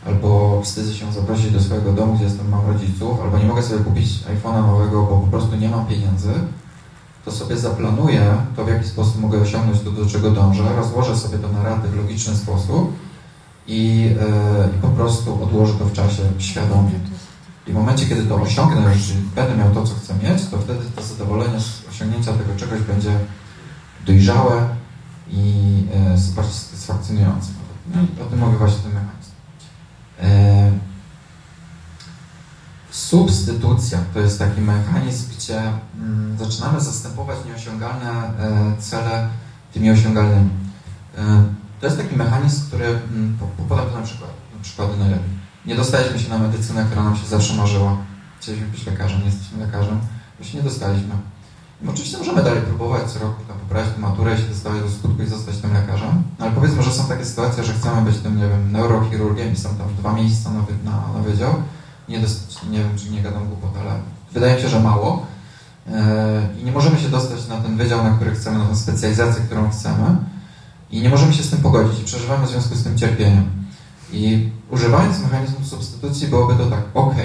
albo 0.05 0.61
wstydzę 0.63 0.93
się 0.93 1.13
zaprosić 1.13 1.51
do 1.51 1.61
swojego 1.61 1.93
domu, 1.93 2.13
gdzie 2.15 2.23
jestem, 2.23 2.49
mam 2.49 2.65
rodziców, 2.67 3.21
albo 3.21 3.37
nie 3.37 3.45
mogę 3.45 3.63
sobie 3.63 3.83
kupić 3.83 4.09
iPhone'a 4.09 4.67
nowego, 4.67 5.03
bo 5.03 5.17
po 5.17 5.27
prostu 5.27 5.55
nie 5.55 5.69
mam 5.69 5.85
pieniędzy, 5.85 6.33
to 7.25 7.31
sobie 7.31 7.57
zaplanuję 7.57 8.37
to, 8.55 8.65
w 8.65 8.69
jaki 8.69 8.87
sposób 8.87 9.21
mogę 9.21 9.37
osiągnąć 9.37 9.79
to, 9.81 9.91
do 9.91 10.05
czego 10.05 10.31
dążę, 10.31 10.63
rozłożę 10.75 11.17
sobie 11.17 11.37
to 11.37 11.51
na 11.51 11.63
rady 11.63 11.87
w 11.87 11.95
logiczny 11.95 12.35
sposób 12.35 12.93
i, 13.67 14.01
yy, 14.01 14.77
i 14.77 14.81
po 14.81 14.87
prostu 14.87 15.43
odłożę 15.43 15.73
to 15.73 15.85
w 15.85 15.93
czasie 15.93 16.23
świadomie. 16.37 16.91
I 17.69 17.71
w 17.71 17.75
momencie, 17.75 18.05
kiedy 18.05 18.23
to 18.23 18.35
osiągnę, 18.35 18.81
jeżeli 18.95 19.21
będę 19.35 19.55
miał 19.55 19.73
to, 19.73 19.83
co 19.83 19.95
chcę 19.95 20.13
mieć, 20.13 20.45
to 20.45 20.57
wtedy 20.57 20.79
to 20.95 21.03
zadowolenie 21.03 21.59
z 21.59 21.87
osiągnięcia 21.89 22.33
tego 22.33 22.55
czegoś 22.55 22.81
będzie 22.81 23.19
dojrzałe 24.05 24.69
i 25.31 25.83
e, 25.93 26.17
satysfakcjonujące. 26.17 27.51
No 27.95 28.01
i 28.01 28.21
o 28.21 28.25
tym 28.25 28.39
mówię 28.39 28.57
właśnie 28.57 28.79
ten 28.79 28.91
mechanizm. 28.91 29.29
Substytucja 32.91 33.99
to 34.13 34.19
jest 34.19 34.39
taki 34.39 34.61
mechanizm, 34.61 35.25
gdzie 35.37 35.61
mm, 35.99 36.37
zaczynamy 36.37 36.79
zastępować 36.79 37.37
nieosiągalne 37.45 38.09
e, 38.09 38.31
cele 38.79 39.29
tymi 39.73 39.91
osiągalnymi. 39.91 40.49
E, 41.17 41.43
to 41.79 41.85
jest 41.85 41.97
taki 41.97 42.15
mechanizm, 42.15 42.67
który, 42.67 42.85
mm, 42.85 43.37
podam 43.69 43.85
to 43.85 43.99
na 43.99 44.05
przykład, 44.05 44.31
na 44.57 44.63
przykłady 44.63 44.97
najlepiej. 44.97 45.38
Nie 45.69 45.75
dostaliśmy 45.75 46.19
się 46.19 46.29
na 46.29 46.37
medycynę, 46.37 46.85
która 46.85 47.03
nam 47.03 47.15
się 47.15 47.25
zawsze 47.25 47.53
marzyła. 47.53 47.97
Chcieliśmy 48.39 48.67
być 48.67 48.85
lekarzem, 48.85 49.19
nie 49.19 49.25
jesteśmy 49.25 49.65
lekarzem, 49.65 49.99
bo 50.39 50.45
się 50.45 50.57
nie 50.57 50.63
dostaliśmy. 50.63 51.15
No 51.81 51.91
oczywiście 51.91 52.17
możemy 52.17 52.43
dalej 52.43 52.61
próbować 52.61 53.11
co 53.11 53.19
roku 53.19 53.43
tam 53.47 53.57
poprawić 53.57 53.97
maturę 53.97 54.37
się 54.37 54.43
dostawać 54.43 54.81
do 54.81 54.89
skutku 54.89 55.23
i 55.23 55.25
zostać 55.25 55.57
tym 55.57 55.73
lekarzem, 55.73 56.23
ale 56.39 56.51
powiedzmy, 56.51 56.83
że 56.83 56.91
są 56.91 57.05
takie 57.05 57.25
sytuacje, 57.25 57.63
że 57.63 57.73
chcemy 57.73 58.01
być 58.01 58.17
tym, 58.17 58.37
nie 58.37 58.47
wiem, 58.47 58.71
neurochirurgiem 58.71 59.53
i 59.53 59.55
są 59.55 59.69
tam 59.69 59.87
dwa 59.99 60.13
miejsca 60.13 60.49
na, 60.51 60.91
na, 60.91 61.13
na 61.13 61.19
wydział. 61.19 61.53
Nie, 62.09 62.19
dostać, 62.19 62.63
nie 62.69 62.79
wiem, 62.79 62.97
czy 62.97 63.09
nie 63.09 63.21
gadam 63.21 63.47
głupot, 63.47 63.71
ale 63.81 63.91
wydaje 64.33 64.55
mi 64.55 64.61
się, 64.61 64.69
że 64.69 64.79
mało. 64.79 65.25
Yy, 65.87 65.93
I 66.61 66.65
nie 66.65 66.71
możemy 66.71 66.99
się 66.99 67.09
dostać 67.09 67.47
na 67.47 67.57
ten 67.57 67.77
wydział, 67.77 68.03
na 68.03 68.09
który 68.09 68.31
chcemy, 68.31 68.59
na 68.59 68.65
tę 68.65 68.75
specjalizację, 68.75 69.41
którą 69.41 69.69
chcemy. 69.69 70.15
I 70.91 71.01
nie 71.01 71.09
możemy 71.09 71.33
się 71.33 71.43
z 71.43 71.49
tym 71.49 71.59
pogodzić 71.59 71.99
i 71.99 72.03
przeżywamy 72.03 72.47
w 72.47 72.49
związku 72.49 72.75
z 72.75 72.83
tym 72.83 72.97
cierpieniem. 72.97 73.58
I 74.11 74.49
używając 74.71 75.23
mechanizmu 75.23 75.65
substytucji 75.65 76.27
byłoby 76.27 76.55
to 76.55 76.65
tak, 76.65 76.83
ok, 76.93 77.15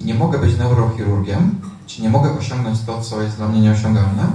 nie 0.00 0.14
mogę 0.14 0.38
być 0.38 0.58
neurochirurgiem, 0.58 1.60
czy 1.86 2.02
nie 2.02 2.08
mogę 2.08 2.38
osiągnąć 2.38 2.78
to, 2.86 3.00
co 3.00 3.22
jest 3.22 3.36
dla 3.36 3.48
mnie 3.48 3.60
nieosiągalne, 3.60 4.26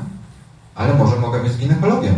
ale 0.76 0.94
może 0.94 1.20
mogę 1.20 1.44
być 1.44 1.58
ginekologiem. 1.58 2.16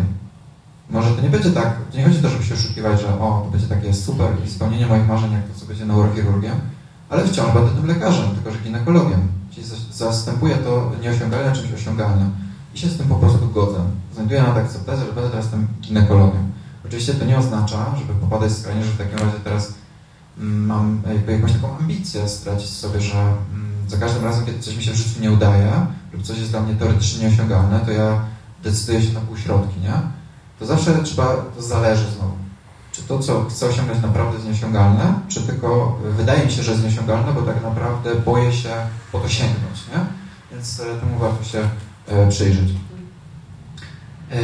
Może 0.90 1.12
to 1.12 1.22
nie 1.22 1.30
będzie 1.30 1.52
tak, 1.52 1.78
to 1.92 1.98
nie 1.98 2.04
chodzi 2.04 2.20
to, 2.20 2.30
żeby 2.30 2.44
się 2.44 2.54
oszukiwać, 2.54 3.02
że 3.02 3.20
o, 3.20 3.42
to 3.46 3.52
będzie 3.52 3.68
takie 3.68 3.94
super 3.94 4.28
spełnienie 4.48 4.88
moich 4.88 5.08
marzeń, 5.08 5.32
jak 5.32 5.48
to, 5.48 5.60
co 5.60 5.66
będzie 5.66 5.86
neurochirurgiem, 5.86 6.56
ale 7.10 7.28
wciąż 7.28 7.54
będę 7.54 7.72
tym 7.72 7.86
lekarzem, 7.86 8.30
tylko 8.36 8.52
że 8.52 8.58
ginekologiem. 8.58 9.28
Czyli 9.52 9.68
zastępuję 9.92 10.56
to 10.56 10.92
nieosiągalne 11.02 11.56
czymś 11.56 11.74
osiągalnym. 11.74 12.32
I 12.76 12.80
się 12.80 12.88
z 12.88 12.98
tym 12.98 13.08
po 13.08 13.16
prostu 13.16 13.50
godzę. 13.50 13.80
Znajduję 14.14 14.42
nad 14.42 14.58
akceptację, 14.58 15.06
że 15.06 15.14
będę 15.14 15.30
teraz 15.30 15.48
tym 15.48 15.68
ginekologiem. 15.82 16.52
Oczywiście 16.86 17.14
to 17.14 17.26
nie 17.26 17.38
oznacza, 17.38 17.96
żeby 18.00 18.14
popadać 18.20 18.52
skrajnie, 18.52 18.84
że 18.84 18.92
w 18.92 18.98
takim 18.98 19.18
razie 19.18 19.40
teraz 19.44 19.74
mm, 20.38 20.66
mam 20.66 21.02
jakby 21.08 21.32
jakąś 21.32 21.54
taką 21.54 21.78
ambicję 21.78 22.30
stracić 22.30 22.70
sobie, 22.70 23.02
że 23.02 23.18
mm, 23.18 23.72
za 23.88 23.98
każdym 23.98 24.24
razem, 24.24 24.46
kiedy 24.46 24.60
coś 24.60 24.76
mi 24.76 24.84
się 24.84 24.92
w 24.92 24.96
życiu 24.96 25.22
nie 25.22 25.32
udaje, 25.32 25.86
lub 26.14 26.24
coś 26.24 26.38
jest 26.38 26.52
dla 26.52 26.62
mnie 26.62 26.76
teoretycznie 26.76 27.28
nieosiągalne, 27.28 27.80
to 27.80 27.92
ja 27.92 28.22
decyduję 28.64 29.02
się 29.02 29.14
na 29.14 29.22
półśrodki, 29.22 29.80
nie? 29.80 29.94
To 30.60 30.66
zawsze 30.66 31.04
trzeba, 31.04 31.36
to 31.56 31.62
zależy 31.62 32.12
znowu. 32.12 32.42
Czy 32.92 33.04
to, 33.04 33.20
co 33.20 33.46
chcę 33.46 33.66
osiągnąć 33.66 34.02
naprawdę 34.02 34.34
jest 34.34 34.46
nieosiągalne, 34.46 35.14
czy 35.28 35.42
tylko 35.42 36.00
wydaje 36.18 36.46
mi 36.46 36.52
się, 36.52 36.64
że 36.64 36.72
jest 36.72 36.84
nieosiągalne, 36.84 37.34
bo 37.34 37.42
tak 37.42 37.64
naprawdę 37.64 38.16
boję 38.16 38.54
się 38.54 38.70
po 39.12 39.20
to 39.20 39.30
sięgnąć, 39.30 39.88
nie? 39.94 40.06
Więc 40.52 40.80
e, 40.80 40.84
temu 41.00 41.20
warto 41.20 41.44
się 41.44 41.70
e, 42.08 42.30
przyjrzeć. 42.30 42.70
E, 44.32 44.42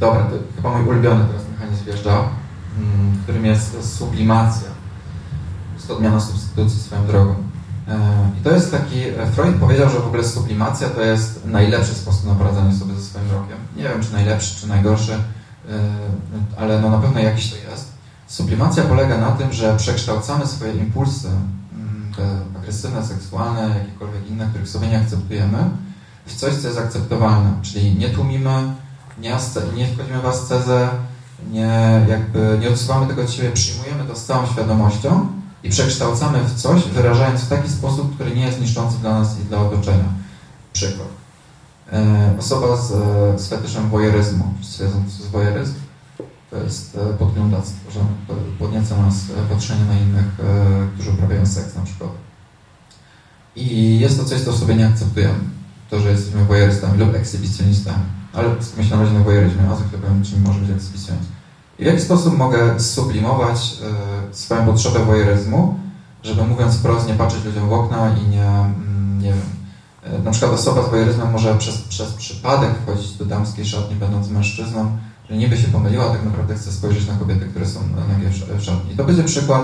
dobra, 0.00 0.22
to 0.24 0.36
chyba 0.56 0.78
mój 0.78 0.88
ulubiony 0.88 1.24
teraz 1.24 1.45
mechanizm 1.60 1.84
wjeżdża, 1.84 2.28
mm, 2.78 3.22
którym 3.22 3.46
jest 3.46 3.96
sublimacja. 3.96 4.68
Jest 5.74 5.90
odmiana 5.90 6.20
substytucji 6.20 6.80
swoją 6.80 7.06
drogą. 7.06 7.34
E, 7.88 7.98
I 8.40 8.44
to 8.44 8.50
jest 8.50 8.70
taki, 8.70 9.02
e, 9.02 9.26
Freud 9.26 9.56
powiedział, 9.56 9.90
że 9.90 9.98
w 9.98 10.06
ogóle 10.06 10.24
sublimacja 10.24 10.88
to 10.88 11.00
jest 11.00 11.46
najlepszy 11.46 11.94
sposób 11.94 12.26
na 12.26 12.34
poradzenie 12.34 12.74
sobie 12.74 12.94
ze 12.94 13.02
swoim 13.02 13.30
rokiem. 13.30 13.56
Nie 13.76 13.82
wiem, 13.82 14.02
czy 14.02 14.12
najlepszy, 14.12 14.60
czy 14.60 14.68
najgorszy, 14.68 15.12
e, 15.12 15.18
ale 16.58 16.80
no 16.80 16.90
na 16.90 16.98
pewno 16.98 17.20
jakiś 17.20 17.50
to 17.50 17.56
jest. 17.70 17.92
Sublimacja 18.26 18.82
polega 18.82 19.18
na 19.18 19.32
tym, 19.32 19.52
że 19.52 19.76
przekształcamy 19.76 20.46
swoje 20.46 20.72
impulsy, 20.72 21.28
mm, 21.28 22.12
te 22.16 22.58
agresywne, 22.58 23.06
seksualne, 23.06 23.78
jakiekolwiek 23.78 24.30
inne, 24.30 24.46
których 24.46 24.68
sobie 24.68 24.88
nie 24.88 25.00
akceptujemy, 25.00 25.58
w 26.26 26.34
coś, 26.34 26.54
co 26.54 26.68
jest 26.68 26.80
akceptowalne. 26.80 27.50
Czyli 27.62 27.94
nie 27.94 28.08
tłumimy, 28.08 28.72
nie, 29.18 29.36
nie 29.76 29.86
wchodzimy 29.86 30.20
w 30.22 30.26
ascezę, 30.26 30.88
nie, 31.50 32.06
jakby 32.08 32.58
nie 32.60 32.68
odsuwamy 32.68 33.06
tego 33.06 33.22
od 33.22 33.30
siebie, 33.30 33.50
przyjmujemy 33.50 34.04
to 34.04 34.16
z 34.16 34.24
całą 34.24 34.46
świadomością 34.46 35.28
i 35.62 35.70
przekształcamy 35.70 36.38
w 36.44 36.54
coś, 36.54 36.82
wyrażając 36.82 37.40
w 37.40 37.48
taki 37.48 37.70
sposób, 37.70 38.14
który 38.14 38.34
nie 38.34 38.46
jest 38.46 38.60
niszczący 38.60 38.98
dla 38.98 39.18
nas 39.18 39.40
i 39.40 39.44
dla 39.44 39.58
otoczenia. 39.58 40.04
Przykład. 40.72 41.08
E, 41.92 42.34
osoba 42.38 42.76
z, 42.76 42.90
z 43.40 43.48
fetyszem 43.48 43.88
wojeryzmu, 43.88 44.54
z 45.08 45.26
wojeryzm, 45.26 45.74
to 46.50 46.56
jest 46.56 46.98
e, 46.98 47.14
podglądactwo, 47.14 47.90
że 47.90 48.00
podnieca 48.58 48.96
nas 49.02 49.14
e, 49.14 49.54
patrzenie 49.54 49.84
na 49.84 49.98
innych, 49.98 50.26
którzy 50.94 51.10
uprawiają 51.10 51.46
seks 51.46 51.76
na 51.76 51.82
przykład. 51.82 52.10
I 53.56 53.98
jest 53.98 54.18
to 54.18 54.24
coś, 54.24 54.40
co 54.40 54.52
sobie 54.52 54.74
nie 54.74 54.86
akceptujemy. 54.86 55.38
to, 55.90 56.00
że 56.00 56.10
jesteśmy 56.10 56.44
wojerystami 56.44 56.98
lub 56.98 57.14
ekshibicjonistami. 57.14 58.02
Ale 58.36 58.48
się 58.84 58.96
na 58.96 59.02
razie 59.02 59.14
na 59.14 59.24
wojeryzmie, 59.24 59.62
chwilę 59.62 60.02
powiem, 60.02 60.24
czym 60.24 60.42
może 60.42 60.60
być 60.60 60.70
ekshibicjonizm. 60.70 61.30
W 61.78 61.82
jaki 61.82 62.00
sposób 62.00 62.38
mogę 62.38 62.80
sublimować 62.80 63.76
e, 64.30 64.34
swoją 64.34 64.66
potrzebę 64.66 65.04
wojeryzmu, 65.04 65.78
żeby 66.22 66.44
mówiąc 66.44 66.74
wprost, 66.74 67.08
nie 67.08 67.14
patrzeć 67.14 67.44
ludziom 67.44 67.68
w 67.68 67.72
okna 67.72 68.16
i 68.16 68.28
nie, 68.28 68.48
mm, 68.48 69.18
nie 69.22 69.28
wiem, 69.28 69.42
e, 70.02 70.18
na 70.18 70.30
przykład 70.30 70.52
osoba 70.52 70.82
z 70.82 70.90
wojeryzmem 70.90 71.30
może 71.32 71.54
przez, 71.54 71.82
przez 71.82 72.12
przypadek 72.12 72.70
wchodzić 72.82 73.12
do 73.12 73.24
damskiej 73.24 73.66
szatni, 73.66 73.96
będąc 73.96 74.28
mężczyzną, 74.28 74.96
że 75.30 75.36
niby 75.36 75.56
się 75.56 75.68
pomyliła, 75.68 76.04
a 76.04 76.10
tak 76.10 76.24
naprawdę 76.24 76.54
chce 76.54 76.72
spojrzeć 76.72 77.08
na 77.08 77.14
kobiety, 77.14 77.46
które 77.46 77.66
są 77.66 77.80
nagie 78.08 78.30
w 78.58 78.62
szatni. 78.62 78.92
I 78.92 78.96
to 78.96 79.04
będzie 79.04 79.24
przykład 79.24 79.62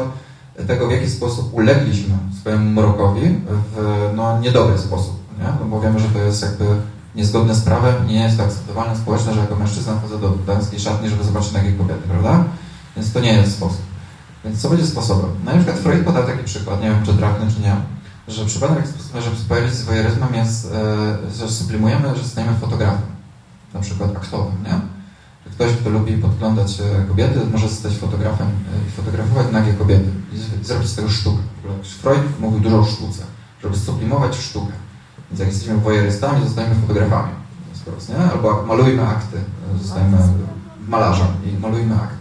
tego, 0.66 0.88
w 0.88 0.90
jaki 0.90 1.10
sposób 1.10 1.54
ulegliśmy 1.54 2.14
swojemu 2.40 2.70
mrokowi 2.70 3.40
w 3.76 4.10
no, 4.16 4.40
niedobry 4.40 4.78
sposób, 4.78 5.16
nie? 5.38 5.44
No, 5.60 5.66
bo 5.66 5.80
wiemy, 5.80 5.98
że 5.98 6.08
to 6.08 6.18
jest 6.18 6.42
jakby 6.42 6.64
niezgodne 7.14 7.54
z 7.54 7.60
prawem 7.60 8.06
nie 8.06 8.22
jest 8.22 8.36
to 8.36 8.44
akceptowalne 8.44 8.96
społecznie, 8.96 9.34
że 9.34 9.40
jako 9.40 9.56
mężczyzna 9.56 9.96
wchodzę 9.96 10.18
do 10.18 10.30
damskiej 10.30 10.80
szatni, 10.80 11.08
żeby 11.08 11.24
zobaczyć 11.24 11.52
nagie 11.52 11.72
kobiety, 11.72 12.08
prawda? 12.08 12.44
Więc 12.96 13.12
to 13.12 13.20
nie 13.20 13.32
jest 13.32 13.52
sposób. 13.52 13.82
Więc 14.44 14.62
co 14.62 14.68
będzie 14.68 14.86
sposobem? 14.86 15.30
No 15.44 15.50
na 15.50 15.56
przykład 15.56 15.78
Freud 15.78 16.04
podał 16.04 16.26
taki 16.26 16.44
przykład, 16.44 16.82
nie 16.82 16.90
wiem 16.90 17.06
czy 17.06 17.14
trafny 17.14 17.52
czy 17.54 17.60
nie, 17.60 17.76
że 18.28 18.44
przypadek, 18.44 18.84
żeby 19.14 19.36
pojawić 19.48 19.72
z 19.72 19.82
wojeryzmem 19.82 20.34
jest, 20.34 20.72
e, 20.72 21.32
że 21.38 21.48
sublimujemy, 21.48 22.16
że 22.16 22.24
stajemy 22.24 22.58
fotografem, 22.58 23.06
na 23.74 23.80
przykład 23.80 24.16
aktowym, 24.16 24.54
nie? 24.64 24.80
Ktoś, 25.52 25.72
kto 25.72 25.90
lubi 25.90 26.12
podglądać 26.12 26.80
e, 26.80 27.04
kobiety, 27.08 27.40
może 27.52 27.68
zostać 27.68 27.92
fotografem 27.92 28.46
e, 28.46 28.88
i 28.88 28.90
fotografować 28.90 29.46
nagie 29.52 29.72
kobiety 29.72 30.10
i 30.32 30.64
zrobić 30.64 30.88
z 30.88 30.94
tego 30.94 31.08
sztukę. 31.08 31.42
Freud 32.02 32.40
mówił 32.40 32.60
dużo 32.60 32.78
o 32.78 32.84
sztuce, 32.84 33.22
żeby 33.62 33.76
sublimować 33.76 34.36
sztukę. 34.36 34.72
Więc 35.32 35.40
jak 35.40 35.48
jesteśmy 35.48 35.76
wojerystami, 35.76 36.44
zostajemy 36.44 36.74
fotografami. 36.74 37.32
Nie? 38.08 38.32
Albo 38.32 38.62
malujmy 38.62 39.06
akty, 39.06 39.36
zostajemy 39.82 40.18
malarzem 40.88 41.26
i 41.46 41.60
malujmy 41.60 41.94
akty. 41.94 42.16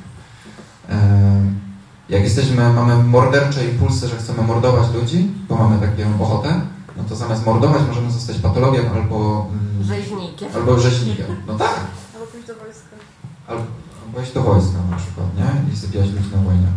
Jak 2.09 2.23
jesteśmy, 2.23 2.73
mamy 2.73 3.03
mordercze 3.03 3.65
impulsy, 3.65 4.07
że 4.07 4.15
chcemy 4.15 4.43
mordować 4.43 4.93
ludzi, 4.93 5.31
bo 5.49 5.55
mamy 5.55 5.79
taką 5.79 6.23
ochotę, 6.23 6.61
no 6.97 7.03
to 7.09 7.15
zamiast 7.15 7.45
mordować 7.45 7.81
możemy 7.87 8.11
zostać 8.11 8.37
patologiem 8.37 8.85
albo... 8.95 9.47
Mm, 9.51 9.83
rzeźnikiem. 9.83 10.49
Albo 10.55 10.79
rzeźnikiem. 10.79 11.25
No 11.47 11.57
tak. 11.57 11.75
Albo 12.15 12.25
pójść 12.27 12.47
do 12.47 12.53
wojska. 12.55 12.95
Albo, 13.47 13.63
albo 14.05 14.21
iść 14.21 14.33
do 14.33 14.41
wojska 14.43 14.77
na 14.91 14.97
przykład, 14.97 15.27
nie? 15.37 15.73
I 15.73 15.75
zabijać 15.75 16.07
ludzi 16.07 16.29
na 16.35 16.41
wojnie. 16.41 16.67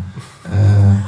E, 0.52 1.02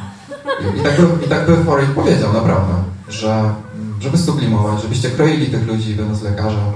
i, 0.76 0.80
i, 0.80 0.82
tak 0.82 1.00
by, 1.00 1.24
I 1.26 1.28
tak 1.28 1.46
by 1.46 1.56
Freud 1.64 1.90
powiedział, 1.90 2.32
naprawdę, 2.32 2.74
że 3.08 3.54
żeby 4.00 4.18
sublimować, 4.18 4.82
żebyście 4.82 5.10
kroili 5.10 5.46
tych 5.46 5.66
ludzi, 5.66 5.94
będąc 5.94 6.22
lekarzem. 6.22 6.72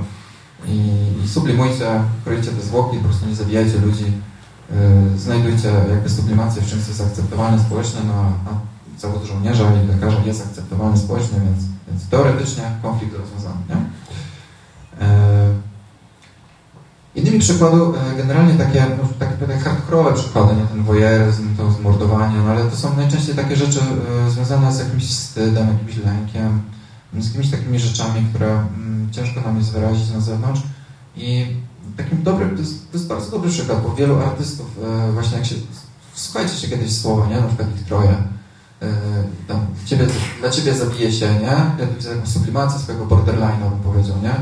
I, 0.67 0.79
i 1.25 1.29
sublimujcie, 1.29 2.03
kroicie 2.25 2.51
te 2.51 2.63
zwłoki, 2.63 2.99
po 2.99 3.05
prostu 3.05 3.27
nie 3.27 3.35
zabijajcie 3.35 3.79
ludzi, 3.79 4.05
yy, 4.71 5.19
znajdujcie 5.19 5.69
jakby 5.91 6.09
sublimację 6.09 6.63
w 6.63 6.67
czymś, 6.67 6.83
co 6.83 6.89
jest 6.89 7.01
akceptowalne 7.01 7.59
społecznie, 7.59 8.01
no 8.07 8.15
a 8.47 9.01
zawód 9.01 9.25
żołnierza 9.25 9.65
i 9.85 9.87
lekarza 9.87 10.19
jest 10.27 10.47
akceptowalny 10.47 10.99
społecznie, 10.99 11.39
więc, 11.41 11.65
więc 11.89 12.09
teoretycznie 12.09 12.63
konflikt 12.83 13.17
rozwiązany, 13.19 13.61
nie? 13.69 13.77
Yy, 15.07 15.61
Innymi 17.15 17.39
przykładu, 17.39 17.95
e, 17.95 18.17
generalnie 18.17 18.55
takie, 18.55 18.87
no, 19.03 19.09
takie, 19.19 19.35
takie 19.35 19.59
hardkorowe 19.59 20.13
przykłady, 20.13 20.57
nie? 20.57 20.67
Ten 20.67 20.83
wojeryzm, 20.83 21.57
to 21.57 21.71
zmordowanie, 21.71 22.37
no 22.39 22.51
ale 22.51 22.65
to 22.65 22.77
są 22.77 22.97
najczęściej 22.97 23.35
takie 23.35 23.57
rzeczy 23.57 23.81
y, 24.29 24.31
związane 24.31 24.73
z 24.73 24.79
jakimś 24.79 25.05
wstydem, 25.05 25.69
jakimś 25.69 25.97
lękiem, 26.07 26.63
z 27.19 27.27
jakimiś 27.27 27.51
takimi 27.51 27.79
rzeczami, 27.79 28.27
które 28.35 28.51
mm, 28.51 29.09
ciężko 29.13 29.41
nam 29.41 29.57
jest 29.57 29.73
wyrazić 29.73 30.11
na 30.11 30.21
zewnątrz. 30.21 30.61
I 31.17 31.47
takim 31.97 32.23
dobrym, 32.23 32.51
to 32.51 32.61
jest, 32.61 32.93
to 32.93 32.99
jest 32.99 33.09
bardzo 33.09 33.31
dobry 33.31 33.51
przykład, 33.51 33.83
bo 33.83 33.95
wielu 33.95 34.19
artystów 34.19 34.67
y, 35.09 35.13
właśnie 35.13 35.37
jak 35.39 35.47
się, 35.47 35.55
słuchajcie 36.15 36.55
się 36.55 36.69
kiedyś 36.69 36.93
słowa, 36.97 37.27
nie, 37.27 37.41
na 37.41 37.47
przykład 37.47 37.69
ich 37.77 37.85
troje, 37.85 38.11
y, 38.11 38.87
tam, 39.49 39.67
ciebie, 39.87 40.07
dla 40.41 40.51
ciebie 40.51 40.75
zabije 40.75 41.13
się, 41.13 41.35
nie, 41.35 41.85
ja 41.85 41.87
widzę 41.97 42.15
taką 42.15 42.27
sublimację 42.27 42.79
swojego 42.79 43.07
borderline'a, 43.07 43.71
bym 43.71 43.81
powiedział, 43.81 44.17
nie. 44.23 44.35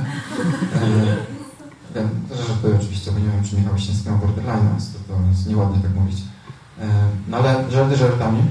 Wiem, 1.94 2.08
że 2.36 2.46
żartuję 2.46 2.76
oczywiście, 2.76 3.12
bo 3.12 3.18
nie 3.18 3.30
wiem, 3.30 3.44
czy 3.44 3.56
Michał 3.56 3.74
Wiśniewski 3.74 4.10
ma 4.10 4.16
borderline, 4.16 4.68
więc 4.70 4.92
to, 4.92 4.98
to 5.08 5.28
jest 5.30 5.46
nieładnie 5.46 5.82
tak 5.82 5.94
mówić. 5.94 6.18
No 7.28 7.36
ale 7.36 7.70
żarty 7.70 7.96
żartami, 7.96 8.42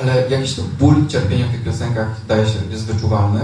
ale 0.00 0.28
jakiś 0.30 0.54
to 0.54 0.62
ból, 0.78 1.06
cierpienie 1.06 1.44
w 1.44 1.50
tych 1.50 1.64
piosenkach 1.64 2.08
daje 2.28 2.46
się, 2.46 2.58
jest 2.70 2.84
wyczuwalny. 2.84 3.40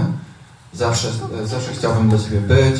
Zawsze, 0.73 1.07
zawsze 1.43 1.73
chciałbym 1.73 2.09
dla 2.09 2.19
Ciebie 2.19 2.41
być. 2.41 2.75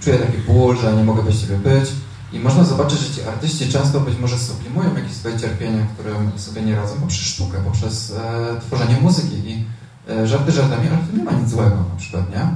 Czuję 0.00 0.18
taki 0.18 0.38
ból, 0.38 0.76
że 0.76 0.96
nie 0.96 1.04
mogę 1.04 1.22
bez 1.22 1.40
Ciebie 1.40 1.56
być. 1.56 1.90
I 2.32 2.38
można 2.38 2.64
zobaczyć, 2.64 2.98
że 2.98 3.14
ci 3.14 3.22
artyści 3.22 3.68
często 3.68 4.00
być 4.00 4.18
może 4.18 4.38
sublimują 4.38 4.96
jakieś 4.96 5.12
swoje 5.12 5.38
cierpienia, 5.38 5.86
którym 5.94 6.38
sobie 6.38 6.62
nie 6.62 6.76
radzą 6.76 6.94
poprzez 7.00 7.20
sztukę, 7.20 7.58
poprzez 7.64 8.10
e, 8.10 8.60
tworzenie 8.60 8.96
muzyki. 9.00 9.36
I 9.50 9.64
e, 10.10 10.26
żarty 10.26 10.52
żartami, 10.52 10.88
ale 10.88 10.98
to 10.98 11.16
nie 11.16 11.24
ma 11.24 11.32
nic 11.32 11.50
złego 11.50 11.76
na 11.76 11.96
przykład, 11.98 12.30
nie? 12.30 12.48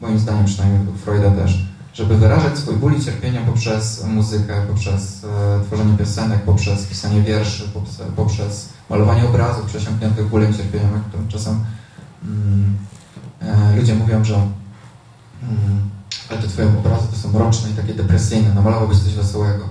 moim 0.00 0.18
zdaniem 0.18 0.44
przynajmniej 0.44 0.80
Freuda 1.04 1.30
też, 1.30 1.64
żeby 1.92 2.16
wyrażać 2.16 2.58
swój 2.58 2.76
ból 2.76 2.96
i 2.96 3.04
cierpienie 3.04 3.40
poprzez 3.46 4.04
muzykę, 4.04 4.62
poprzez 4.68 5.24
e, 5.24 5.64
tworzenie 5.64 5.98
piosenek, 5.98 6.42
poprzez 6.42 6.86
pisanie 6.86 7.22
wierszy, 7.22 7.68
poprzez, 7.68 7.96
poprzez 8.16 8.68
malowanie 8.90 9.24
obrazów 9.24 9.66
przesiąkniętych 9.66 10.28
bólem 10.28 10.54
cierpieniem, 10.54 10.92
jak 10.92 11.02
to 11.12 11.32
czasem 11.32 11.64
mm, 12.24 12.76
e, 13.40 13.76
ludzie 13.76 13.94
mówią, 13.94 14.24
że 14.24 14.34
mm, 14.34 15.90
ale 16.30 16.38
te 16.38 16.48
twoje 16.48 16.68
obrazy 16.68 17.08
to 17.10 17.16
są 17.16 17.32
mroczne 17.38 17.70
i 17.70 17.74
takie 17.74 17.94
depresyjne, 17.94 18.54
namalowałbyś 18.54 18.98
coś 18.98 19.14
wesołego. 19.14 19.64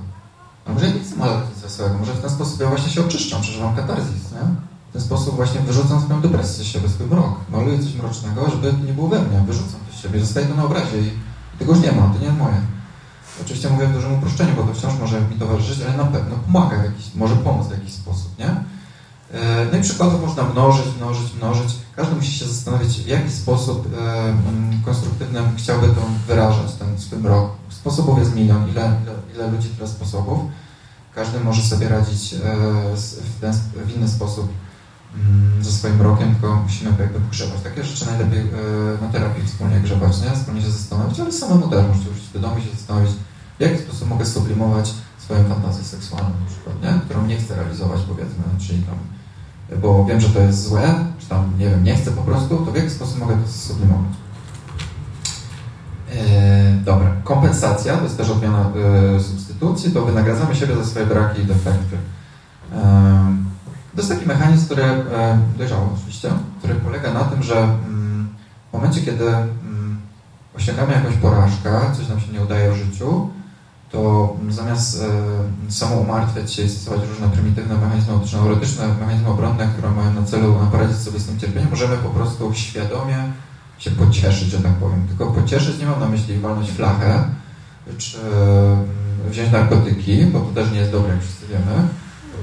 A 0.65 0.73
może 0.73 0.87
ja 0.87 0.93
nie 0.93 0.99
chcę 0.99 1.15
malować 1.15 1.49
nic 1.49 1.59
wesołego, 1.59 1.97
może 1.97 2.13
w 2.13 2.21
ten 2.21 2.29
sposób 2.29 2.61
ja 2.61 2.67
właśnie 2.67 2.89
się 2.89 3.05
oczyszczam, 3.05 3.41
przeżywam 3.41 3.75
katarzis, 3.75 4.31
nie? 4.31 4.69
W 4.89 4.93
ten 4.93 5.01
sposób 5.01 5.35
właśnie 5.35 5.61
wyrzucam 5.61 6.01
swoją 6.01 6.21
depresję 6.21 6.63
z 6.63 6.67
siebie, 6.67 6.89
swój 6.89 7.07
mrok. 7.07 7.35
Maluję 7.51 7.79
coś 7.79 7.95
mrocznego, 7.95 8.49
żeby 8.49 8.73
nie 8.87 8.93
było 8.93 9.07
we 9.07 9.21
mnie, 9.21 9.43
wyrzucam 9.47 9.79
siebie, 10.01 10.19
zostaje 10.19 10.45
to 10.45 10.55
na 10.55 10.65
obrazie 10.65 10.99
i 10.99 11.11
tego 11.59 11.73
już 11.73 11.83
nie 11.83 11.91
ma, 11.91 12.01
to 12.13 12.19
nie 12.19 12.25
jest 12.25 12.37
moje. 12.37 12.61
Oczywiście 13.41 13.69
mówię 13.69 13.87
w 13.87 13.93
dużym 13.93 14.13
uproszczeniu, 14.13 14.55
bo 14.55 14.63
to 14.63 14.73
wciąż 14.73 14.99
może 14.99 15.21
mi 15.21 15.35
towarzyszyć, 15.35 15.83
ale 15.83 15.97
na 15.97 16.03
pewno 16.03 16.35
pomaga 16.35 16.77
w 16.77 16.83
jakiś, 16.83 17.15
może 17.15 17.35
pomóc 17.35 17.67
w 17.67 17.71
jakiś 17.71 17.93
sposób, 17.93 18.39
nie? 18.39 18.45
E, 19.33 19.65
no 19.71 19.77
i 19.77 19.81
przykładów 19.81 20.21
można 20.21 20.43
mnożyć, 20.43 20.85
mnożyć, 20.97 21.33
mnożyć. 21.35 21.75
Każdy 21.95 22.15
musi 22.15 22.31
się 22.31 22.45
zastanowić, 22.45 22.89
w 22.89 23.07
jaki 23.07 23.31
sposób 23.31 23.87
e, 23.93 24.23
mm, 24.23 24.81
konstruktywnym 24.85 25.45
chciałby 25.57 25.87
to 25.87 26.01
wyrażać, 26.27 26.73
ten 26.79 26.99
swój 26.99 27.21
rok. 27.21 27.51
Sposobów 27.69 28.19
jest 28.19 28.35
milion, 28.35 28.69
ile, 28.69 28.91
ile, 29.03 29.13
ile 29.35 29.51
ludzi, 29.51 29.69
tyle 29.69 29.87
sposobów. 29.87 30.39
Każdy 31.15 31.39
może 31.39 31.61
sobie 31.61 31.89
radzić 31.89 32.33
e, 32.33 32.37
w, 32.95 33.39
ten, 33.41 33.53
w 33.85 33.95
inny 33.97 34.07
sposób 34.07 34.49
ze 35.61 35.71
swoim 35.71 36.01
rokiem, 36.01 36.31
tylko 36.35 36.55
musimy 36.55 36.91
jakby 36.99 37.19
pogrzebać. 37.19 37.61
Takie 37.63 37.83
rzeczy 37.83 38.05
najlepiej 38.05 38.39
e, 38.39 38.45
na 39.01 39.07
terapii 39.07 39.43
wspólnie 39.45 39.79
grzebać, 39.79 40.21
nie? 40.21 40.31
Wspólnie 40.31 40.61
się 40.61 40.71
zastanowić, 40.71 41.19
ale 41.19 41.31
samemu 41.31 41.67
też 41.67 41.85
musicie 41.87 42.09
użyć 42.09 42.23
świadomie 42.23 42.61
się 42.61 42.71
zastanowić, 42.71 43.11
w 43.59 43.61
jaki 43.61 43.77
sposób 43.77 44.09
mogę 44.09 44.25
sublimować 44.25 44.93
swoją 45.17 45.43
fantazję 45.43 45.83
seksualną 45.83 46.29
na 46.29 46.45
przykład, 46.51 46.75
nie? 46.83 47.01
Którą 47.05 47.25
nie 47.25 47.37
chcę 47.37 47.55
realizować, 47.55 48.01
powiedzmy, 48.07 48.43
czyli 48.59 48.83
tam, 48.83 48.95
bo 49.81 50.05
wiem, 50.05 50.21
że 50.21 50.29
to 50.29 50.39
jest 50.39 50.63
złe, 50.63 51.05
czy 51.19 51.27
tam, 51.27 51.51
nie 51.59 51.69
wiem, 51.69 51.83
nie 51.83 51.95
chcę 51.95 52.11
po 52.11 52.21
prostu, 52.21 52.57
to 52.65 52.71
w 52.71 52.75
jaki 52.75 52.89
sposób 52.89 53.19
mogę 53.19 53.37
to 53.37 53.51
sublimować? 53.51 54.11
E, 56.11 56.73
dobra, 56.85 57.11
kompensacja, 57.23 57.97
to 57.97 58.03
jest 58.03 58.17
też 58.17 58.29
odmiana 58.29 58.71
e, 59.15 59.19
substytucji, 59.19 59.91
to 59.91 60.05
wynagradzamy 60.05 60.55
siebie 60.55 60.75
za 60.75 60.85
swoje 60.85 61.05
braki 61.05 61.41
i 61.41 61.45
defekty. 61.45 61.97
To 63.99 64.03
jest 64.03 64.13
taki 64.13 64.27
mechanizm, 64.27 64.65
który 64.65 64.83
e, 64.83 65.39
dojrzały 65.57 65.81
oczywiście, 65.97 66.29
który 66.57 66.75
polega 66.75 67.13
na 67.13 67.23
tym, 67.23 67.43
że 67.43 67.57
mm, 67.63 68.27
w 68.69 68.73
momencie, 68.73 69.01
kiedy 69.01 69.27
mm, 69.27 70.01
osiągamy 70.57 70.93
jakąś 70.93 71.15
porażkę, 71.15 71.81
coś 71.97 72.09
nam 72.09 72.19
się 72.19 72.31
nie 72.31 72.41
udaje 72.41 72.71
w 72.71 72.75
życiu, 72.75 73.29
to 73.91 74.33
zamiast 74.49 75.03
e, 75.67 75.71
samo 75.71 75.95
umartwiać 75.95 76.53
się 76.53 76.63
i 76.63 76.69
stosować 76.69 77.09
różne 77.09 77.29
prymitywne 77.29 77.75
mechanizmy 77.75 78.13
autyczno-erotyczne, 78.13 78.87
mechanizmy 78.99 79.29
obronne, 79.29 79.67
które 79.67 79.91
mają 79.91 80.13
na 80.13 80.23
celu 80.23 80.55
poradzić 80.71 80.97
sobie 80.97 81.19
z 81.19 81.25
tym 81.25 81.39
cierpieniem, 81.39 81.69
możemy 81.69 81.97
po 81.97 82.09
prostu 82.09 82.53
świadomie 82.53 83.17
się 83.79 83.91
pocieszyć, 83.91 84.49
że 84.49 84.59
tak 84.59 84.73
powiem. 84.73 85.07
Tylko 85.07 85.25
pocieszyć 85.25 85.79
nie 85.79 85.85
mam 85.85 85.99
na 85.99 86.09
myśli 86.09 86.39
walnąć 86.39 86.71
flachę, 86.71 87.23
czy 87.97 88.17
e, 88.17 89.29
wziąć 89.29 89.51
narkotyki, 89.51 90.25
bo 90.25 90.39
to 90.39 90.51
też 90.53 90.71
nie 90.71 90.79
jest 90.79 90.91
dobre, 90.91 91.11
jak 91.11 91.21
wszyscy 91.21 91.47
wiemy, 91.47 91.87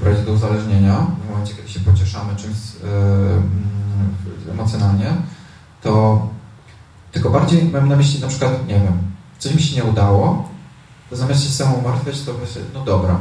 prowadzi 0.01 0.25
do 0.25 0.31
uzależnienia, 0.31 1.07
w 1.25 1.29
momencie, 1.29 1.53
kiedy 1.53 1.69
się 1.69 1.79
pocieszamy 1.79 2.35
czymś 2.35 2.57
yy, 4.45 4.51
emocjonalnie, 4.51 5.13
to 5.81 6.21
tylko 7.11 7.29
bardziej 7.29 7.63
mam 7.63 7.89
na 7.89 7.95
myśli 7.95 8.21
na 8.21 8.27
przykład, 8.27 8.67
nie 8.67 8.73
wiem, 8.73 8.97
coś 9.39 9.53
mi 9.53 9.61
się 9.61 9.75
nie 9.75 9.83
udało, 9.83 10.49
to 11.09 11.15
zamiast 11.15 11.43
się 11.43 11.49
samą 11.49 11.81
martwić, 11.81 12.21
to 12.21 12.33
myślę, 12.41 12.61
no 12.73 12.83
dobra, 12.83 13.19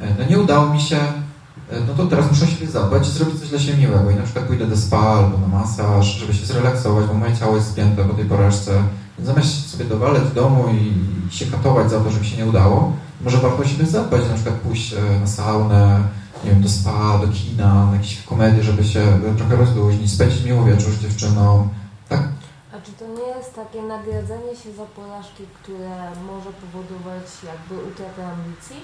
e, 0.00 0.14
no 0.18 0.24
nie 0.30 0.38
udało 0.38 0.74
mi 0.74 0.80
się, 0.80 0.96
e, 0.96 1.80
no 1.88 1.94
to 1.94 2.06
teraz 2.06 2.30
muszę 2.30 2.46
siebie 2.46 2.66
zadbać 2.66 3.08
i 3.08 3.10
zrobić 3.10 3.40
coś 3.40 3.48
dla 3.48 3.58
siebie 3.58 3.78
miłego. 3.78 4.10
I 4.10 4.14
na 4.14 4.22
przykład 4.22 4.44
pójdę 4.44 4.66
do 4.66 4.76
spa 4.76 4.98
albo 4.98 5.38
na 5.38 5.46
masaż, 5.46 6.06
żeby 6.06 6.34
się 6.34 6.46
zrelaksować, 6.46 7.06
bo 7.06 7.14
moje 7.14 7.36
ciało 7.36 7.56
jest 7.56 7.70
spięte 7.70 8.04
po 8.04 8.14
tej 8.14 8.24
porażce. 8.24 8.82
Zamiast 9.18 9.70
sobie 9.70 9.84
dowaleć 9.84 10.22
w 10.22 10.34
domu 10.34 10.64
i 10.72 11.34
się 11.34 11.46
katować 11.46 11.90
za 11.90 12.00
to, 12.00 12.10
że 12.10 12.20
mi 12.20 12.26
się 12.26 12.36
nie 12.36 12.46
udało, 12.46 12.92
może 13.20 13.38
warto 13.38 13.62
o 13.62 13.64
siebie 13.64 13.86
zadbać, 13.86 14.28
na 14.28 14.34
przykład 14.34 14.54
pójść 14.54 14.92
e, 14.92 15.20
na 15.20 15.26
saunę, 15.26 16.02
nie 16.44 16.50
wiem, 16.50 16.62
do 16.62 16.68
spa, 16.68 17.18
do 17.18 17.28
kina, 17.28 17.86
na 17.86 17.92
jakieś 17.92 18.22
komedię, 18.22 18.62
żeby 18.62 18.84
się 18.84 19.20
trochę 19.36 19.56
rozluźnić, 19.56 20.12
spędzić 20.12 20.44
miło 20.44 20.64
wieczór 20.64 20.92
z 20.92 21.02
dziewczyną. 21.02 21.68
Tak? 22.08 22.28
A 22.72 22.80
czy 22.80 22.92
to 22.92 23.04
nie 23.06 23.36
jest 23.38 23.54
takie 23.54 23.82
nagradzanie 23.82 24.56
się 24.64 24.72
za 24.72 24.84
porażki, 24.84 25.42
które 25.62 26.10
może 26.26 26.50
powodować 26.52 27.24
jakby 27.44 27.88
utratę 27.88 28.26
ambicji? 28.26 28.76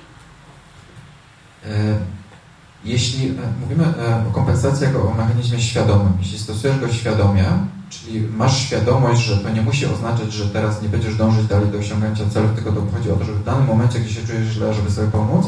E, 1.66 1.98
jeśli 2.84 3.28
e, 3.28 3.32
mówimy 3.60 3.84
e, 3.84 4.28
o 4.28 4.32
kompensacji 4.32 4.86
jako 4.86 5.10
o 5.10 5.14
mechanizmie 5.14 5.60
świadomym, 5.60 6.12
jeśli 6.18 6.38
stosujesz 6.38 6.80
go 6.80 6.92
świadomie, 6.92 7.44
czyli 7.90 8.20
masz 8.36 8.58
świadomość, 8.58 9.20
że 9.22 9.36
to 9.36 9.50
nie 9.50 9.62
musi 9.62 9.86
oznaczać, 9.86 10.32
że 10.32 10.48
teraz 10.48 10.82
nie 10.82 10.88
będziesz 10.88 11.16
dążyć 11.16 11.46
dalej 11.46 11.68
do 11.68 11.78
osiągnięcia 11.78 12.24
celów, 12.30 12.50
tylko 12.54 12.72
to 12.72 12.80
chodzi 12.94 13.10
o 13.10 13.16
to, 13.16 13.24
żeby 13.24 13.38
w 13.38 13.44
danym 13.44 13.66
momencie, 13.66 14.00
gdzie 14.00 14.14
się 14.14 14.26
czujesz 14.26 14.48
źle, 14.48 14.74
żeby 14.74 14.90
sobie 14.90 15.08
pomóc, 15.08 15.46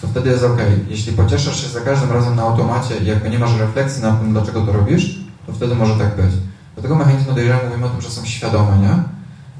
to 0.00 0.08
wtedy 0.08 0.30
jest 0.30 0.44
ok. 0.44 0.58
Jeśli 0.88 1.12
pocieszasz 1.12 1.62
się 1.62 1.68
za 1.68 1.80
każdym 1.80 2.12
razem 2.12 2.36
na 2.36 2.42
automacie 2.42 2.98
i 2.98 3.06
jakby 3.06 3.30
nie 3.30 3.38
masz 3.38 3.58
refleksji 3.58 4.02
na 4.02 4.12
tym, 4.12 4.32
dlaczego 4.32 4.62
to 4.62 4.72
robisz, 4.72 5.18
to 5.46 5.52
wtedy 5.52 5.74
może 5.74 5.94
tak 5.94 6.16
być. 6.16 6.34
Do 6.76 6.82
tego 6.82 6.94
mechanizmu 6.94 7.32
dojrzenia 7.32 7.60
mówimy 7.68 7.86
o 7.86 7.88
tym, 7.88 8.00
że 8.00 8.10
są 8.10 8.24
świadome, 8.24 8.78
nie? 8.78 9.02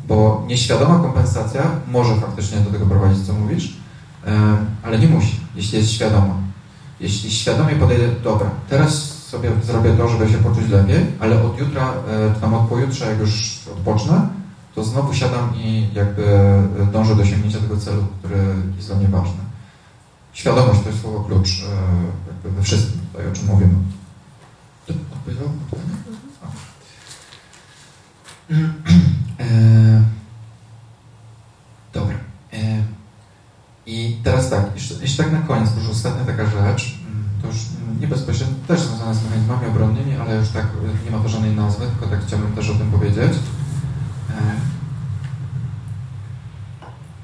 Bo 0.09 0.45
nieświadoma 0.47 0.99
kompensacja 0.99 1.63
może 1.89 2.17
faktycznie 2.17 2.59
do 2.59 2.71
tego 2.71 2.87
prowadzić, 2.87 3.27
co 3.27 3.33
mówisz, 3.33 3.77
ale 4.83 4.99
nie 4.99 5.09
musi, 5.09 5.41
jeśli 5.55 5.79
jest 5.79 5.91
świadoma. 5.91 6.35
Jeśli 7.01 7.31
świadomie 7.31 7.77
podejdę, 7.77 8.05
dobra, 8.25 8.51
teraz 8.69 9.20
sobie 9.31 9.51
zrobię 9.65 9.93
to, 9.93 10.09
żeby 10.09 10.29
się 10.29 10.39
poczuć 10.39 10.69
lepiej, 10.69 11.07
ale 11.21 11.43
od 11.43 11.59
jutra, 11.59 11.93
e, 12.09 12.35
czy 12.35 12.41
tam 12.41 12.55
od 12.55 12.69
pojutrze, 12.69 13.11
jak 13.11 13.19
już 13.19 13.61
odpocznę, 13.73 14.29
to 14.75 14.85
znowu 14.85 15.15
siadam 15.15 15.57
i 15.57 15.89
jakby 15.95 16.25
dążę 16.93 17.17
do 17.17 17.23
osiągnięcia 17.23 17.61
tego 17.61 17.77
celu, 17.77 18.07
który 18.19 18.37
jest 18.77 18.89
dla 18.89 18.97
mnie 18.97 19.09
ważny. 19.09 19.41
Świadomość 20.33 20.81
to 20.81 20.89
jest 20.89 21.01
słowo 21.01 21.21
klucz 21.21 21.49
e, 21.49 21.67
jakby 22.29 22.51
we 22.51 22.63
wszystkim 22.63 23.01
tutaj, 23.13 23.29
o 23.29 23.33
czym 23.33 23.47
mówimy. 23.47 23.75
Odpowiedział? 24.89 25.49
E, 29.41 30.03
dobra. 31.93 32.15
E, 32.53 32.83
I 33.87 34.21
teraz 34.25 34.51
tak, 34.51 34.65
jeszcze, 34.75 34.95
jeszcze 34.95 35.23
tak 35.23 35.33
na 35.33 35.41
koniec, 35.41 35.71
już 35.77 35.89
ostatnia 35.89 36.25
taka 36.25 36.47
rzecz, 36.47 37.00
to 37.43 37.49
już 37.49 37.57
nie 38.01 38.09
bezpośrednio, 38.09 38.55
też 38.69 38.81
związana 38.81 39.15
z 39.15 39.25
mechanizmami 39.25 39.67
obronnymi, 39.67 40.17
ale 40.17 40.37
już 40.37 40.49
tak 40.49 40.67
nie 41.05 41.11
ma 41.11 41.19
to 41.19 41.29
żadnej 41.29 41.57
nazwy, 41.57 41.87
tylko 41.87 42.07
tak 42.07 42.27
chciałbym 42.27 42.53
też 42.53 42.71
o 42.71 42.75
tym 42.75 42.91
powiedzieć. 42.91 43.33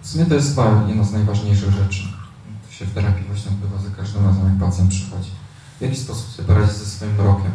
W 0.02 0.08
sumie 0.08 0.26
to 0.26 0.34
jest 0.34 0.58
jedna 0.88 1.04
z 1.04 1.12
najważniejszych 1.12 1.70
rzeczy 1.70 2.16
się 2.78 2.84
w 2.84 2.94
terapii 2.94 3.24
właśnie 3.26 3.50
odbywa 3.50 3.78
za 3.78 3.90
każdym 3.90 4.26
razem, 4.26 4.44
jak 4.44 4.58
pacjent 4.58 4.90
przychodzi. 4.90 5.30
W 5.78 5.82
jaki 5.82 5.96
sposób 5.96 6.30
sobie 6.30 6.48
poradzić 6.48 6.76
ze 6.76 6.86
swoim 6.86 7.14
mrokiem? 7.14 7.52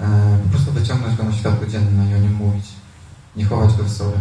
E, 0.00 0.38
po 0.42 0.48
prostu 0.48 0.72
wyciągnąć 0.72 1.16
go 1.16 1.24
na 1.24 1.32
światło 1.32 1.66
dzienne 1.66 2.10
i 2.10 2.14
o 2.14 2.18
nim 2.18 2.34
mówić. 2.34 2.64
Nie 3.36 3.44
chować 3.44 3.76
go 3.76 3.84
w 3.84 3.90
sobie. 3.90 4.16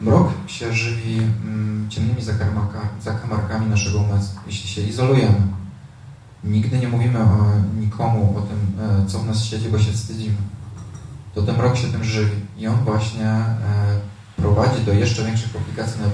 Mrok 0.00 0.28
się 0.46 0.72
żywi 0.72 1.18
mm, 1.18 1.90
ciemnymi 1.90 2.22
zakamarkami 3.00 3.66
naszego 3.66 3.98
umysłu, 3.98 4.40
jeśli 4.46 4.68
się 4.68 4.80
izolujemy. 4.80 5.40
Nigdy 6.44 6.78
nie 6.78 6.88
mówimy 6.88 7.18
o, 7.18 7.52
nikomu 7.80 8.34
o 8.38 8.40
tym, 8.42 8.84
e, 8.84 9.06
co 9.06 9.18
w 9.18 9.26
nas 9.26 9.44
siedzi, 9.44 9.68
bo 9.68 9.78
się 9.78 9.92
wstydzimy. 9.92 10.36
To 11.34 11.42
ten 11.42 11.56
mrok 11.56 11.76
się 11.76 11.88
tym 11.88 12.04
żywi 12.04 12.36
i 12.58 12.66
on 12.66 12.76
właśnie 12.84 13.28
e, 13.28 13.54
prowadzi 14.36 14.84
do 14.84 14.92
jeszcze 14.92 15.24
większych 15.24 15.52
komplikacji 15.52 16.00
na 16.00 16.08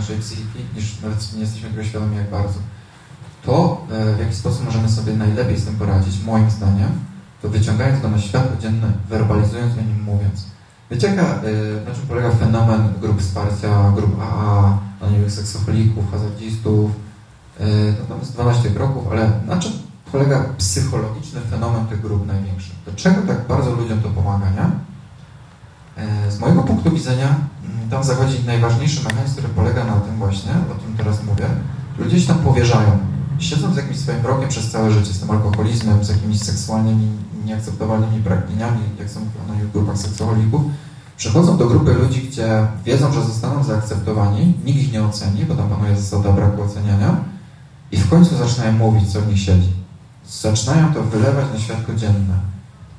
naszej 0.00 0.18
psychiki, 0.18 0.58
niż 0.76 1.00
nawet 1.00 1.32
nie 1.34 1.40
jesteśmy 1.40 1.70
tego 1.70 1.84
świadomi 1.84 2.16
jak 2.16 2.30
bardzo. 2.30 2.58
To, 3.42 3.86
e, 3.92 4.14
w 4.14 4.18
jaki 4.18 4.34
sposób 4.34 4.64
możemy 4.64 4.88
sobie 4.88 5.12
najlepiej 5.12 5.56
z 5.56 5.64
tym 5.64 5.76
poradzić, 5.76 6.24
moim 6.24 6.50
zdaniem, 6.50 6.90
to 7.42 7.48
wyciągając 7.48 8.02
go 8.02 8.08
na 8.08 8.18
światło 8.18 8.56
dzienne, 8.60 8.92
werbalizując 9.08 9.78
o 9.78 9.80
nim, 9.80 10.02
mówiąc. 10.02 10.44
Wiecie, 10.90 11.06
jaka, 11.06 11.22
na 11.86 11.94
czym 11.94 12.06
polega 12.08 12.30
fenomen 12.30 12.92
grup 13.00 13.20
wsparcia, 13.20 13.92
grup 13.96 14.20
AA, 14.22 14.78
anonimowych 15.00 15.32
seksoholików, 15.32 16.10
hazardzistów? 16.10 16.90
E, 17.60 17.64
no 18.00 18.06
tam 18.08 18.18
jest 18.18 18.32
12 18.32 18.70
kroków, 18.70 19.04
ale 19.12 19.30
na 19.46 19.56
czym 19.56 19.72
polega 20.12 20.44
psychologiczny 20.58 21.40
fenomen 21.40 21.86
tych 21.86 22.00
grup 22.00 22.26
największy? 22.26 22.70
Do 22.86 22.92
czego 22.92 23.22
tak 23.22 23.46
bardzo 23.48 23.74
ludziom 23.74 24.02
to 24.02 24.08
pomaga, 24.08 24.46
nie? 24.50 24.70
Z 26.30 26.38
mojego 26.38 26.62
punktu 26.62 26.90
widzenia 26.90 27.26
mm, 27.26 27.90
tam 27.90 28.04
zachodzi 28.04 28.44
najważniejszy 28.46 29.04
mechanizm, 29.04 29.32
który 29.32 29.48
polega 29.48 29.84
na 29.84 29.92
tym 29.92 30.16
właśnie, 30.16 30.50
o 30.52 30.74
tym 30.74 30.96
teraz 30.96 31.24
mówię, 31.24 31.46
ludzie 31.98 32.20
się 32.20 32.26
tam 32.26 32.38
powierzają 32.38 32.98
siedząc 33.38 33.74
z 33.74 33.76
jakimś 33.76 33.98
swoim 33.98 34.26
rokiem 34.26 34.48
przez 34.48 34.70
całe 34.70 34.90
życie, 34.90 35.12
z 35.12 35.20
tym 35.20 35.30
alkoholizmem, 35.30 36.04
z 36.04 36.08
jakimiś 36.08 36.40
seksualnymi, 36.40 37.08
nieakceptowalnymi 37.44 38.22
pragnieniami, 38.22 38.80
jak 38.98 39.10
są 39.10 39.20
w 39.20 39.72
grupach 39.72 39.98
seksualników, 39.98 40.62
przychodzą 41.16 41.56
do 41.56 41.66
grupy 41.66 41.94
ludzi, 41.94 42.22
gdzie 42.22 42.66
wiedzą, 42.84 43.12
że 43.12 43.22
zostaną 43.22 43.64
zaakceptowani, 43.64 44.54
nikt 44.64 44.78
ich 44.78 44.92
nie 44.92 45.04
oceni, 45.04 45.44
bo 45.44 45.54
tam 45.54 45.68
panuje 45.68 45.96
zasada 45.96 46.32
braku 46.32 46.62
oceniania 46.62 47.16
i 47.94 47.96
w 47.96 48.08
końcu 48.08 48.36
zaczynają 48.36 48.72
mówić, 48.72 49.12
co 49.12 49.20
w 49.20 49.28
nich 49.28 49.40
siedzi. 49.40 49.72
Zaczynają 50.28 50.94
to 50.94 51.02
wylewać 51.02 51.46
na 51.54 51.60
światło 51.60 51.94
dzienne. 51.94 52.34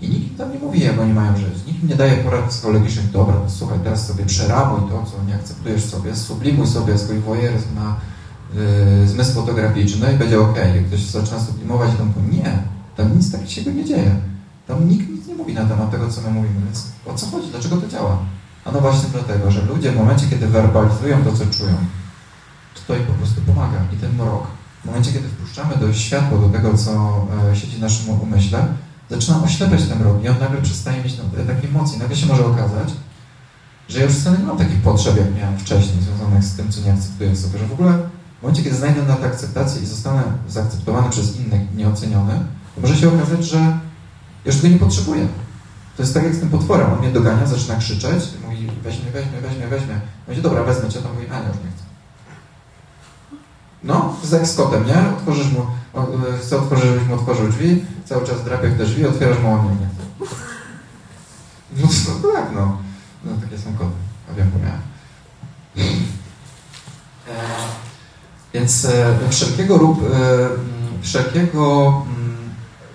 I 0.02 0.10
nikt 0.10 0.32
im 0.32 0.38
tam 0.38 0.54
nie 0.54 0.60
mówi, 0.60 0.80
jak 0.80 1.00
oni 1.00 1.14
mają 1.14 1.38
żyć. 1.38 1.66
Nikt 1.68 1.84
im 1.84 1.90
nie 1.90 1.96
daje 1.96 2.18
porad 2.18 2.50
psychologicznych, 2.50 3.12
dobra, 3.12 3.34
to 3.34 3.50
słuchaj, 3.50 3.80
teraz 3.84 4.08
sobie 4.08 4.26
przeramuj 4.26 4.90
to, 4.90 5.06
co 5.12 5.24
nie 5.28 5.36
akceptujesz 5.36 5.86
sobie, 5.86 6.16
sublimuj 6.16 6.68
sobie 6.68 6.98
swój 6.98 7.20
wojeryzm 7.20 7.76
na 7.76 7.96
yy, 9.02 9.08
zmysł 9.08 9.34
fotograficzny 9.34 10.14
i 10.14 10.18
będzie 10.18 10.40
ok. 10.40 10.58
Jak 10.58 10.88
ktoś 10.88 11.00
zaczyna 11.00 11.40
sublimować, 11.40 11.90
to 11.98 12.36
nie, 12.36 12.60
tam 12.98 13.18
nic 13.18 13.32
takiego 13.32 13.72
nie 13.72 13.86
dzieje. 13.86 14.16
Tam 14.68 14.90
nikt 14.90 15.10
nic 15.10 15.28
nie 15.28 15.36
mówi 15.36 15.54
na 15.54 15.66
temat 15.66 15.92
tego, 15.92 16.10
co 16.10 16.22
my 16.22 16.30
mówimy, 16.30 16.62
więc 16.66 16.88
o 17.06 17.14
co 17.14 17.26
chodzi? 17.26 17.48
Dlaczego 17.52 17.78
to 17.78 17.88
działa? 17.88 18.18
A 18.66 18.72
no 18.72 18.82
właśnie 18.82 19.10
dlatego, 19.14 19.52
że 19.52 19.62
ludzie 19.66 19.92
w 19.92 19.96
momencie, 19.96 20.28
kiedy 20.30 20.48
werbalizują 20.48 21.24
to, 21.24 21.32
co 21.32 21.46
czują, 21.46 21.76
to 22.74 22.82
to 22.88 22.96
im 23.00 23.06
po 23.06 23.14
prostu 23.14 23.42
pomaga. 23.42 23.78
I 23.94 23.98
ten 23.98 24.16
mrok, 24.16 24.48
w 24.86 24.88
momencie, 24.88 25.14
kiedy 25.14 25.28
wpuszczamy 25.28 25.78
do 25.78 25.94
światła, 25.94 26.38
do 26.38 26.50
tego, 26.50 26.78
co 26.78 27.26
e, 27.52 27.56
siedzi 27.56 27.78
w 27.78 27.82
naszym 27.82 28.22
umyśle, 28.22 28.68
zaczyna 29.10 29.44
oślepiać 29.44 29.84
ten 29.84 30.00
mrok 30.00 30.24
i 30.24 30.28
on 30.30 30.40
nagle 30.40 30.62
przestaje 30.62 31.04
mieć 31.04 31.18
no, 31.18 31.44
takie 31.54 31.68
emocje. 31.68 32.00
Nagle 32.00 32.16
się 32.16 32.26
może 32.26 32.46
okazać, 32.46 32.90
że 33.90 34.00
ja 34.00 34.06
już 34.06 34.14
wcale 34.14 34.38
nie 34.38 34.44
mam 34.44 34.58
takich 34.58 34.82
potrzeb, 34.82 35.18
jak 35.18 35.36
miałem 35.36 35.58
wcześniej, 35.60 36.02
związanych 36.02 36.44
z 36.44 36.56
tym, 36.56 36.72
co 36.72 36.82
nie 36.82 36.94
akceptuję 36.94 37.36
sobie, 37.36 37.60
że 37.60 37.68
w 37.68 37.74
ogóle 37.74 37.92
w 38.40 38.42
momencie, 38.42 38.64
kiedy 38.64 38.76
znajdę 38.76 39.04
na 39.04 39.16
tę 39.16 39.26
akceptację 39.26 39.82
i 39.82 39.86
zostanę 39.86 40.24
zaakceptowany 40.50 41.10
przez 41.10 41.40
innych, 41.40 41.76
nieoceniony, 41.76 42.40
to 42.76 42.82
może 42.82 42.96
się 42.98 43.08
okazać, 43.08 43.46
że 43.46 43.80
już 44.46 44.56
tego 44.56 44.68
nie 44.68 44.80
potrzebuję. 44.80 45.28
To 45.98 46.04
jest 46.04 46.14
tak 46.14 46.24
jak 46.24 46.36
z 46.36 46.40
tym 46.40 46.50
potworem. 46.50 46.94
On 46.94 47.00
mnie 47.00 47.10
dogania, 47.10 47.46
zaczyna 47.46 47.76
krzyczeć, 47.76 48.24
mówi 48.46 48.68
weźmie, 48.84 49.12
weźmie, 49.12 49.42
weźmie, 49.42 49.68
weźmie. 49.68 50.02
Mówi, 50.28 50.42
dobra, 50.42 50.64
wezmę 50.64 50.90
cię, 50.90 51.00
to 51.00 51.14
mówi, 51.14 51.26
a 51.32 51.40
nie, 51.40 51.48
już 51.48 51.58
nie 51.58 51.72
chcę. 51.76 51.95
No, 53.86 54.16
z 54.24 54.56
kotem, 54.56 54.86
nie? 54.88 55.04
Otworzysz 55.18 55.52
mu, 55.52 55.66
chcę 56.42 56.58
otworzyć, 56.58 56.86
żebyś 56.86 57.08
mu 57.08 57.16
otworzył 57.16 57.48
drzwi, 57.48 57.86
cały 58.06 58.28
czas 58.28 58.44
drapie 58.44 58.72
te 58.72 58.86
drzwi, 58.86 59.06
otwierasz 59.06 59.40
mu, 59.40 59.54
on 59.54 59.66
nie. 59.66 59.88
No, 61.82 61.88
tak, 62.34 62.46
no. 62.56 62.78
No 63.26 63.32
takie 63.44 63.58
są 63.58 63.74
koty. 63.74 63.92
Ja 64.28 64.34
wiem, 64.34 64.52
bo 64.54 64.60
miałem. 64.60 64.82
Więc 68.54 68.86
e, 68.86 69.18
wszelkiego, 69.30 69.76
e, 69.76 70.50
wszelkiego, 71.02 71.94
mm, 72.08 72.38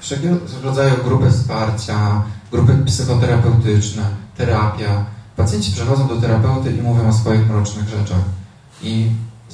wszelkiego 0.01 0.37
rodzaju 0.62 0.95
grupy 1.05 1.31
wsparcia, 1.31 2.23
grupy 2.53 2.79
psychoterapeutyczne, 2.87 4.03
terapia. 4.37 5.05
Pacjenci 5.37 5.73
przychodzą 5.73 6.09
do 6.09 6.17
terapeuty 6.17 6.73
i 6.73 6.83
mówią 6.83 7.09
o 7.09 7.12
swoich 7.12 7.49
mrocznych 7.49 7.89
rzeczach. 7.89 8.23
I 8.83 9.11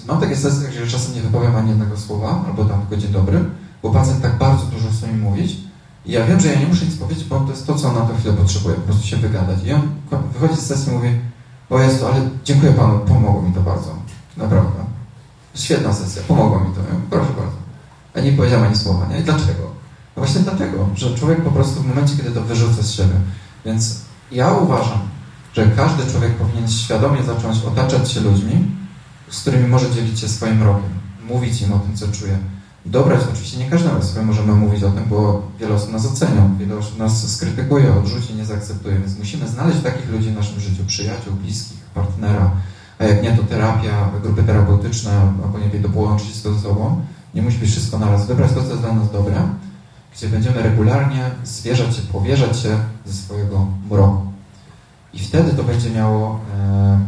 mam 0.08 0.20
takie 0.20 0.36
sesje, 0.36 0.72
że 0.72 0.92
czasem 0.92 1.14
nie 1.14 1.22
wypowiem 1.22 1.56
ani 1.56 1.68
jednego 1.68 1.96
słowa, 1.96 2.44
albo 2.46 2.64
tam 2.64 2.80
tylko 2.80 2.96
dzień 2.96 3.12
dobry, 3.12 3.44
bo 3.82 3.90
pacjent 3.90 4.22
tak 4.22 4.38
bardzo 4.38 4.64
dużo 4.64 4.88
chce 4.90 5.12
mi 5.12 5.18
mówić. 5.22 5.56
I 6.06 6.12
ja 6.12 6.26
wiem, 6.26 6.40
że 6.40 6.48
ja 6.48 6.60
nie 6.60 6.66
muszę 6.66 6.84
nic 6.84 6.96
powiedzieć, 6.96 7.24
bo 7.24 7.40
to 7.40 7.50
jest 7.50 7.66
to, 7.66 7.74
co 7.74 7.88
on 7.88 7.94
na 7.94 8.00
tę 8.00 8.14
chwilę 8.18 8.34
potrzebuje, 8.34 8.74
po 8.74 8.82
prostu 8.82 9.06
się 9.06 9.16
wygadać. 9.16 9.58
I 9.64 9.72
on 9.72 9.82
wychodzi 10.32 10.60
z 10.60 10.66
sesji 10.66 10.92
i 10.92 10.94
mówi, 10.94 11.08
o 11.70 11.80
Jezu, 11.80 12.06
ale 12.06 12.28
dziękuję 12.44 12.72
Panu, 12.72 12.98
pomogło 12.98 13.42
mi 13.42 13.52
to 13.52 13.60
bardzo. 13.60 13.94
Naprawdę. 14.36 14.84
Świetna 15.54 15.92
sesja, 15.92 16.22
pomogło 16.28 16.60
mi 16.60 16.74
to. 16.74 16.80
Ja 16.80 16.94
mówię, 16.94 17.06
proszę 17.10 17.30
bardzo. 17.36 17.56
A 18.14 18.20
nie 18.20 18.32
powiedziałem 18.32 18.64
ani 18.64 18.76
słowa, 18.76 19.06
nie? 19.06 19.20
I 19.20 19.24
dlaczego? 19.24 19.62
No 20.16 20.22
właśnie 20.22 20.40
dlatego, 20.40 20.88
że 20.94 21.14
człowiek 21.14 21.42
po 21.42 21.50
prostu 21.50 21.82
w 21.82 21.86
momencie, 21.86 22.16
kiedy 22.16 22.30
to 22.30 22.42
wyrzuca 22.42 22.82
z 22.82 22.90
siebie. 22.90 23.14
Więc 23.64 24.00
ja 24.32 24.52
uważam, 24.52 24.98
że 25.54 25.66
każdy 25.76 26.12
człowiek 26.12 26.34
powinien 26.34 26.68
świadomie 26.68 27.22
zacząć 27.22 27.64
otaczać 27.64 28.12
się 28.12 28.20
ludźmi, 28.20 28.70
z 29.30 29.40
którymi 29.40 29.68
może 29.68 29.90
dzielić 29.90 30.20
się 30.20 30.28
swoim 30.28 30.62
rokiem, 30.62 30.90
mówić 31.28 31.62
im 31.62 31.72
o 31.72 31.78
tym, 31.78 31.96
co 31.96 32.08
czuje. 32.08 32.38
dobrać, 32.86 33.20
oczywiście 33.32 33.58
nie 33.58 33.70
każdemu 33.70 34.02
sobie 34.02 34.26
możemy 34.26 34.52
mówić 34.54 34.82
o 34.82 34.90
tym, 34.90 35.04
bo 35.10 35.42
wiele 35.60 35.74
osób 35.74 35.92
nas 35.92 36.06
ocenią, 36.06 36.56
wiele 36.58 36.76
osób 36.76 36.98
nas 36.98 37.32
skrytykuje, 37.32 37.94
odrzuci, 37.94 38.34
nie 38.34 38.44
zaakceptuje, 38.44 38.98
więc 38.98 39.18
musimy 39.18 39.48
znaleźć 39.48 39.80
takich 39.80 40.10
ludzi 40.10 40.30
w 40.30 40.34
naszym 40.34 40.60
życiu, 40.60 40.84
przyjaciół, 40.86 41.32
bliskich, 41.32 41.78
partnera, 41.94 42.50
a 42.98 43.04
jak 43.04 43.22
nie, 43.22 43.32
to 43.32 43.42
terapia, 43.42 44.10
grupy 44.22 44.42
terapeutyczne, 44.42 45.32
albo 45.44 45.58
nie 45.58 45.68
wiem, 45.68 45.82
to 45.82 45.88
połączyć 45.88 46.42
to 46.42 46.54
ze 46.54 46.60
sobą. 46.60 47.00
Nie 47.34 47.42
musi 47.42 47.58
być 47.58 47.70
wszystko 47.70 47.98
naraz, 47.98 48.26
wybrać 48.26 48.52
to, 48.52 48.62
co 48.62 48.68
jest 48.68 48.80
dla 48.80 48.92
nas 48.92 49.12
dobre, 49.12 49.34
gdzie 50.14 50.28
będziemy 50.28 50.62
regularnie 50.62 51.30
zwierzać 51.44 51.96
się, 51.96 52.02
powierzać 52.02 52.60
się 52.60 52.78
ze 53.06 53.12
swojego 53.12 53.66
mroku. 53.90 54.26
I 55.12 55.18
wtedy 55.18 55.52
to 55.52 55.64
będzie 55.64 55.90
miało 55.90 56.40
e, 56.58 57.00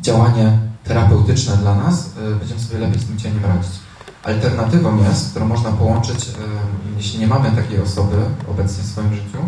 działanie 0.00 0.58
terapeutyczne 0.84 1.56
dla 1.56 1.74
nas, 1.74 2.10
e, 2.32 2.34
będziemy 2.34 2.60
sobie 2.60 2.78
lepiej 2.78 3.00
z 3.00 3.06
tym 3.06 3.18
cieniem 3.18 3.44
radzić. 3.44 3.72
Alternatywą 4.24 5.04
jest, 5.04 5.30
którą 5.30 5.46
można 5.46 5.72
połączyć, 5.72 6.28
e, 6.28 6.32
jeśli 6.96 7.20
nie 7.20 7.26
mamy 7.26 7.52
takiej 7.52 7.80
osoby 7.80 8.16
obecnie 8.50 8.82
w 8.82 8.86
swoim 8.86 9.14
życiu, 9.14 9.38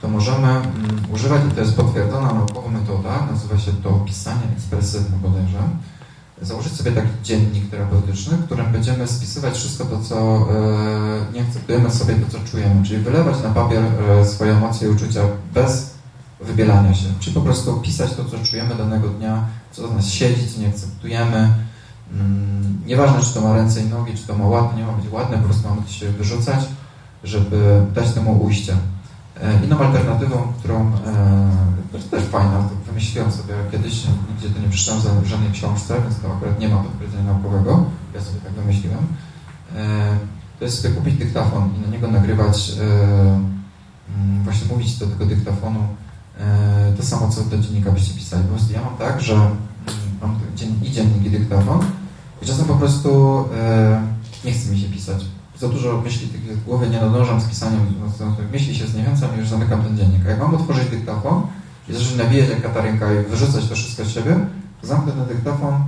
to 0.00 0.08
możemy 0.08 0.48
mm, 0.48 0.66
używać, 1.12 1.42
i 1.52 1.54
to 1.54 1.60
jest 1.60 1.76
potwierdzona 1.76 2.32
naukowa 2.32 2.70
metoda, 2.70 3.26
nazywa 3.32 3.58
się 3.58 3.72
to 3.72 3.90
pisanie 3.90 4.42
ekspresywne 4.56 5.16
bodajże, 5.16 5.58
założyć 6.42 6.72
sobie 6.72 6.92
taki 6.92 7.08
dziennik 7.22 7.70
terapeutyczny, 7.70 8.36
w 8.36 8.44
którym 8.44 8.72
będziemy 8.72 9.06
spisywać 9.06 9.54
wszystko 9.54 9.84
to, 9.84 10.00
co 10.00 10.16
e, 10.16 11.32
nie 11.32 11.42
akceptujemy 11.42 11.90
sobie, 11.90 12.14
to, 12.14 12.32
co 12.32 12.50
czujemy, 12.50 12.84
czyli 12.84 13.02
wylewać 13.02 13.42
na 13.42 13.50
papier 13.50 13.82
e, 14.10 14.26
swoje 14.26 14.52
emocje 14.52 14.88
i 14.88 14.90
uczucia 14.90 15.20
bez 15.54 15.95
wybielania 16.40 16.94
się, 16.94 17.06
czyli 17.20 17.34
po 17.34 17.40
prostu 17.40 17.80
pisać 17.80 18.14
to, 18.14 18.24
co 18.24 18.38
czujemy 18.38 18.74
danego 18.74 19.08
dnia, 19.08 19.44
co 19.72 19.82
do 19.82 19.94
nas 19.94 20.08
siedzi, 20.10 20.48
co 20.48 20.60
nie 20.60 20.68
akceptujemy. 20.68 21.54
Mm, 22.12 22.56
Nieważne, 22.86 23.20
czy 23.22 23.34
to 23.34 23.40
ma 23.40 23.54
ręce 23.56 23.80
i 23.80 23.84
nogi, 23.84 24.14
czy 24.14 24.26
to 24.26 24.38
ma 24.38 24.46
ładne, 24.46 24.80
nie 24.80 24.86
ma 24.86 24.92
być 24.92 25.12
ładne, 25.12 25.38
po 25.38 25.44
prostu 25.44 25.68
mamy 25.68 25.88
się 25.88 26.10
wyrzucać, 26.10 26.60
żeby 27.24 27.82
dać 27.94 28.12
temu 28.12 28.42
ujście. 28.44 28.76
E, 29.42 29.64
Inną 29.64 29.78
alternatywą, 29.78 30.52
którą 30.58 30.92
e, 31.94 31.98
też 32.10 32.22
fajna, 32.24 32.58
to 32.58 32.70
wymyśliłem 32.86 33.32
sobie 33.32 33.54
kiedyś, 33.72 34.04
nigdzie 34.30 34.50
to 34.54 34.60
nie 34.62 34.68
przeczytałem 34.68 35.20
w 35.22 35.26
żadnej 35.26 35.52
książce, 35.52 36.00
więc 36.02 36.20
to 36.20 36.32
akurat 36.36 36.60
nie 36.60 36.68
ma 36.68 36.76
potwierdzenia 36.76 37.24
naukowego, 37.24 37.84
ja 38.14 38.20
sobie 38.20 38.40
tak 38.40 38.52
wymyśliłem. 38.52 39.06
E, 39.76 40.16
To 40.58 40.64
jest 40.64 40.82
sobie 40.82 40.94
kupić 40.94 41.14
dyktafon 41.14 41.70
i 41.78 41.80
na 41.80 41.88
niego 41.92 42.08
nagrywać, 42.10 42.70
e, 42.70 42.82
mm, 44.18 44.44
właśnie 44.44 44.68
mówić 44.68 44.98
do 44.98 45.06
tego 45.06 45.26
dyktafonu 45.26 45.80
to 46.96 47.02
samo, 47.02 47.28
co 47.28 47.42
do 47.42 47.58
dziennika 47.58 47.92
byście 47.92 48.14
pisali. 48.14 48.42
Po 48.42 48.48
prostu 48.48 48.72
ja 48.72 48.80
mam 48.82 48.96
tak, 48.96 49.20
że 49.20 49.34
mm, 49.34 49.56
mam 50.22 50.38
dzien- 50.56 50.84
i 50.84 50.90
dziennik, 50.90 51.24
i 51.24 51.30
dyktafon 51.30 51.78
i 52.42 52.46
czasem 52.46 52.64
po 52.64 52.74
prostu 52.74 53.44
e, 53.54 54.02
nie 54.44 54.52
chce 54.52 54.70
mi 54.70 54.78
się 54.78 54.88
pisać 54.88 55.24
za 55.60 55.68
dużo 55.68 56.00
myśli 56.00 56.28
tych 56.28 56.58
w 56.58 56.64
głowie 56.64 56.88
nie 56.88 57.00
nadążam 57.00 57.40
z 57.40 57.44
pisaniem, 57.44 57.80
myśli 58.52 58.74
się 58.74 58.86
zniechęcam 58.86 59.30
i 59.36 59.38
już 59.38 59.48
zamykam 59.48 59.82
ten 59.82 59.96
dziennik. 59.96 60.26
A 60.26 60.30
jak 60.30 60.40
mam 60.40 60.54
otworzyć 60.54 60.88
dyktafon 60.88 61.42
i 61.88 61.92
zacząć 61.92 62.16
nawijać 62.16 62.48
jak 62.50 62.62
katarynka 62.62 63.12
i 63.12 63.24
wyrzucać 63.24 63.68
to 63.68 63.74
wszystko 63.74 64.04
z 64.04 64.10
siebie, 64.10 64.36
to 64.80 64.86
zamknę 64.86 65.12
ten 65.12 65.26
dyktafon 65.26 65.84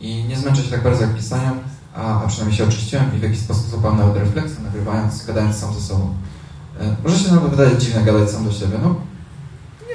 i 0.00 0.24
nie 0.24 0.36
zmęczę 0.36 0.62
się 0.62 0.70
tak 0.70 0.82
bardzo 0.82 1.02
jak 1.02 1.14
pisaniem, 1.14 1.54
a, 1.94 2.22
a 2.22 2.26
przynajmniej 2.26 2.58
się 2.58 2.64
oczyściłem 2.64 3.16
i 3.16 3.18
w 3.18 3.22
jakiś 3.22 3.38
sposób 3.38 3.70
złapałem 3.70 3.98
nawet 3.98 4.16
refleksję, 4.16 4.60
nagrywając, 4.64 5.26
gadając 5.26 5.56
sam 5.56 5.74
ze 5.74 5.80
sobą. 5.80 6.14
E, 6.80 6.96
może 7.04 7.18
się 7.18 7.32
nawet 7.32 7.50
wydaje 7.50 7.78
dziwne 7.78 8.02
gadać 8.02 8.30
sam 8.30 8.44
do 8.44 8.52
siebie, 8.52 8.78
no 8.82 8.94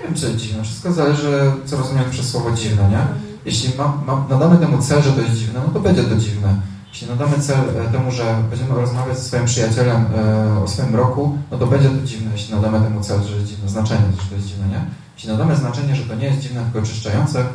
nie 0.05 0.11
wiem 0.11 0.21
czy 0.21 0.37
dziwne, 0.37 0.63
wszystko 0.63 0.93
zależy 0.93 1.51
co 1.65 1.77
rozumiem 1.77 2.09
przez 2.11 2.29
słowo 2.29 2.51
dziwne, 2.51 2.89
nie? 2.89 3.07
Jeśli 3.45 3.77
ma, 3.77 3.87
ma, 4.07 4.25
nadamy 4.29 4.57
temu 4.57 4.81
cel, 4.81 5.01
że 5.01 5.11
to 5.11 5.21
jest 5.21 5.35
dziwne, 5.35 5.59
no 5.67 5.73
to 5.73 5.79
będzie 5.79 6.03
to 6.03 6.15
dziwne. 6.15 6.55
Jeśli 6.93 7.07
nadamy 7.07 7.39
cel 7.39 7.59
e, 7.59 7.91
temu, 7.91 8.11
że 8.11 8.43
będziemy 8.49 8.75
rozmawiać 8.75 9.17
ze 9.17 9.23
swoim 9.23 9.45
przyjacielem 9.45 10.05
e, 10.15 10.63
o 10.63 10.67
swoim 10.67 10.95
roku, 10.95 11.37
no 11.51 11.57
to 11.57 11.67
będzie 11.67 11.89
to 11.89 12.05
dziwne, 12.05 12.31
jeśli 12.31 12.55
nadamy 12.55 12.81
temu 12.81 13.01
cel, 13.01 13.23
że 13.23 13.35
jest 13.35 13.47
dziwne, 13.47 13.69
znaczenie, 13.69 14.03
że 14.23 14.29
to 14.29 14.35
jest 14.35 14.47
dziwne, 14.47 14.67
nie? 14.67 14.85
Jeśli 15.15 15.29
nadamy 15.29 15.55
znaczenie, 15.55 15.95
że 15.95 16.03
to 16.03 16.15
nie 16.15 16.25
jest 16.25 16.39
dziwne, 16.39 16.63
tylko 16.63 16.79
oczyszczające, 16.79 17.45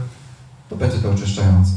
to 0.69 0.77
będzie 0.77 0.99
to 0.99 1.11
oczyszczające. 1.11 1.73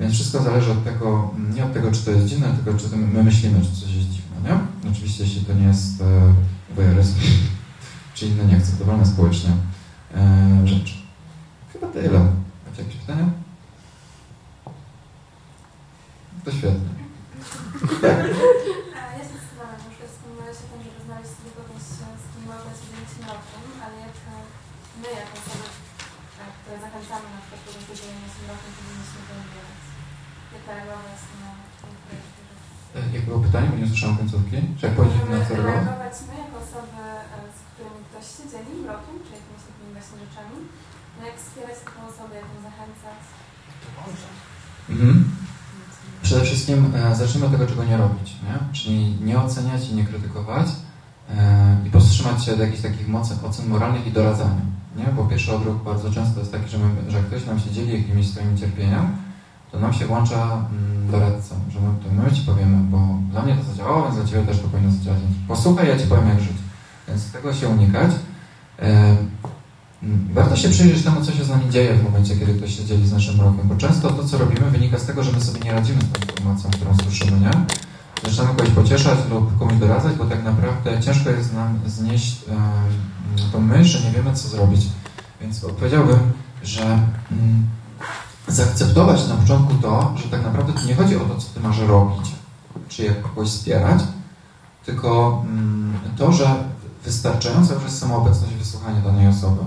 Więc 0.00 0.14
wszystko 0.14 0.42
zależy 0.42 0.72
od 0.72 0.84
tego, 0.84 1.30
mm, 1.36 1.54
nie 1.54 1.64
od 1.64 1.72
tego, 1.72 1.92
czy 1.92 2.04
to 2.04 2.10
jest 2.10 2.26
dziwne, 2.26 2.48
tylko 2.64 2.80
czy 2.80 2.96
my 2.96 3.24
myślimy, 3.24 3.60
czy 3.60 3.80
coś 3.80 3.94
jest 3.94 4.08
dziwne, 4.08 4.36
nie? 4.44 4.90
Oczywiście, 4.90 5.24
jeśli 5.24 5.40
to 5.40 5.54
nie 5.54 5.66
jest 5.66 6.00
e, 6.00 6.74
wojeryzm, 6.76 7.14
czy 8.14 8.26
inne 8.26 8.44
nieakceptowalne 8.44 9.06
społecznie 9.06 9.50
e, 10.14 10.20
rzeczy. 10.66 10.94
Chyba 11.72 11.86
tyle. 11.86 12.20
Macie 12.64 12.82
jakieś 12.82 12.96
pytania? 12.96 13.26
To 16.44 16.50
świetnie. 16.52 16.92
A 18.98 19.02
ja 19.16 19.22
się 19.28 19.34
na 19.74 19.88
przykład 19.90 20.10
wspomniałeś 20.12 20.58
tym, 20.68 20.80
żeby 20.86 21.00
znaleźć 21.06 21.32
sobie 21.36 21.52
kogoś, 21.58 21.82
z 22.22 22.26
kim 22.30 22.42
można 22.50 22.72
się 22.78 22.84
dzielić 22.90 23.12
mrokiem, 23.20 23.64
ale 23.84 23.96
jak 24.06 24.16
e, 24.32 24.36
my 25.00 25.08
jako 25.20 25.34
osoby, 25.40 25.68
e, 26.40 26.44
które 26.58 26.76
zachęcamy 26.84 27.28
na 27.36 27.40
przykład 27.44 27.62
do 27.88 27.94
dzielenia 27.98 28.28
się 28.34 28.40
mrokiem, 28.44 28.72
powinniśmy 28.76 29.20
to 29.26 29.32
odbierać. 29.40 29.82
Jak 30.52 30.64
reagować. 30.68 31.20
E, 32.96 32.98
Jak 33.16 33.24
było 33.28 33.38
pytanie, 33.46 33.68
bo 33.70 33.76
nie 33.76 33.88
słyszałem 33.90 34.16
końcówki? 34.16 34.56
Czy 34.78 34.86
jak 34.86 34.94
powiedzieć 34.96 35.22
na 35.30 35.38
reagować 35.38 36.14
my 36.28 36.34
jako 36.44 36.56
osoby, 36.66 37.02
e, 37.36 37.38
z 37.56 37.60
którymi 37.70 38.00
ktoś 38.08 38.24
się 38.34 38.42
dzieli 38.52 38.70
mrokiem, 38.82 39.14
czy 39.24 39.30
jakimiś 39.38 39.62
takimi 39.68 39.90
właśnie 39.96 40.16
rzeczami, 40.24 40.56
no 41.16 41.20
jak 41.28 41.36
wspierać 41.42 41.76
taką 41.86 42.00
osobę, 42.10 42.32
jak 42.40 42.48
ją 42.54 42.58
zachęcać. 42.68 43.20
Mhm. 44.90 45.14
Przede 46.22 46.42
wszystkim 46.44 46.78
e, 46.94 47.14
zacznijmy 47.16 47.46
od 47.46 47.52
tego, 47.52 47.66
czego 47.66 47.84
nie 47.84 47.96
robić, 47.96 48.28
nie? 48.46 48.54
Czyli 48.72 49.16
nie 49.28 49.38
oceniać 49.40 49.88
i 49.90 49.94
nie 49.94 50.04
krytykować 50.04 50.66
e, 51.30 51.76
i 51.86 51.90
powstrzymać 51.90 52.44
się 52.44 52.52
od 52.52 52.58
jakichś 52.58 52.82
takich 52.82 53.08
mocy, 53.08 53.34
ocen 53.48 53.68
moralnych 53.68 54.06
i 54.06 54.12
doradzania, 54.12 54.60
nie? 54.96 55.04
Bo 55.16 55.24
pierwszy 55.24 55.54
odruch 55.56 55.82
bardzo 55.84 56.10
często 56.12 56.40
jest 56.40 56.52
taki, 56.52 56.68
że, 56.68 56.78
my, 56.78 57.10
że 57.10 57.22
ktoś 57.22 57.46
nam 57.46 57.60
się 57.60 57.70
dzieli 57.70 57.92
jakimiś 58.00 58.30
swoimi 58.30 58.58
cierpieniami, 58.58 59.08
to 59.72 59.80
nam 59.80 59.92
się 59.92 60.06
włącza 60.06 60.44
mm, 60.44 61.10
doradca, 61.10 61.54
że 61.70 61.80
my, 61.80 61.86
to 62.04 62.22
my 62.22 62.36
Ci 62.36 62.42
powiemy, 62.42 62.76
bo 62.90 62.98
dla 63.30 63.42
mnie 63.42 63.56
to 63.56 63.62
zadziałało, 63.62 64.02
więc 64.02 64.16
dla 64.16 64.24
Ciebie 64.24 64.42
też 64.42 64.60
to 64.60 64.68
powinno 64.68 64.92
zadziałać. 64.92 65.20
Posłuchaj, 65.48 65.88
ja 65.88 65.98
Ci 65.98 66.06
powiem 66.06 66.28
jak 66.28 66.40
żyć. 66.40 66.56
Więc 67.08 67.32
tego 67.32 67.54
się 67.54 67.68
unikać. 67.68 68.10
E, 68.78 69.16
Warto 70.32 70.56
się 70.56 70.68
przyjrzeć 70.68 71.04
temu, 71.04 71.20
co 71.20 71.32
się 71.32 71.44
z 71.44 71.48
nami 71.48 71.70
dzieje 71.70 71.94
w 71.94 72.04
momencie, 72.04 72.36
kiedy 72.36 72.54
ktoś 72.54 72.76
się 72.76 72.84
dzieli 72.84 73.08
z 73.08 73.12
naszym 73.12 73.40
rokiem, 73.40 73.68
bo 73.68 73.76
często 73.76 74.10
to, 74.10 74.24
co 74.24 74.38
robimy, 74.38 74.70
wynika 74.70 74.98
z 74.98 75.06
tego, 75.06 75.22
że 75.22 75.32
my 75.32 75.40
sobie 75.40 75.60
nie 75.60 75.72
radzimy 75.72 76.00
z 76.02 76.10
tą 76.10 76.20
informacją, 76.20 76.70
którą 76.70 76.96
słyszymy, 76.96 77.40
nie? 77.40 77.50
Zaczynamy 78.24 78.54
kogoś 78.54 78.70
pocieszać 78.70 79.18
lub 79.30 79.58
komuś 79.58 79.74
doradzać, 79.74 80.14
bo 80.14 80.24
tak 80.24 80.44
naprawdę 80.44 81.00
ciężko 81.00 81.30
jest 81.30 81.54
nam 81.54 81.80
znieść 81.86 82.44
um, 82.48 82.58
tą 83.52 83.60
myśl, 83.60 83.98
że 83.98 84.08
nie 84.08 84.14
wiemy, 84.14 84.34
co 84.34 84.48
zrobić. 84.48 84.80
Więc 85.40 85.60
powiedziałbym, 85.78 86.18
że 86.62 86.82
mm, 86.82 87.66
zaakceptować 88.48 89.28
na 89.28 89.34
początku 89.34 89.74
to, 89.74 90.14
że 90.16 90.28
tak 90.28 90.42
naprawdę 90.42 90.72
tu 90.72 90.86
nie 90.86 90.94
chodzi 90.94 91.16
o 91.16 91.20
to, 91.20 91.36
co 91.36 91.48
ty 91.54 91.60
masz 91.60 91.78
robić, 91.78 92.34
czy 92.88 93.02
jak 93.02 93.22
kogoś 93.22 93.48
wspierać, 93.48 94.02
tylko 94.84 95.42
mm, 95.46 95.98
to, 96.16 96.32
że 96.32 96.64
wystarczająca 97.04 97.74
już 97.74 97.82
jest 97.82 97.98
sama 97.98 98.16
obecność 98.16 98.52
i 98.52 98.56
wysłuchanie 98.56 99.00
danej 99.00 99.28
osoby. 99.28 99.60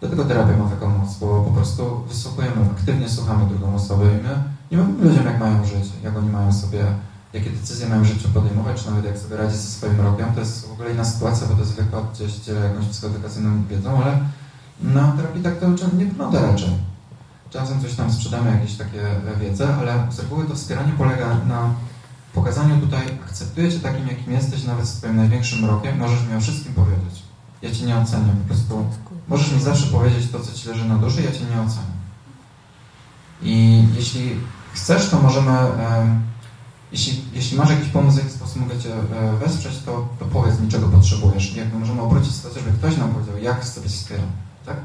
Dlatego 0.00 0.24
terapia 0.24 0.56
ma 0.56 0.70
taką 0.70 0.88
moc, 0.88 1.18
bo 1.18 1.42
po 1.42 1.50
prostu 1.50 2.04
wysłuchujemy, 2.08 2.56
aktywnie 2.78 3.08
słuchamy 3.08 3.46
drugą 3.46 3.74
osobę 3.74 4.04
i 4.04 4.22
my 4.22 4.42
nie 4.70 4.78
mówimy 4.78 5.10
ludziom, 5.10 5.26
jak 5.26 5.40
mają 5.40 5.64
żyć, 5.64 5.84
jak 6.04 6.16
oni 6.16 6.30
mają 6.30 6.52
sobie, 6.52 6.84
jakie 7.32 7.50
decyzje 7.50 7.88
mają 7.88 8.02
w 8.02 8.06
życiu 8.06 8.28
podejmować, 8.28 8.82
czy 8.82 8.90
nawet 8.90 9.04
jak 9.04 9.18
sobie 9.18 9.36
radzić 9.36 9.56
ze 9.56 9.70
swoim 9.70 10.00
rokiem. 10.00 10.26
To 10.34 10.40
jest 10.40 10.68
w 10.68 10.72
ogóle 10.72 10.92
inna 10.92 11.04
sytuacja, 11.04 11.46
bo 11.46 11.54
to 11.54 11.60
jest 11.60 11.74
wykład, 11.74 12.04
gdzie 12.14 12.30
się 12.30 12.40
dzielę 12.40 12.60
jakąś 12.60 12.86
psychoedukacyjną 12.86 13.64
wiedzą, 13.70 14.02
ale 14.02 14.18
na 14.82 15.12
terapii 15.12 15.42
tak 15.42 15.58
to 15.58 15.68
nie 15.68 16.06
wygląda 16.06 16.40
raczej. 16.42 16.89
Czasem 17.50 17.82
coś 17.82 17.94
tam 17.94 18.12
sprzedamy, 18.12 18.50
jakieś 18.50 18.76
takie 18.76 19.02
wiedzę, 19.40 19.76
ale 19.76 20.06
z 20.10 20.18
reguły 20.18 20.44
to 20.44 20.54
wspieranie 20.54 20.92
polega 20.98 21.34
na 21.48 21.74
pokazaniu 22.34 22.80
tutaj, 22.80 23.02
akceptuję 23.28 23.72
Cię 23.72 23.80
takim, 23.80 24.08
jakim 24.08 24.32
jesteś, 24.32 24.64
nawet 24.64 24.86
z 24.86 24.98
Twoim 24.98 25.16
największym 25.16 25.64
rokiem, 25.64 25.98
możesz 25.98 26.26
mi 26.26 26.34
o 26.36 26.40
wszystkim 26.40 26.74
powiedzieć. 26.74 27.22
Ja 27.62 27.70
Cię 27.70 27.86
nie 27.86 27.96
ocenię, 27.96 28.32
po 28.42 28.54
prostu 28.54 28.86
możesz 29.28 29.52
mi 29.52 29.60
zawsze 29.60 29.86
powiedzieć 29.86 30.30
to, 30.32 30.40
co 30.40 30.52
Ci 30.52 30.68
leży 30.68 30.84
na 30.84 30.96
duszy, 30.96 31.22
ja 31.22 31.32
Cię 31.32 31.44
nie 31.44 31.60
ocenię. 31.60 32.00
I 33.42 33.84
jeśli 33.96 34.36
chcesz, 34.72 35.08
to 35.10 35.20
możemy, 35.20 35.50
e, 35.50 36.20
jeśli, 36.92 37.24
jeśli 37.32 37.58
masz 37.58 37.70
jakiś 37.70 37.88
pomysł, 37.88 38.16
w 38.16 38.20
jaki 38.20 38.30
sposób 38.30 38.56
mogę 38.56 38.78
Cię 38.78 38.94
e, 38.94 39.36
wesprzeć, 39.36 39.78
to, 39.86 40.08
to 40.18 40.24
powiedz 40.24 40.60
mi, 40.60 40.68
czego 40.68 40.88
potrzebujesz. 40.88 41.56
Jakby 41.56 41.78
możemy 41.78 42.02
obrócić 42.02 42.34
sytuację, 42.34 42.62
żeby 42.62 42.78
ktoś 42.78 42.96
nam 42.96 43.14
powiedział, 43.14 43.38
jak 43.38 43.64
sobie 43.64 43.88
wspieram, 43.88 44.26
tak? 44.66 44.76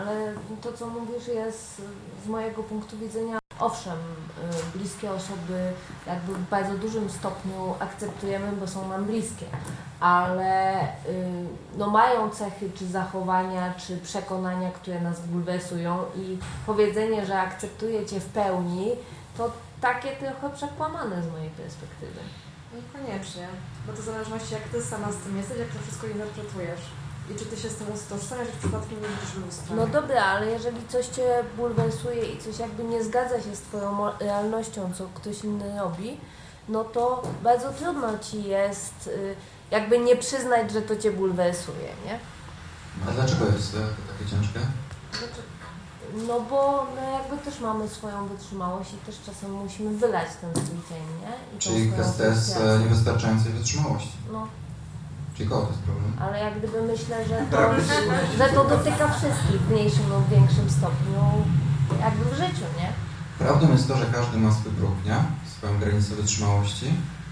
Ale 0.00 0.34
to, 0.62 0.72
co 0.72 0.86
mówisz, 0.86 1.28
jest 1.28 1.82
z 2.24 2.28
mojego 2.28 2.62
punktu 2.62 2.98
widzenia, 2.98 3.38
owszem, 3.58 3.98
y, 4.74 4.78
bliskie 4.78 5.10
osoby 5.10 5.72
jakby 6.06 6.34
w 6.34 6.48
bardzo 6.48 6.74
dużym 6.74 7.10
stopniu 7.10 7.74
akceptujemy, 7.78 8.52
bo 8.52 8.66
są 8.66 8.88
nam 8.88 9.04
bliskie, 9.04 9.46
ale 10.00 10.82
y, 10.82 10.86
no, 11.76 11.90
mają 11.90 12.30
cechy 12.30 12.70
czy 12.74 12.86
zachowania, 12.86 13.74
czy 13.74 13.96
przekonania, 13.96 14.70
które 14.70 15.00
nas 15.00 15.20
bulwersują 15.20 15.98
i 16.16 16.38
powiedzenie, 16.66 17.26
że 17.26 17.40
akceptuję 17.40 18.06
Cię 18.06 18.20
w 18.20 18.26
pełni, 18.26 18.90
to 19.36 19.52
takie 19.80 20.08
trochę 20.16 20.56
przekłamane 20.56 21.22
z 21.22 21.32
mojej 21.32 21.50
perspektywy. 21.50 22.20
Niekoniecznie, 22.74 23.48
bo 23.86 23.92
to 23.92 24.02
w 24.02 24.04
zależności 24.04 24.54
jak 24.54 24.62
ty 24.62 24.82
sama 24.82 25.12
z 25.12 25.16
tym 25.16 25.36
jesteś, 25.36 25.58
jak 25.58 25.68
to 25.68 25.78
wszystko 25.78 26.06
interpretujesz. 26.06 26.80
I 27.30 27.38
czy 27.38 27.44
ty 27.46 27.56
się 27.56 27.70
z 27.70 27.74
tym 27.74 27.86
utożsamiasz, 27.88 28.48
czy 28.52 28.58
przypadkiem 28.58 29.02
nie 29.02 29.08
widzisz 29.08 29.36
lustra. 29.46 29.76
No 29.76 29.86
dobra, 29.86 30.24
ale 30.24 30.46
jeżeli 30.46 30.86
coś 30.88 31.06
cię 31.06 31.44
bulwersuje 31.56 32.32
i 32.32 32.38
coś 32.38 32.58
jakby 32.58 32.84
nie 32.84 33.04
zgadza 33.04 33.40
się 33.40 33.56
z 33.56 33.60
twoją 33.60 34.10
realnością, 34.20 34.92
co 34.98 35.04
ktoś 35.14 35.44
inny 35.44 35.78
robi, 35.78 36.20
no 36.68 36.84
to 36.84 37.22
bardzo 37.42 37.72
trudno 37.72 38.18
ci 38.18 38.44
jest 38.44 39.06
y, 39.06 39.34
jakby 39.70 39.98
nie 39.98 40.16
przyznać, 40.16 40.70
że 40.72 40.82
to 40.82 40.96
cię 40.96 41.12
bulwersuje, 41.12 41.88
nie? 42.04 42.18
A 43.08 43.10
dlaczego 43.10 43.46
jest 43.46 43.72
to 43.72 43.78
takie 43.78 44.30
ciężkie? 44.30 44.60
Znaczy, 45.10 45.42
no 46.28 46.40
bo 46.40 46.86
my 46.94 47.10
jakby 47.10 47.50
też 47.50 47.60
mamy 47.60 47.88
swoją 47.88 48.28
wytrzymałość 48.28 48.92
i 48.92 48.96
też 48.96 49.16
czasem 49.26 49.52
musimy 49.52 49.98
wylać 49.98 50.28
ten 50.40 50.54
swój 50.64 50.78
cień, 50.88 51.02
nie? 51.20 51.56
I 51.56 51.58
Czyli 51.58 51.92
kwestia 51.92 52.24
jest 52.24 52.58
niewystarczającej 52.80 53.52
wytrzymałości. 53.52 54.12
No, 54.32 54.46
Jest 55.40 55.82
problem? 55.88 56.12
ale 56.20 56.38
jak 56.40 56.58
gdyby 56.58 56.82
myślę, 56.82 57.28
że 57.28 57.36
to, 57.50 57.56
Brak 57.56 57.80
że 58.38 58.48
to 58.54 58.64
dotyka 58.64 59.08
wszystkich 59.08 59.60
w 59.60 59.70
mniejszym 59.70 60.08
lub 60.08 60.28
większym 60.28 60.70
stopniu, 60.70 61.20
jakby 62.00 62.24
w 62.24 62.34
życiu, 62.34 62.66
nie? 62.78 62.92
Prawdą 63.38 63.72
jest 63.72 63.88
to, 63.88 63.96
że 63.96 64.06
każdy 64.06 64.38
ma 64.38 64.52
swój 64.52 64.72
próg, 64.72 64.94
nie? 65.04 65.16
Swoją 65.56 65.78
granicę 65.78 66.14
wytrzymałości. 66.14 66.86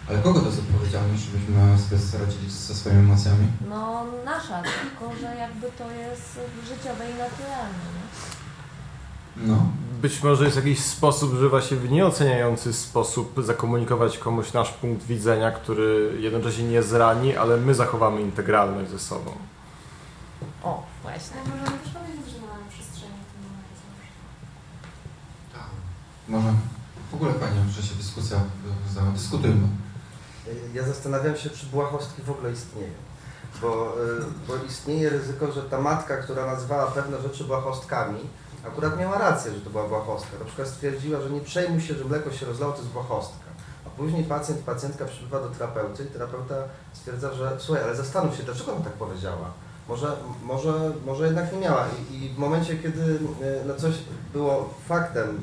Ale 0.09 0.19
kogo 0.19 0.41
to 0.41 0.47
jest 0.47 0.59
odpowiedzialność, 0.59 1.23
żebyśmy 1.23 1.79
sobie 1.79 2.25
radzili 2.25 2.51
ze 2.51 2.75
swoimi 2.75 2.99
emocjami? 2.99 3.47
No 3.69 4.05
nasza, 4.25 4.63
tylko 4.63 5.17
że 5.21 5.37
jakby 5.37 5.67
to 5.79 5.91
jest 5.91 6.41
życiowe 6.65 7.05
i 7.11 7.15
naturalne, 7.27 7.87
nie? 7.97 8.05
No. 9.47 9.57
Być 10.03 10.23
może 10.23 10.45
jest 10.45 10.57
jakiś 10.57 10.85
sposób, 10.85 11.35
że 11.35 11.49
właśnie 11.49 11.77
w 11.77 11.91
nieoceniający 11.91 12.73
sposób 12.73 13.45
zakomunikować 13.45 14.19
komuś 14.19 14.53
nasz 14.53 14.71
punkt 14.73 15.07
widzenia, 15.07 15.51
który 15.51 16.17
jednocześnie 16.21 16.65
nie 16.65 16.83
zrani, 16.83 17.37
ale 17.37 17.57
my 17.57 17.75
zachowamy 17.75 18.21
integralność 18.21 18.91
ze 18.91 18.99
sobą. 18.99 19.31
O, 20.63 20.83
właśnie. 21.03 21.37
Możemy 21.37 21.79
też 21.79 21.93
powiedzieć, 21.93 22.33
że 22.33 22.41
nie 22.41 22.47
mamy 22.47 22.71
przestrzeni 22.71 23.13
w 23.13 23.33
tym 23.33 23.43
momencie. 23.51 23.85
Może 26.29 26.53
w 27.11 27.15
ogóle 27.15 27.33
fajnie, 27.33 27.61
że 27.71 27.83
się 27.83 27.95
dyskusja. 27.95 28.41
Dyskutujmy. 29.15 29.69
Ja 30.75 30.85
zastanawiam 30.85 31.37
się, 31.37 31.51
czy 31.51 31.67
błahostki 31.67 32.23
w 32.23 32.31
ogóle 32.31 32.53
istnieją. 32.53 32.93
Bo, 33.61 33.95
y, 34.19 34.25
bo 34.49 34.65
istnieje 34.69 35.11
ryzyko, 35.11 35.53
że 35.53 35.63
ta 35.63 35.81
matka, 35.81 36.17
która 36.17 36.47
nazywała 36.47 36.87
pewne 36.87 37.23
rzeczy 37.23 37.45
błahostkami, 37.45 38.21
akurat 38.69 38.99
miała 38.99 39.19
rację, 39.19 39.53
że 39.53 39.61
to 39.61 39.71
była 39.71 39.89
błahostka. 39.89 40.39
Na 40.39 40.45
przykład 40.45 40.69
stwierdziła, 40.69 41.21
że 41.21 41.31
nie 41.31 41.41
przejmuj 41.41 41.81
się, 41.81 41.95
że 41.95 42.05
mleko 42.05 42.33
się 42.33 42.47
rozlało, 42.47 42.73
to 42.73 42.79
jest 42.79 42.91
błahostka. 42.91 43.49
A 43.87 43.91
później 43.91 44.25
pacjent, 44.25 44.61
pacjentka 44.61 45.05
przybywa 45.05 45.41
do 45.41 45.49
terapeuty 45.49 46.05
i 46.05 46.07
terapeuta 46.07 46.55
stwierdza, 46.93 47.35
że 47.35 47.57
słuchaj, 47.59 47.85
ale 47.85 47.97
zastanów 47.97 48.37
się, 48.37 48.43
dlaczego 48.43 48.73
ona 48.73 48.85
tak 48.85 48.93
powiedziała. 48.93 49.51
Może, 49.89 50.17
może, 50.45 50.93
może 51.07 51.27
jednak 51.27 51.53
nie 51.53 51.59
miała. 51.59 51.87
I, 52.11 52.25
I 52.25 52.29
w 52.29 52.39
momencie, 52.39 52.77
kiedy 52.77 53.03
y, 53.03 53.19
no 53.67 53.75
coś 53.75 53.95
było 54.33 54.75
faktem, 54.89 55.41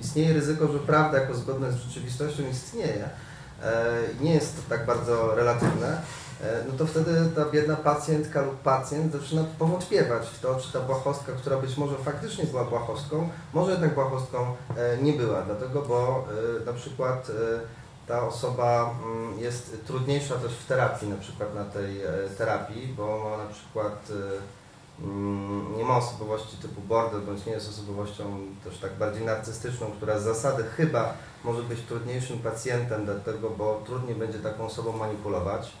istnieje 0.00 0.34
ryzyko, 0.34 0.68
że 0.68 0.78
prawda 0.78 1.20
jako 1.20 1.34
zgodna 1.34 1.70
z 1.70 1.76
rzeczywistością 1.76 2.42
istnieje, 2.50 3.08
e, 3.62 3.84
nie 4.20 4.34
jest 4.34 4.56
to 4.56 4.62
tak 4.76 4.86
bardzo 4.86 5.34
relatywne, 5.34 5.88
e, 5.88 6.02
no 6.68 6.78
to 6.78 6.86
wtedy 6.86 7.30
ta 7.36 7.44
biedna 7.44 7.76
pacjentka 7.76 8.42
lub 8.42 8.56
pacjent 8.56 9.12
zaczyna 9.12 9.44
powątpiewać 9.58 10.28
w 10.28 10.40
to, 10.40 10.54
czy 10.54 10.72
ta 10.72 10.80
błahostka, 10.80 11.32
która 11.32 11.56
być 11.56 11.76
może 11.76 11.96
faktycznie 11.96 12.44
była 12.44 12.64
błahostką, 12.64 13.28
może 13.54 13.72
jednak 13.72 13.94
błahostką 13.94 14.54
e, 14.76 15.02
nie 15.02 15.12
była, 15.12 15.42
dlatego, 15.42 15.82
bo 15.82 16.24
e, 16.62 16.64
na 16.64 16.72
przykład 16.72 17.30
e, 17.30 17.60
ta 18.08 18.26
osoba 18.26 18.94
mm, 19.04 19.38
jest 19.38 19.86
trudniejsza 19.86 20.34
też 20.34 20.52
w 20.52 20.66
terapii, 20.66 21.08
na 21.08 21.16
przykład 21.16 21.54
na 21.54 21.64
tej 21.64 22.02
e, 22.02 22.12
terapii, 22.38 22.94
bo 22.96 23.18
ma 23.18 23.44
na 23.44 23.50
przykład 23.50 24.08
e, 24.10 25.04
mm, 25.04 25.76
nie 25.76 25.84
ma 25.84 25.96
osobowości 25.96 26.56
typu 26.56 26.80
border, 26.80 27.20
bądź 27.20 27.46
nie 27.46 27.52
jest 27.52 27.68
osobowością 27.68 28.24
też 28.64 28.78
tak 28.78 28.94
bardziej 28.94 29.24
narcystyczną, 29.24 29.86
która 29.86 30.18
z 30.18 30.22
zasady 30.22 30.64
chyba 30.64 31.14
może 31.44 31.62
być 31.62 31.80
trudniejszym 31.80 32.38
pacjentem, 32.38 33.04
dlatego, 33.04 33.50
bo 33.50 33.82
trudniej 33.86 34.14
będzie 34.14 34.38
taką 34.38 34.64
osobą 34.66 34.92
manipulować. 34.92 35.72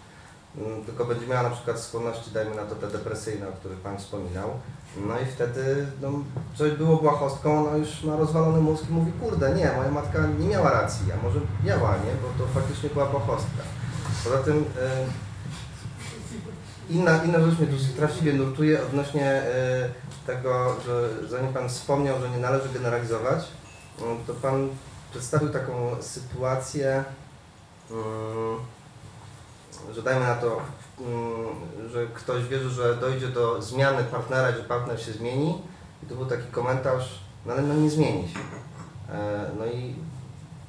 Mm, 0.56 0.84
Tylko 0.84 1.04
będzie 1.04 1.26
miała 1.26 1.42
na 1.42 1.50
przykład 1.50 1.80
skłonności, 1.80 2.30
dajmy 2.30 2.56
na 2.56 2.64
to 2.64 2.74
te 2.74 2.86
depresyjne, 2.86 3.48
o 3.48 3.52
których 3.52 3.78
Pan 3.78 3.98
wspominał. 3.98 4.50
No 4.96 5.20
i 5.20 5.26
wtedy 5.26 5.86
no, 6.02 6.12
coś 6.54 6.72
było 6.72 6.96
błahostką, 6.96 7.68
ona 7.68 7.76
już 7.76 8.04
ma 8.04 8.16
rozwalony 8.16 8.60
mózg 8.60 8.90
i 8.90 8.92
mówi, 8.92 9.12
kurde, 9.12 9.54
nie, 9.54 9.72
moja 9.76 9.90
matka 9.90 10.18
nie 10.38 10.48
miała 10.48 10.70
racji, 10.70 11.12
a 11.12 11.22
może 11.22 11.40
miała, 11.64 11.90
nie, 11.90 12.12
bo 12.22 12.44
to 12.44 12.50
faktycznie 12.54 12.90
była 12.90 13.06
błahostka. 13.06 13.62
Poza 14.24 14.38
tym 14.38 14.64
e, 14.80 15.04
inna, 16.90 17.24
inna 17.24 17.40
rzecz 17.40 17.58
mnie 17.58 17.68
tu 17.68 17.78
straszliwie 17.78 18.32
nurtuje 18.32 18.82
odnośnie 18.82 19.26
e, 19.26 19.88
tego, 20.26 20.76
że 20.86 21.08
zanim 21.28 21.52
Pan 21.52 21.68
wspomniał, 21.68 22.20
że 22.20 22.30
nie 22.30 22.38
należy 22.38 22.68
generalizować, 22.68 23.44
mm, 24.02 24.18
to 24.26 24.34
Pan 24.34 24.68
przedstawił 25.10 25.48
taką 25.48 26.02
sytuację, 26.02 27.04
mm, 27.90 28.56
że 29.94 30.02
dajmy 30.02 30.26
na 30.26 30.34
to, 30.34 30.60
mm, 31.00 31.46
że 31.90 32.06
ktoś 32.06 32.44
wierzy, 32.44 32.70
że 32.70 32.96
dojdzie 32.96 33.28
do 33.28 33.62
zmiany 33.62 34.04
partnera, 34.04 34.52
że 34.52 34.64
partner 34.64 35.02
się 35.02 35.12
zmieni 35.12 35.62
i 36.02 36.06
to 36.06 36.14
był 36.14 36.26
taki 36.26 36.46
komentarz, 36.50 37.20
no 37.46 37.52
ale 37.52 37.62
no 37.62 37.74
nie 37.74 37.90
zmieni 37.90 38.28
się. 38.28 38.38
E, 39.12 39.50
No 39.58 39.66
i 39.66 39.94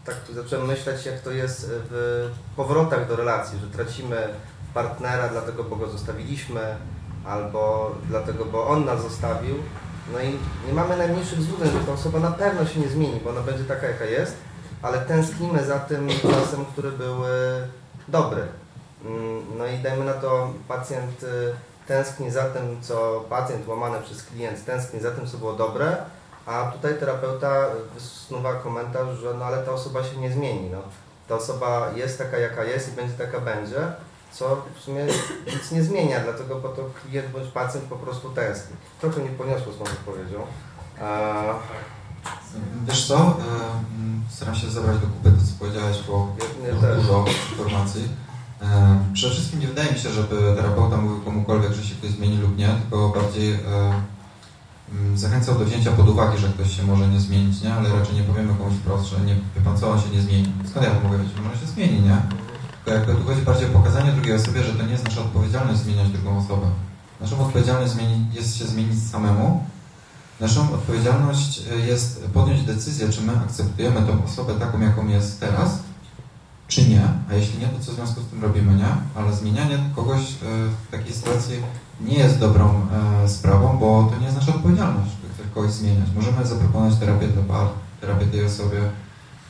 tak 0.05 0.15
zacząłem 0.33 0.67
myśleć, 0.67 1.05
jak 1.05 1.19
to 1.19 1.31
jest 1.31 1.65
w 1.69 2.29
powrotach 2.55 3.07
do 3.07 3.15
relacji, 3.15 3.59
że 3.59 3.67
tracimy 3.67 4.27
partnera 4.73 5.29
dlatego, 5.29 5.63
bo 5.63 5.75
go 5.75 5.89
zostawiliśmy, 5.89 6.75
albo 7.25 7.91
dlatego, 8.07 8.45
bo 8.45 8.67
on 8.67 8.85
nas 8.85 9.01
zostawił. 9.01 9.55
No 10.13 10.19
i 10.19 10.37
nie 10.67 10.73
mamy 10.73 10.97
najmniejszych 10.97 11.41
złudzeń, 11.41 11.71
że 11.71 11.79
ta 11.79 11.91
osoba 11.91 12.19
na 12.19 12.31
pewno 12.31 12.65
się 12.65 12.79
nie 12.79 12.87
zmieni, 12.87 13.19
bo 13.23 13.29
ona 13.29 13.41
będzie 13.41 13.63
taka, 13.63 13.87
jaka 13.87 14.05
jest, 14.05 14.37
ale 14.81 14.97
tęsknimy 14.97 15.65
za 15.65 15.79
tym 15.79 16.07
czasem, 16.09 16.65
który 16.65 16.91
był 16.91 17.25
e, 17.25 17.29
dobry. 18.07 18.41
Mm, 19.05 19.57
No 19.57 19.65
i 19.67 19.77
dajmy 19.79 20.05
na 20.05 20.13
to, 20.13 20.53
pacjent 20.67 21.23
y, 21.23 21.53
tęskni 21.87 22.31
za 22.31 22.43
tym, 22.43 22.81
co 22.81 23.25
pacjent 23.29 23.67
łamany 23.67 23.99
przez 24.01 24.23
klient 24.23 24.65
tęskni 24.65 24.99
za 24.99 25.11
tym, 25.11 25.27
co 25.27 25.37
było 25.37 25.53
dobre, 25.53 25.97
a 26.45 26.71
tutaj 26.71 26.99
terapeuta 26.99 27.65
wysnuwa 27.93 28.53
komentarz, 28.53 29.17
że 29.17 29.33
no 29.33 29.45
ale 29.45 29.57
ta 29.57 29.71
osoba 29.71 30.03
się 30.03 30.17
nie 30.17 30.31
zmieni. 30.31 30.69
No. 30.69 30.77
Ta 31.27 31.35
osoba 31.35 31.91
jest 31.95 32.17
taka, 32.17 32.37
jaka 32.37 32.63
jest 32.63 32.93
i 32.93 32.95
będzie 32.95 33.13
taka 33.13 33.39
będzie, 33.39 33.79
co 34.31 34.61
w 34.75 34.79
sumie 34.79 35.05
nic 35.53 35.71
nie 35.71 35.83
zmienia, 35.83 36.19
dlatego 36.23 36.55
bo 36.55 36.69
to 36.69 36.81
klient 37.01 37.27
bądź 37.31 37.47
pacjent 37.51 37.85
po 37.85 37.95
prostu 37.95 38.29
tęskni. 38.29 38.75
Trochę 39.01 39.21
nie 39.21 39.29
poniosło 39.29 39.73
z 39.73 39.79
moją 39.79 39.91
odpowiedzią. 39.91 40.39
A, 41.01 41.33
Wiesz 42.87 43.07
co, 43.07 43.15
em, 43.15 44.21
staram 44.29 44.55
się 44.55 44.69
zabrać 44.69 44.97
do 44.97 45.07
kupy 45.07 45.31
to, 45.31 45.37
co 45.37 45.59
powiedziałeś, 45.59 45.97
bo 46.07 46.27
też. 46.81 46.95
dużo 46.97 47.25
informacji. 47.51 48.09
Przede 49.13 49.33
wszystkim 49.33 49.59
nie 49.59 49.67
wydaje 49.67 49.91
mi 49.91 49.99
się, 49.99 50.09
żeby 50.09 50.55
terapeuta 50.55 50.97
mówił 50.97 51.21
komukolwiek, 51.21 51.73
że 51.73 51.83
się 51.83 51.95
ktoś 51.95 52.11
zmieni 52.11 52.37
lub 52.37 52.57
nie, 52.57 52.67
tylko 52.67 53.09
bardziej 53.09 53.53
mm, 53.53 55.17
zachęcał 55.17 55.59
do 55.59 55.65
wzięcia 55.65 55.91
pod 55.91 56.09
uwagę, 56.09 56.37
że 56.37 56.47
ktoś 56.47 56.77
się 56.77 56.83
może 56.83 57.07
nie 57.07 57.19
zmienić, 57.19 57.61
nie? 57.61 57.73
ale 57.73 57.89
raczej 57.89 58.15
nie 58.15 58.23
powiemy 58.23 58.53
komuś 58.55 58.73
wprost, 58.73 59.05
że 59.05 59.19
nie, 59.19 59.35
wie 59.35 59.61
pan 59.65 59.77
co, 59.77 59.91
on 59.91 60.01
się 60.01 60.09
nie 60.09 60.21
zmieni. 60.21 60.53
Skąd 60.69 60.85
ja 60.85 60.91
to 60.91 61.03
mogę 61.03 61.17
wiedzieć? 61.17 61.33
Może 61.43 61.59
się 61.59 61.67
zmieni, 61.67 62.01
nie? 62.01 62.21
Tylko 62.85 62.99
jakby 62.99 63.15
tu 63.15 63.27
chodzi 63.27 63.41
bardziej 63.41 63.69
o 63.69 63.69
pokazanie 63.69 64.11
drugiej 64.11 64.33
osobie, 64.33 64.63
że 64.63 64.73
to 64.73 64.83
nie 64.83 64.91
jest 64.91 65.05
nasza 65.05 65.21
odpowiedzialność 65.21 65.79
zmieniać 65.79 66.09
drugą 66.09 66.37
osobę. 66.37 66.67
Naszą 67.21 67.45
odpowiedzialność 67.45 67.93
jest 68.33 68.57
się 68.57 68.65
zmienić 68.65 69.09
samemu. 69.11 69.63
Naszą 70.39 70.73
odpowiedzialność 70.73 71.61
y, 71.71 71.85
jest 71.85 72.23
podjąć 72.33 72.63
decyzję, 72.63 73.09
czy 73.09 73.21
my 73.21 73.33
akceptujemy 73.45 74.01
tą 74.01 74.23
osobę 74.23 74.53
taką, 74.53 74.81
jaką 74.81 75.07
jest 75.07 75.39
teraz, 75.39 75.79
czy 76.69 76.89
nie, 76.89 77.03
a 77.29 77.33
jeśli 77.33 77.59
nie, 77.59 77.67
to 77.67 77.79
co 77.79 77.91
w 77.91 77.95
związku 77.95 78.21
z 78.21 78.27
tym 78.27 78.41
robimy, 78.41 78.75
nie? 78.75 78.87
Ale 79.15 79.33
zmienianie 79.33 79.79
kogoś 79.95 80.19
y, 80.19 80.25
w 80.87 80.91
takiej 80.91 81.13
sytuacji 81.13 81.55
nie 82.01 82.17
jest 82.17 82.39
dobrą 82.39 82.87
e, 83.23 83.29
sprawą, 83.29 83.77
bo 83.77 84.09
to 84.11 84.19
nie 84.19 84.25
jest 84.25 84.37
nasza 84.37 84.55
odpowiedzialność, 84.55 85.11
żeby 85.11 85.49
kogoś 85.49 85.71
zmieniać. 85.71 86.09
Możemy 86.15 86.45
zaproponować 86.45 86.99
terapię 86.99 87.27
dla 87.27 87.43
par, 87.43 87.67
terapię 88.01 88.25
tej 88.25 88.45
osobie. 88.45 88.79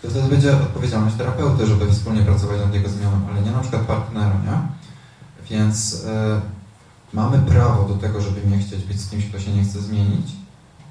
To 0.02 0.10
wtedy 0.10 0.30
będzie 0.30 0.54
odpowiedzialność 0.54 1.16
terapeuty, 1.16 1.68
żeby 1.68 1.91
wspólnie 1.91 2.22
pracować 2.22 2.60
nad 2.60 2.74
jego 2.74 2.90
zmianą, 2.90 3.18
ale 3.32 3.41
nie 3.41 3.52
na 3.52 3.60
przykład 3.60 3.82
partnera, 3.82 4.36
nie? 4.46 4.58
Więc 5.50 6.06
e, 6.06 6.41
mamy 7.14 7.40
prawo 7.40 7.88
do 7.88 7.94
tego, 7.94 8.22
żeby 8.22 8.48
nie 8.48 8.60
chcieć 8.60 8.84
być 8.84 9.02
z 9.02 9.10
kimś, 9.10 9.26
kto 9.26 9.40
się 9.40 9.54
nie 9.54 9.64
chce 9.64 9.82
zmienić, 9.82 10.32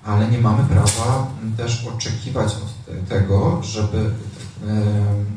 ale 0.04 0.28
nie 0.28 0.38
mamy 0.38 0.64
prawa 0.64 1.26
też 1.56 1.86
oczekiwać 1.86 2.52
od 2.52 2.86
te, 2.86 3.02
tego, 3.18 3.62
żeby 3.62 3.98
e, 3.98 4.37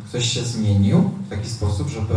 ktoś 0.07 0.25
się 0.25 0.43
zmienił 0.43 1.11
w 1.25 1.29
taki 1.29 1.49
sposób, 1.49 1.89
żeby 1.89 2.13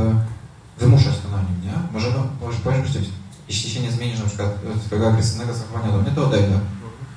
wymuszać 0.78 1.14
to 1.18 1.36
na 1.36 1.42
nim, 1.42 1.60
nie? 1.64 1.72
Możemy, 1.92 2.16
może 2.40 2.58
powiem 2.58 2.82
powiedzieć, 2.82 3.10
jeśli 3.48 3.70
się 3.70 3.80
nie 3.80 3.92
zmienisz 3.92 4.20
na 4.20 4.26
przykład 4.26 4.48
e, 4.48 4.86
twojego 4.86 5.08
agresywnego 5.08 5.54
zachowania 5.54 5.92
do 5.92 6.02
mnie, 6.02 6.10
to 6.10 6.26
odejdę. 6.26 6.58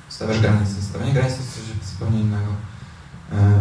Stawiasz 0.08 0.40
granice. 0.40 0.82
Stawianie 0.82 1.12
granic 1.12 1.34
to 1.34 1.40
jest 1.40 1.54
coś 1.54 1.90
zupełnie 1.90 2.20
innego. 2.20 2.46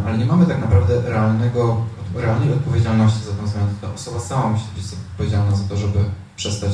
Ale 0.06 0.18
nie 0.18 0.26
mamy 0.26 0.46
tak 0.46 0.62
naprawdę 0.62 1.02
realnego, 1.02 1.86
realnej 2.16 2.54
odpowiedzialności 2.54 3.26
za 3.26 3.32
tą 3.32 3.48
zmianę. 3.48 3.72
Ta 3.82 3.94
osoba 3.94 4.20
sama 4.20 4.48
musi 4.48 4.66
być 4.76 4.86
odpowiedzialna 5.12 5.56
za 5.56 5.64
to, 5.64 5.78
żeby 5.78 6.00
przestać 6.36 6.72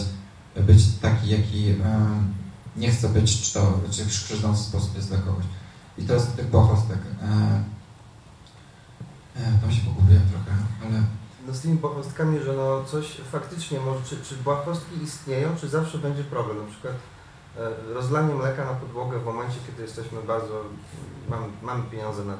być 0.56 0.84
taki, 1.02 1.30
jaki 1.30 1.76
nie 2.78 2.92
chce 2.92 3.10
być, 3.10 3.42
czy, 3.42 3.54
to, 3.54 3.80
czy 3.92 4.06
w 4.06 4.08
krzywdzący 4.08 4.64
sposób 4.64 4.96
jest 4.96 5.10
dla 5.10 5.18
kogoś. 5.18 5.46
I 5.98 6.04
to 6.04 6.14
jest 6.14 6.36
tych 6.36 6.50
błahostek. 6.50 6.98
E, 9.35 9.61
tam 9.61 9.72
się 9.72 9.81
pogubiłem 9.81 10.23
trochę, 10.30 10.51
ale 10.85 11.03
No 11.47 11.53
z 11.53 11.61
tymi 11.61 11.76
błahostkami, 11.76 12.39
że 12.39 12.53
no 12.53 12.84
coś 12.84 13.18
faktycznie 13.31 13.80
może, 13.80 14.05
czy, 14.05 14.18
czy 14.23 14.35
błahostki 14.35 15.03
istnieją, 15.03 15.55
czy 15.55 15.68
zawsze 15.69 15.97
będzie 15.97 16.23
problem? 16.23 16.57
Na 16.57 16.72
przykład 16.72 16.93
e, 17.57 17.93
rozlanie 17.93 18.34
mleka 18.35 18.65
na 18.65 18.73
podłogę 18.73 19.19
w 19.19 19.26
momencie, 19.26 19.57
kiedy 19.68 19.81
jesteśmy 19.81 20.22
bardzo, 20.22 20.64
mamy, 21.30 21.47
mamy 21.61 21.84
pieniądze 21.84 22.26
na 22.26 22.38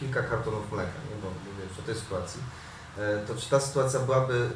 kilka 0.00 0.22
kartonów 0.22 0.72
mleka, 0.72 0.98
nie? 1.10 1.22
Bo, 1.22 1.28
bo 1.28 1.62
wiesz, 1.62 1.78
o 1.78 1.82
tej 1.82 1.94
sytuacji, 1.94 2.40
e, 2.98 3.26
to 3.26 3.34
czy 3.34 3.50
ta 3.50 3.60
sytuacja 3.60 4.00
byłaby 4.00 4.50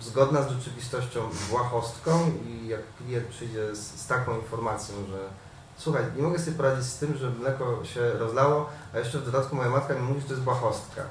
zgodna 0.00 0.42
z 0.42 0.50
rzeczywistością 0.50 1.20
błahostką 1.50 2.30
i 2.46 2.68
jak 2.68 2.80
klient 2.96 3.26
przyjdzie 3.26 3.76
z, 3.76 4.00
z 4.00 4.06
taką 4.06 4.36
informacją, 4.40 4.94
że 5.10 5.43
słuchaj, 5.76 6.02
nie 6.16 6.22
mogę 6.22 6.38
sobie 6.38 6.56
poradzić 6.56 6.84
z 6.84 6.98
tym, 6.98 7.16
że 7.16 7.30
mleko 7.30 7.84
się 7.84 8.12
rozlało, 8.12 8.68
a 8.94 8.98
jeszcze 8.98 9.18
w 9.18 9.24
dodatku 9.24 9.56
moja 9.56 9.70
matka 9.70 9.94
mi 9.94 10.00
mówi, 10.00 10.20
że 10.20 10.26
to 10.26 10.32
jest 10.32 10.44
błahostka. 10.44 11.02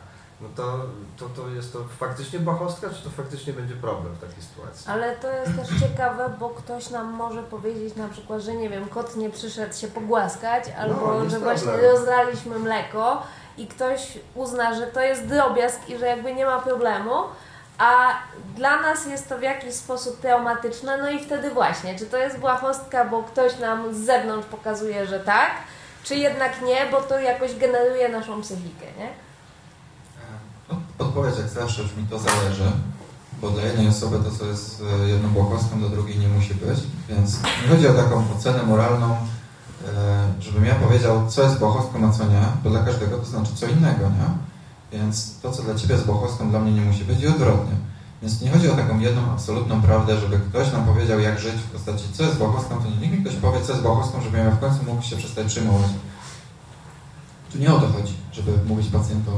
No 0.42 0.50
to, 0.56 0.86
to, 1.18 1.42
to 1.42 1.50
jest 1.50 1.74
to 1.74 1.80
faktycznie 2.00 2.40
błahostka, 2.40 2.90
czy 2.90 3.04
to 3.04 3.10
faktycznie 3.10 3.54
będzie 3.54 3.76
problem 3.76 4.14
w 4.14 4.20
takiej 4.20 4.44
sytuacji? 4.44 4.92
Ale 4.92 5.16
to 5.16 5.32
jest 5.32 5.56
też 5.56 5.80
ciekawe, 5.84 6.30
bo 6.40 6.50
ktoś 6.50 6.90
nam 6.90 7.14
może 7.14 7.44
powiedzieć 7.44 7.96
na 7.96 8.08
przykład, 8.08 8.42
że 8.42 8.54
nie 8.54 8.70
wiem, 8.70 8.88
kot 8.88 9.16
nie 9.16 9.30
przyszedł 9.30 9.74
się 9.74 9.88
pogłaskać, 9.88 10.64
albo 10.80 11.20
jest 11.20 11.32
że 11.32 11.40
właśnie 11.40 11.78
rozlaliśmy 11.78 12.60
mleko 12.60 13.24
i 13.58 13.68
ktoś 13.68 14.18
uzna, 14.36 14.76
że 14.76 14.88
to 14.88 15.02
jest 15.02 15.26
drobiazg 15.26 15.90
i 15.90 15.98
że 15.98 16.06
jakby 16.06 16.36
nie 16.36 16.46
ma 16.46 16.60
problemu, 16.60 17.12
a 17.84 18.14
dla 18.56 18.82
nas 18.82 19.06
jest 19.06 19.30
to 19.30 19.38
w 19.38 19.42
jakiś 19.42 19.74
sposób 19.74 20.22
traumatyczne, 20.22 20.98
no 20.98 21.10
i 21.10 21.26
wtedy 21.26 21.52
właśnie, 21.52 22.00
czy 22.00 22.06
to 22.06 22.18
jest 22.18 22.40
błahostka, 22.40 23.06
bo 23.06 23.24
ktoś 23.24 23.60
nam 23.60 23.96
z 23.96 23.98
zewnątrz 23.98 24.48
pokazuje, 24.48 25.08
że 25.08 25.20
tak, 25.20 25.52
czy 26.04 26.16
jednak 26.16 26.62
nie, 26.62 26.86
bo 26.92 27.02
to 27.02 27.20
jakoś 27.20 27.56
generuje 27.56 28.10
naszą 28.10 28.42
psychikę, 28.42 28.86
nie? 28.98 29.10
No, 30.70 30.76
Odpowiedź 31.06 31.38
jak 31.38 31.48
zawsze 31.48 31.84
brzmi 31.84 32.06
to 32.10 32.20
zależy, 32.20 32.72
bo 33.42 33.50
dla 33.50 33.64
jednej 33.64 33.88
osoby 33.88 34.18
to, 34.24 34.38
co 34.40 34.46
jest 34.46 34.84
e, 35.04 35.10
jedną 35.10 35.30
błahostką, 35.30 35.80
dla 35.80 35.90
drugiej 35.90 36.20
nie 36.20 36.28
musi 36.28 36.56
być, 36.56 36.80
więc 37.10 37.40
nie 37.64 37.70
chodzi 37.70 37.88
o 37.88 37.94
taką 37.94 38.24
ocenę 38.38 38.64
moralną, 38.64 39.12
e, 39.12 39.18
żebym 40.40 40.66
ja 40.66 40.76
powiedział, 40.76 41.28
co 41.28 41.44
jest 41.44 41.60
błahostką, 41.60 42.08
a 42.10 42.12
co 42.12 42.24
nie, 42.24 42.44
bo 42.64 42.70
dla 42.70 42.84
każdego 42.84 43.18
to 43.18 43.26
znaczy 43.26 43.56
co 43.56 43.68
innego, 43.68 44.10
nie? 44.10 44.53
Więc 44.94 45.40
to, 45.42 45.52
co 45.52 45.64
dla 45.64 45.76
Ciebie 45.76 45.94
jest 45.94 46.06
błahostką, 46.06 46.50
dla 46.50 46.60
mnie 46.60 46.72
nie 46.72 46.82
musi 46.82 47.06
być 47.06 47.22
i 47.22 47.28
odwrotnie. 47.28 47.76
Więc 48.22 48.42
nie 48.42 48.52
chodzi 48.52 48.70
o 48.70 48.76
taką 48.76 49.00
jedną, 49.00 49.32
absolutną 49.32 49.82
prawdę, 49.82 50.20
żeby 50.20 50.40
ktoś 50.40 50.72
nam 50.72 50.86
powiedział, 50.86 51.20
jak 51.20 51.40
żyć 51.40 51.54
w 51.56 51.72
postaci, 51.72 52.04
co 52.14 52.24
jest 52.24 52.38
błahostką, 52.38 52.76
to 52.78 52.90
nie. 52.90 52.98
Niech 52.98 53.12
mi 53.12 53.18
ktoś 53.18 53.36
powie, 53.36 53.62
co 53.62 53.72
jest 53.72 53.84
błahostką, 53.84 54.22
żebym 54.22 54.46
ja 54.46 54.52
w 54.52 54.60
końcu 54.60 54.84
mógł 54.86 55.02
się 55.02 55.16
przestać 55.18 55.48
przyjmować. 55.48 55.90
Tu 57.52 57.58
nie 57.58 57.74
o 57.74 57.80
to 57.80 57.88
chodzi, 57.88 58.14
żeby 58.32 58.52
mówić 58.68 58.88
pacjentom, 58.88 59.34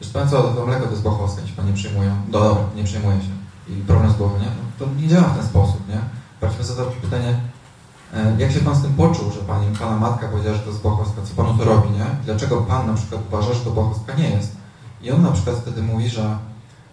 Wiesz 0.00 0.10
Pan 0.10 0.28
co, 0.28 0.42
to 0.42 0.66
mleko 0.66 0.84
to 0.84 0.90
jest 0.90 1.02
błahostka, 1.02 1.40
jeśli 1.40 1.56
Pan 1.56 1.66
nie 1.66 1.72
przyjmuje. 1.72 2.16
No 2.28 2.40
dobra, 2.40 2.62
nie 2.76 2.84
przyjmuje 2.84 3.16
się. 3.20 3.28
I 3.68 3.72
problem 3.82 4.10
z 4.10 4.16
głową, 4.16 4.38
nie? 4.38 4.44
No, 4.46 4.62
to 4.78 4.86
nie 5.02 5.08
działa 5.08 5.28
w 5.28 5.36
ten 5.36 5.46
sposób, 5.46 5.88
nie? 5.88 6.00
Warto 6.40 6.64
zadać 6.64 6.94
pytanie, 7.02 7.40
e, 8.14 8.36
jak 8.38 8.52
się 8.52 8.60
Pan 8.60 8.76
z 8.76 8.82
tym 8.82 8.94
poczuł, 8.94 9.30
że 9.32 9.40
Pani, 9.40 9.76
Pana 9.76 9.96
matka 9.96 10.28
powiedziała, 10.28 10.56
że 10.56 10.62
to 10.62 10.70
jest 10.70 10.82
błahostka, 10.82 11.22
co 11.24 11.34
Panu 11.34 11.58
to 11.58 11.64
robi, 11.64 11.90
nie? 11.90 12.06
Dlaczego 12.24 12.56
Pan 12.56 12.86
na 12.86 12.94
przykład 12.94 13.20
uważa, 13.28 13.54
że 13.54 13.60
to 13.60 13.70
błahostka 13.70 14.14
nie 14.14 14.30
jest? 14.30 14.56
I 15.02 15.10
on 15.10 15.22
na 15.22 15.30
przykład 15.32 15.56
wtedy 15.56 15.82
mówi, 15.82 16.08
że 16.08 16.38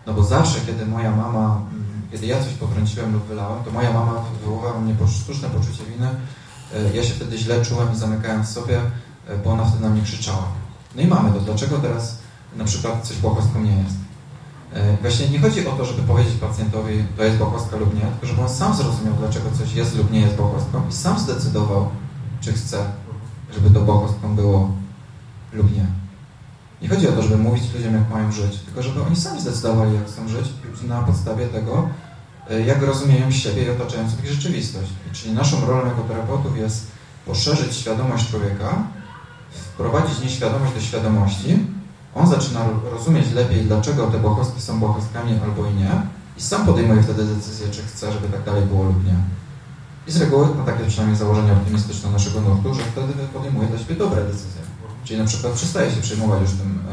no 0.07 0.13
bo 0.13 0.23
zawsze, 0.23 0.59
kiedy 0.65 0.85
moja 0.85 1.15
mama, 1.15 1.61
mm, 1.71 1.83
kiedy 2.11 2.25
ja 2.25 2.43
coś 2.43 2.53
potrąciłem 2.53 3.13
lub 3.13 3.23
wylałem, 3.23 3.63
to 3.63 3.71
moja 3.71 3.93
mama 3.93 4.13
wywoływała 4.39 4.79
mnie 4.81 4.93
po- 4.95 5.07
sztuczne 5.07 5.49
poczucie 5.49 5.83
winy, 5.93 6.09
E, 6.75 6.95
ja 6.95 7.03
się 7.03 7.13
wtedy 7.13 7.37
źle 7.37 7.65
czułem 7.65 7.93
i 7.93 7.95
zamykałem 7.95 8.43
w 8.43 8.47
sobie, 8.49 8.81
e, 9.27 9.37
bo 9.43 9.51
ona 9.51 9.65
wtedy 9.65 9.83
na 9.83 9.89
mnie 9.89 10.01
krzyczała. 10.01 10.43
No 10.95 11.01
i 11.01 11.07
mamy 11.07 11.31
to. 11.31 11.39
Dlaczego 11.39 11.77
teraz 11.77 12.17
na 12.55 12.63
przykład 12.63 13.07
coś 13.07 13.17
błahostką 13.17 13.61
nie 13.63 13.75
jest? 13.83 13.95
E, 14.73 14.97
Właśnie 15.01 15.29
nie 15.29 15.39
chodzi 15.39 15.67
o 15.67 15.71
to, 15.71 15.85
żeby 15.85 16.01
powiedzieć 16.03 16.33
pacjentowi, 16.35 17.03
to 17.17 17.23
jest 17.23 17.37
błahostka 17.37 17.77
lub 17.77 17.93
nie, 17.95 18.01
tylko 18.01 18.25
żeby 18.27 18.41
on 18.41 18.49
sam 18.49 18.73
zrozumiał, 18.75 19.13
dlaczego 19.19 19.45
coś 19.51 19.73
jest 19.73 19.97
lub 19.97 20.11
nie 20.11 20.19
jest 20.19 20.35
błahostką 20.35 20.81
i 20.89 20.93
sam 20.93 21.19
zdecydował, 21.19 21.89
czy 22.41 22.53
chce, 22.53 22.85
żeby 23.53 23.69
to 23.69 23.81
błahostką 23.81 24.35
było 24.35 24.71
lub 25.53 25.75
nie. 25.77 25.85
Nie 26.83 26.89
chodzi 26.89 27.09
o 27.09 27.11
to, 27.11 27.21
żeby 27.21 27.37
mówić 27.37 27.73
ludziom, 27.73 27.93
jak 27.93 28.09
mają 28.09 28.31
żyć, 28.31 28.59
tylko 28.59 28.83
żeby 28.83 29.03
oni 29.03 29.15
sami 29.15 29.41
zdecydowali, 29.41 29.95
jak 29.95 30.07
chcą 30.07 30.27
żyć 30.27 30.47
na 30.87 31.01
podstawie 31.01 31.47
tego, 31.47 31.89
e, 32.49 32.61
jak 32.61 32.81
rozumieją 32.81 33.31
siebie 33.31 33.63
i 33.63 33.69
otaczającą 33.69 34.15
ich 34.23 34.31
rzeczywistość. 34.31 34.89
Czyli 35.13 35.33
naszą 35.33 35.65
rolą 35.65 35.85
jako 35.85 36.01
terapeutów 36.01 36.57
jest 36.57 36.87
poszerzyć 37.25 37.75
świadomość 37.75 38.29
człowieka, 38.29 38.83
wprowadzić 39.51 40.19
nieświadomość 40.19 40.73
do 40.73 40.81
świadomości, 40.81 41.59
on 42.15 42.27
zaczyna 42.27 42.59
rozumieć 42.91 43.31
lepiej, 43.31 43.65
dlaczego 43.65 44.07
te 44.07 44.19
błahostki 44.19 44.61
są 44.61 44.79
błahostkami 44.79 45.39
albo 45.43 45.69
i 45.69 45.73
nie 45.73 46.01
i 46.37 46.41
sam 46.41 46.65
podejmuje 46.65 47.03
wtedy 47.03 47.25
decyzję, 47.25 47.67
czy 47.71 47.81
chce, 47.83 48.11
żeby 48.11 48.27
tak 48.27 48.43
dalej 48.43 48.65
było 48.65 48.83
lub 48.83 49.05
nie. 49.05 49.15
I 50.07 50.11
z 50.11 50.21
reguły, 50.21 50.47
no 50.57 50.63
takie 50.63 50.85
przynajmniej 50.85 51.17
założenie 51.17 51.53
optymistyczne 51.53 52.11
naszego 52.11 52.41
nurtu, 52.41 52.73
że 52.73 52.81
wtedy 52.81 53.13
podejmuje 53.33 53.67
dla 53.67 53.79
siebie 53.79 53.95
dobre 53.95 54.23
decyzje. 54.23 54.62
Czyli 55.03 55.19
na 55.19 55.25
przykład 55.25 55.53
przestaje 55.53 55.91
się 55.91 56.01
przejmować 56.01 56.41
już 56.41 56.51
tym 56.51 56.83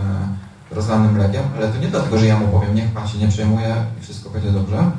e, 0.71 0.75
rozlanym 0.75 1.13
mlekiem, 1.13 1.45
ale 1.57 1.69
to 1.69 1.79
nie 1.79 1.89
dlatego, 1.89 2.19
że 2.19 2.27
ja 2.27 2.39
mu 2.39 2.49
powiem, 2.49 2.75
niech 2.75 2.93
pan 2.93 3.09
się 3.09 3.19
nie 3.19 3.29
przejmuje 3.29 3.77
i 4.01 4.03
wszystko 4.03 4.31
będzie 4.31 4.51
dobrze, 4.51 4.91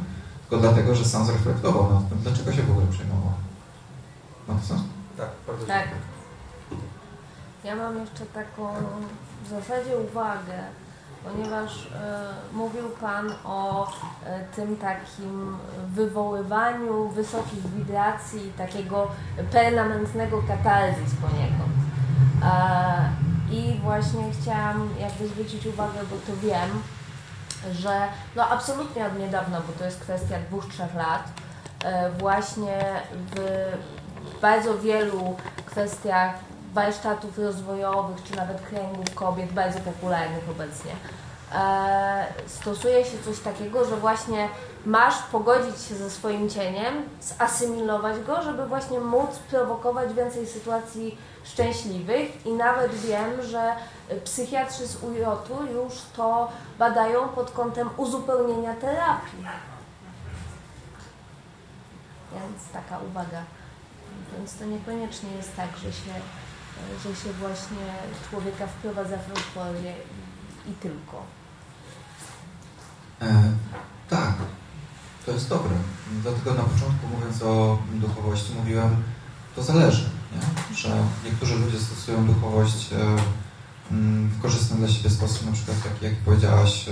tylko 0.42 0.58
dlatego, 0.58 0.96
że 0.96 1.06
sam 1.06 1.26
zreflektował 1.26 1.94
nad 1.94 2.10
tym, 2.10 2.18
dlaczego 2.22 2.54
się 2.54 2.62
w 2.62 2.72
ogóle 2.72 2.88
przejmował. 2.88 3.32
Ma 4.48 4.54
to 4.54 4.66
sens? 4.68 4.82
Tak, 5.18 5.30
bardzo 5.48 5.66
Tak. 5.66 5.84
dziękuję. 5.84 6.02
Ja 7.64 7.76
mam 7.76 7.98
jeszcze 8.00 8.26
taką 8.26 8.74
w 9.46 9.50
zasadzie 9.50 9.98
uwagę, 10.12 10.64
ponieważ 11.24 11.88
e, 11.96 12.28
mówił 12.54 12.90
Pan 13.02 13.32
o 13.46 13.88
e, 14.26 14.44
tym 14.56 14.78
takim 14.78 15.58
wywoływaniu 15.96 17.10
wysokich 17.10 17.70
wibracji, 17.76 18.52
takiego 18.58 19.08
permanentnego 19.52 20.44
katarzis 20.48 21.14
poniekąd. 21.22 21.72
E, 22.44 23.10
I 23.52 23.80
właśnie 23.84 24.24
chciałam 24.42 24.90
jakby 25.00 25.28
zwrócić 25.28 25.66
uwagę, 25.66 26.00
bo 26.10 26.16
to 26.16 26.40
wiem, 26.42 26.82
że 27.72 28.08
no 28.36 28.48
absolutnie 28.48 29.06
od 29.06 29.20
niedawna, 29.20 29.62
bo 29.68 29.74
to 29.80 29.86
jest 29.86 30.00
kwestia 30.00 30.36
dwóch, 30.50 30.66
trzech 30.66 30.96
lat, 30.96 31.24
e, 31.84 32.10
właśnie 32.10 32.80
w 33.14 33.42
bardzo 34.42 34.78
wielu 34.78 35.36
kwestiach 35.66 36.34
warsztatów 36.74 37.38
rozwojowych, 37.38 38.24
czy 38.24 38.36
nawet 38.36 38.62
kręgów 38.62 39.16
kobiet, 39.16 39.52
bardzo 39.54 39.80
popularnych 39.80 40.50
obecnie, 40.50 40.92
stosuje 42.48 43.06
się 43.06 43.24
coś 43.26 43.40
takiego, 43.40 43.86
że 43.86 43.98
właśnie 43.98 44.50
masz 44.86 45.18
pogodzić 45.32 45.82
się 45.82 45.96
ze 45.96 46.10
swoim 46.10 46.50
cieniem, 46.50 47.10
zasymilować 47.40 48.20
go, 48.20 48.42
żeby 48.42 48.66
właśnie 48.66 49.00
móc 49.00 49.30
prowokować 49.50 50.14
więcej 50.14 50.48
sytuacji 50.48 51.18
szczęśliwych 51.44 52.46
i 52.46 52.52
nawet 52.52 52.96
wiem, 52.96 53.44
że 53.44 53.76
psychiatrzy 54.24 54.88
z 54.88 55.04
UJ-u 55.04 55.66
już 55.74 55.94
to 56.16 56.52
badają 56.80 57.30
pod 57.30 57.52
kątem 57.52 57.90
uzupełnienia 57.98 58.74
terapii. 58.74 59.46
Więc 62.32 62.70
taka 62.74 63.00
uwaga. 63.00 63.44
Więc 64.38 64.58
to 64.58 64.66
niekoniecznie 64.66 65.32
jest 65.32 65.56
tak, 65.56 65.78
że 65.78 65.94
się, 65.94 66.14
że 67.04 67.16
się 67.16 67.34
właśnie 67.34 67.94
człowieka 68.30 68.68
wprowadza 68.68 69.18
w 69.18 69.30
euforię 69.30 69.94
i 70.70 70.74
tylko. 70.74 71.41
E, 73.22 73.52
tak, 74.10 74.34
to 75.26 75.32
jest 75.32 75.50
dobre. 75.50 75.72
Dlatego 76.24 76.54
na 76.54 76.64
początku 76.64 77.08
mówiąc 77.08 77.42
o 77.42 77.78
duchowości 77.94 78.54
mówiłem, 78.60 78.96
to 79.56 79.64
zależy, 79.64 80.10
nie? 80.36 80.76
że 80.76 81.04
niektórzy 81.26 81.56
ludzie 81.56 81.80
stosują 81.80 82.26
duchowość 82.26 82.94
e, 82.94 82.96
mm, 83.92 84.30
w 84.30 84.42
korzystny 84.42 84.78
dla 84.78 84.88
siebie 84.88 85.10
sposób, 85.10 85.46
na 85.46 85.52
przykład 85.52 85.84
taki 85.84 86.06
jak 86.06 86.16
powiedziałaś, 86.16 86.90
e, 86.90 86.92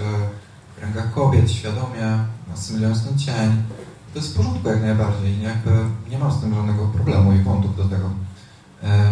w 0.77 0.81
rękach 0.81 1.13
kobiet, 1.13 1.51
świadomie, 1.51 2.19
asymilując 2.53 3.05
ten 3.05 3.19
cień. 3.19 3.63
To 4.13 4.19
jest 4.19 4.33
w 4.33 4.37
porządku 4.37 4.69
jak 4.69 4.81
najbardziej, 4.81 5.41
jakby 5.41 5.71
nie 6.09 6.17
mam 6.17 6.31
z 6.31 6.41
tym 6.41 6.55
żadnego 6.55 6.87
problemu 6.87 7.33
i 7.33 7.43
wątów 7.43 7.77
do 7.77 7.83
tego. 7.83 8.09
E, 8.83 9.11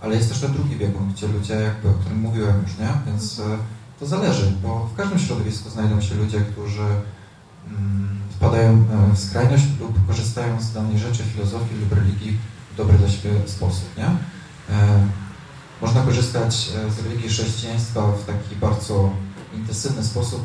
ale 0.00 0.16
jest 0.16 0.28
też 0.28 0.40
ten 0.40 0.52
drugi 0.52 0.76
biegun, 0.76 1.12
gdzie 1.12 1.28
ludzie, 1.28 1.54
jakby, 1.54 1.88
o 1.88 1.92
którym 1.92 2.20
mówiłem 2.20 2.62
już, 2.62 2.78
nie? 2.78 2.88
Więc 3.06 3.40
to 4.00 4.06
zależy, 4.06 4.52
bo 4.62 4.88
w 4.92 4.96
każdym 4.96 5.18
środowisku 5.18 5.70
znajdą 5.70 6.00
się 6.00 6.14
ludzie, 6.14 6.40
którzy 6.40 6.82
mm, 7.68 8.18
wpadają 8.36 8.70
e, 8.72 9.14
w 9.14 9.18
skrajność 9.18 9.64
lub 9.80 10.06
korzystają 10.06 10.60
z 10.62 10.72
danej 10.72 10.98
rzeczy, 10.98 11.22
filozofii 11.24 11.74
lub 11.80 11.92
religii 11.92 12.38
w 12.72 12.76
dobry 12.76 12.98
dla 12.98 13.08
siebie 13.08 13.30
sposób, 13.46 13.84
nie? 13.98 14.04
E, 14.76 15.06
Można 15.82 16.02
korzystać 16.02 16.70
e, 16.86 16.90
z 16.90 17.06
religii 17.06 17.28
chrześcijaństwa 17.28 18.12
w 18.12 18.24
taki 18.24 18.56
bardzo 18.56 19.10
intensywny 19.54 20.04
sposób, 20.04 20.42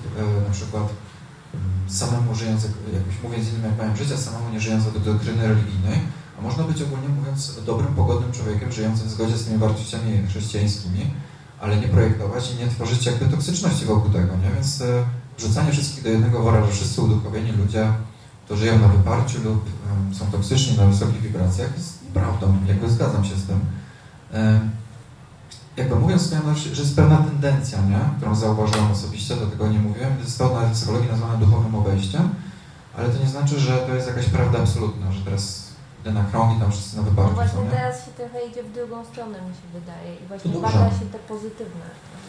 na 0.48 0.54
przykład 0.54 0.84
mm, 0.84 1.90
samemu 1.90 2.36
żyjąc, 2.36 2.64
jak- 2.64 2.94
jakoś 3.00 3.24
mówiąc 3.24 3.50
innym 3.50 3.64
jak 3.66 3.78
mają 3.78 3.96
życie, 3.96 4.18
samemu 4.18 4.50
nie 4.50 4.60
żyjąc 4.60 4.84
według 4.84 5.04
doktryny 5.06 5.48
religijnej, 5.48 6.00
a 6.40 6.42
można 6.42 6.64
być 6.64 6.82
ogólnie 6.82 7.08
mówiąc 7.10 7.60
dobrym, 7.66 7.94
pogodnym 7.96 8.32
człowiekiem, 8.32 8.72
żyjącym 8.72 9.08
w 9.08 9.12
zgodzie 9.12 9.38
z 9.38 9.46
tymi 9.46 9.58
wartościami 9.58 10.28
chrześcijańskimi, 10.30 11.14
ale 11.62 11.78
nie 11.78 11.88
projektować 11.88 12.52
i 12.52 12.56
nie 12.56 12.68
tworzyć 12.68 13.06
jakby 13.06 13.26
toksyczności 13.26 13.86
wokół 13.86 14.12
tego, 14.12 14.38
nie? 14.38 14.52
Więc 14.56 14.82
e, 14.82 15.04
wrzucanie 15.38 15.72
wszystkich 15.72 16.04
do 16.04 16.10
jednego 16.10 16.44
wora, 16.44 16.66
że 16.66 16.72
wszyscy 16.72 17.02
uduchowieni 17.02 17.52
ludzie 17.52 17.94
to 18.48 18.56
żyją 18.56 18.80
na 18.80 18.88
wyparciu 18.88 19.44
lub 19.44 19.66
są 20.14 20.32
toksyczni 20.32 20.78
na 20.78 20.86
wysokich 20.86 21.22
wibracjach, 21.22 21.78
jest 21.78 22.04
nieprawdą, 22.04 22.58
jakby 22.68 22.90
zgadzam 22.90 23.26
się 23.26 23.36
z 23.36 23.46
tym. 23.46 23.60
Em, 24.32 24.70
jakby 25.78 25.96
mówiąc, 25.96 26.32
miałem, 26.32 26.56
że 26.56 26.82
jest 26.82 26.96
pewna 26.96 27.18
tendencja, 27.18 27.82
nie? 27.82 28.00
którą 28.18 28.36
zauważyłem 28.36 28.92
osobiście, 28.92 29.36
dlatego 29.36 29.68
nie 29.68 29.80
mówiłem, 29.80 30.20
jest 30.24 30.38
to 30.38 30.62
psychologii 30.74 31.10
nazwane 31.10 31.46
duchowym 31.46 31.76
obejściem, 31.76 32.30
ale 32.98 33.10
to 33.10 33.24
nie 33.24 33.30
znaczy, 33.30 33.60
że 33.60 33.78
to 33.78 33.96
jest 33.96 34.08
jakaś 34.08 34.26
prawda 34.26 34.60
absolutna, 34.60 35.12
że 35.12 35.22
teraz 35.22 35.71
idę 36.02 36.12
na 36.20 36.24
krąg 36.30 36.58
i 36.58 36.60
tam 36.62 36.72
wszyscy 36.72 36.94
na 36.98 37.02
No 37.04 37.10
wyparciu 37.10 37.30
są, 37.32 37.36
właśnie 37.42 37.64
nie? 37.64 37.70
teraz 37.76 37.96
się 38.06 38.12
trochę 38.20 38.38
idzie 38.50 38.64
w 38.64 38.72
drugą 38.78 38.98
stronę, 39.12 39.38
mi 39.48 39.54
się 39.60 39.68
wydaje. 39.80 40.10
I 40.22 40.24
właśnie 40.30 40.52
bada 40.66 40.90
się 41.00 41.06
te 41.14 41.20
pozytywne. 41.32 41.86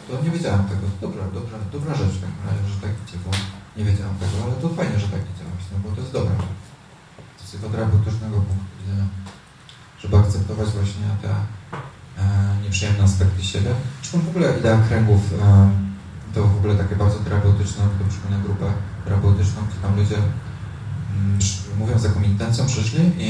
To 0.09 0.13
nie 0.25 0.31
wiedziałem 0.37 0.65
tego. 0.73 0.85
Dobra, 1.05 1.23
dobra, 1.39 1.57
dobra 1.77 1.93
rzecz 2.01 2.15
w 2.19 2.23
takim 2.25 2.43
razie, 2.49 2.63
że 2.73 2.79
tak 2.85 2.93
idzie, 3.03 3.19
bo 3.25 3.31
nie 3.79 3.85
wiedziałem 3.89 4.15
tego, 4.23 4.35
ale 4.45 4.55
to 4.63 4.67
fajnie, 4.81 4.97
że 5.05 5.09
tak 5.15 5.23
idzie 5.33 5.45
właśnie, 5.53 5.75
bo 5.83 5.89
to 5.97 6.01
jest 6.03 6.13
dobre. 6.19 6.35
Z 7.39 7.43
psychoterapeutycznego 7.49 8.37
punktu 8.49 8.73
widzenia, 8.81 9.07
żeby 10.01 10.15
akceptować 10.23 10.69
właśnie 10.79 11.09
te 11.23 11.31
e, 11.31 12.25
nieprzyjemne 12.63 13.05
aspekty 13.05 13.43
siebie. 13.53 13.71
Zresztą 14.01 14.19
w 14.27 14.29
ogóle 14.33 14.47
idea 14.59 14.79
kręgów 14.89 15.23
e, 15.33 15.71
to 16.35 16.39
w 16.55 16.57
ogóle 16.59 16.75
takie 16.83 16.97
bardzo 16.97 17.19
terapeutyczne, 17.19 17.83
to 17.99 18.05
przypomina 18.13 18.41
grupę 18.47 18.67
terapeutyczną, 19.05 19.59
gdzie 19.69 19.79
tam 19.85 19.97
ludzie 19.97 20.17
mm, 20.17 21.39
mówiąc 21.79 22.01
z 22.03 22.05
jaką 22.05 22.23
intencją 22.23 22.67
przyszli 22.67 23.03
i 23.19 23.29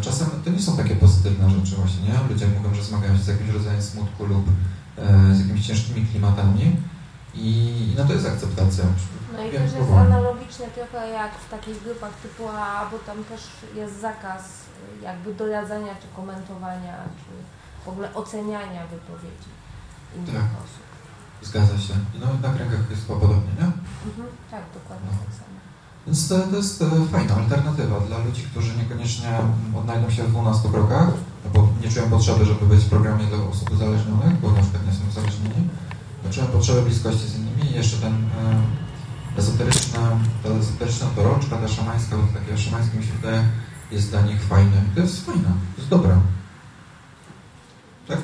czasem 0.00 0.28
to 0.44 0.50
nie 0.50 0.62
są 0.62 0.76
takie 0.76 0.96
pozytywne 0.96 1.50
rzeczy 1.50 1.76
właśnie, 1.76 2.02
nie? 2.08 2.14
Ludzie 2.28 2.46
mówią, 2.48 2.74
że 2.74 2.84
zmagają 2.84 3.16
się 3.16 3.22
z 3.22 3.26
jakimś 3.28 3.50
rodzajem 3.50 3.82
smutku 3.82 4.24
lub 4.26 4.44
e, 4.98 5.34
z 5.34 5.40
jakimiś 5.40 5.66
ciężkimi 5.66 6.06
klimatami 6.06 6.76
i, 7.34 7.94
no 7.98 8.04
to 8.04 8.12
jest 8.12 8.26
akceptacja. 8.26 8.84
No 9.32 9.44
i 9.44 9.50
też 9.50 9.62
jest 9.62 9.74
próbowałem. 9.74 10.06
analogicznie 10.12 10.66
trochę 10.66 11.08
jak 11.08 11.32
w 11.38 11.50
takich 11.50 11.82
grupach 11.84 12.12
typu 12.22 12.48
A, 12.48 12.88
bo 12.90 12.98
tam 12.98 13.24
też 13.24 13.40
jest 13.76 14.00
zakaz 14.00 14.42
y, 14.44 15.04
jakby 15.04 15.34
doradzania 15.34 15.94
czy 16.00 16.06
komentowania, 16.16 16.96
czy 17.18 17.30
w 17.84 17.88
ogóle 17.88 18.14
oceniania 18.14 18.86
wypowiedzi 18.86 19.50
innych 20.16 20.34
Tak. 20.34 20.44
osób. 20.64 20.84
Zgadza 21.42 21.78
się. 21.86 21.94
I 22.14 22.18
no 22.20 22.26
na 22.48 22.54
kręgach 22.54 22.90
jest 22.90 23.06
podobnie, 23.08 23.52
nie? 23.60 23.64
Mhm, 24.08 24.28
tak, 24.50 24.62
dokładnie 24.74 25.08
No. 25.12 25.18
tak 25.24 25.34
samo. 25.40 25.53
Więc 26.06 26.28
to, 26.28 26.38
to 26.38 26.56
jest 26.56 26.84
fajna 27.12 27.34
alternatywa 27.34 28.00
dla 28.00 28.18
ludzi, 28.18 28.42
którzy 28.42 28.76
niekoniecznie 28.76 29.38
odnajdą 29.78 30.10
się 30.10 30.22
w 30.22 30.30
12 30.30 30.68
krokach, 30.68 31.08
bo 31.54 31.68
nie 31.82 31.90
czują 31.90 32.10
potrzeby, 32.10 32.44
żeby 32.44 32.66
być 32.66 32.84
w 32.84 32.88
programie 32.88 33.24
dla 33.26 33.38
osób 33.38 33.70
uzależnionych, 33.70 34.40
bo 34.40 34.50
na 34.50 34.62
przykład 34.62 34.86
nie 34.86 34.92
są 34.92 35.08
uzależnieni. 35.08 35.68
Czują 36.30 36.46
potrzebę 36.46 36.82
bliskości 36.82 37.28
z 37.28 37.36
innymi 37.36 37.70
i 37.70 37.74
jeszcze 37.74 37.96
ten 37.96 38.12
e, 38.14 39.38
ezoteryczna, 39.38 40.00
ta 40.42 40.48
ezoteryczna 40.48 41.06
toroczka, 41.16 41.56
ta 41.56 41.68
szamańska, 41.68 42.16
bo 42.16 42.22
to 42.22 42.32
takie 42.40 42.58
szamańskie 42.58 42.98
mi 42.98 43.04
się 43.04 43.12
wydaje, 43.12 43.44
jest 43.90 44.10
dla 44.10 44.20
nich 44.20 44.42
fajne. 44.42 44.82
To 44.94 45.00
jest 45.00 45.26
fajne, 45.26 45.48
to 45.74 45.78
jest 45.78 45.88
dobre. 45.88 46.20
E, 48.10 48.16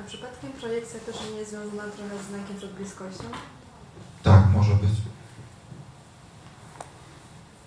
A 0.00 0.02
przypadkiem 0.06 0.52
projekcja 0.60 1.00
też 1.00 1.16
nie 1.30 1.38
jest 1.38 1.50
związana 1.50 1.82
trochę 1.82 2.24
z 2.24 2.28
znakiem 2.28 2.56
przed 2.56 2.72
bliskością? 2.72 3.24
Tak, 4.22 4.42
może 4.54 4.74
być. 4.74 4.90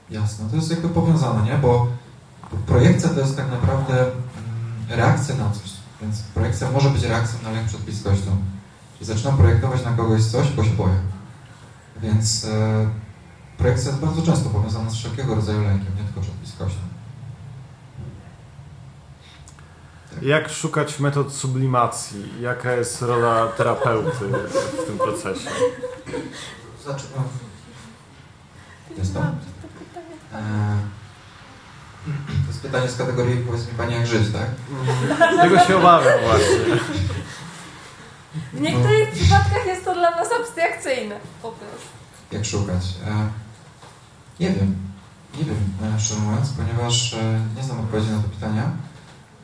Jasne, 0.09 0.49
to 0.49 0.55
jest 0.55 0.69
jakby 0.69 0.89
powiązane, 0.89 1.45
nie? 1.45 1.57
Bo 1.57 1.87
projekcja 2.65 3.09
to 3.09 3.19
jest 3.19 3.37
tak 3.37 3.51
naprawdę 3.51 4.01
mm, 4.01 4.13
reakcja 4.89 5.35
na 5.35 5.51
coś. 5.51 5.75
Więc 6.01 6.21
projekcja 6.21 6.71
może 6.71 6.89
być 6.89 7.03
reakcją 7.03 7.39
na 7.43 7.51
lęk 7.51 7.67
przed 7.67 7.81
bliskością. 7.81 8.37
Czyli 8.93 9.05
zaczynam 9.05 9.37
projektować 9.37 9.85
na 9.85 9.91
kogoś 9.91 10.23
coś, 10.23 10.51
bo 10.51 10.63
się 10.63 10.69
boję. 10.69 10.99
Więc 12.01 12.45
e, 12.45 12.89
projekcja 13.57 13.91
jest 13.91 14.01
bardzo 14.01 14.21
często 14.21 14.49
powiązana 14.49 14.89
z 14.89 14.95
wszelkiego 14.95 15.35
rodzaju 15.35 15.63
lękiem, 15.63 15.95
nie 15.97 16.03
tylko 16.03 16.21
przed 16.21 16.33
bliskością. 16.33 16.79
Jak 20.21 20.49
szukać 20.49 20.99
metod 20.99 21.33
sublimacji? 21.33 22.41
Jaka 22.41 22.73
jest 22.73 23.01
rola 23.01 23.47
terapeuty 23.47 24.27
w 24.83 24.85
tym 24.87 24.97
procesie? 24.97 25.49
Zaczynam. 26.85 27.23
Jestem. 28.97 29.23
E, 29.23 29.54
to 32.05 32.47
jest 32.47 32.61
pytanie 32.61 32.89
z 32.89 32.97
kategorii, 32.97 33.37
powiedz 33.37 33.67
mi 33.67 33.73
Pani, 33.73 33.93
jak 33.93 34.07
żyć, 34.07 34.23
tak? 34.33 34.47
Tego 35.41 35.59
się 35.59 35.77
obawiam 35.77 36.19
właśnie. 36.23 36.75
W 38.53 38.61
niektórych 38.61 39.11
przypadkach 39.11 39.65
jest 39.65 39.85
to 39.85 39.93
dla 39.93 40.11
nas 40.11 40.27
abstrakcyjne 40.39 41.15
po 41.41 41.51
prostu. 41.51 41.87
jak 42.31 42.45
szukać. 42.45 42.83
E, 43.07 43.27
nie 44.39 44.49
wiem. 44.49 44.75
Nie 45.37 45.43
wiem, 45.45 45.57
e, 45.95 45.99
szczerze 45.99 46.19
mówiąc, 46.21 46.49
ponieważ 46.57 47.13
e, 47.13 47.39
nie 47.57 47.63
znam 47.63 47.79
odpowiedzi 47.79 48.11
na 48.11 48.17
to 48.17 48.29
pytanie. 48.29 48.63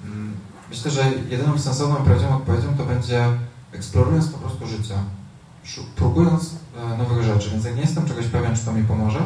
Mm, 0.06 0.34
Myślę, 0.70 0.92
że 0.92 1.12
jedyną 1.30 1.60
sensowną 1.60 1.96
prawdziwą 1.96 2.36
odpowiedzią 2.36 2.78
to 2.78 2.84
będzie 2.84 3.26
eksplorując 3.74 4.28
po 4.28 4.38
prostu 4.38 4.68
życie. 4.68 4.96
Próbując 5.96 6.56
e, 6.94 6.98
nowych 6.98 7.24
rzeczy, 7.24 7.50
więc 7.50 7.66
jak 7.66 7.76
nie 7.76 7.82
jestem 7.82 8.06
czegoś 8.08 8.26
pewien, 8.28 8.56
czy 8.56 8.66
to 8.66 8.74
mi 8.74 8.84
pomoże, 8.84 9.20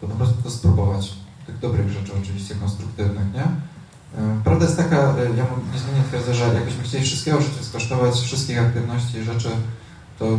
to 0.00 0.06
po 0.06 0.14
prostu 0.14 0.42
to 0.42 0.50
spróbować. 0.50 1.12
Tych 1.46 1.58
dobrych 1.58 1.90
rzeczy 1.90 2.12
oczywiście, 2.22 2.54
konstruktywnych, 2.54 3.34
nie? 3.34 3.42
E, 3.42 4.40
Prawda 4.44 4.64
jest 4.64 4.76
taka, 4.76 4.96
e, 4.96 5.36
ja 5.36 5.46
niezmiennie 5.72 6.02
twierdzę, 6.08 6.34
że 6.34 6.54
jakbyśmy 6.54 6.82
chcieli 6.82 7.04
wszystkiego 7.04 7.38
w 7.38 7.64
skosztować, 7.64 8.14
wszystkich 8.14 8.58
aktywności 8.58 9.18
i 9.18 9.24
rzeczy, 9.24 9.48
to 10.18 10.38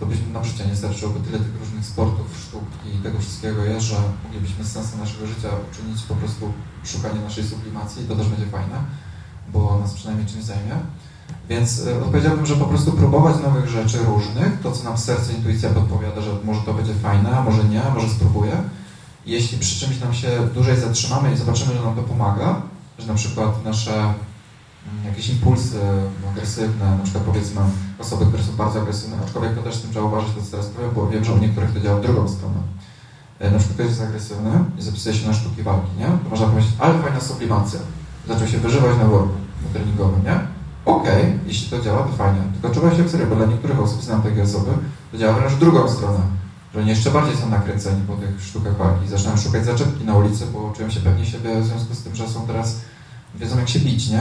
to 0.00 0.06
byśmy 0.06 0.32
na 0.32 0.44
życie 0.44 0.66
nie 0.66 0.76
starczyłoby 0.76 1.20
tyle 1.20 1.38
tych 1.38 1.60
różnych 1.60 1.84
sportów, 1.84 2.26
sztuk 2.42 2.64
i 2.86 3.02
tego 3.02 3.18
wszystkiego 3.18 3.64
jest, 3.64 3.86
że 3.86 3.96
moglibyśmy 4.24 4.64
sensem 4.64 5.00
naszego 5.00 5.26
życia 5.26 5.48
uczynić 5.70 6.02
po 6.02 6.14
prostu 6.14 6.52
szukanie 6.84 7.20
naszej 7.20 7.44
sublimacji 7.44 8.04
i 8.04 8.06
to 8.06 8.16
też 8.16 8.28
będzie 8.28 8.46
fajne, 8.46 8.76
bo 9.52 9.78
nas 9.78 9.94
przynajmniej 9.94 10.26
czymś 10.26 10.44
zajmie. 10.44 10.76
Więc 11.48 11.86
e, 11.86 12.02
odpowiedziałbym, 12.02 12.46
że 12.46 12.56
po 12.56 12.64
prostu 12.64 12.92
próbować 12.92 13.42
nowych 13.42 13.68
rzeczy 13.68 13.98
różnych, 13.98 14.60
to 14.62 14.72
co 14.72 14.84
nam 14.84 14.98
serce, 14.98 15.32
intuicja 15.32 15.70
podpowiada, 15.70 16.20
że 16.20 16.30
może 16.44 16.60
to 16.60 16.74
będzie 16.74 16.94
fajne, 16.94 17.38
a 17.38 17.42
może 17.42 17.64
nie, 17.64 17.82
a 17.82 17.94
może 17.94 18.08
spróbuję. 18.08 18.62
Jeśli 19.26 19.58
przy 19.58 19.80
czymś 19.80 20.00
nam 20.00 20.14
się 20.14 20.28
dłużej 20.54 20.76
zatrzymamy 20.80 21.32
i 21.32 21.36
zobaczymy, 21.36 21.74
że 21.74 21.82
nam 21.84 21.94
to 21.96 22.02
pomaga, 22.02 22.62
że 22.98 23.06
na 23.06 23.14
przykład 23.14 23.64
nasze 23.64 23.94
mm, 23.94 24.14
jakieś 25.06 25.28
impulsy 25.28 25.78
agresywne, 26.32 26.96
na 26.96 27.02
przykład 27.04 27.24
powiedzmy 27.24 27.60
osoby, 27.98 28.26
które 28.26 28.42
są 28.42 28.52
bardzo 28.52 28.80
agresywne, 28.80 29.16
aczkolwiek 29.26 29.54
to 29.54 29.62
też 29.62 29.74
z 29.74 29.82
tym 29.82 29.90
trzeba 29.90 30.04
uważać, 30.06 30.30
to 30.34 30.50
teraz 30.50 30.66
powiem, 30.66 30.90
bo 30.94 31.06
wiem, 31.08 31.24
że 31.24 31.32
u 31.32 31.38
niektórych 31.38 31.72
to 31.74 31.80
działa 31.80 31.98
w 32.00 32.02
drugą 32.02 32.28
stronę. 32.28 32.58
E, 33.38 33.50
Na 33.50 33.58
przykład 33.58 33.74
ktoś 33.74 33.86
jest 33.86 34.02
agresywny 34.02 34.50
i 34.78 34.82
zapisuje 34.82 35.14
się 35.14 35.26
na 35.28 35.34
sztuki 35.34 35.62
walki, 35.62 35.90
nie? 35.98 36.06
To 36.06 36.30
można 36.30 36.46
powiedzieć, 36.46 36.72
ale 36.78 37.02
fajna 37.02 37.20
sublimacja. 37.20 37.80
Zaczął 38.28 38.46
się 38.48 38.58
wyżywać 38.58 38.98
na 38.98 39.04
worku 39.04 39.34
na 39.66 39.72
treningowym, 39.78 40.24
nie? 40.24 40.40
Okej, 40.84 41.38
jeśli 41.46 41.70
to 41.70 41.84
działa, 41.84 42.02
to 42.02 42.12
fajnie. 42.12 42.40
Tylko 42.52 42.70
trzeba 42.70 42.96
się 42.96 43.08
serio, 43.08 43.26
bo 43.26 43.36
dla 43.36 43.46
niektórych 43.46 43.80
osób, 43.80 44.02
znam 44.02 44.22
takie 44.22 44.42
osoby, 44.42 44.70
to 45.12 45.18
działa 45.18 45.32
wręcz 45.32 45.52
w 45.52 45.58
drugą 45.58 45.88
stronę. 45.88 46.18
Że 46.74 46.80
oni 46.80 46.88
jeszcze 46.88 47.10
bardziej 47.10 47.36
są 47.36 47.48
nakręceni 47.48 48.02
po 48.06 48.16
tych 48.16 48.42
sztukach 48.42 48.76
walki. 48.76 49.08
Zaczynają 49.08 49.36
szukać 49.36 49.64
zaczepki 49.64 50.04
na 50.04 50.14
ulicy, 50.14 50.46
bo 50.46 50.72
czują 50.76 50.90
się 50.90 51.00
pewnie 51.00 51.26
siebie 51.26 51.60
w 51.60 51.66
związku 51.66 51.94
z 51.94 52.02
tym, 52.02 52.14
że 52.14 52.28
są 52.28 52.46
teraz, 52.46 52.80
wiedzą 53.34 53.58
jak 53.58 53.68
się 53.68 53.78
bić, 53.78 54.10
nie? 54.10 54.20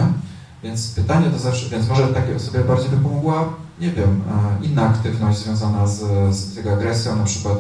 Więc 0.64 0.94
pytanie 0.96 1.30
to 1.30 1.40
zawsze, 1.40 1.70
więc 1.70 1.88
może 1.88 2.08
takiej 2.08 2.36
osobie 2.36 2.60
bardziej 2.60 2.90
by 2.90 2.98
pomogła, 2.98 3.50
nie 3.80 3.92
wiem, 3.92 4.22
e, 4.62 4.66
inna 4.66 4.90
aktywność 4.90 5.38
związana 5.38 5.88
z, 5.88 6.00
z 6.36 6.56
jego 6.56 6.74
agresją, 6.74 7.16
na 7.16 7.24
przykład 7.24 7.58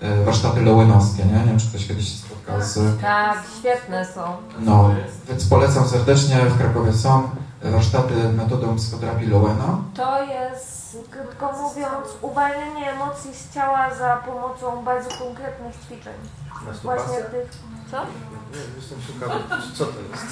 e, 0.00 0.24
warsztaty 0.24 0.60
lowenowskie, 0.60 1.24
nie? 1.24 1.32
Nie 1.32 1.44
wiem, 1.44 1.58
czy 1.58 1.68
ktoś 1.68 1.86
kiedyś 1.86 2.08
się 2.08 2.18
spotkał 2.18 2.62
z... 2.62 3.00
Tak, 3.00 3.44
świetne 3.58 4.06
są. 4.14 4.20
No, 4.60 4.90
więc 5.28 5.44
polecam 5.44 5.88
serdecznie, 5.88 6.36
w 6.36 6.58
Krakowie 6.58 6.92
są 6.92 7.28
warsztaty 7.70 8.14
metodą 8.28 8.76
psychoterapii 8.76 9.26
Lowena. 9.26 9.78
To 9.94 10.22
jest, 10.22 10.98
krótko 11.10 11.52
mówiąc, 11.52 12.08
uwalnianie 12.22 12.90
emocji 12.92 13.34
z 13.34 13.54
ciała 13.54 13.94
za 13.98 14.16
pomocą 14.16 14.84
bardzo 14.84 15.10
konkretnych 15.10 15.74
ćwiczeń. 15.86 16.14
Właśnie 16.82 17.22
tych. 17.22 17.50
Co? 17.90 18.00
Nie, 18.54 18.60
jestem 18.76 18.98
ciekawy, 19.06 19.44
co 19.74 19.84
to 19.84 20.00
jest. 20.10 20.24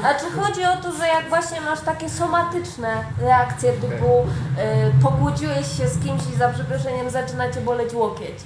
Znaczy 0.00 0.40
chodzi 0.40 0.64
o 0.64 0.76
to, 0.76 0.92
że 0.92 1.06
jak 1.06 1.28
właśnie 1.28 1.60
masz 1.60 1.80
takie 1.80 2.10
somatyczne 2.10 3.04
reakcje 3.20 3.72
typu 3.72 4.20
y, 4.20 5.02
pokłóciłeś 5.02 5.76
się 5.78 5.88
z 5.88 6.04
kimś 6.04 6.22
i 6.34 6.36
za 6.36 6.48
przeproszeniem 6.48 7.10
zaczyna 7.10 7.52
cię 7.52 7.60
boleć 7.60 7.94
łokieć, 7.94 8.38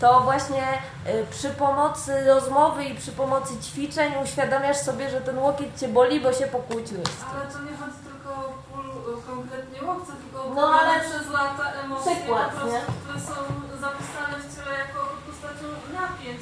to 0.00 0.20
właśnie 0.20 0.64
y, 1.06 1.26
przy 1.30 1.50
pomocy 1.50 2.24
rozmowy 2.26 2.84
i 2.84 2.94
przy 2.94 3.12
pomocy 3.12 3.54
ćwiczeń 3.62 4.12
uświadamiasz 4.24 4.76
sobie, 4.76 5.10
że 5.10 5.20
ten 5.20 5.38
łokieć 5.38 5.80
cię 5.80 5.88
boli, 5.88 6.20
bo 6.20 6.32
się 6.32 6.46
pokłóciłeś. 6.46 7.08
Ale 7.34 7.52
to 7.52 7.58
nie 7.58 7.76
chodzi 7.76 7.98
tylko 8.08 8.30
o 8.34 8.52
ból 8.72 9.22
konkretnie 9.26 9.78
chcę 9.78 10.12
tylko 10.22 10.54
No, 10.54 10.80
ale 10.80 11.00
przez 11.00 11.30
lata 11.32 11.72
emocje 11.84 12.16
przykład, 12.16 12.50
po 12.50 12.60
prostu, 12.60 12.92
które 13.02 13.20
są 13.20 13.34
zapisane 13.80 14.34
w 14.42 14.56
ciele 14.56 14.78
jako 14.78 15.00
po 15.00 15.32
postacią 15.32 15.66
napięć. 16.00 16.40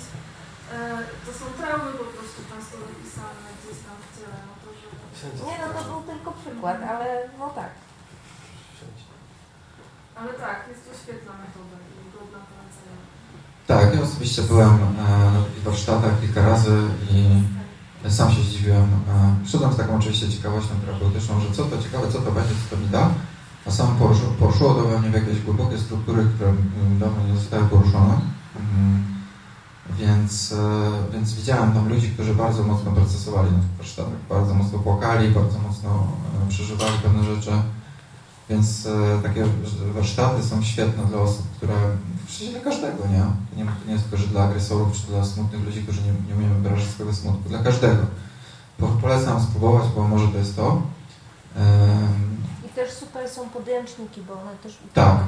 E, 0.73 0.77
to 1.25 1.31
są 1.39 1.45
traumy 1.59 1.91
po 2.03 2.09
prostu 2.15 2.39
często 2.51 2.75
zapisane 2.85 3.49
gdzieś 3.59 3.79
tam 3.87 3.97
w 4.05 4.09
ciele. 4.15 4.39
No 4.49 4.55
to, 4.63 4.69
że... 4.79 4.87
Nie 5.49 5.57
no, 5.63 5.67
to 5.77 5.81
był 5.91 6.01
tylko 6.11 6.31
przykład, 6.43 6.79
ale 6.93 7.07
no 7.39 7.47
tak. 7.61 7.73
Ale 10.19 10.33
tak, 10.45 10.59
jest 10.71 10.83
to 10.87 10.93
świetna 11.03 11.33
metoda 11.43 11.77
i 11.91 12.03
godna 12.15 12.41
polecenia. 12.51 13.01
Tak, 13.67 13.95
ja 13.95 14.01
osobiście 14.09 14.43
byłem 14.43 14.75
e, 14.75 15.31
na 15.35 15.41
takich 15.45 15.63
warsztatach 15.63 16.21
kilka 16.21 16.43
razy 16.51 16.77
i 17.11 17.19
sam 18.11 18.33
się 18.33 18.43
zdziwiłem. 18.43 18.85
E, 18.85 19.35
Przyszedłem 19.43 19.73
z 19.73 19.77
taką 19.77 19.97
oczywiście 19.97 20.29
ciekawością 20.29 20.75
terapeutyczną, 20.81 21.41
że 21.41 21.51
co 21.57 21.65
to 21.65 21.83
ciekawe, 21.83 22.13
co 22.13 22.19
to 22.21 22.33
będzie, 22.33 22.55
co 22.55 22.77
to 22.77 22.83
mi 22.83 22.89
da. 22.89 23.11
A 23.67 23.71
sam 23.71 23.97
poruszyło, 23.97 24.31
poruszyło 24.33 24.75
to 24.75 24.83
we 24.83 24.99
mnie 24.99 25.11
w 25.11 25.15
jakieś 25.15 25.41
głębokie 25.41 25.79
struktury, 25.79 26.27
które 26.35 26.51
mm, 26.51 26.99
dawno 26.99 27.27
nie 27.27 27.35
zostały 27.35 27.65
poruszone. 27.65 28.21
Więc, 29.91 30.53
e, 30.53 31.13
więc 31.13 31.35
widziałem 31.35 31.73
tam 31.73 31.89
ludzi, 31.89 32.11
którzy 32.11 32.35
bardzo 32.35 32.63
mocno 32.63 32.93
procesowali 32.93 33.53
na 33.53 33.59
tych 33.59 33.77
warsztatach, 33.79 34.13
bardzo 34.29 34.55
mocno 34.55 34.79
płakali, 34.79 35.29
bardzo 35.29 35.59
mocno 35.59 36.07
e, 36.47 36.49
przeżywali 36.49 36.99
pewne 37.03 37.25
rzeczy. 37.35 37.51
Więc 38.51 38.87
e, 38.87 39.23
takie 39.23 39.45
warsztaty 39.95 40.43
są 40.43 40.63
świetne 40.63 41.05
dla 41.05 41.19
osób, 41.19 41.47
które, 41.57 41.75
przecież 42.27 42.51
dla 42.51 42.61
każdego, 42.61 43.07
nie? 43.07 43.21
To 43.21 43.57
nie, 43.57 43.65
to 43.65 43.87
nie 43.87 43.93
jest 43.93 44.05
tylko, 44.05 44.17
że 44.17 44.27
dla 44.27 44.45
agresorów, 44.45 44.93
czy 44.93 45.07
dla 45.07 45.25
smutnych 45.25 45.65
ludzi, 45.65 45.83
którzy 45.83 46.01
nie, 46.03 46.13
nie 46.29 46.35
umieją 46.35 46.63
wyrażać 46.63 46.87
swojego 46.87 47.17
smutku. 47.17 47.49
Dla 47.49 47.59
każdego. 47.59 48.03
Po, 48.79 48.87
polecam 48.87 49.43
spróbować, 49.43 49.85
bo 49.97 50.09
może 50.09 50.29
to 50.29 50.39
jest 50.39 50.57
to. 50.57 50.83
I 52.67 52.69
też 52.69 52.93
super 52.93 53.29
są 53.29 53.49
podręczniki, 53.49 54.23
bo 54.23 54.33
one 54.33 54.51
też 54.63 54.79
Tak. 54.95 55.19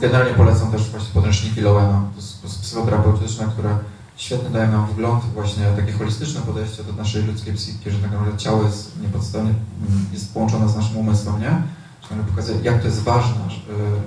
Generalnie 0.00 0.34
polecam 0.34 0.70
też 0.72 0.90
właśnie 0.90 1.14
podręczniki 1.14 1.60
Lowena, 1.60 2.02
to 2.14 2.16
jest, 2.16 2.42
to 2.42 2.48
jest 2.48 2.60
psychoterapeutyczne, 2.60 3.46
które 3.46 3.78
świetnie 4.20 4.50
dają 4.50 4.72
nam 4.72 4.86
wgląd, 4.86 5.24
właśnie 5.34 5.64
takie 5.76 5.92
holistyczne 5.92 6.40
podejście 6.40 6.84
do 6.84 6.92
naszej 6.92 7.22
ludzkiej 7.22 7.54
psychiki, 7.54 7.90
że 7.90 7.98
tak 7.98 8.10
naprawdę 8.10 8.38
ciało 8.38 8.62
jest 8.62 9.00
niepodstawnie, 9.02 9.50
mm, 9.50 10.06
jest 10.12 10.34
połączone 10.34 10.68
z 10.68 10.76
naszym 10.76 10.96
umysłem, 10.96 11.40
nie? 11.40 11.62
Że 12.02 12.24
pokazuje, 12.30 12.58
jak 12.62 12.80
to 12.80 12.86
jest 12.86 13.02
ważne, 13.02 13.44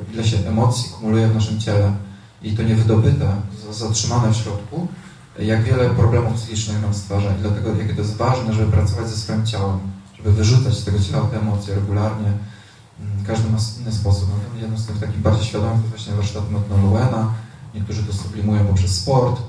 y, 0.10 0.14
ile 0.14 0.24
się 0.24 0.38
emocji 0.38 0.90
kumuluje 0.90 1.28
w 1.28 1.36
naszym 1.36 1.60
ciele 1.60 1.94
i 2.42 2.52
to 2.52 2.64
niewydobyte, 2.64 3.36
zatrzymane 3.72 4.34
w 4.34 4.36
środku, 4.38 4.88
jak 5.40 5.64
wiele 5.64 5.90
problemów 5.90 6.34
psychicznych 6.34 6.82
nam 6.82 6.94
stwarza 6.94 7.30
i 7.30 7.42
dlatego 7.42 7.76
jakie 7.76 7.94
to 7.94 8.02
jest 8.02 8.16
ważne, 8.16 8.54
żeby 8.54 8.72
pracować 8.72 9.10
ze 9.10 9.18
swoim 9.18 9.46
ciałem, 9.46 9.80
żeby 10.18 10.34
wyrzucać 10.34 10.74
z 10.74 10.84
tego 10.84 11.00
ciała 11.00 11.28
te 11.28 11.40
emocje 11.40 11.76
regularnie, 11.76 12.34
Mm, 13.00 13.26
Każdy 13.26 13.50
ma 13.50 13.58
inny 13.82 13.92
sposób. 13.92 14.30
No, 14.30 14.60
jednym 14.62 14.78
z 14.78 14.86
tych 14.86 15.00
takich 15.00 15.18
bardziej 15.18 15.46
świadomych 15.46 15.84
to 15.84 15.90
właśnie 15.90 16.14
warsztaty 16.14 16.52
Metno 16.52 16.78
Luena. 16.78 17.34
Niektórzy 17.76 18.04
to 18.04 18.14
sublimują 18.14 18.66
poprzez 18.66 18.96
sport. 18.96 19.42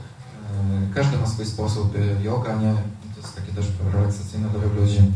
Yy, 0.70 0.94
Każdy 0.94 1.18
ma 1.18 1.26
swój 1.26 1.46
sposób. 1.46 1.94
Yy, 1.94 2.22
Yoga, 2.22 2.54
nie? 2.56 2.74
To 3.14 3.20
jest 3.20 3.34
takie 3.34 3.52
też 3.52 3.66
relaksacyjne 3.92 4.48
dla 4.48 4.60
wielu 4.60 4.74
ludzi. 4.74 4.98
Mm, 4.98 5.12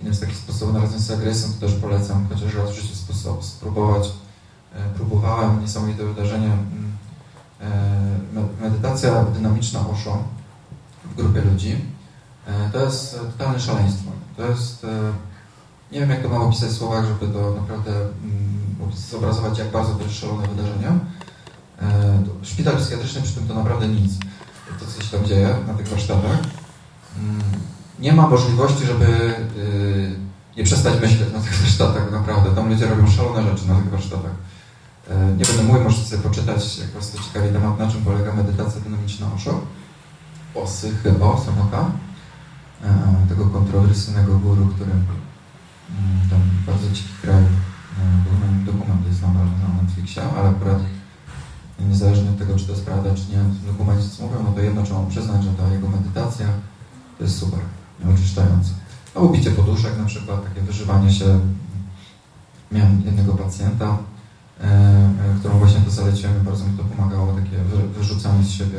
Innym 0.00 0.14
z 0.14 0.20
takich 0.20 0.36
sposobów 0.36 0.74
na 0.74 0.80
radzenie 0.80 1.00
z 1.00 1.10
agresją 1.10 1.52
to 1.52 1.60
też 1.66 1.74
polecam, 1.74 2.26
chociaż 2.28 2.54
raz 2.54 2.70
w 2.70 2.74
życiu 2.74 2.94
spróbować. 3.42 4.06
Yy, 4.74 4.80
Próbowałem 4.94 5.60
niesamowite 5.62 6.04
wydarzenie. 6.06 6.46
mm, 6.46 6.92
me- 8.34 8.68
Medytacja 8.68 9.24
dynamiczna 9.24 9.80
Osho 9.88 10.22
w 11.04 11.16
grupie 11.16 11.40
ludzi. 11.40 11.76
To 12.72 12.78
jest 12.84 13.14
e, 13.14 13.18
totalne 13.18 13.60
szaleństwo. 13.60 14.10
To 14.36 14.42
jest 14.46 14.84
e, 14.84 14.88
nie 15.92 16.00
wiem, 16.00 16.10
jak 16.10 16.22
to 16.22 16.28
mam 16.28 16.42
opisać 16.42 16.68
w 16.70 16.72
słowach, 16.76 17.04
żeby 17.06 17.32
to 17.32 17.54
naprawdę 17.60 17.90
mm, 17.96 18.92
zobrazować, 19.10 19.58
jak 19.58 19.70
bardzo 19.70 19.94
to 19.94 20.02
jest 20.02 20.14
szalone 20.16 20.48
wydarzenie. 20.48 20.88
E, 21.82 22.22
szpital 22.42 22.76
psychiatryczny 22.76 23.22
przy 23.22 23.34
tym 23.34 23.48
to 23.48 23.54
naprawdę 23.54 23.88
nic. 23.88 24.12
To, 24.80 24.86
co 24.86 25.02
się 25.02 25.16
tam 25.16 25.26
dzieje 25.26 25.56
na 25.66 25.74
tych 25.74 25.88
warsztatach. 25.88 26.38
Mm, 27.18 27.42
nie 27.98 28.12
ma 28.12 28.28
możliwości, 28.28 28.86
żeby 28.86 29.06
y, 29.56 30.16
nie 30.56 30.64
przestać 30.64 31.00
myśleć 31.00 31.32
na 31.32 31.40
tych 31.40 31.54
warsztatach, 31.62 32.12
naprawdę. 32.12 32.50
Tam 32.54 32.68
ludzie 32.68 32.86
robią 32.86 33.10
szalone 33.10 33.42
rzeczy 33.42 33.68
na 33.68 33.74
tych 33.74 33.90
warsztatach. 33.90 34.30
E, 35.10 35.32
nie 35.36 35.44
będę 35.44 35.62
mówił, 35.62 35.82
możecie 35.84 36.04
sobie 36.04 36.22
poczytać, 36.22 36.78
jak 36.78 36.90
was 36.90 37.10
to 37.10 37.22
ciekawi 37.22 37.52
temat, 37.52 37.78
na 37.78 37.90
czym 37.90 38.04
polega 38.04 38.32
medytacja 38.32 38.80
dynamiczna 38.80 39.26
Osho. 39.36 39.60
Osy, 40.54 40.92
chyba, 41.02 41.36
Samoka. 41.40 41.90
E, 42.84 43.28
tego 43.28 43.46
kontrowersyjnego 43.46 44.38
guru, 44.38 44.66
który 44.66 44.90
Mm, 45.90 46.30
tam 46.30 46.40
bardzo 46.66 46.90
dziki 46.90 47.08
kraj. 47.22 47.42
e, 47.42 47.44
Dokument, 48.24 48.64
dokument 48.64 49.06
jest 49.08 49.22
nadal 49.22 49.46
na 49.46 49.82
Netflixie, 49.82 50.22
ale 50.22 50.48
akurat 50.48 50.78
niezależnie 51.80 52.30
od 52.30 52.38
tego, 52.38 52.56
czy 52.56 52.66
to 52.66 52.72
jest 52.72 52.84
prawda, 52.84 53.14
czy 53.14 53.22
nie, 53.32 53.38
w 53.38 53.60
tym 53.60 53.72
dokumencie 53.72 54.08
co 54.08 54.22
mówią, 54.22 54.42
no 54.44 54.52
to 54.52 54.60
jedno 54.60 54.82
trzeba 54.82 55.06
przyznać, 55.06 55.44
że 55.44 55.50
ta 55.50 55.68
jego 55.68 55.88
medytacja 55.88 56.46
to 57.18 57.24
jest 57.24 57.38
super, 57.38 57.60
oczyszczające. 58.14 58.70
Albo 59.14 59.28
bicie 59.28 59.50
poduszek 59.50 59.98
na 59.98 60.04
przykład, 60.04 60.44
takie 60.44 60.60
wyżywanie 60.60 61.12
się. 61.12 61.40
Miałem 62.72 63.02
jednego 63.06 63.34
pacjenta, 63.34 63.98
e, 64.60 65.10
którą 65.40 65.58
właśnie 65.58 65.80
to 65.80 65.90
zaleciłem 65.90 66.44
bardzo 66.44 66.66
mi 66.66 66.78
to 66.78 66.84
pomagało, 66.84 67.32
takie 67.32 67.56
wy, 67.56 67.88
wyrzucanie 67.88 68.44
z 68.44 68.50
siebie 68.50 68.78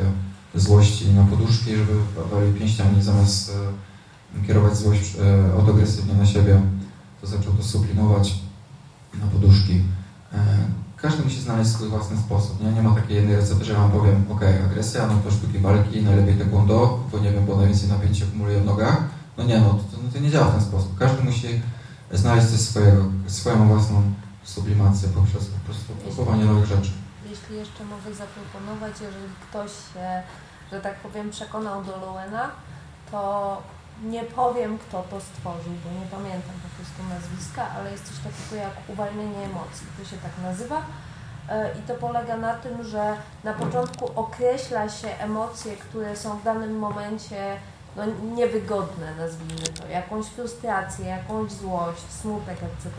złości 0.54 1.08
na 1.14 1.24
poduszki, 1.24 1.76
żeby 1.76 1.92
walił 2.32 2.54
pięściami 2.54 3.02
zamiast 3.02 3.52
e, 4.42 4.46
kierować 4.46 4.76
złość 4.76 5.16
odagresywnie 5.58 6.14
na 6.14 6.26
siebie 6.26 6.62
to 7.20 7.26
zaczął 7.26 7.52
to 7.52 7.62
sublimować 7.62 8.34
na 9.20 9.26
poduszki. 9.26 9.82
Każdy 11.02 11.24
musi 11.24 11.40
znaleźć 11.40 11.70
swój 11.70 11.88
własny 11.88 12.16
sposób. 12.16 12.60
Nie, 12.62 12.72
nie 12.72 12.82
ma 12.82 12.94
takiej 12.94 13.16
jednej 13.16 13.36
recepty, 13.36 13.64
że 13.64 13.72
ja 13.72 13.78
wam 13.78 13.90
powiem, 13.90 14.24
ok, 14.30 14.40
agresja, 14.64 15.06
no 15.06 15.14
to 15.24 15.30
sztuki 15.30 15.58
walki, 15.58 16.02
najlepiej 16.02 16.36
taekwondo, 16.36 17.00
bo 17.12 17.18
nie 17.18 17.32
wiem, 17.32 17.46
bo 17.46 17.56
najwięcej 17.56 17.88
napięcia 17.88 18.24
akumuluje 18.26 18.60
w 18.60 18.64
nogach. 18.64 19.02
No 19.36 19.44
nie, 19.44 19.60
no 19.60 19.68
to, 19.68 19.96
no 20.04 20.12
to 20.12 20.18
nie 20.18 20.30
działa 20.30 20.46
w 20.46 20.52
ten 20.52 20.62
sposób. 20.62 20.98
Każdy 20.98 21.24
musi 21.24 21.62
znaleźć 22.12 22.46
coś 22.48 22.60
swojego, 22.60 23.04
swoją 23.26 23.68
własną 23.68 24.02
sublimację 24.44 25.08
poprzez 25.08 25.44
po 25.44 25.58
prostu 25.64 25.92
próbowanie 25.92 26.44
nowych 26.44 26.66
rzeczy. 26.66 26.90
Jeśli 27.30 27.56
jeszcze 27.56 27.84
mogę 27.84 28.14
zaproponować, 28.14 28.92
jeżeli 29.00 29.28
ktoś 29.50 29.70
się, 29.70 30.22
że 30.72 30.80
tak 30.80 31.00
powiem, 31.00 31.30
przekonał 31.30 31.84
do 31.84 31.96
Lowena, 31.96 32.50
to 33.10 33.62
nie 34.02 34.22
powiem, 34.22 34.78
kto 34.78 35.02
to 35.10 35.20
stworzył, 35.20 35.72
bo 35.84 36.00
nie 36.00 36.06
pamiętam 36.06 36.54
po 36.62 36.76
prostu 36.76 37.02
nazwiska, 37.14 37.66
ale 37.78 37.90
jest 37.92 38.04
coś 38.04 38.16
takiego 38.16 38.56
jak 38.68 38.72
uwalnienie 38.88 39.44
emocji. 39.44 39.86
To 39.98 40.04
się 40.10 40.16
tak 40.16 40.30
nazywa. 40.42 40.82
E, 41.48 41.70
I 41.78 41.82
to 41.82 41.94
polega 41.94 42.36
na 42.36 42.54
tym, 42.54 42.84
że 42.84 43.16
na 43.44 43.52
początku 43.54 44.10
określa 44.20 44.88
się 44.88 45.08
emocje, 45.08 45.76
które 45.76 46.16
są 46.16 46.38
w 46.38 46.42
danym 46.44 46.78
momencie 46.78 47.56
no, 47.96 48.02
niewygodne, 48.34 49.14
nazwijmy 49.14 49.66
to, 49.80 49.86
jakąś 49.88 50.26
frustrację, 50.26 51.06
jakąś 51.06 51.50
złość, 51.52 52.02
smutek, 52.20 52.56
etc., 52.62 52.90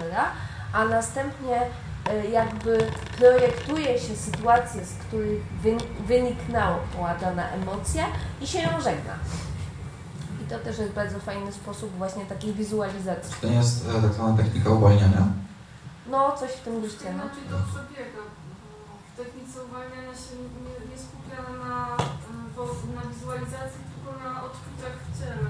a 0.74 0.86
następnie 0.86 1.62
e, 2.10 2.26
jakby 2.28 2.92
projektuje 3.18 4.00
się 4.00 4.16
sytuacje, 4.16 4.86
z 4.86 4.94
których 4.94 5.46
wy- 5.62 6.04
wyniknęła 6.06 7.16
dana 7.22 7.50
emocja 7.50 8.06
i 8.42 8.48
się 8.48 8.60
ją 8.60 8.82
żegna. 8.82 9.14
I 10.50 10.52
to 10.52 10.60
też 10.60 10.78
jest 10.84 10.94
bardzo 10.94 11.20
fajny 11.20 11.52
sposób 11.62 11.90
właśnie 11.98 12.26
takiej 12.26 12.54
wizualizacji. 12.54 13.34
To 13.42 13.48
nie 13.48 13.56
jest 13.64 13.76
e, 13.90 14.02
tak 14.02 14.14
zwana 14.14 14.38
technika 14.38 14.70
uwalniania. 14.70 15.24
No, 16.12 16.20
coś 16.40 16.52
w 16.52 16.64
tym 16.66 16.82
guście, 16.82 17.06
no. 17.18 17.24
Inaczej 17.24 17.46
to 17.52 17.58
przebiega. 17.70 18.24
W 19.10 19.12
technice 19.20 19.56
uwalniania 19.68 20.14
się 20.24 20.34
nie, 20.66 20.76
nie 20.90 20.98
skupiamy 21.06 21.52
na, 21.66 21.76
na 22.98 23.02
wizualizacji, 23.14 23.82
tylko 23.92 24.10
na 24.24 24.32
odczuciach 24.48 24.96
w 25.06 25.10
ciele. 25.18 25.50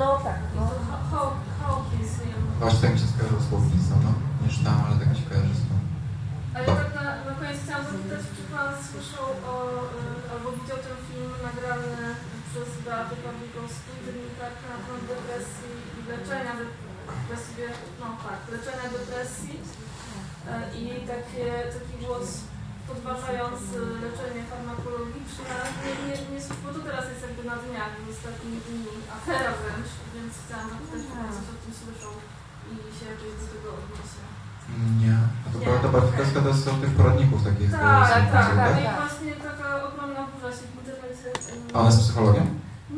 No 0.00 0.08
tak, 0.26 0.40
I 0.54 0.56
no. 0.58 0.62
to 0.70 0.74
Haw- 0.90 1.06
Haw- 1.12 1.38
Hawkins 1.62 2.12
nie 2.24 2.34
Właśnie 2.60 2.80
tak 2.84 2.92
mi 2.94 2.98
się 3.02 3.08
skojarzyło 3.12 3.40
z 3.44 3.48
Hawkinsem, 3.50 3.98
no. 4.06 4.12
Nie 4.42 4.48
czytałem, 4.54 4.82
ale 4.86 4.94
tak 5.00 5.08
mi 5.10 5.16
się 5.20 5.26
kojarzy 5.30 5.54
z 5.60 5.64
tym. 5.68 5.78
A 6.54 6.56
ja 6.64 6.70
tak 6.80 6.90
na, 6.98 7.04
na 7.26 7.32
koniec 7.38 7.58
chciałam 7.64 7.84
zapytać, 7.92 8.22
czy 8.34 8.42
Pan 8.52 8.70
słyszał 8.88 9.28
o, 9.50 9.54
y, 9.98 10.30
albo 10.32 10.46
widział 10.58 10.78
ten 10.86 10.96
film 11.06 11.30
nagrany 11.48 11.90
przez 12.54 12.70
Beatę 12.86 13.16
Pawlikowską, 13.24 13.90
dziennikarkę 14.04 14.64
na 14.72 14.78
temat 14.84 15.02
depresji 15.14 15.70
i 15.98 16.00
leczenia 16.12 16.52
de- 16.58 16.76
właściwie, 17.28 17.66
no 18.00 18.06
tak, 18.26 18.40
leczenia 18.54 18.86
depresji 18.98 19.54
E, 20.52 20.56
i 20.80 20.82
takie, 21.12 21.46
taki 21.76 21.94
głos 22.04 22.28
podważający 22.88 23.76
leczenie 24.04 24.42
farmakologiczne. 24.50 25.54
Nie, 25.84 25.92
nie, 26.06 26.16
nie, 26.30 26.40
bo 26.62 26.68
to 26.74 26.80
teraz 26.88 27.04
jest 27.10 27.22
jakby 27.26 27.42
na 27.50 27.56
dniach, 27.64 27.92
w 28.04 28.10
ostatnich 28.14 28.60
dni 28.66 28.86
afera 29.16 29.52
wręcz, 29.60 29.90
więc 30.14 30.32
chciałam 30.42 30.68
zapytać, 30.70 31.00
czy 31.08 31.12
coś 31.36 31.46
o 31.52 31.56
tym 31.62 31.72
słyszał 31.80 32.14
i 32.70 32.74
się 32.96 33.04
jakoś 33.12 33.32
do 33.40 33.46
tego 33.54 33.68
odniesie. 33.80 34.22
Nie. 35.00 35.16
A 35.46 35.52
to 35.52 35.58
Nie, 35.58 35.66
Beata 35.66 35.88
Bartkowska 35.88 36.40
to 36.40 36.50
od 36.50 36.80
tych 36.80 36.90
poradników 36.96 37.44
takich. 37.44 37.74
e, 37.74 37.78
Tak, 37.78 38.08
tak, 38.10 38.32
tak, 38.32 38.56
tak? 38.56 38.78
I 38.80 38.86
właśnie 39.00 39.32
taka 39.48 39.84
ogromna 39.88 40.22
burza 40.30 40.52
się 40.56 40.64
A 41.74 41.78
ona 41.80 41.88
jest 41.90 42.00
psychologiem? 42.04 42.46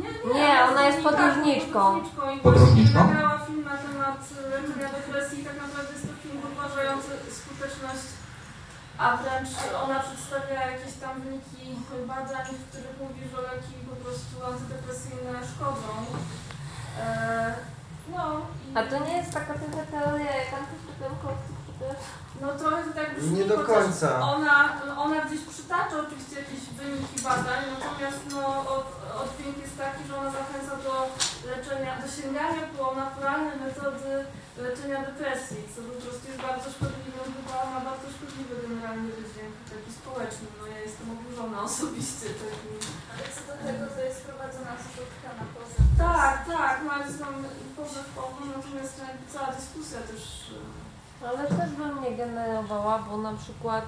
Nie, 0.02 0.10
Nie, 0.34 0.50
ona 0.70 0.82
jest 0.88 1.00
podróżniczką. 1.08 1.80
podróżniczką. 1.84 2.22
I 2.36 2.40
Podróżniczką? 2.46 2.98
właśnie 3.00 3.14
nagrała 3.14 3.38
film 3.46 3.64
na 3.72 3.76
temat 3.86 4.18
leczenia 4.52 4.88
depresji 4.96 5.36
i 5.40 5.44
tak 5.48 5.56
naprawdę 5.64 5.92
jest 5.96 6.06
to 6.08 6.14
film 6.22 6.38
badający 6.62 7.10
skuteczność, 7.40 8.06
a 9.02 9.06
wręcz 9.20 9.50
ona 9.84 9.96
przedstawia 10.06 10.58
jakieś 10.72 10.94
tam 11.02 11.14
wyniki 11.24 11.64
badań, 12.12 12.46
w 12.60 12.64
których 12.68 12.96
mówi, 13.04 13.22
że 13.32 13.38
leki 13.48 13.74
po 13.90 13.96
prostu 14.02 14.34
antydepresyjne 14.50 15.32
szkodzą. 15.52 15.90
E, 17.04 17.06
no 18.14 18.22
i 18.64 18.68
A 18.78 18.80
to 18.90 18.96
nie 19.06 19.14
jest 19.20 19.32
taka 19.38 19.52
trochę 19.60 19.82
teoria 19.94 20.32
jak 20.40 20.50
antyszczepionka, 20.60 21.28
no 22.40 22.48
trochę 22.60 22.80
to 22.84 22.92
tak 23.00 23.08
brzmi, 23.14 23.38
Nie 23.38 23.44
do 23.44 23.56
chociaż 23.56 23.76
końca. 23.76 24.08
Ona, 24.34 24.56
ona 25.04 25.16
gdzieś 25.24 25.40
przytacza 25.54 25.94
oczywiście 26.04 26.36
jakieś 26.42 26.62
wyniki 26.78 27.18
badań, 27.28 27.62
natomiast 27.74 28.20
no, 28.34 28.42
od, 28.76 28.86
oddźwięk 29.20 29.56
jest 29.64 29.76
taki, 29.84 30.00
że 30.08 30.12
ona 30.20 30.30
zachęca 30.38 30.74
do 30.86 30.94
leczenia, 31.50 31.92
do 32.02 32.08
sięgania 32.16 32.62
po 32.76 32.84
naturalne 33.02 33.52
metody 33.64 34.12
leczenia 34.64 34.98
depresji, 35.08 35.60
co 35.72 35.78
po 35.90 35.96
prostu 36.02 36.24
jest 36.28 36.42
bardzo 36.48 36.66
szkodliwe, 36.74 37.20
chyba 37.36 37.58
ma 37.72 37.80
bardzo 37.88 38.06
szkodliwy 38.14 38.54
generalnie 38.64 39.10
wydźwięk 39.16 39.54
taki 39.74 39.90
społeczny. 40.00 40.46
No 40.58 40.64
ja 40.74 40.80
jestem 40.86 41.06
oburzona 41.14 41.58
osobiście 41.68 42.26
takim. 42.40 42.76
Ale 43.10 43.22
co 43.34 43.40
do 43.48 43.54
tego, 43.66 43.84
to 43.94 44.00
jest 44.08 44.20
prowadzona 44.26 44.72
zrzutka 44.82 45.28
na 45.38 45.44
poza. 45.54 45.78
Tak, 46.04 46.34
tak, 46.52 46.74
no 46.84 46.88
ale 46.94 47.06
są 47.18 47.26
pozew 47.78 48.06
natomiast 48.56 49.00
cała 49.32 49.48
dyskusja 49.58 50.00
też 50.10 50.22
Ale 51.22 51.48
też 51.48 51.70
bym 51.70 52.02
nie 52.02 52.16
generowała, 52.16 52.98
bo 52.98 53.16
na 53.16 53.32
przykład 53.32 53.84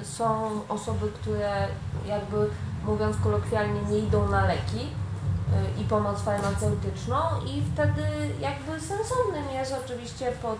y, 0.00 0.04
są 0.04 0.60
osoby, 0.68 1.08
które 1.20 1.68
jakby 2.06 2.50
mówiąc 2.84 3.16
kolokwialnie 3.22 3.82
nie 3.82 3.98
idą 3.98 4.28
na 4.28 4.46
leki 4.46 4.80
y, 4.80 5.80
i 5.80 5.84
pomoc 5.84 6.20
farmaceutyczną 6.22 7.16
i 7.46 7.62
wtedy 7.74 8.02
jakby 8.40 8.80
sensownym 8.80 9.50
jest 9.52 9.74
oczywiście 9.84 10.32
pod 10.32 10.58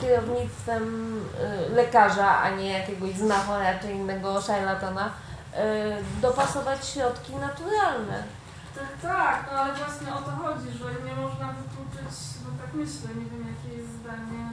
kierownictwem 0.00 1.16
y, 1.68 1.74
lekarza, 1.74 2.38
a 2.38 2.50
nie 2.50 2.72
jakiegoś 2.72 3.14
znachora 3.14 3.78
czy 3.78 3.92
innego 3.92 4.40
szarlatana 4.40 5.06
y, 5.06 5.10
dopasować 6.20 6.86
środki 6.86 7.32
naturalne. 7.36 8.22
Tak, 8.74 9.12
tak, 9.12 9.48
no 9.52 9.58
ale 9.58 9.74
właśnie 9.74 10.14
o 10.14 10.22
to 10.22 10.30
chodzi, 10.30 10.78
że 10.78 10.84
nie 11.06 11.14
można 11.22 11.46
wykluczyć, 11.52 12.18
no 12.44 12.50
tak 12.60 12.74
myślę, 12.74 13.08
nie 13.08 13.30
wiem 13.30 13.46
jakie 13.52 13.78
jest 13.78 13.92
zdanie 14.00 14.50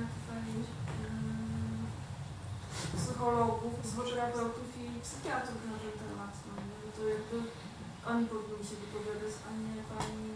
psychologów, 2.97 3.73
psychoterapeutów 3.83 4.67
i 4.81 4.99
psychiatrów 5.05 5.57
na 5.71 5.77
ten 5.83 5.93
temat. 6.01 6.31
No, 6.47 6.53
to 6.97 7.01
jakby 7.09 7.37
oni 8.09 8.25
powinni 8.25 8.63
się 8.69 8.75
wypowiadać, 8.83 9.33
a 9.47 9.49
nie 9.51 9.83
pani. 9.91 10.29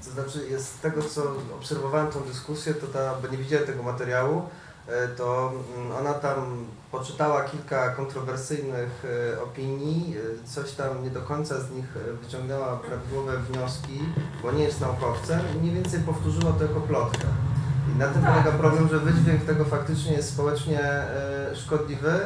e, 0.00 0.04
To 0.04 0.10
znaczy, 0.10 0.60
z 0.60 0.80
tego 0.80 1.02
co 1.02 1.22
obserwowałem 1.58 2.12
tą 2.12 2.20
dyskusję, 2.20 2.74
to 2.74 2.86
ta, 2.86 3.14
bo 3.22 3.28
nie 3.28 3.38
widziałem 3.38 3.66
tego 3.66 3.82
materiału, 3.82 4.42
e, 4.86 5.08
to 5.08 5.52
mm, 5.76 5.92
ona 5.92 6.14
tam 6.14 6.66
poczytała 6.90 7.42
kilka 7.44 7.88
kontrowersyjnych 7.90 9.04
e, 9.34 9.42
opinii, 9.42 10.14
coś 10.44 10.72
tam 10.72 11.04
nie 11.04 11.10
do 11.10 11.22
końca 11.22 11.60
z 11.60 11.70
nich 11.70 11.86
wyciągnęła 12.22 12.76
prawidłowe 12.76 13.38
wnioski, 13.38 14.00
bo 14.42 14.52
nie 14.52 14.64
jest 14.64 14.80
naukowcem 14.80 15.40
i 15.54 15.58
mniej 15.58 15.74
więcej 15.74 16.00
powtórzyła 16.00 16.52
to 16.52 16.62
jako 16.64 16.80
plotkę. 16.80 17.26
I 17.92 17.98
na 17.98 18.08
tym 18.08 18.22
Tak. 18.22 18.32
polega 18.32 18.58
problem, 18.58 18.88
że 18.88 18.98
wydźwięk 18.98 19.44
tego 19.44 19.64
faktycznie 19.64 20.12
jest 20.12 20.28
społecznie 20.28 20.80
e, 20.80 21.56
szkodliwy, 21.56 22.20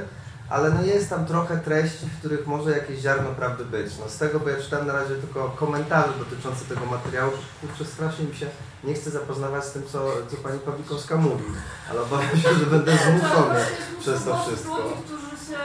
ale 0.51 0.71
no 0.71 0.83
jest 0.83 1.11
tam 1.11 1.27
trochę 1.27 1.57
treści, 1.57 2.07
w 2.07 2.19
których 2.19 2.47
może 2.47 2.71
jakieś 2.71 2.99
ziarno 3.01 3.31
prawdy 3.31 3.65
być. 3.65 3.99
No 4.01 4.09
z 4.09 4.19
tego, 4.19 4.41
bo 4.41 4.49
ja 4.49 4.57
czytałem 4.57 4.87
na 4.87 4.93
razie 4.93 5.15
tylko 5.15 5.49
komentarze 5.49 6.13
dotyczące 6.19 6.65
tego 6.65 6.87
materiału, 6.87 7.33
kurczę, 7.61 7.85
strasznie 7.85 8.25
mi 8.25 8.37
się 8.37 8.47
nie 8.85 8.95
chcę 8.95 9.11
zapoznawać 9.11 9.65
z 9.65 9.73
tym, 9.73 9.83
co, 9.93 10.13
co 10.31 10.37
pani 10.37 10.59
Pawlikowska 10.59 11.17
mówi, 11.17 11.45
ale 11.91 12.01
obawiam 12.03 12.37
się, 12.37 12.55
że 12.55 12.67
będę 12.67 12.93
zmuszony. 12.93 13.55
Tak, 13.55 13.69
właśnie 13.69 14.01
przez 14.01 14.25
to 14.25 14.45
wszystko. 14.45 14.79
Ludzi, 14.79 14.95
którzy 15.05 15.31
się, 15.31 15.63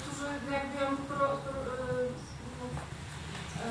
którzy 0.00 0.26
jakby 0.52 1.02
pro, 1.08 1.26
e, 1.26 1.34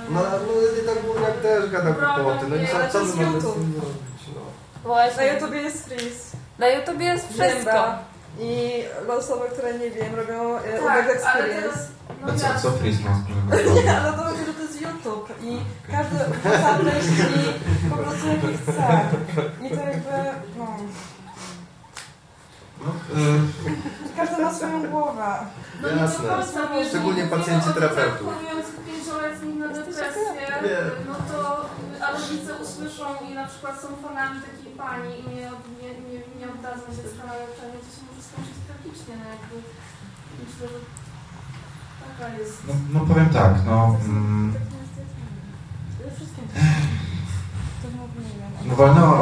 No, 0.09 0.19
no 0.21 0.93
tak 0.93 1.05
górniak 1.05 1.41
też 1.41 1.71
gada 1.71 1.91
głupoty, 1.91 2.45
no 2.49 2.55
i 2.55 2.67
co, 2.67 2.99
co 2.99 3.05
my 3.05 3.25
mamy 3.25 3.41
z 3.41 3.43
tym 3.43 3.73
zrobić. 3.73 4.12
Na 4.83 4.89
Właśnie. 4.89 5.27
YouTubie 5.27 5.61
jest 5.61 5.85
freeze. 5.87 6.37
Na 6.59 6.67
YouTubie 6.67 7.05
jest 7.05 7.25
wszystko. 7.27 7.47
Gęba. 7.71 7.99
I 8.39 8.83
osoby, 9.17 9.45
które 9.53 9.73
nie 9.79 9.91
wiem, 9.91 10.15
robią 10.15 10.57
e, 10.57 10.61
Tak, 10.63 10.81
Ubek 10.81 10.93
ale 10.93 11.13
Experience. 11.13 11.61
teraz, 11.61 11.87
no 12.21 12.27
A 12.33 12.35
co, 12.59 12.61
co 12.61 12.71
Frizz 12.77 12.99
ma 12.99 13.11
wspólnego? 13.15 13.81
Nie, 13.81 13.97
ale 13.97 14.17
to 14.17 14.23
chodzi, 14.23 14.45
że 14.45 14.53
to 14.53 14.61
jest 14.61 14.81
YouTube 14.81 15.29
i 15.41 15.59
każdy 15.91 16.15
wrzuca 16.15 16.77
treści 16.79 17.53
po 17.89 17.97
prostu 17.97 18.27
jakie 18.27 18.57
chce. 18.57 18.99
I 19.65 19.69
to 19.69 19.75
jakby, 19.75 20.11
no, 20.57 20.67
No, 22.85 22.91
y, 23.19 24.15
każdy 24.17 24.41
ma 24.43 24.53
swoją 24.53 24.89
głowę. 24.89 25.25
No 25.81 25.87
Jasne. 25.87 26.27
jeżeli 26.73 26.89
Szczególnie 26.89 27.23
pacjenci 27.27 27.69
terapeutów. 27.73 28.27
na 29.59 29.67
depresję, 29.67 30.27
no 31.07 31.15
to 31.29 31.69
a 32.05 32.11
rodzice 32.11 32.51
usłyszą 32.63 33.05
i 33.29 33.33
na 33.35 33.45
przykład 33.47 33.81
są 33.81 33.87
fanami 34.07 34.41
takiej 34.41 34.73
pani 34.83 35.09
i 35.19 35.23
nie, 35.35 35.49
nie, 35.81 35.89
nie, 36.09 36.19
nie 36.39 36.45
oddadzą 36.53 36.85
się 36.95 37.03
z 37.11 37.15
na 37.17 37.33
leczenie, 37.41 37.77
to 37.83 37.89
się 37.95 38.01
może 38.07 38.21
skończyć 38.27 38.57
tragicznie, 38.67 39.13
no 39.19 39.25
jakby 39.33 39.55
myślę, 40.39 40.65
że 40.73 40.79
taka 42.03 42.25
jest... 42.39 42.57
no, 42.67 42.73
no 42.93 42.99
powiem 43.09 43.29
tak, 43.39 43.53
no, 43.65 43.95
mm, 44.05 44.53
Przede 45.95 46.11
wszystkim 46.15 46.45
to 47.81 47.87
nie 48.29 48.35
wiem. 48.39 48.51
no 48.65 48.75
walnęła 48.75 49.17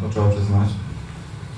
to 0.00 0.08
trzeba 0.08 0.30
przyznać. 0.30 0.68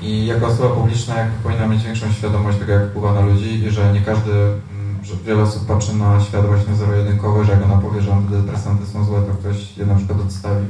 I 0.02 0.26
jako 0.26 0.46
osoba 0.46 0.68
publiczna 0.68 1.14
jakby 1.14 1.42
powinna 1.42 1.66
mieć 1.66 1.84
większą 1.84 2.12
świadomość 2.12 2.58
tego, 2.58 2.72
jak 2.72 2.90
wpływa 2.90 3.12
na 3.12 3.20
ludzi 3.20 3.64
i 3.64 3.70
że 3.70 3.92
nie 3.92 4.00
każdy, 4.00 4.32
mm, 4.32 4.58
że 5.02 5.14
wiele 5.26 5.42
osób 5.42 5.66
patrzy 5.66 5.96
na 5.96 6.20
świat 6.20 6.46
właśnie 6.46 6.74
zero-jedynkowy, 6.74 7.44
że 7.44 7.52
jak 7.52 7.64
ona 7.64 7.76
powie, 7.76 8.02
że 8.02 8.12
antydepresanty 8.12 8.86
są 8.86 9.04
złe, 9.04 9.22
to 9.22 9.34
ktoś 9.34 9.76
je 9.76 9.86
na 9.86 9.94
przykład 9.94 10.20
odstawi. 10.20 10.66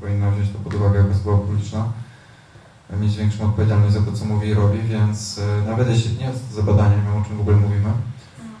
Powinna 0.00 0.30
wziąć 0.30 0.50
to 0.50 0.58
pod 0.58 0.74
uwagę 0.74 0.98
jako 0.98 1.10
osoba 1.10 1.36
publiczna. 1.38 1.84
Mieć 3.00 3.16
większą 3.16 3.44
odpowiedzialność 3.44 3.94
za 3.94 4.00
to, 4.00 4.12
co 4.12 4.24
mówi 4.24 4.48
i 4.48 4.54
robi, 4.54 4.78
więc 4.82 5.40
e, 5.66 5.70
nawet 5.70 5.90
jeśli 5.90 6.18
nie 6.18 6.24
jest 6.24 6.52
za 6.52 6.62
o 6.62 7.24
czym 7.26 7.36
w 7.36 7.40
ogóle 7.40 7.56
mówimy, 7.56 7.90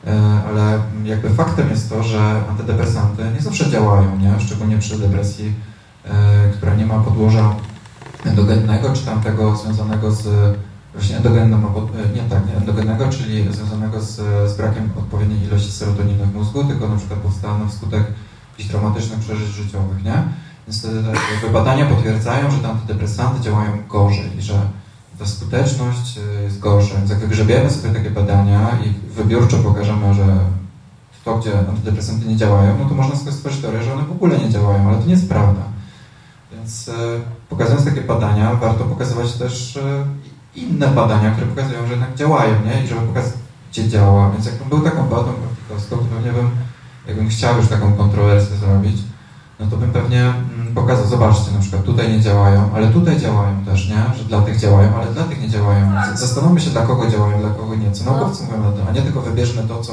E, 0.06 0.42
ale 0.48 0.80
jakby 1.04 1.30
faktem 1.30 1.70
jest 1.70 1.90
to, 1.90 2.02
że 2.02 2.42
antydepresanty 2.50 3.22
nie 3.34 3.40
zawsze 3.40 3.70
działają, 3.70 4.18
nie? 4.18 4.40
szczególnie 4.40 4.78
przy 4.78 4.98
depresji, 4.98 5.52
e, 6.04 6.48
która 6.56 6.74
nie 6.74 6.86
ma 6.86 6.98
podłoża 6.98 7.54
endogennego, 8.28 8.92
czy 8.92 9.04
tam 9.04 9.20
tego 9.20 9.56
związanego 9.56 10.10
z 10.10 10.28
właśnie 10.94 11.16
endogenną, 11.16 11.56
e, 11.56 12.14
nie 12.16 12.22
tak, 12.22 12.46
nie 12.46 12.56
endogennego, 12.56 13.08
czyli 13.08 13.52
związanego 13.52 14.00
z, 14.00 14.14
z 14.50 14.56
brakiem 14.56 14.90
odpowiedniej 14.98 15.42
ilości 15.42 15.72
serotoniny 15.72 16.26
w 16.26 16.34
mózgu, 16.34 16.64
tylko 16.64 16.88
na 16.88 16.96
przykład 16.96 17.20
powstała 17.20 17.66
wskutek 17.68 18.02
jakichś 18.50 18.70
traumatycznych 18.70 19.18
przeżyć 19.18 19.48
życiowych, 19.48 20.04
nie? 20.04 20.22
Więc 20.66 20.82
te, 21.42 21.50
badania 21.52 21.86
potwierdzają, 21.86 22.50
że 22.50 22.58
te 22.58 22.68
antydepresanty 22.68 23.40
działają 23.40 23.70
gorzej 23.88 24.38
i 24.38 24.42
że 24.42 24.60
ta 25.18 25.26
skuteczność 25.26 26.18
y, 26.18 26.42
jest 26.42 26.58
gorsza. 26.58 26.94
Więc 26.94 27.10
jak 27.10 27.18
wygrzebiemy 27.18 27.70
sobie 27.70 27.94
takie 27.94 28.10
badania 28.10 28.78
i 28.84 29.14
wybiórczo 29.14 29.56
pokażemy, 29.56 30.14
że 30.14 30.38
to, 31.24 31.38
gdzie 31.38 31.58
antydepresanty 31.58 32.26
nie 32.26 32.36
działają, 32.36 32.78
no 32.78 32.88
to 32.88 32.94
można 32.94 33.32
stworzyć 33.32 33.60
teorię, 33.60 33.82
że 33.82 33.92
one 33.92 34.04
w 34.04 34.12
ogóle 34.12 34.38
nie 34.38 34.50
działają, 34.50 34.88
ale 34.88 34.98
to 34.98 35.04
nie 35.04 35.10
jest 35.10 35.28
prawda. 35.28 35.60
Więc 36.68 36.88
y, 36.88 36.92
pokazując 37.48 37.84
takie 37.84 38.00
badania, 38.00 38.54
warto 38.54 38.84
pokazywać 38.84 39.32
też 39.32 39.76
y, 39.76 39.80
inne 40.54 40.88
badania, 40.88 41.30
które 41.30 41.46
pokazują, 41.46 41.86
że 41.86 41.92
jednak 41.92 42.14
działają, 42.14 42.54
nie? 42.64 42.84
I 42.84 42.86
żeby 42.86 43.00
pokazać, 43.00 43.32
gdzie 43.70 43.88
działa. 43.88 44.30
Więc 44.30 44.46
jakbym 44.46 44.68
był 44.68 44.80
taką 44.80 45.02
badą 45.08 45.32
praktikowską, 45.32 45.96
to 45.96 46.04
pewnie 46.04 46.32
bym, 46.32 46.50
jakbym 47.06 47.28
chciał 47.28 47.56
już 47.56 47.68
taką 47.68 47.92
kontrowersję 47.92 48.56
zrobić, 48.56 48.96
no 49.60 49.66
to 49.66 49.76
bym 49.76 49.92
pewnie 49.92 50.20
mm, 50.20 50.74
pokazał, 50.74 51.06
zobaczcie, 51.06 51.52
na 51.52 51.60
przykład 51.60 51.84
tutaj 51.84 52.12
nie 52.12 52.20
działają, 52.20 52.70
ale 52.74 52.88
tutaj 52.88 53.20
działają 53.20 53.64
też, 53.64 53.88
nie? 53.88 54.16
Że 54.18 54.24
dla 54.24 54.42
tych 54.42 54.60
działają, 54.60 54.96
ale 54.96 55.12
dla 55.12 55.24
tych 55.24 55.40
nie 55.40 55.48
działają. 55.48 55.92
Tak. 55.92 56.18
Zastanówmy 56.18 56.60
się, 56.60 56.70
dla 56.70 56.82
kogo 56.82 57.10
działają, 57.10 57.40
dla 57.40 57.50
kogo 57.50 57.74
nie. 57.74 57.92
Co 57.92 58.04
naukowcy 58.04 58.44
mówią 58.44 58.62
na 58.62 58.72
to, 58.72 58.88
a 58.88 58.92
nie 58.92 59.02
tylko 59.02 59.20
wybierzmy 59.20 59.62
to, 59.62 59.80
co 59.80 59.92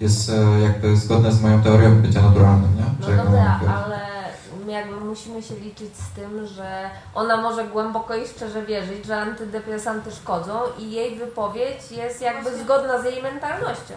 jest 0.00 0.30
e, 0.30 0.60
jakby 0.60 0.96
zgodne 0.96 1.32
z 1.32 1.42
moją 1.42 1.62
teorią 1.62 1.94
bycia 1.94 2.22
naturalnym, 2.22 2.76
nie? 2.76 2.84
No 3.00 3.10
jak 3.10 3.24
dobra, 3.24 3.40
ona 3.40 3.58
mówi. 3.58 3.72
ale 3.84 4.05
jakby 4.76 4.96
musimy 5.00 5.42
się 5.42 5.54
liczyć 5.54 5.96
z 5.96 6.08
tym, 6.16 6.46
że 6.46 6.90
ona 7.14 7.36
może 7.36 7.64
głęboko 7.64 8.14
i 8.14 8.28
szczerze 8.28 8.62
wierzyć, 8.62 9.04
że 9.06 9.16
antydepresanty 9.20 10.10
szkodzą 10.12 10.60
i 10.78 10.90
jej 10.92 11.16
wypowiedź 11.18 11.90
jest 11.90 12.20
jakby 12.22 12.58
zgodna 12.58 13.00
z 13.02 13.04
jej 13.04 13.22
mentalnością. 13.22 13.94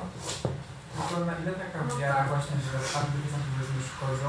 Tylko 1.09 1.25
na 1.25 1.33
ile 1.41 1.51
taka 1.63 1.79
wiara 1.99 2.23
właśnie, 2.33 2.55
że 2.65 2.77
antydepresanty 2.99 3.47
powiedzmy 3.53 3.81
szkodzą, 3.91 4.27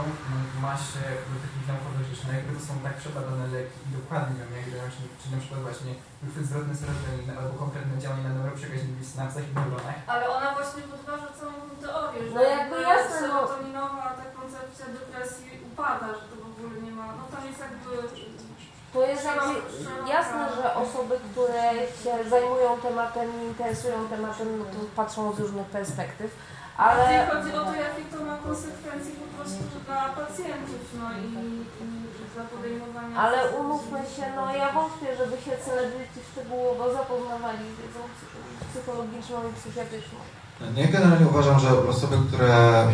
ma 0.65 0.75
się 0.91 1.03
do 1.31 1.37
takich 1.45 1.65
naukowych 1.71 2.05
rzeczy, 2.09 2.25
no 2.29 2.33
jakby 2.39 2.53
to 2.57 2.63
są 2.69 2.73
tak 2.87 2.95
przebadane 3.01 3.47
leki 3.57 3.79
i 3.87 3.89
dokładnie 3.99 4.35
wiem, 4.39 4.53
jak 4.59 4.67
działają, 4.73 4.91
czyli 5.21 5.31
na 5.35 5.41
przykład 5.43 5.61
właśnie 5.69 5.93
ruchy 6.25 6.41
zwrotne 6.49 6.75
serotoniny 6.81 7.33
albo 7.39 7.53
konkretne 7.65 7.95
działanie 8.03 8.25
na 8.29 8.35
neuroprzekaźniki 8.37 9.03
w 9.05 9.11
synapsach 9.13 9.45
i 9.51 9.53
neuronach. 9.59 9.99
Ale 10.13 10.25
ona 10.37 10.49
właśnie 10.59 10.83
podważa 10.93 11.29
całą 11.41 11.57
teorię, 11.85 12.21
że 12.29 12.35
No 12.39 12.43
jakby 12.57 12.77
jasne, 12.93 13.17
no. 13.21 13.21
serotoninowa 13.21 14.07
ta 14.21 14.27
koncepcja 14.39 14.85
depresji 14.99 15.49
upada, 15.81 16.07
że 16.19 16.25
to 16.31 16.35
w 16.45 16.49
ogóle 16.51 16.81
nie 16.81 16.91
ma, 16.91 17.07
no 17.07 17.23
tam 17.33 17.43
jest 17.49 17.61
jakby 17.67 17.91
To 18.93 19.01
jest 19.11 19.25
jakby 19.25 19.55
jasne, 20.17 20.43
że 20.57 20.75
osoby, 20.75 21.15
które 21.33 21.63
się 22.03 22.31
zajmują 22.31 22.71
tematem 22.87 23.27
i 23.43 23.47
interesują 23.47 24.09
tematem, 24.15 24.49
no 24.59 24.65
to 24.65 24.79
patrzą 24.97 25.33
z 25.33 25.41
różnych 25.41 25.67
perspektyw, 25.67 26.31
ale... 26.77 27.03
Ale 27.05 27.27
chodzi 27.27 27.51
o 27.57 27.65
to, 27.65 27.75
jakie 27.87 28.05
to 28.13 28.25
ma 28.25 28.37
konsekwencje 28.37 29.13
po 29.23 29.29
prostu 29.37 29.63
dla 29.87 30.01
pacjentów, 30.21 30.83
no 31.01 31.07
i, 31.23 31.27
i 31.83 31.87
dla 32.35 32.45
podejmowania... 32.45 33.17
Ale 33.25 33.39
umówmy 33.61 33.99
się, 34.17 34.25
no 34.37 34.57
ja 34.57 34.73
wątpię, 34.73 35.17
żeby 35.17 35.37
się 35.45 35.53
celebryci 35.67 36.21
szczegółowo 36.33 36.93
zapoznawali 36.93 37.65
z 37.73 37.77
wiedzą 37.81 38.01
psy- 38.15 38.65
psychologiczną 38.71 39.37
i 39.49 39.53
psychiatryczną. 39.61 40.21
Ja 40.77 40.89
generalnie 40.89 41.27
uważam, 41.27 41.61
że 41.61 41.89
osoby, 41.89 42.17
które 42.29 42.83
e, 42.83 42.89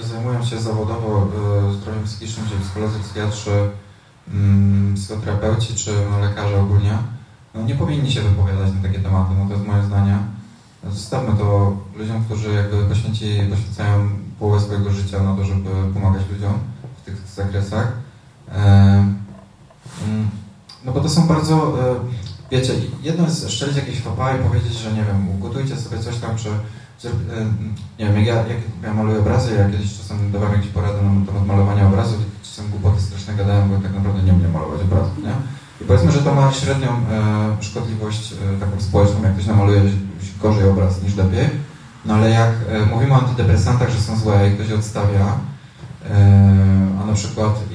nie 0.00 0.08
zajmują 0.08 0.44
się 0.44 0.60
zawodowo 0.60 1.28
e, 1.68 1.72
zdrowiem 1.72 2.04
psychicznym, 2.04 2.46
czyli 2.48 2.60
psycholodzy, 2.60 2.98
psychiatrzy, 3.00 3.70
mm, 4.28 4.94
psychoterapeuci 4.94 5.74
czy 5.74 5.92
no, 6.10 6.18
lekarze 6.18 6.60
ogólnie, 6.60 6.98
no, 7.54 7.62
nie 7.62 7.74
powinni 7.74 8.12
się 8.12 8.20
wypowiadać 8.20 8.72
na 8.74 8.88
takie 8.88 8.98
tematy. 8.98 9.30
No 9.38 9.46
to 9.46 9.54
jest 9.54 9.66
moje 9.66 9.84
zdanie. 9.84 10.18
Zostawmy 10.90 11.38
to 11.38 11.76
ludziom, 11.96 12.24
którzy 12.24 12.52
jakby 12.52 12.84
poświęci, 12.84 13.40
poświęcają 13.50 14.08
połowę 14.38 14.60
swojego 14.60 14.90
życia 14.90 15.22
na 15.22 15.36
to, 15.36 15.44
żeby 15.44 15.70
pomagać 15.94 16.22
ludziom 16.32 16.52
w 17.02 17.04
tych 17.04 17.16
zakresach. 17.34 17.92
E, 18.48 18.62
mm, 20.04 20.30
no 20.84 20.92
bo 20.92 21.00
to 21.00 21.08
są 21.08 21.26
bardzo, 21.26 21.78
wiecie, 22.50 22.72
jedno 23.02 23.24
jest 23.24 23.50
szczelić 23.50 23.76
jakieś 23.76 24.00
fapa 24.00 24.36
i 24.36 24.38
powiedzieć, 24.38 24.72
że 24.72 24.92
nie 24.92 25.04
wiem, 25.04 25.28
ugotujcie 25.28 25.76
sobie 25.76 25.98
coś 25.98 26.16
tam, 26.18 26.36
czy 26.36 26.48
nie 27.98 28.06
wiem, 28.06 28.16
jak 28.16 28.26
ja, 28.26 28.34
jak 28.34 28.58
ja 28.82 28.94
maluję 28.94 29.18
obrazy, 29.18 29.54
ja 29.54 29.70
kiedyś 29.70 29.98
czasem 29.98 30.32
dawałem 30.32 30.54
jakieś 30.54 30.70
porady 30.70 31.02
na 31.02 31.26
temat 31.26 31.46
malowania 31.46 31.86
obrazów 31.86 32.18
czasem 32.42 32.70
głupoty 32.70 33.00
straszne 33.02 33.34
gadałem, 33.34 33.68
bo 33.68 33.76
tak 33.76 33.94
naprawdę 33.94 34.22
nie 34.22 34.32
umiem 34.32 34.52
malować 34.52 34.80
obrazów, 34.80 35.18
nie? 35.18 35.32
I 35.80 35.84
powiedzmy, 35.84 36.12
że 36.12 36.18
to 36.18 36.34
ma 36.34 36.52
średnią 36.52 36.88
e, 36.88 37.62
szkodliwość 37.62 38.32
e, 38.32 38.60
taką 38.60 38.80
społeczną, 38.80 39.22
jak 39.22 39.34
ktoś 39.34 39.46
namaluje 39.46 39.82
gorzej 40.42 40.68
obraz 40.68 41.02
niż 41.02 41.16
lepiej, 41.16 41.50
no 42.04 42.14
ale 42.14 42.30
jak 42.30 42.50
e, 42.68 42.86
mówimy 42.86 43.12
o 43.12 43.16
antydepresantach, 43.16 43.90
że 43.90 44.00
są 44.00 44.16
złe 44.16 44.50
i 44.50 44.54
ktoś 44.54 44.72
odstawia, 44.72 45.26
e, 46.10 46.16
a 47.02 47.06
na 47.06 47.12
przykład 47.12 47.60
i, 47.70 47.74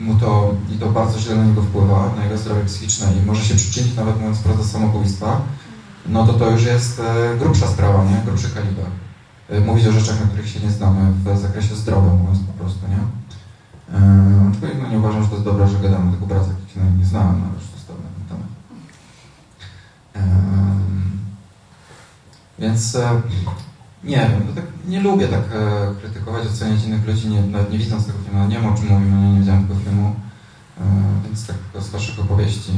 i 0.00 0.04
mu 0.04 0.14
to, 0.14 0.54
i 0.74 0.78
to 0.78 0.86
bardzo 0.86 1.18
źle 1.18 1.36
na 1.36 1.44
niego 1.44 1.62
wpływa, 1.62 2.10
na 2.16 2.24
jego 2.24 2.38
zdrowie 2.38 2.64
psychiczne 2.64 3.06
i 3.22 3.26
może 3.26 3.44
się 3.44 3.54
przyczynić 3.54 3.96
nawet 3.96 4.20
mówiąc 4.20 4.38
do 4.58 4.64
samobójstwa, 4.64 5.40
no 6.06 6.26
to 6.26 6.32
to 6.32 6.50
już 6.50 6.64
jest 6.64 7.00
e, 7.00 7.36
grubsza 7.38 7.66
sprawa, 7.66 8.04
nie? 8.04 8.22
Grubszy 8.24 8.50
kaliber. 8.50 8.84
E, 9.50 9.60
Mówić 9.60 9.86
o 9.86 9.92
rzeczach, 9.92 10.20
na 10.20 10.26
których 10.26 10.48
się 10.48 10.60
nie 10.60 10.70
znamy 10.70 11.12
w 11.12 11.38
zakresie 11.38 11.74
zdrowia, 11.74 12.10
mówiąc 12.14 12.38
po 12.46 12.52
prostu, 12.52 12.80
nie? 12.88 12.96
E, 13.98 14.50
Aczkolwiek 14.52 14.82
no, 14.82 14.88
nie 14.88 14.98
uważam, 14.98 15.22
że 15.22 15.28
to 15.28 15.34
jest 15.34 15.44
dobre, 15.44 15.68
że 15.68 15.78
gadamy 15.78 16.08
o 16.08 16.12
tych 16.12 16.22
obrazach, 16.22 16.54
jakich 16.60 16.76
nawet 16.76 16.98
nie 16.98 17.04
znałem, 17.04 17.40
no 17.40 17.54
już 17.54 17.64
zostawmy 17.70 18.02
ten 18.18 18.36
temat. 18.36 18.48
Em, 20.14 21.18
Więc 22.58 22.96
nie 24.04 24.16
wiem, 24.16 24.42
no 24.48 24.52
tak 24.54 24.64
nie 24.88 25.00
lubię 25.00 25.28
tak 25.28 25.40
e, 25.40 25.94
krytykować, 26.00 26.46
oceniać 26.46 26.84
innych 26.84 27.06
ludzi, 27.06 27.28
nie, 27.28 27.42
nawet 27.42 27.72
nie 27.72 27.78
widząc 27.78 28.06
tego 28.06 28.18
filmu, 28.18 28.38
no 28.38 28.46
nie 28.46 28.56
wiem 28.60 28.66
o 28.72 28.76
czym 28.76 28.88
mówimy, 28.88 29.16
no 29.16 29.32
nie 29.32 29.40
widziałem 29.40 29.66
tego 29.68 29.80
filmu, 29.80 30.14
e, 30.80 30.82
więc 31.24 31.46
tak 31.46 31.56
z 31.82 31.88
waszych 31.90 32.20
opowieści 32.20 32.72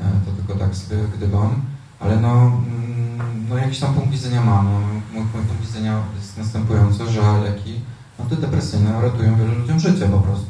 e, 0.00 0.04
to 0.26 0.32
tylko 0.42 0.64
tak 0.64 0.76
sobie 0.76 0.96
gdybam. 1.16 1.62
Ale 2.04 2.20
no, 2.20 2.32
mm, 2.32 3.46
no 3.48 3.56
jakiś 3.56 3.78
tam 3.78 3.94
punkt 3.94 4.10
widzenia 4.10 4.44
mam. 4.44 4.64
No, 4.64 4.80
mój, 5.12 5.24
punkt 5.32 5.66
widzenia 5.66 6.00
jest 6.16 6.38
następujący, 6.38 7.10
że 7.10 7.40
leki 7.44 7.80
antydepresyjne 8.20 9.02
ratują 9.02 9.36
wielu 9.36 9.54
ludziom 9.54 9.80
życie 9.80 10.08
po 10.08 10.18
prostu. 10.18 10.46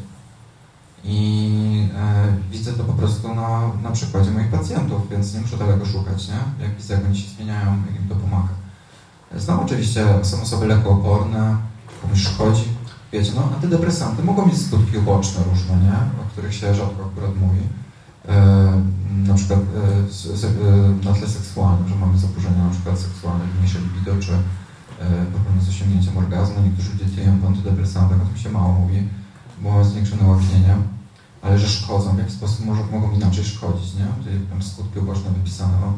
I 1.04 1.88
e, 1.96 2.26
widzę 2.50 2.72
to 2.72 2.84
po 2.84 2.92
prostu 2.92 3.34
na, 3.34 3.70
na 3.82 3.90
przykładzie 3.90 4.30
moich 4.30 4.50
pacjentów, 4.50 5.10
więc 5.10 5.34
nie 5.34 5.40
muszę 5.40 5.56
daleko 5.56 5.86
szukać, 5.86 6.28
nie? 6.28 6.64
Jak 6.64 6.76
widzę, 6.76 6.94
jak 6.94 7.04
oni 7.04 7.18
się 7.18 7.30
zmieniają, 7.30 7.82
jak 7.86 8.02
im 8.02 8.08
to 8.08 8.14
pomaga. 8.14 8.52
Znam 9.36 9.60
oczywiście, 9.60 10.06
są 10.22 10.42
osoby 10.42 10.66
lekooporne, 10.66 11.56
komuś 12.02 12.20
szkodzi. 12.20 12.64
Wiecie, 13.12 13.32
no 13.36 13.48
antydepresanty 13.54 14.22
mogą 14.22 14.46
mieć 14.46 14.66
skutki 14.66 14.98
uboczne 14.98 15.44
różne, 15.44 15.76
nie? 15.76 15.92
O 15.92 16.30
których 16.32 16.54
się 16.54 16.74
rzadko 16.74 17.04
akurat 17.12 17.36
mówi 17.40 17.60
na 19.26 19.34
przykład 19.34 19.60
e, 19.60 20.46
e, 20.46 21.04
na 21.04 21.12
tle 21.12 21.28
seksualnym, 21.28 21.88
że 21.88 21.94
mamy 21.94 22.18
zaburzenia 22.18 22.64
na 22.64 22.70
przykład 22.70 22.98
seksualne, 22.98 23.44
mniejsze 23.56 23.78
libido, 23.78 24.12
czy 24.20 24.32
e, 24.32 25.26
problemy 25.32 25.62
z 25.62 25.68
osiągnięciem 25.68 26.18
orgazmu. 26.18 26.56
Niektórzy 26.64 26.92
ludzie 26.92 27.16
dzieją 27.16 27.38
po 27.38 27.48
o 27.48 28.26
tym 28.26 28.36
się 28.36 28.50
mało 28.50 28.72
mówi, 28.72 29.08
bo 29.60 29.70
mają 29.70 29.84
zwiększone 29.84 30.24
łaknienie, 30.24 30.76
ale 31.42 31.58
że 31.58 31.68
szkodzą, 31.68 32.16
w 32.16 32.18
jaki 32.18 32.32
sposób 32.32 32.66
może, 32.66 32.82
mogą 32.92 33.10
inaczej 33.10 33.44
szkodzić, 33.44 33.94
nie? 33.94 34.06
Czyli 34.24 34.46
tam 34.46 34.62
skutki 34.62 34.98
uboczne 34.98 35.30
wypisane. 35.30 35.72
No. 35.80 35.92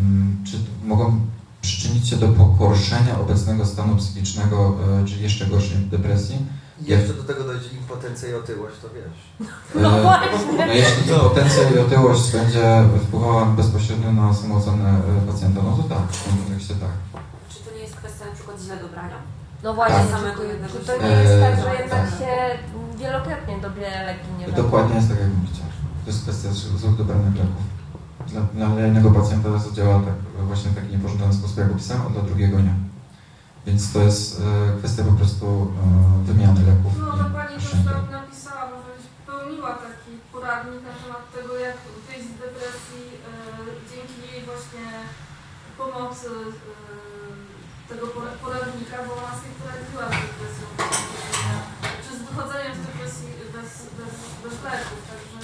Mm, 0.00 0.44
Czy 0.44 0.56
mogą 0.84 1.20
przyczynić 1.62 2.08
się 2.08 2.16
do 2.16 2.28
pogorszenia 2.28 3.20
obecnego 3.20 3.66
stanu 3.66 3.96
psychicznego, 3.96 4.76
e, 5.02 5.04
czyli 5.04 5.22
jeszcze 5.22 5.46
gorszej 5.46 5.78
depresji? 5.78 6.36
Jeszcze 6.82 7.14
do 7.14 7.22
tego 7.22 7.44
dojdzie 7.44 7.68
impotencja 7.80 8.28
i 8.28 8.34
otyłość, 8.34 8.76
to 8.82 8.88
wiesz. 8.94 9.48
No 9.82 9.98
E, 9.98 10.02
właśnie. 10.02 10.66
No 10.66 10.72
jeśli 10.72 11.02
to 11.08 11.20
potencja 11.20 11.70
i 11.70 11.78
otyłość 11.78 12.32
będzie 12.32 12.84
wpływała 13.06 13.44
bezpośrednio 13.46 14.12
na 14.12 14.34
samoocenę 14.34 14.88
e, 14.88 15.26
pacjenta, 15.32 15.60
no 15.62 15.76
to 15.76 15.82
tak, 15.94 16.12
w 16.12 16.24
tym 16.24 16.36
kontekście 16.38 16.74
tak. 16.74 17.22
Czy 17.48 17.58
to 17.64 17.70
nie 17.76 17.82
jest 17.82 17.96
kwestia 17.96 18.24
na 18.26 18.32
przykład 18.32 18.60
źle 18.60 18.76
dobrania? 18.76 19.16
No 19.62 19.74
właśnie, 19.74 19.96
Tak. 19.96 20.10
Samego 20.10 20.36
to- 20.36 20.44
jednego 20.44 20.72
czy 20.78 20.86
to 20.86 21.02
nie 21.02 21.08
jest 21.10 21.40
tak, 21.44 21.54
że 21.64 21.82
jednak 21.82 22.10
tak. 22.10 22.18
się 22.18 22.30
wielokrotnie 22.98 23.54
dobiera 23.62 24.02
leki 24.02 24.28
nie 24.38 24.52
Dokładnie 24.52 24.96
jest 24.96 25.08
tak, 25.08 25.20
jak 25.20 25.28
mówicie. 25.38 25.62
To 26.04 26.10
jest 26.10 26.22
kwestia 26.22 26.48
złych 26.52 26.96
dobranych 26.96 27.34
leków. 27.36 27.64
Dla, 28.28 28.40
dla 28.40 28.80
jednego 28.84 29.10
pacjenta 29.10 29.58
zadziała 29.58 29.94
tak, 30.00 30.14
właśnie 30.46 30.70
w 30.70 30.74
taki 30.74 30.88
niepożądany 30.92 31.32
sposób, 31.34 31.58
jak 31.58 31.70
opisałem, 31.72 32.02
a 32.06 32.10
dla 32.10 32.22
drugiego 32.22 32.60
nie. 32.60 32.74
Więc 33.66 33.92
to 33.92 33.98
jest 34.08 34.40
e, 34.40 34.78
kwestia 34.78 35.02
po 35.04 35.12
prostu 35.20 35.46
e, 35.46 36.24
wymiany 36.28 36.60
leków. 36.70 36.92
No, 36.98 37.30
pani 37.38 37.54
też 37.54 37.74
napisała, 38.10 38.64
może 38.70 38.92
pełniła 39.26 39.72
taki 39.86 40.10
poradnik 40.32 40.80
na 40.88 40.92
temat 41.00 41.24
tego, 41.36 41.52
jak 41.66 41.76
wyjść 42.06 42.26
z 42.32 42.38
depresji 42.44 43.04
e, 43.14 43.32
dzięki 43.90 44.18
jej 44.32 44.40
właśnie 44.50 44.86
pomocy 45.78 46.28
tego 47.88 48.04
pora- 48.14 48.38
poradnika, 48.44 48.96
bo 49.06 49.10
ona 49.20 49.32
sobie 49.38 49.54
poradziła 49.62 50.04
z 50.10 50.16
depresją. 50.24 50.66
Czy 52.04 52.10
z 52.18 52.22
wychodzeniem 52.28 52.74
z 52.78 52.82
depresji 52.86 53.28
bez, 53.54 53.70
bez, 53.98 54.14
bez 54.42 54.54
leków, 54.66 55.00
także 55.10 55.38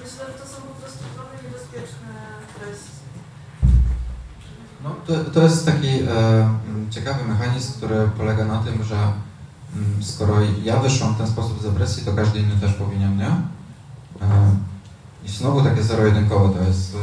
myślę, 0.00 0.22
że 0.30 0.34
to 0.40 0.44
są 0.52 0.56
po 0.70 0.74
prostu 0.80 1.02
trochę 1.14 1.34
niebezpieczne 1.44 2.12
treści. 2.56 2.97
No, 4.84 4.90
to, 5.06 5.30
to 5.30 5.42
jest 5.42 5.66
taki 5.66 5.88
e, 5.88 6.48
ciekawy 6.90 7.24
mechanizm, 7.24 7.72
który 7.72 8.10
polega 8.18 8.44
na 8.44 8.58
tym, 8.58 8.84
że 8.84 8.96
mm, 8.96 10.02
skoro 10.02 10.34
ja 10.64 10.76
wyszłam 10.76 11.14
w 11.14 11.18
ten 11.18 11.26
sposób 11.26 11.60
z 11.60 11.62
depresji, 11.62 12.04
to 12.04 12.12
każdy 12.12 12.38
inny 12.38 12.56
też 12.60 12.72
powinien, 12.72 13.16
nie? 13.16 13.26
E, 13.26 14.50
I 15.24 15.28
znowu 15.28 15.62
takie 15.62 15.82
zero-jedynkowe 15.82 16.58
to 16.58 16.64
jest, 16.64 16.94
e, 16.94 16.98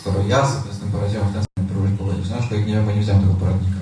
skoro 0.00 0.16
ja 0.28 0.46
sobie 0.46 0.72
z 0.72 0.78
tym 0.78 0.90
poradziłem 0.90 1.28
w 1.28 1.32
ten 1.32 1.42
sposób, 1.42 1.70
próbuję 1.72 1.96
powiedzieć, 1.96 2.30
no, 2.30 2.36
aczkolwiek 2.36 2.66
nie 2.66 2.74
wiem, 2.74 2.84
bo 2.84 2.92
nie 2.92 3.00
widziałem 3.00 3.22
tego 3.22 3.34
poradnika. 3.34 3.80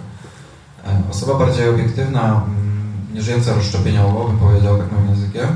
E, 0.85 1.03
osoba 1.11 1.35
bardziej 1.39 1.69
obiektywna, 1.69 2.23
mm, 2.23 2.93
nie 3.15 3.23
żyjąca 3.23 3.55
rozszczepieniowo, 3.55 4.25
bym 4.29 4.39
powiedział 4.39 4.79
tak 4.79 4.93
moim 4.93 5.09
językiem, 5.09 5.49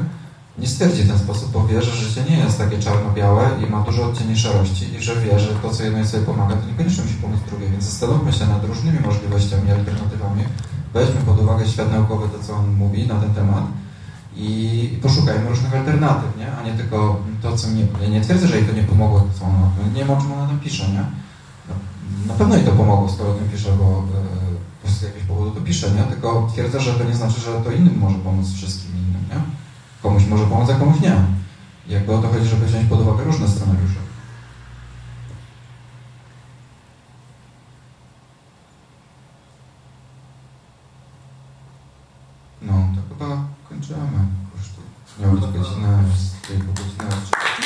nie 0.59 0.67
stwierdzi 0.67 1.03
w 1.03 1.09
ten 1.09 1.19
sposób, 1.19 1.51
bo 1.53 1.67
wie, 1.67 1.83
że 1.83 1.93
życie 1.93 2.25
nie 2.31 2.39
jest 2.39 2.59
takie 2.59 2.79
czarno-białe 2.79 3.51
i 3.63 3.71
ma 3.71 3.81
dużo 3.81 4.05
odcieni 4.05 4.37
szarości 4.37 4.95
i 4.95 5.03
że 5.03 5.17
wie, 5.21 5.41
że 5.41 5.49
to, 5.49 5.71
co 5.71 5.83
jednej 5.83 6.07
sobie 6.07 6.25
pomaga, 6.25 6.57
to 6.57 6.67
niekoniecznie 6.67 7.05
musi 7.05 7.15
pomóc 7.15 7.41
drugiej. 7.49 7.71
Więc 7.71 7.85
zastanówmy 7.85 8.33
się 8.33 8.47
nad 8.47 8.65
różnymi 8.65 9.01
możliwościami, 9.01 9.71
alternatywami. 9.71 10.45
Weźmy 10.95 11.21
pod 11.27 11.41
uwagę 11.41 11.69
świat 11.69 11.93
naukowy, 11.93 12.29
to, 12.29 12.45
co 12.45 12.55
on 12.55 12.75
mówi 12.75 13.07
na 13.07 13.21
ten 13.21 13.35
temat 13.35 13.65
i, 14.37 14.91
i 14.95 14.97
poszukajmy 14.97 15.49
różnych 15.49 15.75
alternatyw, 15.75 16.37
nie? 16.39 16.53
A 16.57 16.63
nie 16.63 16.73
tylko 16.73 17.21
to, 17.43 17.57
co 17.57 17.69
mnie... 17.69 17.87
Ja 18.03 18.09
nie 18.09 18.21
twierdzę, 18.21 18.49
że 18.49 18.57
jej 18.57 18.67
to 18.67 18.73
nie 18.73 18.83
pomogło, 18.83 19.27
co 19.39 19.45
ona... 19.45 19.71
Nie 19.95 20.01
wiem, 20.01 20.11
o 20.11 20.21
czym 20.21 20.33
ona 20.33 20.47
tam 20.47 20.61
pisze, 20.61 20.89
nie? 20.89 21.05
No, 21.69 21.75
na 22.27 22.35
pewno 22.35 22.57
jej 22.57 22.65
to 22.65 22.73
pomogło, 22.73 23.09
skoro 23.09 23.31
o 23.31 23.35
tym 23.35 23.49
pisze, 23.49 23.73
bo 23.73 24.05
e, 24.85 24.91
z 24.91 25.03
jakiegoś 25.03 25.29
powodu 25.29 25.51
to 25.51 25.61
pisze, 25.61 25.91
nie? 25.91 26.03
Tylko 26.03 26.49
twierdzę, 26.53 26.81
że 26.81 26.93
to 26.93 27.05
nie 27.05 27.15
znaczy, 27.15 27.41
że 27.41 27.61
to 27.65 27.71
innym 27.71 27.99
może 27.99 28.19
pomóc 28.19 28.53
wszystkim 28.55 28.91
innym, 28.97 29.25
nie? 29.29 29.56
Komuś 30.07 30.27
może 30.27 30.47
pomóc, 30.47 30.71
a 30.71 30.75
komuś 30.75 31.01
nie. 31.01 31.17
Jakby 31.87 32.15
o 32.15 32.19
to 32.19 32.29
chodzi, 32.29 32.47
żeby 32.47 32.67
wziąć 32.67 32.89
pod 32.89 33.01
uwagę 33.01 33.25
różne 33.25 33.49
scenariusze. 33.49 34.01
No, 42.63 42.73
to 42.73 43.15
chyba 43.15 43.37
kończymy. 43.69 44.27
Już 44.57 44.69
tu 44.69 45.23
miała 45.23 45.35
być 45.35 45.43
godzina, 45.43 46.03
jest 46.13 46.47
tylko 46.49 46.67
godzina. 46.67 47.66